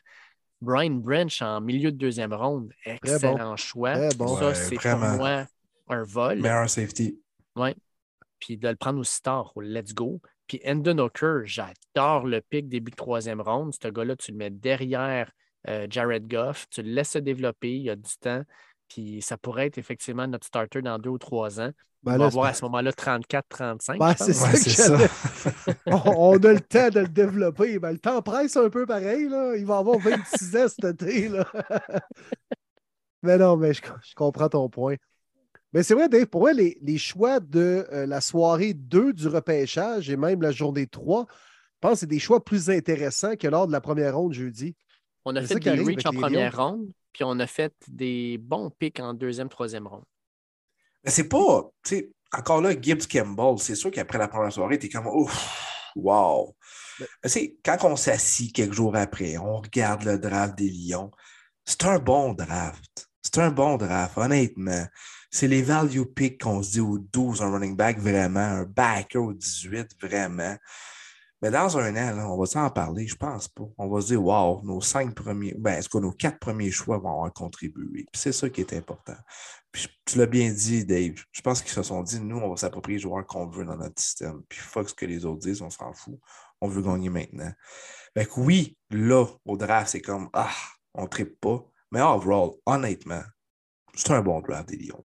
Brian 0.64 0.96
Branch 0.96 1.42
en 1.42 1.62
milieu 1.62 1.92
de 1.92 1.98
deuxième 1.98 2.34
ronde, 2.34 2.72
excellent 2.86 3.56
choix. 3.56 3.96
Ça, 4.10 4.54
c'est 4.56 4.76
pour 4.76 4.98
moi 4.98 5.46
un 5.90 6.04
vol. 6.04 6.40
Meilleur 6.40 6.70
safety. 6.70 7.20
Oui. 7.56 7.76
Puis 8.40 8.58
de 8.58 8.68
le 8.68 8.76
prendre 8.76 9.00
aussi 9.00 9.22
tard, 9.22 9.52
let's 9.58 9.94
go. 9.94 10.22
Puis 10.48 10.62
Endon 10.66 10.98
O'Kerr, 10.98 11.46
j'adore 11.46 12.26
le 12.26 12.42
pic 12.42 12.68
début 12.68 12.92
de 12.92 12.96
troisième 12.96 13.42
ronde. 13.42 13.74
Ce 13.82 13.88
gars-là, 13.88 14.16
tu 14.16 14.32
le 14.32 14.38
mets 14.38 14.50
derrière 14.50 15.32
euh, 15.70 15.88
Jared 15.90 16.28
Goff, 16.28 16.68
tu 16.70 16.82
le 16.82 16.92
laisses 16.92 17.12
se 17.12 17.20
développer, 17.20 17.74
il 17.74 17.84
y 17.84 17.90
a 17.90 17.96
du 17.96 18.18
temps. 18.20 18.44
Puis 18.94 19.24
ça 19.24 19.38
pourrait 19.38 19.66
être 19.66 19.80
effectivement 19.80 20.28
notre 20.28 20.46
starter 20.46 20.84
dans 20.84 21.00
deux 21.00 21.10
ou 21.10 21.18
trois 21.18 21.60
ans. 21.60 21.72
Ben 22.04 22.16
on 22.16 22.18
va 22.18 22.28
voir 22.28 22.46
à 22.48 22.54
ce 22.54 22.64
moment-là 22.66 22.92
34-35. 22.92 23.98
Ben, 23.98 24.14
c'est 24.16 24.34
ça. 24.34 24.98
on, 25.88 26.38
a 26.38 26.54
le 26.54 26.60
temps 26.60 26.90
de 26.90 27.00
le 27.00 27.08
développer. 27.08 27.80
Ben, 27.80 27.94
le 27.94 27.98
temps 27.98 28.22
presse 28.22 28.56
un 28.56 28.70
peu 28.70 28.86
pareil. 28.86 29.30
Là. 29.30 29.56
Il 29.56 29.66
va 29.66 29.78
avoir 29.78 29.98
26 29.98 30.58
ans 30.58 30.68
cet 30.68 31.02
été. 31.02 31.30
Là. 31.30 31.44
mais 33.24 33.38
non, 33.40 33.58
mais 33.58 33.74
je, 33.74 33.82
comprends 34.16 34.50
ton 34.50 34.70
point. 34.70 34.96
Mais 35.72 35.82
c'est 35.82 35.96
vrai, 35.96 36.08
Dave, 36.08 36.28
pour 36.28 36.42
moi, 36.42 36.54
les, 36.54 36.98
choix 37.00 37.40
de 37.40 37.88
euh, 37.92 38.06
la 38.06 38.22
soirée 38.22 38.76
2 38.76 39.14
du 39.14 39.28
repêchage 39.28 40.08
et 40.08 40.18
même 40.18 40.42
la 40.44 40.52
journée 40.52 40.86
3, 40.86 41.26
je 41.30 41.34
pense 41.80 41.94
que 41.94 42.00
c'est 42.02 42.06
des 42.06 42.20
choix 42.20 42.44
plus 42.44 42.70
intéressants 42.70 43.38
que 43.38 43.48
lors 43.48 43.66
de 43.66 43.72
la 43.72 43.82
première 43.82 44.16
ronde 44.16 44.34
jeudi. 44.34 44.76
On 45.26 45.36
a 45.36 45.42
fait 45.42 45.56
des 45.56 45.72
reach 45.72 46.06
en 46.06 46.12
première 46.12 46.56
ronde, 46.56 46.92
puis 47.14 47.24
on 47.24 47.40
a 47.40 47.48
fait 47.48 47.74
des 47.88 48.38
bons 48.38 48.70
pics 48.70 49.00
en 49.00 49.14
deuxième, 49.14 49.50
troisième 49.50 49.88
ronde. 49.88 50.04
Mais 51.04 51.12
c'est 51.12 51.28
pas, 51.28 51.70
tu 51.84 51.96
sais, 51.96 52.12
encore 52.32 52.62
là, 52.62 52.74
Gibbs 52.80 53.08
Campbell, 53.10 53.60
c'est 53.60 53.76
sûr 53.76 53.92
qu'après 53.92 54.18
la 54.18 54.28
première 54.28 54.52
soirée, 54.52 54.80
tu 54.80 54.88
es 54.88 54.90
comme, 54.90 55.08
ouf, 55.08 55.92
wow. 55.96 56.56
Mais... 57.00 57.58
quand 57.64 57.78
on 57.84 57.96
s'assit 57.96 58.54
quelques 58.54 58.74
jours 58.74 58.96
après, 58.96 59.38
on 59.38 59.58
regarde 59.58 60.04
le 60.04 60.18
draft 60.18 60.58
des 60.58 60.70
Lions, 60.70 61.12
c'est 61.66 61.86
un 61.86 62.00
bon 62.00 62.34
draft. 62.34 63.10
C'est 63.22 63.38
un 63.40 63.52
bon 63.52 63.78
draft, 63.78 64.18
honnêtement. 64.18 64.86
C'est 65.32 65.48
les 65.48 65.62
value 65.62 66.04
picks 66.04 66.42
qu'on 66.42 66.62
se 66.62 66.72
dit 66.72 66.80
au 66.82 66.98
12, 66.98 67.42
un 67.42 67.52
running 67.52 67.76
back, 67.76 67.98
vraiment, 68.00 68.40
un 68.40 68.64
backer 68.64 69.22
au 69.22 69.34
18, 69.34 69.92
vraiment. 70.02 70.56
Mais 71.44 71.52
dans 71.52 71.78
un 71.78 71.94
an, 71.98 72.32
on 72.32 72.38
va 72.38 72.46
s'en 72.46 72.70
parler, 72.70 73.06
je 73.06 73.18
pense 73.18 73.50
pas. 73.50 73.66
On 73.78 73.90
va 73.90 74.00
se 74.00 74.08
dire, 74.08 74.24
wow, 74.24 74.62
nos 74.64 74.80
cinq 74.80 75.14
premiers, 75.14 75.54
ben, 75.58 75.74
est-ce 75.74 75.90
que 75.90 75.98
nos 75.98 76.14
quatre 76.14 76.40
premiers 76.40 76.72
choix 76.72 77.00
vont 77.00 77.12
avoir 77.12 77.34
contribué? 77.34 78.06
c'est 78.14 78.32
ça 78.32 78.50
qui 78.50 78.62
est 78.62 78.72
important. 78.72 79.18
Puis 79.70 79.90
tu 80.06 80.20
l'as 80.20 80.26
bien 80.26 80.54
dit, 80.54 80.86
Dave. 80.86 81.22
Je 81.34 81.42
pense 81.42 81.62
qu'ils 81.62 81.74
se 81.74 81.84
sont 81.84 82.02
dit, 82.02 82.22
nous, 82.22 82.38
on 82.38 82.50
va 82.50 82.56
s'approprier 82.56 82.96
les 82.96 83.02
joueurs 83.02 83.28
qu'on 83.28 83.48
veut 83.48 83.66
dans 83.66 83.76
notre 83.76 84.02
système. 84.02 84.42
Puis 84.48 84.58
fuck 84.58 84.88
ce 84.88 84.94
que 84.94 85.06
les 85.06 85.26
autres 85.26 85.42
disent, 85.42 85.62
on 85.62 85.70
s'en 85.70 85.92
fout. 85.92 86.18
On 86.62 86.70
veut 86.70 86.82
gagner 86.82 87.10
maintenant. 87.10 87.52
Fait 88.14 88.26
que 88.26 88.40
oui, 88.40 88.78
là, 88.90 89.26
au 89.44 89.58
draft, 89.58 89.90
c'est 89.90 90.02
comme, 90.02 90.30
ah, 90.32 90.50
on 90.94 91.02
ne 91.02 91.08
tripe 91.08 91.42
pas. 91.42 91.62
Mais 91.92 92.02
overall, 92.02 92.52
honnêtement, 92.66 93.24
c'est 93.94 94.12
un 94.12 94.22
bon 94.22 94.40
draft 94.40 94.70
des 94.70 94.78
Lions. 94.78 95.04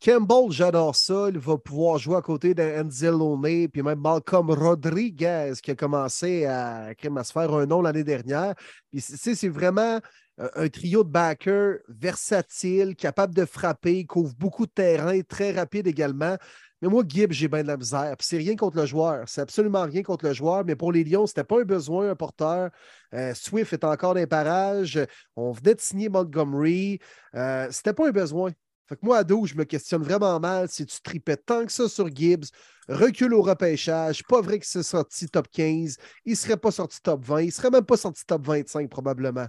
Campbell, 0.00 0.50
j'adore 0.50 0.94
ça. 0.94 1.26
Il 1.28 1.38
va 1.38 1.58
pouvoir 1.58 1.98
jouer 1.98 2.16
à 2.16 2.22
côté 2.22 2.54
d'Anzalone, 2.54 3.68
puis 3.68 3.82
même 3.82 3.98
Malcolm 3.98 4.50
Rodriguez 4.50 5.54
qui 5.60 5.72
a 5.72 5.74
commencé 5.74 6.44
à, 6.44 6.90
à 6.90 7.24
se 7.24 7.32
faire 7.32 7.52
un 7.52 7.66
nom 7.66 7.82
l'année 7.82 8.04
dernière. 8.04 8.54
Puis 8.90 9.00
c'est 9.00 9.48
vraiment 9.48 9.98
euh, 10.40 10.48
un 10.54 10.68
trio 10.68 11.02
de 11.02 11.10
backers 11.10 11.78
versatile, 11.88 12.94
capable 12.94 13.34
de 13.34 13.44
frapper, 13.44 14.04
couvre 14.04 14.34
beaucoup 14.38 14.66
de 14.66 14.72
terrain, 14.72 15.20
très 15.22 15.50
rapide 15.50 15.88
également. 15.88 16.36
Mais 16.80 16.88
moi, 16.88 17.02
Gibbs, 17.06 17.32
j'ai 17.32 17.48
bien 17.48 17.62
de 17.62 17.66
la 17.66 17.76
misère. 17.76 18.16
Puis 18.16 18.28
c'est 18.28 18.36
rien 18.36 18.54
contre 18.54 18.76
le 18.76 18.86
joueur. 18.86 19.24
C'est 19.28 19.40
absolument 19.40 19.82
rien 19.82 20.04
contre 20.04 20.26
le 20.26 20.32
joueur. 20.32 20.64
Mais 20.64 20.76
pour 20.76 20.92
les 20.92 21.02
Lions, 21.02 21.26
ce 21.26 21.32
n'était 21.32 21.44
pas 21.44 21.60
un 21.60 21.64
besoin, 21.64 22.10
un 22.10 22.14
porteur. 22.14 22.70
Euh, 23.14 23.34
Swift 23.34 23.72
est 23.72 23.82
encore 23.82 24.14
dans 24.14 24.20
les 24.20 24.28
parages. 24.28 25.00
On 25.34 25.50
venait 25.50 25.74
de 25.74 25.80
signer 25.80 26.08
Montgomery. 26.08 27.00
Euh, 27.34 27.68
ce 27.72 27.78
n'était 27.78 27.94
pas 27.94 28.06
un 28.06 28.12
besoin. 28.12 28.52
Fait 28.88 28.96
que 28.96 29.04
moi, 29.04 29.18
à 29.18 29.24
dos, 29.24 29.44
je 29.44 29.54
me 29.54 29.64
questionne 29.64 30.02
vraiment 30.02 30.40
mal 30.40 30.68
si 30.68 30.86
tu 30.86 31.00
tripais 31.02 31.36
tant 31.36 31.66
que 31.66 31.72
ça 31.72 31.88
sur 31.88 32.08
Gibbs, 32.14 32.46
recule 32.88 33.34
au 33.34 33.42
repêchage, 33.42 34.24
pas 34.24 34.40
vrai 34.40 34.58
que 34.58 34.66
c'est 34.66 34.82
sorti 34.82 35.28
top 35.28 35.48
15, 35.52 35.96
il 36.24 36.30
ne 36.30 36.36
serait 36.36 36.56
pas 36.56 36.70
sorti 36.70 37.00
top 37.02 37.22
20, 37.24 37.42
il 37.42 37.46
ne 37.46 37.50
serait 37.50 37.70
même 37.70 37.84
pas 37.84 37.98
sorti 37.98 38.24
top 38.24 38.46
25 38.46 38.88
probablement. 38.88 39.46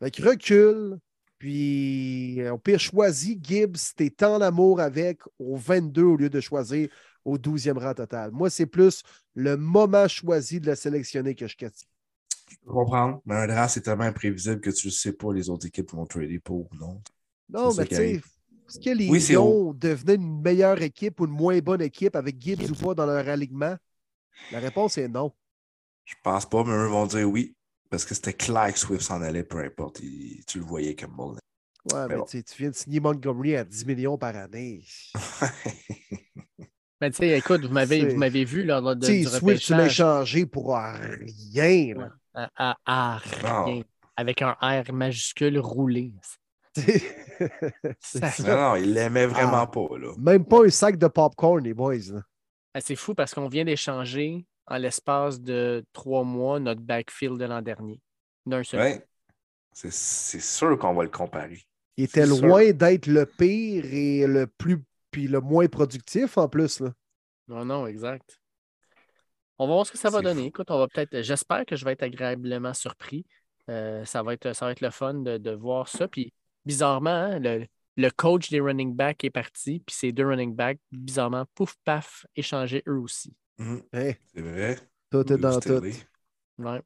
Fait 0.00 0.10
que 0.10 0.22
recule, 0.22 0.98
puis 1.38 2.40
au 2.48 2.58
pire, 2.58 2.80
choisis 2.80 3.38
Gibbs, 3.40 3.94
t'es 3.96 4.24
en 4.24 4.40
amour 4.40 4.80
avec 4.80 5.20
au 5.38 5.56
22 5.56 6.02
au 6.02 6.16
lieu 6.16 6.28
de 6.28 6.40
choisir 6.40 6.88
au 7.24 7.38
12e 7.38 7.78
rang 7.78 7.94
total. 7.94 8.32
Moi, 8.32 8.50
c'est 8.50 8.66
plus 8.66 9.04
le 9.34 9.56
moment 9.56 10.08
choisi 10.08 10.60
de 10.60 10.66
la 10.66 10.74
sélectionner 10.74 11.36
que 11.36 11.46
je 11.46 11.56
questionne. 11.56 11.88
Je 12.50 12.56
peux 12.64 12.72
comprendre, 12.72 13.22
mais 13.24 13.36
un 13.36 13.46
draft, 13.46 13.74
c'est 13.74 13.80
tellement 13.80 14.04
imprévisible 14.04 14.60
que 14.60 14.70
tu 14.70 14.88
ne 14.88 14.92
sais 14.92 15.12
pas 15.12 15.32
les 15.32 15.48
autres 15.48 15.66
équipes 15.66 15.92
vont 15.92 16.04
trader 16.04 16.40
pour 16.40 16.60
ou 16.60 16.68
non. 16.78 17.00
Non, 17.48 17.72
mais 17.74 17.86
tu 17.86 17.94
sais, 17.94 18.20
est-ce 18.68 18.80
que 18.80 18.90
les 18.90 19.08
Lions 19.34 19.72
devenaient 19.74 20.14
une 20.14 20.40
meilleure 20.40 20.80
équipe 20.82 21.20
ou 21.20 21.26
une 21.26 21.32
moins 21.32 21.58
bonne 21.58 21.82
équipe 21.82 22.16
avec 22.16 22.40
Gibbs 22.40 22.70
ou 22.70 22.74
pas 22.74 22.94
dans 22.94 23.06
leur 23.06 23.28
alignement? 23.28 23.76
La 24.50 24.58
réponse 24.60 24.98
est 24.98 25.08
non. 25.08 25.32
Je 26.04 26.14
pense 26.22 26.46
pas, 26.46 26.64
mais 26.64 26.72
eux 26.72 26.86
vont 26.86 27.06
dire 27.06 27.28
oui. 27.28 27.54
Parce 27.90 28.04
que 28.04 28.14
c'était 28.14 28.32
clair 28.32 28.72
que 28.72 28.78
Swift 28.78 29.02
s'en 29.02 29.20
allait, 29.20 29.44
peu 29.44 29.58
importe. 29.58 30.00
tu 30.00 30.58
le 30.58 30.64
voyais 30.64 30.94
comme 30.94 31.12
bon. 31.14 31.36
Ouais, 31.92 32.06
mais, 32.08 32.16
tu 32.26 32.42
viens 32.58 32.70
de 32.70 32.74
signer 32.74 33.00
Montgomery 33.00 33.56
à 33.56 33.64
10 33.64 33.86
millions 33.86 34.16
par 34.16 34.34
année. 34.36 34.84
mais 37.00 37.10
tu 37.10 37.16
sais, 37.16 37.36
écoute, 37.36 37.66
vous 37.66 37.72
m'avez 37.72 38.44
vu 38.44 38.64
lors 38.64 38.96
de, 38.96 39.06
du 39.06 39.24
Swift, 39.24 39.62
tu 39.62 39.72
l'as 39.72 39.88
changé 39.88 40.46
pour 40.46 40.76
rien. 40.76 41.94
Là. 42.34 42.48
À, 42.86 43.18
rien. 43.18 43.82
Avec 44.16 44.42
un 44.42 44.56
R 44.60 44.92
majuscule 44.92 45.58
roulé. 45.58 46.12
non, 48.40 48.56
non, 48.56 48.76
il 48.76 48.94
l'aimait 48.94 49.26
vraiment 49.26 49.62
ah. 49.62 49.66
pas. 49.66 49.98
Là. 49.98 50.12
Même 50.18 50.44
pas 50.44 50.64
un 50.64 50.70
sac 50.70 50.96
de 50.96 51.06
popcorn, 51.06 51.62
les 51.62 51.74
boys. 51.74 52.22
Ah, 52.74 52.80
c'est 52.80 52.96
fou 52.96 53.14
parce 53.14 53.34
qu'on 53.34 53.48
vient 53.48 53.64
d'échanger 53.64 54.46
en 54.66 54.78
l'espace 54.78 55.40
de 55.40 55.84
trois 55.92 56.24
mois 56.24 56.60
notre 56.60 56.80
backfield 56.80 57.38
de 57.38 57.44
l'an 57.44 57.62
dernier. 57.62 58.00
D'un 58.46 58.62
seul. 58.62 58.80
Ouais. 58.80 59.06
C'est 59.72 59.90
sûr 60.40 60.78
qu'on 60.78 60.94
va 60.94 61.02
le 61.02 61.10
comparer. 61.10 61.62
Il 61.96 62.04
était 62.04 62.26
loin 62.26 62.72
d'être 62.72 63.06
le 63.06 63.26
pire 63.26 63.84
et 63.86 64.26
le 64.26 64.46
plus 64.46 64.82
puis 65.10 65.28
le 65.28 65.40
moins 65.40 65.68
productif 65.68 66.38
en 66.38 66.48
plus. 66.48 66.80
Là. 66.80 66.92
Non, 67.48 67.64
non, 67.64 67.86
exact. 67.86 68.40
On 69.58 69.66
va 69.66 69.74
voir 69.74 69.86
ce 69.86 69.92
que 69.92 69.98
ça 69.98 70.10
va 70.10 70.22
donner. 70.22 70.46
Écoute, 70.46 70.70
on 70.70 70.78
va 70.78 70.88
peut-être. 70.88 71.20
J'espère 71.20 71.64
que 71.66 71.76
je 71.76 71.84
vais 71.84 71.92
être 71.92 72.02
agréablement 72.02 72.74
surpris. 72.74 73.24
Euh, 73.68 74.04
ça, 74.04 74.22
va 74.22 74.34
être, 74.34 74.54
ça 74.54 74.66
va 74.66 74.72
être 74.72 74.80
le 74.80 74.90
fun 74.90 75.14
de, 75.14 75.36
de 75.36 75.50
voir 75.52 75.86
ça. 75.88 76.08
Puis 76.08 76.32
bizarrement, 76.64 77.10
hein, 77.10 77.38
le, 77.96 78.10
coach 78.10 78.50
des 78.50 78.60
running 78.60 78.94
backs 78.94 79.24
est 79.24 79.30
parti, 79.30 79.82
puis 79.86 79.94
ces 79.94 80.12
deux 80.12 80.26
running 80.26 80.54
backs, 80.54 80.78
bizarrement, 80.90 81.44
pouf, 81.54 81.74
paf, 81.84 82.26
échangés 82.36 82.82
eux 82.88 82.98
aussi. 82.98 83.34
Mhm. 83.58 83.82
C'est 83.92 84.40
vrai. 84.40 84.78
Tout 85.10 85.32
est 85.32 85.38
dans 85.38 85.60
tout. 85.60 85.82
Ouais. 86.58 86.80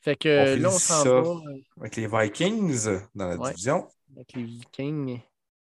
Fait 0.00 0.16
que 0.16 0.56
là, 0.56 0.68
on 0.68 0.78
s'en 0.78 1.04
va. 1.04 1.10
Euh, 1.10 1.60
avec 1.80 1.96
les 1.96 2.06
Vikings 2.06 2.88
dans 3.14 3.28
la 3.28 3.36
division. 3.38 3.88
Avec 4.14 4.32
les 4.34 4.44
Vikings. 4.44 5.20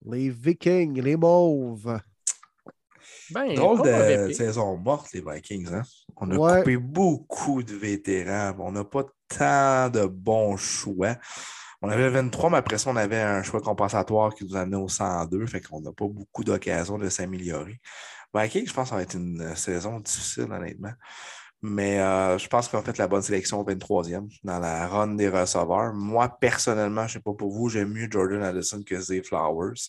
Les 0.04 0.28
Vikings, 0.28 1.00
les 1.00 1.16
Mauves. 1.16 2.00
Ben, 3.30 3.54
Drôle 3.54 3.82
de 3.82 4.32
saison 4.32 4.76
morte, 4.76 5.12
les 5.12 5.22
Vikings. 5.22 5.72
Hein? 5.72 5.82
On 6.16 6.30
a 6.30 6.58
coupé 6.58 6.76
beaucoup 6.76 7.62
de 7.62 7.74
vétérans. 7.74 8.54
On 8.58 8.72
n'a 8.72 8.84
pas 8.84 9.04
tant 9.28 9.88
de 9.88 10.06
bons 10.06 10.56
choix. 10.56 11.16
On 11.82 11.88
avait 11.90 12.08
23, 12.08 12.50
mais 12.50 12.56
après 12.58 12.78
ça, 12.78 12.90
on 12.90 12.96
avait 12.96 13.20
un 13.20 13.42
choix 13.42 13.60
compensatoire 13.60 14.34
qui 14.34 14.44
nous 14.44 14.56
amenait 14.56 14.76
au 14.76 14.88
102. 14.88 15.46
Fait 15.46 15.60
qu'on 15.60 15.80
n'a 15.80 15.92
pas 15.92 16.06
beaucoup 16.06 16.44
d'occasions 16.44 16.98
de 16.98 17.08
s'améliorer. 17.08 17.80
Vikings, 18.34 18.66
je 18.66 18.72
pense 18.72 18.84
que 18.84 18.90
ça 18.90 18.96
va 18.96 19.02
être 19.02 19.14
une 19.14 19.54
saison 19.56 20.00
difficile, 20.00 20.50
honnêtement. 20.50 20.92
Mais 21.62 21.98
euh, 22.00 22.36
je 22.36 22.48
pense 22.48 22.68
qu'on 22.68 22.82
fait 22.82 22.98
la 22.98 23.08
bonne 23.08 23.22
sélection 23.22 23.60
au 23.60 23.64
23e 23.64 24.28
dans 24.44 24.58
la 24.58 24.86
run 24.86 25.14
des 25.14 25.28
receveurs. 25.28 25.94
Moi, 25.94 26.28
personnellement, 26.38 27.02
je 27.02 27.06
ne 27.06 27.12
sais 27.14 27.20
pas 27.20 27.32
pour 27.32 27.50
vous, 27.50 27.70
j'aime 27.70 27.92
mieux 27.92 28.08
Jordan 28.10 28.42
Addison 28.42 28.82
que 28.82 29.00
Zay 29.00 29.22
Flowers. 29.22 29.88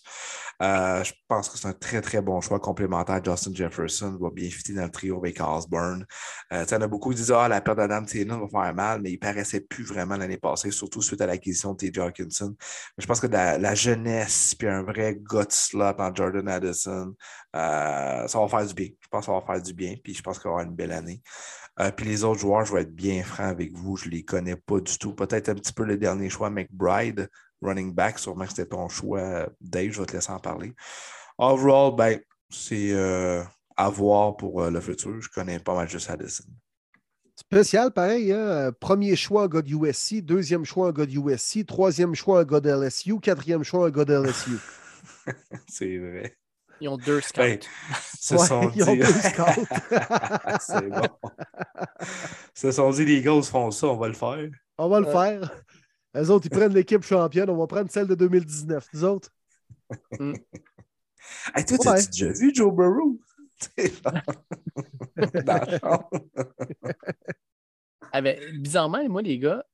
Euh, 0.61 1.03
je 1.03 1.13
pense 1.27 1.49
que 1.49 1.57
c'est 1.57 1.67
un 1.67 1.73
très, 1.73 2.01
très 2.01 2.21
bon 2.21 2.39
choix 2.39 2.59
complémentaire. 2.59 3.21
Justin 3.23 3.53
Jefferson 3.53 4.17
va 4.19 4.29
bien 4.29 4.49
fitter 4.49 4.73
dans 4.73 4.85
le 4.85 4.89
trio 4.91 5.17
avec 5.17 5.41
Osborne. 5.41 6.05
Euh, 6.53 6.65
il 6.67 6.73
y 6.73 6.75
en 6.75 6.81
a 6.81 6.87
beaucoup 6.87 7.09
qui 7.09 7.17
disent 7.17 7.31
Ah, 7.31 7.49
la 7.49 7.59
perte 7.59 7.77
d'Adam 7.77 8.05
Taylor 8.05 8.39
va 8.47 8.63
faire 8.63 8.73
mal, 8.73 9.01
mais 9.01 9.11
il 9.11 9.15
ne 9.15 9.19
paraissait 9.19 9.61
plus 9.61 9.83
vraiment 9.83 10.15
l'année 10.15 10.37
passée, 10.37 10.71
surtout 10.71 11.01
suite 11.01 11.19
à 11.21 11.27
l'acquisition 11.27 11.73
de 11.73 11.77
T.J. 11.77 11.99
Hawkinson. 11.99 12.55
je 12.97 13.05
pense 13.05 13.19
que 13.19 13.27
la, 13.27 13.75
jeunesse 13.75 14.55
puis 14.55 14.67
un 14.69 14.83
vrai 14.83 15.15
gut 15.15 15.45
slot 15.49 15.99
en 15.99 16.15
Jordan 16.15 16.47
Addison, 16.47 17.13
ça 17.53 18.27
va 18.33 18.47
faire 18.47 18.65
du 18.65 18.73
bien. 18.73 18.87
Je 19.07 19.09
pense 19.09 19.25
que 19.25 19.31
ça 19.31 19.39
va 19.39 19.45
faire 19.45 19.61
du 19.61 19.73
bien, 19.73 19.95
puis 20.03 20.13
je 20.13 20.21
pense 20.21 20.37
qu'on 20.37 20.49
va 20.49 20.55
avoir 20.55 20.67
une 20.67 20.75
belle 20.75 20.91
année. 20.91 21.21
Euh, 21.79 21.91
puis 21.91 22.05
les 22.05 22.25
autres 22.25 22.41
joueurs, 22.41 22.65
je 22.65 22.73
vais 22.73 22.81
être 22.81 22.93
bien 22.93 23.23
franc 23.23 23.45
avec 23.45 23.71
vous, 23.73 23.95
je 23.95 24.07
ne 24.07 24.11
les 24.11 24.23
connais 24.23 24.57
pas 24.57 24.81
du 24.81 24.97
tout. 24.97 25.13
Peut-être 25.13 25.47
un 25.47 25.55
petit 25.55 25.71
peu 25.71 25.85
le 25.85 25.95
dernier 25.95 26.29
choix, 26.29 26.49
McBride, 26.49 27.29
running 27.61 27.93
back, 27.93 28.19
sûrement 28.19 28.43
que 28.43 28.49
c'était 28.49 28.65
ton 28.65 28.89
choix, 28.89 29.47
Dave, 29.61 29.91
je 29.91 30.01
vais 30.01 30.05
te 30.07 30.13
laisser 30.13 30.31
en 30.31 30.39
parler. 30.39 30.73
Overall, 31.37 31.95
ben, 31.95 32.19
c'est 32.49 32.91
euh, 32.91 33.41
à 33.77 33.89
voir 33.89 34.35
pour 34.35 34.61
euh, 34.61 34.71
le 34.71 34.81
futur. 34.81 35.21
Je 35.21 35.29
connais 35.29 35.59
pas 35.59 35.73
mal 35.73 35.87
juste 35.87 36.09
Addison. 36.09 36.43
Spécial, 37.33 37.93
pareil. 37.93 38.33
Hein? 38.33 38.73
Premier 38.77 39.15
choix 39.15 39.43
en 39.43 39.47
God 39.47 39.69
USC, 39.69 40.21
deuxième 40.21 40.65
choix 40.65 40.87
en 40.87 40.91
God 40.91 41.13
USC, 41.13 41.65
troisième 41.65 42.13
choix 42.13 42.41
en 42.41 42.43
God 42.43 42.65
LSU, 42.65 43.19
quatrième 43.21 43.63
choix 43.63 43.89
God 43.89 44.09
LSU. 44.09 44.57
c'est 45.69 45.97
vrai. 45.97 46.35
Ils 46.81 46.89
ont 46.89 46.97
deux 46.97 47.21
scouts. 47.21 47.41
Ben, 48.29 48.37
sont 48.39 48.71
ils 48.75 48.83
dit... 48.83 48.83
ont 48.83 48.95
deux 48.95 49.03
scouts. 49.05 49.65
c'est 50.59 50.89
bon. 50.89 51.07
se 52.53 52.71
sont 52.71 52.89
dit, 52.91 53.05
les 53.05 53.21
gars 53.21 53.41
font 53.41 53.71
ça, 53.71 53.87
on 53.87 53.95
va 53.95 54.07
le 54.09 54.13
faire. 54.13 54.49
On 54.77 54.89
va 54.89 54.99
le 54.99 55.05
faire. 55.05 55.63
Les 56.13 56.29
autres, 56.29 56.47
ils 56.47 56.49
prennent 56.49 56.73
l'équipe 56.73 57.03
championne, 57.03 57.49
on 57.49 57.57
va 57.57 57.67
prendre 57.67 57.89
celle 57.89 58.07
de 58.07 58.15
2019. 58.15 58.87
Nous 58.93 59.03
autres. 59.05 59.29
Mm. 60.19 60.33
hey, 61.55 61.65
toi, 61.65 61.93
ouais. 61.93 62.01
tu 62.03 62.09
déjà 62.09 62.31
vu 62.33 62.53
Joe 62.53 62.73
Burrow? 62.73 63.17
ah 68.11 68.21
ben, 68.21 68.39
bizarrement, 68.59 69.07
moi, 69.09 69.21
les 69.21 69.39
gars, 69.39 69.65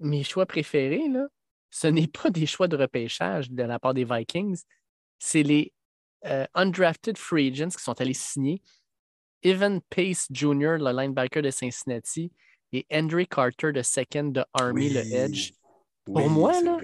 mes 0.00 0.22
choix 0.22 0.46
préférés, 0.46 1.08
là, 1.08 1.26
ce 1.70 1.86
n'est 1.88 2.06
pas 2.08 2.30
des 2.30 2.46
choix 2.46 2.68
de 2.68 2.76
repêchage 2.76 3.50
de 3.50 3.62
la 3.62 3.78
part 3.78 3.94
des 3.94 4.04
Vikings, 4.04 4.62
c'est 5.18 5.42
les 5.42 5.72
euh, 6.26 6.46
undrafted 6.54 7.16
free 7.18 7.48
agents 7.50 7.70
qui 7.76 7.82
sont 7.82 7.98
allés 8.00 8.14
signer 8.14 8.62
Evan 9.42 9.80
Pace 9.90 10.26
Jr., 10.30 10.76
le 10.78 10.92
linebacker 10.92 11.42
de 11.42 11.50
Cincinnati, 11.50 12.32
et 12.72 12.84
Henry 12.92 13.26
Carter, 13.26 13.70
le 13.72 13.82
second 13.82 14.24
de 14.30 14.44
Army, 14.52 14.88
le 14.90 15.00
edge. 15.00 15.52
Pour 16.04 16.28
moi, 16.28 16.60
là, 16.62 16.78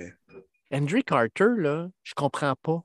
Henry 0.72 1.02
Carter, 1.04 1.48
là, 1.58 1.88
je 2.02 2.14
comprends 2.14 2.54
pas. 2.62 2.82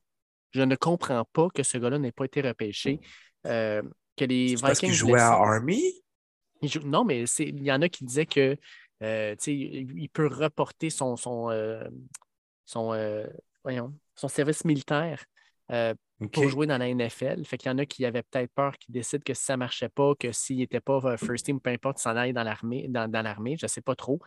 Je 0.51 0.61
ne 0.61 0.75
comprends 0.75 1.25
pas 1.31 1.47
que 1.53 1.61
ce 1.63 1.77
gars-là 1.77 1.99
n'ait 1.99 2.11
pas 2.11 2.25
été 2.25 2.41
repêché. 2.41 2.99
Euh, 3.45 3.81
que 4.15 4.25
les 4.25 4.47
Vikings. 4.47 4.61
Parce 4.61 4.79
qu'il 4.79 4.93
jouait 4.93 5.19
à 5.19 5.33
Army? 5.33 5.83
Il 6.61 6.69
joue- 6.69 6.81
Non, 6.81 7.03
mais 7.05 7.27
c'est- 7.27 7.45
il 7.49 7.63
y 7.63 7.71
en 7.71 7.81
a 7.83 7.87
qui 7.89 8.03
disaient 8.03 8.25
que 8.25 8.57
euh, 9.03 9.35
il 9.45 10.09
peut 10.09 10.25
reporter 10.27 10.89
son, 10.89 11.15
son, 11.17 11.51
euh, 11.51 11.83
son, 12.65 12.93
voyons, 13.63 13.93
son 14.15 14.27
service 14.27 14.65
militaire 14.65 15.23
euh, 15.71 15.93
pour 16.31 16.49
jouer 16.49 16.67
dans 16.67 16.77
la 16.77 16.93
NFL. 16.93 17.45
Fait 17.45 17.57
qu'il 17.57 17.69
y 17.69 17.73
en 17.73 17.77
a 17.77 17.85
qui 17.85 18.05
avaient 18.05 18.23
peut-être 18.23 18.51
peur, 18.53 18.77
qui 18.77 18.91
décident 18.91 19.23
que 19.25 19.33
si 19.33 19.43
ça 19.43 19.53
ne 19.53 19.59
marchait 19.59 19.89
pas, 19.89 20.13
que 20.15 20.31
s'il 20.31 20.57
n'était 20.57 20.79
pas 20.79 20.99
euh, 21.03 21.17
first 21.17 21.45
team, 21.45 21.59
peu 21.59 21.69
importe, 21.69 21.99
s'en 21.99 22.15
aille 22.15 22.33
dans 22.33 22.43
l'armée, 22.43 22.87
dans, 22.89 23.09
dans 23.09 23.21
l'armée, 23.21 23.57
je 23.57 23.65
ne 23.65 23.69
sais 23.69 23.81
pas 23.81 23.95
trop. 23.95 24.19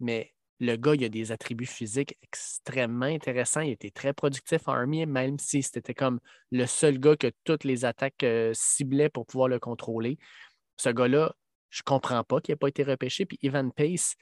Mais 0.00 0.32
le 0.60 0.76
gars, 0.76 0.94
il 0.94 1.04
a 1.04 1.08
des 1.08 1.32
attributs 1.32 1.66
physiques 1.66 2.16
extrêmement 2.22 3.06
intéressants. 3.06 3.60
Il 3.60 3.70
était 3.72 3.90
très 3.90 4.12
productif 4.12 4.68
en 4.68 4.72
Army, 4.72 5.04
même 5.06 5.38
si 5.38 5.62
c'était 5.62 5.94
comme 5.94 6.20
le 6.50 6.66
seul 6.66 6.98
gars 6.98 7.16
que 7.16 7.30
toutes 7.44 7.64
les 7.64 7.84
attaques 7.84 8.22
euh, 8.22 8.52
ciblaient 8.54 9.08
pour 9.08 9.26
pouvoir 9.26 9.48
le 9.48 9.58
contrôler. 9.58 10.18
Ce 10.76 10.88
gars-là, 10.88 11.34
je 11.70 11.80
ne 11.80 11.84
comprends 11.84 12.22
pas 12.24 12.40
qu'il 12.40 12.52
n'ait 12.52 12.56
pas 12.56 12.68
été 12.68 12.84
repêché. 12.84 13.26
Puis 13.26 13.38
Evan 13.42 13.72
Pace, 13.72 14.14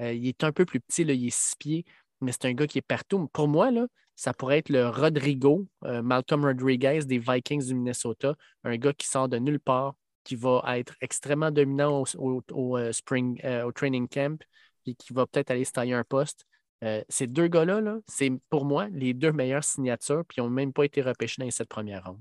euh, 0.00 0.12
il 0.12 0.28
est 0.28 0.44
un 0.44 0.52
peu 0.52 0.64
plus 0.64 0.80
petit, 0.80 1.04
là, 1.04 1.12
il 1.12 1.26
est 1.26 1.36
six 1.36 1.56
pieds, 1.56 1.84
mais 2.20 2.32
c'est 2.32 2.46
un 2.46 2.52
gars 2.52 2.66
qui 2.66 2.78
est 2.78 2.82
partout. 2.82 3.28
Pour 3.32 3.48
moi, 3.48 3.70
là, 3.70 3.86
ça 4.20 4.34
pourrait 4.34 4.58
être 4.58 4.68
le 4.68 4.86
Rodrigo, 4.86 5.66
euh, 5.86 6.02
Malcolm 6.02 6.44
Rodriguez 6.44 7.00
des 7.06 7.18
Vikings 7.18 7.64
du 7.64 7.74
Minnesota, 7.74 8.34
un 8.64 8.76
gars 8.76 8.92
qui 8.92 9.06
sort 9.06 9.30
de 9.30 9.38
nulle 9.38 9.60
part, 9.60 9.94
qui 10.24 10.36
va 10.36 10.62
être 10.76 10.94
extrêmement 11.00 11.50
dominant 11.50 12.02
au, 12.02 12.04
au- 12.18 12.42
au, 12.52 12.76
euh, 12.76 12.92
spring, 12.92 13.40
euh, 13.44 13.62
au 13.62 13.72
training 13.72 14.06
camp, 14.08 14.38
et 14.84 14.94
qui 14.94 15.14
va 15.14 15.26
peut-être 15.26 15.50
aller 15.50 15.64
se 15.64 15.72
tailler 15.72 15.94
un 15.94 16.04
poste. 16.04 16.44
Euh, 16.84 17.02
ces 17.08 17.28
deux 17.28 17.48
gars-là, 17.48 17.80
là, 17.80 17.96
c'est 18.08 18.30
pour 18.50 18.66
moi 18.66 18.88
les 18.92 19.14
deux 19.14 19.32
meilleures 19.32 19.64
signatures, 19.64 20.22
puis 20.28 20.36
ils 20.36 20.42
n'ont 20.42 20.50
même 20.50 20.74
pas 20.74 20.84
été 20.84 21.00
repêchés 21.00 21.36
dans 21.38 21.46
les 21.46 21.50
sept 21.50 21.70
premières 21.70 22.04
rondes. 22.04 22.20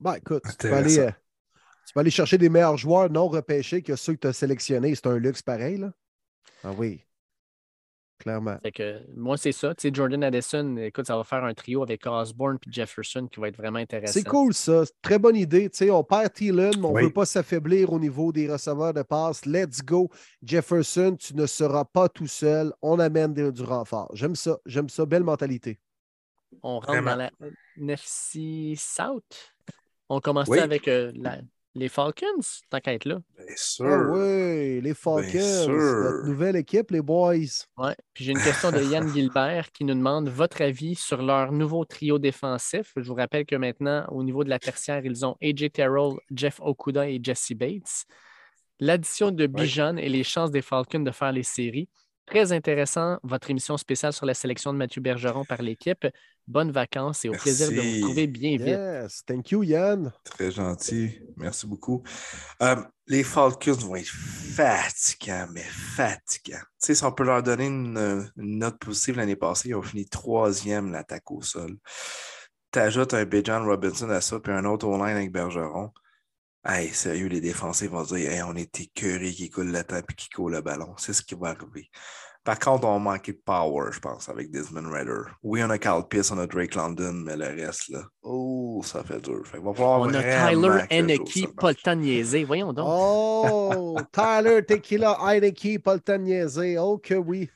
Ben, 0.00 0.14
écoute, 0.14 0.42
tu 0.58 0.66
vas, 0.66 0.78
aller, 0.78 0.98
Intéressant. 0.98 1.00
euh, 1.00 1.10
tu 1.86 1.92
vas 1.94 2.00
aller 2.00 2.10
chercher 2.10 2.38
des 2.38 2.48
meilleurs 2.48 2.76
joueurs 2.76 3.08
non 3.08 3.28
repêchés 3.28 3.82
que 3.82 3.94
ceux 3.94 4.14
que 4.14 4.20
tu 4.22 4.26
as 4.26 4.32
sélectionnés. 4.32 4.96
C'est 4.96 5.06
un 5.06 5.18
luxe 5.18 5.42
pareil, 5.42 5.78
là. 5.78 5.92
Ah 6.64 6.72
oui. 6.76 7.05
Clairement. 8.26 8.58
Fait 8.60 8.72
que, 8.72 9.00
moi, 9.14 9.36
c'est 9.36 9.52
ça. 9.52 9.72
Tu 9.76 9.82
sais, 9.88 9.94
Jordan 9.94 10.24
Addison, 10.24 10.76
écoute, 10.78 11.06
ça 11.06 11.16
va 11.16 11.22
faire 11.22 11.44
un 11.44 11.54
trio 11.54 11.84
avec 11.84 12.04
Osborne 12.06 12.58
et 12.66 12.72
Jefferson 12.72 13.28
qui 13.30 13.38
va 13.38 13.46
être 13.46 13.56
vraiment 13.56 13.78
intéressant. 13.78 14.12
C'est 14.12 14.24
cool, 14.26 14.52
ça. 14.52 14.82
Très 15.00 15.16
bonne 15.20 15.36
idée. 15.36 15.70
Tu 15.70 15.76
sais, 15.76 15.90
on 15.92 16.02
perd 16.02 16.32
Thielen, 16.32 16.72
mais 16.76 16.84
on 16.84 16.90
ne 16.90 16.94
Oui. 16.96 17.02
veut 17.04 17.12
pas 17.12 17.24
s'affaiblir 17.24 17.92
au 17.92 18.00
niveau 18.00 18.32
des 18.32 18.50
receveurs 18.50 18.92
de 18.92 19.02
passe. 19.02 19.46
Let's 19.46 19.80
go. 19.80 20.10
Jefferson, 20.42 21.14
tu 21.16 21.36
ne 21.36 21.46
seras 21.46 21.84
pas 21.84 22.08
tout 22.08 22.26
seul. 22.26 22.72
On 22.82 22.98
amène 22.98 23.32
des- 23.32 23.52
du 23.52 23.62
renfort. 23.62 24.10
J'aime 24.12 24.34
ça. 24.34 24.58
J'aime 24.66 24.88
ça. 24.88 25.06
Belle 25.06 25.22
mentalité. 25.22 25.78
On 26.64 26.80
rentre 26.80 26.88
Vraiment. 26.88 27.10
dans 27.12 27.16
la 27.16 27.30
NFC 27.76 28.74
South. 28.76 29.54
On 30.08 30.20
commence 30.20 30.48
Oui. 30.48 30.58
avec 30.58 30.88
euh, 30.88 31.12
la- 31.14 31.38
les 31.76 31.88
Falcons, 31.88 32.40
tant 32.70 32.80
qu'à 32.80 32.94
être 32.94 33.04
là. 33.04 33.18
Bien 33.36 33.54
sûr. 33.54 33.86
Ah 33.86 34.08
oui, 34.10 34.80
les 34.80 34.94
Falcons. 34.94 35.64
sûr. 35.64 35.68
Notre 35.68 36.26
nouvelle 36.26 36.56
équipe, 36.56 36.90
les 36.90 37.02
boys. 37.02 37.34
Ouais. 37.76 37.94
Puis 38.14 38.24
j'ai 38.24 38.32
une 38.32 38.42
question 38.42 38.72
de 38.72 38.82
Yann 38.82 39.06
Gilbert 39.14 39.70
qui 39.72 39.84
nous 39.84 39.94
demande 39.94 40.28
votre 40.30 40.62
avis 40.62 40.94
sur 40.94 41.20
leur 41.20 41.52
nouveau 41.52 41.84
trio 41.84 42.18
défensif. 42.18 42.92
Je 42.96 43.02
vous 43.02 43.14
rappelle 43.14 43.44
que 43.44 43.56
maintenant, 43.56 44.06
au 44.10 44.24
niveau 44.24 44.42
de 44.42 44.48
la 44.48 44.58
tertiaire, 44.58 45.04
ils 45.04 45.26
ont 45.26 45.36
AJ 45.42 45.70
Terrell, 45.72 46.14
Jeff 46.34 46.60
Okuda 46.60 47.08
et 47.10 47.20
Jesse 47.22 47.52
Bates. 47.52 48.06
L'addition 48.80 49.30
de 49.30 49.46
Bijan 49.46 49.98
et 49.98 50.08
les 50.08 50.24
chances 50.24 50.50
des 50.50 50.62
Falcons 50.62 51.00
de 51.00 51.10
faire 51.10 51.32
les 51.32 51.42
séries. 51.42 51.88
Très 52.24 52.52
intéressant, 52.52 53.18
votre 53.22 53.50
émission 53.50 53.76
spéciale 53.76 54.12
sur 54.12 54.26
la 54.26 54.34
sélection 54.34 54.72
de 54.72 54.78
Mathieu 54.78 55.00
Bergeron 55.00 55.44
par 55.44 55.62
l'équipe. 55.62 56.06
Bonnes 56.48 56.70
vacances 56.70 57.24
et 57.24 57.28
au 57.28 57.32
plaisir 57.32 57.70
de 57.70 57.74
vous 57.74 58.00
retrouver 58.02 58.26
bien 58.28 58.56
vite. 58.56 58.68
Yes. 58.68 59.24
Thank 59.26 59.50
you, 59.50 59.64
Yann. 59.64 60.12
Très 60.22 60.52
gentil. 60.52 61.20
Merci 61.36 61.66
beaucoup. 61.66 62.04
Euh, 62.62 62.76
les 63.08 63.24
Falcons 63.24 63.72
vont 63.72 63.96
être 63.96 64.06
fatigants, 64.06 65.48
mais 65.52 65.64
fatigants. 65.64 66.58
Tu 66.58 66.86
sais, 66.86 66.94
si 66.94 67.04
on 67.04 67.10
peut 67.10 67.24
leur 67.24 67.42
donner 67.42 67.66
une, 67.66 68.30
une 68.36 68.58
note 68.58 68.78
positive 68.78 69.16
l'année 69.16 69.36
passée, 69.36 69.70
ils 69.70 69.74
ont 69.74 69.82
fini 69.82 70.06
troisième 70.06 70.92
l'attaque 70.92 71.30
au 71.32 71.42
sol. 71.42 71.76
T'ajoutes 72.70 73.14
un 73.14 73.24
Bijan 73.24 73.64
Robinson 73.64 74.10
à 74.10 74.20
ça, 74.20 74.38
puis 74.38 74.52
un 74.52 74.64
autre 74.66 74.86
online 74.86 75.16
avec 75.16 75.32
Bergeron. 75.32 75.92
Hey, 76.64 76.92
sérieux, 76.92 77.28
les 77.28 77.40
défensifs 77.40 77.90
vont 77.90 78.02
dire 78.02 78.30
hey, 78.30 78.42
on 78.42 78.54
est 78.54 78.80
écœurés 78.80 79.32
qui 79.32 79.50
coule 79.50 79.70
le 79.70 79.84
temps 79.84 80.02
puis 80.06 80.16
qui 80.16 80.28
coule 80.28 80.52
le 80.52 80.60
ballon. 80.60 80.94
C'est 80.96 81.12
ce 81.12 81.22
qui 81.22 81.34
va 81.34 81.50
arriver. 81.50 81.90
Par 82.46 82.60
contre, 82.60 82.86
on 82.86 83.00
manquait 83.00 83.32
de 83.32 83.42
power, 83.44 83.90
je 83.90 83.98
pense, 83.98 84.28
avec 84.28 84.52
Desmond 84.52 84.88
Ritter. 84.88 85.32
Oui, 85.42 85.64
on 85.64 85.70
a 85.70 85.78
Carl 85.78 86.06
Pierce, 86.06 86.30
on 86.30 86.38
a 86.38 86.46
Drake 86.46 86.76
London, 86.76 87.12
mais 87.12 87.36
le 87.36 87.46
reste, 87.46 87.88
là, 87.88 88.04
oh, 88.22 88.80
ça 88.84 89.02
fait 89.02 89.20
dur. 89.20 89.44
Fait 89.44 89.58
va 89.58 89.72
On 89.76 90.14
a 90.14 90.22
Tyler 90.22 90.84
Henneke, 90.88 91.52
pas 91.56 91.70
le 91.70 91.74
temps 91.74 91.96
de 91.96 92.02
niaiser. 92.02 92.44
Voyons 92.44 92.72
donc. 92.72 92.86
Oh, 92.88 93.98
Tyler 94.12 94.64
Tequila 94.64 95.18
Heineke, 95.20 95.82
pas 95.82 95.94
le 95.94 96.00
temps 96.00 96.18
de 96.18 96.22
niaiser. 96.22 96.78
Oh 96.78 96.98
que 96.98 97.14
oui. 97.14 97.50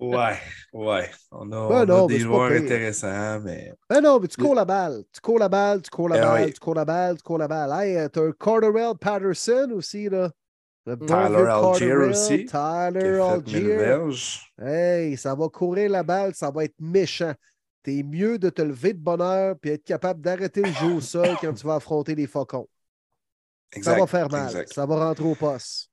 Ouais, 0.00 0.38
ouais. 0.72 1.10
On 1.32 1.50
a, 1.50 1.84
Ben 1.84 1.92
on 1.92 1.98
non, 1.98 2.06
des 2.06 2.20
joueurs 2.20 2.52
intéressants, 2.52 3.40
mais 3.40 3.72
Ah 3.88 4.00
non, 4.00 4.20
mais 4.20 4.28
tu 4.28 4.40
cours 4.40 4.54
la 4.54 4.64
balle. 4.64 5.02
Tu 5.12 5.20
cours 5.20 5.40
la 5.40 5.48
balle, 5.48 5.82
tu 5.82 5.90
cours 5.90 6.08
la 6.08 6.16
Eh 6.16 6.20
balle, 6.20 6.44
oui. 6.44 6.52
tu 6.52 6.60
cours 6.60 6.74
la 6.74 6.84
balle, 6.84 7.16
tu 7.16 7.22
cours 7.24 7.38
la 7.38 7.48
balle. 7.48 7.72
Hey, 7.72 8.08
t'as 8.10 8.22
un 8.22 8.32
Corderell 8.32 8.94
Patterson 9.00 9.70
aussi, 9.74 10.08
là. 10.08 10.30
Bon 10.86 11.06
Tyler 11.06 11.46
Algier 11.48 11.94
aussi, 11.94 12.44
Tyler 12.44 13.18
Algier. 13.20 13.78
Hey, 14.58 15.16
ça 15.16 15.34
va 15.34 15.48
courir 15.48 15.90
la 15.90 16.02
balle, 16.02 16.34
ça 16.34 16.50
va 16.50 16.64
être 16.64 16.74
méchant. 16.78 17.34
T'es 17.82 18.02
mieux 18.02 18.38
de 18.38 18.50
te 18.50 18.62
lever 18.62 18.92
de 18.92 18.98
bonne 18.98 19.20
heure 19.22 19.56
et 19.62 19.68
être 19.70 19.84
capable 19.84 20.20
d'arrêter 20.20 20.62
le 20.62 20.72
jeu 20.72 20.92
au 20.94 21.00
sol 21.00 21.28
quand 21.40 21.52
tu 21.54 21.66
vas 21.66 21.76
affronter 21.76 22.14
les 22.14 22.26
faucons. 22.26 22.68
Exact, 23.72 23.94
ça 23.94 24.00
va 24.00 24.06
faire 24.06 24.30
mal. 24.30 24.46
exact. 24.46 24.72
Ça 24.72 24.86
va 24.86 25.08
rentrer 25.08 25.24
au 25.24 25.34
poste. 25.34 25.90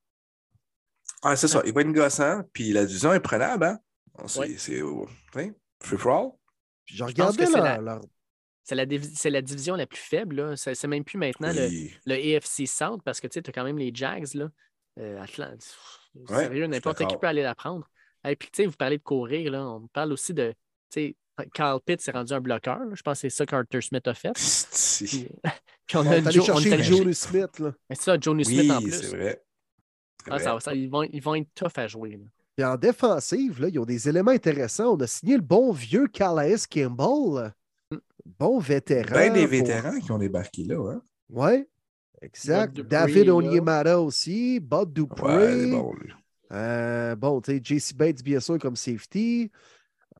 Ah, 1.22 1.36
c'est 1.36 1.48
ça. 1.48 1.62
Il 1.64 1.72
va 1.72 1.80
être 1.82 1.92
gossant, 1.92 2.42
puis 2.52 2.72
la 2.72 2.84
division 2.84 3.12
est 3.12 3.20
prenable, 3.20 3.64
hein? 3.64 3.78
C'est, 4.26 4.38
Ouais. 4.40 4.54
c'est 4.58 4.82
oh, 4.82 5.06
hein? 5.36 5.50
free 5.80 5.96
for 5.98 6.12
all. 6.12 6.30
Puis 6.84 6.96
je 6.96 7.04
regardais 7.04 7.44
que 7.44 7.50
c'est 7.50 7.56
leur- 7.56 7.80
la- 7.80 8.00
C'est 8.64 8.74
la, 8.74 8.86
divi- 8.86 9.12
c'est 9.16 9.30
la 9.30 9.40
division 9.42 9.74
la 9.74 9.86
plus 9.86 9.98
faible. 10.00 10.36
là. 10.36 10.56
C'est 10.56 10.74
c'est 10.74 10.86
même 10.88 11.02
plus 11.04 11.18
maintenant 11.18 11.50
le, 11.52 11.88
le 12.06 12.14
AFC 12.36 12.66
South 12.66 13.00
parce 13.04 13.20
que 13.20 13.26
tu 13.26 13.38
as 13.38 13.52
quand 13.52 13.64
même 13.64 13.78
les 13.78 13.90
Jags. 13.94 14.34
Là. 14.34 14.48
Euh, 14.98 15.22
Atlant- 15.22 15.56
Ouais, 16.28 16.44
Sérieux, 16.44 16.66
n'importe 16.66 17.06
qui 17.06 17.16
peut 17.16 17.26
aller 17.26 17.42
la 17.42 17.54
prendre. 17.54 17.88
Et 18.28 18.36
puis, 18.36 18.50
tu 18.52 18.62
sais, 18.62 18.66
vous 18.66 18.76
parlez 18.76 18.98
de 18.98 19.02
courir. 19.02 19.50
Là. 19.50 19.66
On 19.66 19.86
parle 19.88 20.12
aussi 20.12 20.34
de. 20.34 20.52
Tu 20.90 21.14
sais, 21.38 21.46
Carl 21.54 21.80
Pitt 21.80 22.00
s'est 22.00 22.10
rendu 22.12 22.32
un 22.34 22.40
bloqueur. 22.40 22.78
là. 22.84 22.94
Je 22.94 23.02
pense 23.02 23.14
que 23.16 23.20
c'est 23.22 23.30
ça 23.36 23.46
qu'Arthur 23.46 23.82
Smith 23.82 24.06
a 24.06 24.12
fait. 24.14 24.32
Puis, 24.34 25.28
puis 25.86 25.96
on 25.96 26.00
On 26.00 26.10
a 26.10 26.16
est 26.18 26.26
on 26.50 26.58
est 26.60 26.82
Joe 26.82 27.12
Smith. 27.16 27.58
Là. 27.58 27.72
C'est 27.90 28.02
ça, 28.02 28.16
Johnny 28.20 28.44
Smith 28.44 28.70
en 28.70 28.80
plus. 28.82 28.92
c'est 28.92 29.16
vrai. 29.16 29.42
C'est 30.24 30.30
Ah, 30.30 30.34
vrai. 30.36 30.44
ça 30.44 30.60
ça- 30.60 30.74
ils, 30.74 30.88
vont, 30.90 31.02
ils 31.04 31.22
vont 31.22 31.34
être 31.34 31.48
tough 31.54 31.72
à 31.76 31.86
jouer. 31.88 32.10
là. 32.18 32.24
Puis 32.54 32.64
en 32.66 32.76
défensive, 32.76 33.62
là, 33.62 33.68
ils 33.68 33.78
ont 33.78 33.86
des 33.86 34.08
éléments 34.10 34.30
intéressants. 34.32 34.92
On 34.94 35.00
a 35.00 35.06
signé 35.06 35.36
le 35.36 35.42
bon 35.42 35.72
vieux 35.72 36.06
Calais 36.06 36.54
Kimball. 36.68 37.54
Mm. 37.90 37.96
Bon 38.38 38.58
vétéran. 38.58 39.14
Ben 39.14 39.32
des 39.32 39.40
pour- 39.42 39.50
vétérans 39.50 39.98
qui 39.98 40.12
ont 40.12 40.18
débarqué 40.18 40.64
là, 40.64 40.92
hein? 40.92 41.02
Oui, 41.30 41.66
exact. 42.22 42.74
Dupree, 42.74 42.88
David. 42.88 43.28
Onyemata 43.30 44.00
aussi. 44.00 44.60
Ouais, 44.70 44.86
Dupree. 44.86 45.60
c'est 45.60 45.70
bon, 45.70 45.94
lui. 45.94 46.12
Euh, 46.52 47.16
bon, 47.16 47.40
tu 47.40 47.52
sais, 47.52 47.60
JC 47.62 47.94
Bates, 47.94 48.22
bien 48.22 48.40
sûr, 48.40 48.58
comme 48.58 48.76
safety. 48.76 49.50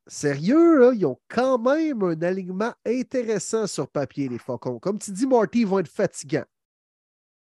Sérieux, 0.06 0.78
là, 0.78 0.92
ils 0.94 1.06
ont 1.06 1.20
quand 1.28 1.58
même 1.58 2.02
un 2.02 2.20
alignement 2.22 2.72
intéressant 2.84 3.66
sur 3.66 3.88
papier, 3.88 4.28
les 4.28 4.38
Faucons. 4.38 4.78
Comme 4.78 4.98
tu 4.98 5.12
dis, 5.12 5.26
Marty, 5.26 5.60
ils 5.60 5.66
vont 5.66 5.78
être 5.78 5.88
fatigants. 5.88 6.44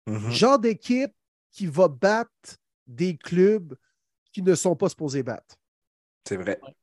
Mhm. 0.08 0.30
Genre 0.32 0.60
d'équipe 0.60 1.14
qui 1.52 1.66
va 1.68 1.88
battre 1.88 2.58
des 2.86 3.18
clubs 3.18 3.76
qui 4.32 4.42
ne 4.44 4.54
sont 4.54 4.76
pas 4.76 4.90
supposés 4.90 5.24
battre. 5.24 5.56
C'est 6.28 6.38
vrai. 6.38 6.60
Ouais. 6.62 6.76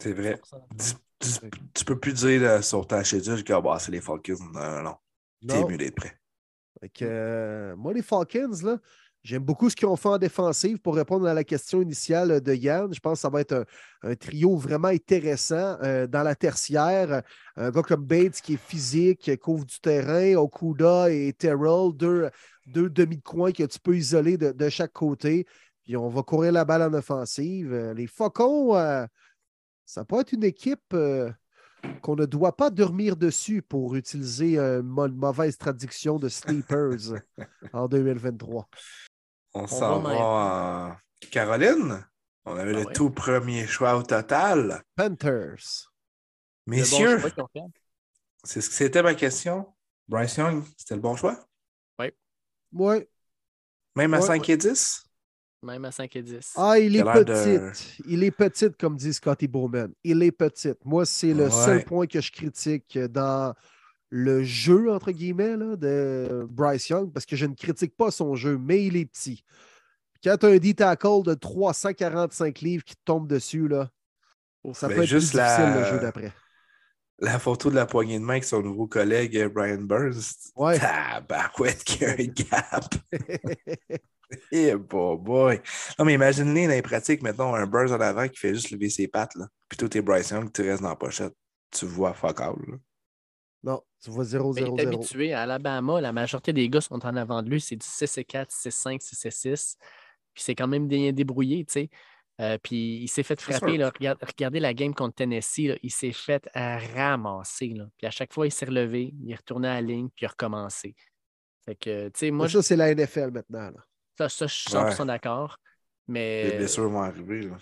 C'est 0.00 0.12
vrai. 0.12 0.40
Tu, 0.78 0.94
tu- 1.20 1.50
tu 1.74 1.84
peux 1.84 1.98
plus 1.98 2.14
dire 2.14 2.40
là, 2.42 2.62
sur 2.62 2.86
ta 2.86 3.04
schedule 3.04 3.44
que 3.44 3.52
ah, 3.52 3.60
bah, 3.60 3.78
c'est 3.78 3.92
les 3.92 4.00
Falcons. 4.00 4.36
Non, 4.52 4.82
non, 4.82 4.82
non. 4.82 4.96
T'es 5.46 5.64
mieux 5.64 5.76
d'être 5.76 5.94
prêt. 5.94 6.17
Euh, 7.02 7.76
moi, 7.76 7.92
les 7.92 8.02
Falcons, 8.02 8.50
là, 8.62 8.78
j'aime 9.22 9.42
beaucoup 9.42 9.68
ce 9.68 9.76
qu'ils 9.76 9.88
ont 9.88 9.96
fait 9.96 10.08
en 10.08 10.18
défensive 10.18 10.78
pour 10.78 10.94
répondre 10.94 11.26
à 11.26 11.34
la 11.34 11.44
question 11.44 11.82
initiale 11.82 12.40
de 12.40 12.54
Yann. 12.54 12.92
Je 12.92 13.00
pense 13.00 13.18
que 13.18 13.20
ça 13.20 13.28
va 13.28 13.40
être 13.40 13.66
un, 14.02 14.14
trio 14.14 14.56
vraiment 14.56 14.88
intéressant 14.88 15.76
euh, 15.82 16.06
dans 16.06 16.22
la 16.22 16.34
tertiaire. 16.34 17.22
Un 17.56 17.70
gars 17.70 17.82
comme 17.82 18.04
Bates 18.04 18.40
qui 18.40 18.54
est 18.54 18.62
physique, 18.62 19.30
couvre 19.40 19.64
du 19.64 19.80
terrain, 19.80 20.34
Okuda 20.36 21.10
et 21.10 21.32
Terrell, 21.32 21.92
deux, 21.94 22.30
deux 22.66 22.88
demi 22.88 23.16
de 23.16 23.22
coin 23.22 23.52
que 23.52 23.64
tu 23.64 23.78
peux 23.80 23.96
isoler 23.96 24.36
de, 24.36 24.52
de 24.52 24.68
chaque 24.68 24.92
côté. 24.92 25.46
Puis 25.84 25.96
on 25.96 26.08
va 26.08 26.22
courir 26.22 26.52
la 26.52 26.64
balle 26.64 26.82
en 26.82 26.94
offensive. 26.94 27.72
Euh, 27.72 27.94
Les 27.94 28.06
Faucons, 28.06 28.74
ça 29.84 30.04
peut 30.04 30.20
être 30.20 30.32
une 30.32 30.44
équipe 30.44 30.94
qu'on 32.02 32.16
ne 32.16 32.26
doit 32.26 32.56
pas 32.56 32.70
dormir 32.70 33.16
dessus 33.16 33.62
pour 33.62 33.94
utiliser 33.94 34.58
euh, 34.58 34.80
une 34.80 35.16
mauvaise 35.16 35.56
traduction 35.58 36.18
de 36.18 36.28
Sleepers 36.28 37.14
en 37.72 37.88
2023. 37.88 38.68
On 39.54 39.66
s'en 39.66 40.00
va 40.00 40.18
en 40.18 40.96
Caroline. 41.30 42.04
On 42.44 42.56
avait 42.56 42.72
Ah 42.74 42.80
le 42.80 42.86
ouais. 42.86 42.92
tout 42.92 43.10
premier 43.10 43.66
choix 43.66 43.96
au 43.96 44.02
total. 44.02 44.82
Panthers. 44.96 45.92
Bon 46.66 46.76
Messieurs, 46.76 47.20
c'est 48.44 48.60
ce 48.60 48.68
que 48.68 48.74
c'était 48.74 49.02
ma 49.02 49.14
question. 49.14 49.66
Bryce 50.06 50.36
Young, 50.36 50.64
c'était 50.76 50.94
le 50.94 51.00
bon 51.00 51.16
choix? 51.16 51.38
Oui, 52.72 53.08
Même 53.96 54.12
à 54.14 54.18
Ouais. 54.20 54.26
5 54.26 54.48
et 54.50 54.56
10? 54.58 55.07
Même 55.62 55.84
à 55.84 55.90
5 55.90 56.14
et 56.14 56.22
10. 56.22 56.52
Ah, 56.56 56.78
il 56.78 56.94
est 56.96 57.02
de- 57.02 57.24
petite. 57.24 57.96
Il 58.06 58.22
est 58.22 58.30
petite, 58.30 58.76
comme 58.76 58.96
dit 58.96 59.12
Scotty 59.12 59.48
Bowman. 59.48 59.88
Il 60.04 60.22
est 60.22 60.30
petite. 60.32 60.84
Moi, 60.84 61.04
c'est 61.04 61.34
le 61.34 61.44
Ouais. 61.46 61.50
seul 61.50 61.84
point 61.84 62.06
que 62.06 62.20
je 62.20 62.30
critique 62.30 62.96
dans 62.96 63.54
le 64.10 64.42
jeu, 64.44 64.90
entre 64.90 65.10
guillemets, 65.10 65.56
là, 65.56 65.74
de 65.76 66.46
Bryce 66.48 66.88
Young, 66.88 67.12
parce 67.12 67.26
que 67.26 67.34
je 67.36 67.44
ne 67.46 67.54
critique 67.54 67.96
pas 67.96 68.10
son 68.12 68.36
jeu, 68.36 68.56
mais 68.56 68.84
il 68.84 68.96
est 68.96 69.06
petit. 69.06 69.42
Quand 70.22 70.36
tu 70.38 70.46
as 70.46 70.48
un 70.50 70.56
D-tackle 70.58 71.22
de 71.24 71.34
345 71.34 72.60
livres 72.60 72.84
qui 72.84 72.94
te 72.94 73.02
tombe 73.04 73.26
dessus, 73.28 73.66
là, 73.68 73.90
ça 74.72 74.88
Ben, 74.88 74.94
peut 74.96 75.02
être 75.02 75.08
juste 75.08 75.32
plus 75.32 75.40
difficile 75.40 75.64
la- 75.64 75.80
le 75.80 75.84
jeu 75.86 75.98
d'après. 76.00 76.32
La 77.20 77.38
photo 77.40 77.68
de 77.68 77.74
la 77.74 77.84
poignée 77.86 78.18
de 78.20 78.24
main 78.24 78.34
avec 78.34 78.44
son 78.44 78.62
nouveau 78.62 78.86
collègue 78.86 79.36
euh, 79.36 79.48
Brian 79.48 79.82
Burns. 79.82 80.20
Ouais. 80.54 80.78
Tabarouette 80.78 81.82
qu'il 81.82 82.02
y 82.02 82.04
a 82.04 82.10
un 82.12 82.14
gap. 82.26 82.94
Eh 84.52 84.74
boy, 84.74 85.16
boy. 85.18 85.60
Non, 85.98 86.04
mais 86.04 86.14
imagine-les 86.14 86.66
dans 86.66 86.72
les 86.72 86.82
pratiques, 86.82 87.22
mettons, 87.22 87.54
un 87.54 87.66
Burns 87.66 87.92
en 87.92 88.00
avant 88.00 88.28
qui 88.28 88.38
fait 88.38 88.54
juste 88.54 88.70
lever 88.70 88.90
ses 88.90 89.08
pattes, 89.08 89.34
là. 89.36 89.46
Puis 89.68 89.76
toi, 89.78 89.88
t'es 89.88 90.02
Bryce 90.02 90.30
Young, 90.30 90.52
tu 90.52 90.62
restes 90.62 90.82
dans 90.82 90.90
la 90.90 90.96
pochette. 90.96 91.34
Tu 91.70 91.86
vois 91.86 92.14
fuck 92.14 92.40
all, 92.40 92.54
là. 92.66 92.76
non, 93.62 93.82
tu 94.02 94.10
vois 94.10 94.24
Mais 94.24 94.30
il 94.30 94.36
est 94.36 94.40
0-0-0. 94.40 94.80
habitué 94.86 95.32
à 95.34 95.42
Alabama. 95.42 96.00
La 96.00 96.12
majorité 96.12 96.52
des 96.52 96.68
gars 96.68 96.80
sont 96.80 97.04
en 97.04 97.16
avant 97.16 97.42
de 97.42 97.50
lui. 97.50 97.60
C'est 97.60 97.76
du 97.76 97.86
6 97.86 98.18
et 98.18 98.24
4, 98.24 98.50
6 98.50 98.66
et 98.68 98.70
5, 98.70 99.02
6 99.02 99.26
et 99.26 99.30
6. 99.30 99.76
Puis 100.34 100.42
c'est 100.44 100.54
quand 100.54 100.68
même 100.68 100.88
bien 100.88 101.12
débrouillé, 101.12 101.64
tu 101.64 101.72
sais. 101.72 101.90
Euh, 102.40 102.56
puis 102.62 102.98
il 103.02 103.08
s'est 103.08 103.24
fait 103.24 103.38
frapper. 103.40 103.58
sûr. 103.72 103.78
Là, 103.78 103.90
Regarde- 103.94 104.18
regardez 104.24 104.60
la 104.60 104.72
game 104.72 104.94
contre 104.94 105.16
Tennessee. 105.16 105.66
là, 105.68 105.74
il 105.82 105.90
s'est 105.90 106.12
fait 106.12 106.48
ramasser. 106.54 107.70
Là. 107.74 107.86
Puis 107.98 108.06
à 108.06 108.10
chaque 108.10 108.32
fois, 108.32 108.46
il 108.46 108.52
s'est 108.52 108.66
relevé, 108.66 109.12
il 109.22 109.32
est 109.32 109.36
retourné 109.36 109.68
à 109.68 109.74
la 109.74 109.80
ligne, 109.82 110.08
puis 110.14 110.22
il 110.24 110.26
a 110.26 110.28
recommencé. 110.30 110.94
Fait 111.64 111.74
que, 111.74 112.06
tu 112.08 112.12
sais, 112.14 112.30
moi, 112.30 112.48
ça, 112.48 112.62
c'est 112.62 112.76
la 112.76 112.94
NFL 112.94 113.30
maintenant. 113.32 113.70
là. 113.70 113.84
Ça, 114.18 114.28
ça, 114.28 114.46
je 114.46 114.54
suis 114.54 114.70
100% 114.70 115.06
d'accord. 115.06 115.58
Les 116.08 116.12
Mais, 116.12 116.56
blessures 116.56 116.88
vont 116.88 117.02
arriver, 117.02 117.42
là. 117.42 117.56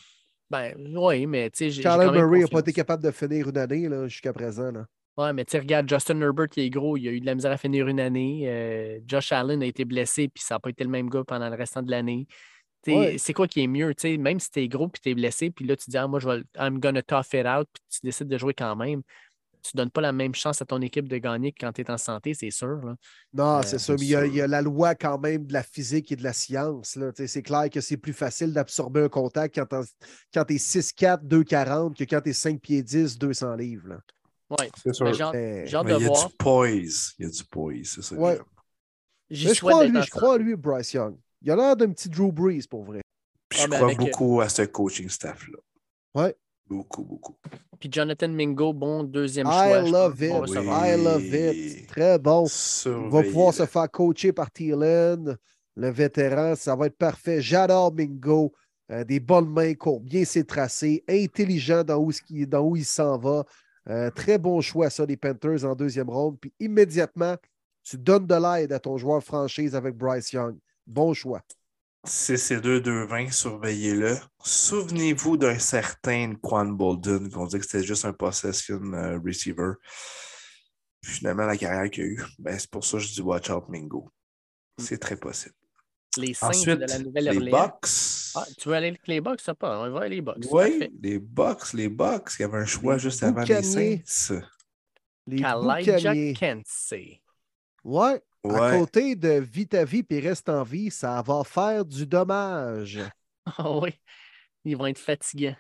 ben, 0.49 0.75
oui, 0.97 1.27
mais 1.27 1.51
tu 1.51 1.71
sais, 1.71 1.83
Kyler 1.83 1.83
quand 1.83 2.13
même 2.13 2.27
Murray 2.27 2.41
n'a 2.41 2.49
pas 2.49 2.61
été 2.61 2.73
capable 2.73 3.03
de 3.03 3.11
finir 3.11 3.49
une 3.49 3.59
année 3.59 3.89
là, 3.89 4.07
jusqu'à 4.09 4.33
présent. 4.33 4.71
Là. 4.71 4.87
Ouais, 5.19 5.33
mais 5.33 5.45
tu 5.45 5.53
sais, 5.53 5.59
regarde, 5.59 5.89
Justin 5.89 6.21
Herbert, 6.21 6.47
il 6.57 6.65
est 6.65 6.71
gros, 6.71 6.97
il 6.97 7.09
a 7.09 7.11
eu 7.11 7.21
de 7.21 7.27
la 7.27 7.35
misère 7.35 7.53
à 7.53 7.57
finir 7.57 7.89
une 7.89 8.01
année. 8.01 8.45
Euh, 8.47 9.01
Josh 9.07 9.33
Allen 9.33 9.63
a 9.63 9.67
été 9.67 9.85
blessé, 9.85 10.29
puis 10.29 10.43
ça 10.43 10.55
n'a 10.55 10.59
pas 10.61 10.71
été 10.71 10.85
le 10.85 10.91
même 10.91 11.11
gars 11.11 11.25
pendant 11.27 11.49
le 11.49 11.57
restant 11.57 11.83
de 11.83 11.91
l'année. 11.91 12.27
Ouais. 12.87 13.17
C'est 13.19 13.33
quoi 13.33 13.49
qui 13.49 13.63
est 13.63 13.67
mieux? 13.67 13.93
même 14.19 14.39
si 14.39 14.51
tu 14.51 14.61
es 14.61 14.69
gros 14.69 14.89
puis 14.89 15.01
tu 15.03 15.11
es 15.11 15.15
blessé, 15.15 15.51
puis 15.51 15.65
là, 15.65 15.75
tu 15.77 15.91
dis, 15.91 15.97
ah, 15.97 16.07
moi, 16.07 16.21
je 16.21 16.29
vais, 16.29 16.43
I'm 16.57 16.79
gonna 16.79 17.03
tough 17.03 17.33
it 17.33 17.47
out, 17.47 17.67
puis 17.73 17.83
tu 17.91 18.01
décides 18.05 18.29
de 18.29 18.39
jouer 18.39 18.55
quand 18.55 18.77
même. 18.77 19.03
Tu 19.71 19.77
ne 19.77 19.83
donnes 19.83 19.91
pas 19.91 20.01
la 20.01 20.13
même 20.13 20.35
chance 20.35 20.61
à 20.63 20.65
ton 20.65 20.81
équipe 20.81 21.09
de 21.09 21.19
gagner 21.19 21.53
que 21.53 21.59
quand 21.65 21.73
tu 21.73 21.81
es 21.83 21.91
en 21.91 21.99
santé, 21.99 22.35
c'est 22.35 22.51
sûr. 22.51 22.77
Là. 22.85 22.97
Non, 23.33 23.59
Euh, 23.59 23.63
c'est 23.65 23.79
c'est 23.79 23.93
Mais 23.95 24.01
il 24.03 24.09
y, 24.09 24.15
a, 24.15 24.21
sûr. 24.23 24.27
il 24.29 24.35
y 24.37 24.41
a 24.41 24.47
la 24.47 24.63
loi 24.63 24.95
quand 24.95 25.19
même 25.19 25.47
de 25.47 25.53
la 25.53 25.63
physique 25.63 26.13
et 26.13 26.17
de 26.17 26.23
la 26.23 26.33
science. 26.33 26.99
C'est 27.27 27.43
clair 27.43 27.69
que 27.71 27.81
c'est 27.81 27.97
plus 27.97 28.13
facile 28.13 28.53
d'absorber 28.53 29.03
un 29.05 29.09
contact 29.09 29.61
quand 30.35 30.45
tu 30.45 30.55
es 30.55 30.59
6'4, 30.59 31.25
240 31.25 31.97
que 31.97 32.05
quand 32.05 32.21
tu 32.21 32.31
es 32.31 32.33
5 32.33 32.61
pieds 32.61 32.83
10, 32.83 33.19
200 33.19 33.55
livres. 33.57 33.99
Ouais. 34.51 34.71
C'est 34.83 34.95
sûr. 34.95 35.07
Mais 35.07 35.15
j'ai 35.15 35.23
hâte- 35.25 35.35
Mais- 35.35 35.67
j'ai 35.67 35.77
hâte 35.77 35.87
Mais 35.87 35.93
de 35.95 35.99
il 35.99 36.03
y 36.03 36.05
a 36.05 36.09
voir. 36.09 36.29
du 36.29 36.35
poise. 36.37 37.13
Il 37.19 37.25
y 37.25 37.29
a 37.29 37.31
du 37.31 37.45
poise, 37.45 37.77
c'est 37.85 38.03
ça. 38.03 38.15
Ouais. 38.15 38.39
Mais 39.29 39.37
je 39.37 39.59
crois, 39.61 39.85
lui, 39.85 40.03
je 40.03 40.11
crois 40.11 40.35
en 40.35 40.37
lui, 40.37 40.55
Bryce 40.55 40.93
Young. 40.93 41.17
Il 41.43 41.51
a 41.51 41.57
l'air 41.57 41.77
d'un 41.77 41.91
petit 41.91 42.09
Drew 42.09 42.31
Brees 42.31 42.67
pour 42.71 42.85
vrai. 42.85 43.01
Puis 43.49 43.59
Ah, 43.61 43.65
je 43.65 43.71
ben 43.71 43.77
crois 43.79 43.89
avec, 43.89 44.01
euh, 44.01 44.05
beaucoup 44.05 44.41
à 44.41 44.49
ce 44.49 44.63
coaching 44.63 45.09
staff-là. 45.09 45.59
Ouais. 46.15 46.37
Beaucoup, 46.69 47.05
beaucoup. 47.05 47.37
Puis 47.79 47.89
Jonathan 47.93 48.29
Mingo, 48.29 48.73
bon 48.73 49.05
deuxième 49.05 49.47
choix. 49.47 49.83
I 49.83 49.91
love 49.91 50.23
it. 50.23 50.33
Oui. 50.49 50.59
I 50.67 51.03
love 51.03 51.25
it. 51.25 51.87
Très 51.89 52.19
bon. 52.19 52.47
Il 52.87 53.11
va 53.11 53.23
pouvoir 53.23 53.55
se 53.55 53.67
faire 53.67 53.91
coacher 53.91 54.33
par 54.33 54.51
Thielen, 54.51 55.37
le 55.77 55.91
vétéran. 55.91 56.55
Ça 56.57 56.75
va 56.75 56.87
être 56.87 56.97
parfait. 56.99 57.41
J'adore 57.41 57.93
Mingo. 57.95 58.53
Euh, 58.91 59.03
des 59.05 59.19
bonnes 59.19 59.49
mains, 59.51 59.75
court 59.75 60.01
bien 60.01 60.25
ses 60.25 60.45
tracés, 60.45 61.03
intelligent 61.09 61.83
dans 61.83 61.99
où, 61.99 62.13
ce 62.13 62.23
qui- 62.23 62.47
dans 62.47 62.61
où 62.61 62.77
il 62.77 62.85
s'en 62.85 63.19
va. 63.19 63.45
Euh, 63.89 64.11
très 64.11 64.39
bon 64.39 64.61
choix, 64.61 64.91
ça, 64.91 65.05
des 65.07 65.17
Panthers 65.17 65.65
en 65.65 65.75
deuxième 65.75 66.09
ronde. 66.09 66.37
Puis 66.41 66.53
immédiatement, 66.61 67.35
tu 67.83 67.99
donnes 67.99 68.27
de 68.29 68.35
l'aide 68.35 68.73
à 68.73 68.79
ton 68.79 68.97
joueur 68.97 69.23
franchise 69.25 69.75
avec 69.75 69.97
Bryce 69.97 70.33
Young. 70.33 70.57
Bon 70.87 71.13
choix. 71.15 71.43
6 72.09 72.51
et 72.53 72.61
2, 72.61 72.81
2-20, 72.81 73.33
surveillez-le. 73.33 74.17
Souvenez-vous 74.43 75.37
d'un 75.37 75.59
certain 75.59 76.35
Quan 76.41 76.67
Bolden, 76.67 77.31
qu'on 77.31 77.47
dit 77.47 77.59
que 77.59 77.65
c'était 77.65 77.85
juste 77.85 78.05
un 78.05 78.13
possession 78.13 78.81
euh, 78.93 79.19
receiver. 79.25 79.73
Puis 81.01 81.13
finalement, 81.15 81.45
la 81.45 81.57
carrière 81.57 81.91
qu'il 81.91 82.05
a 82.05 82.07
eue, 82.07 82.25
ben, 82.39 82.59
c'est 82.59 82.71
pour 82.71 82.85
ça 82.85 82.99
que 82.99 83.05
je 83.05 83.13
dis 83.13 83.21
watch 83.21 83.51
out 83.51 83.69
Mingo. 83.69 84.11
C'est 84.79 84.99
très 84.99 85.17
possible. 85.17 85.55
Les 86.19 86.35
Saints 86.35 86.49
Ensuite, 86.49 86.81
de 86.81 86.87
la 86.87 86.99
les 86.99 87.05
Nouvelle-Orléans. 87.05 87.59
Bucks. 87.59 87.91
Ah, 88.35 88.47
tu 88.59 88.69
veux 88.69 88.75
aller 88.75 88.89
avec 88.89 89.07
les 89.07 89.21
Bucks, 89.21 89.41
ça 89.41 89.55
pas? 89.55 89.81
On 89.81 89.91
va 89.91 90.01
aller 90.01 90.17
les 90.17 90.23
Bucks. 90.23 90.39
oui, 90.51 90.91
les 91.03 91.19
Bucks, 91.19 91.73
les 91.75 91.89
Bucks. 91.89 92.33
Il 92.39 92.43
y 92.43 92.45
avait 92.45 92.59
un 92.59 92.67
choix 92.67 92.95
Les 92.95 93.01
juste 93.01 93.23
avant 93.23 93.43
les. 93.43 94.03
Saints. 94.05 94.41
Les 95.27 95.43
Boucaniers. 95.43 96.35
Kensey. 96.35 97.23
Ouais. 97.85 98.21
À 98.55 98.79
côté 98.79 99.15
de 99.17 99.29
Vite 99.41 99.75
à 99.75 99.85
vie 99.85 100.03
puis 100.03 100.21
reste 100.21 100.49
en 100.49 100.63
vie, 100.63 100.91
ça 100.91 101.23
va 101.23 101.43
faire 101.45 101.85
du 101.85 102.07
dommage. 102.07 103.01
Ah 103.59 103.71
oui, 103.79 103.95
ils 104.65 104.77
vont 104.77 104.87
être 104.87 104.99
fatigants. 104.99 105.55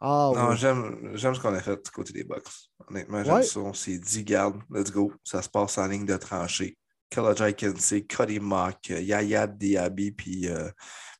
Ah 0.00 0.30
Non, 0.36 0.50
oui. 0.50 0.56
j'aime 0.56 1.10
j'aime 1.14 1.34
ce 1.34 1.40
qu'on 1.40 1.52
a 1.52 1.60
fait 1.60 1.82
du 1.84 1.90
côté 1.90 2.12
des 2.12 2.22
Bucks. 2.22 2.44
Honnêtement, 2.88 3.24
j'aime 3.24 3.34
Ouais. 3.34 3.42
ça. 3.42 3.58
On 3.58 3.72
s'est 3.72 3.98
dit, 3.98 4.22
garde, 4.22 4.60
let's 4.70 4.92
go. 4.92 5.12
Ça 5.24 5.42
se 5.42 5.48
passe 5.48 5.76
en 5.78 5.86
ligne 5.88 6.06
de 6.06 6.16
tranchée. 6.16 6.76
Kalajai 7.10 7.54
Kensey, 7.54 8.04
Cody 8.06 8.38
Mock, 8.38 8.88
Yaya 8.88 9.46
Diaby, 9.48 10.12
puis 10.12 10.48
euh, 10.48 10.70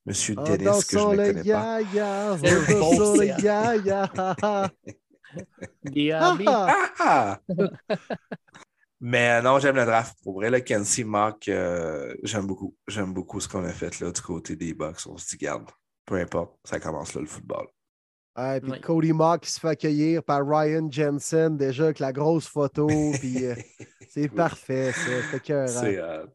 Monsieur 0.06 0.38
En 0.38 0.44
Dennis, 0.44 0.84
que 0.88 0.98
je 0.98 1.04
ne 1.04 1.10
le 1.16 1.32
connais 1.32 1.52
pas. 1.52 1.80
yaya, 1.82 2.36
le 2.42 3.16
ça. 3.16 3.24
yaya. 3.24 4.70
Diaby. 5.84 6.44
Ah, 6.46 6.90
ah! 7.00 7.38
Mais 9.06 9.42
non, 9.42 9.58
j'aime 9.58 9.76
le 9.76 9.84
draft. 9.84 10.16
Pour 10.22 10.36
vrai, 10.36 10.48
le 10.48 10.60
Kensey 10.60 11.04
Mock, 11.04 11.46
euh, 11.48 12.14
j'aime 12.22 12.46
beaucoup. 12.46 12.74
J'aime 12.88 13.12
beaucoup 13.12 13.38
ce 13.38 13.46
qu'on 13.46 13.62
a 13.62 13.68
fait 13.68 14.00
là 14.00 14.10
du 14.10 14.20
côté 14.22 14.56
des 14.56 14.72
Bucks. 14.72 15.06
On 15.06 15.18
se 15.18 15.28
dit, 15.28 15.36
garde, 15.36 15.70
peu 16.06 16.14
importe, 16.14 16.56
ça 16.64 16.80
commence 16.80 17.12
là 17.14 17.20
le 17.20 17.26
football. 17.26 17.66
Ouais, 18.34 18.62
puis 18.62 18.70
Ouais. 18.70 18.80
Cody 18.80 19.12
Mock 19.12 19.42
qui 19.42 19.50
se 19.50 19.60
fait 19.60 19.68
accueillir 19.68 20.24
par 20.24 20.40
Ryan 20.48 20.88
Jensen, 20.90 21.54
déjà 21.58 21.84
avec 21.84 21.98
la 21.98 22.14
grosse 22.14 22.48
photo. 22.48 22.86
puis 23.20 23.44
euh, 23.44 23.54
c'est 24.08 24.22
Oui. 24.22 24.28
parfait, 24.28 24.92
ça. 24.92 25.10
C'est 25.66 26.00
hot. 26.00 26.30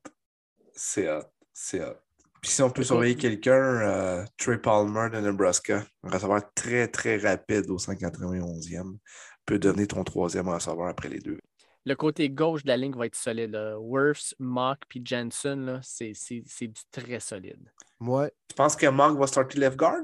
C'est 0.71 1.09
hot. 1.11 1.23
C'est 1.51 1.83
hot. 1.83 1.95
Puis 2.39 2.51
si 2.51 2.61
on 2.61 2.69
peut 2.69 2.83
surveiller 2.83 3.15
quelqu'un, 3.15 3.51
euh, 3.51 4.25
Trey 4.37 4.59
Palmer 4.59 5.09
de 5.11 5.19
Nebraska, 5.21 5.83
un 6.03 6.09
receveur 6.09 6.41
très, 6.53 6.87
très 6.87 7.17
rapide 7.17 7.67
au 7.71 7.79
191e, 7.79 8.95
peut 9.45 9.57
devenir 9.57 9.87
ton 9.87 10.03
troisième 10.03 10.47
receveur 10.47 10.87
après 10.87 11.09
les 11.09 11.19
deux. 11.19 11.39
Le 11.89 11.95
côté 11.95 12.29
gauche 12.29 12.61
de 12.63 12.67
la 12.67 12.77
ligne 12.77 12.95
va 12.95 13.07
être 13.07 13.15
solide. 13.15 13.49
là. 13.51 13.75
Wirfs, 13.79 14.35
Mock 14.37 14.77
puis 14.87 15.01
Jensen, 15.03 15.65
là, 15.65 15.79
c'est, 15.81 16.13
c'est- 16.13 16.43
c'est 16.45 16.67
du 16.67 16.81
très 16.91 17.19
solide. 17.19 17.71
Ouais. 17.99 18.31
Tu 18.47 18.55
penses 18.55 18.75
que 18.75 18.85
Mark 18.85 19.17
va 19.17 19.25
starter 19.25 19.57
left 19.59 19.75
guard? 19.75 20.03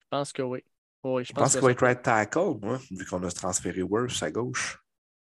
Je 0.00 0.06
pense 0.10 0.32
que 0.32 0.42
oui. 0.42 0.64
Oui, 1.04 1.22
je 1.24 1.28
Je 1.28 1.32
pense, 1.34 1.52
qu'il 1.52 1.60
va 1.60 1.70
être 1.70 1.80
right 1.82 2.02
tackle, 2.02 2.58
moi, 2.60 2.78
vu 2.90 3.06
qu'on 3.06 3.22
a 3.22 3.30
transféré 3.30 3.80
Worth 3.82 4.20
à 4.24 4.30
gauche. 4.32 4.82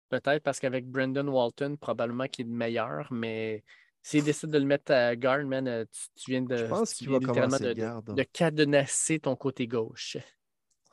peut-être 0.09 0.45
parce 0.45 0.61
qu'avec 0.61 0.89
Brendan 0.89 1.29
Walton, 1.29 1.77
probablement 1.77 2.29
qu'il 2.29 2.47
est 2.47 2.51
le 2.51 2.55
meilleur, 2.57 3.13
mais 3.13 3.65
s'il 4.01 4.23
décide 4.23 4.51
de 4.51 4.59
le 4.59 4.65
mettre 4.65 4.93
à 4.93 5.17
guard, 5.17 5.45
man, 5.45 5.67
euh, 5.67 5.85
tu, 5.91 6.01
tu 6.15 6.31
viens 6.31 6.43
de, 6.43 6.57
Je 6.57 6.65
pense 6.67 6.95
qu'il 6.95 7.11
va 7.11 7.19
commencer 7.19 7.75
de, 7.75 8.01
de, 8.01 8.13
de 8.13 8.23
cadenasser 8.23 9.19
ton 9.19 9.35
côté 9.35 9.67
gauche. 9.67 10.17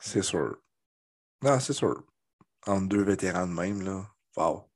C'est 0.00 0.22
sûr. 0.22 0.56
Non, 1.40 1.60
c'est 1.60 1.72
sûr. 1.72 2.02
Entre 2.66 2.88
deux 2.88 3.04
vétérans 3.04 3.46
de 3.46 3.52
même, 3.52 3.80
là. 3.82 4.04
Wow. 4.36 4.68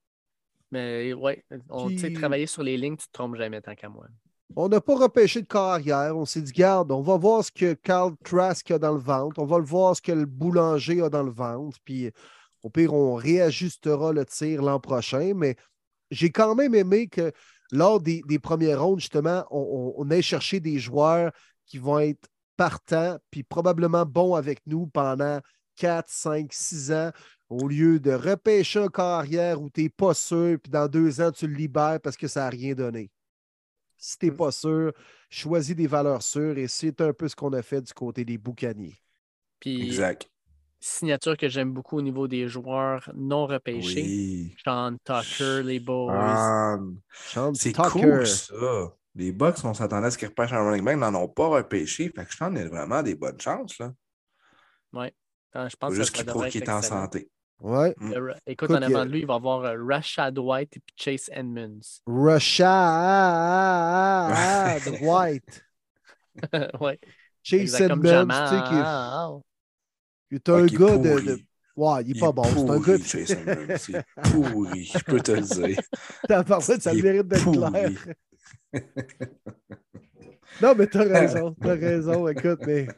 Mais 0.71 1.13
ouais, 1.13 1.45
on, 1.71 1.89
Puis- 1.89 2.13
travailler 2.13 2.47
sur 2.47 2.63
les 2.63 2.77
lignes, 2.77 2.97
tu 2.97 3.07
te 3.07 3.13
trompes 3.13 3.37
jamais 3.37 3.61
tant 3.61 3.75
qu'à 3.75 3.89
moi. 3.89 4.07
On 4.57 4.69
n'a 4.69 4.81
pas 4.81 4.97
repêché 4.97 5.43
de 5.43 5.47
carrière. 5.47 6.17
On 6.17 6.25
s'est 6.25 6.41
dit, 6.41 6.53
garde, 6.53 6.91
on 6.91 7.03
va 7.03 7.17
voir 7.17 7.45
ce 7.45 7.53
que 7.53 7.75
Carl 7.75 8.15
Trask 8.25 8.71
a 8.71 8.79
dans 8.79 8.93
le 8.95 9.01
ventre. 9.01 9.39
On 9.41 9.45
va 9.47 9.59
le 9.59 9.65
voir 9.65 9.95
ce 9.95 10.01
que 10.03 10.13
le 10.13 10.25
boulanger 10.25 11.03
a 11.03 11.11
dans 11.11 11.23
le 11.23 11.31
ventre. 11.31 11.77
Puis 11.85 12.11
au 12.63 12.71
pire, 12.71 12.95
on 12.95 13.15
réajustera 13.15 14.13
le 14.13 14.25
tir 14.25 14.63
l'an 14.63 14.81
prochain. 14.81 15.33
Mais 15.37 15.57
j'ai 16.11 16.31
quand 16.31 16.55
même 16.55 16.75
aimé 16.75 17.09
que 17.09 17.31
lors 17.71 18.01
des, 18.01 18.23
des 18.27 18.39
premières 18.39 18.83
rondes, 18.83 19.01
justement, 19.01 19.45
on, 19.51 19.95
on, 19.99 20.03
on 20.07 20.11
ait 20.11 20.23
cherché 20.23 20.61
des 20.61 20.79
joueurs 20.79 21.31
qui 21.67 21.77
vont 21.77 21.99
être 21.99 22.29
partants, 22.57 23.19
puis 23.31 23.43
probablement 23.43 24.07
bons 24.07 24.35
avec 24.35 24.61
nous 24.67 24.87
pendant 24.87 25.41
4, 25.77 26.09
5, 26.09 26.53
6 26.53 26.93
ans, 26.93 27.11
au 27.49 27.67
lieu 27.69 27.99
de 28.01 28.11
repêcher 28.13 28.81
un 28.81 28.89
carrière 28.89 29.61
où 29.63 29.71
tu 29.71 29.83
n'es 29.85 29.89
pas 29.89 30.15
sûr, 30.15 30.59
puis 30.63 30.71
dans 30.71 30.87
deux 30.89 31.21
ans, 31.21 31.33
tu 31.33 31.47
le 31.47 31.55
libères 31.55 32.01
parce 32.03 32.17
que 32.17 32.29
ça 32.29 32.41
n'a 32.41 32.51
rien 32.51 32.75
donné. 32.75 33.11
Si 33.97 34.19
tu 34.19 34.27
n'es 34.27 34.33
Mm. 34.33 34.37
pas 34.37 34.53
sûr, 34.53 34.93
choisis 35.31 35.75
des 35.75 35.87
valeurs 35.87 36.23
sûres 36.23 36.57
et 36.59 36.69
c'est 36.69 37.01
un 37.01 37.13
peu 37.13 37.27
ce 37.29 37.35
qu'on 37.37 37.53
a 37.53 37.63
fait 37.63 37.81
du 37.81 37.93
côté 37.93 38.25
des 38.25 38.39
boucaniers. 38.39 38.97
Puis, 39.61 39.83
Exact. 39.87 40.31
signature 40.79 41.37
que 41.37 41.49
j'aime 41.49 41.73
beaucoup 41.73 41.97
au 41.99 42.03
niveau 42.03 42.29
des 42.29 42.47
joueurs 42.49 43.11
non 43.17 43.47
repêchés. 43.47 44.03
Oui. 44.03 44.55
Sean 44.65 44.97
Tucker, 45.05 45.63
les 45.65 45.81
Boys. 45.81 46.79
Sean 47.13 47.53
c'est 47.55 47.73
Tucker. 47.73 47.89
cool, 47.91 48.27
ça. 48.27 48.93
Les 49.17 49.33
Bucks, 49.33 49.65
on 49.65 49.75
s'attendait 49.75 50.07
à 50.07 50.11
ce 50.13 50.19
qu'ils 50.19 50.29
repêchent 50.29 50.53
un 50.53 50.63
running 50.65 50.85
back, 50.85 50.97
n'en 50.97 51.15
ont 51.17 51.29
pas 51.29 51.49
repêché. 51.49 52.13
Fait 52.15 52.25
que 52.25 52.31
je 52.31 52.37
pense 52.37 52.51
qu'il 52.51 52.59
y 52.59 52.63
a 52.63 52.69
vraiment 52.69 53.03
des 53.03 53.17
bonnes 53.17 53.41
chances. 53.41 53.77
Là. 53.79 53.93
Ouais. 54.93 55.13
Je 55.55 55.61
Faut 55.61 55.69
pense 55.81 55.95
juste 55.95 56.13
qu'il 56.13 56.63
est 56.63 56.69
en 56.69 56.83
santé. 56.83 57.29
Ouais. 57.61 57.95
Mm. 57.99 58.13
Écoute, 58.13 58.37
Écoute, 58.47 58.71
en 58.71 58.83
a- 58.83 58.87
avant 58.87 59.05
de 59.05 59.11
lui, 59.11 59.21
il 59.21 59.27
va 59.27 59.35
avoir 59.35 59.65
euh, 59.65 59.77
Rashad 59.85 60.39
White 60.39 60.77
et 60.77 60.81
puis 60.81 60.95
Chase 60.97 61.29
Edmonds. 61.33 61.81
Rashad 62.07 62.59
White. 65.03 65.65
ouais. 66.81 66.99
Chase 67.43 67.81
Edmonds, 67.81 68.29
tu 68.29 68.35
sais, 68.35 68.63
qui 68.69 68.75
est, 68.75 68.83
Ah, 68.85 69.31
qui 70.29 70.35
est 70.37 70.49
un 70.49 70.67
est 70.67 70.75
gars 70.75 70.99
de, 70.99 71.39
Ouais, 71.77 72.03
il 72.05 72.11
est 72.11 72.15
Il 72.15 72.21
pas 72.21 72.33
bon. 72.33 72.45
C'est 72.45 72.71
un 72.71 72.81
gars 72.81 72.99
de. 72.99 73.03
Chase 73.03 73.31
Edmonds. 73.33 73.77
C'est 73.77 74.05
pourri, 74.33 74.85
je 74.85 74.99
peux 75.05 75.21
te 75.21 75.33
le 75.33 75.41
dire. 75.43 75.79
Tabarouette, 76.29 76.83
ça 76.83 76.93
Il 76.93 77.01
le 77.03 77.09
est 77.09 77.13
mérite 77.13 77.29
d'être 77.29 77.51
clair. 77.51 77.91
Non, 80.61 80.75
mais 80.77 80.87
t'as 80.87 81.05
raison. 81.05 81.55
T'as 81.61 81.75
raison. 81.77 82.29
Écoute, 82.29 82.61
mais. 82.67 82.89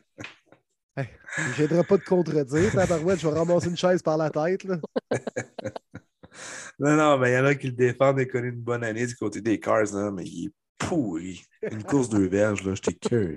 Hey, 1.00 1.44
J'aiderais 1.56 1.84
pas 1.84 1.96
de 1.96 2.04
contredire, 2.04 2.72
tabarouette. 2.72 3.20
Je 3.20 3.28
vais 3.28 3.34
ramasser 3.38 3.68
une 3.68 3.76
chaise 3.76 4.02
par 4.02 4.16
la 4.16 4.30
tête. 4.30 4.64
Là. 4.64 4.76
Non, 6.78 6.96
non, 6.96 7.18
mais 7.18 7.32
il 7.32 7.34
y 7.34 7.38
en 7.38 7.44
a 7.44 7.54
qui 7.54 7.66
le 7.66 7.72
défendent 7.72 8.20
et 8.20 8.26
connaissent 8.28 8.54
une 8.54 8.60
bonne 8.60 8.84
année 8.84 9.06
du 9.06 9.14
côté 9.16 9.40
des 9.40 9.58
Cars, 9.60 9.92
là, 9.92 10.10
mais 10.10 10.24
il 10.24 10.46
est 10.46 10.52
pourri. 10.78 11.42
Une 11.70 11.82
course 11.82 12.08
de 12.08 12.20
verges, 12.22 12.62
là, 12.64 12.74
j'étais 12.74 12.94
cœur. 13.08 13.30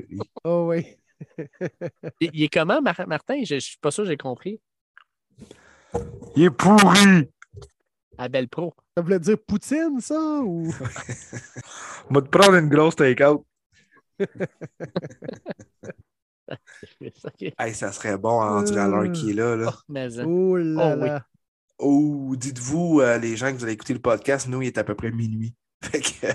Oh 0.46 0.68
oui. 0.70 0.98
Il, 2.22 2.30
il 2.34 2.44
est 2.44 2.54
comment, 2.54 2.82
Mar- 2.82 3.08
Martin? 3.08 3.44
Je 3.44 3.56
ne 3.56 3.60
suis 3.60 3.78
pas 3.78 3.92
sûr 3.92 4.04
que 4.04 4.10
j'ai 4.12 4.18
compris. 4.18 4.62
Il 6.36 6.44
est 6.44 6.50
pourri! 6.52 7.30
À 8.18 8.30
Belle 8.30 8.48
Pro. 8.48 8.74
Ça 8.96 9.04
voulait 9.04 9.20
dire 9.20 9.38
Poutine, 9.46 10.00
ça? 10.00 10.40
Ou... 10.42 10.72
On 12.10 12.14
va 12.14 12.22
te 12.22 12.30
prendre 12.30 12.56
une 12.56 12.70
grosse 12.70 12.96
take-out. 12.96 13.44
Hey, 17.60 17.74
ça 17.74 17.92
serait 17.92 18.18
bon 18.18 18.42
en 18.42 18.62
durant 18.64 18.88
l'heure 18.88 19.12
qui 19.12 19.32
est 19.32 19.34
là. 19.34 19.56
là. 19.56 19.74
Mais, 19.90 20.20
hein. 20.20 20.26
Oh 20.26 20.58
là 20.58 20.96
Oh 20.96 21.02
oui. 21.02 21.10
Oh, 22.32 22.36
dites-vous, 22.36 23.02
euh, 23.02 23.18
les 23.18 23.36
gens 23.36 23.52
que 23.52 23.58
vous 23.58 23.64
allez 23.64 23.74
écouter 23.74 23.94
le 23.94 24.00
podcast, 24.02 24.48
nous, 24.48 24.62
il 24.62 24.68
est 24.68 24.78
à 24.78 24.84
peu 24.84 24.96
près 24.96 25.12
minuit. 25.12 25.56
Fait 25.84 26.02
que 26.02 26.28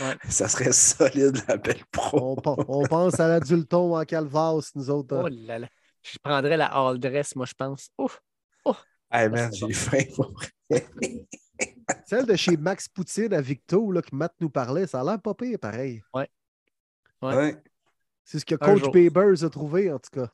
Ouais. 0.00 0.16
ça 0.28 0.48
serait 0.48 0.72
solide, 0.72 1.38
la 1.48 1.56
belle 1.56 1.84
pro. 1.92 2.32
On, 2.32 2.36
pen- 2.36 2.64
on 2.68 2.82
pense 2.84 3.20
à 3.20 3.28
l'adulton 3.28 3.96
en 3.96 4.04
calvasse, 4.04 4.74
nous 4.74 4.90
autres. 4.90 5.16
Oh 5.24 5.28
là 5.28 5.58
là. 5.60 5.68
Je 6.02 6.18
prendrais 6.22 6.56
la 6.56 6.66
all 6.66 6.98
dress, 6.98 7.34
moi, 7.36 7.46
je 7.46 7.54
pense. 7.54 7.88
Ouf. 7.98 8.20
Hey 9.10 9.28
man, 9.28 9.52
j'ai 9.52 9.72
faim. 9.72 10.02
Celle 12.06 12.26
de 12.26 12.34
chez 12.34 12.56
Max 12.56 12.88
Poutine 12.88 13.32
à 13.32 13.40
Victo, 13.40 13.92
là, 13.92 14.02
que 14.02 14.14
Matt 14.14 14.34
nous 14.40 14.50
parlait, 14.50 14.86
ça 14.86 15.00
a 15.00 15.04
l'air 15.04 15.20
pas 15.20 15.34
pire, 15.34 15.58
pareil. 15.58 16.02
Ouais. 16.12 16.28
Ouais. 17.22 17.56
C'est 18.24 18.38
ce 18.38 18.44
que 18.44 18.54
Un 18.54 18.58
Coach 18.58 18.84
jour. 18.84 18.92
Babers 18.92 19.44
a 19.44 19.50
trouvé, 19.50 19.92
en 19.92 19.98
tout 19.98 20.10
cas. 20.20 20.28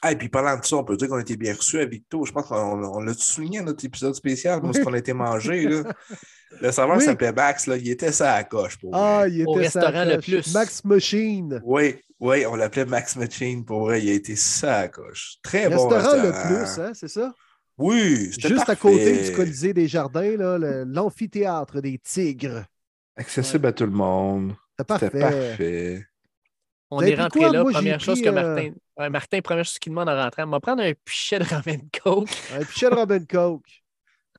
Ah, 0.00 0.12
et 0.12 0.16
puis 0.16 0.28
parlant 0.28 0.56
de 0.56 0.64
ça, 0.64 0.76
on 0.76 0.84
peut 0.84 0.96
dire 0.96 1.08
qu'on 1.08 1.16
a 1.16 1.20
été 1.22 1.36
bien 1.36 1.54
reçus 1.54 1.80
à 1.80 1.84
Victo. 1.84 2.24
Je 2.24 2.30
pense 2.30 2.46
qu'on 2.46 2.84
on 2.84 3.00
l'a 3.00 3.14
souligné 3.14 3.58
à 3.58 3.62
notre 3.62 3.84
épisode 3.84 4.14
spécial, 4.14 4.60
Oui. 4.62 4.70
est-ce 4.70 4.80
qu'on 4.84 4.92
a 4.92 4.98
été 4.98 5.12
mangé. 5.12 5.64
Là? 5.68 5.82
Le 6.60 6.70
serveur 6.70 6.98
Oui. 6.98 7.04
s'appelait 7.04 7.32
Max, 7.32 7.66
là, 7.66 7.76
il 7.76 7.90
était 7.90 8.12
ça 8.12 8.34
à 8.34 8.36
la 8.38 8.44
coche 8.44 8.78
pour 8.78 8.94
Ah, 8.94 9.20
vrai. 9.22 9.30
il 9.32 9.40
était 9.40 9.48
Au 9.50 9.54
restaurant 9.54 10.04
le 10.04 10.18
plus. 10.20 10.54
Max 10.54 10.84
Machine. 10.84 11.60
Oui, 11.64 11.96
oui, 12.20 12.46
on 12.46 12.54
l'appelait 12.54 12.84
Max 12.84 13.16
Machine 13.16 13.64
pour 13.64 13.80
vrai, 13.80 14.00
il 14.02 14.08
a 14.10 14.12
été 14.12 14.36
ça 14.36 14.76
à 14.76 14.82
la 14.82 14.88
coche. 14.88 15.38
Très 15.42 15.68
bon 15.68 15.88
Restaurant 15.88 16.22
le 16.22 16.30
plus, 16.30 16.80
hein, 16.80 16.92
c'est 16.94 17.08
ça? 17.08 17.34
Oui, 17.76 18.30
c'était 18.32 18.48
Juste 18.50 18.68
à 18.68 18.76
côté 18.76 19.24
du 19.30 19.32
Colisée 19.36 19.72
des 19.74 19.88
Jardins, 19.88 20.36
l'amphithéâtre 20.86 21.80
des 21.80 21.98
Tigres. 21.98 22.64
Accessible 23.16 23.66
à 23.66 23.72
tout 23.72 23.84
le 23.84 23.90
monde. 23.90 24.54
C'est 24.78 24.92
C'était 24.92 25.10
parfait. 25.10 25.18
parfait. 25.20 26.06
On 26.90 27.00
est 27.02 27.14
rentré 27.14 27.40
quoi? 27.40 27.52
là. 27.52 27.62
Moi, 27.62 27.72
première 27.72 28.00
chose 28.00 28.20
pris, 28.20 28.22
que 28.22 28.28
euh, 28.28 28.32
Martin. 28.54 28.72
Ouais, 28.96 29.10
Martin, 29.10 29.40
première 29.42 29.64
chose 29.64 29.78
qu'il 29.78 29.92
demande 29.92 30.08
en 30.08 30.16
rentrant, 30.16 30.44
on 30.44 30.50
va 30.50 30.60
prendre 30.60 30.82
un 30.82 30.92
pichet 31.04 31.38
de 31.38 31.44
ramen 31.44 31.80
coke. 32.02 32.28
Un 32.54 32.64
pichet 32.64 32.90
de 32.90 32.94
Robin 32.94 33.24
Coke. 33.24 33.82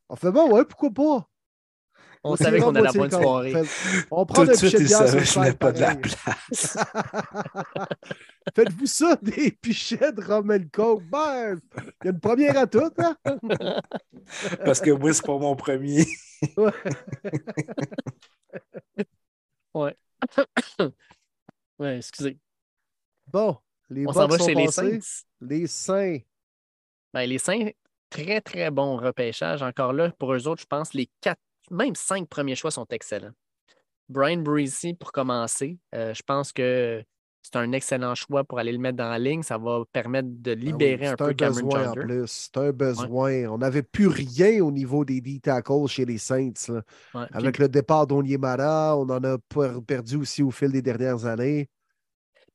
On 0.10 0.16
fait 0.16 0.32
bon, 0.32 0.52
ouais, 0.52 0.66
pourquoi 0.66 0.90
pas? 0.92 1.26
On 2.22 2.36
savait 2.36 2.60
qu'on 2.60 2.76
allait 2.76 2.90
avoir 2.90 3.06
une 3.06 3.12
soirée. 3.12 3.52
Fait- 3.54 4.06
On 4.12 4.26
prend 4.26 4.44
Tout 4.44 4.50
un 4.50 4.54
de 4.54 4.58
suite, 4.58 4.72
pichet 4.72 4.78
de 4.80 4.84
il 4.84 4.88
bière 4.88 4.98
savait 5.08 5.20
que 5.20 5.26
sur 5.26 5.34
je 5.36 5.40
n'avais 5.40 5.58
pas 5.58 5.72
de 5.72 5.80
la 5.80 5.96
place. 5.96 6.78
Faites-vous 8.56 8.86
ça, 8.88 9.16
des 9.22 9.52
pichets 9.52 10.12
de 10.12 10.22
Roman 10.22 10.58
Coke? 10.74 11.04
Ben, 11.10 11.60
il 12.04 12.06
y 12.06 12.08
a 12.10 12.12
une 12.12 12.20
première 12.20 12.58
à 12.58 12.68
tout, 12.68 12.92
hein? 12.98 13.16
Parce 14.66 14.82
que 14.82 14.92
moi, 14.92 15.14
c'est 15.14 15.26
pas 15.26 15.38
mon 15.38 15.56
premier. 15.56 16.06
Ouais, 19.74 19.96
excusez. 21.86 22.38
Bon, 23.28 23.58
les 23.90 24.08
On 24.08 24.14
s'en 24.14 24.28
va 24.28 24.38
sont 24.38 24.46
chez 24.46 24.56
les. 24.56 24.68
Saints. 24.68 25.24
Les 25.42 25.68
Saints. 25.68 26.20
Ben, 27.14 27.26
les 27.28 27.38
Saints, 27.38 27.70
très, 28.10 28.42
très 28.42 28.70
bon 28.72 28.98
repêchage. 28.98 29.62
Encore 29.62 29.94
là, 29.94 30.12
pour 30.12 30.34
eux 30.34 30.48
autres, 30.48 30.62
je 30.62 30.68
pense 30.68 30.94
les 30.94 31.10
quatre, 31.22 31.42
même 31.72 31.96
cinq 31.96 32.28
premiers 32.28 32.56
choix 32.56 32.72
sont 32.72 32.88
excellents. 32.90 33.34
Brian 34.10 34.38
Breezy, 34.38 34.96
pour 34.96 35.12
commencer, 35.12 35.78
euh, 35.94 36.14
je 36.14 36.24
pense 36.24 36.52
que 36.52 37.04
c'est 37.42 37.56
un 37.56 37.72
excellent 37.72 38.16
choix 38.16 38.44
pour 38.44 38.60
aller 38.60 38.72
le 38.72 38.78
mettre 38.78 38.98
dans 38.98 39.10
la 39.10 39.18
ligne. 39.20 39.44
Ça 39.44 39.58
va 39.58 39.84
permettre 39.92 40.28
de 40.32 40.52
Ah 40.52 40.56
oui, 40.58 40.62
libérer 40.66 41.08
un 41.08 41.16
peu 41.16 41.34
Cameron 41.34 41.54
besoin 41.68 41.90
en 41.90 41.94
plus. 41.94 42.24
C'est 42.28 42.58
un 42.58 42.72
besoin. 42.72 43.46
On 43.50 43.58
n'avait 43.58 43.82
plus 43.84 44.08
rien 44.08 44.64
au 44.64 44.72
niveau 44.72 45.06
des 45.06 45.22
D-tackles 45.22 45.88
chez 45.88 46.06
les 46.06 46.18
Saints. 46.18 46.52
là. 46.68 46.76
Ouais, 47.16 47.26
puis- 47.28 47.38
Avec 47.38 47.58
le 47.58 47.70
départ 47.70 48.06
d'Onyemara, 48.08 48.98
on 48.98 49.10
en 49.10 49.24
a 49.24 49.38
per- 49.50 49.80
perdu 49.88 50.18
aussi 50.18 50.44
au 50.44 50.52
fil 50.52 50.72
des 50.72 50.82
dernières 50.82 51.26
années. 51.26 51.70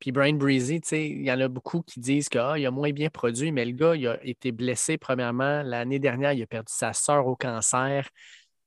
Puis 0.01 0.13
Brian 0.13 0.35
Breezy, 0.35 0.81
il 0.93 1.23
y 1.23 1.33
en 1.33 1.41
a 1.41 1.49
beaucoup 1.49 1.81
qui 1.81 1.99
disent 2.01 2.29
qu'il 2.29 2.41
a 2.41 2.71
moins 2.71 2.91
bien 2.91 3.09
produit, 3.09 3.53
mais 3.53 3.65
le 3.65 3.73
gars, 3.73 3.95
il 3.95 4.07
a 4.07 4.19
été 4.25 4.53
blessé 4.53 4.99
premièrement. 4.99 5.63
L'année 5.63 5.99
dernière, 5.99 6.33
il 6.33 6.43
a 6.43 6.47
perdu 6.47 6.73
sa 6.75 6.93
sœur 6.93 7.27
au 7.27 7.37
cancer. 7.37 8.09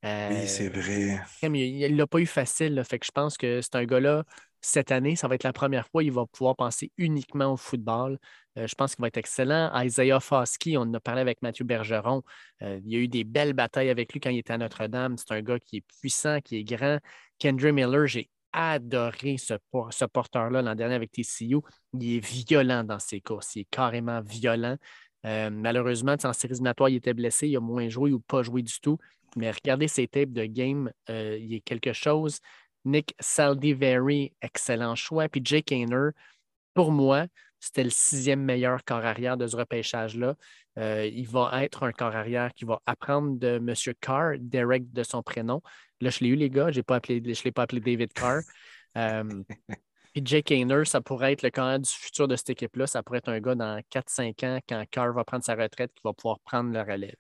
Euh, 0.08 0.30
Oui, 0.42 0.48
c'est 0.48 0.70
vrai. 0.70 1.20
il 1.44 1.92
ne 1.92 1.98
l'a 1.98 2.08
pas 2.08 2.20
eu 2.20 2.26
facile. 2.26 2.76
là. 2.76 2.84
Fait 2.84 3.00
que 3.00 3.06
je 3.06 3.12
pense 3.12 3.38
que 3.38 3.62
c'est 3.62 3.76
un 3.76 3.86
gars-là, 3.86 4.24
cette 4.62 4.92
année, 4.92 5.16
ça 5.16 5.28
va 5.28 5.36
être 5.36 5.44
la 5.44 5.54
première 5.54 5.88
fois 5.88 6.04
il 6.04 6.12
va 6.12 6.26
pouvoir 6.26 6.56
penser 6.56 6.92
uniquement 6.98 7.54
au 7.54 7.58
football. 7.58 8.18
Euh, 8.58 8.68
je 8.68 8.76
pense 8.76 8.96
qu'il 8.96 9.02
va 9.02 9.08
être 9.08 9.18
excellent. 9.18 9.72
Isaiah 9.82 10.20
Foskey, 10.20 10.78
on 10.78 10.82
en 10.82 10.94
a 10.96 11.00
parlé 11.00 11.22
avec 11.22 11.42
Mathieu 11.42 11.64
Bergeron. 11.66 12.24
Euh, 12.64 12.80
il 12.84 12.92
y 12.92 12.96
a 12.96 13.00
eu 13.00 13.08
des 13.08 13.24
belles 13.24 13.54
batailles 13.54 13.90
avec 13.90 14.14
lui 14.14 14.20
quand 14.20 14.30
il 14.30 14.40
était 14.40 14.54
à 14.54 14.58
Notre-Dame. 14.58 15.16
C'est 15.18 15.32
un 15.34 15.42
gars 15.42 15.60
qui 15.60 15.78
est 15.78 15.84
puissant, 16.02 16.40
qui 16.42 16.58
est 16.58 16.64
grand. 16.64 17.00
Kendra 17.40 17.72
Miller, 17.72 18.08
j'ai 18.08 18.30
adoré 18.52 19.38
ce, 19.38 19.54
ce 19.92 20.06
porteur-là 20.06 20.62
l'an 20.64 20.74
dernier 20.76 20.96
avec 20.96 21.12
TCU. 21.12 21.58
Il 21.94 22.16
est 22.16 22.20
violent 22.26 22.84
dans 22.84 23.00
ses 23.00 23.22
courses. 23.22 23.56
Il 23.56 23.62
est 23.62 23.68
carrément 23.70 24.22
violent. 24.22 24.78
Euh, 25.26 25.50
malheureusement, 25.50 26.16
en 26.24 26.34
séries 26.34 26.54
éliminatoires, 26.54 26.90
il 26.90 26.96
était 26.96 27.14
blessé. 27.14 27.48
Il 27.48 27.58
a 27.58 27.60
moins 27.60 27.90
joué 27.90 28.12
ou 28.12 28.20
pas 28.20 28.44
joué 28.44 28.62
du 28.64 28.80
tout. 28.80 28.98
Mais 29.38 29.52
regardez 29.52 29.88
ses 29.88 30.08
tapes 30.08 30.34
de 30.34 30.46
game, 30.46 30.92
euh, 31.10 31.38
il 31.40 31.54
est 31.54 31.62
quelque 31.62 31.94
chose. 31.94 32.40
Nick 32.86 33.14
Saldiveri, 33.20 34.34
excellent 34.42 34.96
choix. 34.96 35.30
Puis 35.30 35.42
Jake 35.44 35.72
Hayner, 35.72 36.10
pour 36.74 36.92
moi, 36.92 37.28
c'était 37.60 37.84
le 37.84 37.90
sixième 37.90 38.42
meilleur 38.42 38.84
corps 38.84 39.06
arrière 39.06 39.38
de 39.38 39.46
ce 39.46 39.56
repêchage-là. 39.56 40.36
Euh, 40.78 41.06
il 41.06 41.28
va 41.28 41.64
être 41.64 41.84
un 41.84 41.92
corps 41.92 42.16
arrière 42.16 42.54
qui 42.54 42.66
va 42.66 42.82
apprendre 42.86 43.38
de 43.38 43.58
M. 43.58 43.74
Carr, 44.00 44.34
Derek 44.40 44.92
de 44.92 45.04
son 45.04 45.22
prénom. 45.22 45.62
Là, 46.02 46.10
je 46.10 46.20
l'ai 46.20 46.30
eu, 46.30 46.36
les 46.36 46.50
gars. 46.50 46.72
J'ai 46.72 46.84
pas 46.84 46.96
appelé, 46.96 47.22
je 47.24 47.30
ne 47.30 47.44
l'ai 47.44 47.52
pas 47.52 47.64
appelé 47.64 47.82
David 47.82 48.14
Carr. 48.14 48.42
Euh, 48.96 49.44
puis 50.12 50.24
Jake 50.26 50.50
Hayner, 50.50 50.84
ça 50.86 51.02
pourrait 51.02 51.34
être 51.34 51.44
le 51.44 51.52
corps 51.52 51.78
du 51.78 51.88
futur 51.88 52.28
de 52.28 52.36
cette 52.36 52.50
équipe-là. 52.50 52.88
Ça 52.88 53.04
pourrait 53.04 53.20
être 53.20 53.30
un 53.30 53.40
gars 53.40 53.54
dans 53.54 53.80
4-5 53.92 54.44
ans, 54.44 54.60
quand 54.68 54.84
Carr 54.90 55.14
va 55.14 55.24
prendre 55.24 55.44
sa 55.44 55.54
retraite, 55.54 55.92
qui 55.94 56.02
va 56.04 56.14
pouvoir 56.14 56.40
prendre 56.40 56.74
le 56.74 56.82
relève. 56.82 57.14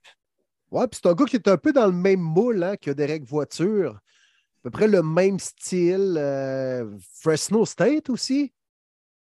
Ouais, 0.71 0.87
puis 0.87 0.99
c'est 1.01 1.09
un 1.09 1.13
gars 1.13 1.25
qui 1.25 1.37
est 1.37 1.47
un 1.47 1.57
peu 1.57 1.71
dans 1.71 1.85
le 1.85 1.93
même 1.93 2.19
moule 2.19 2.63
hein, 2.63 2.75
que 2.77 2.91
Derek 2.91 3.23
Voiture. 3.23 3.95
À 3.95 4.59
peu 4.63 4.69
près 4.69 4.87
le 4.87 5.01
même 5.01 5.39
style. 5.39 6.15
euh, 6.17 6.97
Fresno 7.21 7.65
State 7.65 8.09
aussi. 8.09 8.53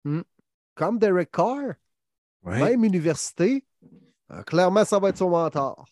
Hmm. 0.04 0.22
Comme 0.74 0.98
Derek 0.98 1.30
Carr. 1.30 1.74
Ouais. 2.42 2.60
Même 2.60 2.84
université. 2.84 3.64
Euh, 4.32 4.42
clairement, 4.42 4.84
ça 4.84 4.98
va 4.98 5.10
être 5.10 5.18
son 5.18 5.30
mentor. 5.30 5.86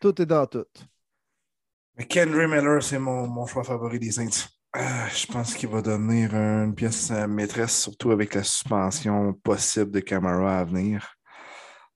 Tout 0.00 0.20
est 0.20 0.26
dans 0.26 0.46
tout. 0.46 0.64
Mais 1.96 2.06
Kendra 2.06 2.46
Miller, 2.48 2.82
c'est 2.82 2.98
mon, 2.98 3.26
mon 3.28 3.46
choix 3.46 3.62
favori 3.62 3.98
des 3.98 4.10
Saints. 4.10 4.48
Ah, 4.72 5.06
je 5.08 5.26
pense 5.26 5.54
qu'il 5.54 5.68
va 5.68 5.82
devenir 5.82 6.34
une 6.34 6.74
pièce 6.74 7.10
maîtresse, 7.10 7.78
surtout 7.82 8.10
avec 8.10 8.34
la 8.34 8.42
suspension 8.42 9.34
possible 9.34 9.90
de 9.90 10.00
Camara 10.00 10.60
à 10.60 10.64
venir. 10.64 11.14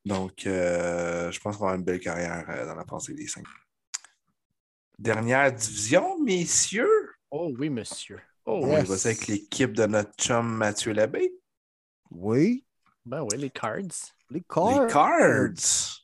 Donc, 0.07 0.47
euh, 0.47 1.31
je 1.33 1.41
pense 1.41 1.57
qu'on 1.57 1.65
va 1.65 1.70
avoir 1.73 1.78
une 1.81 1.85
belle 1.85 1.99
carrière 2.01 2.47
euh, 2.49 2.65
dans 2.65 2.76
la 2.76 2.85
pensée 2.85 3.12
des 3.12 3.26
Saints. 3.26 3.43
Dernière 4.99 5.52
division, 5.52 6.18
messieurs? 6.23 7.10
Oh 7.31 7.52
oui, 7.59 7.68
monsieur. 7.68 8.20
Oh, 8.44 8.60
On 8.62 8.68
Yes. 8.70 8.89
va 8.89 8.94
avec 9.10 9.26
l'équipe 9.26 9.73
de 9.73 9.85
notre 9.86 10.12
chum 10.17 10.47
Mathieu 10.57 10.93
Labbé. 10.93 11.35
Oui. 12.10 12.65
ben 13.05 13.23
oui, 13.23 13.36
les 13.36 13.51
cards. 13.51 13.83
Les 14.31 14.43
Carr. 14.49 14.86
Les 14.86 14.93
Cards. 14.93 16.02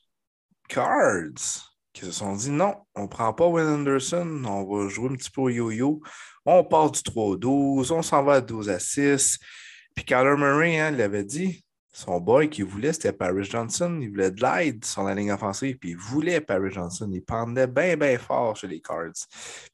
Cards. 0.68 1.68
qui 1.92 2.04
se 2.06 2.10
sont 2.12 2.34
dit 2.34 2.50
non, 2.50 2.74
on 2.96 3.02
ne 3.02 3.06
prend 3.06 3.32
pas 3.32 3.46
Will 3.46 3.66
Anderson, 3.66 4.42
on 4.46 4.64
va 4.64 4.88
jouer 4.88 5.10
un 5.10 5.14
petit 5.14 5.30
peu 5.30 5.42
au 5.42 5.48
yo-yo. 5.50 6.00
On 6.44 6.64
part 6.64 6.90
du 6.90 7.02
3 7.02 7.36
12, 7.36 7.92
on 7.92 8.02
s'en 8.02 8.24
va 8.24 8.34
à 8.34 8.40
12 8.40 8.68
à 8.68 8.78
6. 8.80 9.38
Puis 9.94 10.04
Kyler 10.04 10.36
Murray, 10.36 10.80
hein, 10.80 10.90
il 10.92 11.00
avait 11.02 11.24
dit 11.24 11.61
son 11.92 12.20
boy 12.20 12.48
qu'il 12.48 12.64
voulait, 12.64 12.92
c'était 12.94 13.12
Paris 13.12 13.44
Johnson. 13.44 13.98
Il 14.00 14.08
voulait 14.08 14.30
de 14.30 14.40
l'aide 14.40 14.84
sur 14.84 15.02
la 15.02 15.14
ligne 15.14 15.30
offensive, 15.30 15.76
puis 15.78 15.90
il 15.90 15.96
voulait 15.96 16.40
Paris 16.40 16.70
Johnson. 16.70 17.08
Il 17.12 17.22
pendait 17.22 17.66
bien, 17.66 17.96
bien 17.96 18.18
fort 18.18 18.56
chez 18.56 18.66
les 18.66 18.80
Cards. 18.80 19.12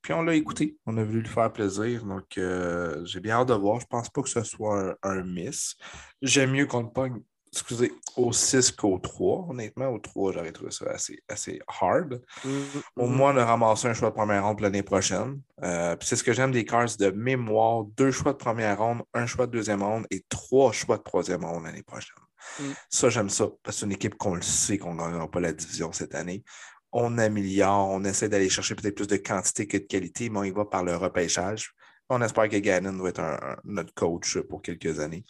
Puis 0.03 0.13
on 0.13 0.23
l'a 0.23 0.35
écouté. 0.35 0.77
On 0.85 0.97
a 0.97 1.05
voulu 1.05 1.21
lui 1.21 1.29
faire 1.29 1.53
plaisir. 1.53 2.05
Donc, 2.05 2.37
euh, 2.37 3.05
j'ai 3.05 3.21
bien 3.21 3.37
hâte 3.37 3.49
de 3.49 3.55
voir. 3.55 3.79
Je 3.79 3.87
pense 3.87 4.11
pas 4.11 4.23
que 4.23 4.29
ce 4.29 4.43
soit 4.43 4.97
un, 5.03 5.23
miss. 5.23 5.77
J'aime 6.21 6.51
mieux 6.51 6.67
qu'on 6.67 6.83
ne 6.83 6.89
pogne 6.89 7.21
excusez, 7.53 7.93
au 8.17 8.33
6 8.33 8.73
qu'au 8.73 8.99
3. 8.99 9.47
Honnêtement, 9.51 9.89
au 9.89 9.99
3, 9.99 10.33
j'aurais 10.33 10.53
trouvé 10.53 10.71
ça 10.71 10.87
assez, 10.91 11.23
assez 11.29 11.61
hard. 11.81 12.21
Mm-hmm. 12.45 12.83
Au 12.97 13.07
moins, 13.07 13.35
on 13.35 13.39
a 13.39 13.45
ramassé 13.45 13.89
un 13.89 13.95
choix 13.95 14.11
de 14.11 14.15
première 14.15 14.45
ronde 14.45 14.61
l'année 14.61 14.83
prochaine. 14.83 15.41
Euh, 15.63 15.97
c'est 16.01 16.17
ce 16.17 16.25
que 16.25 16.33
j'aime 16.33 16.53
des 16.53 16.65
Cards 16.65 16.97
de 16.99 17.11
mémoire. 17.11 17.85
Deux 17.97 18.11
choix 18.11 18.33
de 18.33 18.39
première 18.39 18.79
ronde, 18.79 19.03
un 19.15 19.27
choix 19.27 19.47
de 19.47 19.53
deuxième 19.53 19.83
ronde 19.83 20.07
et 20.11 20.25
trois 20.29 20.73
choix 20.73 20.99
de 20.99 21.03
troisième 21.03 21.45
ronde 21.45 21.65
l'année 21.65 21.83
prochaine. 21.83 22.17
Mm. 22.61 22.65
Ça, 22.91 23.09
j'aime 23.09 23.31
ça, 23.31 23.47
parce 23.63 23.77
que 23.77 23.81
c'est 23.81 23.87
une 23.87 23.93
équipe 23.93 24.17
qu'on 24.17 24.35
le 24.35 24.43
sait 24.43 24.79
qu'on 24.79 24.95
ne 24.95 25.01
gagnera 25.01 25.31
pas 25.31 25.41
la 25.41 25.53
division 25.53 25.93
cette 25.93 26.15
année. 26.15 26.45
On 26.93 27.19
améliore, 27.19 27.89
on 27.91 28.05
essaie 28.05 28.29
d'aller 28.29 28.49
chercher 28.49 28.75
peut-être 28.75 28.95
plus 28.95 29.07
de 29.09 29.17
quantité 29.17 29.67
que 29.67 29.77
de 29.77 29.83
qualité, 29.83 30.31
mais 30.31 30.39
on 30.39 30.45
y 30.45 30.51
va 30.51 30.65
par 30.65 30.85
le 30.85 30.97
repêchage. 30.97 31.75
On 32.11 32.23
espère 32.23 32.49
que 32.49 32.57
Gannon 32.57 33.03
va 33.03 33.11
être 33.11 33.59
notre 33.65 33.93
coach 33.93 34.39
pour 34.49 34.63
quelques 34.63 34.99
années 34.99 35.25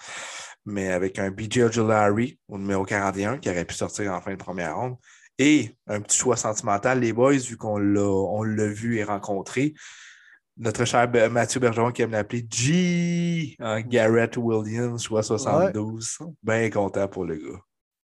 mais 0.68 0.92
avec 0.92 1.18
un 1.18 1.30
BJ 1.30 1.60
Ojolari 1.60 2.38
au 2.48 2.58
numéro 2.58 2.84
41 2.84 3.38
qui 3.38 3.48
aurait 3.48 3.64
pu 3.64 3.74
sortir 3.74 4.12
en 4.12 4.20
fin 4.20 4.32
de 4.32 4.36
première 4.36 4.76
ronde. 4.76 4.96
Et 5.38 5.76
un 5.86 6.00
petit 6.00 6.18
choix 6.18 6.36
sentimental, 6.36 7.00
les 7.00 7.12
boys, 7.12 7.32
vu 7.32 7.56
qu'on 7.56 7.78
l'a 7.78 8.66
vu 8.66 8.98
et 8.98 9.04
rencontré. 9.04 9.74
Notre 10.56 10.84
cher 10.84 11.08
Mathieu 11.30 11.60
Bergeron 11.60 11.92
qui 11.92 12.02
aime 12.02 12.10
l'appeler 12.10 12.44
G, 12.50 13.56
Garrett 13.86 14.36
Williams, 14.36 15.02
choix 15.02 15.22
72. 15.22 16.18
Bien 16.42 16.68
content 16.70 17.08
pour 17.08 17.24
le 17.24 17.36
gars. 17.36 17.60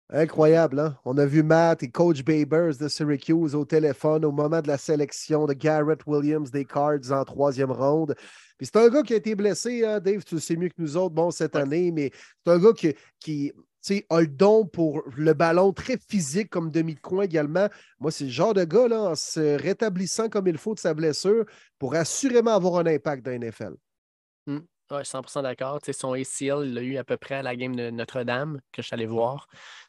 Incroyable, 0.09 0.79
hein? 0.79 0.97
On 1.05 1.19
a 1.19 1.27
vu 1.27 1.43
Matt 1.43 1.83
et 1.83 1.91
Coach 1.91 2.23
Babers 2.23 2.77
de 2.77 2.87
Syracuse 2.87 3.57
au 3.57 3.65
téléphone 3.65 4.25
au 4.25 4.31
moment 4.31 4.63
de 4.63 4.69
la 4.69 4.79
sélection 4.79 5.47
de 5.47 5.53
Garrett 5.53 6.07
Williams 6.07 6.53
des 6.53 6.65
Cards 6.65 7.11
en 7.11 7.25
troisième 7.25 7.73
ronde. 7.73 8.15
Puis 8.57 8.67
c'est 8.67 8.77
un 8.77 8.89
gars 8.89 9.03
qui 9.03 9.15
a 9.15 9.17
été 9.17 9.35
blessé, 9.35 9.85
hein, 9.85 9.99
Dave, 9.99 10.23
tu 10.25 10.37
le 10.37 10.41
sais 10.41 10.55
mieux 10.57 10.69
que 10.69 10.81
nous 10.81 10.97
autres, 10.97 11.15
bon, 11.15 11.33
cette 11.33 11.57
année, 11.57 11.91
mais 11.91 12.13
c'est 12.45 12.53
un 12.53 12.59
gars 12.59 12.73
qui, 12.73 12.95
qui 13.19 13.53
a 14.09 14.21
le 14.21 14.29
don 14.29 14.65
pour 14.65 15.03
le 15.17 15.35
ballon 15.35 15.73
très 15.73 15.99
physique 15.99 16.51
comme 16.51 16.71
demi 16.71 16.95
de 16.95 17.01
coin 17.01 17.25
également. 17.25 17.69
Moi, 17.99 18.13
c'est 18.13 18.25
le 18.25 18.31
genre 18.31 18.55
de 18.55 18.65
gars, 18.65 18.87
là, 18.87 19.01
en 19.11 19.15
se 19.17 19.61
rétablissant 19.61 20.29
comme 20.29 20.47
il 20.47 20.57
faut 20.57 20.75
de 20.75 20.81
sa 20.81 20.95
blessure, 20.95 21.45
pour 21.81 21.97
assurément 21.97 22.55
avoir 22.55 22.77
un 22.79 22.87
impact 22.87 23.25
dans 23.25 23.33
NFL. 23.33 23.75
Mmh. 24.47 24.59
Oui, 24.91 25.05
100% 25.05 25.43
d'accord. 25.43 25.81
son 25.93 26.13
ACL, 26.13 26.65
il 26.65 26.75
l'a 26.75 26.83
eu 26.83 26.97
à 26.97 27.05
peu 27.05 27.17
près 27.17 27.37
à 27.37 27.43
la 27.43 27.57
game 27.57 27.75
de 27.75 27.91
Notre-Dame 27.91 28.61
que 28.71 28.83
je 28.83 28.87
suis 28.87 28.95
allé 28.95 29.07
voir. 29.07 29.49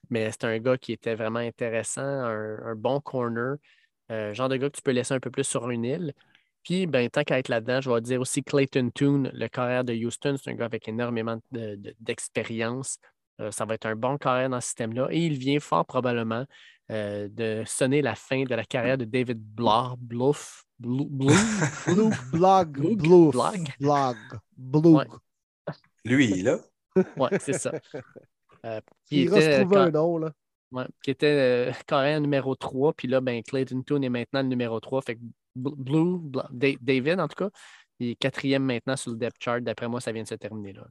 Mais 0.10 0.32
c'est 0.32 0.46
un 0.46 0.58
gars 0.58 0.78
qui 0.78 0.92
était 0.92 1.14
vraiment 1.14 1.40
intéressant, 1.40 2.02
un, 2.02 2.76
bon 2.76 3.00
corner. 3.00 3.58
Euh, 4.12 4.34
genre 4.34 4.50
de 4.50 4.56
gars 4.58 4.70
que 4.70 4.78
tu 4.78 4.82
peux 4.82 4.92
laisser 4.92 5.14
un 5.14 5.20
peu 5.20 5.30
plus 5.30 5.44
sur 5.44 5.70
une 5.70 5.86
île. 5.86 6.14
Puis, 6.64 6.88
ben, 6.88 7.10
tant 7.10 7.24
qu'à 7.24 7.38
être 7.40 7.50
là-dedans, 7.50 7.80
je 7.80 7.90
vais 7.92 8.02
dire 8.02 8.20
aussi 8.20 8.44
Clayton 8.44 8.90
Toon, 8.94 9.30
le 9.34 9.48
carrière 9.48 9.84
de 9.84 9.94
Houston. 9.94 10.36
C'est 10.42 10.50
un 10.50 10.54
gars 10.56 10.66
avec 10.66 10.88
énormément 10.88 11.40
d'expérience. 11.52 12.98
Euh, 13.40 13.52
ça 13.52 13.66
va 13.66 13.76
être 13.76 13.86
un 13.86 13.96
bon 13.96 14.18
carrière 14.18 14.50
dans 14.50 14.62
ce 14.62 14.68
système-là. 14.68 15.08
Et 15.12 15.20
il 15.20 15.38
vient 15.38 15.60
fort 15.60 15.86
probablement 15.86 16.46
euh, 16.92 17.28
de 17.30 17.64
sonner 17.66 18.02
la 18.02 18.16
fin 18.16 18.44
de 18.44 18.56
la 18.56 18.66
carrière 18.66 18.98
de 18.98 19.06
David 19.06 19.40
Blah, 19.40 19.96
Bluff. 20.00 20.67
Blue, 20.80 21.06
Blue, 21.10 21.34
Blog, 22.32 22.70
Blue, 22.98 23.32
Blog, 23.80 24.18
Blue. 24.58 24.98
Lui, 26.06 26.42
là. 26.42 26.60
Oui, 27.18 27.30
c'est 27.40 27.54
ça. 27.54 27.72
Euh, 28.66 28.82
il 29.12 29.30
se 29.30 29.62
trouver 29.62 29.78
un 29.78 29.92
nom, 29.92 30.18
là. 30.18 30.32
Ouais, 30.72 30.86
qui 31.04 31.12
était 31.12 31.72
carrière 31.86 32.20
numéro 32.20 32.56
3. 32.56 32.92
Puis 32.94 33.08
là, 33.08 33.22
ben, 33.22 33.42
Clayton 33.44 33.84
Toon 33.84 34.02
est 34.02 34.10
maintenant 34.10 34.42
le 34.42 34.48
numéro 34.48 34.80
3. 34.80 35.04
Fait 35.04 35.16
que 35.16 35.22
Blue, 35.56 36.20
David 36.52 37.20
en 37.20 37.28
tout 37.28 37.36
cas, 37.36 37.50
il 38.00 38.10
est 38.10 38.16
quatrième 38.16 38.64
maintenant 38.64 38.96
sur 38.98 39.12
le 39.12 39.18
depth 39.18 39.38
chart. 39.40 39.62
D'après 39.62 39.88
moi, 39.88 40.02
ça 40.02 40.12
vient 40.12 40.24
de 40.24 40.28
se 40.28 40.36
terminer 40.36 40.74
là. 40.74 40.88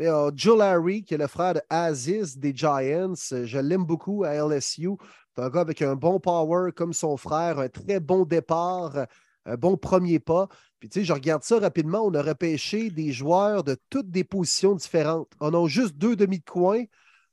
Euh, 0.00 0.30
Joe 0.34 0.56
Larry, 0.58 1.02
qui 1.02 1.14
est 1.14 1.18
le 1.18 1.26
frère 1.26 1.54
de 1.54 1.60
Aziz 1.68 2.38
des 2.38 2.54
Giants, 2.54 3.14
je 3.16 3.58
l'aime 3.58 3.84
beaucoup 3.84 4.22
à 4.24 4.34
LSU. 4.34 4.90
C'est 5.34 5.42
un 5.42 5.50
gars 5.50 5.60
avec 5.60 5.82
un 5.82 5.96
bon 5.96 6.20
power 6.20 6.70
comme 6.72 6.92
son 6.92 7.16
frère, 7.16 7.58
un 7.58 7.68
très 7.68 7.98
bon 7.98 8.24
départ, 8.24 9.06
un 9.44 9.56
bon 9.56 9.76
premier 9.76 10.20
pas. 10.20 10.48
Puis, 10.78 10.88
tu 10.88 11.00
sais, 11.00 11.04
je 11.04 11.12
regarde 11.12 11.42
ça 11.42 11.58
rapidement. 11.58 12.06
On 12.06 12.14
a 12.14 12.22
repêché 12.22 12.90
des 12.90 13.10
joueurs 13.10 13.64
de 13.64 13.76
toutes 13.90 14.10
des 14.10 14.22
positions 14.22 14.76
différentes. 14.76 15.32
On 15.40 15.52
a 15.52 15.68
juste 15.68 15.96
deux 15.96 16.14
demi 16.14 16.38
de 16.38 16.44
coin, 16.44 16.84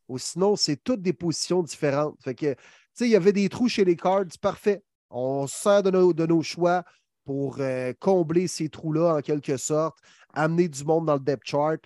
ou 0.08 0.18
sinon, 0.18 0.56
c'est 0.56 0.78
toutes 0.84 1.02
des 1.04 1.14
positions 1.14 1.62
différentes. 1.62 2.20
Fait 2.24 2.34
que, 2.34 2.54
tu 2.54 2.60
sais, 2.94 3.06
il 3.06 3.12
y 3.12 3.16
avait 3.16 3.34
des 3.34 3.48
trous 3.50 3.70
chez 3.70 3.86
les 3.86 3.96
Cards, 3.96 4.26
parfait. 4.42 4.84
On 5.12 5.46
sert 5.46 5.84
de 5.84 6.26
nos 6.26 6.42
choix 6.42 6.84
pour 7.26 7.58
euh, 7.60 7.92
combler 8.00 8.48
ces 8.48 8.70
trous-là 8.70 9.16
en 9.16 9.22
quelque 9.22 9.58
sorte, 9.58 9.98
amener 10.34 10.68
du 10.68 10.84
monde 10.84 11.08
dans 11.08 11.16
le 11.16 11.20
depth 11.20 11.46
chart. 11.46 11.80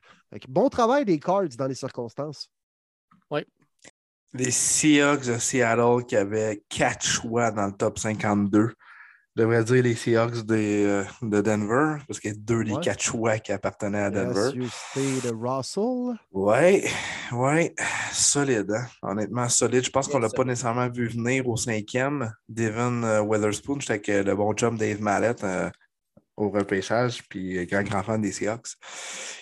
bon 0.48 0.70
travail 0.70 1.06
des 1.06 1.20
Cards 1.20 1.56
dans 1.58 1.68
les 1.68 1.76
circonstances. 1.76 2.52
Oui. 3.32 3.42
Les 4.34 4.52
Seahawks 4.52 5.26
de 5.26 5.38
Seattle 5.38 6.06
qui 6.06 6.16
avaient 6.16 6.64
quatre 6.70 7.04
choix 7.04 7.52
dans 7.52 7.68
le 7.68 7.74
top 7.74 7.98
52 7.98 8.74
je 9.36 9.44
devrais 9.44 9.64
dire 9.64 9.84
les 9.84 9.96
Seahawks 9.96 10.46
de, 10.46 10.56
euh, 10.56 11.04
de 11.22 11.42
Denver, 11.42 11.98
parce 12.08 12.20
qu'il 12.20 12.32
y 12.32 12.34
a 12.34 12.38
deux 12.38 12.64
des 12.64 12.76
quatre 12.82 13.02
choix 13.02 13.38
qui 13.40 13.52
appartenaient 13.52 14.00
à 14.00 14.10
Denver. 14.10 14.52
de 14.96 15.32
Russell? 15.34 16.18
Oui, 16.32 16.84
oui, 17.32 17.72
solide. 18.12 18.72
Hein? 18.72 18.86
Honnêtement, 19.02 19.48
solide. 19.48 19.86
Je 19.86 19.92
pense 19.92 20.08
qu'on 20.08 20.18
ne 20.18 20.24
l'a 20.24 20.30
pas 20.30 20.44
nécessairement 20.44 20.90
vu 20.90 21.08
venir 21.08 21.48
au 21.48 21.58
cinquième. 21.58 22.34
Devin 22.48 23.04
euh, 23.04 23.22
Weatherspoon, 23.22 23.80
j'étais 23.80 24.14
avec 24.14 24.26
le 24.26 24.36
bon 24.36 24.54
job 24.56 24.78
Dave 24.78 25.02
Mallet. 25.02 25.36
Euh, 25.44 25.70
au 26.40 26.50
repêchage, 26.50 27.22
puis 27.28 27.66
grand, 27.68 27.84
grand 27.84 28.02
fan 28.02 28.22
des 28.22 28.32
Seahawks, 28.32 28.70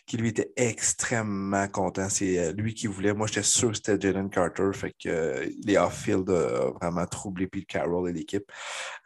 qui 0.08 0.18
lui 0.18 0.30
était 0.30 0.52
extrêmement 0.56 1.68
content. 1.68 2.10
C'est 2.10 2.40
euh, 2.40 2.52
lui 2.54 2.74
qui 2.74 2.88
voulait. 2.88 3.14
Moi, 3.14 3.28
j'étais 3.28 3.44
sûr 3.44 3.70
que 3.70 3.76
c'était 3.78 4.00
Jalen 4.00 4.30
Carter. 4.30 4.70
Fait 4.74 4.92
que 4.92 5.08
euh, 5.08 5.50
les 5.64 5.78
off-field 5.78 6.30
ont 6.30 6.74
vraiment 6.82 7.06
troublé 7.06 7.48
Pete 7.48 7.68
Carroll 7.68 8.10
et 8.10 8.14
l'équipe. 8.14 8.52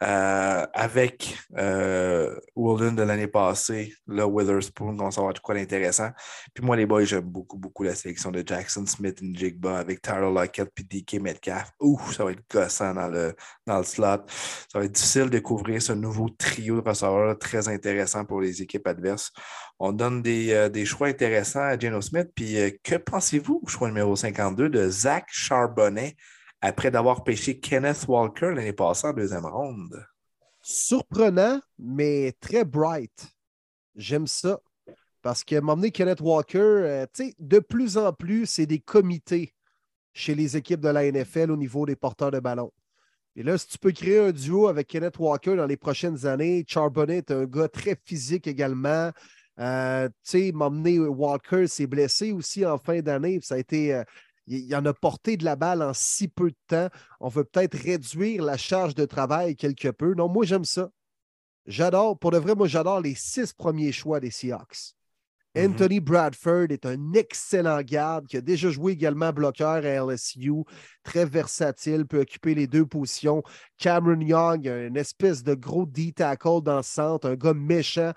Euh, 0.02 0.66
avec 0.72 1.36
euh, 1.58 2.34
de 2.56 3.02
l'année 3.02 3.28
passée, 3.28 3.94
là, 4.06 4.26
Witherspoon, 4.26 4.98
on 4.98 5.08
va 5.26 5.32
de 5.32 5.38
quoi 5.38 5.54
d'intéressant. 5.54 6.10
Puis 6.54 6.64
moi, 6.64 6.76
les 6.76 6.86
boys, 6.86 7.04
j'aime 7.04 7.20
beaucoup, 7.20 7.58
beaucoup 7.58 7.82
la 7.82 7.94
sélection 7.94 8.30
de 8.30 8.42
Jackson 8.46 8.86
Smith 8.86 9.20
et 9.22 9.34
Jigba 9.34 9.78
avec 9.78 10.00
Tyler 10.00 10.32
Lockett 10.32 10.70
puis 10.74 10.84
DK 10.84 11.20
Metcalf. 11.20 11.72
Ouh, 11.80 12.00
ça 12.12 12.24
va 12.24 12.32
être 12.32 12.42
gossant 12.50 12.94
dans 12.94 13.08
le, 13.08 13.34
dans 13.66 13.78
le 13.78 13.84
slot. 13.84 14.24
Ça 14.72 14.78
va 14.78 14.84
être 14.86 14.92
difficile 14.92 15.24
de 15.24 15.28
découvrir 15.28 15.82
ce 15.82 15.92
nouveau 15.92 16.30
trio 16.30 16.80
de 16.80 16.88
receveurs 16.88 17.38
très 17.38 17.68
intéressant 17.68 17.81
intéressant 17.82 18.24
pour 18.24 18.40
les 18.40 18.62
équipes 18.62 18.86
adverses. 18.86 19.32
On 19.78 19.92
donne 19.92 20.22
des, 20.22 20.52
euh, 20.52 20.84
choix 20.84 21.08
intéressants 21.08 21.60
à 21.60 21.78
Geno 21.78 22.00
Smith. 22.00 22.28
Puis 22.34 22.58
euh, 22.58 22.70
que 22.82 22.96
pensez-vous 22.96 23.60
au 23.62 23.68
choix 23.68 23.88
numéro 23.88 24.14
52 24.14 24.68
de 24.68 24.88
Zach 24.88 25.26
Charbonnet 25.28 26.16
après 26.60 26.90
d'avoir 26.90 27.24
pêché 27.24 27.58
Kenneth 27.58 28.04
Walker 28.06 28.52
l'année 28.54 28.72
passée 28.72 29.08
en 29.08 29.12
deuxième 29.12 29.46
ronde? 29.46 30.06
Surprenant, 30.60 31.60
mais 31.78 32.32
très 32.40 32.64
bright. 32.64 33.26
J'aime 33.96 34.28
ça. 34.28 34.60
Parce 35.20 35.44
que 35.44 35.58
m'emmener 35.58 35.90
Kenneth 35.90 36.20
Walker, 36.20 36.58
euh, 36.58 37.06
de 37.38 37.58
plus 37.58 37.96
en 37.96 38.12
plus, 38.12 38.46
c'est 38.46 38.66
des 38.66 38.80
comités 38.80 39.54
chez 40.14 40.34
les 40.34 40.56
équipes 40.56 40.80
de 40.80 40.88
la 40.88 41.10
NFL 41.10 41.50
au 41.50 41.56
niveau 41.56 41.86
des 41.86 41.96
porteurs 41.96 42.30
de 42.30 42.40
ballon. 42.40 42.72
Et 43.34 43.42
là, 43.42 43.56
si 43.56 43.66
tu 43.66 43.78
peux 43.78 43.92
créer 43.92 44.18
un 44.18 44.32
duo 44.32 44.68
avec 44.68 44.88
Kenneth 44.88 45.18
Walker 45.18 45.56
dans 45.56 45.66
les 45.66 45.76
prochaines 45.76 46.26
années, 46.26 46.64
Charbonnet 46.66 47.18
est 47.18 47.30
un 47.30 47.44
gars 47.44 47.68
très 47.68 47.96
physique 48.04 48.46
également. 48.46 49.10
Euh, 49.58 50.08
tu 50.08 50.14
sais, 50.22 50.52
m'emmener 50.52 50.98
Walker 50.98 51.66
s'est 51.66 51.86
blessé 51.86 52.32
aussi 52.32 52.66
en 52.66 52.78
fin 52.78 53.00
d'année. 53.00 53.38
Ça 53.42 53.54
a 53.54 53.58
été. 53.58 53.94
Euh, 53.94 54.04
il 54.46 54.74
en 54.74 54.84
a 54.84 54.92
porté 54.92 55.36
de 55.36 55.44
la 55.44 55.56
balle 55.56 55.82
en 55.82 55.92
si 55.94 56.28
peu 56.28 56.50
de 56.50 56.56
temps. 56.66 56.88
On 57.20 57.28
veut 57.28 57.44
peut-être 57.44 57.78
réduire 57.78 58.42
la 58.42 58.56
charge 58.56 58.94
de 58.94 59.04
travail 59.04 59.56
quelque 59.56 59.88
peu. 59.88 60.14
Non, 60.14 60.28
moi, 60.28 60.44
j'aime 60.44 60.64
ça. 60.64 60.90
J'adore, 61.66 62.18
pour 62.18 62.32
de 62.32 62.38
vrai, 62.38 62.54
moi, 62.54 62.66
j'adore 62.66 63.00
les 63.00 63.14
six 63.14 63.52
premiers 63.52 63.92
choix 63.92 64.18
des 64.18 64.30
Seahawks. 64.32 64.94
Mm-hmm. 65.54 65.68
Anthony 65.68 66.00
Bradford 66.00 66.66
est 66.70 66.86
un 66.86 67.12
excellent 67.12 67.82
garde 67.82 68.26
qui 68.26 68.36
a 68.36 68.40
déjà 68.40 68.70
joué 68.70 68.92
également 68.92 69.32
bloqueur 69.32 69.84
à 69.84 70.12
LSU, 70.12 70.64
très 71.02 71.24
versatile, 71.24 72.06
peut 72.06 72.20
occuper 72.20 72.54
les 72.54 72.66
deux 72.66 72.86
positions. 72.86 73.42
Cameron 73.78 74.20
Young, 74.20 74.66
une 74.66 74.96
espèce 74.96 75.42
de 75.42 75.54
gros 75.54 75.86
D-tackle 75.86 76.62
dans 76.62 76.78
le 76.78 76.82
centre, 76.82 77.28
un 77.28 77.34
gars 77.34 77.54
méchant. 77.54 78.12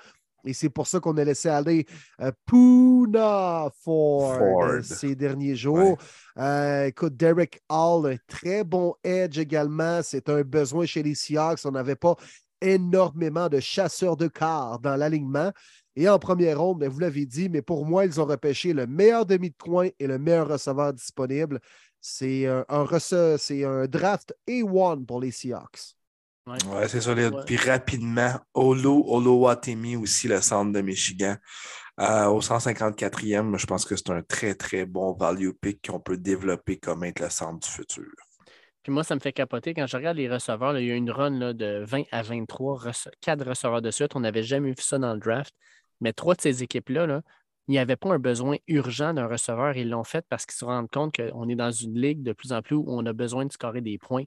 Et 0.45 0.53
c'est 0.53 0.69
pour 0.69 0.87
ça 0.87 0.99
qu'on 0.99 1.17
a 1.17 1.23
laissé 1.23 1.49
aller 1.49 1.85
euh, 2.21 2.31
Puna 2.45 3.69
Ford, 3.83 4.37
Ford. 4.37 4.83
ces 4.83 5.15
derniers 5.15 5.55
jours. 5.55 5.97
Euh, 6.37 6.85
écoute, 6.85 7.17
Derek 7.17 7.61
Hall, 7.67 8.13
un 8.13 8.17
très 8.27 8.63
bon 8.63 8.93
edge 9.03 9.39
également. 9.39 10.01
C'est 10.03 10.29
un 10.29 10.41
besoin 10.43 10.85
chez 10.85 11.01
les 11.01 11.15
Seahawks. 11.15 11.65
On 11.65 11.71
n'avait 11.71 11.95
pas 11.95 12.15
énormément 12.61 13.49
de 13.49 13.59
chasseurs 13.59 14.17
de 14.17 14.27
quart 14.27 14.79
dans 14.79 14.95
l'alignement. 14.95 15.51
Et 15.95 16.09
en 16.09 16.19
première 16.19 16.59
ronde, 16.59 16.79
ben, 16.79 16.89
vous 16.89 16.99
l'avez 16.99 17.25
dit, 17.25 17.49
mais 17.49 17.61
pour 17.61 17.85
moi, 17.85 18.05
ils 18.05 18.19
ont 18.19 18.25
repêché 18.25 18.73
le 18.73 18.85
meilleur 18.85 19.25
demi 19.25 19.49
de 19.49 19.55
coin 19.57 19.87
et 19.99 20.07
le 20.07 20.17
meilleur 20.17 20.47
receveur 20.47 20.93
disponible. 20.93 21.59
C'est 22.01 22.45
un, 22.47 22.65
un 22.69 22.85
un 22.85 23.87
draft 23.87 24.35
A1 24.47 25.05
pour 25.05 25.19
les 25.21 25.31
Seahawks. 25.31 25.95
Ouais, 26.47 26.87
c'est 26.87 27.01
solide. 27.01 27.33
Ouais. 27.33 27.43
Puis 27.45 27.57
rapidement, 27.57 28.33
Olo 28.53 29.03
Olowatemi 29.07 29.95
aussi, 29.95 30.27
le 30.27 30.41
centre 30.41 30.71
de 30.71 30.81
Michigan. 30.81 31.35
Euh, 31.99 32.25
au 32.25 32.41
154e, 32.41 33.57
je 33.57 33.65
pense 33.65 33.85
que 33.85 33.95
c'est 33.95 34.11
un 34.11 34.21
très, 34.21 34.53
très 34.53 34.85
bon 34.85 35.13
value 35.13 35.51
pick 35.59 35.87
qu'on 35.89 35.99
peut 35.99 36.17
développer 36.17 36.77
comme 36.77 37.03
être 37.05 37.21
le 37.21 37.29
centre 37.29 37.65
du 37.65 37.73
futur. 37.73 38.03
Puis 38.83 38.91
moi, 38.91 39.03
ça 39.03 39.15
me 39.15 39.19
fait 39.19 39.33
capoter. 39.33 39.73
Quand 39.73 39.87
je 39.87 39.97
regarde 39.97 40.17
les 40.17 40.29
receveurs, 40.29 40.73
là, 40.73 40.81
il 40.81 40.87
y 40.87 40.91
a 40.91 40.95
une 40.95 41.09
run 41.09 41.31
là, 41.31 41.53
de 41.53 41.83
20 41.87 42.03
à 42.11 42.21
23, 42.21 42.77
rece- 42.77 43.09
quatre 43.21 43.43
receveurs 43.43 43.81
de 43.81 43.89
suite. 43.89 44.15
On 44.15 44.19
n'avait 44.19 44.43
jamais 44.43 44.69
vu 44.69 44.75
ça 44.77 44.99
dans 44.99 45.13
le 45.13 45.19
draft. 45.19 45.55
Mais 46.01 46.13
trois 46.13 46.35
de 46.35 46.41
ces 46.41 46.63
équipes-là, 46.63 47.07
là, 47.07 47.21
il 47.67 47.71
n'y 47.71 47.79
avait 47.79 47.95
pas 47.95 48.13
un 48.13 48.19
besoin 48.19 48.57
urgent 48.67 49.13
d'un 49.13 49.27
receveur. 49.27 49.75
Ils 49.75 49.89
l'ont 49.89 50.03
fait 50.03 50.25
parce 50.29 50.45
qu'ils 50.45 50.55
se 50.55 50.65
rendent 50.65 50.89
compte 50.89 51.15
qu'on 51.15 51.49
est 51.49 51.55
dans 51.55 51.71
une 51.71 51.99
ligue 51.99 52.21
de 52.21 52.33
plus 52.33 52.51
en 52.53 52.61
plus 52.61 52.75
où 52.75 52.85
on 52.87 53.05
a 53.05 53.13
besoin 53.13 53.45
de 53.45 53.51
scorer 53.51 53.81
des 53.81 53.97
points. 53.97 54.25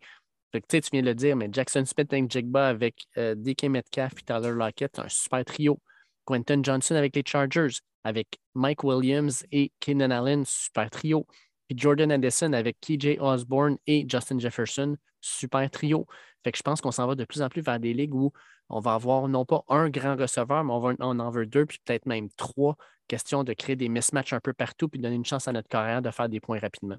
Tu 0.53 0.61
viens 0.93 1.03
de 1.03 1.07
le 1.07 1.15
dire, 1.15 1.37
mais 1.37 1.49
Jackson 1.53 1.85
Smith 1.85 2.13
et 2.13 2.25
Jigba 2.29 2.69
avec 2.69 3.07
euh, 3.19 3.35
DK 3.35 3.65
Metcalf 3.65 4.13
et 4.19 4.23
Tyler 4.25 4.53
Lockett, 4.53 4.99
un 4.99 5.09
super 5.09 5.45
trio. 5.45 5.79
Quentin 6.25 6.63
Johnson 6.63 6.95
avec 6.95 7.15
les 7.15 7.23
Chargers, 7.25 7.81
avec 8.05 8.39
Mike 8.55 8.83
Williams 8.85 9.45
et 9.53 9.73
Keenan 9.81 10.11
Allen, 10.11 10.45
super 10.47 10.91
trio. 10.91 11.27
Puis 11.69 11.79
Jordan 11.79 12.11
Addison 12.11 12.53
avec 12.55 12.79
KJ 12.81 13.19
Osborne 13.21 13.77
et 13.87 14.07
Justin 14.09 14.39
Jefferson, 14.39 14.97
super 15.21 15.71
trio. 15.71 16.07
Fait 16.45 16.53
que 16.53 16.59
je 16.59 16.63
pense 16.63 16.81
qu'on 16.81 16.91
s'en 16.93 17.07
va 17.07 17.15
de 17.15 17.25
plus 17.25 17.43
en 17.43 17.49
plus 17.49 17.63
vers 17.63 17.81
des 17.81 17.93
ligues 17.93 18.15
où 18.15 18.33
on 18.69 18.81
va 18.81 18.95
avoir 18.95 19.29
non 19.29 19.45
pas 19.45 19.63
un 19.69 19.89
grand 19.91 20.17
receveur, 20.17 20.63
mais 20.65 20.73
on, 20.73 20.81
va, 20.81 20.93
on 21.01 21.19
en 21.19 21.31
veut 21.31 21.47
deux, 21.47 21.67
puis 21.67 21.79
peut-être 21.85 22.07
même 22.07 22.29
trois. 22.37 22.77
Question 23.09 23.43
de 23.43 23.53
créer 23.55 23.75
des 23.77 23.89
mismatchs 23.89 24.35
un 24.35 24.41
peu 24.41 24.53
partout, 24.53 24.89
puis 24.89 25.01
donner 25.01 25.15
une 25.17 25.25
chance 25.25 25.49
à 25.49 25.53
notre 25.53 25.69
carrière 25.69 26.03
de 26.03 26.11
faire 26.11 26.29
des 26.29 26.41
points 26.41 26.59
rapidement. 26.59 26.97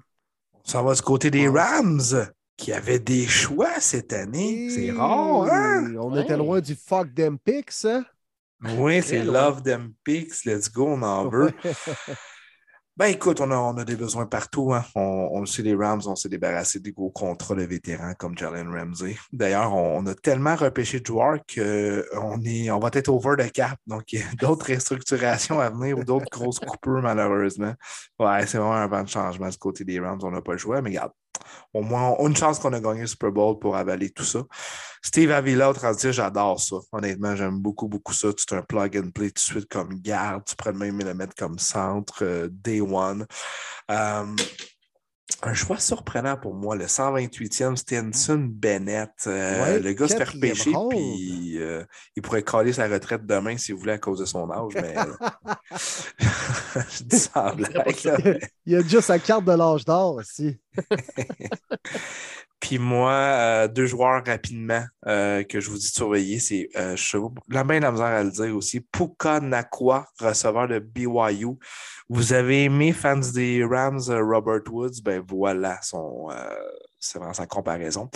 Ça 0.64 0.82
va 0.82 0.94
du 0.94 1.02
côté 1.02 1.30
des. 1.30 1.48
Rams, 1.48 2.00
qui 2.56 2.72
avaient 2.72 2.98
des 2.98 3.26
choix 3.26 3.78
cette 3.80 4.12
année. 4.12 4.68
C'est 4.70 4.90
rare, 4.90 5.44
hein? 5.50 5.94
On 5.96 6.12
Ouais. 6.12 6.22
était 6.22 6.36
loin 6.36 6.60
du 6.60 6.74
fuck 6.74 7.14
them 7.14 7.38
picks. 7.38 7.84
hein? 7.84 8.04
Oui, 8.76 9.00
c'est. 9.02 9.22
Love 9.24 9.62
Them 9.62 9.94
Picks. 10.04 10.44
Let's 10.44 10.70
go, 10.70 10.88
on 10.88 11.02
en 11.02 11.28
veut. 11.28 11.52
Ben 13.00 13.06
écoute, 13.06 13.40
on 13.40 13.50
a, 13.50 13.56
on 13.56 13.78
a 13.78 13.84
des 13.86 13.96
besoins 13.96 14.26
partout. 14.26 14.74
hein. 14.74 14.84
On, 14.94 15.30
on 15.32 15.46
sait, 15.46 15.62
les 15.62 15.74
Rams, 15.74 16.02
on 16.04 16.14
s'est 16.16 16.28
débarrassé 16.28 16.80
des 16.80 16.92
gros 16.92 17.08
contrats 17.08 17.54
de 17.54 17.62
vétérans 17.62 18.12
comme 18.12 18.36
Jalen 18.36 18.68
Ramsey. 18.68 19.16
D'ailleurs, 19.32 19.74
on, 19.74 20.04
a 20.04 20.14
tellement 20.14 20.54
repêché 20.54 21.00
de 21.00 21.06
joueurs 21.06 21.38
qu'on 21.38 22.42
est, 22.44 22.70
on 22.70 22.78
va 22.78 22.90
être 22.92 23.08
over 23.08 23.42
the 23.42 23.50
cap. 23.50 23.78
Donc, 23.86 24.12
il 24.12 24.18
y 24.18 24.22
a 24.22 24.26
d'autres 24.38 24.66
restructurations 24.66 25.60
à 25.60 25.70
venir 25.70 25.96
ou 25.96 26.04
d'autres 26.04 26.28
grosses 26.30 26.58
coupures, 26.58 27.00
malheureusement. 27.00 27.72
Ouais, 28.18 28.46
c'est 28.46 28.58
vraiment 28.58 28.74
un 28.74 28.86
vent 28.86 29.02
de 29.02 29.08
changement 29.08 29.48
du 29.48 29.56
côté 29.56 29.82
des 29.82 29.98
Rams. 29.98 30.20
On 30.22 30.30
n'a 30.30 30.42
pas 30.42 30.52
le 30.52 30.58
choix, 30.58 30.82
mais 30.82 30.90
regarde, 30.90 31.12
au 31.72 31.82
moins, 31.82 32.16
une 32.20 32.36
chance 32.36 32.58
qu'on 32.58 32.72
a 32.72 32.80
gagné 32.80 33.02
le 33.02 33.06
Super 33.06 33.30
Bowl 33.32 33.58
pour 33.58 33.76
avaler 33.76 34.10
tout 34.10 34.24
ça. 34.24 34.40
Steve 35.02 35.30
Avila, 35.30 35.70
autrement 35.70 35.92
dit, 35.92 36.12
j'adore 36.12 36.60
ça. 36.60 36.76
Honnêtement, 36.92 37.34
j'aime 37.36 37.58
beaucoup, 37.58 37.88
beaucoup 37.88 38.12
ça. 38.12 38.28
Tu 38.32 38.54
un 38.54 38.62
plug 38.62 38.96
and 38.98 39.10
play 39.10 39.28
tout 39.28 39.34
de 39.34 39.38
suite 39.38 39.68
comme 39.68 39.94
garde. 40.00 40.44
Tu 40.44 40.54
pourrais 40.56 40.72
même 40.72 40.98
le 40.98 41.14
mettre 41.14 41.34
comme 41.34 41.58
centre, 41.58 42.22
euh, 42.22 42.48
day 42.50 42.80
one. 42.80 43.26
Euh, 43.90 44.24
un 45.42 45.54
choix 45.54 45.78
surprenant 45.78 46.36
pour 46.36 46.54
moi, 46.54 46.76
le 46.76 46.86
128e, 46.86 47.76
Stinson 47.76 48.48
Bennett. 48.50 49.10
Euh, 49.26 49.62
Ouais, 49.62 49.80
le 49.80 49.92
gars 49.92 50.08
se 50.08 50.16
fait 50.16 50.24
repêcher, 50.24 50.70
puis 50.90 51.58
euh, 51.58 51.84
il 52.16 52.22
pourrait 52.22 52.42
coller 52.42 52.72
sa 52.72 52.88
retraite 52.88 53.26
demain 53.26 53.56
s'il 53.56 53.74
voulait 53.74 53.92
à 53.92 53.98
cause 53.98 54.18
de 54.20 54.24
son 54.24 54.50
âge, 54.50 54.72
mais. 54.74 54.94
Je 56.20 57.02
dis 57.04 57.18
ça 57.18 57.52
en 57.52 57.56
blague, 57.56 58.04
là. 58.04 58.16
Il 58.66 58.76
a 58.76 58.82
déjà 58.82 59.00
sa 59.02 59.18
carte 59.18 59.44
de 59.44 59.52
l'âge 59.52 59.84
d'or 59.84 60.16
aussi. 60.16 60.58
Puis 62.60 62.78
moi, 62.78 63.12
euh, 63.12 63.68
deux 63.68 63.86
joueurs 63.86 64.22
rapidement 64.24 64.84
euh, 65.06 65.42
que 65.44 65.60
je 65.60 65.70
vous 65.70 65.78
dis 65.78 65.88
de 65.88 65.94
surveiller, 65.94 66.38
c'est, 66.38 66.68
euh, 66.76 66.94
je 66.94 67.16
la 67.48 67.64
bien 67.64 67.80
la 67.80 67.90
misère 67.90 68.06
à 68.06 68.22
le 68.22 68.30
dire 68.30 68.54
aussi, 68.54 68.80
Puka 68.80 69.40
Nakwa, 69.40 70.06
receveur 70.20 70.68
de 70.68 70.78
BYU. 70.78 71.56
Vous 72.10 72.32
avez 72.34 72.64
aimé, 72.64 72.92
fans 72.92 73.16
des 73.16 73.64
Rams, 73.64 74.00
euh, 74.10 74.22
Robert 74.22 74.62
Woods, 74.70 75.00
ben 75.02 75.24
voilà, 75.26 75.80
son, 75.80 76.28
euh, 76.30 76.54
c'est 76.98 77.18
vraiment 77.18 77.32
sa 77.32 77.46
comparaison. 77.46 78.10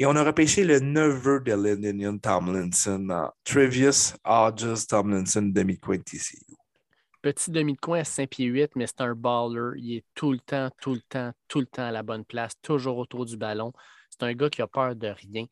Et 0.00 0.06
on 0.06 0.16
a 0.16 0.24
repêché 0.24 0.64
le 0.64 0.80
neveu 0.80 1.40
de 1.40 1.52
Lyndon 1.52 2.18
Tomlinson, 2.18 3.30
Trevius 3.44 4.16
Hodges 4.24 4.86
Tomlinson, 4.88 5.42
de 5.42 5.62
TCU. 5.62 6.63
Petit 7.24 7.50
demi 7.50 7.72
de 7.72 7.78
coin 7.78 8.00
à 8.00 8.04
5 8.04 8.28
pieds 8.28 8.44
8, 8.44 8.76
mais 8.76 8.86
c'est 8.86 9.00
un 9.00 9.14
baller. 9.14 9.80
Il 9.80 9.96
est 9.96 10.04
tout 10.14 10.30
le 10.30 10.38
temps, 10.40 10.68
tout 10.82 10.92
le 10.92 11.00
temps, 11.00 11.32
tout 11.48 11.58
le 11.60 11.64
temps 11.66 11.84
à 11.86 11.90
la 11.90 12.02
bonne 12.02 12.22
place, 12.26 12.52
toujours 12.60 12.98
autour 12.98 13.24
du 13.24 13.38
ballon. 13.38 13.72
C'est 14.10 14.24
un 14.24 14.34
gars 14.34 14.50
qui 14.50 14.60
a 14.60 14.66
peur 14.66 14.94
de 14.94 15.08
rien. 15.08 15.46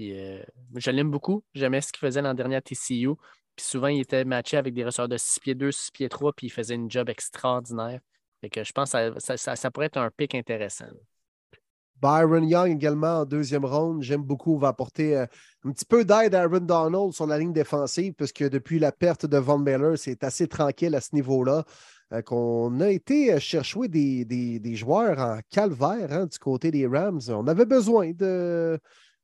Euh, 0.00 0.42
je 0.76 0.90
l'aime 0.90 1.10
beaucoup. 1.10 1.44
J'aimais 1.54 1.82
ce 1.82 1.92
qu'il 1.92 2.00
faisait 2.00 2.22
l'an 2.22 2.32
dernier 2.32 2.56
à 2.56 2.62
TCU. 2.62 3.16
Puis 3.54 3.66
souvent, 3.66 3.88
il 3.88 4.00
était 4.00 4.24
matché 4.24 4.56
avec 4.56 4.72
des 4.72 4.82
ressorts 4.82 5.08
de 5.08 5.18
6 5.18 5.40
pieds 5.40 5.54
2, 5.54 5.70
6 5.72 5.90
pieds 5.90 6.08
3, 6.08 6.32
puis 6.32 6.46
il 6.46 6.50
faisait 6.50 6.74
une 6.74 6.90
job 6.90 7.10
extraordinaire. 7.10 8.00
Fait 8.40 8.48
que 8.48 8.64
je 8.64 8.72
pense 8.72 8.92
que 8.92 9.20
ça- 9.20 9.36
ça- 9.36 9.56
ça 9.56 9.70
pourrait 9.70 9.86
être 9.88 9.98
un 9.98 10.10
pic 10.10 10.34
intéressant. 10.34 10.86
Byron 12.00 12.48
Young 12.48 12.70
également 12.72 13.20
en 13.20 13.24
deuxième 13.24 13.64
ronde. 13.64 14.02
J'aime 14.02 14.22
beaucoup. 14.22 14.58
Va 14.58 14.68
apporter 14.68 15.16
euh, 15.16 15.26
un 15.64 15.72
petit 15.72 15.84
peu 15.84 16.04
d'aide 16.04 16.34
à 16.34 16.42
Aaron 16.42 16.60
Donald 16.60 17.12
sur 17.12 17.26
la 17.26 17.38
ligne 17.38 17.52
défensive, 17.52 18.14
puisque 18.14 18.48
depuis 18.48 18.78
la 18.78 18.92
perte 18.92 19.26
de 19.26 19.38
Von 19.38 19.58
Miller, 19.58 19.96
c'est 19.98 20.24
assez 20.24 20.48
tranquille 20.48 20.94
à 20.94 21.00
ce 21.00 21.14
niveau-là. 21.14 21.64
euh, 22.12 22.22
qu'on 22.22 22.80
a 22.80 22.88
été 22.90 23.38
chercher 23.40 23.88
des, 23.88 24.24
des, 24.24 24.58
des 24.58 24.76
joueurs 24.76 25.18
en 25.18 25.38
calvaire 25.50 26.12
hein, 26.12 26.26
du 26.26 26.38
côté 26.38 26.70
des 26.70 26.86
Rams. 26.86 27.20
On 27.28 27.46
avait 27.46 27.66
besoin 27.66 28.10
de, 28.12 28.78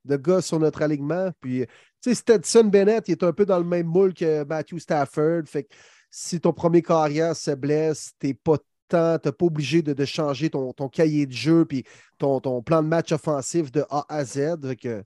de 0.04 0.16
gars 0.16 0.40
sur 0.40 0.58
notre 0.60 0.82
alignement. 0.82 1.30
Puis, 1.40 1.66
tu 2.02 2.10
sais, 2.10 2.14
Stetson 2.14 2.64
Bennett, 2.64 3.08
il 3.08 3.12
est 3.12 3.24
un 3.24 3.32
peu 3.32 3.46
dans 3.46 3.58
le 3.58 3.64
même 3.64 3.86
moule 3.86 4.14
que 4.14 4.44
Matthew 4.44 4.78
Stafford. 4.78 5.42
Fait 5.46 5.64
que 5.64 5.74
si 6.10 6.40
ton 6.40 6.52
premier 6.52 6.82
carrière 6.82 7.34
se 7.36 7.50
blesse, 7.52 8.12
t'es 8.18 8.34
pas 8.34 8.58
tant, 8.88 9.18
t'es 9.18 9.32
pas 9.32 9.46
obligé 9.46 9.82
de, 9.82 9.92
de 9.92 10.04
changer 10.04 10.50
ton, 10.50 10.72
ton 10.72 10.88
cahier 10.88 11.26
de 11.26 11.32
jeu 11.32 11.64
puis 11.64 11.84
ton, 12.18 12.40
ton 12.40 12.62
plan 12.62 12.82
de 12.82 12.88
match 12.88 13.12
offensif 13.12 13.70
de 13.72 13.84
A 13.90 14.04
à 14.08 14.24
Z. 14.24 14.56
Que, 14.80 15.04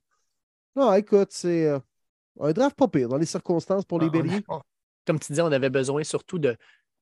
non, 0.75 0.93
écoute, 0.93 1.29
c'est 1.31 1.67
euh, 1.67 1.79
un 2.39 2.51
draft 2.53 2.75
pas 2.75 2.87
pire 2.87 3.09
dans 3.09 3.17
les 3.17 3.25
circonstances 3.25 3.85
pour 3.85 3.99
les 3.99 4.07
Ah, 4.07 4.09
a- 4.09 4.21
Béliers. 4.21 4.43
Comme 5.05 5.19
tu 5.19 5.31
disais, 5.33 5.41
on 5.41 5.51
avait 5.51 5.69
besoin 5.69 6.03
surtout 6.03 6.37
de, 6.39 6.55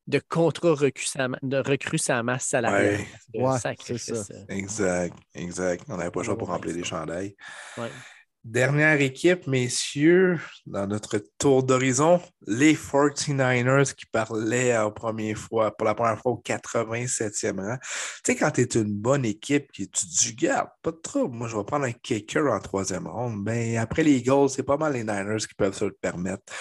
de 0.08 1.58
recrues 1.58 2.00
à 2.10 2.24
masse 2.24 2.46
salariale. 2.46 3.02
Ouais. 3.34 3.42
Ouais, 3.44 3.58
c'est 3.80 3.98
ça. 3.98 4.14
euh, 4.34 4.46
Exact, 4.48 5.16
exact. 5.36 5.84
On 5.90 5.98
n'avait 5.98 6.12
pas 6.12 6.22
le 6.22 6.26
choix 6.26 6.38
pour 6.38 6.48
remplir 6.48 6.76
les 6.76 6.84
chandails. 6.84 7.36
ouais. 7.78 7.90
Dernière 8.50 9.00
équipe, 9.00 9.46
messieurs, 9.46 10.40
dans 10.66 10.88
notre 10.88 11.20
tour 11.38 11.62
d'horizon, 11.62 12.20
les 12.48 12.74
49ers 12.74 13.94
qui 13.94 14.08
parlaient 14.08 14.76
en 14.76 14.90
première 14.90 15.38
fois, 15.38 15.78
pour 15.78 15.86
la 15.86 15.94
première 15.94 16.20
fois 16.20 16.32
au 16.32 16.42
87e 16.44 17.60
rang. 17.60 17.78
Tu 17.78 17.88
sais, 18.26 18.36
quand 18.36 18.50
tu 18.50 18.62
es 18.62 18.82
une 18.82 18.96
bonne 18.96 19.24
équipe 19.24 19.72
qui 19.72 19.88
tu 19.88 20.04
dis, 20.08 20.34
garde, 20.34 20.70
pas 20.82 20.90
de 20.90 20.98
trouble, 20.98 21.36
moi 21.36 21.48
je 21.48 21.56
vais 21.56 21.64
prendre 21.64 21.86
un 21.86 21.92
kicker 21.92 22.52
en 22.52 22.60
troisième 22.60 23.06
ronde. 23.06 23.44
Ben, 23.44 23.78
après 23.78 24.02
les 24.02 24.24
goals, 24.24 24.50
c'est 24.50 24.64
pas 24.64 24.78
mal 24.78 24.94
les 24.94 25.04
Niners 25.04 25.46
qui 25.48 25.54
peuvent 25.54 25.78
se 25.78 25.86
le 25.86 25.96
permettre. 26.02 26.52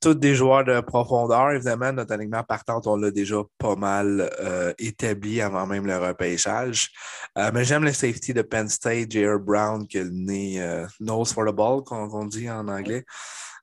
Tous 0.00 0.14
des 0.14 0.34
joueurs 0.34 0.64
de 0.64 0.80
profondeur, 0.80 1.50
évidemment, 1.50 1.92
notre 1.92 2.14
alignement 2.14 2.42
partant, 2.42 2.80
on 2.86 2.96
l'a 2.96 3.10
déjà 3.10 3.36
pas 3.58 3.76
mal 3.76 4.30
euh, 4.40 4.72
établi 4.78 5.42
avant 5.42 5.66
même 5.66 5.86
le 5.86 5.98
repêchage. 5.98 6.88
Euh, 7.36 7.50
mais 7.52 7.64
j'aime 7.64 7.84
le 7.84 7.92
safety 7.92 8.32
de 8.32 8.40
Penn 8.40 8.68
State, 8.68 9.10
J.R. 9.10 9.38
Brown, 9.38 9.86
qui 9.86 9.98
a 9.98 10.04
le 10.04 10.10
nez 10.10 10.62
euh, 10.62 10.86
nose 11.00 11.34
for 11.34 11.44
the 11.44 11.54
ball, 11.54 11.82
qu'on 11.84 12.08
qu'on 12.08 12.24
dit 12.24 12.50
en 12.50 12.66
anglais. 12.68 13.04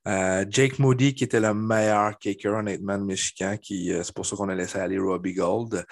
Euh, 0.07 0.45
Jake 0.49 0.79
Moody, 0.79 1.13
qui 1.13 1.25
était 1.25 1.39
le 1.39 1.53
meilleur 1.53 2.17
kicker, 2.17 2.53
honnêtement, 2.53 2.97
de 2.97 3.03
Michigan, 3.03 3.57
qui, 3.61 3.91
euh, 3.91 4.03
c'est 4.03 4.15
pour 4.15 4.25
ça 4.25 4.37
qu'on 4.37 4.47
a 4.47 4.55
laissé 4.55 4.79
aller 4.79 4.97
Robbie 4.97 5.33
Gold. 5.33 5.85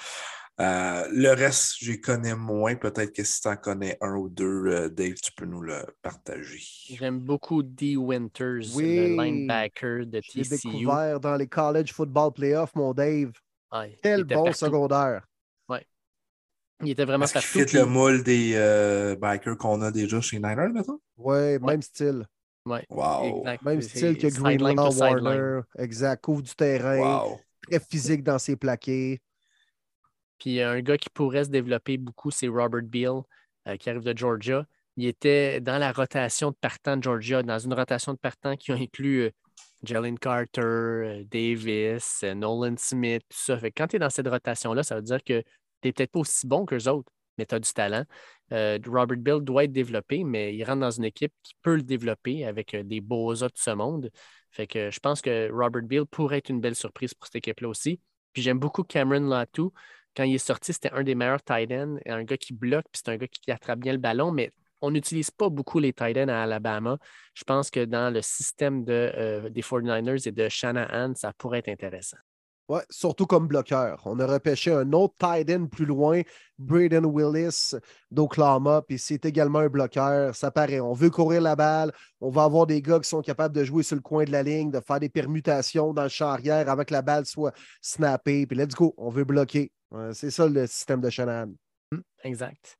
Euh, 0.61 1.05
le 1.11 1.29
reste, 1.33 1.75
je 1.81 1.91
les 1.91 1.99
connais 1.99 2.35
moins. 2.35 2.75
Peut-être 2.75 3.11
que 3.13 3.23
si 3.25 3.41
tu 3.41 3.47
en 3.49 3.57
connais 3.57 3.97
un 4.01 4.15
ou 4.15 4.29
deux, 4.29 4.65
euh, 4.67 4.89
Dave, 4.89 5.15
tu 5.15 5.31
peux 5.33 5.45
nous 5.45 5.61
le 5.61 5.83
partager. 6.01 6.61
J'aime 6.89 7.19
beaucoup 7.19 7.61
D. 7.61 7.97
Winters, 7.97 8.63
Oui. 8.73 8.95
le 8.95 9.21
linebacker 9.21 10.05
de 10.05 10.21
J'ai 10.23 10.43
TCU. 10.43 10.69
découvert 10.71 11.19
dans 11.19 11.35
les 11.35 11.47
college 11.47 11.91
football 11.91 12.31
playoffs, 12.31 12.73
mon 12.75 12.93
Dave. 12.93 13.31
Ouais, 13.73 13.91
il 13.91 13.99
Quel 14.01 14.23
bon 14.23 14.43
partout. 14.45 14.57
secondaire. 14.57 15.25
Il 16.83 16.89
était 16.89 17.05
vraiment 17.05 17.25
partout. 17.25 17.39
fit 17.47 17.63
puis- 17.65 17.77
le 17.77 17.85
moule 17.85 18.21
des 18.21 18.51
euh, 18.55 19.15
bikers 19.15 19.57
qu'on 19.57 19.81
a 19.81 19.91
déjà 19.91 20.19
chez 20.19 20.37
Niners, 20.39 20.73
mettons? 20.73 20.99
Ouais, 21.15 21.57
même 21.59 21.81
style. 21.81 22.25
Ouais, 22.65 22.85
Wow. 22.89 23.39
exact. 23.39 23.63
Même 23.63 23.81
C'est 23.81 23.89
style 23.97 24.17
que 24.17 24.29
sideline. 24.29 24.77
Warner. 24.77 25.61
Exact. 25.77 26.21
Couvre 26.21 26.41
du 26.41 26.53
terrain. 26.53 26.97
Wow. 26.99 27.39
Très 27.61 27.79
physique 27.79 28.23
dans 28.23 28.37
ses 28.39 28.57
plaqués. 28.57 29.21
Puis 30.45 30.61
un 30.61 30.79
gars 30.81 30.99
qui 30.99 31.09
pourrait 31.09 31.45
se 31.45 31.49
développer 31.49 31.97
beaucoup, 31.97 32.29
c'est 32.29 32.47
Robert 32.47 32.83
Beal, 32.83 33.21
euh, 33.67 33.77
qui 33.77 33.89
arrive 33.89 34.03
de 34.03 34.15
Georgia. 34.15 34.63
Il 34.95 35.07
était 35.07 35.59
dans 35.59 35.79
la 35.79 35.91
rotation 35.91 36.51
de 36.51 36.55
partant 36.55 36.97
de 36.97 37.01
Georgia, 37.01 37.41
dans 37.41 37.57
une 37.57 37.73
rotation 37.73 38.13
de 38.13 38.19
partant 38.19 38.55
qui 38.55 38.71
a 38.71 38.75
inclus 38.75 39.23
euh, 39.23 39.31
Jalen 39.81 40.19
Carter, 40.19 40.61
euh, 40.61 41.23
Davis, 41.23 42.21
euh, 42.23 42.35
Nolan 42.35 42.75
Smith, 42.77 43.23
tout 43.27 43.39
ça. 43.39 43.57
Fait 43.57 43.71
que 43.71 43.81
quand 43.81 43.87
tu 43.87 43.95
es 43.95 43.99
dans 43.99 44.11
cette 44.11 44.27
rotation-là, 44.27 44.83
ça 44.83 44.97
veut 44.97 45.01
dire 45.01 45.23
que 45.23 45.41
tu 45.41 45.47
n'es 45.83 45.93
peut-être 45.93 46.11
pas 46.11 46.19
aussi 46.19 46.45
bon 46.45 46.63
qu'eux 46.67 46.87
autres, 46.89 47.11
mais 47.39 47.47
tu 47.47 47.55
as 47.55 47.59
du 47.59 47.73
talent. 47.73 48.03
Robert 48.51 49.17
Bill 49.17 49.39
doit 49.41 49.63
être 49.63 49.71
développé, 49.71 50.23
mais 50.23 50.55
il 50.55 50.63
rentre 50.63 50.81
dans 50.81 50.91
une 50.91 51.05
équipe 51.05 51.33
qui 51.41 51.55
peut 51.63 51.75
le 51.75 51.81
développer 51.81 52.45
avec 52.45 52.75
des 52.75 53.01
beaux 53.01 53.33
de 53.33 53.49
ce 53.55 53.71
monde. 53.71 54.11
Fait 54.51 54.67
que 54.67 54.91
je 54.91 54.99
pense 54.99 55.23
que 55.23 55.51
Robert 55.51 55.81
Bill 55.81 56.05
pourrait 56.05 56.37
être 56.37 56.49
une 56.49 56.61
belle 56.61 56.75
surprise 56.75 57.15
pour 57.15 57.25
cette 57.25 57.37
équipe-là 57.37 57.67
aussi. 57.67 57.99
Puis 58.31 58.43
j'aime 58.43 58.59
beaucoup 58.59 58.83
Cameron 58.83 59.27
Latu. 59.27 59.71
Quand 60.15 60.23
il 60.23 60.35
est 60.35 60.37
sorti, 60.37 60.73
c'était 60.73 60.91
un 60.91 61.03
des 61.03 61.15
meilleurs 61.15 61.43
tight 61.43 61.71
ends, 61.71 61.97
un 62.05 62.23
gars 62.23 62.37
qui 62.37 62.53
bloque, 62.53 62.85
puis 62.91 63.01
c'est 63.03 63.11
un 63.11 63.17
gars 63.17 63.27
qui 63.27 63.51
attrape 63.51 63.79
bien 63.79 63.91
le 63.91 63.97
ballon, 63.97 64.31
mais 64.31 64.51
on 64.81 64.91
n'utilise 64.91 65.31
pas 65.31 65.49
beaucoup 65.49 65.79
les 65.79 65.93
tight 65.93 66.17
ends 66.17 66.27
à 66.29 66.37
Alabama. 66.43 66.97
Je 67.33 67.43
pense 67.43 67.69
que 67.69 67.83
dans 67.83 68.13
le 68.13 68.21
système 68.21 68.85
euh, 68.87 69.49
des 69.49 69.61
49ers 69.61 70.27
et 70.27 70.31
de 70.31 70.47
Shanahan, 70.47 71.13
ça 71.15 71.33
pourrait 71.33 71.59
être 71.59 71.69
intéressant. 71.69 72.17
Ouais, 72.67 72.81
surtout 72.89 73.27
comme 73.27 73.47
bloqueur. 73.47 74.01
On 74.05 74.19
a 74.19 74.25
repêché 74.25 74.71
un 74.71 74.91
autre 74.93 75.13
tight 75.19 75.49
end 75.51 75.67
plus 75.67 75.85
loin, 75.85 76.21
Braden 76.57 77.05
Willis 77.05 77.75
d'Oklahoma, 78.09 78.81
puis 78.87 78.97
c'est 78.97 79.23
également 79.25 79.59
un 79.59 79.69
bloqueur. 79.69 80.35
Ça 80.35 80.49
paraît. 80.49 80.79
On 80.79 80.93
veut 80.93 81.11
courir 81.11 81.41
la 81.41 81.55
balle. 81.55 81.91
On 82.21 82.29
va 82.29 82.43
avoir 82.43 82.65
des 82.65 82.81
gars 82.81 82.99
qui 82.99 83.07
sont 83.07 83.21
capables 83.21 83.55
de 83.55 83.63
jouer 83.63 83.83
sur 83.83 83.95
le 83.95 84.01
coin 84.01 84.23
de 84.23 84.31
la 84.31 84.41
ligne, 84.41 84.71
de 84.71 84.79
faire 84.79 84.99
des 84.99 85.09
permutations 85.09 85.93
dans 85.93 86.03
le 86.03 86.09
champ 86.09 86.29
arrière 86.29 86.67
avant 86.67 86.83
que 86.83 86.93
la 86.93 87.03
balle 87.03 87.27
soit 87.27 87.53
snappée. 87.81 88.47
Puis 88.47 88.57
let's 88.57 88.73
go, 88.73 88.95
on 88.97 89.09
veut 89.09 89.25
bloquer. 89.25 89.71
Ouais, 89.91 90.13
c'est 90.13 90.31
ça 90.31 90.47
le 90.47 90.65
système 90.65 91.01
de 91.01 91.09
Shanahan. 91.11 91.51
Exact. 92.23 92.79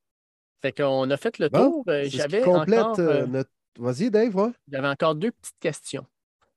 Fait 0.63 0.71
qu'on 0.71 1.09
a 1.11 1.17
fait 1.17 1.37
le 1.37 1.49
Bon, 1.49 1.69
tour. 1.69 1.83
Euh, 1.89 2.05
J'avais 2.07 2.41
complète 2.41 2.79
encore, 2.79 2.99
euh, 2.99 3.21
euh, 3.21 3.27
notre. 3.27 3.51
Vas-y, 3.77 4.09
Dave, 4.09 4.35
ouais. 4.35 4.51
j'avais 4.71 4.87
encore 4.87 5.13
deux 5.13 5.31
petites 5.31 5.59
questions. 5.59 6.05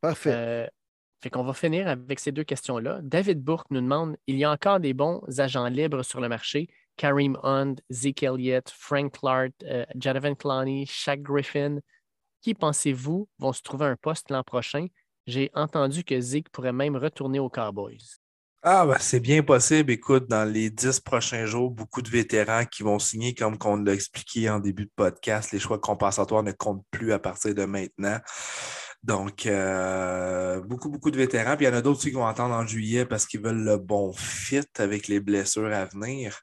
Parfait. 0.01 0.33
Euh, 0.33 0.67
fait 1.21 1.31
qu'on 1.31 1.45
va 1.45 1.53
finir 1.53 1.89
avec 1.89 2.21
ces 2.21 2.33
deux 2.33 2.45
questions-là. 2.45 3.01
David 3.03 3.43
Bourque 3.43 3.71
nous 3.71 3.81
demande 3.81 4.17
il 4.27 4.37
y 4.37 4.45
a 4.45 4.51
encore 4.51 4.81
des 4.81 4.95
bons 4.95 5.23
agents 5.39 5.67
libres 5.67 6.03
sur 6.03 6.21
le 6.21 6.29
marché? 6.29 6.69
Kareem 6.97 7.39
Hunt, 7.43 7.77
Zeke 7.91 8.25
Elliott, 8.25 8.71
Frank 8.71 9.19
Clark, 9.19 9.53
euh, 9.65 9.85
Jadavan 9.99 10.35
Clowney, 10.35 10.85
Shaq 10.87 11.23
Griffin. 11.23 11.79
Qui 12.43 12.55
pensez-vous 12.55 13.29
vont 13.39 13.53
se 13.53 13.63
trouver 13.63 13.87
un 13.87 13.97
poste 13.97 14.31
l'an 14.31 14.43
prochain? 14.43 14.87
J'ai 15.27 15.51
entendu 15.55 16.05
que 16.05 16.21
Zeke 16.21 16.49
pourrait 16.51 16.73
même 16.73 16.97
retourner 16.97 17.39
aux 17.39 17.51
Cowboys. 17.51 18.19
Ah, 18.63 18.85
ben, 18.87 18.97
c'est 18.99 19.21
bien 19.21 19.43
possible. 19.43 19.93
Écoute, 19.93 20.29
dans 20.29 20.45
les 20.45 20.69
dix 20.69 20.99
prochains 20.99 21.47
jours, 21.47 21.71
beaucoup 21.71 22.03
de 22.03 22.11
vétérans 22.11 22.65
qui 22.65 22.83
vont 22.83 22.99
signer, 22.99 23.33
comme 23.33 23.57
on 23.65 23.77
l'a 23.77 23.95
expliqué 23.95 24.51
en 24.51 24.59
début 24.59 24.87
de 24.87 24.91
podcast, 24.97 25.53
les 25.53 25.61
choix 25.61 25.79
compensatoires 25.79 26.43
ne 26.43 26.51
comptent 26.51 26.85
plus 26.91 27.13
à 27.13 27.21
partir 27.21 27.55
de 27.55 27.65
maintenant. 27.65 28.19
Donc, 29.03 29.47
euh, 29.47 30.61
beaucoup, 30.61 30.91
beaucoup 30.91 31.11
de 31.11 31.17
vétérans. 31.17 31.57
Puis 31.57 31.67
il 31.67 31.69
y 31.69 31.73
en 31.73 31.77
a 31.77 31.83
d'autres 31.83 31.99
aussi 31.99 32.11
qui 32.11 32.17
vont 32.17 32.27
attendre 32.27 32.55
en 32.55 32.67
juillet 32.67 33.07
parce 33.07 33.27
qu'ils 33.27 33.41
veulent 33.41 33.65
le 33.65 33.79
bon 33.79 34.13
fit 34.13 34.61
avec 34.79 35.09
les 35.09 35.21
blessures 35.21 35.73
à 35.73 35.85
venir. 35.87 36.41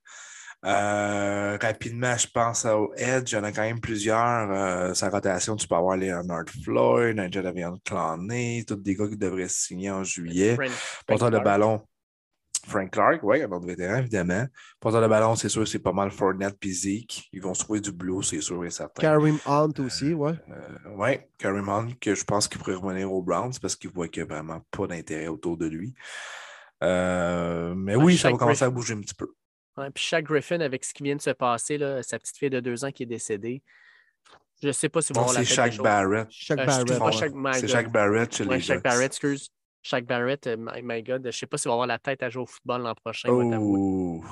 Euh, 0.66 1.58
rapidement, 1.62 2.18
je 2.18 2.28
pense 2.28 2.66
au 2.66 2.92
Edge. 2.96 3.34
Il 3.34 3.36
y 3.36 3.38
en 3.38 3.44
a 3.44 3.52
quand 3.52 3.62
même 3.62 3.80
plusieurs. 3.80 4.52
Euh, 4.52 4.94
sa 4.94 5.10
rotation, 5.10 5.56
tu 5.56 5.68
peux 5.68 5.76
avoir 5.76 5.96
Leonard 5.98 6.46
Floyd, 6.64 7.20
un 7.20 7.30
Jadavion 7.30 7.78
Clowney, 7.86 8.64
tous 8.68 8.76
des 8.76 8.96
gars 8.96 9.08
qui 9.08 9.18
devraient 9.18 9.50
signer 9.50 9.92
en 9.92 10.04
juillet. 10.04 10.58
De 10.58 11.16
Clark. 11.16 11.44
ballon. 11.44 11.82
Frank 12.68 12.92
Clark, 12.92 13.20
oui, 13.24 13.42
un 13.44 13.52
autre 13.52 13.66
vétéran, 13.68 13.98
évidemment. 13.98 14.46
Porteur 14.80 15.02
de 15.02 15.08
ballon, 15.08 15.36
c'est 15.36 15.50
sûr, 15.50 15.68
c'est 15.68 15.80
pas 15.80 15.92
mal 15.94 16.10
Fournette 16.12 16.58
Zeke. 16.66 17.30
Ils 17.32 17.42
vont 17.42 17.54
se 17.54 17.64
trouver 17.64 17.80
du 17.80 17.92
blue, 17.92 18.24
c'est 18.24 18.42
sûr 18.42 18.64
et 18.66 18.70
certain. 18.72 19.02
Kareem 19.02 19.38
Hunt 19.46 19.72
aussi, 19.80 20.14
ouais. 20.14 20.34
oui, 20.98 21.20
Kareem 21.38 21.70
Hunt, 21.70 21.88
que 22.02 22.16
je 22.16 22.24
pense 22.24 22.48
qu'il 22.48 22.60
pourrait 22.60 22.76
revenir 22.76 23.12
aux 23.12 23.22
Browns 23.22 23.54
parce 23.62 23.76
qu'il 23.76 23.92
voit 23.92 24.08
qu'il 24.08 24.24
n'y 24.24 24.30
a 24.32 24.36
vraiment 24.36 24.62
pas 24.72 24.88
d'intérêt 24.88 25.28
autour 25.28 25.58
de 25.58 25.68
lui. 25.68 25.94
Euh, 26.84 27.74
mais 27.76 27.96
Ouais, 27.96 28.04
oui, 28.04 28.18
ça 28.18 28.32
va 28.32 28.38
commencer 28.38 28.64
à 28.66 28.70
bouger 28.70 28.94
un 28.96 29.02
petit 29.02 29.16
peu. 29.16 29.28
Ouais, 29.78 29.90
puis 29.92 30.04
Shaq 30.04 30.26
Griffin, 30.26 30.60
avec 30.62 30.84
ce 30.86 30.94
qui 30.94 31.04
vient 31.04 31.16
de 31.16 31.22
se 31.22 31.30
passer, 31.32 31.78
là, 31.78 32.02
sa 32.04 32.18
petite 32.20 32.38
fille 32.38 32.50
de 32.50 32.60
deux 32.60 32.84
ans 32.86 32.92
qui 32.92 33.04
est 33.04 33.08
décédée, 33.08 33.62
je 34.62 34.68
ne 34.68 34.72
sais 34.72 34.88
pas 34.90 35.02
si 35.02 35.12
on 35.12 35.16
va 35.16 35.22
Donc, 35.22 35.30
avoir 35.32 35.42
la 35.42 35.46
c'est 35.48 35.54
Shaq. 35.54 35.78
Barrett. 35.84 36.28
Shaq 36.32 36.60
Euh, 36.60 36.66
Barrett. 36.66 36.90
Ouais, 37.02 37.12
Shaq- 37.12 37.32
my 37.36 37.60
C'est. 37.60 37.68
Shaq 37.68 37.92
Barrett 37.92 38.34
chez 38.36 38.46
les 38.46 38.60
Shaq. 38.62 38.82
Barrett, 38.84 39.08
excuse. 39.08 39.50
Shaq 39.86 40.08
Barrett, 40.08 40.48
euh, 40.48 40.58
my, 40.58 40.82
my 40.82 41.04
God, 41.04 41.22
je 41.22 41.28
ne 41.28 41.32
sais 41.32 41.46
pas 41.46 41.60
s'il 41.60 41.70
va 41.70 41.74
avoir 41.74 41.86
la 41.86 42.00
tête 42.00 42.24
à 42.24 42.30
jouer 42.32 42.42
au 42.42 42.48
football 42.48 42.82
l'an 42.82 42.96
prochain. 42.96 43.30
Oh, 43.30 44.24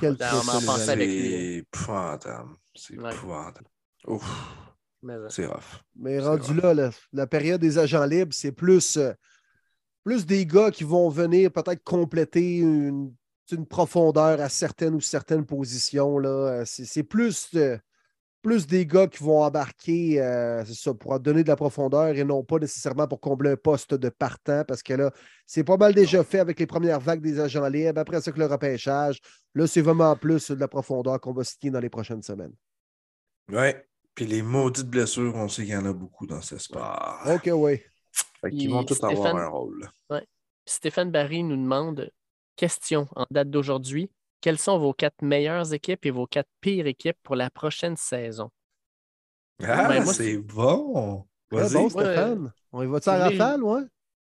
Quel 0.00 0.16
c'est 0.16 1.56
épouvantable. 1.58 2.56
C'est 2.74 2.94
épouvantable. 2.94 3.66
Euh, 4.08 5.28
c'est 5.28 5.44
rough. 5.44 5.82
Mais 5.94 6.18
rendu 6.20 6.54
là, 6.54 6.72
la, 6.72 6.90
la 7.12 7.26
période 7.26 7.60
des 7.60 7.76
agents 7.76 8.06
libres, 8.06 8.32
c'est 8.32 8.52
plus, 8.52 8.96
euh, 8.96 9.12
plus 10.04 10.24
des 10.24 10.46
gars 10.46 10.70
qui 10.70 10.84
vont 10.84 11.10
venir 11.10 11.52
peut-être 11.52 11.84
compléter 11.84 12.56
une, 12.56 13.14
une 13.52 13.66
profondeur 13.66 14.40
à 14.40 14.48
certaines 14.48 14.94
ou 14.94 15.02
certaines 15.02 15.44
positions. 15.44 16.18
là. 16.18 16.64
C'est 16.64 16.86
c'est 16.86 17.02
plus, 17.02 17.50
euh, 17.56 17.76
plus 18.44 18.66
des 18.66 18.84
gars 18.84 19.06
qui 19.06 19.22
vont 19.24 19.42
embarquer 19.42 20.20
euh, 20.20 20.62
c'est 20.66 20.74
ça, 20.74 20.94
pour 20.94 21.18
donner 21.18 21.42
de 21.42 21.48
la 21.48 21.56
profondeur 21.56 22.08
et 22.08 22.22
non 22.24 22.44
pas 22.44 22.58
nécessairement 22.58 23.08
pour 23.08 23.18
combler 23.18 23.52
un 23.52 23.56
poste 23.56 23.94
de 23.94 24.10
partant 24.10 24.62
parce 24.68 24.82
que 24.82 24.92
là, 24.92 25.10
c'est 25.46 25.64
pas 25.64 25.78
mal 25.78 25.94
déjà 25.94 26.22
fait 26.22 26.38
avec 26.38 26.60
les 26.60 26.66
premières 26.66 27.00
vagues 27.00 27.22
des 27.22 27.40
agents 27.40 27.66
libres. 27.66 27.98
Après 27.98 28.20
ça, 28.20 28.30
que 28.30 28.38
le 28.38 28.46
repêchage, 28.46 29.18
là, 29.54 29.66
c'est 29.66 29.80
vraiment 29.80 30.14
plus 30.14 30.50
de 30.50 30.60
la 30.60 30.68
profondeur 30.68 31.18
qu'on 31.20 31.32
va 31.32 31.42
signer 31.42 31.70
dans 31.70 31.80
les 31.80 31.88
prochaines 31.88 32.22
semaines. 32.22 32.52
Oui. 33.50 33.72
Puis 34.14 34.26
les 34.26 34.42
maudites 34.42 34.88
blessures, 34.88 35.34
on 35.34 35.48
sait 35.48 35.64
qu'il 35.64 35.72
y 35.72 35.76
en 35.76 35.86
a 35.86 35.92
beaucoup 35.92 36.26
dans 36.26 36.42
ce 36.42 36.58
sport. 36.58 37.22
OK, 37.26 37.50
oui. 37.52 37.80
Fait 38.40 38.50
qu'ils 38.50 38.70
vont 38.70 38.84
tous 38.84 39.02
avoir 39.02 39.16
Stéphane- 39.16 39.38
un 39.38 39.48
rôle. 39.48 39.90
Stéphane 40.66 41.10
Barry 41.10 41.42
nous 41.42 41.56
demande 41.56 42.10
question 42.56 43.08
en 43.16 43.26
date 43.30 43.50
d'aujourd'hui. 43.50 44.10
Quelles 44.44 44.58
sont 44.58 44.76
vos 44.78 44.92
quatre 44.92 45.22
meilleures 45.22 45.72
équipes 45.72 46.04
et 46.04 46.10
vos 46.10 46.26
quatre 46.26 46.50
pires 46.60 46.86
équipes 46.86 47.16
pour 47.22 47.34
la 47.34 47.48
prochaine 47.48 47.96
saison? 47.96 48.50
Ah, 49.62 49.88
Ben, 49.88 50.04
moi, 50.04 50.12
c'est 50.12 50.36
bon. 50.36 51.24
Vas-y. 51.50 51.72
bon, 51.72 51.88
Stéphane. 51.88 52.52
On 52.70 52.82
y 52.82 52.86
va-tu 52.86 53.08
Oui. 53.08 53.16
rafale, 53.20 53.62
ouais? 53.62 53.80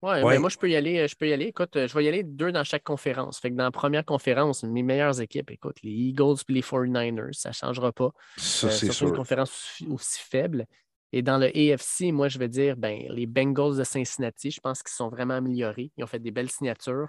Ouais, 0.02 0.22
Ouais. 0.22 0.34
ben 0.34 0.38
moi, 0.38 0.50
je 0.50 0.58
peux 0.58 0.68
y 0.68 0.76
aller. 0.76 0.98
euh, 0.98 1.08
Je 1.08 1.16
peux 1.16 1.28
y 1.28 1.32
aller. 1.32 1.46
Écoute, 1.46 1.76
euh, 1.76 1.88
je 1.88 1.94
vais 1.94 2.04
y 2.04 2.08
aller 2.08 2.24
deux 2.24 2.52
dans 2.52 2.62
chaque 2.62 2.84
conférence. 2.84 3.40
Fait 3.40 3.50
que 3.50 3.56
dans 3.56 3.64
la 3.64 3.70
première 3.70 4.04
conférence, 4.04 4.64
mes 4.64 4.82
meilleures 4.82 5.18
équipes, 5.22 5.50
écoute, 5.50 5.76
les 5.82 5.92
Eagles 5.92 6.34
et 6.46 6.52
les 6.52 6.60
49ers, 6.60 7.32
ça 7.32 7.48
ne 7.50 7.54
changera 7.54 7.90
pas. 7.92 8.10
Ça, 8.36 8.68
Euh, 8.68 8.70
c'est 8.70 8.86
surtout 8.86 9.04
une 9.04 9.12
sûr. 9.12 9.16
conférence 9.16 9.50
aussi, 9.50 9.86
aussi 9.86 10.20
faible. 10.28 10.66
Et 11.12 11.22
dans 11.22 11.38
le 11.38 11.46
AFC, 11.46 12.12
moi, 12.12 12.28
je 12.28 12.38
vais 12.38 12.48
dire 12.50 12.76
ben, 12.76 13.00
les 13.08 13.26
Bengals 13.26 13.78
de 13.78 13.84
Cincinnati, 13.84 14.50
je 14.50 14.60
pense 14.60 14.82
qu'ils 14.82 14.92
sont 14.92 15.08
vraiment 15.08 15.34
améliorés. 15.34 15.90
Ils 15.96 16.04
ont 16.04 16.06
fait 16.06 16.18
des 16.18 16.32
belles 16.32 16.50
signatures. 16.50 17.08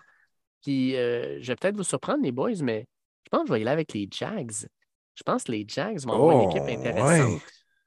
Puis, 0.64 0.96
euh, 0.98 1.40
je 1.42 1.48
vais 1.48 1.56
peut-être 1.56 1.78
vous 1.78 1.84
surprendre, 1.84 2.24
les 2.24 2.32
boys, 2.32 2.52
mais 2.62 2.88
je 3.26 3.30
pense 3.30 3.42
que 3.44 3.48
je 3.50 3.54
vais 3.54 3.60
y 3.60 3.64
aller 3.64 3.72
avec 3.72 3.94
les 3.94 4.08
Jags. 4.12 4.52
Je 5.16 5.24
pense 5.24 5.44
que 5.46 5.52
les 5.52 5.66
Jags 5.68 6.00
vont 6.06 6.14
avoir 6.14 6.32
une 6.34 6.42
Oh, 6.42 6.44
équipe 6.44 6.68
intéressante. 6.70 7.36
ouais. 7.36 7.42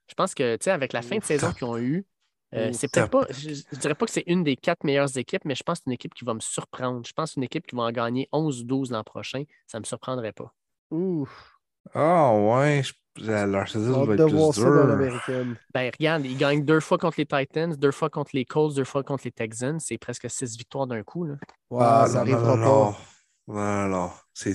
Je 0.08 0.14
pense 0.14 0.34
que, 0.34 0.56
tu 0.56 0.64
sais, 0.64 0.70
avec 0.70 0.92
la 0.92 1.02
fin 1.02 1.18
de 1.18 1.24
saison 1.24 1.52
qu'ils 1.52 1.66
ont 1.66 1.78
eue, 1.78 2.06
euh, 2.55 2.70
c'est 2.72 2.88
peut-être 2.88 3.08
pas, 3.10 3.26
je, 3.30 3.50
je 3.72 3.78
dirais 3.78 3.94
pas 3.94 4.06
que 4.06 4.12
c'est 4.12 4.24
une 4.26 4.44
des 4.44 4.56
quatre 4.56 4.84
meilleures 4.84 5.16
équipes, 5.18 5.44
mais 5.44 5.55
je 5.56 5.62
pense 5.64 5.78
que 5.78 5.84
c'est 5.84 5.90
une 5.90 5.94
équipe 5.94 6.14
qui 6.14 6.24
va 6.24 6.34
me 6.34 6.40
surprendre. 6.40 7.06
Je 7.06 7.12
pense 7.12 7.30
que 7.30 7.34
c'est 7.34 7.40
une 7.40 7.44
équipe 7.44 7.66
qui 7.66 7.76
va 7.76 7.82
en 7.84 7.92
gagner 7.92 8.28
11-12 8.32 8.90
l'an 8.92 9.05
prochain. 9.05 9.44
Ça 9.66 9.78
ne 9.78 9.82
me 9.82 9.86
surprendrait 9.86 10.32
pas. 10.32 10.55
Ouf. 10.90 11.55
Ah, 11.94 12.32
ouais. 12.34 12.82
je- 12.84 12.92
Leur 13.47 13.66
saison 13.68 14.05
va 14.05 14.12
être 14.15 14.18
plus. 14.28 14.36
Ben, 15.73 15.90
regarde, 15.98 16.26
ils 16.26 16.36
gagnent 16.36 16.65
deux 16.65 16.81
fois 16.81 16.98
contre 16.98 17.16
les 17.18 17.24
Titans, 17.26 17.74
deux 17.74 17.90
fois 17.92 18.10
contre 18.10 18.31
les 18.34 18.44
Colts, 18.44 18.74
deux 18.74 18.84
fois 18.84 19.02
contre 19.02 19.23
les 19.24 19.32
Texans. 19.32 19.78
C'est 19.81 19.97
presque 19.97 20.28
six 20.28 20.56
victoires 20.58 20.86
d'un 20.86 21.02
coup. 21.02 21.24
Là. 21.24 21.34
Ouais, 21.70 21.78
Ah, 21.82 22.06
ça 22.06 22.24
non, 22.24 22.31
non, 22.31 22.31
n'arrivera 22.32 22.56
non, 22.56 22.92
pas. 22.92 22.98
non. 23.48 23.55
Non, 23.55 23.89
non, 23.89 24.10
C'est 24.34 24.50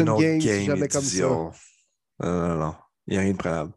une 0.00 0.08
autre 0.08 0.20
game, 0.22 0.38
game 0.38 0.64
jamais 0.64 0.88
comme 0.88 1.02
ça. 1.02 1.26
Non, 1.26 1.50
non, 2.48 2.54
non. 2.56 2.74
Il 3.06 3.12
n'y 3.14 3.18
a 3.18 3.20
rien 3.22 3.32
de 3.32 3.36
prenable. 3.36 3.72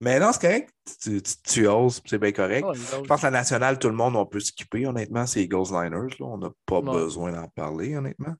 Mais 0.00 0.20
non, 0.20 0.30
c'est 0.32 0.40
correct. 0.40 0.70
Tu, 1.00 1.22
tu, 1.22 1.32
tu 1.42 1.66
oses, 1.66 2.02
c'est 2.04 2.18
bien 2.18 2.32
correct. 2.32 2.64
Oh, 2.68 2.72
les 2.72 2.78
Je 2.78 3.06
pense 3.06 3.20
que 3.20 3.26
la 3.26 3.30
nationale, 3.30 3.78
tout 3.78 3.88
le 3.88 3.94
monde, 3.94 4.14
on 4.16 4.26
peut 4.26 4.40
skipper, 4.40 4.86
honnêtement. 4.86 5.26
C'est 5.26 5.40
les 5.40 5.48
Ghost 5.48 5.72
Liners. 5.72 6.14
Là. 6.20 6.26
On 6.26 6.38
n'a 6.38 6.50
pas 6.66 6.80
besoin 6.82 7.32
d'en 7.32 7.48
parler, 7.48 7.96
honnêtement. 7.96 8.34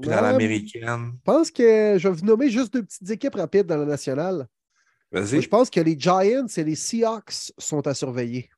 Puis 0.00 0.08
Ouais, 0.08 0.16
dans 0.16 0.22
l'américaine, 0.22 1.12
Je 1.14 1.22
pense 1.24 1.50
que 1.50 1.96
je 1.98 2.08
vais 2.08 2.14
vous 2.14 2.24
nommer 2.24 2.50
juste 2.50 2.72
deux 2.72 2.82
petites 2.82 3.10
équipes 3.10 3.34
rapides 3.34 3.66
dans 3.66 3.76
la 3.76 3.84
nationale. 3.84 4.46
Vas-y. 5.12 5.42
je 5.42 5.48
pense 5.48 5.68
que 5.68 5.80
les 5.80 5.98
Giants 5.98 6.46
et 6.56 6.64
les 6.64 6.74
Seahawks 6.74 7.52
sont 7.58 7.86
à 7.86 7.92
surveiller. 7.92 8.48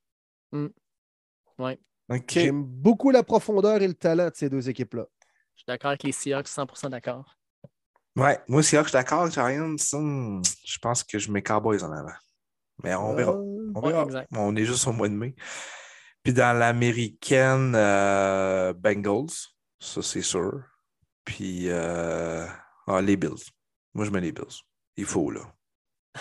OK. 2.08 2.30
J'aime 2.30 2.62
beaucoup 2.62 3.10
la 3.10 3.22
profondeur 3.22 3.82
et 3.82 3.88
le 3.88 3.94
talent 3.94 4.28
de 4.28 4.34
ces 4.34 4.48
deux 4.48 4.68
équipes-là. 4.68 5.06
Je 5.56 5.60
suis 5.60 5.64
d'accord 5.66 5.90
avec 5.90 6.02
les 6.04 6.12
Seahawks, 6.12 6.46
100% 6.46 6.90
d'accord. 6.90 7.36
Ouais, 8.16 8.38
moi 8.46 8.60
aussi, 8.60 8.76
je 8.76 8.82
suis 8.82 8.92
d'accord, 8.92 9.28
Giants. 9.30 9.76
hum, 9.92 10.42
je 10.64 10.78
pense 10.78 11.02
que 11.02 11.18
je 11.18 11.30
mets 11.32 11.42
Cowboys 11.42 11.82
en 11.82 11.92
avant. 11.92 12.14
Mais 12.82 12.94
on 12.94 13.14
verra. 13.14 13.32
Euh, 13.32 13.72
On 13.74 13.80
verra. 13.80 14.06
On 14.32 14.54
est 14.56 14.64
juste 14.64 14.86
au 14.86 14.92
mois 14.92 15.08
de 15.08 15.14
mai. 15.14 15.34
Puis 16.22 16.32
dans 16.32 16.56
l'américaine, 16.56 17.74
euh, 17.74 18.72
Bengals, 18.72 19.34
ça 19.78 20.00
c'est 20.00 20.22
sûr. 20.22 20.62
Puis 21.24 21.68
euh, 21.68 22.46
ah, 22.86 23.00
les 23.00 23.16
Bills. 23.16 23.50
Moi, 23.94 24.04
je 24.04 24.10
mets 24.10 24.20
les 24.20 24.32
Bills. 24.32 24.62
Il 24.96 25.04
faut, 25.04 25.30
là. 25.30 25.42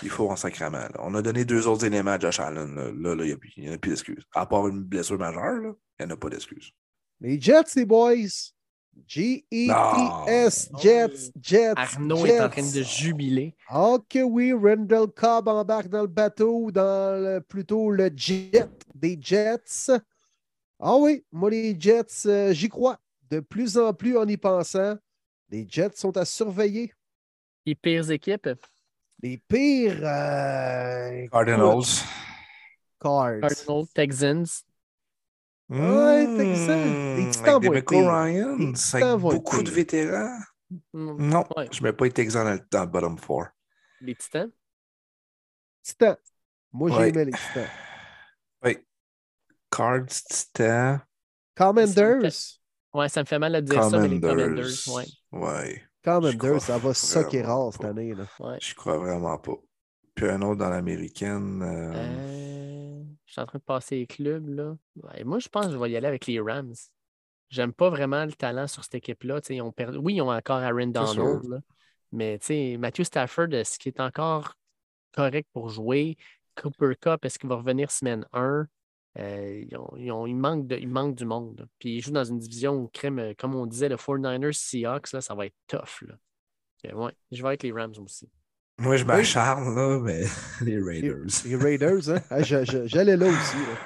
Il 0.02 0.10
faut 0.10 0.30
en 0.30 0.36
sacrament. 0.36 0.90
là. 0.90 1.00
On 1.00 1.14
a 1.16 1.22
donné 1.22 1.46
deux 1.46 1.68
autres 1.68 1.86
éléments 1.86 2.12
à 2.12 2.20
Josh 2.20 2.40
Allen. 2.40 2.76
Là, 2.76 2.92
là, 2.92 3.16
là, 3.16 3.26
il 3.26 3.64
n'y 3.64 3.70
a, 3.70 3.78
plus 3.78 3.90
d'excuses. 3.92 4.24
À 4.34 4.46
part 4.46 4.68
une 4.68 4.84
blessure 4.84 5.20
majeure, 5.20 5.62
là, 5.62 5.72
il 6.00 6.06
n'y 6.06 6.12
en 6.12 6.16
a 6.16 6.18
pas 6.18 6.30
d'excuses. 6.30 6.72
Les 7.22 7.40
Jets, 7.40 7.76
les 7.76 7.86
boys. 7.86 8.53
G-E-T-S. 9.08 10.70
Jets, 10.82 11.32
Jets. 11.42 11.74
Arnaud 11.76 12.26
Jets. 12.26 12.36
est 12.36 12.42
en 12.42 12.50
train 12.50 12.62
de 12.72 12.82
jubiler. 12.84 13.56
Ok, 13.74 14.18
oui, 14.24 14.54
Randall 14.54 15.08
Cobb 15.08 15.48
embarque 15.48 15.88
dans 15.90 16.02
le 16.02 16.08
bateau, 16.08 16.72
dans 16.72 17.22
le- 17.22 17.42
plutôt 17.42 17.92
le 17.92 18.12
jet 18.16 18.68
des 18.96 19.18
Jets. 19.22 19.92
Ah 20.80 20.96
oui, 20.98 21.24
moi, 21.32 21.50
les 21.50 21.80
Jets, 21.80 22.26
euh, 22.28 22.54
j'y 22.54 22.70
crois. 22.70 22.98
De 23.30 23.40
plus 23.40 23.78
en 23.78 23.94
plus 23.94 24.18
en 24.18 24.28
y 24.28 24.38
pensant, 24.38 24.96
les 25.50 25.66
Jets 25.70 25.96
sont 25.96 26.16
à 26.18 26.26
surveiller. 26.26 26.92
Les 27.66 27.76
pires 27.76 28.10
équipes, 28.12 28.50
Les 29.22 29.38
pires 29.38 30.02
euh, 30.04 31.28
Cardinals. 31.32 31.84
cards. 33.00 33.40
Cardinals, 33.42 33.86
Texans. 33.94 34.46
Ouais, 35.70 36.28
être 37.70 37.74
Michael 37.74 37.84
pires. 38.04 38.12
Ryan, 38.14 38.74
beaucoup 39.18 39.64
de 39.64 39.72
vétérans. 39.72 40.40
Non, 40.94 41.46
Ouais. 41.56 41.68
je 41.72 41.80
ne 41.82 41.84
mets 41.88 41.94
pas 41.94 42.06
les 42.06 42.12
Texans 42.12 42.44
dans 42.46 42.52
le, 42.52 42.60
dans 42.72 42.82
le 42.82 42.88
bottom 42.88 43.18
four. 43.18 43.46
Les 44.02 44.16
Titans? 44.16 44.52
Titans. 45.84 46.18
Moi, 46.72 46.90
Ouais. 46.92 47.08
j'aimais 47.08 47.26
les 47.26 47.32
Titans. 47.32 47.70
Oui. 48.64 48.78
Cards, 49.72 50.06
Titans, 50.08 51.00
Commanders. 51.56 52.60
Ouais, 52.94 53.10
ça 53.10 53.22
me 53.22 53.26
fait 53.26 53.40
mal 53.40 53.54
de 53.54 53.60
dire 53.62 53.84
ça, 53.84 54.00
mais 54.00 54.08
les 54.08 54.20
Commanders. 54.20 54.66
Ouais. 54.88 55.06
Ouais. 55.32 55.84
Commanders, 56.04 56.62
ça 56.62 56.78
va 56.78 56.94
socker 56.94 57.42
vraiment 57.42 57.66
rare 57.66 57.74
cette 57.74 57.86
année. 57.86 58.14
Là. 58.14 58.26
ouais. 58.40 58.58
Je 58.62 58.76
crois 58.76 58.98
vraiment 58.98 59.38
pas. 59.38 59.54
Puis 60.16 60.28
un 60.30 60.42
autre 60.42 60.58
dans 60.60 60.70
l'américaine. 60.70 61.62
euh, 61.64 61.92
Euh, 61.96 63.04
je 63.26 63.32
suis 63.32 63.42
en 63.42 63.46
train 63.46 63.60
de 63.60 63.64
passer 63.64 63.96
les 63.98 64.08
clubs. 64.08 64.48
Là. 64.50 64.78
Ouais, 64.98 65.24
moi, 65.24 65.40
je 65.40 65.50
pense 65.50 65.68
que 65.68 65.72
je 65.72 65.78
vais 65.78 65.92
y 65.92 65.98
aller 65.98 66.08
avec 66.08 66.28
les 66.28 66.40
Rams. 66.40 66.74
J'aime 67.50 67.74
pas 67.74 67.90
vraiment 67.90 68.26
le 68.26 68.34
talent 68.34 68.68
sur 68.68 68.84
cette 68.84 68.96
équipe-là. 68.96 69.40
Ils 69.50 69.72
perdu... 69.76 69.98
Oui, 69.98 70.16
ils 70.16 70.22
ont 70.22 70.32
encore 70.32 70.58
Aaron 70.58 70.88
Donald, 70.88 71.44
là. 71.50 71.60
mais 72.12 72.40
Matthew 72.78 73.04
Stafford, 73.04 73.54
est-ce 73.54 73.78
qu'il 73.80 73.92
est 73.92 74.00
encore 74.00 74.56
correct 75.12 75.48
pour 75.54 75.70
jouer? 75.70 76.18
Cooper 76.56 76.96
Cup, 77.00 77.26
est-ce 77.26 77.40
qu'il 77.40 77.50
va 77.50 77.56
revenir 77.56 77.90
semaine 77.92 78.26
1? 78.34 78.68
Euh, 79.20 79.64
ils 79.70 79.78
ont- 79.78 79.96
ils 79.98 80.12
ont- 80.12 80.26
il, 80.26 80.36
manque 80.36 80.66
de, 80.68 80.76
il 80.76 80.88
manque 80.90 81.16
du 81.16 81.26
monde. 81.26 81.68
Puis 81.80 81.98
ils 81.98 82.02
jouent 82.02 82.12
dans 82.12 82.24
une 82.24 82.40
division 82.40 82.76
où, 82.76 82.88
crème, 82.88 83.20
euh, 83.20 83.34
comme 83.38 83.56
on 83.56 83.68
disait, 83.68 83.90
le 83.90 83.98
49ers 83.98 84.54
Seahawks, 84.54 85.12
là, 85.12 85.22
ça 85.22 85.36
va 85.36 85.46
être 85.46 85.56
tough. 85.68 86.02
Là. 86.08 86.16
Ouais, 86.96 87.14
je 87.32 87.42
vais 87.42 87.48
avec 87.50 87.64
les 87.64 87.72
Rams 87.72 87.94
aussi. 88.04 88.28
Moi, 88.80 88.98
je 88.98 89.04
Oui. 89.04 89.08
m'acharne, 89.08 89.76
là, 89.76 90.00
mais 90.00 90.24
les 90.62 90.80
Raiders. 90.82 91.26
les 91.46 91.56
Raiders, 91.56 92.10
hein? 92.10 92.22
Ah, 92.30 92.42
J'allais 92.42 93.16
là 93.18 93.28
aussi. 93.28 93.56
là. 93.58 93.78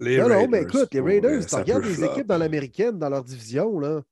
Les 0.00 0.18
Non, 0.18 0.28
non, 0.28 0.48
mais 0.48 0.62
écoute, 0.62 0.92
les 0.94 1.00
Raiders, 1.00 1.44
tu 1.46 1.54
regardes 1.54 1.84
les 1.84 1.94
flop. 1.94 2.12
équipes 2.12 2.26
dans 2.26 2.38
l'américaine, 2.38 2.98
dans 2.98 3.08
leur 3.08 3.24
division, 3.24 3.78
là. 3.80 4.02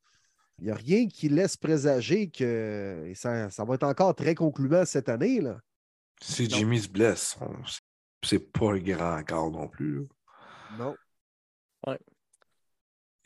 Il 0.59 0.65
n'y 0.65 0.71
a 0.71 0.75
rien 0.75 1.07
qui 1.07 1.29
laisse 1.29 1.57
présager 1.57 2.31
que 2.31 3.13
ça, 3.15 3.51
ça 3.51 3.65
va 3.65 3.75
être 3.75 3.83
encore 3.83 4.15
très 4.15 4.35
concluant 4.35 4.87
cette 4.87 5.09
année. 5.11 5.41
Là. 5.43 5.61
Si. 6.23 6.49
Jimmy 6.49 6.81
se 6.81 6.89
blesse, 6.89 7.37
c'est 8.25 8.39
pas 8.53 8.73
un 8.73 8.79
grand 8.79 9.23
quart 9.23 9.51
non 9.51 9.69
plus. 9.69 9.99
là. 9.99 10.05
Non. 10.79 10.97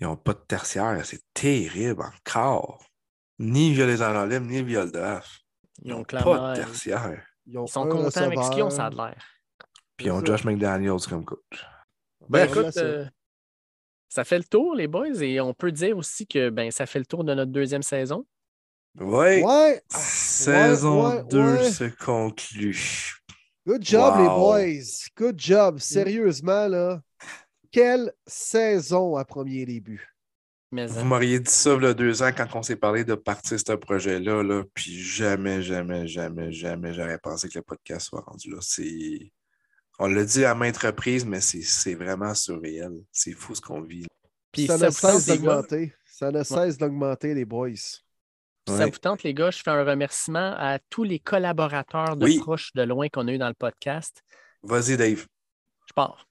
Ils 0.00 0.04
n'ont 0.06 0.16
pas 0.16 0.32
de 0.34 0.40
tertiaire. 0.40 1.00
C'est 1.06 1.22
terrible 1.32 2.02
encore. 2.02 2.84
Ni 3.38 3.72
Violet 3.72 3.96
dans 3.96 4.12
l'Olympe, 4.12 4.46
ni 4.48 4.62
Violet 4.62 4.90
d'Af. 4.90 5.39
Ils 5.82 5.92
ont 5.92 6.04
pas 6.04 6.22
clairement. 6.22 6.50
de 6.50 6.56
tertiaire. 6.56 7.26
Ils, 7.46 7.58
ont 7.58 7.64
Ils 7.66 7.70
sont 7.70 7.88
contents 7.88 8.20
avec 8.22 8.42
ce 8.42 8.50
qu'ils 8.50 8.62
ont, 8.62 8.70
ça 8.70 8.86
a 8.86 8.90
de 8.90 8.96
l'air. 8.96 9.16
Puis 9.96 10.06
ils 10.06 10.10
ont 10.10 10.24
Josh 10.24 10.44
McDaniels 10.44 11.00
comme 11.08 11.24
coach. 11.24 11.66
Ben, 12.28 12.40
là, 12.40 12.44
écoute, 12.46 12.70
ça. 12.70 12.80
euh, 12.80 13.06
ça 14.08 14.24
fait 14.24 14.38
le 14.38 14.44
tour, 14.44 14.74
les 14.74 14.88
boys, 14.88 15.22
et 15.22 15.40
on 15.40 15.54
peut 15.54 15.72
dire 15.72 15.96
aussi 15.96 16.26
que 16.26 16.50
ben, 16.50 16.70
ça 16.70 16.86
fait 16.86 16.98
le 16.98 17.06
tour 17.06 17.24
de 17.24 17.34
notre 17.34 17.50
deuxième 17.52 17.82
saison. 17.82 18.26
Oui. 18.98 19.42
Ouais, 19.42 19.82
Saison 19.88 21.08
ouais, 21.18 21.24
2 21.30 21.40
ouais. 21.40 21.70
se 21.70 21.84
conclut. 21.84 23.14
good 23.66 23.84
job, 23.84 24.14
les 24.18 24.26
boys. 24.26 25.08
Good 25.16 25.38
job. 25.38 25.78
Sérieusement, 25.78 26.66
là. 26.66 27.00
Quelle 27.70 28.12
saison 28.26 29.14
à 29.16 29.24
premier 29.24 29.64
début. 29.64 30.12
Mais 30.72 30.86
Vous 30.86 31.00
euh, 31.00 31.04
m'auriez 31.04 31.40
dit 31.40 31.50
ça 31.50 31.74
il 31.74 31.82
y 31.82 31.86
a 31.86 31.94
deux 31.94 32.22
ans 32.22 32.30
quand 32.36 32.46
on 32.54 32.62
s'est 32.62 32.76
parlé 32.76 33.04
de 33.04 33.14
partir 33.14 33.58
ce 33.58 33.72
projet-là, 33.72 34.42
là, 34.42 34.62
puis 34.72 35.00
jamais, 35.00 35.62
jamais, 35.62 36.06
jamais, 36.06 36.52
jamais 36.52 36.94
j'aurais 36.94 37.18
pensé 37.18 37.48
que 37.48 37.58
le 37.58 37.62
podcast 37.62 38.06
soit 38.08 38.20
rendu 38.20 38.50
là. 38.50 38.58
C'est... 38.60 39.32
On 39.98 40.06
l'a 40.06 40.24
dit 40.24 40.44
à 40.44 40.54
maintes 40.54 40.78
reprises, 40.78 41.26
mais 41.26 41.40
c'est, 41.40 41.62
c'est 41.62 41.94
vraiment 41.94 42.34
surréel. 42.34 42.92
C'est 43.12 43.32
fou 43.32 43.54
ce 43.54 43.60
qu'on 43.60 43.82
vit. 43.82 44.06
puis 44.52 44.66
ça 44.66 44.78
ça, 44.78 44.86
ne 44.86 44.90
cesse 44.90 45.26
d'augmenter. 45.26 45.92
Ça 46.06 46.30
ne 46.30 46.42
cesse 46.42 46.78
d'augmenter, 46.78 47.34
les 47.34 47.44
boys. 47.44 47.70
ça 48.68 48.86
vous 48.86 48.98
tente, 48.98 49.24
les 49.24 49.34
gars, 49.34 49.50
je 49.50 49.60
fais 49.62 49.70
un 49.70 49.84
remerciement 49.84 50.54
à 50.56 50.78
tous 50.88 51.02
les 51.02 51.18
collaborateurs 51.18 52.16
de 52.16 52.24
Oui. 52.24 52.38
proche, 52.38 52.72
de 52.74 52.82
loin 52.82 53.08
qu'on 53.08 53.26
a 53.28 53.32
eu 53.32 53.38
dans 53.38 53.48
le 53.48 53.54
podcast. 53.54 54.22
Vas-y, 54.62 54.96
Dave. 54.96 55.26
Je 55.86 55.92
pars. 55.94 56.29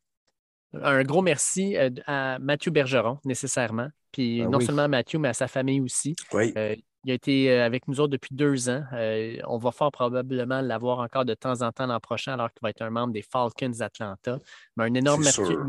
Un 0.74 1.04
gros 1.04 1.22
merci 1.22 1.76
euh, 1.78 1.90
à 2.06 2.38
Mathieu 2.40 2.72
Bergeron, 2.72 3.20
nécessairement. 3.26 3.90
Puis 4.12 4.40
Ben 4.42 4.50
non 4.50 4.58
oui. 4.60 4.66
seulement 4.66 4.84
à 4.84 4.88
Mathieu, 4.88 5.20
mais 5.20 5.30
à 5.30 5.34
sa 5.34 5.48
famille 5.48 5.82
aussi. 5.82 6.16
Oui. 6.34 6.54
Euh, 6.58 6.76
il 7.06 7.12
a 7.12 7.14
été 7.14 7.50
euh, 7.52 7.66
avec 7.66 7.88
nous 7.88 8.00
autres 8.02 8.12
depuis 8.12 8.36
deux 8.36 8.70
ans. 8.70 8.84
Euh, 8.94 9.38
on 9.48 9.58
va 9.58 9.72
fort 9.72 9.92
probablement 9.92 10.62
l'avoir 10.62 11.00
encore 11.00 11.26
de 11.26 11.34
temps 11.34 11.62
en 11.62 11.72
temps 11.72 11.88
l'an 11.88 12.00
prochain, 12.00 12.34
alors 12.34 12.50
qu'il 12.52 12.60
va 12.62 12.70
être 12.72 12.82
un 12.82 12.90
membre 12.90 13.14
des 13.14 13.22
Falcons 13.22 13.70
d'Atlanta. 13.70 14.38
Mais 14.76 14.84
un 14.86 14.94
énorme 14.94 15.24
Mathieu. 15.24 15.64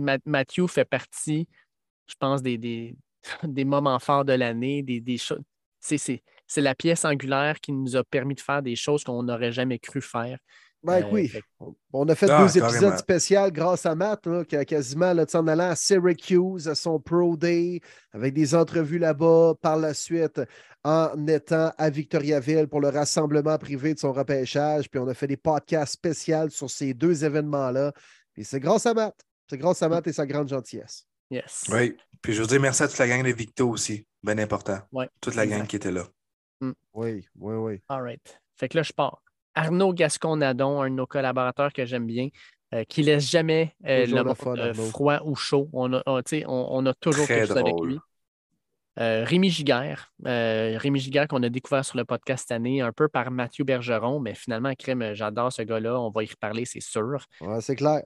Ma- 0.00 0.18
Mathieu 0.24 0.66
fait 0.66 0.84
partie, 0.86 1.46
je 2.08 2.14
pense, 2.18 2.42
des, 2.42 2.56
des, 2.58 2.96
des 3.42 3.64
moments 3.64 3.98
forts 3.98 4.24
de 4.24 4.32
l'année, 4.32 4.82
des, 4.82 5.00
des 5.00 5.18
choses. 5.18 5.42
C'est 5.80 6.22
la 6.56 6.74
pièce 6.74 7.04
angulaire 7.04 7.60
qui 7.60 7.72
nous 7.72 7.96
a 7.96 8.04
permis 8.04 8.34
de 8.34 8.40
faire 8.40 8.62
des 8.62 8.76
choses 8.76 9.04
qu'on 9.04 9.22
n'aurait 9.22 9.52
jamais 9.52 9.78
cru 9.78 10.00
faire. 10.00 10.38
Ben 10.84 11.06
oui. 11.12 11.28
fait- 11.28 11.42
On 11.92 12.08
a 12.08 12.14
fait 12.14 12.28
Ah, 12.30 12.44
deux 12.46 12.58
carrément. 12.60 12.68
épisodes 12.76 12.98
spéciaux 12.98 13.50
grâce 13.50 13.86
à 13.86 13.94
Matt, 13.94 14.26
là, 14.26 14.44
qui 14.44 14.56
a 14.56 14.64
quasiment 14.64 15.12
en 15.12 15.46
allant 15.46 15.70
à 15.70 15.76
Syracuse, 15.76 16.68
à 16.68 16.74
son 16.74 16.98
Pro 16.98 17.36
Day, 17.36 17.80
avec 18.12 18.34
des 18.34 18.54
entrevues 18.54 18.98
là-bas, 18.98 19.54
par 19.60 19.76
la 19.76 19.94
suite, 19.94 20.40
en 20.84 21.26
étant 21.28 21.70
à 21.78 21.90
Victoriaville 21.90 22.66
pour 22.66 22.80
le 22.80 22.88
rassemblement 22.88 23.56
privé 23.58 23.94
de 23.94 23.98
son 24.00 24.12
repêchage. 24.12 24.88
Puis 24.90 24.98
on 24.98 25.06
a 25.06 25.14
fait 25.14 25.28
des 25.28 25.36
podcasts 25.36 25.92
spéciaux 25.94 26.48
sur 26.48 26.68
ces 26.70 26.94
deux 26.94 27.24
événements-là. 27.24 27.92
Et 28.36 28.42
c'est 28.44 28.58
grâce 28.60 28.86
à 28.86 28.94
Matt. 28.94 29.14
C'est 29.48 29.58
grâce 29.58 29.82
à 29.82 29.88
Matt 29.88 30.06
et 30.06 30.12
sa 30.12 30.26
grande 30.26 30.48
gentillesse. 30.48 31.06
Yes. 31.30 31.64
Oui. 31.70 31.96
Puis 32.20 32.32
je 32.32 32.40
veux 32.42 32.46
dire 32.48 32.60
merci 32.60 32.82
à 32.82 32.88
toute 32.88 32.98
la 32.98 33.06
gang 33.08 33.22
de 33.22 33.30
Victo 33.32 33.68
aussi. 33.70 34.06
Bien 34.22 34.38
important. 34.38 34.78
Ouais, 34.92 35.08
Toute 35.20 35.34
la 35.34 35.46
gang 35.46 35.54
exact. 35.58 35.68
qui 35.70 35.76
était 35.76 35.92
là. 35.92 36.04
Oui, 36.94 37.26
oui, 37.36 37.54
oui. 37.56 37.82
All 37.88 38.02
right. 38.02 38.40
Fait 38.56 38.68
que 38.68 38.76
là, 38.76 38.82
je 38.82 38.92
pars. 38.92 39.21
Arnaud 39.54 39.92
Gascon-Nadon, 39.92 40.82
un 40.82 40.90
de 40.90 40.94
nos 40.94 41.06
collaborateurs 41.06 41.72
que 41.72 41.84
j'aime 41.84 42.06
bien, 42.06 42.28
euh, 42.74 42.84
qui 42.84 43.02
laisse 43.02 43.30
jamais 43.30 43.74
euh, 43.86 44.06
monde, 44.08 44.34
euh, 44.58 44.74
froid 44.74 45.20
ou 45.24 45.34
chaud. 45.34 45.68
On 45.72 45.92
a, 45.92 46.02
on, 46.06 46.22
tu 46.22 46.38
sais, 46.38 46.44
on- 46.46 46.74
on 46.74 46.86
a 46.86 46.94
toujours 46.94 47.24
Très 47.24 47.34
quelque 47.34 47.48
chose 47.48 47.58
avec 47.58 47.74
lui. 47.82 47.98
Euh, 48.98 49.24
Rémi 49.24 49.48
Giguère. 49.48 50.12
Euh, 50.26 50.76
Rémi 50.78 51.00
Giguère 51.00 51.26
qu'on 51.26 51.42
a 51.42 51.48
découvert 51.48 51.84
sur 51.84 51.96
le 51.96 52.04
podcast 52.04 52.46
cette 52.48 52.54
année, 52.56 52.82
un 52.82 52.92
peu 52.92 53.08
par 53.08 53.30
Mathieu 53.30 53.64
Bergeron, 53.64 54.20
mais 54.20 54.34
finalement, 54.34 54.72
crème, 54.74 55.14
j'adore 55.14 55.50
ce 55.52 55.62
gars-là. 55.62 55.98
On 55.98 56.10
va 56.10 56.22
y 56.22 56.26
reparler, 56.26 56.64
c'est 56.66 56.80
sûr. 56.82 57.24
Ouais, 57.40 57.60
c'est 57.62 57.76
clair. 57.76 58.02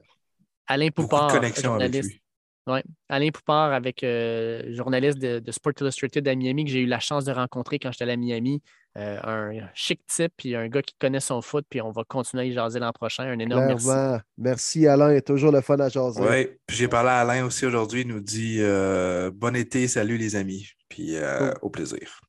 Alain 0.65 0.89
Poupard, 0.89 1.41
journaliste. 1.55 2.19
Ouais. 2.67 2.83
Alain 3.07 3.29
Poupard, 3.29 3.71
avec 3.71 4.03
euh, 4.03 4.73
journaliste 4.73 5.17
de, 5.19 5.39
de 5.39 5.51
Sport 5.51 5.73
Illustrated 5.79 6.27
à 6.27 6.35
Miami, 6.35 6.65
que 6.65 6.71
j'ai 6.71 6.81
eu 6.81 6.85
la 6.85 6.99
chance 6.99 7.23
de 7.25 7.31
rencontrer 7.31 7.79
quand 7.79 7.91
j'étais 7.91 8.09
à 8.11 8.15
Miami. 8.17 8.61
Euh, 8.97 9.19
un 9.23 9.69
chic 9.75 10.01
type, 10.07 10.33
puis 10.35 10.55
un 10.55 10.67
gars 10.69 10.81
qui 10.81 10.95
connaît 10.99 11.19
son 11.19 11.41
foot, 11.43 11.65
puis 11.69 11.81
on 11.81 11.91
va 11.91 12.03
continuer 12.03 12.43
à 12.43 12.45
y 12.47 12.51
jaser 12.53 12.79
l'an 12.79 12.91
prochain. 12.91 13.25
Un 13.25 13.37
énorme 13.37 13.65
merci. 13.67 13.85
Clairement. 13.85 14.19
Merci, 14.37 14.87
Alain. 14.87 15.19
Toujours 15.19 15.51
le 15.51 15.61
fun 15.61 15.77
à 15.79 15.87
jaser. 15.87 16.19
Oui. 16.21 16.47
Puis 16.65 16.77
j'ai 16.77 16.87
parlé 16.87 17.09
à 17.09 17.19
Alain 17.19 17.45
aussi 17.45 17.65
aujourd'hui. 17.67 18.01
Il 18.01 18.07
nous 18.07 18.19
dit 18.21 18.57
euh, 18.59 19.29
bon 19.31 19.55
été, 19.55 19.87
salut 19.87 20.17
les 20.17 20.35
amis. 20.35 20.67
Puis 20.89 21.15
euh, 21.15 21.37
Cool. 21.51 21.53
au 21.61 21.69
plaisir. 21.69 22.19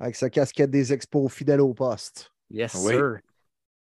Avec 0.00 0.16
sa 0.16 0.28
casquette 0.28 0.70
des 0.70 0.92
expos 0.92 1.32
fidèle 1.32 1.60
au 1.62 1.72
poste. 1.72 2.30
Yes, 2.50 2.74
Oui. 2.74 2.92
sir. 2.94 3.16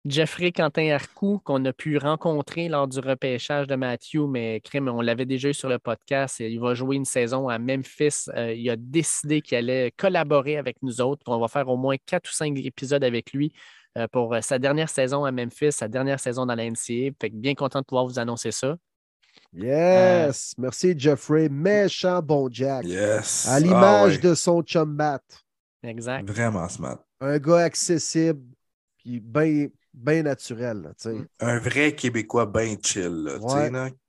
Jeffrey 0.09 0.53
Quentin 0.53 0.91
Arcou, 0.91 1.41
qu'on 1.45 1.65
a 1.65 1.73
pu 1.73 1.99
rencontrer 1.99 2.69
lors 2.69 2.87
du 2.87 3.01
repêchage 3.01 3.67
de 3.67 3.75
Matthew, 3.75 4.29
mais 4.29 4.61
crime, 4.61 4.89
on 4.89 5.01
l'avait 5.01 5.27
déjà 5.27 5.49
eu 5.49 5.55
sur 5.55 5.69
le 5.69 5.79
podcast. 5.79 6.41
Il 6.41 6.61
va 6.61 6.75
jouer 6.75 6.97
une 6.97 7.05
saison 7.05 7.49
à 7.49 7.59
Memphis. 7.59 8.27
Euh, 8.35 8.53
il 8.53 8.69
a 8.71 8.77
décidé 8.77 9.43
qu'il 9.43 9.59
allait 9.59 9.93
collaborer 9.97 10.57
avec 10.59 10.77
nous 10.83 11.01
autres. 11.01 11.23
On 11.27 11.41
va 11.41 11.49
faire 11.49 11.69
au 11.69 11.77
moins 11.77 11.97
quatre 12.07 12.29
ou 12.29 12.33
cinq 12.33 12.57
épisodes 12.59 13.03
avec 13.05 13.33
lui. 13.33 13.53
pour 14.13 14.37
sa 14.43 14.59
dernière 14.59 14.91
saison 14.91 15.25
à 15.25 15.33
Memphis, 15.33 15.73
sa 15.73 15.89
dernière 15.89 16.21
saison 16.21 16.45
dans 16.45 16.55
la 16.55 16.71
NCA. 16.71 17.15
Fait 17.19 17.31
bien 17.31 17.55
content 17.55 17.81
de 17.81 17.87
pouvoir 17.87 18.07
vous 18.07 18.19
annoncer 18.19 18.51
ça. 18.51 18.77
Yes! 19.53 20.55
Merci, 20.59 20.95
Jeffrey. 20.97 21.49
Méchant 21.49 22.21
bon 22.21 22.49
Jack. 22.51 22.85
Yes. 22.85 23.49
À 23.49 23.59
l'image 23.59 24.19
ah 24.19 24.29
de 24.29 24.35
son 24.35 24.63
chum 24.63 24.95
Matt. 24.95 25.23
Exact. 25.83 26.29
Vraiment 26.29 26.69
smart. 26.69 26.99
Un 27.21 27.39
gars 27.39 27.61
accessible, 27.61 28.43
puis 28.99 29.21
bien 29.21 29.69
ben 29.97 30.25
naturel. 30.25 30.93
un 31.41 31.59
vrai 31.59 31.95
Québécois 31.95 32.47
bien 32.47 32.77
chill. 32.83 33.29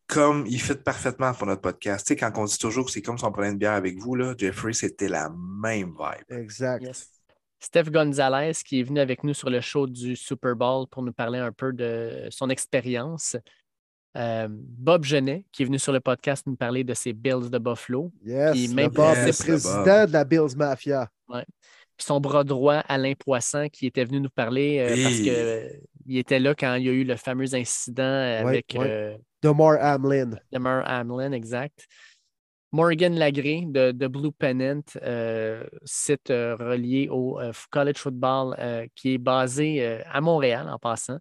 comme 0.05 0.45
il 0.45 0.61
fit 0.61 0.75
parfaitement 0.75 1.33
pour 1.33 1.47
notre 1.47 1.61
podcast. 1.61 2.13
quand 2.17 2.31
on 2.35 2.45
dit 2.45 2.57
toujours 2.57 2.85
que 2.85 2.91
c'est 2.91 3.01
comme 3.01 3.17
si 3.17 3.25
on 3.25 3.31
prenait 3.31 3.51
une 3.51 3.57
bière 3.57 3.73
avec 3.73 3.97
vous, 3.97 4.15
là, 4.15 4.35
Jeffrey, 4.37 4.73
c'était 4.73 5.07
la 5.07 5.29
même 5.29 5.93
vibe. 5.97 6.37
Exact. 6.37 6.85
Steph 7.59 7.85
Gonzalez, 7.85 8.53
qui 8.65 8.81
est 8.81 8.83
venu 8.83 8.99
avec 8.99 9.23
nous 9.23 9.33
sur 9.33 9.49
le 9.49 9.61
show 9.61 9.87
du 9.87 10.15
Super 10.15 10.55
Bowl 10.55 10.87
pour 10.87 11.01
nous 11.01 11.13
parler 11.13 11.39
un 11.39 11.51
peu 11.51 11.73
de 11.73 12.27
son 12.29 12.49
expérience. 12.49 13.35
Euh, 14.15 14.47
Bob 14.49 15.03
Genet, 15.03 15.45
qui 15.51 15.63
est 15.63 15.65
venu 15.65 15.79
sur 15.79 15.91
le 15.91 15.99
podcast 15.99 16.45
nous 16.47 16.55
parler 16.55 16.83
de 16.83 16.93
ses 16.93 17.13
Bills 17.13 17.49
de 17.49 17.57
Buffalo. 17.57 18.11
Yes, 18.23 18.73
même 18.73 18.89
Bob, 18.89 19.15
le 19.15 19.31
président 19.31 20.05
de 20.05 20.13
la 20.13 20.23
Bills 20.23 20.55
Mafia. 20.55 21.09
Ouais. 21.27 21.45
Puis 21.97 22.05
son 22.05 22.19
bras 22.19 22.43
droit, 22.43 22.83
Alain 22.87 23.13
Poisson, 23.13 23.67
qui 23.71 23.87
était 23.87 24.05
venu 24.05 24.21
nous 24.21 24.29
parler 24.29 24.79
euh, 24.79 25.03
parce 25.03 25.15
qu'il 25.15 25.33
euh, 25.33 25.67
était 26.09 26.39
là 26.39 26.53
quand 26.53 26.75
il 26.75 26.85
y 26.85 26.89
a 26.89 26.91
eu 26.91 27.03
le 27.03 27.15
fameux 27.15 27.55
incident 27.55 28.03
avec. 28.03 28.75
Ouais. 28.77 29.19
Demar 29.41 29.77
Hamlin. 29.81 30.31
Demar 30.51 30.83
Hamlin, 30.87 31.31
exact. 31.31 31.85
Morgan 32.71 33.15
Lagré 33.15 33.63
de, 33.65 33.91
de 33.91 34.07
Blue 34.07 34.31
Pennant, 34.31 34.81
site 35.85 36.29
relié 36.29 37.07
au 37.09 37.39
college 37.71 37.97
football 37.97 38.55
qui 38.93 39.13
est 39.13 39.17
basé 39.17 40.01
à 40.05 40.19
Montréal 40.21 40.67
en 40.69 40.77
passant. 40.77 41.19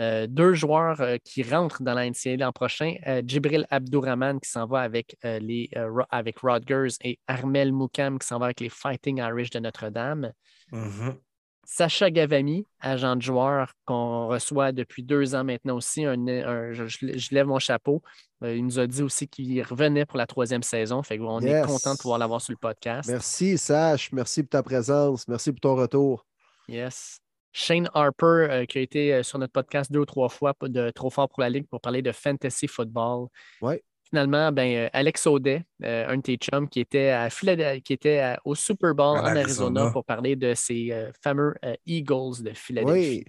Euh, 0.00 0.26
deux 0.26 0.54
joueurs 0.54 1.00
euh, 1.02 1.16
qui 1.22 1.42
rentrent 1.42 1.82
dans 1.82 1.92
la 1.92 2.08
NCAA 2.08 2.36
l'an 2.38 2.52
prochain. 2.52 2.94
Euh, 3.06 3.22
Djibril 3.24 3.66
Abdourahman 3.70 4.40
qui 4.40 4.48
s'en 4.48 4.66
va 4.66 4.80
avec, 4.80 5.16
les, 5.22 5.70
avec 6.10 6.38
Rodgers 6.38 6.94
et 7.02 7.18
Armel 7.26 7.72
Moukam 7.72 8.18
qui 8.18 8.26
s'en 8.26 8.38
va 8.38 8.46
avec 8.46 8.60
les 8.60 8.70
Fighting 8.70 9.18
Irish 9.18 9.50
de 9.50 9.58
Notre-Dame. 9.58 10.32
Mm-hmm. 10.72 11.16
Sacha 11.64 12.10
Gavami, 12.10 12.66
agent 12.80 13.14
de 13.14 13.22
joueur 13.22 13.74
qu'on 13.84 14.26
reçoit 14.26 14.72
depuis 14.72 15.04
deux 15.04 15.34
ans 15.34 15.44
maintenant 15.44 15.76
aussi. 15.76 16.02
je, 16.02 17.34
lève 17.34 17.46
mon 17.46 17.60
chapeau. 17.60 18.02
il 18.42 18.64
nous 18.64 18.80
a 18.80 18.86
dit 18.88 19.02
aussi 19.02 19.28
qu'il 19.28 19.62
revenait 19.62 20.04
pour 20.04 20.18
la 20.18 20.26
troisième 20.26 20.64
saison. 20.64 21.02
Fait 21.02 21.20
on 21.20 21.40
est 21.40 21.64
content 21.64 21.94
de 21.94 21.98
pouvoir 21.98 22.18
l'avoir 22.18 22.40
sur 22.40 22.52
le 22.52 22.58
podcast. 22.58 23.08
Merci, 23.08 23.56
Sach. 23.56 24.10
Merci 24.12 24.42
pour 24.42 24.50
ta 24.50 24.62
présence. 24.62 25.28
Merci 25.28 25.52
pour 25.52 25.60
ton 25.60 25.76
retour. 25.76 26.26
Yes. 26.66 27.20
Shane 27.52 27.88
Harper, 27.94 28.24
euh, 28.50 28.64
qui 28.64 28.78
a 28.78 28.80
été 28.80 29.14
euh, 29.14 29.22
sur 29.22 29.38
notre 29.38 29.52
podcast 29.52 29.90
deux 29.90 30.00
ou 30.00 30.06
trois 30.06 30.28
fois 30.28 30.54
de 30.62 30.90
Trop 30.90 31.10
fort 31.10 31.28
pour 31.28 31.40
la 31.40 31.50
Ligue 31.50 31.66
pour 31.66 31.80
parler 31.80 32.02
de 32.02 32.12
fantasy 32.12 32.66
football. 32.66 33.28
Ouais. 33.60 33.82
Finalement, 34.08 34.50
ben, 34.50 34.74
euh, 34.76 34.88
Alex 34.92 35.26
Audet, 35.26 35.64
un 35.82 36.16
de 36.16 36.22
tes 36.22 36.36
chums, 36.36 36.68
qui 36.68 36.80
était, 36.80 37.10
à 37.10 37.28
qui 37.30 37.92
était 37.92 38.36
au 38.44 38.56
Super 38.56 38.92
Bowl 38.92 39.18
en, 39.18 39.24
Arizona. 39.24 39.90
pour 39.92 40.04
parler 40.04 40.34
de 40.34 40.52
ces 40.54 40.92
fameux 41.22 41.54
Eagles 41.86 42.42
de 42.42 42.52
Philadelphie. 42.52 43.24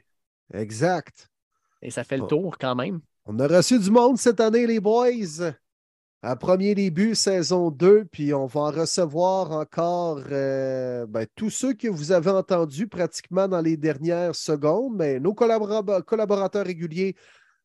Oui, 0.52 0.60
exact. 0.60 1.30
Et 1.84 1.92
ça 1.92 2.04
fait 2.04 2.18
le 2.18 2.26
tour 2.26 2.58
quand 2.58 2.74
même. 2.74 3.00
On 3.26 3.38
a 3.40 3.48
reçu 3.48 3.78
du 3.78 3.92
monde 3.92 4.18
cette 4.18 4.40
année, 4.40 4.66
les 4.66 4.80
boys 4.80 5.54
à 6.24 6.36
premier 6.36 6.76
début, 6.76 7.16
saison 7.16 7.72
2, 7.72 8.06
puis 8.06 8.32
on 8.34 8.46
va 8.46 8.62
en 8.62 8.72
recevoir 8.72 9.52
encore 9.52 10.22
euh, 10.32 11.08
ben, 11.08 11.26
tous 11.36 11.50
ceux 11.50 11.74
que 11.74 11.88
vous 11.88 12.12
avez 12.12 12.30
entendus 12.30 12.88
pratiquement 12.88 13.48
dans 13.48 13.62
les 13.62 13.76
dernières 13.76 14.36
secondes. 14.36 14.96
Mais 14.96 15.20
nos 15.20 15.34
collaborateurs 15.34 16.66
réguliers, 16.66 17.16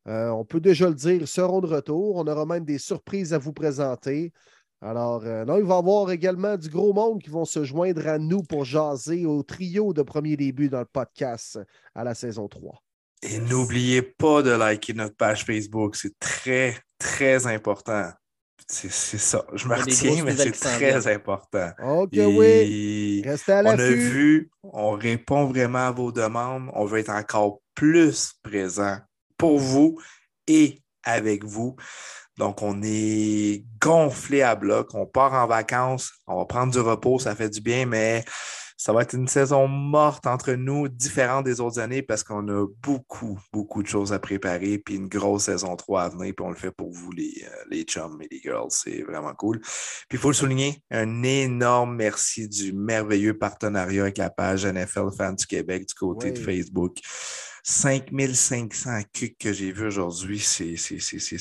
euh, 0.09 0.29
on 0.31 0.47
peut 0.47 0.61
déjà 0.61 0.89
le 0.89 0.95
dire, 0.95 1.29
seront 1.29 1.61
de 1.61 1.67
retour. 1.67 2.17
On 2.17 2.27
aura 2.27 2.47
même 2.47 2.65
des 2.65 2.79
surprises 2.79 3.35
à 3.35 3.39
vous 3.39 3.53
présenter. 3.53 4.33
Alors, 4.81 5.25
euh, 5.27 5.45
il 5.47 5.65
va 5.65 5.75
y 5.75 5.79
avoir 5.79 6.11
également 6.11 6.57
du 6.57 6.71
gros 6.71 6.95
monde 6.95 7.23
qui 7.23 7.29
vont 7.29 7.45
se 7.45 7.63
joindre 7.63 8.07
à 8.09 8.19
nous 8.19 8.43
pour 8.43 8.65
jaser 8.65 9.27
au 9.27 9.43
trio 9.43 9.93
de 9.93 10.01
premier 10.01 10.37
début 10.37 10.71
dans 10.71 10.81
le 10.81 10.87
podcast 10.87 11.59
à 11.95 12.05
la 12.05 12.15
saison 12.15 12.49
3. 12.49 12.83
Et 13.23 13.39
n'oubliez 13.39 14.01
pas 14.01 14.43
de 14.43 14.51
liker 14.51 14.95
notre 14.95 15.17
page 15.17 15.45
Facebook. 15.45 15.97
C'est 15.97 16.19
très, 16.19 16.79
très 16.99 17.47
important. 17.47 18.13
C'est 18.69 18.91
ça. 18.91 19.45
Je 19.55 19.69
me 19.69 19.75
retiens, 19.75 20.25
mais 20.25 20.37
c'est 20.37 20.51
très 20.51 21.07
important. 21.07 21.71
OK, 21.83 22.11
oui. 22.13 23.23
Restez 23.25 23.53
à 23.53 23.63
On 23.63 23.67
a 23.67 23.77
vu, 23.77 24.51
on 24.65 24.91
répond 24.91 25.45
vraiment 25.47 25.87
à 25.87 25.91
vos 25.93 26.11
demandes. 26.11 26.71
On 26.75 26.85
veut 26.85 26.99
être 26.99 27.11
encore 27.11 27.61
plus 27.75 28.33
présent 28.43 28.99
pour 29.39 29.59
vous 29.59 30.01
et 30.49 30.83
avec 31.05 31.45
vous. 31.45 31.77
Donc, 32.39 32.61
on 32.61 32.83
est 32.83 33.65
gonflé 33.81 34.43
à 34.43 34.57
bloc. 34.57 34.95
On 34.95 35.07
part 35.07 35.33
en 35.33 35.47
vacances. 35.47 36.13
On 36.27 36.37
va 36.37 36.45
prendre 36.45 36.73
du 36.73 36.81
repos. 36.81 37.21
Ça 37.21 37.37
fait 37.37 37.49
du 37.49 37.61
bien, 37.61 37.87
mais 37.87 38.25
ça 38.77 38.93
va 38.93 39.03
être 39.03 39.15
une 39.15 39.29
saison 39.29 39.69
morte 39.69 40.27
entre 40.27 40.53
nous, 40.53 40.89
différente 40.89 41.45
des 41.45 41.61
autres 41.61 41.79
années, 41.79 42.03
parce 42.03 42.23
qu'on 42.23 42.47
a 42.49 42.67
beaucoup, 42.83 43.39
beaucoup 43.53 43.83
de 43.83 43.89
choses 43.89 44.13
à 44.13 44.19
préparer, 44.19 44.79
puis 44.79 44.97
une 44.97 45.09
grosse 45.09 45.45
saison 45.45 45.77
3 45.77 46.03
à 46.03 46.09
venir, 46.11 46.35
puis 46.37 46.47
on 46.47 46.51
le 46.51 46.57
fait 46.57 46.71
pour 46.71 46.93
vous, 46.93 47.11
les, 47.13 47.45
euh, 47.45 47.65
les 47.71 47.83
chums 47.85 48.21
et 48.21 48.29
les 48.31 48.41
girls. 48.41 48.71
C'est 48.71 49.03
vraiment 49.03 49.35
cool. 49.35 49.61
Puis 49.61 50.13
il 50.13 50.19
faut 50.19 50.31
le 50.31 50.35
souligner, 50.35 50.83
un 50.91 51.23
énorme 51.23 51.97
merci 51.97 52.49
du 52.49 52.73
merveilleux 52.73 53.39
partenariat 53.39 54.03
avec 54.03 54.19
la 54.19 54.31
page 54.31 54.67
NFL 54.67 55.11
Fans 55.17 55.33
du 55.33 55.47
Québec 55.47 55.87
du 55.89 55.95
côté 55.95 56.33
de 56.33 56.39
Facebook. 56.39 56.99
5500 57.69 59.01
cucs 59.13 59.39
que 59.39 59.53
j'ai 59.53 59.73
vu 59.73 59.87
aujourd'hui, 59.87 60.39
c'est 60.39 60.77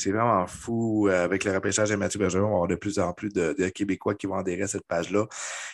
vraiment 0.10 0.48
fou. 0.48 1.08
Euh, 1.08 1.24
avec 1.24 1.44
le 1.44 1.52
repêchage 1.52 1.92
de 1.92 1.95
Mathieu 1.95 2.18
Bergeron, 2.18 2.45
on 2.45 2.50
va 2.50 2.54
avoir 2.56 2.68
de 2.68 2.74
plus 2.74 2.98
en 2.98 3.14
plus 3.14 3.30
de, 3.30 3.54
Québécois 3.70 4.16
qui 4.16 4.26
vont 4.26 4.34
adhérer 4.34 4.64
à 4.64 4.68
cette 4.68 4.88
page-là, 4.88 5.28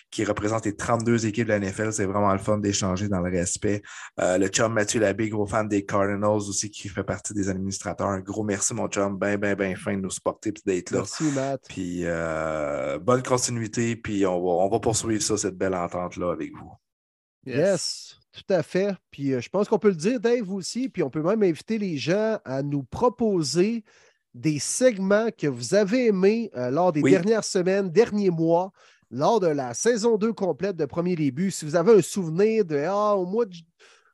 qui 0.09 0.25
représente 0.25 0.65
les 0.65 0.75
32 0.75 1.25
équipes 1.25 1.47
de 1.47 1.53
la 1.53 1.59
NFL. 1.59 1.93
C'est 1.93 2.03
vraiment 2.03 2.33
le 2.33 2.37
fun 2.37 2.57
d'échanger 2.57 3.07
dans 3.07 3.21
le 3.21 3.31
respect. 3.31 3.81
Euh, 4.19 4.37
le 4.37 4.47
chum 4.49 4.73
Mathieu 4.73 4.99
Labbé, 4.99 5.29
gros 5.29 5.45
fan 5.45 5.69
des 5.69 5.85
Cardinals 5.85 6.49
aussi, 6.49 6.69
qui 6.69 6.89
fait 6.89 7.05
partie 7.05 7.33
des 7.33 7.47
administrateurs. 7.47 8.09
Un 8.09 8.19
gros 8.19 8.43
merci, 8.43 8.73
mon 8.73 8.89
chum. 8.89 9.17
Ben, 9.17 9.37
ben, 9.37 9.55
ben 9.55 9.77
fin 9.77 9.95
de 9.95 10.01
nous 10.01 10.09
supporter 10.09 10.49
et 10.49 10.53
d'être 10.65 10.91
là. 10.91 10.97
Merci, 10.97 11.31
Matt. 11.33 11.61
Puis 11.69 12.01
euh, 12.03 12.99
bonne 12.99 13.23
continuité, 13.23 13.95
puis 13.95 14.25
on 14.25 14.41
va, 14.41 14.65
on 14.65 14.69
va 14.69 14.79
poursuivre 14.81 15.23
ça, 15.23 15.37
cette 15.37 15.55
belle 15.55 15.75
entente-là 15.75 16.33
avec 16.33 16.51
vous. 16.51 16.73
yes. 17.45 18.10
Tout 18.31 18.53
à 18.53 18.63
fait. 18.63 18.95
Puis 19.11 19.33
euh, 19.33 19.41
je 19.41 19.49
pense 19.49 19.67
qu'on 19.67 19.79
peut 19.79 19.89
le 19.89 19.95
dire, 19.95 20.19
Dave, 20.19 20.51
aussi. 20.51 20.89
Puis 20.89 21.03
on 21.03 21.09
peut 21.09 21.21
même 21.21 21.43
inviter 21.43 21.77
les 21.77 21.97
gens 21.97 22.39
à 22.45 22.63
nous 22.63 22.83
proposer 22.83 23.83
des 24.33 24.59
segments 24.59 25.29
que 25.37 25.47
vous 25.47 25.73
avez 25.73 26.07
aimés 26.07 26.49
euh, 26.55 26.69
lors 26.71 26.93
des 26.93 27.01
dernières 27.01 27.43
semaines, 27.43 27.89
derniers 27.89 28.29
mois, 28.29 28.71
lors 29.09 29.41
de 29.41 29.47
la 29.47 29.73
saison 29.73 30.17
2 30.17 30.31
complète 30.31 30.77
de 30.77 30.85
premier 30.85 31.15
début. 31.15 31.51
Si 31.51 31.65
vous 31.65 31.75
avez 31.75 31.93
un 31.97 32.01
souvenir 32.01 32.63
de 32.63 32.77
Ah, 32.87 33.15
au 33.17 33.25
mois 33.25 33.45
de 33.45 33.55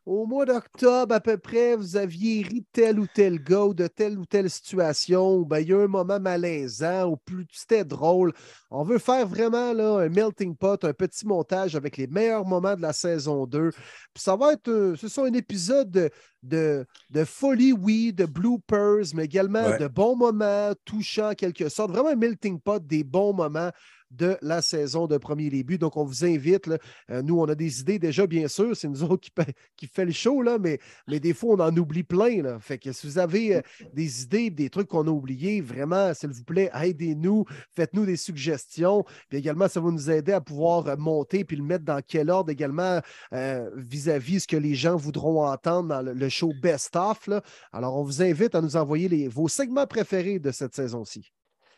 au 0.08 0.26
mois 0.26 0.46
d'octobre, 0.46 1.14
à 1.14 1.20
peu 1.20 1.38
près, 1.38 1.76
vous 1.76 1.98
aviez 1.98 2.42
ri 2.42 2.66
tel 2.72 2.98
ou 2.98 3.08
tel 3.14 3.44
gars 3.44 3.66
ou 3.66 3.74
de 3.74 3.88
telle 3.88 4.18
ou 4.18 4.26
telle 4.26 4.50
situation, 4.50 5.36
ou 5.36 5.46
ben, 5.46 5.60
il 5.60 5.68
y 5.68 5.74
a 5.74 5.80
un 5.80 5.88
moment 5.88 6.18
malaisant, 6.18 7.10
ou 7.10 7.18
plus 7.18 7.46
c'était 7.52 7.84
drôle. 7.84 8.32
On 8.72 8.84
veut 8.84 9.00
faire 9.00 9.28
vraiment 9.28 9.74
là, 9.74 9.98
un 10.00 10.08
melting 10.08 10.56
pot, 10.56 10.82
un 10.86 10.94
petit 10.94 11.28
montage 11.28 11.76
avec 11.76 11.98
les 11.98 12.08
meilleurs 12.08 12.46
moments 12.46 12.78
de 12.78 12.82
la 12.82 12.94
saison 12.94 13.46
2. 13.46 13.72
Puis 14.14 14.24
ça 14.24 14.38
va 14.38 14.54
être, 14.54 14.94
ce 14.98 15.10
sont 15.10 15.26
un 15.26 15.34
épisode 15.34 16.10
de, 16.42 16.86
de, 17.10 17.26
folie, 17.26 17.74
oui, 17.74 18.14
de 18.14 18.26
bloopers, 18.26 19.14
mais 19.14 19.26
également 19.26 19.78
de 19.78 19.88
bons 19.88 20.16
moments, 20.16 20.72
touchants 20.86 21.32
en 21.32 21.36
quelque 21.36 21.68
sorte. 21.68 21.92
Vraiment 21.92 22.10
un 22.10 22.16
melting 22.16 22.62
pot 22.62 22.82
des 22.82 23.04
bons 23.04 23.34
moments 23.34 23.72
de 24.12 24.38
la 24.42 24.62
saison 24.62 25.08
de 25.08 25.18
premier 25.18 25.50
début. 25.50 25.78
Donc, 25.78 25.98
on 25.98 26.04
vous 26.04 26.26
invite. 26.26 26.70
Euh, 27.10 27.22
nous, 27.22 27.40
on 27.40 27.46
a 27.46 27.56
des 27.56 27.82
idées 27.82 28.00
déjà, 28.00 28.28
bien 28.28 28.48
sûr. 28.48 28.76
C'est 28.76 28.88
nous 28.88 29.04
autres 29.12 29.28
qui, 29.76 29.88
fait 29.88 30.06
le 30.06 30.12
show, 30.12 30.42
là, 30.42 30.58
mais, 30.60 30.80
mais 31.08 31.20
des 31.20 31.34
fois, 31.34 31.56
on 31.56 31.60
en 31.60 31.76
oublie 31.76 32.04
plein. 32.04 32.60
Fait 32.60 32.78
que 32.78 32.92
si 32.92 33.08
vous 33.08 33.18
avez 33.18 33.56
euh, 33.56 33.62
des 33.94 34.24
idées, 34.24 34.50
des 34.50 34.70
trucs 34.70 34.88
qu'on 34.88 35.08
a 35.08 35.12
oubliés, 35.12 35.62
vraiment, 35.62 36.14
s'il 36.14 36.30
vous 36.30 36.44
plaît, 36.44 36.70
aidez-nous. 36.74 37.46
Faites-nous 37.72 38.06
des 38.06 38.18
suggestions. 38.18 39.04
Puis 39.30 39.40
également, 39.40 39.68
ça 39.68 39.80
va 39.80 39.92
nous 39.92 40.10
aider 40.10 40.34
à 40.34 40.42
pouvoir 40.42 40.88
euh, 40.88 40.96
monter 40.98 41.44
puis 41.44 41.58
le 41.58 41.64
mettre 41.64 41.86
dans 41.86 42.02
quel 42.06 42.30
ordre 42.30 42.52
également 42.52 43.02
vis-à-vis 43.32 44.38
-vis 44.38 44.40
ce 44.42 44.48
que 44.48 44.58
les 44.58 44.76
gens 44.76 44.96
voudront 44.96 45.46
entendre 45.46 45.90
dans 45.90 46.02
le, 46.02 46.30
show 46.30 46.54
Best 46.62 46.96
Of. 46.96 47.30
Alors, 47.72 47.98
on 47.98 48.04
vous 48.04 48.22
invite 48.22 48.56
à 48.56 48.62
nous 48.62 48.76
envoyer 48.76 49.28
vos 49.28 49.48
segments 49.48 49.88
préférés 49.88 50.40
de 50.40 50.52
cette 50.52 50.76
saison-ci. 50.76 51.32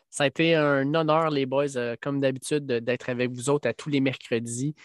Ça 0.09 0.23
a 0.23 0.27
été 0.27 0.55
un 0.55 0.93
honneur, 0.95 1.29
les 1.29 1.45
boys, 1.45 1.77
euh, 1.77 1.95
comme 2.01 2.19
d'habitude, 2.19 2.65
d'être 2.65 3.09
avec 3.09 3.31
vous 3.31 3.49
autres 3.49 3.67
à 3.67 3.73
tous 3.73 3.89
les 3.89 4.01
mercredis. 4.01 4.75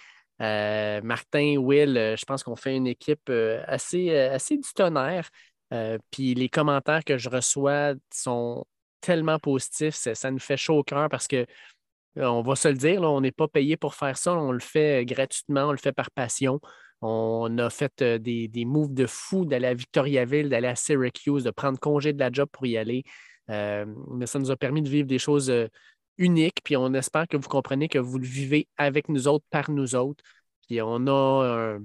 Euh, 0.42 1.00
Martin, 1.02 1.56
Will, 1.58 1.96
euh, 1.96 2.16
je 2.16 2.24
pense 2.24 2.42
qu'on 2.42 2.56
fait 2.56 2.76
une 2.76 2.86
équipe 2.86 3.30
assez, 3.66 4.14
assez 4.16 4.56
du 4.56 4.68
tonnerre. 4.74 5.28
puis 6.10 6.34
les 6.34 6.48
commentaires 6.48 7.04
que 7.04 7.18
je 7.18 7.28
reçois 7.28 7.94
sont 8.12 8.64
tellement 9.00 9.38
positifs, 9.38 9.94
ça, 9.94 10.30
nous 10.30 10.38
fait 10.38 10.56
chaud 10.56 10.78
au 10.78 10.84
cœur 10.84 11.08
parce 11.08 11.26
que 11.26 11.46
on 12.16 12.42
va 12.42 12.54
se 12.56 12.68
le 12.68 12.74
dire, 12.74 13.02
on 13.02 13.20
n'est 13.20 13.32
pas 13.32 13.48
payé 13.48 13.76
pour 13.76 13.94
faire 13.94 14.16
ça, 14.16 14.34
on 14.34 14.52
le 14.52 14.60
fait 14.60 15.04
gratuitement, 15.04 15.64
on 15.68 15.72
le 15.72 15.78
fait 15.78 15.92
par 15.92 16.10
passion. 16.12 16.60
On 17.00 17.58
a 17.58 17.70
fait 17.70 18.02
des, 18.02 18.48
des 18.48 18.64
moves 18.64 18.94
de 18.94 19.06
fou 19.06 19.44
d'aller 19.44 19.66
à 19.66 19.74
Victoriaville, 19.74 20.48
d'aller 20.48 20.68
à 20.68 20.76
Syracuse, 20.76 21.44
de 21.44 21.50
prendre 21.50 21.78
congé 21.78 22.12
de 22.12 22.20
la 22.20 22.30
job 22.30 22.48
pour 22.52 22.66
y 22.66 22.78
aller. 22.78 23.04
Mais 23.48 24.26
ça 24.26 24.38
nous 24.38 24.50
a 24.50 24.56
permis 24.56 24.82
de 24.82 24.88
vivre 24.88 25.06
des 25.06 25.18
choses 25.18 25.52
uniques. 26.18 26.60
Puis 26.64 26.76
on 26.76 26.92
espère 26.94 27.28
que 27.28 27.36
vous 27.36 27.48
comprenez 27.48 27.88
que 27.88 27.98
vous 27.98 28.18
le 28.18 28.26
vivez 28.26 28.68
avec 28.76 29.08
nous 29.08 29.28
autres, 29.28 29.44
par 29.50 29.70
nous 29.70 29.94
autres. 29.94 30.22
Puis 30.66 30.80
on 30.80 31.06
a 31.06 31.78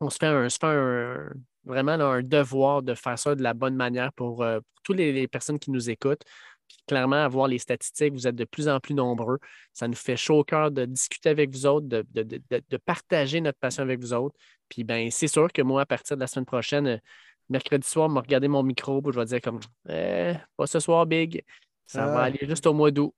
on 0.00 0.10
se 0.10 0.18
fait, 0.18 0.26
un, 0.66 1.30
vraiment 1.64 1.92
un 1.92 2.22
devoir 2.22 2.82
de 2.82 2.94
faire 2.94 3.18
ça 3.18 3.34
de 3.34 3.42
la 3.42 3.54
bonne 3.54 3.76
manière 3.76 4.12
pour, 4.12 4.42
euh, 4.42 4.60
toutes 4.82 4.96
les, 4.96 5.28
personnes 5.28 5.58
qui 5.58 5.70
nous 5.70 5.90
écoutent. 5.90 6.22
Puis 6.68 6.78
clairement, 6.86 7.24
avoir 7.24 7.48
les 7.48 7.58
statistiques, 7.58 8.12
vous 8.12 8.26
êtes 8.26 8.36
de 8.36 8.44
plus 8.44 8.68
en 8.68 8.80
plus 8.80 8.94
nombreux. 8.94 9.38
Ça 9.72 9.88
nous 9.88 9.94
fait 9.94 10.16
chaud 10.16 10.40
au 10.40 10.44
cœur 10.44 10.70
de 10.70 10.84
discuter 10.84 11.28
avec 11.30 11.50
vous 11.50 11.66
autres, 11.66 11.86
de, 11.86 12.76
partager 12.84 13.40
notre 13.40 13.58
passion 13.58 13.82
avec 13.82 14.00
vous 14.00 14.12
autres. 14.12 14.36
Puis 14.68 14.84
ben, 14.84 15.10
c'est 15.10 15.28
sûr 15.28 15.52
que 15.52 15.62
moi, 15.62 15.82
à 15.82 15.86
partir 15.86 16.16
de 16.16 16.20
la 16.20 16.26
semaine 16.26 16.46
prochaine, 16.46 16.86
euh, 16.86 16.98
mercredi 17.48 17.86
soir, 17.86 18.08
vais 18.08 18.20
regarder 18.20 18.48
mon 18.48 18.62
micro, 18.62 19.00
je 19.12 19.18
vais 19.18 19.26
dire 19.26 19.40
comme 19.40 19.60
eh, 19.88 20.34
pas 20.56 20.66
ce 20.66 20.80
soir, 20.80 21.06
Big. 21.06 21.44
Ça 21.86 22.06
va 22.06 22.20
ah. 22.20 22.24
aller 22.24 22.38
juste 22.42 22.66
au 22.66 22.72
mois 22.72 22.90
d'août 22.90 23.14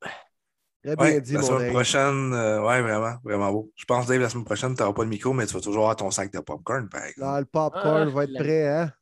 la 0.87 1.25
semaine 1.25 1.73
prochaine, 1.73 2.33
euh, 2.33 2.63
ouais, 2.63 2.81
vraiment, 2.81 3.17
vraiment 3.25 3.53
beau. 3.53 3.73
Je 3.75 3.85
pense, 3.85 4.07
Dave, 4.07 4.21
la 4.21 4.29
semaine 4.29 4.45
prochaine, 4.45 4.75
tu 4.75 4.83
n'auras 4.83 4.95
pas 4.95 5.05
de 5.05 5.09
micro, 5.09 5.33
mais 5.33 5.47
tu 5.47 5.55
vas 5.55 5.61
toujours 5.61 5.83
avoir 5.83 5.97
ton 5.97 6.11
sac 6.11 6.33
de 6.33 6.39
popcorn, 6.39 6.89
par 6.89 7.05
exemple. 7.05 7.39
le 7.41 7.45
popcorn 7.45 8.09
ah, 8.09 8.15
va 8.15 8.25
être 8.25 8.35
prêt, 8.35 8.69
hein? 8.69 8.93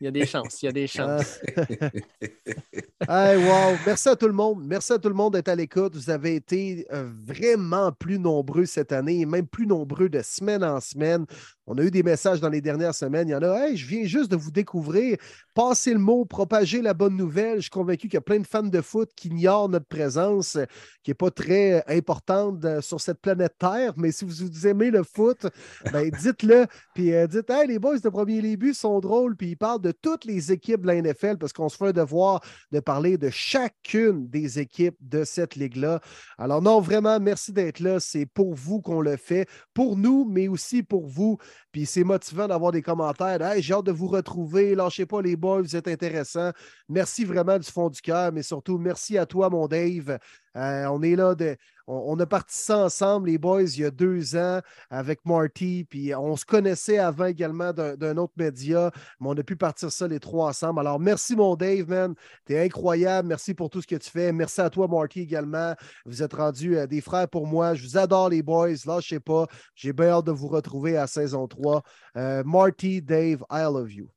Il 0.00 0.04
y 0.04 0.08
a 0.08 0.10
des 0.10 0.26
chances, 0.26 0.60
il 0.60 0.66
y 0.66 0.68
a 0.68 0.72
des 0.72 0.86
chances. 0.88 1.38
hey, 3.08 3.36
wow. 3.36 3.78
Merci 3.86 4.08
à 4.08 4.16
tout 4.16 4.26
le 4.26 4.32
monde. 4.32 4.62
Merci 4.66 4.92
à 4.92 4.98
tout 4.98 5.08
le 5.08 5.14
monde 5.14 5.34
d'être 5.34 5.48
à 5.48 5.54
l'écoute. 5.54 5.94
Vous 5.94 6.10
avez 6.10 6.34
été 6.34 6.84
euh, 6.92 7.08
vraiment 7.24 7.92
plus 7.92 8.18
nombreux 8.18 8.66
cette 8.66 8.90
année 8.90 9.20
et 9.20 9.24
même 9.24 9.46
plus 9.46 9.68
nombreux 9.68 10.08
de 10.08 10.20
semaine 10.20 10.64
en 10.64 10.80
semaine. 10.80 11.24
On 11.66 11.78
a 11.78 11.82
eu 11.82 11.90
des 11.90 12.02
messages 12.02 12.40
dans 12.40 12.50
les 12.50 12.60
dernières 12.60 12.94
semaines. 12.94 13.28
Il 13.28 13.32
y 13.32 13.34
en 13.34 13.42
a, 13.42 13.66
hey, 13.66 13.76
je 13.76 13.86
viens 13.86 14.04
juste 14.04 14.30
de 14.30 14.36
vous 14.36 14.50
découvrir. 14.50 15.16
Passez 15.54 15.94
le 15.94 15.98
mot, 15.98 16.26
propagez 16.26 16.82
la 16.82 16.92
bonne 16.92 17.16
nouvelle. 17.16 17.56
Je 17.56 17.62
suis 17.62 17.70
convaincu 17.70 18.08
qu'il 18.08 18.14
y 18.14 18.18
a 18.18 18.22
plein 18.22 18.38
de 18.38 18.46
fans 18.46 18.62
de 18.62 18.80
foot 18.82 19.10
qui 19.16 19.28
ignorent 19.28 19.70
notre 19.70 19.86
présence, 19.86 20.58
qui 21.02 21.10
n'est 21.10 21.14
pas 21.14 21.30
très 21.30 21.82
importante 21.88 22.80
sur 22.82 23.00
cette 23.00 23.20
planète 23.20 23.54
Terre. 23.58 23.94
Mais 23.96 24.12
si 24.12 24.26
vous 24.26 24.66
aimez 24.66 24.90
le 24.90 25.02
foot, 25.04 25.46
ben, 25.90 26.10
dites-le. 26.20 26.66
Puis 26.94 27.14
euh, 27.14 27.26
dites, 27.26 27.48
hey, 27.48 27.66
les 27.66 27.78
boys 27.78 27.98
de 27.98 28.08
premier 28.10 28.42
début 28.42 28.74
sont 28.74 29.00
drôles. 29.00 29.34
Puis 29.34 29.50
ils 29.50 29.56
parlent 29.56 29.80
de 29.80 29.92
toutes 29.92 30.26
les 30.26 30.52
équipes 30.52 30.82
de 30.82 30.88
la 30.88 31.00
NFL 31.00 31.38
parce 31.38 31.54
qu'on 31.54 31.70
se 31.70 31.78
fait 31.78 31.88
un 31.88 31.92
devoir 31.92 32.42
de 32.72 32.80
parler 32.80 33.16
de 33.16 33.30
chacune 33.30 34.28
des 34.28 34.58
équipes 34.58 34.96
de 35.00 35.24
cette 35.24 35.56
ligue-là. 35.56 36.00
Alors, 36.36 36.60
non, 36.60 36.80
vraiment, 36.80 37.18
merci 37.20 37.52
d'être 37.52 37.80
là. 37.80 38.00
C'est 38.00 38.26
pour 38.26 38.54
vous 38.54 38.82
qu'on 38.82 39.00
le 39.00 39.16
fait. 39.16 39.48
Pour 39.72 39.96
nous, 39.96 40.26
mais 40.28 40.46
aussi 40.48 40.82
pour 40.82 41.06
vous. 41.06 41.38
Puis 41.72 41.86
c'est 41.86 42.04
motivant 42.04 42.48
d'avoir 42.48 42.72
des 42.72 42.82
commentaires. 42.82 43.40
Hey, 43.42 43.62
j'ai 43.62 43.74
hâte 43.74 43.86
de 43.86 43.92
vous 43.92 44.06
retrouver. 44.08 44.74
Lâchez 44.74 45.06
pas 45.06 45.22
les 45.22 45.36
boys, 45.36 45.62
vous 45.62 45.76
êtes 45.76 45.88
intéressants. 45.88 46.52
Merci 46.88 47.24
vraiment 47.24 47.58
du 47.58 47.70
fond 47.70 47.88
du 47.88 48.00
cœur, 48.00 48.32
mais 48.32 48.42
surtout 48.42 48.78
merci 48.78 49.18
à 49.18 49.26
toi, 49.26 49.50
mon 49.50 49.66
Dave. 49.66 50.18
Euh, 50.56 50.86
on 50.86 51.02
est 51.02 51.16
là, 51.16 51.34
de, 51.34 51.56
on, 51.86 52.18
a 52.18 52.26
parti 52.26 52.56
ça 52.56 52.78
ensemble, 52.78 53.28
les 53.28 53.38
boys, 53.38 53.62
il 53.62 53.80
y 53.80 53.84
a 53.84 53.90
deux 53.90 54.36
ans 54.36 54.60
avec 54.90 55.24
Marty. 55.24 55.86
Puis 55.88 56.14
on 56.14 56.36
se 56.36 56.44
connaissait 56.44 56.98
avant 56.98 57.26
également 57.26 57.72
d'un 57.72 58.16
autre 58.16 58.32
média, 58.36 58.90
mais 59.20 59.28
on 59.28 59.36
a 59.36 59.42
pu 59.42 59.56
partir 59.56 59.92
ça 59.92 60.08
les 60.08 60.20
trois 60.20 60.48
ensemble. 60.48 60.80
Alors 60.80 60.98
merci, 60.98 61.36
mon 61.36 61.56
Dave, 61.56 61.88
man. 61.88 62.14
T'es 62.44 62.64
incroyable. 62.64 63.28
Merci 63.28 63.54
pour 63.54 63.70
tout 63.70 63.82
ce 63.82 63.86
que 63.86 63.96
tu 63.96 64.10
fais. 64.10 64.32
Merci 64.32 64.60
à 64.60 64.70
toi, 64.70 64.88
Marty, 64.88 65.20
également. 65.20 65.74
Vous 66.06 66.22
êtes 66.22 66.34
rendus 66.34 66.76
euh, 66.76 66.86
des 66.86 67.00
frères 67.00 67.28
pour 67.28 67.46
moi. 67.46 67.74
Je 67.74 67.82
vous 67.82 67.98
adore, 67.98 68.30
les 68.30 68.42
boys. 68.42 68.68
Lâchez 68.86 69.20
pas. 69.20 69.46
J'ai 69.74 69.92
bien 69.92 70.08
hâte 70.08 70.26
de 70.26 70.32
vous 70.32 70.48
retrouver 70.48 70.96
à 70.96 71.06
saison 71.06 71.46
3. 71.46 71.82
Euh, 72.16 72.42
Marty, 72.44 73.02
Dave, 73.02 73.44
I 73.50 73.62
love 73.64 73.92
you. 73.92 74.08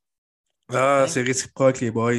Ah, 0.70 1.06
c'est 1.08 1.22
réciproque, 1.22 1.80
les 1.80 1.90
boys. 1.90 2.12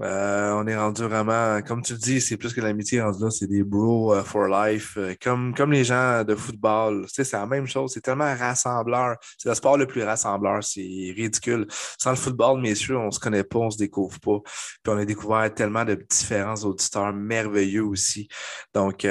Euh, 0.00 0.52
on 0.52 0.66
est 0.66 0.74
rendu 0.74 1.02
vraiment, 1.02 1.60
comme 1.60 1.82
tu 1.82 1.92
le 1.92 1.98
dis, 1.98 2.22
c'est 2.22 2.38
plus 2.38 2.54
que 2.54 2.62
l'amitié 2.62 3.02
rendu 3.02 3.22
là, 3.22 3.30
c'est 3.30 3.46
des 3.46 3.62
bros 3.62 4.14
euh, 4.14 4.24
for 4.24 4.46
life. 4.48 4.96
Euh, 4.96 5.14
comme, 5.22 5.54
comme 5.54 5.70
les 5.70 5.84
gens 5.84 6.24
de 6.24 6.34
football. 6.34 7.04
Tu 7.08 7.16
sais, 7.16 7.24
c'est 7.24 7.36
la 7.36 7.44
même 7.44 7.66
chose. 7.66 7.92
C'est 7.92 8.00
tellement 8.00 8.34
rassembleur. 8.34 9.16
C'est 9.36 9.50
le 9.50 9.54
sport 9.54 9.76
le 9.76 9.86
plus 9.86 10.02
rassembleur. 10.02 10.64
C'est 10.64 10.80
ridicule. 10.80 11.66
Sans 11.98 12.08
le 12.08 12.16
football, 12.16 12.62
messieurs, 12.62 12.96
on 12.96 13.10
se 13.10 13.20
connaît 13.20 13.44
pas, 13.44 13.58
on 13.58 13.70
se 13.70 13.76
découvre 13.76 14.18
pas. 14.18 14.38
Puis 14.82 14.94
on 14.94 14.96
a 14.96 15.04
découvert 15.04 15.52
tellement 15.52 15.84
de 15.84 15.94
différents 16.08 16.56
auditeurs 16.64 17.12
merveilleux 17.12 17.84
aussi. 17.84 18.28
Donc, 18.72 19.00
c'est 19.02 19.08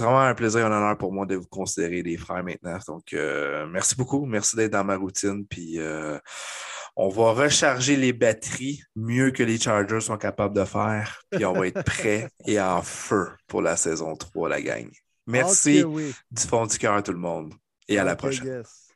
vraiment 0.00 0.22
un 0.22 0.34
plaisir 0.34 0.62
et 0.62 0.64
un 0.64 0.72
honneur 0.72 0.98
pour 0.98 1.12
moi 1.12 1.26
de 1.26 1.36
vous 1.36 1.46
considérer 1.46 2.02
des 2.02 2.16
frères 2.16 2.42
maintenant. 2.42 2.76
Donc, 2.88 3.14
merci 3.70 3.94
beaucoup. 3.94 4.26
Merci 4.26 4.56
d'être 4.56 4.72
dans 4.72 4.84
ma 4.84 4.96
routine. 4.96 5.46
Puis, 5.46 5.78
on 7.02 7.08
va 7.08 7.32
recharger 7.32 7.96
les 7.96 8.12
batteries 8.12 8.82
mieux 8.94 9.30
que 9.30 9.42
les 9.42 9.58
Chargers 9.58 10.02
sont 10.02 10.18
capables 10.18 10.54
de 10.54 10.66
faire, 10.66 11.22
puis 11.30 11.46
on 11.46 11.54
va 11.54 11.66
être 11.66 11.82
prêt 11.82 12.28
et 12.46 12.60
en 12.60 12.82
feu 12.82 13.28
pour 13.46 13.62
la 13.62 13.74
saison 13.76 14.14
3, 14.16 14.50
la 14.50 14.60
gang. 14.60 14.86
Merci 15.26 15.82
du 15.82 16.42
fond 16.42 16.66
du 16.66 16.76
cœur 16.76 16.96
à 16.96 17.02
tout 17.02 17.12
le 17.12 17.18
monde 17.18 17.54
et 17.88 17.98
à 17.98 18.04
la 18.04 18.16
prochaine. 18.16 18.62